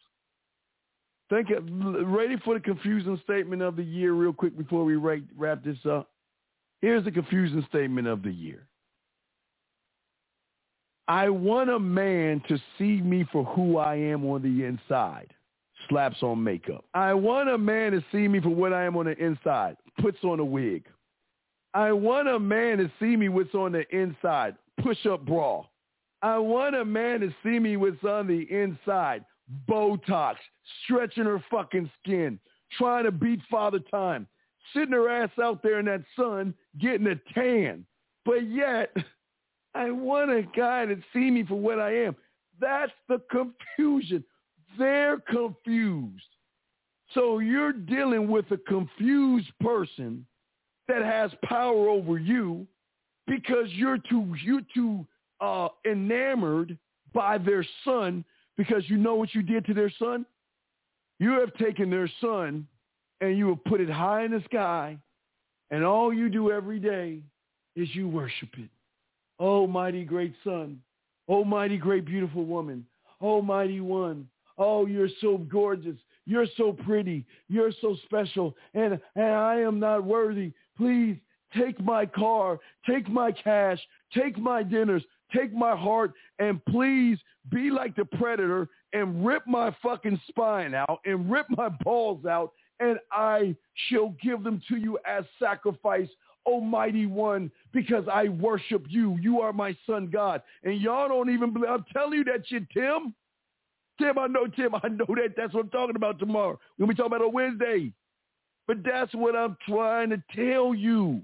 Think 1.31 1.49
of, 1.51 1.65
ready 2.07 2.37
for 2.45 2.55
the 2.55 2.61
confusing 2.61 3.19
statement 3.25 3.63
of 3.63 3.77
the 3.77 3.83
year 3.83 4.13
real 4.13 4.35
quick 4.35 4.57
before 4.57 4.85
we 4.85 4.97
wrap, 4.97 5.21
wrap 5.37 5.65
this 5.65 5.79
up. 5.89 6.11
Here's 6.83 7.05
the 7.05 7.11
confusing 7.11 7.65
statement 7.69 8.07
of 8.07 8.23
the 8.23 8.33
year. 8.33 8.67
I 11.09 11.31
want 11.31 11.71
a 11.71 11.79
man 11.79 12.43
to 12.49 12.59
see 12.79 13.01
me 13.01 13.27
for 13.33 13.45
who 13.45 13.79
I 13.79 13.97
am 13.97 14.27
on 14.27 14.43
the 14.43 14.65
inside. 14.65 15.33
Slaps 15.93 16.23
on 16.23 16.43
makeup. 16.43 16.85
I 16.95 17.13
want 17.13 17.51
a 17.51 17.59
man 17.59 17.93
to 17.93 18.03
see 18.11 18.27
me 18.27 18.41
for 18.41 18.49
what 18.49 18.73
I 18.73 18.85
am 18.85 18.97
on 18.97 19.05
the 19.05 19.17
inside. 19.23 19.77
Puts 20.01 20.19
on 20.25 20.41
a 20.41 20.45
wig. 20.45 20.87
I 21.75 21.93
want 21.93 22.29
a 22.29 22.39
man 22.39 22.79
to 22.79 22.91
see 22.99 23.15
me 23.17 23.29
what's 23.29 23.55
on 23.55 23.73
the 23.73 23.85
inside. 23.95 24.57
Push 24.83 25.05
up 25.05 25.27
bra. 25.27 25.65
I 26.23 26.39
want 26.39 26.77
a 26.77 26.85
man 26.85 27.21
to 27.21 27.35
see 27.43 27.59
me 27.59 27.77
what's 27.77 28.03
on 28.05 28.27
the 28.27 28.47
inside. 28.51 29.25
Botox, 29.69 30.37
stretching 30.85 31.25
her 31.25 31.45
fucking 31.51 31.91
skin, 32.03 32.39
trying 32.79 33.05
to 33.05 33.13
beat 33.13 33.41
father 33.51 33.81
time, 33.91 34.27
sitting 34.73 34.93
her 34.93 35.11
ass 35.11 35.31
out 35.43 35.63
there 35.63 35.79
in 35.79 35.87
that 35.87 36.05
sun, 36.17 36.55
getting 36.81 37.07
a 37.07 37.17
tan. 37.35 37.85
But 38.25 38.51
yet, 38.51 38.97
I 39.75 39.91
want 39.91 40.31
a 40.31 40.43
guy 40.57 40.87
to 40.87 40.97
see 41.13 41.31
me 41.31 41.45
for 41.45 41.57
what 41.57 41.79
I 41.79 41.97
am. 42.05 42.17
That's 42.61 42.93
the 43.09 43.21
confusion. 43.31 44.25
They're 44.79 45.19
confused. 45.19 46.25
So 47.15 47.41
you're 47.41 47.73
dealing 47.73 48.29
with 48.29 48.51
a 48.51 48.57
confused 48.57 49.51
person 49.61 50.25
that 50.89 51.03
has 51.03 51.31
power 51.45 51.89
over 51.89 52.19
you 52.19 52.67
because 53.27 53.67
you're 53.71 53.99
too 53.99 54.35
you're 54.43 54.63
too 54.75 55.07
uh, 55.41 55.69
enamored 55.85 56.79
by 57.13 57.39
their 57.39 57.67
sun 57.85 58.25
because 58.57 58.83
you 58.89 58.97
know 58.97 59.15
what 59.15 59.35
you 59.35 59.43
did 59.43 59.67
to 59.67 59.75
their 59.75 59.93
sun? 59.99 60.25
You 61.19 61.39
have 61.41 61.55
taken 61.55 61.91
their 61.91 62.11
sun 62.21 62.67
and 63.21 63.39
you 63.39 63.49
have 63.51 63.65
put 63.65 63.81
it 63.81 63.91
high 63.91 64.25
in 64.25 64.33
the 64.33 64.43
sky, 64.45 64.99
and 65.71 65.85
all 65.85 66.13
you 66.13 66.29
do 66.29 66.51
every 66.51 66.81
day 66.81 67.23
is 67.77 67.89
you 67.95 68.09
worship 68.09 68.49
it. 68.59 68.69
Oh, 69.39 69.67
mighty 69.67 70.05
great 70.05 70.35
sun. 70.43 70.81
Oh, 71.29 71.45
mighty 71.45 71.79
great 71.79 72.05
beautiful 72.05 72.45
woman. 72.45 72.85
Oh, 73.21 73.41
mighty 73.41 73.81
one. 73.81 74.29
Oh, 74.59 74.87
you're 74.87 75.09
so 75.21 75.39
gorgeous. 75.39 75.97
You're 76.25 76.47
so 76.57 76.73
pretty. 76.73 77.25
You're 77.49 77.73
so 77.81 77.97
special. 78.05 78.57
And, 78.75 79.01
and 79.17 79.35
I 79.35 79.57
am 79.57 79.81
not 79.81 80.05
worthy. 80.05 80.53
Please 80.77 81.17
take 81.57 81.81
my 81.81 82.07
car. 82.07 82.59
Take 82.89 83.09
my 83.09 83.33
cash. 83.33 83.81
Take 84.15 84.39
my 84.39 84.63
dinners 84.63 85.03
take 85.35 85.53
my 85.53 85.77
heart 85.77 86.13
and 86.39 86.65
please 86.67 87.19
be 87.51 87.71
like 87.71 87.97
the 87.97 88.05
predator 88.05 88.69
and 88.93 89.25
rip 89.25 89.47
my 89.47 89.75
fucking 89.83 90.21
spine 90.29 90.75
out 90.75 91.01
and 91.05 91.31
rip 91.31 91.47
my 91.51 91.69
balls 91.69 92.27
out, 92.27 92.53
and 92.81 92.99
I 93.11 93.57
shall 93.89 94.15
give 94.23 94.43
them 94.45 94.61
to 94.69 94.77
you 94.77 94.99
as 95.07 95.25
sacrifice, 95.39 96.09
Almighty 96.47 97.07
One, 97.07 97.51
because 97.73 98.05
I 98.13 98.29
worship 98.29 98.85
you. 98.89 99.17
You 99.21 99.41
are 99.41 99.53
my 99.53 99.77
sun, 99.87 100.09
God. 100.09 100.43
And 100.65 100.81
y'all 100.81 101.09
don't 101.09 101.31
even 101.31 101.53
believe. 101.53 101.71
I'm 101.71 101.85
telling 101.93 102.19
you 102.19 102.25
that 102.25 102.47
shit, 102.47 102.69
Tim. 102.71 103.15
Tim, 103.99 104.19
I 104.19 104.27
know, 104.27 104.47
Tim, 104.47 104.75
I 104.75 104.89
know 104.89 105.07
that. 105.09 105.35
That's 105.37 105.55
what 105.55 105.65
I'm 105.65 105.71
talking 105.71 105.97
about 105.97 106.19
tomorrow. 106.19 106.59
We'll 106.79 106.89
be 106.89 106.95
talking 106.95 107.15
about 107.15 107.27
on 107.27 107.33
Wednesday. 107.33 107.93
But 108.67 108.79
that's 108.85 109.13
what 109.15 109.37
I'm 109.37 109.57
trying 109.67 110.11
to 110.11 110.23
tell 110.35 110.75
you. 110.75 111.23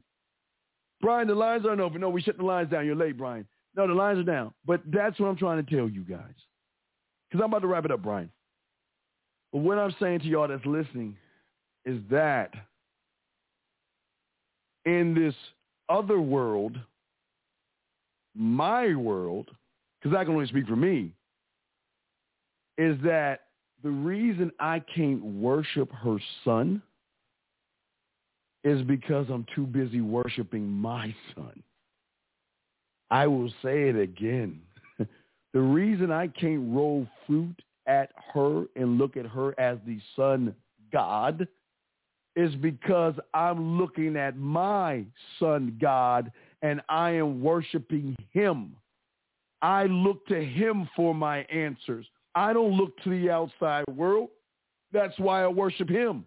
Brian, 1.00 1.28
the 1.28 1.34
lines 1.34 1.64
aren't 1.66 1.80
open. 1.80 2.00
No, 2.00 2.08
we 2.10 2.20
shut 2.20 2.36
the 2.36 2.44
lines 2.44 2.70
down. 2.70 2.84
You're 2.84 2.96
late, 2.96 3.16
Brian. 3.16 3.46
No, 3.76 3.86
the 3.86 3.94
lines 3.94 4.18
are 4.18 4.24
down. 4.24 4.52
But 4.66 4.82
that's 4.86 5.18
what 5.20 5.28
I'm 5.28 5.36
trying 5.36 5.64
to 5.64 5.76
tell 5.76 5.88
you 5.88 6.02
guys. 6.02 6.34
Because 7.30 7.42
I'm 7.42 7.50
about 7.50 7.60
to 7.60 7.68
wrap 7.68 7.84
it 7.84 7.90
up, 7.90 8.02
Brian. 8.02 8.30
But 9.52 9.60
what 9.60 9.78
I'm 9.78 9.94
saying 10.00 10.20
to 10.20 10.26
y'all 10.26 10.48
that's 10.48 10.66
listening 10.66 11.16
is 11.84 12.00
that 12.10 12.52
in 14.84 15.14
this 15.14 15.34
other 15.88 16.20
world, 16.20 16.78
my 18.34 18.94
world, 18.94 19.50
because 20.02 20.16
I 20.16 20.24
can 20.24 20.34
only 20.34 20.46
speak 20.48 20.66
for 20.66 20.76
me, 20.76 21.12
is 22.78 22.96
that 23.02 23.40
the 23.82 23.90
reason 23.90 24.50
I 24.58 24.80
can't 24.80 25.22
worship 25.22 25.92
her 25.92 26.16
sun 26.44 26.80
is 28.64 28.82
because 28.82 29.26
I'm 29.30 29.46
too 29.54 29.66
busy 29.66 30.00
worshiping 30.00 30.66
my 30.68 31.14
sun. 31.34 31.62
I 33.10 33.26
will 33.26 33.50
say 33.62 33.88
it 33.88 33.96
again. 33.96 34.60
the 35.52 35.60
reason 35.60 36.10
I 36.10 36.28
can't 36.28 36.74
roll 36.74 37.06
fruit 37.26 37.60
at 37.86 38.10
her 38.32 38.64
and 38.76 38.98
look 38.98 39.16
at 39.16 39.26
her 39.26 39.58
as 39.58 39.78
the 39.86 39.98
sun 40.14 40.54
God 40.92 41.46
is 42.36 42.54
because 42.56 43.14
I'm 43.34 43.78
looking 43.78 44.16
at 44.16 44.36
my 44.36 45.04
sun 45.40 45.76
God 45.80 46.30
and 46.62 46.80
I 46.88 47.10
am 47.10 47.42
worshiping 47.42 48.16
him. 48.32 48.76
I 49.62 49.84
look 49.84 50.26
to 50.26 50.44
him 50.44 50.88
for 50.94 51.14
my 51.14 51.38
answers. 51.44 52.06
I 52.38 52.52
don't 52.52 52.76
look 52.76 52.96
to 53.02 53.10
the 53.10 53.30
outside 53.30 53.84
world. 53.88 54.28
That's 54.92 55.18
why 55.18 55.42
I 55.42 55.48
worship 55.48 55.88
him. 55.88 56.24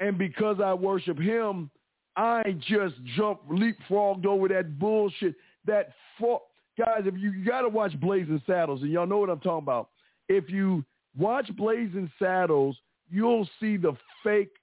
And 0.00 0.16
because 0.16 0.56
I 0.58 0.72
worship 0.72 1.18
him, 1.18 1.70
I 2.16 2.56
just 2.66 2.94
jumped, 3.14 3.46
leapfrogged 3.50 4.24
over 4.24 4.48
that 4.48 4.78
bullshit. 4.78 5.34
That 5.66 5.90
guys, 6.18 7.02
if 7.04 7.14
you, 7.18 7.30
you 7.32 7.44
got 7.44 7.60
to 7.60 7.68
watch 7.68 7.98
Blazing 8.00 8.40
Saddles, 8.46 8.80
and 8.80 8.90
y'all 8.90 9.06
know 9.06 9.18
what 9.18 9.28
I'm 9.28 9.40
talking 9.40 9.64
about. 9.64 9.90
If 10.30 10.48
you 10.48 10.82
watch 11.16 11.54
Blazing 11.56 12.10
Saddles, 12.18 12.78
you'll 13.10 13.46
see 13.60 13.76
the 13.76 13.94
fake 14.24 14.54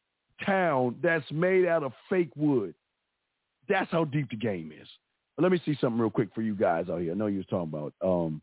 town 0.44 0.96
that's 1.04 1.32
made 1.32 1.68
out 1.68 1.84
of 1.84 1.94
fake 2.10 2.32
wood. 2.36 2.74
That's 3.68 3.92
how 3.92 4.04
deep 4.04 4.32
the 4.32 4.36
game 4.36 4.72
is. 4.72 4.88
But 5.36 5.44
let 5.44 5.52
me 5.52 5.62
see 5.64 5.78
something 5.80 6.02
real 6.02 6.10
quick 6.10 6.30
for 6.34 6.42
you 6.42 6.56
guys 6.56 6.90
out 6.90 7.02
here. 7.02 7.12
I 7.12 7.16
know 7.16 7.28
you 7.28 7.38
was 7.38 7.46
talking 7.46 7.72
about. 7.72 7.94
Um, 8.04 8.42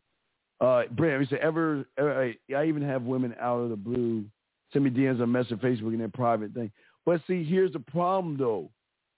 uh, 0.59 0.83
Brent, 0.91 1.19
we 1.19 1.27
said 1.27 1.39
ever, 1.39 1.85
ever, 1.97 2.33
I 2.55 2.65
even 2.65 2.81
have 2.81 3.03
women 3.03 3.35
out 3.39 3.59
of 3.59 3.69
the 3.69 3.75
blue 3.75 4.25
send 4.73 4.85
me 4.85 4.91
DMs 4.91 5.21
on 5.21 5.31
message 5.31 5.59
Facebook 5.59 5.89
and 5.89 5.99
their 5.99 6.09
private 6.09 6.53
thing. 6.53 6.71
But 7.05 7.21
see, 7.27 7.43
here's 7.43 7.73
the 7.73 7.79
problem 7.79 8.37
though. 8.37 8.69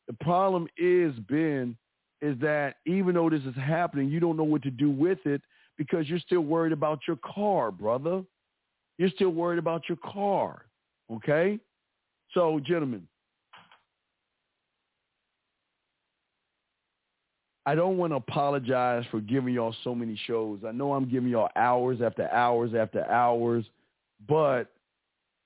The 0.07 0.13
problem 0.13 0.67
is, 0.77 1.13
Ben, 1.27 1.77
is 2.21 2.37
that 2.39 2.75
even 2.85 3.15
though 3.15 3.29
this 3.29 3.43
is 3.43 3.55
happening, 3.55 4.09
you 4.09 4.19
don't 4.19 4.37
know 4.37 4.43
what 4.43 4.63
to 4.63 4.71
do 4.71 4.89
with 4.89 5.19
it 5.25 5.41
because 5.77 6.09
you're 6.09 6.19
still 6.19 6.41
worried 6.41 6.73
about 6.73 6.99
your 7.07 7.17
car, 7.17 7.71
brother. 7.71 8.23
You're 8.97 9.09
still 9.09 9.29
worried 9.29 9.59
about 9.59 9.83
your 9.87 9.97
car. 10.03 10.65
Okay? 11.11 11.59
So, 12.33 12.59
gentlemen, 12.59 13.07
I 17.65 17.75
don't 17.75 17.97
want 17.97 18.11
to 18.11 18.17
apologize 18.17 19.03
for 19.11 19.19
giving 19.19 19.53
y'all 19.53 19.75
so 19.83 19.93
many 19.93 20.19
shows. 20.25 20.59
I 20.67 20.71
know 20.71 20.93
I'm 20.93 21.09
giving 21.09 21.29
y'all 21.29 21.49
hours 21.55 22.01
after 22.01 22.29
hours 22.31 22.71
after 22.73 23.05
hours, 23.09 23.65
but 24.27 24.71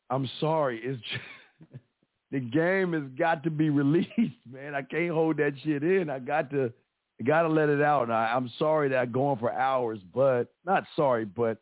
I'm 0.09 0.29
sorry. 0.39 0.79
It's 0.83 1.01
just, 1.01 1.81
the 2.31 2.39
game 2.39 2.93
has 2.93 3.03
got 3.17 3.43
to 3.43 3.49
be 3.49 3.69
released, 3.71 4.45
man. 4.49 4.75
I 4.75 4.83
can't 4.83 5.11
hold 5.11 5.37
that 5.37 5.53
shit 5.63 5.83
in. 5.83 6.09
I 6.09 6.19
got 6.19 6.49
to, 6.51 6.71
I 7.19 7.23
got 7.23 7.43
to 7.43 7.49
let 7.49 7.69
it 7.69 7.81
out. 7.81 8.03
And 8.03 8.13
I, 8.13 8.33
I'm 8.33 8.51
sorry 8.57 8.89
that 8.89 8.97
I'm 8.97 9.11
going 9.11 9.39
for 9.39 9.51
hours, 9.51 9.99
but 10.13 10.53
not 10.65 10.85
sorry, 10.95 11.25
but 11.25 11.57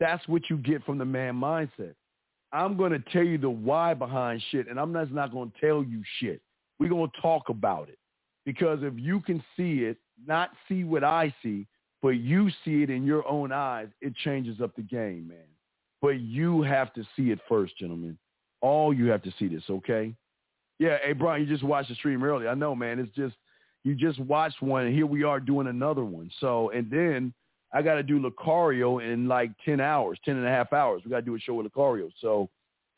that's 0.00 0.26
what 0.26 0.50
you 0.50 0.56
get 0.58 0.84
from 0.84 0.98
the 0.98 1.04
man 1.04 1.34
mindset. 1.34 1.94
I'm 2.52 2.76
going 2.76 2.92
to 2.92 2.98
tell 3.12 3.22
you 3.22 3.38
the 3.38 3.48
why 3.48 3.94
behind 3.94 4.42
shit, 4.50 4.68
and 4.68 4.78
I'm 4.78 4.92
just 4.92 5.12
not 5.12 5.32
going 5.32 5.50
to 5.50 5.66
tell 5.66 5.82
you 5.82 6.02
shit. 6.18 6.42
We're 6.78 6.90
going 6.90 7.10
to 7.10 7.20
talk 7.22 7.48
about 7.48 7.88
it. 7.88 7.98
Because 8.44 8.80
if 8.82 8.94
you 8.96 9.20
can 9.20 9.42
see 9.56 9.84
it, 9.84 9.98
not 10.26 10.50
see 10.68 10.84
what 10.84 11.04
I 11.04 11.34
see, 11.42 11.66
but 12.00 12.10
you 12.10 12.50
see 12.64 12.82
it 12.82 12.90
in 12.90 13.04
your 13.04 13.26
own 13.28 13.52
eyes, 13.52 13.88
it 14.00 14.14
changes 14.24 14.60
up 14.60 14.74
the 14.74 14.82
game, 14.82 15.28
man. 15.28 15.38
But 16.00 16.20
you 16.20 16.62
have 16.62 16.92
to 16.94 17.04
see 17.16 17.30
it 17.30 17.38
first, 17.48 17.78
gentlemen. 17.78 18.18
All 18.60 18.92
you 18.92 19.06
have 19.06 19.22
to 19.22 19.32
see 19.38 19.46
this, 19.46 19.62
okay? 19.70 20.14
Yeah, 20.78 20.98
hey, 21.04 21.12
Brian, 21.12 21.42
you 21.42 21.48
just 21.48 21.62
watched 21.62 21.90
the 21.90 21.94
stream 21.94 22.24
earlier. 22.24 22.48
I 22.48 22.54
know, 22.54 22.74
man. 22.74 22.98
It's 22.98 23.14
just, 23.14 23.36
you 23.84 23.94
just 23.94 24.18
watched 24.18 24.60
one, 24.60 24.86
and 24.86 24.94
here 24.94 25.06
we 25.06 25.22
are 25.22 25.38
doing 25.38 25.68
another 25.68 26.04
one. 26.04 26.30
So, 26.40 26.70
and 26.70 26.90
then 26.90 27.32
I 27.72 27.82
got 27.82 27.94
to 27.94 28.02
do 28.02 28.18
Lucario 28.20 29.02
in 29.02 29.28
like 29.28 29.52
10 29.64 29.80
hours, 29.80 30.18
10 30.24 30.36
and 30.36 30.46
a 30.46 30.50
half 30.50 30.72
hours. 30.72 31.02
We 31.04 31.10
got 31.10 31.18
to 31.18 31.22
do 31.22 31.36
a 31.36 31.38
show 31.38 31.54
with 31.54 31.72
Lucario. 31.72 32.10
So, 32.20 32.50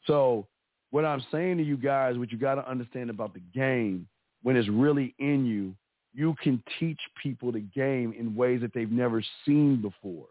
so 0.06 0.47
what 0.90 1.05
I'm 1.05 1.23
saying 1.31 1.58
to 1.58 1.62
you 1.62 1.76
guys, 1.76 2.16
what 2.16 2.32
you 2.32 2.39
got 2.39 2.55
to 2.55 2.68
understand 2.68 3.10
about 3.10 3.34
the 3.34 3.42
game, 3.55 4.08
when 4.44 4.56
it's 4.56 4.68
really 4.68 5.14
in 5.18 5.44
you, 5.44 5.74
you 6.14 6.36
can 6.40 6.62
teach 6.78 7.00
people 7.20 7.50
the 7.50 7.60
game 7.60 8.14
in 8.16 8.36
ways 8.36 8.60
that 8.60 8.73
they've 8.73 8.92
never 8.92 9.24
seen 9.44 9.82
before. 9.82 10.26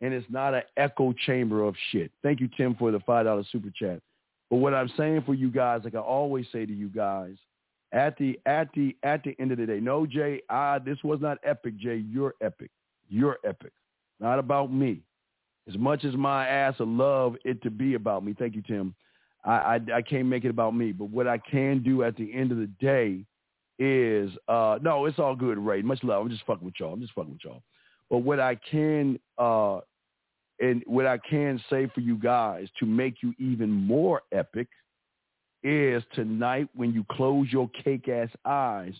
And 0.00 0.12
it's 0.14 0.26
not 0.30 0.54
an 0.54 0.62
echo 0.76 1.12
chamber 1.26 1.64
of 1.64 1.74
shit. 1.90 2.12
Thank 2.22 2.38
you, 2.38 2.48
Tim, 2.54 2.76
for 2.76 2.92
the 2.92 2.98
$5 3.00 3.50
super 3.50 3.70
chat. 3.70 4.00
But 4.50 4.58
what 4.58 4.74
I'm 4.74 4.90
saying 4.96 5.22
for 5.26 5.34
you 5.34 5.50
guys, 5.50 5.80
like 5.84 5.94
I 5.94 5.98
always 5.98 6.46
say 6.52 6.66
to 6.66 6.72
you 6.72 6.88
guys, 6.88 7.34
at 7.92 8.16
the 8.18 8.38
at 8.46 8.68
the 8.74 8.94
at 9.02 9.22
the 9.24 9.34
end 9.40 9.52
of 9.52 9.58
the 9.58 9.66
day, 9.66 9.80
no, 9.80 10.06
Jay, 10.06 10.42
ah, 10.50 10.78
this 10.78 10.98
was 11.02 11.20
not 11.20 11.38
epic, 11.42 11.78
Jay. 11.78 12.04
You're 12.08 12.34
epic. 12.40 12.70
You're 13.08 13.38
epic. 13.44 13.72
Not 14.20 14.38
about 14.38 14.72
me. 14.72 15.00
As 15.68 15.76
much 15.78 16.04
as 16.04 16.14
my 16.14 16.46
ass 16.46 16.78
would 16.78 16.88
love 16.88 17.36
it 17.44 17.62
to 17.62 17.70
be 17.70 17.94
about 17.94 18.24
me. 18.24 18.34
Thank 18.38 18.54
you, 18.54 18.62
Tim. 18.62 18.94
I, 19.44 19.50
I 19.50 19.80
I 19.96 20.02
can't 20.02 20.26
make 20.26 20.44
it 20.44 20.50
about 20.50 20.76
me. 20.76 20.92
But 20.92 21.06
what 21.06 21.26
I 21.26 21.38
can 21.38 21.82
do 21.82 22.02
at 22.02 22.16
the 22.16 22.32
end 22.34 22.52
of 22.52 22.58
the 22.58 22.68
day 22.80 23.24
is 23.78 24.30
uh 24.48 24.78
no, 24.82 25.06
it's 25.06 25.18
all 25.18 25.36
good, 25.36 25.58
Ray. 25.58 25.82
Much 25.82 26.02
love. 26.02 26.22
I'm 26.22 26.30
just 26.30 26.44
fucking 26.46 26.64
with 26.64 26.74
y'all. 26.78 26.94
I'm 26.94 27.00
just 27.00 27.14
fucking 27.14 27.32
with 27.32 27.44
y'all. 27.44 27.62
But 28.10 28.18
what 28.18 28.40
I 28.40 28.54
can 28.54 29.18
uh 29.38 29.80
and 30.58 30.82
what 30.86 31.06
I 31.06 31.18
can 31.18 31.62
say 31.68 31.88
for 31.94 32.00
you 32.00 32.16
guys 32.16 32.68
to 32.80 32.86
make 32.86 33.16
you 33.22 33.34
even 33.38 33.70
more 33.70 34.22
epic 34.32 34.68
is 35.62 36.02
tonight 36.14 36.68
when 36.74 36.92
you 36.92 37.04
close 37.10 37.48
your 37.50 37.68
cake 37.84 38.08
ass 38.08 38.30
eyes, 38.44 38.94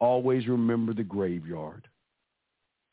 always 0.00 0.46
remember 0.48 0.92
the 0.92 1.04
graveyard. 1.04 1.86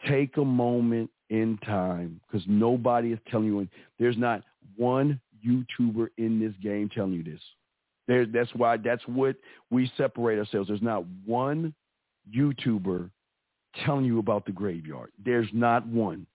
Take 0.07 0.37
a 0.37 0.45
moment 0.45 1.09
in 1.29 1.57
time 1.65 2.21
because 2.27 2.45
nobody 2.47 3.11
is 3.11 3.19
telling 3.29 3.47
you. 3.47 3.67
There's 3.99 4.17
not 4.17 4.43
one 4.77 5.19
YouTuber 5.45 6.07
in 6.17 6.39
this 6.39 6.53
game 6.61 6.89
telling 6.93 7.13
you 7.13 7.23
this. 7.23 7.41
There, 8.07 8.25
that's 8.25 8.53
why 8.53 8.77
that's 8.77 9.03
what 9.07 9.35
we 9.71 9.91
separate 9.97 10.37
ourselves. 10.37 10.67
There's 10.67 10.81
not 10.81 11.05
one 11.25 11.73
YouTuber 12.33 13.09
telling 13.83 14.05
you 14.05 14.19
about 14.19 14.45
the 14.45 14.51
graveyard. 14.51 15.11
There's 15.23 15.49
not 15.53 15.85
one. 15.87 16.27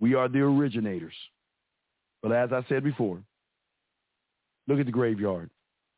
We 0.00 0.14
are 0.14 0.28
the 0.28 0.40
originators. 0.40 1.14
But 2.22 2.32
as 2.32 2.52
I 2.52 2.64
said 2.68 2.84
before, 2.84 3.20
look 4.66 4.78
at 4.78 4.86
the 4.86 4.92
graveyard 4.92 5.50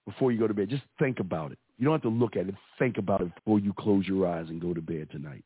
before 0.07 0.32
you 0.32 0.39
go 0.39 0.47
to 0.47 0.55
bed. 0.55 0.70
Just 0.70 0.82
think 0.99 1.20
about 1.20 1.52
it. 1.52 1.58
You 1.78 1.84
don't 1.84 1.94
have 1.94 2.02
to 2.02 2.08
look 2.08 2.36
at 2.36 2.49
it. 2.49 2.55
Think 2.78 2.99
about 2.99 3.23
it 3.23 3.34
before 3.34 3.58
you 3.58 3.73
close 3.78 4.07
your 4.07 4.26
eyes 4.26 4.49
and 4.49 4.60
go 4.60 4.74
to 4.74 4.82
bed 4.82 5.08
tonight. 5.10 5.44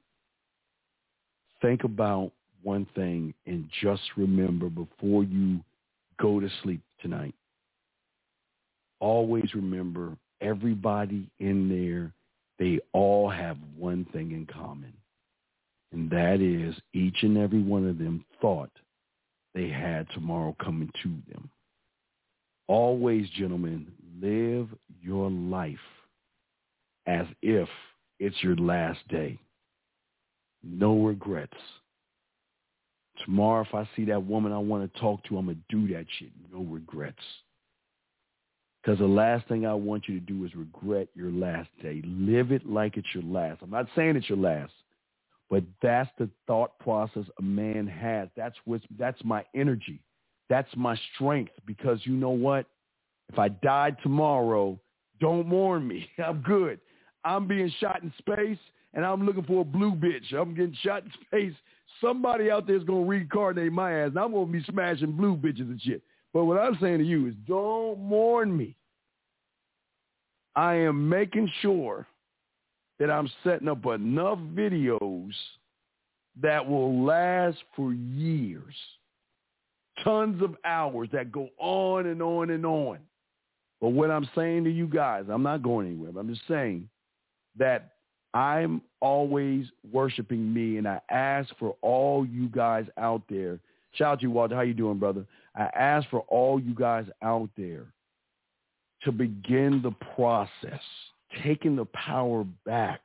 Think 1.63 1.85
about 1.85 2.33
one 2.63 2.87
thing 2.95 3.35
and 3.47 3.69
just 3.83 4.03
remember 4.17 4.69
before 4.69 5.23
you 5.25 5.61
go 6.21 6.41
to 6.41 6.49
sleep 6.63 6.81
tonight. 7.01 7.35
Always 9.05 9.53
remember 9.53 10.17
everybody 10.41 11.29
in 11.39 11.69
there, 11.69 12.11
they 12.59 12.81
all 12.95 13.29
have 13.29 13.59
one 13.77 14.07
thing 14.15 14.33
in 14.33 14.47
common. 14.47 14.95
And 15.93 16.09
that 16.09 16.41
is 16.41 16.75
each 16.95 17.19
and 17.21 17.37
every 17.37 17.63
one 17.63 17.87
of 17.87 17.99
them 17.99 18.25
thought 18.41 18.71
they 19.55 19.69
had 19.69 20.09
tomorrow 20.15 20.57
coming 20.59 20.91
to 21.03 21.11
them. 21.31 21.51
Always, 22.67 23.29
gentlemen, 23.37 23.89
live 24.23 24.69
your 25.03 25.31
life 25.31 25.77
as 27.07 27.27
if 27.43 27.69
it's 28.21 28.43
your 28.43 28.57
last 28.57 29.07
day. 29.09 29.39
No 30.63 30.99
regrets. 31.05 31.53
Tomorrow, 33.23 33.67
if 33.69 33.75
I 33.75 33.87
see 33.95 34.07
that 34.07 34.25
woman 34.25 34.51
I 34.51 34.59
want 34.59 34.91
to 34.91 34.99
talk 34.99 35.23
to, 35.25 35.37
I'm 35.37 35.45
going 35.45 35.63
to 35.69 35.77
do 35.77 35.93
that 35.93 36.07
shit. 36.19 36.31
No 36.51 36.63
regrets. 36.63 37.19
Because 38.85 38.99
the 38.99 39.07
last 39.07 39.49
thing 39.49 39.65
I 39.65 39.73
want 39.73 40.09
you 40.09 40.21
to 40.21 40.27
do 40.27 40.45
is 40.45 40.55
regret 40.55 41.09
your 41.15 41.31
last 41.31 41.71
day. 41.83 42.03
Live 42.05 42.53
it 42.53 42.67
like 42.67 42.99
it's 42.99 43.09
your 43.15 43.23
last. 43.23 43.63
I'm 43.63 43.71
not 43.71 43.87
saying 43.97 44.17
it's 44.17 44.29
your 44.29 44.37
last, 44.37 44.73
but 45.49 45.65
that's 45.81 46.11
the 46.19 46.29
thought 46.47 46.79
process 46.81 47.25
a 47.39 47.43
man 47.43 47.87
has. 47.87 48.29
That's 48.37 48.57
what's 48.67 48.85
that's 48.99 49.23
my 49.25 49.43
energy. 49.55 50.03
That's 50.51 50.69
my 50.77 50.99
strength. 51.15 51.53
Because 51.65 52.01
you 52.05 52.13
know 52.13 52.31
what? 52.31 52.67
If 53.33 53.39
I 53.39 53.49
died 53.49 53.97
tomorrow, 54.03 54.79
don't 55.19 55.49
mourn 55.49 55.89
me. 55.89 56.07
I'm 56.23 56.43
good. 56.43 56.79
I'm 57.25 57.49
being 57.49 57.73
shot 57.81 58.03
in 58.03 58.13
space 58.19 58.59
and 58.93 59.03
I'm 59.03 59.25
looking 59.25 59.45
for 59.45 59.63
a 59.63 59.65
blue 59.65 59.93
bitch. 59.93 60.35
I'm 60.35 60.55
getting 60.55 60.77
shot 60.83 61.05
in 61.05 61.13
space. 61.27 61.55
Somebody 62.03 62.51
out 62.51 62.67
there 62.67 62.77
is 62.77 62.85
gonna 62.85 63.07
reincarnate 63.07 63.73
my 63.73 64.01
ass, 64.01 64.09
and 64.09 64.19
I'm 64.19 64.33
gonna 64.33 64.45
be 64.45 64.63
smashing 64.65 65.13
blue 65.13 65.37
bitches 65.37 65.71
and 65.71 65.81
shit. 65.81 66.03
But 66.35 66.45
what 66.45 66.59
I'm 66.59 66.77
saying 66.81 66.99
to 66.99 67.05
you 67.05 67.29
is, 67.29 67.35
don't 67.47 67.99
mourn 68.01 68.55
me. 68.55 68.75
I 70.57 70.75
am 70.75 71.09
making 71.09 71.51
sure 71.63 72.07
that 72.99 73.11
I'm 73.11 73.31
setting 73.43 73.69
up 73.69 73.87
enough 73.87 74.39
videos 74.55 75.33
that 76.43 76.69
will 76.69 77.05
last 77.05 77.59
for 77.77 77.93
years, 77.93 78.75
tons 80.03 80.43
of 80.43 80.57
hours 80.65 81.09
that 81.13 81.31
go 81.31 81.49
on 81.59 82.07
and 82.07 82.21
on 82.21 82.51
and 82.51 82.67
on. 82.67 82.99
But 83.81 83.91
what 83.91 84.11
I'm 84.11 84.29
saying 84.35 84.65
to 84.65 84.71
you 84.71 84.87
guys, 84.89 85.27
I'm 85.29 85.43
not 85.43 85.63
going 85.63 85.87
anywhere. 85.87 86.13
I'm 86.19 86.29
just 86.29 86.47
saying 86.49 86.89
that 87.59 87.93
I'm 88.33 88.83
always 89.01 89.67
worshiping 89.93 90.53
me, 90.53 90.79
and 90.79 90.89
I 90.89 91.01
ask 91.11 91.51
for 91.59 91.77
all 91.81 92.27
you 92.27 92.49
guys 92.49 92.87
out 92.99 93.23
there. 93.29 93.61
Shout 93.95 94.13
out 94.13 94.21
to 94.21 94.23
you, 94.25 94.31
Walter. 94.31 94.55
How 94.55 94.63
you 94.63 94.75
doing, 94.75 94.99
brother? 94.99 95.25
I 95.57 95.65
ask 95.75 96.09
for 96.11 96.21
all 96.29 96.61
you 96.61 96.75
guys 96.75 97.07
out 97.23 97.49
there 97.57 97.87
to 99.03 99.13
begin 99.13 99.81
the 99.83 99.93
process, 100.15 100.81
taking 101.43 101.77
the 101.77 101.85
power 101.87 102.45
back, 102.67 103.01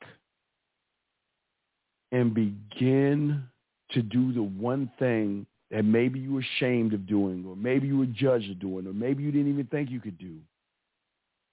and 2.12 2.34
begin 2.34 3.44
to 3.92 4.02
do 4.02 4.34
the 4.34 4.42
one 4.42 4.92
thing 4.98 5.46
that 5.70 5.84
maybe 5.86 6.20
you 6.20 6.34
were 6.34 6.44
ashamed 6.58 6.94
of 6.94 7.06
doing, 7.06 7.46
or 7.48 7.56
maybe 7.56 7.88
you 7.88 8.00
were 8.00 8.08
judged 8.08 8.50
of 8.50 8.60
doing, 8.60 8.88
or 8.88 8.94
maybe 8.94 9.22
you 9.22 9.32
didn't 9.32 9.52
even 9.52 9.68
think 9.68 9.92
you 9.92 10.00
could 10.00 10.18
do. 10.18 10.38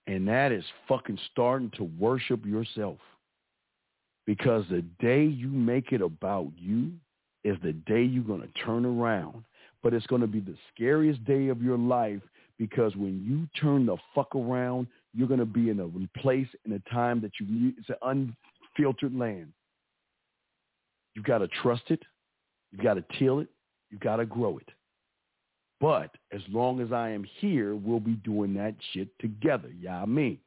And 0.06 0.26
that 0.28 0.52
is 0.52 0.64
fucking 0.88 1.18
starting 1.32 1.70
to 1.76 1.84
worship 1.98 2.46
yourself. 2.46 2.98
Because 4.24 4.64
the 4.70 4.82
day 4.98 5.24
you 5.24 5.48
make 5.48 5.92
it 5.92 6.00
about 6.00 6.50
you 6.56 6.92
is 7.46 7.56
the 7.62 7.72
day 7.72 8.02
you're 8.02 8.24
going 8.24 8.42
to 8.42 8.64
turn 8.64 8.84
around. 8.84 9.44
But 9.82 9.94
it's 9.94 10.06
going 10.06 10.20
to 10.20 10.26
be 10.26 10.40
the 10.40 10.56
scariest 10.74 11.24
day 11.24 11.46
of 11.46 11.62
your 11.62 11.78
life 11.78 12.20
because 12.58 12.96
when 12.96 13.24
you 13.24 13.46
turn 13.60 13.86
the 13.86 13.96
fuck 14.14 14.34
around, 14.34 14.88
you're 15.14 15.28
going 15.28 15.40
to 15.40 15.46
be 15.46 15.70
in 15.70 15.78
a 15.78 16.20
place 16.20 16.48
in 16.64 16.72
a 16.72 16.80
time 16.90 17.20
that 17.20 17.30
you. 17.38 17.72
It's 17.78 17.88
an 18.02 18.34
unfiltered 18.76 19.14
land. 19.16 19.52
You've 21.14 21.24
got 21.24 21.38
to 21.38 21.48
trust 21.62 21.84
it. 21.88 22.02
You've 22.72 22.82
got 22.82 22.94
to 22.94 23.04
till 23.18 23.38
it. 23.38 23.48
You've 23.90 24.00
got 24.00 24.16
to 24.16 24.26
grow 24.26 24.58
it. 24.58 24.68
But 25.80 26.10
as 26.32 26.40
long 26.50 26.80
as 26.80 26.90
I 26.90 27.10
am 27.10 27.24
here, 27.38 27.76
we'll 27.76 28.00
be 28.00 28.14
doing 28.14 28.54
that 28.54 28.74
shit 28.92 29.08
together. 29.20 29.70
Yeah, 29.78 30.02
I 30.02 30.06
mean, 30.06 30.38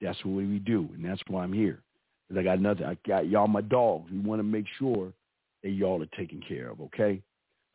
that's 0.00 0.22
what 0.24 0.36
we 0.36 0.58
do, 0.60 0.88
and 0.94 1.04
that's 1.04 1.22
why 1.28 1.42
I'm 1.42 1.52
here. 1.52 1.80
Because 2.28 2.40
I 2.40 2.44
got 2.44 2.60
nothing. 2.60 2.84
I 2.84 2.96
got 3.06 3.28
y'all 3.28 3.48
my 3.48 3.62
dogs. 3.62 4.10
We 4.12 4.20
want 4.20 4.38
to 4.38 4.44
make 4.44 4.66
sure 4.78 5.12
that 5.66 5.72
y'all 5.72 6.00
are 6.00 6.16
taken 6.16 6.40
care 6.48 6.70
of, 6.70 6.80
okay? 6.80 7.20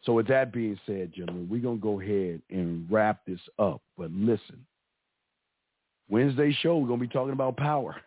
So 0.03 0.13
with 0.13 0.27
that 0.29 0.53
being 0.53 0.79
said, 0.85 1.11
gentlemen, 1.13 1.49
we're 1.49 1.59
going 1.59 1.77
to 1.77 1.83
go 1.83 1.99
ahead 1.99 2.41
and 2.49 2.87
wrap 2.89 3.25
this 3.27 3.41
up. 3.59 3.81
But 3.97 4.11
listen, 4.11 4.65
Wednesday 6.09 6.55
show, 6.61 6.77
we're 6.77 6.87
going 6.87 7.01
to 7.01 7.07
be 7.07 7.11
talking 7.11 7.33
about 7.33 7.57
power. 7.57 7.97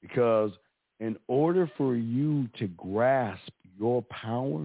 Because 0.00 0.52
in 1.00 1.16
order 1.28 1.70
for 1.76 1.96
you 1.96 2.48
to 2.58 2.66
grasp 2.68 3.52
your 3.78 4.02
power, 4.04 4.62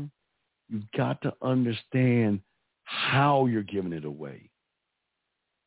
you've 0.70 0.92
got 0.96 1.22
to 1.24 1.34
understand 1.42 2.40
how 2.86 3.46
you're 3.46 3.62
giving 3.62 3.92
it 3.92 4.06
away. 4.06 4.50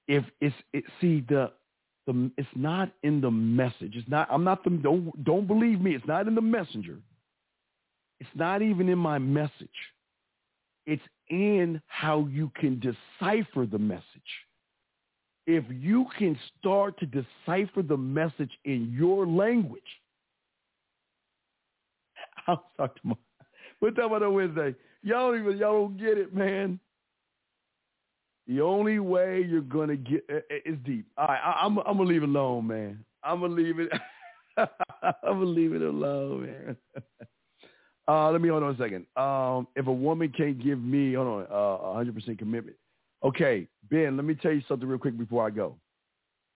If 0.08 0.24
it's 0.40 0.54
it 0.72 0.84
see 1.00 1.24
the 1.28 1.50
the 2.06 2.30
it's 2.38 2.48
not 2.54 2.92
in 3.02 3.20
the 3.20 3.30
message. 3.30 3.96
It's 3.96 4.08
not 4.08 4.28
I'm 4.30 4.44
not 4.44 4.62
the 4.62 4.70
don't 4.70 5.24
don't 5.24 5.48
believe 5.48 5.80
me. 5.80 5.96
It's 5.96 6.06
not 6.06 6.28
in 6.28 6.36
the 6.36 6.40
messenger. 6.40 6.98
It's 8.20 8.30
not 8.34 8.62
even 8.62 8.88
in 8.88 8.98
my 8.98 9.18
message. 9.18 9.68
It's 10.86 11.02
in 11.28 11.80
how 11.86 12.28
you 12.30 12.50
can 12.56 12.80
decipher 12.80 13.66
the 13.66 13.78
message. 13.78 14.02
If 15.46 15.64
you 15.70 16.06
can 16.18 16.38
start 16.58 16.98
to 17.00 17.06
decipher 17.06 17.82
the 17.82 17.96
message 17.96 18.50
in 18.64 18.92
your 18.96 19.26
language, 19.26 19.82
I'll 22.46 22.64
talk 22.76 23.00
tomorrow. 23.00 23.18
We'll 23.80 23.92
talk 23.92 24.06
about 24.06 24.22
on 24.22 24.34
Wednesday. 24.34 24.74
Y'all 25.02 25.32
don't 25.32 25.40
even 25.40 25.58
y'all 25.58 25.88
don't 25.88 25.98
get 25.98 26.18
it, 26.18 26.34
man. 26.34 26.80
The 28.46 28.60
only 28.60 28.98
way 29.00 29.44
you're 29.48 29.60
gonna 29.60 29.96
get 29.96 30.24
eh, 30.28 30.40
eh, 30.50 30.58
it's 30.64 30.78
deep. 30.84 31.06
All 31.18 31.26
right, 31.26 31.40
I, 31.44 31.64
I'm 31.64 31.78
I'm 31.78 31.98
gonna 31.98 32.04
leave 32.04 32.22
it 32.22 32.28
alone, 32.28 32.66
man. 32.66 33.04
I'm 33.22 33.40
gonna 33.40 33.54
leave 33.54 33.78
it. 33.78 33.90
I'm 34.56 34.68
gonna 35.22 35.44
leave 35.44 35.74
it 35.74 35.82
alone, 35.82 36.46
man. 36.46 36.76
Uh, 38.08 38.30
let 38.30 38.40
me 38.40 38.48
hold 38.48 38.62
on 38.62 38.74
a 38.74 38.78
second. 38.78 39.04
Um, 39.16 39.66
if 39.74 39.86
a 39.86 39.92
woman 39.92 40.32
can't 40.36 40.62
give 40.62 40.80
me, 40.80 41.14
hold 41.14 41.26
on, 41.26 41.46
uh, 41.50 42.12
100% 42.12 42.38
commitment. 42.38 42.76
Okay, 43.24 43.66
Ben, 43.90 44.16
let 44.16 44.24
me 44.24 44.34
tell 44.34 44.52
you 44.52 44.62
something 44.68 44.88
real 44.88 44.98
quick 44.98 45.18
before 45.18 45.46
I 45.46 45.50
go. 45.50 45.76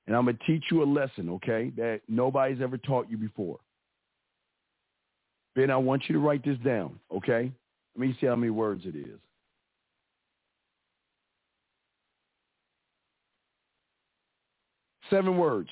And 0.07 0.17
I'm 0.17 0.25
going 0.25 0.37
to 0.37 0.45
teach 0.45 0.65
you 0.71 0.83
a 0.83 0.85
lesson, 0.85 1.29
okay, 1.31 1.73
that 1.77 2.03
nobody's 2.09 2.61
ever 2.61 2.79
taught 2.79 3.11
you 3.11 3.17
before. 3.17 3.59
Ben, 5.57 5.71
I 5.71 5.77
want 5.77 6.05
you 6.09 6.15
to 6.15 6.21
write 6.21 6.45
this 6.45 6.59
down, 6.59 6.99
okay? 7.15 7.51
Let 7.97 8.09
me 8.09 8.17
see 8.21 8.27
how 8.27 8.37
many 8.37 8.51
words 8.51 8.83
it 8.85 8.95
is. 8.95 9.19
Seven 15.11 15.37
words. 15.39 15.69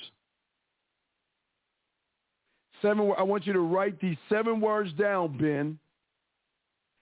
Seven. 2.83 3.13
I 3.17 3.23
want 3.23 3.47
you 3.47 3.53
to 3.53 3.61
write 3.61 4.01
these 4.01 4.17
seven 4.29 4.61
words 4.61 4.93
down, 4.95 5.37
Ben. 5.39 5.79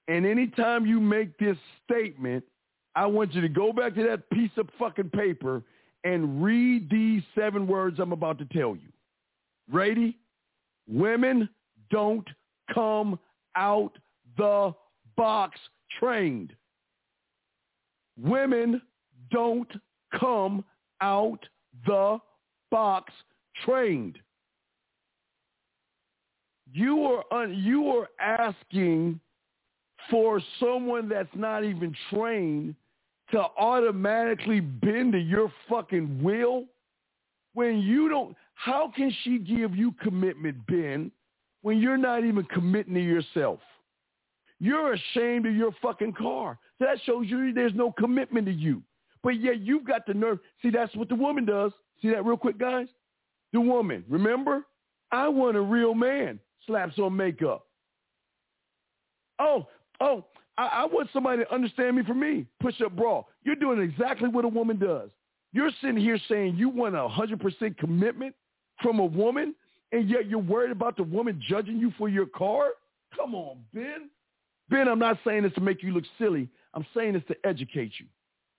And 0.09 0.25
anytime 0.25 0.87
you 0.87 1.01
make 1.01 1.37
this 1.39 1.57
statement, 1.85 2.45
I 2.95 3.07
want 3.07 3.35
you 3.35 3.41
to 3.41 3.49
go 3.49 3.73
back 3.73 3.95
to 3.97 4.03
that 4.05 4.31
piece 4.31 4.53
of 4.57 4.69
fucking 4.79 5.11
paper 5.11 5.63
and 6.05 6.43
read 6.43 6.89
these 6.89 7.23
seven 7.35 7.67
words 7.67 7.99
I'm 7.99 8.13
about 8.13 8.39
to 8.39 8.45
tell 8.47 8.77
you. 8.77 8.89
Ready? 9.71 10.17
Women 10.89 11.49
don't 11.91 12.27
come 12.73 13.19
out 13.57 13.99
the 14.37 14.73
box 15.17 15.59
trained. 15.99 16.55
Women 18.19 18.81
don't 19.31 19.71
come 20.19 20.65
out 21.01 21.45
the 21.87 22.19
box 22.71 23.13
trained. 23.65 24.19
You 26.77 27.05
are 27.05 27.25
un, 27.33 27.55
you 27.55 27.89
are 27.89 28.09
asking 28.21 29.19
for 30.11 30.43
someone 30.61 31.09
that's 31.09 31.35
not 31.35 31.65
even 31.65 31.97
trained 32.11 32.75
to 33.31 33.39
automatically 33.39 34.61
bend 34.61 35.13
to 35.13 35.19
your 35.19 35.51
fucking 35.71 36.23
will? 36.23 36.67
When 37.55 37.79
you 37.79 38.11
don't 38.11 38.37
how 38.53 38.93
can 38.95 39.11
she 39.23 39.39
give 39.39 39.75
you 39.75 39.93
commitment 40.03 40.67
ben 40.67 41.11
when 41.63 41.79
you're 41.79 41.97
not 41.97 42.25
even 42.25 42.45
committing 42.45 42.93
to 42.93 43.01
yourself? 43.01 43.61
You're 44.61 44.93
ashamed 44.93 45.47
of 45.47 45.57
your 45.57 45.75
fucking 45.81 46.13
car. 46.13 46.59
That 46.79 46.99
shows 47.07 47.25
you 47.27 47.55
there's 47.55 47.75
no 47.75 47.91
commitment 47.91 48.49
to 48.49 48.53
you. 48.53 48.83
But 49.23 49.41
yet 49.41 49.61
you've 49.61 49.87
got 49.87 50.05
the 50.05 50.13
nerve. 50.13 50.41
See 50.61 50.69
that's 50.69 50.95
what 50.95 51.09
the 51.09 51.15
woman 51.15 51.47
does. 51.47 51.73
See 52.03 52.11
that 52.11 52.27
real 52.27 52.37
quick 52.37 52.59
guys? 52.59 52.89
The 53.55 53.63
woman 53.63 54.05
remember? 54.11 54.67
I 55.11 55.29
want 55.29 55.57
a 55.57 55.63
real 55.63 55.95
man 55.95 56.39
slaps 56.67 56.99
on 56.99 57.17
makeup 57.17 57.67
oh 59.39 59.67
oh 60.01 60.25
I, 60.59 60.67
I 60.67 60.85
want 60.87 61.09
somebody 61.13 61.45
to 61.45 61.55
understand 61.55 61.97
me 61.97 62.03
for 62.03 62.15
me. 62.15 62.47
Push 62.61 62.81
up 62.81 62.97
bra. 62.97 63.23
You're 63.45 63.57
doing 63.57 63.81
exactly 63.81 64.29
what 64.29 64.45
a 64.45 64.49
woman 64.49 64.79
does. 64.79 65.11
You're 65.53 65.71
sitting 65.81 65.97
here 65.97 66.19
saying 66.29 66.57
you 66.57 66.69
want 66.69 66.95
a 66.95 67.09
hundred 67.09 67.41
percent 67.41 67.79
commitment 67.79 68.35
from 68.83 68.99
a 68.99 69.05
woman, 69.05 69.55
and 69.93 70.09
yet 70.09 70.29
you're 70.29 70.39
worried 70.39 70.71
about 70.71 70.97
the 70.97 71.03
woman 71.03 71.41
judging 71.49 71.79
you 71.79 71.93
for 71.99 72.09
your 72.09 72.27
car. 72.27 72.71
Come 73.17 73.35
on, 73.35 73.59
Ben. 73.73 74.11
Ben, 74.69 74.89
I'm 74.89 74.99
not 74.99 75.19
saying 75.25 75.45
this 75.45 75.53
to 75.55 75.61
make 75.61 75.83
you 75.83 75.93
look 75.93 76.05
silly. 76.19 76.49
I'm 76.75 76.87
saying 76.95 77.15
this 77.15 77.23
to 77.29 77.37
educate 77.45 77.93
you. 77.99 78.07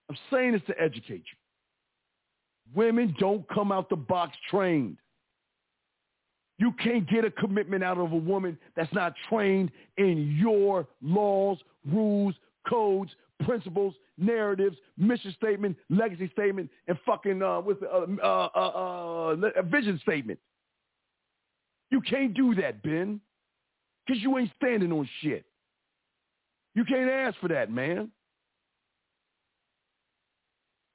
I'm 0.10 0.18
saying 0.32 0.54
this 0.54 0.62
to 0.68 0.82
educate 0.82 1.24
you. 1.26 1.38
Women 2.74 3.16
don't 3.20 3.48
come 3.50 3.72
out 3.72 3.90
the 3.90 3.96
box 3.96 4.36
trained. 4.50 4.98
You 6.60 6.74
can't 6.84 7.08
get 7.08 7.24
a 7.24 7.32
commitment 7.32 7.84
out 7.84 7.98
of 7.98 8.12
a 8.12 8.18
woman 8.18 8.58
that's 8.76 8.92
not 8.94 9.14
trained 9.30 9.72
in 9.98 10.36
your 10.40 10.88
laws, 11.02 11.60
rules, 11.86 12.34
codes, 12.68 13.12
principles, 13.46 13.94
narratives, 14.18 14.78
mission 14.98 15.34
statement, 15.38 15.78
legacy 15.90 16.30
statement, 16.34 16.70
and 16.88 16.98
fucking 17.06 17.44
uh, 17.44 17.62
with 17.62 17.78
uh, 17.84 18.06
uh, 18.24 18.50
uh, 18.56 19.36
uh, 19.36 19.62
vision 19.64 20.00
statement. 20.02 20.40
You 21.92 22.02
can't 22.02 22.34
do 22.34 22.56
that, 22.56 22.82
Ben, 22.82 23.22
because 24.06 24.22
you 24.22 24.38
ain't 24.38 24.52
standing 24.58 24.92
on 24.92 25.08
shit. 25.22 25.46
You 26.74 26.84
can't 26.86 27.10
ask 27.10 27.38
for 27.40 27.48
that, 27.50 27.72
man. 27.72 28.12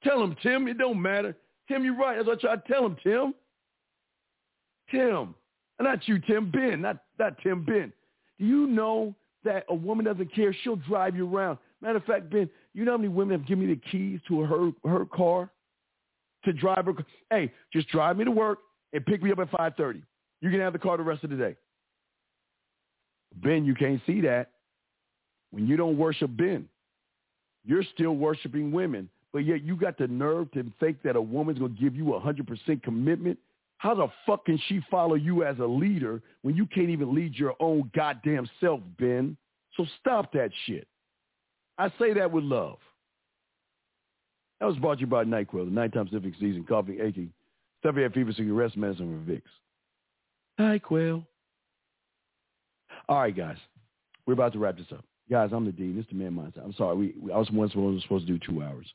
Tell 0.03 0.21
him, 0.21 0.35
Tim. 0.43 0.67
It 0.67 0.77
don't 0.77 1.01
matter. 1.01 1.35
Tim, 1.67 1.83
you're 1.85 1.97
right. 1.97 2.17
That's 2.17 2.27
what 2.27 2.37
I 2.39 2.41
try 2.41 2.55
to 2.55 2.73
tell 2.73 2.85
him, 2.85 2.97
Tim. 3.03 3.33
Tim. 4.91 5.35
Not 5.79 6.07
you, 6.07 6.19
Tim. 6.19 6.51
Ben. 6.51 6.81
Not, 6.81 6.97
not 7.19 7.37
Tim. 7.41 7.63
Ben. 7.63 7.91
Do 8.39 8.45
you 8.45 8.67
know 8.67 9.13
that 9.43 9.65
a 9.69 9.75
woman 9.75 10.05
doesn't 10.05 10.33
care? 10.33 10.55
She'll 10.63 10.75
drive 10.75 11.15
you 11.15 11.33
around. 11.33 11.57
Matter 11.81 11.97
of 11.97 12.05
fact, 12.05 12.29
Ben, 12.29 12.49
you 12.73 12.85
know 12.85 12.91
how 12.91 12.97
many 12.97 13.09
women 13.09 13.37
have 13.37 13.47
given 13.47 13.67
me 13.67 13.73
the 13.73 13.81
keys 13.91 14.19
to 14.27 14.41
her 14.41 14.71
her 14.89 15.05
car 15.05 15.49
to 16.45 16.53
drive 16.53 16.85
her? 16.85 16.93
Hey, 17.29 17.51
just 17.71 17.89
drive 17.89 18.17
me 18.17 18.25
to 18.25 18.31
work 18.31 18.59
and 18.93 19.05
pick 19.05 19.21
me 19.21 19.31
up 19.31 19.39
at 19.39 19.51
5.30. 19.51 20.01
You 20.41 20.49
can 20.49 20.59
have 20.59 20.73
the 20.73 20.79
car 20.79 20.97
the 20.97 21.03
rest 21.03 21.23
of 21.23 21.29
the 21.29 21.35
day. 21.35 21.55
Ben, 23.35 23.65
you 23.65 23.75
can't 23.75 24.01
see 24.05 24.21
that. 24.21 24.51
When 25.51 25.67
you 25.67 25.77
don't 25.77 25.97
worship 25.97 26.31
Ben, 26.35 26.67
you're 27.65 27.83
still 27.93 28.15
worshiping 28.15 28.71
women 28.71 29.09
but 29.33 29.39
yet 29.39 29.63
you 29.63 29.75
got 29.75 29.97
the 29.97 30.07
nerve 30.07 30.51
to 30.51 30.63
think 30.79 31.01
that 31.01 31.15
a 31.15 31.21
woman's 31.21 31.57
going 31.57 31.75
to 31.75 31.81
give 31.81 31.95
you 31.95 32.13
a 32.13 32.21
100% 32.21 32.83
commitment? 32.83 33.39
How 33.83 33.93
the 33.93 34.07
fuck 34.25 34.45
can 34.45 34.57
she 34.69 34.79
follow 34.89 35.15
you 35.15 35.43
as 35.43 35.59
a 35.59 35.65
leader 35.65 36.21
when 36.41 36.55
you 36.55 36.65
can't 36.65 36.89
even 36.89 37.13
lead 37.13 37.35
your 37.35 37.53
own 37.59 37.91
goddamn 37.93 38.47
self, 38.61 38.79
Ben? 38.97 39.35
So 39.75 39.85
stop 39.99 40.31
that 40.31 40.51
shit. 40.65 40.87
I 41.77 41.91
say 41.99 42.13
that 42.13 42.31
with 42.31 42.45
love. 42.45 42.77
That 44.61 44.67
was 44.67 44.77
brought 44.77 44.95
to 44.95 45.01
you 45.01 45.07
by 45.07 45.25
NyQuil, 45.25 45.65
the 45.65 45.71
nighttime 45.71 46.07
sniffing 46.07 46.33
season, 46.39 46.63
coughing, 46.63 46.99
aching, 47.01 47.33
head 47.83 48.13
fever, 48.13 48.31
so 48.31 48.41
you 48.41 48.53
rest 48.53 48.77
medicine 48.77 49.21
for 49.25 49.29
Vicks. 49.29 50.79
NyQuil. 50.79 51.25
All 53.09 53.19
right, 53.19 53.35
guys. 53.35 53.57
We're 54.25 54.31
about 54.31 54.53
to 54.53 54.59
wrap 54.59 54.77
this 54.77 54.87
up. 54.93 55.03
Guys, 55.29 55.49
I'm 55.51 55.65
the 55.65 55.73
dean. 55.73 55.99
Is 55.99 56.05
the 56.09 56.15
man 56.15 56.31
mindset. 56.31 56.63
I'm 56.63 56.73
sorry. 56.75 56.95
We, 56.95 57.15
we 57.19 57.33
I 57.33 57.37
was 57.37 57.51
once 57.51 57.73
supposed 57.73 58.27
to 58.27 58.31
do 58.31 58.39
two 58.47 58.63
hours. 58.63 58.87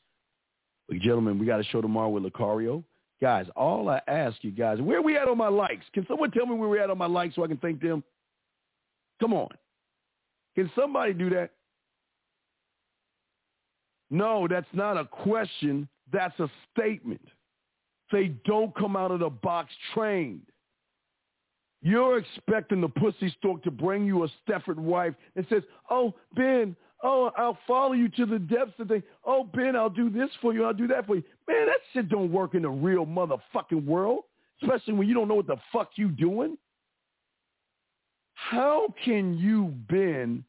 But 0.87 0.97
gentlemen, 0.97 1.37
we 1.37 1.45
got 1.45 1.59
a 1.59 1.63
show 1.65 1.79
tomorrow 1.79 2.09
with 2.09 2.23
Lucario. 2.23 2.83
Guys, 3.21 3.47
all 3.55 3.89
I 3.89 4.01
ask 4.07 4.37
you 4.41 4.51
guys, 4.51 4.79
where 4.79 5.01
we 5.01 5.17
at 5.17 5.27
on 5.27 5.37
my 5.37 5.49
likes? 5.49 5.85
Can 5.93 6.05
someone 6.07 6.31
tell 6.31 6.45
me 6.45 6.55
where 6.55 6.69
we 6.69 6.79
at 6.79 6.89
on 6.89 6.97
my 6.97 7.05
likes 7.05 7.35
so 7.35 7.43
I 7.43 7.47
can 7.47 7.57
thank 7.57 7.81
them? 7.81 8.03
Come 9.19 9.33
on. 9.33 9.49
Can 10.55 10.71
somebody 10.75 11.13
do 11.13 11.29
that? 11.31 11.51
No, 14.09 14.47
that's 14.47 14.67
not 14.73 14.97
a 14.97 15.05
question. 15.05 15.87
That's 16.11 16.37
a 16.39 16.49
statement. 16.73 17.21
Say, 18.11 18.29
don't 18.45 18.75
come 18.75 18.95
out 18.95 19.11
of 19.11 19.19
the 19.19 19.29
box 19.29 19.71
trained. 19.93 20.41
You're 21.81 22.17
expecting 22.17 22.81
the 22.81 22.89
pussy 22.89 23.33
stork 23.37 23.63
to 23.63 23.71
bring 23.71 24.05
you 24.05 24.23
a 24.23 24.29
Stepford 24.47 24.77
wife 24.77 25.13
and 25.35 25.45
says, 25.49 25.63
oh, 25.89 26.13
Ben, 26.35 26.75
oh, 27.03 27.31
I'll 27.37 27.57
follow 27.67 27.93
you 27.93 28.09
to 28.09 28.25
the 28.25 28.39
depths 28.39 28.79
of 28.79 28.87
the, 28.87 29.01
oh, 29.25 29.43
Ben, 29.43 29.75
I'll 29.75 29.89
do 29.89 30.09
this 30.09 30.29
for 30.41 30.53
you, 30.53 30.65
I'll 30.65 30.73
do 30.73 30.87
that 30.87 31.05
for 31.05 31.15
you. 31.15 31.23
Man, 31.47 31.67
that 31.67 31.79
shit 31.93 32.09
don't 32.09 32.31
work 32.31 32.55
in 32.55 32.63
the 32.63 32.69
real 32.69 33.05
motherfucking 33.05 33.85
world, 33.85 34.23
especially 34.61 34.93
when 34.93 35.07
you 35.07 35.13
don't 35.13 35.27
know 35.27 35.35
what 35.35 35.47
the 35.47 35.57
fuck 35.71 35.91
you 35.95 36.09
doing. 36.09 36.57
How 38.33 38.93
can 39.03 39.37
you, 39.37 39.73
Ben, 39.89 40.43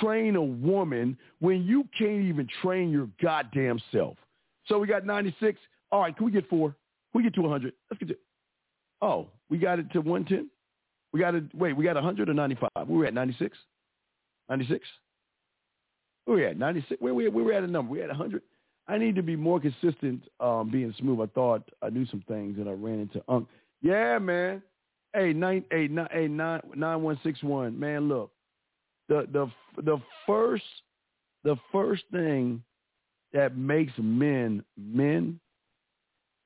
train 0.00 0.36
a 0.36 0.42
woman 0.42 1.16
when 1.40 1.62
you 1.64 1.86
can't 1.96 2.22
even 2.22 2.48
train 2.62 2.90
your 2.90 3.08
goddamn 3.20 3.80
self? 3.90 4.16
So 4.66 4.78
we 4.78 4.86
got 4.86 5.04
96. 5.04 5.58
All 5.90 6.00
right, 6.00 6.16
can 6.16 6.24
we 6.26 6.32
get 6.32 6.48
four? 6.48 6.70
Can 6.70 7.18
we 7.18 7.22
get 7.24 7.34
to 7.34 7.42
100? 7.42 7.72
Let's 7.90 7.98
get 7.98 8.08
to, 8.08 8.16
oh, 9.02 9.28
we 9.50 9.58
got 9.58 9.78
it 9.78 9.90
to 9.92 10.00
110? 10.00 10.48
We 11.12 11.20
got 11.20 11.34
it, 11.34 11.44
wait, 11.54 11.76
we 11.76 11.84
got 11.84 11.96
100 11.96 12.28
or 12.28 12.34
95? 12.34 12.70
We 12.88 12.96
were 12.96 13.06
at 13.06 13.14
96? 13.14 13.58
96? 14.48 14.86
We 16.26 16.46
at? 16.46 16.56
96? 16.58 17.00
Where 17.00 17.14
we, 17.14 17.28
where 17.28 17.44
we 17.44 17.54
at 17.54 17.64
a 17.64 17.66
number? 17.66 17.92
We 17.92 18.02
at 18.02 18.08
100? 18.08 18.42
I 18.88 18.98
need 18.98 19.14
to 19.14 19.22
be 19.22 19.36
more 19.36 19.60
consistent 19.60 20.22
um, 20.40 20.70
being 20.70 20.94
smooth. 20.98 21.20
I 21.20 21.26
thought 21.32 21.68
I 21.82 21.90
knew 21.90 22.06
some 22.06 22.24
things 22.26 22.58
and 22.58 22.68
I 22.68 22.72
ran 22.72 23.00
into 23.00 23.22
Unk. 23.28 23.48
Yeah, 23.80 24.18
man. 24.18 24.62
Hey, 25.14 25.32
nine, 25.32 25.64
hey, 25.70 25.88
nine, 25.88 26.08
hey, 26.10 26.28
nine, 26.28 26.60
nine, 26.74 27.02
one, 27.02 27.20
six, 27.22 27.42
one. 27.42 27.78
Man, 27.78 28.08
look, 28.08 28.32
the 29.08 29.26
the 29.32 29.82
the 29.82 29.98
first 30.26 30.64
the 31.44 31.56
first 31.70 32.04
thing 32.10 32.62
that 33.32 33.56
makes 33.56 33.92
men 33.98 34.64
men 34.76 35.38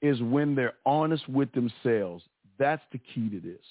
is 0.03 0.21
when 0.21 0.55
they're 0.55 0.75
honest 0.85 1.29
with 1.29 1.51
themselves. 1.53 2.25
That's 2.59 2.83
the 2.93 2.99
key 2.99 3.29
to 3.29 3.41
this. 3.41 3.65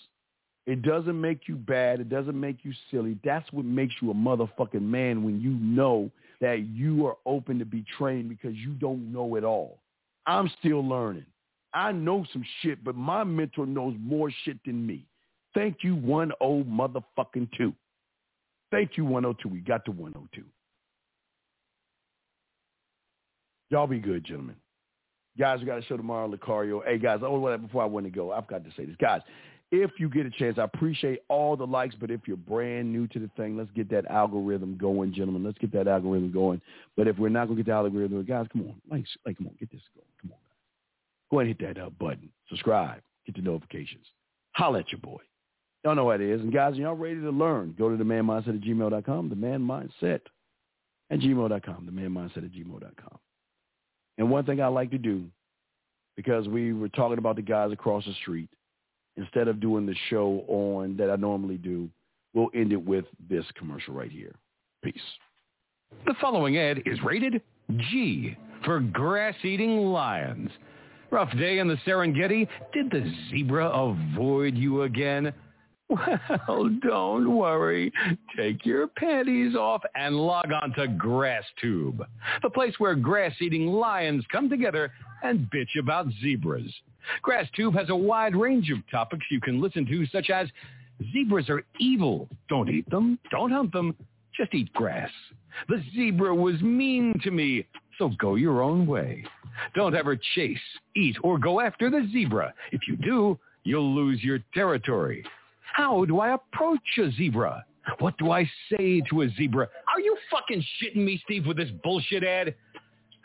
It 0.65 0.81
doesn't 0.81 1.19
make 1.19 1.47
you 1.47 1.55
bad. 1.55 1.99
It 1.99 2.09
doesn't 2.09 2.39
make 2.39 2.57
you 2.63 2.73
silly. 2.89 3.17
That's 3.23 3.51
what 3.51 3.65
makes 3.65 3.93
you 4.01 4.11
a 4.11 4.13
motherfucking 4.15 4.81
man 4.81 5.23
when 5.23 5.39
you 5.39 5.51
know 5.51 6.09
that 6.41 6.65
you 6.67 7.05
are 7.05 7.17
open 7.25 7.59
to 7.59 7.65
be 7.65 7.85
trained 7.97 8.29
because 8.29 8.55
you 8.55 8.71
don't 8.73 9.13
know 9.13 9.35
it 9.35 9.43
all. 9.43 9.79
I'm 10.25 10.49
still 10.59 10.87
learning. 10.87 11.25
I 11.73 11.91
know 11.91 12.25
some 12.33 12.43
shit, 12.61 12.83
but 12.83 12.95
my 12.95 13.23
mentor 13.23 13.65
knows 13.65 13.95
more 13.99 14.31
shit 14.43 14.57
than 14.65 14.87
me. 14.87 15.05
Thank 15.53 15.77
you, 15.83 15.95
10 15.95 16.31
motherfucking 16.41 17.49
2. 17.57 17.73
Thank 18.71 18.97
you, 18.97 19.05
102. 19.05 19.49
We 19.49 19.59
got 19.59 19.85
to 19.85 19.91
102. 19.91 20.43
Y'all 23.69 23.87
be 23.87 23.99
good, 23.99 24.23
gentlemen. 24.23 24.55
Guys, 25.37 25.59
we 25.59 25.65
got 25.65 25.79
a 25.79 25.83
show 25.83 25.97
tomorrow, 25.97 26.29
Lucario. 26.29 26.81
Hey, 26.85 26.97
guys, 26.97 27.19
I 27.21 27.25
oh, 27.25 27.39
whatever, 27.39 27.63
before 27.63 27.83
I 27.83 27.85
want 27.85 28.05
to 28.05 28.09
go, 28.09 28.31
I've 28.31 28.47
got 28.47 28.63
to 28.63 28.71
say 28.77 28.85
this. 28.85 28.95
Guys, 28.99 29.21
if 29.71 29.91
you 29.97 30.09
get 30.09 30.25
a 30.25 30.29
chance, 30.29 30.57
I 30.57 30.63
appreciate 30.63 31.19
all 31.27 31.57
the 31.57 31.65
likes, 31.65 31.95
but 31.99 32.11
if 32.11 32.21
you're 32.27 32.37
brand 32.37 32.91
new 32.91 33.07
to 33.07 33.19
the 33.19 33.29
thing, 33.35 33.57
let's 33.57 33.71
get 33.71 33.89
that 33.89 34.05
algorithm 34.05 34.77
going, 34.77 35.13
gentlemen. 35.13 35.43
Let's 35.43 35.57
get 35.57 35.71
that 35.73 35.87
algorithm 35.87 36.31
going. 36.31 36.61
But 36.95 37.07
if 37.07 37.17
we're 37.17 37.29
not 37.29 37.45
going 37.45 37.57
to 37.57 37.63
get 37.63 37.71
the 37.71 37.75
algorithm, 37.75 38.23
guys, 38.25 38.47
come 38.51 38.61
on. 38.61 38.75
Like, 38.89 39.05
like, 39.25 39.37
come 39.37 39.47
on, 39.47 39.55
get 39.59 39.71
this 39.71 39.81
going. 39.95 40.07
Come 40.21 40.31
on, 40.31 40.37
guys. 40.37 40.57
Go 41.31 41.39
ahead 41.39 41.49
and 41.49 41.59
hit 41.59 41.75
that 41.75 41.81
up 41.83 41.97
button. 41.97 42.29
Subscribe. 42.49 43.01
Get 43.25 43.35
the 43.35 43.41
notifications. 43.41 44.05
Holla 44.53 44.79
at 44.79 44.91
your 44.91 45.01
boy. 45.01 45.21
Y'all 45.83 45.95
know 45.95 46.05
what 46.05 46.21
it 46.21 46.29
is. 46.29 46.41
And 46.41 46.53
guys, 46.53 46.75
y'all 46.75 46.95
ready 46.95 47.19
to 47.21 47.29
learn, 47.29 47.75
go 47.77 47.89
to 47.89 47.97
the 47.97 48.03
man 48.03 48.23
mindset 48.25 48.55
at 48.55 48.61
gmail.com, 48.61 49.31
at 49.31 49.37
gmail.com, 49.37 50.29
at 51.11 51.19
gmail.com. 51.19 53.17
And 54.17 54.31
one 54.31 54.45
thing 54.45 54.61
I 54.61 54.67
like 54.67 54.91
to 54.91 54.97
do, 54.97 55.25
because 56.15 56.47
we 56.47 56.73
were 56.73 56.89
talking 56.89 57.17
about 57.17 57.35
the 57.35 57.41
guys 57.41 57.71
across 57.71 58.05
the 58.05 58.13
street, 58.13 58.49
instead 59.17 59.47
of 59.47 59.59
doing 59.59 59.85
the 59.85 59.95
show 60.09 60.43
on 60.47 60.97
that 60.97 61.09
I 61.09 61.15
normally 61.15 61.57
do, 61.57 61.89
we'll 62.33 62.49
end 62.53 62.73
it 62.73 62.83
with 62.83 63.05
this 63.29 63.45
commercial 63.57 63.93
right 63.93 64.11
here. 64.11 64.35
Peace. 64.83 64.99
The 66.05 66.15
following 66.19 66.57
ad 66.57 66.81
is 66.85 67.01
rated 67.03 67.41
G 67.91 68.37
for 68.63 68.79
grass-eating 68.79 69.77
lions. 69.77 70.49
Rough 71.11 71.31
day 71.37 71.59
in 71.59 71.67
the 71.67 71.77
Serengeti. 71.85 72.47
Did 72.73 72.91
the 72.91 73.11
zebra 73.29 73.67
avoid 73.67 74.55
you 74.55 74.83
again? 74.83 75.33
Well, 75.87 76.69
don't 76.81 77.35
worry. 77.35 77.91
Take 78.35 78.65
your 78.65 78.87
panties 78.87 79.55
off 79.55 79.83
and 79.95 80.15
log 80.15 80.51
on 80.51 80.73
to 80.73 80.87
GrassTube, 80.87 81.99
the 82.41 82.49
place 82.49 82.73
where 82.79 82.95
grass-eating 82.95 83.67
lions 83.67 84.25
come 84.31 84.49
together 84.49 84.91
and 85.23 85.49
bitch 85.53 85.79
about 85.79 86.07
zebras. 86.21 86.73
GrassTube 87.23 87.73
has 87.75 87.89
a 87.89 87.95
wide 87.95 88.35
range 88.35 88.71
of 88.71 88.79
topics 88.89 89.25
you 89.29 89.41
can 89.41 89.61
listen 89.61 89.85
to, 89.85 90.05
such 90.07 90.29
as 90.29 90.47
zebras 91.11 91.49
are 91.49 91.63
evil. 91.79 92.27
Don't 92.49 92.69
eat 92.69 92.89
them. 92.89 93.19
Don't 93.31 93.51
hunt 93.51 93.71
them. 93.71 93.95
Just 94.35 94.53
eat 94.53 94.71
grass. 94.73 95.09
The 95.69 95.81
zebra 95.93 96.35
was 96.35 96.61
mean 96.61 97.13
to 97.23 97.31
me, 97.31 97.65
so 97.97 98.11
go 98.19 98.35
your 98.35 98.61
own 98.61 98.85
way. 98.85 99.23
Don't 99.73 99.95
ever 99.95 100.17
chase, 100.35 100.59
eat, 100.95 101.15
or 101.23 101.37
go 101.37 101.61
after 101.61 101.89
the 101.89 102.07
zebra. 102.11 102.53
If 102.71 102.81
you 102.87 102.97
do, 102.97 103.39
you'll 103.63 103.95
lose 103.95 104.23
your 104.23 104.39
territory. 104.53 105.23
How 105.73 106.05
do 106.05 106.19
I 106.19 106.33
approach 106.33 106.81
a 106.97 107.11
zebra? 107.11 107.65
What 107.99 108.17
do 108.17 108.31
I 108.31 108.49
say 108.69 109.01
to 109.09 109.21
a 109.21 109.29
zebra? 109.29 109.67
Are 109.93 109.99
you 110.01 110.17
fucking 110.31 110.63
shitting 110.81 111.05
me, 111.05 111.21
Steve, 111.23 111.45
with 111.45 111.57
this 111.57 111.69
bullshit 111.83 112.23
ad? 112.23 112.55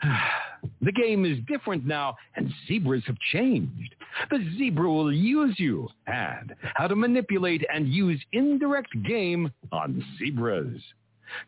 the 0.81 0.91
game 0.91 1.25
is 1.25 1.37
different 1.47 1.85
now, 1.85 2.15
and 2.35 2.51
zebras 2.67 3.03
have 3.07 3.17
changed. 3.31 3.95
The 4.29 4.39
zebra 4.57 4.91
will 4.91 5.13
use 5.13 5.55
you, 5.57 5.89
and 6.07 6.53
how 6.75 6.87
to 6.87 6.95
manipulate 6.95 7.65
and 7.73 7.87
use 7.87 8.21
indirect 8.33 8.89
game 9.05 9.51
on 9.71 10.03
zebras. 10.19 10.81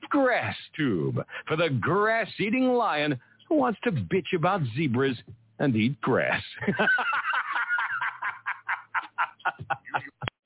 Grass 0.10 0.56
Tube 0.78 1.26
for 1.48 1.58
the 1.58 1.70
grass-eating 1.70 2.70
lion 2.70 3.20
who 3.50 3.56
wants 3.56 3.80
to 3.84 3.92
bitch 3.92 4.34
about 4.36 4.62
zebras 4.76 5.18
and 5.60 5.76
eat 5.76 6.00
grass. 6.02 6.42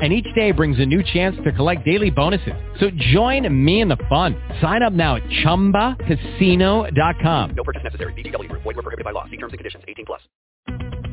and 0.00 0.12
each 0.12 0.26
day 0.34 0.50
brings 0.50 0.78
a 0.78 0.86
new 0.86 1.02
chance 1.02 1.34
to 1.44 1.52
collect 1.52 1.82
daily 1.84 2.10
bonuses. 2.10 2.54
So 2.78 2.90
join 3.12 3.64
me 3.64 3.80
in 3.80 3.88
the 3.88 3.96
fun. 4.08 4.36
Sign 4.60 4.82
up 4.82 4.92
now 4.92 5.16
at 5.16 5.22
ChumbaCasino.com. 5.44 7.50
No 7.56 7.64
purchase 7.64 7.82
necessary. 7.82 8.12
VGW 8.12 8.48
Group. 8.48 8.62
Void 8.62 8.76
were 8.76 8.82
prohibited 8.82 9.04
by 9.04 9.12
law. 9.12 9.24
See 9.24 9.38
terms 9.38 9.54
and 9.54 9.58
conditions. 9.58 9.82
18 9.88 10.04
plus. 10.04 10.20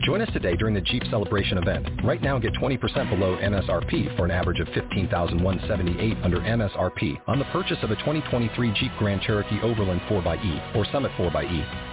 Join 0.03 0.21
us 0.21 0.29
today 0.33 0.57
during 0.57 0.73
the 0.73 0.81
Jeep 0.81 1.01
Celebration 1.09 1.57
event. 1.57 1.87
Right 2.03 2.21
now, 2.21 2.37
get 2.37 2.51
20% 2.55 3.09
below 3.09 3.37
MSRP 3.37 4.17
for 4.17 4.25
an 4.25 4.31
average 4.31 4.59
of 4.59 4.67
15178 4.67 6.17
under 6.23 6.39
MSRP 6.39 7.21
on 7.27 7.39
the 7.39 7.45
purchase 7.45 7.77
of 7.83 7.91
a 7.91 7.95
2023 7.95 8.73
Jeep 8.73 8.91
Grand 8.99 9.21
Cherokee 9.21 9.61
Overland 9.61 10.01
4xE 10.09 10.75
or 10.75 10.83
Summit 10.91 11.11
4xE. 11.17 11.92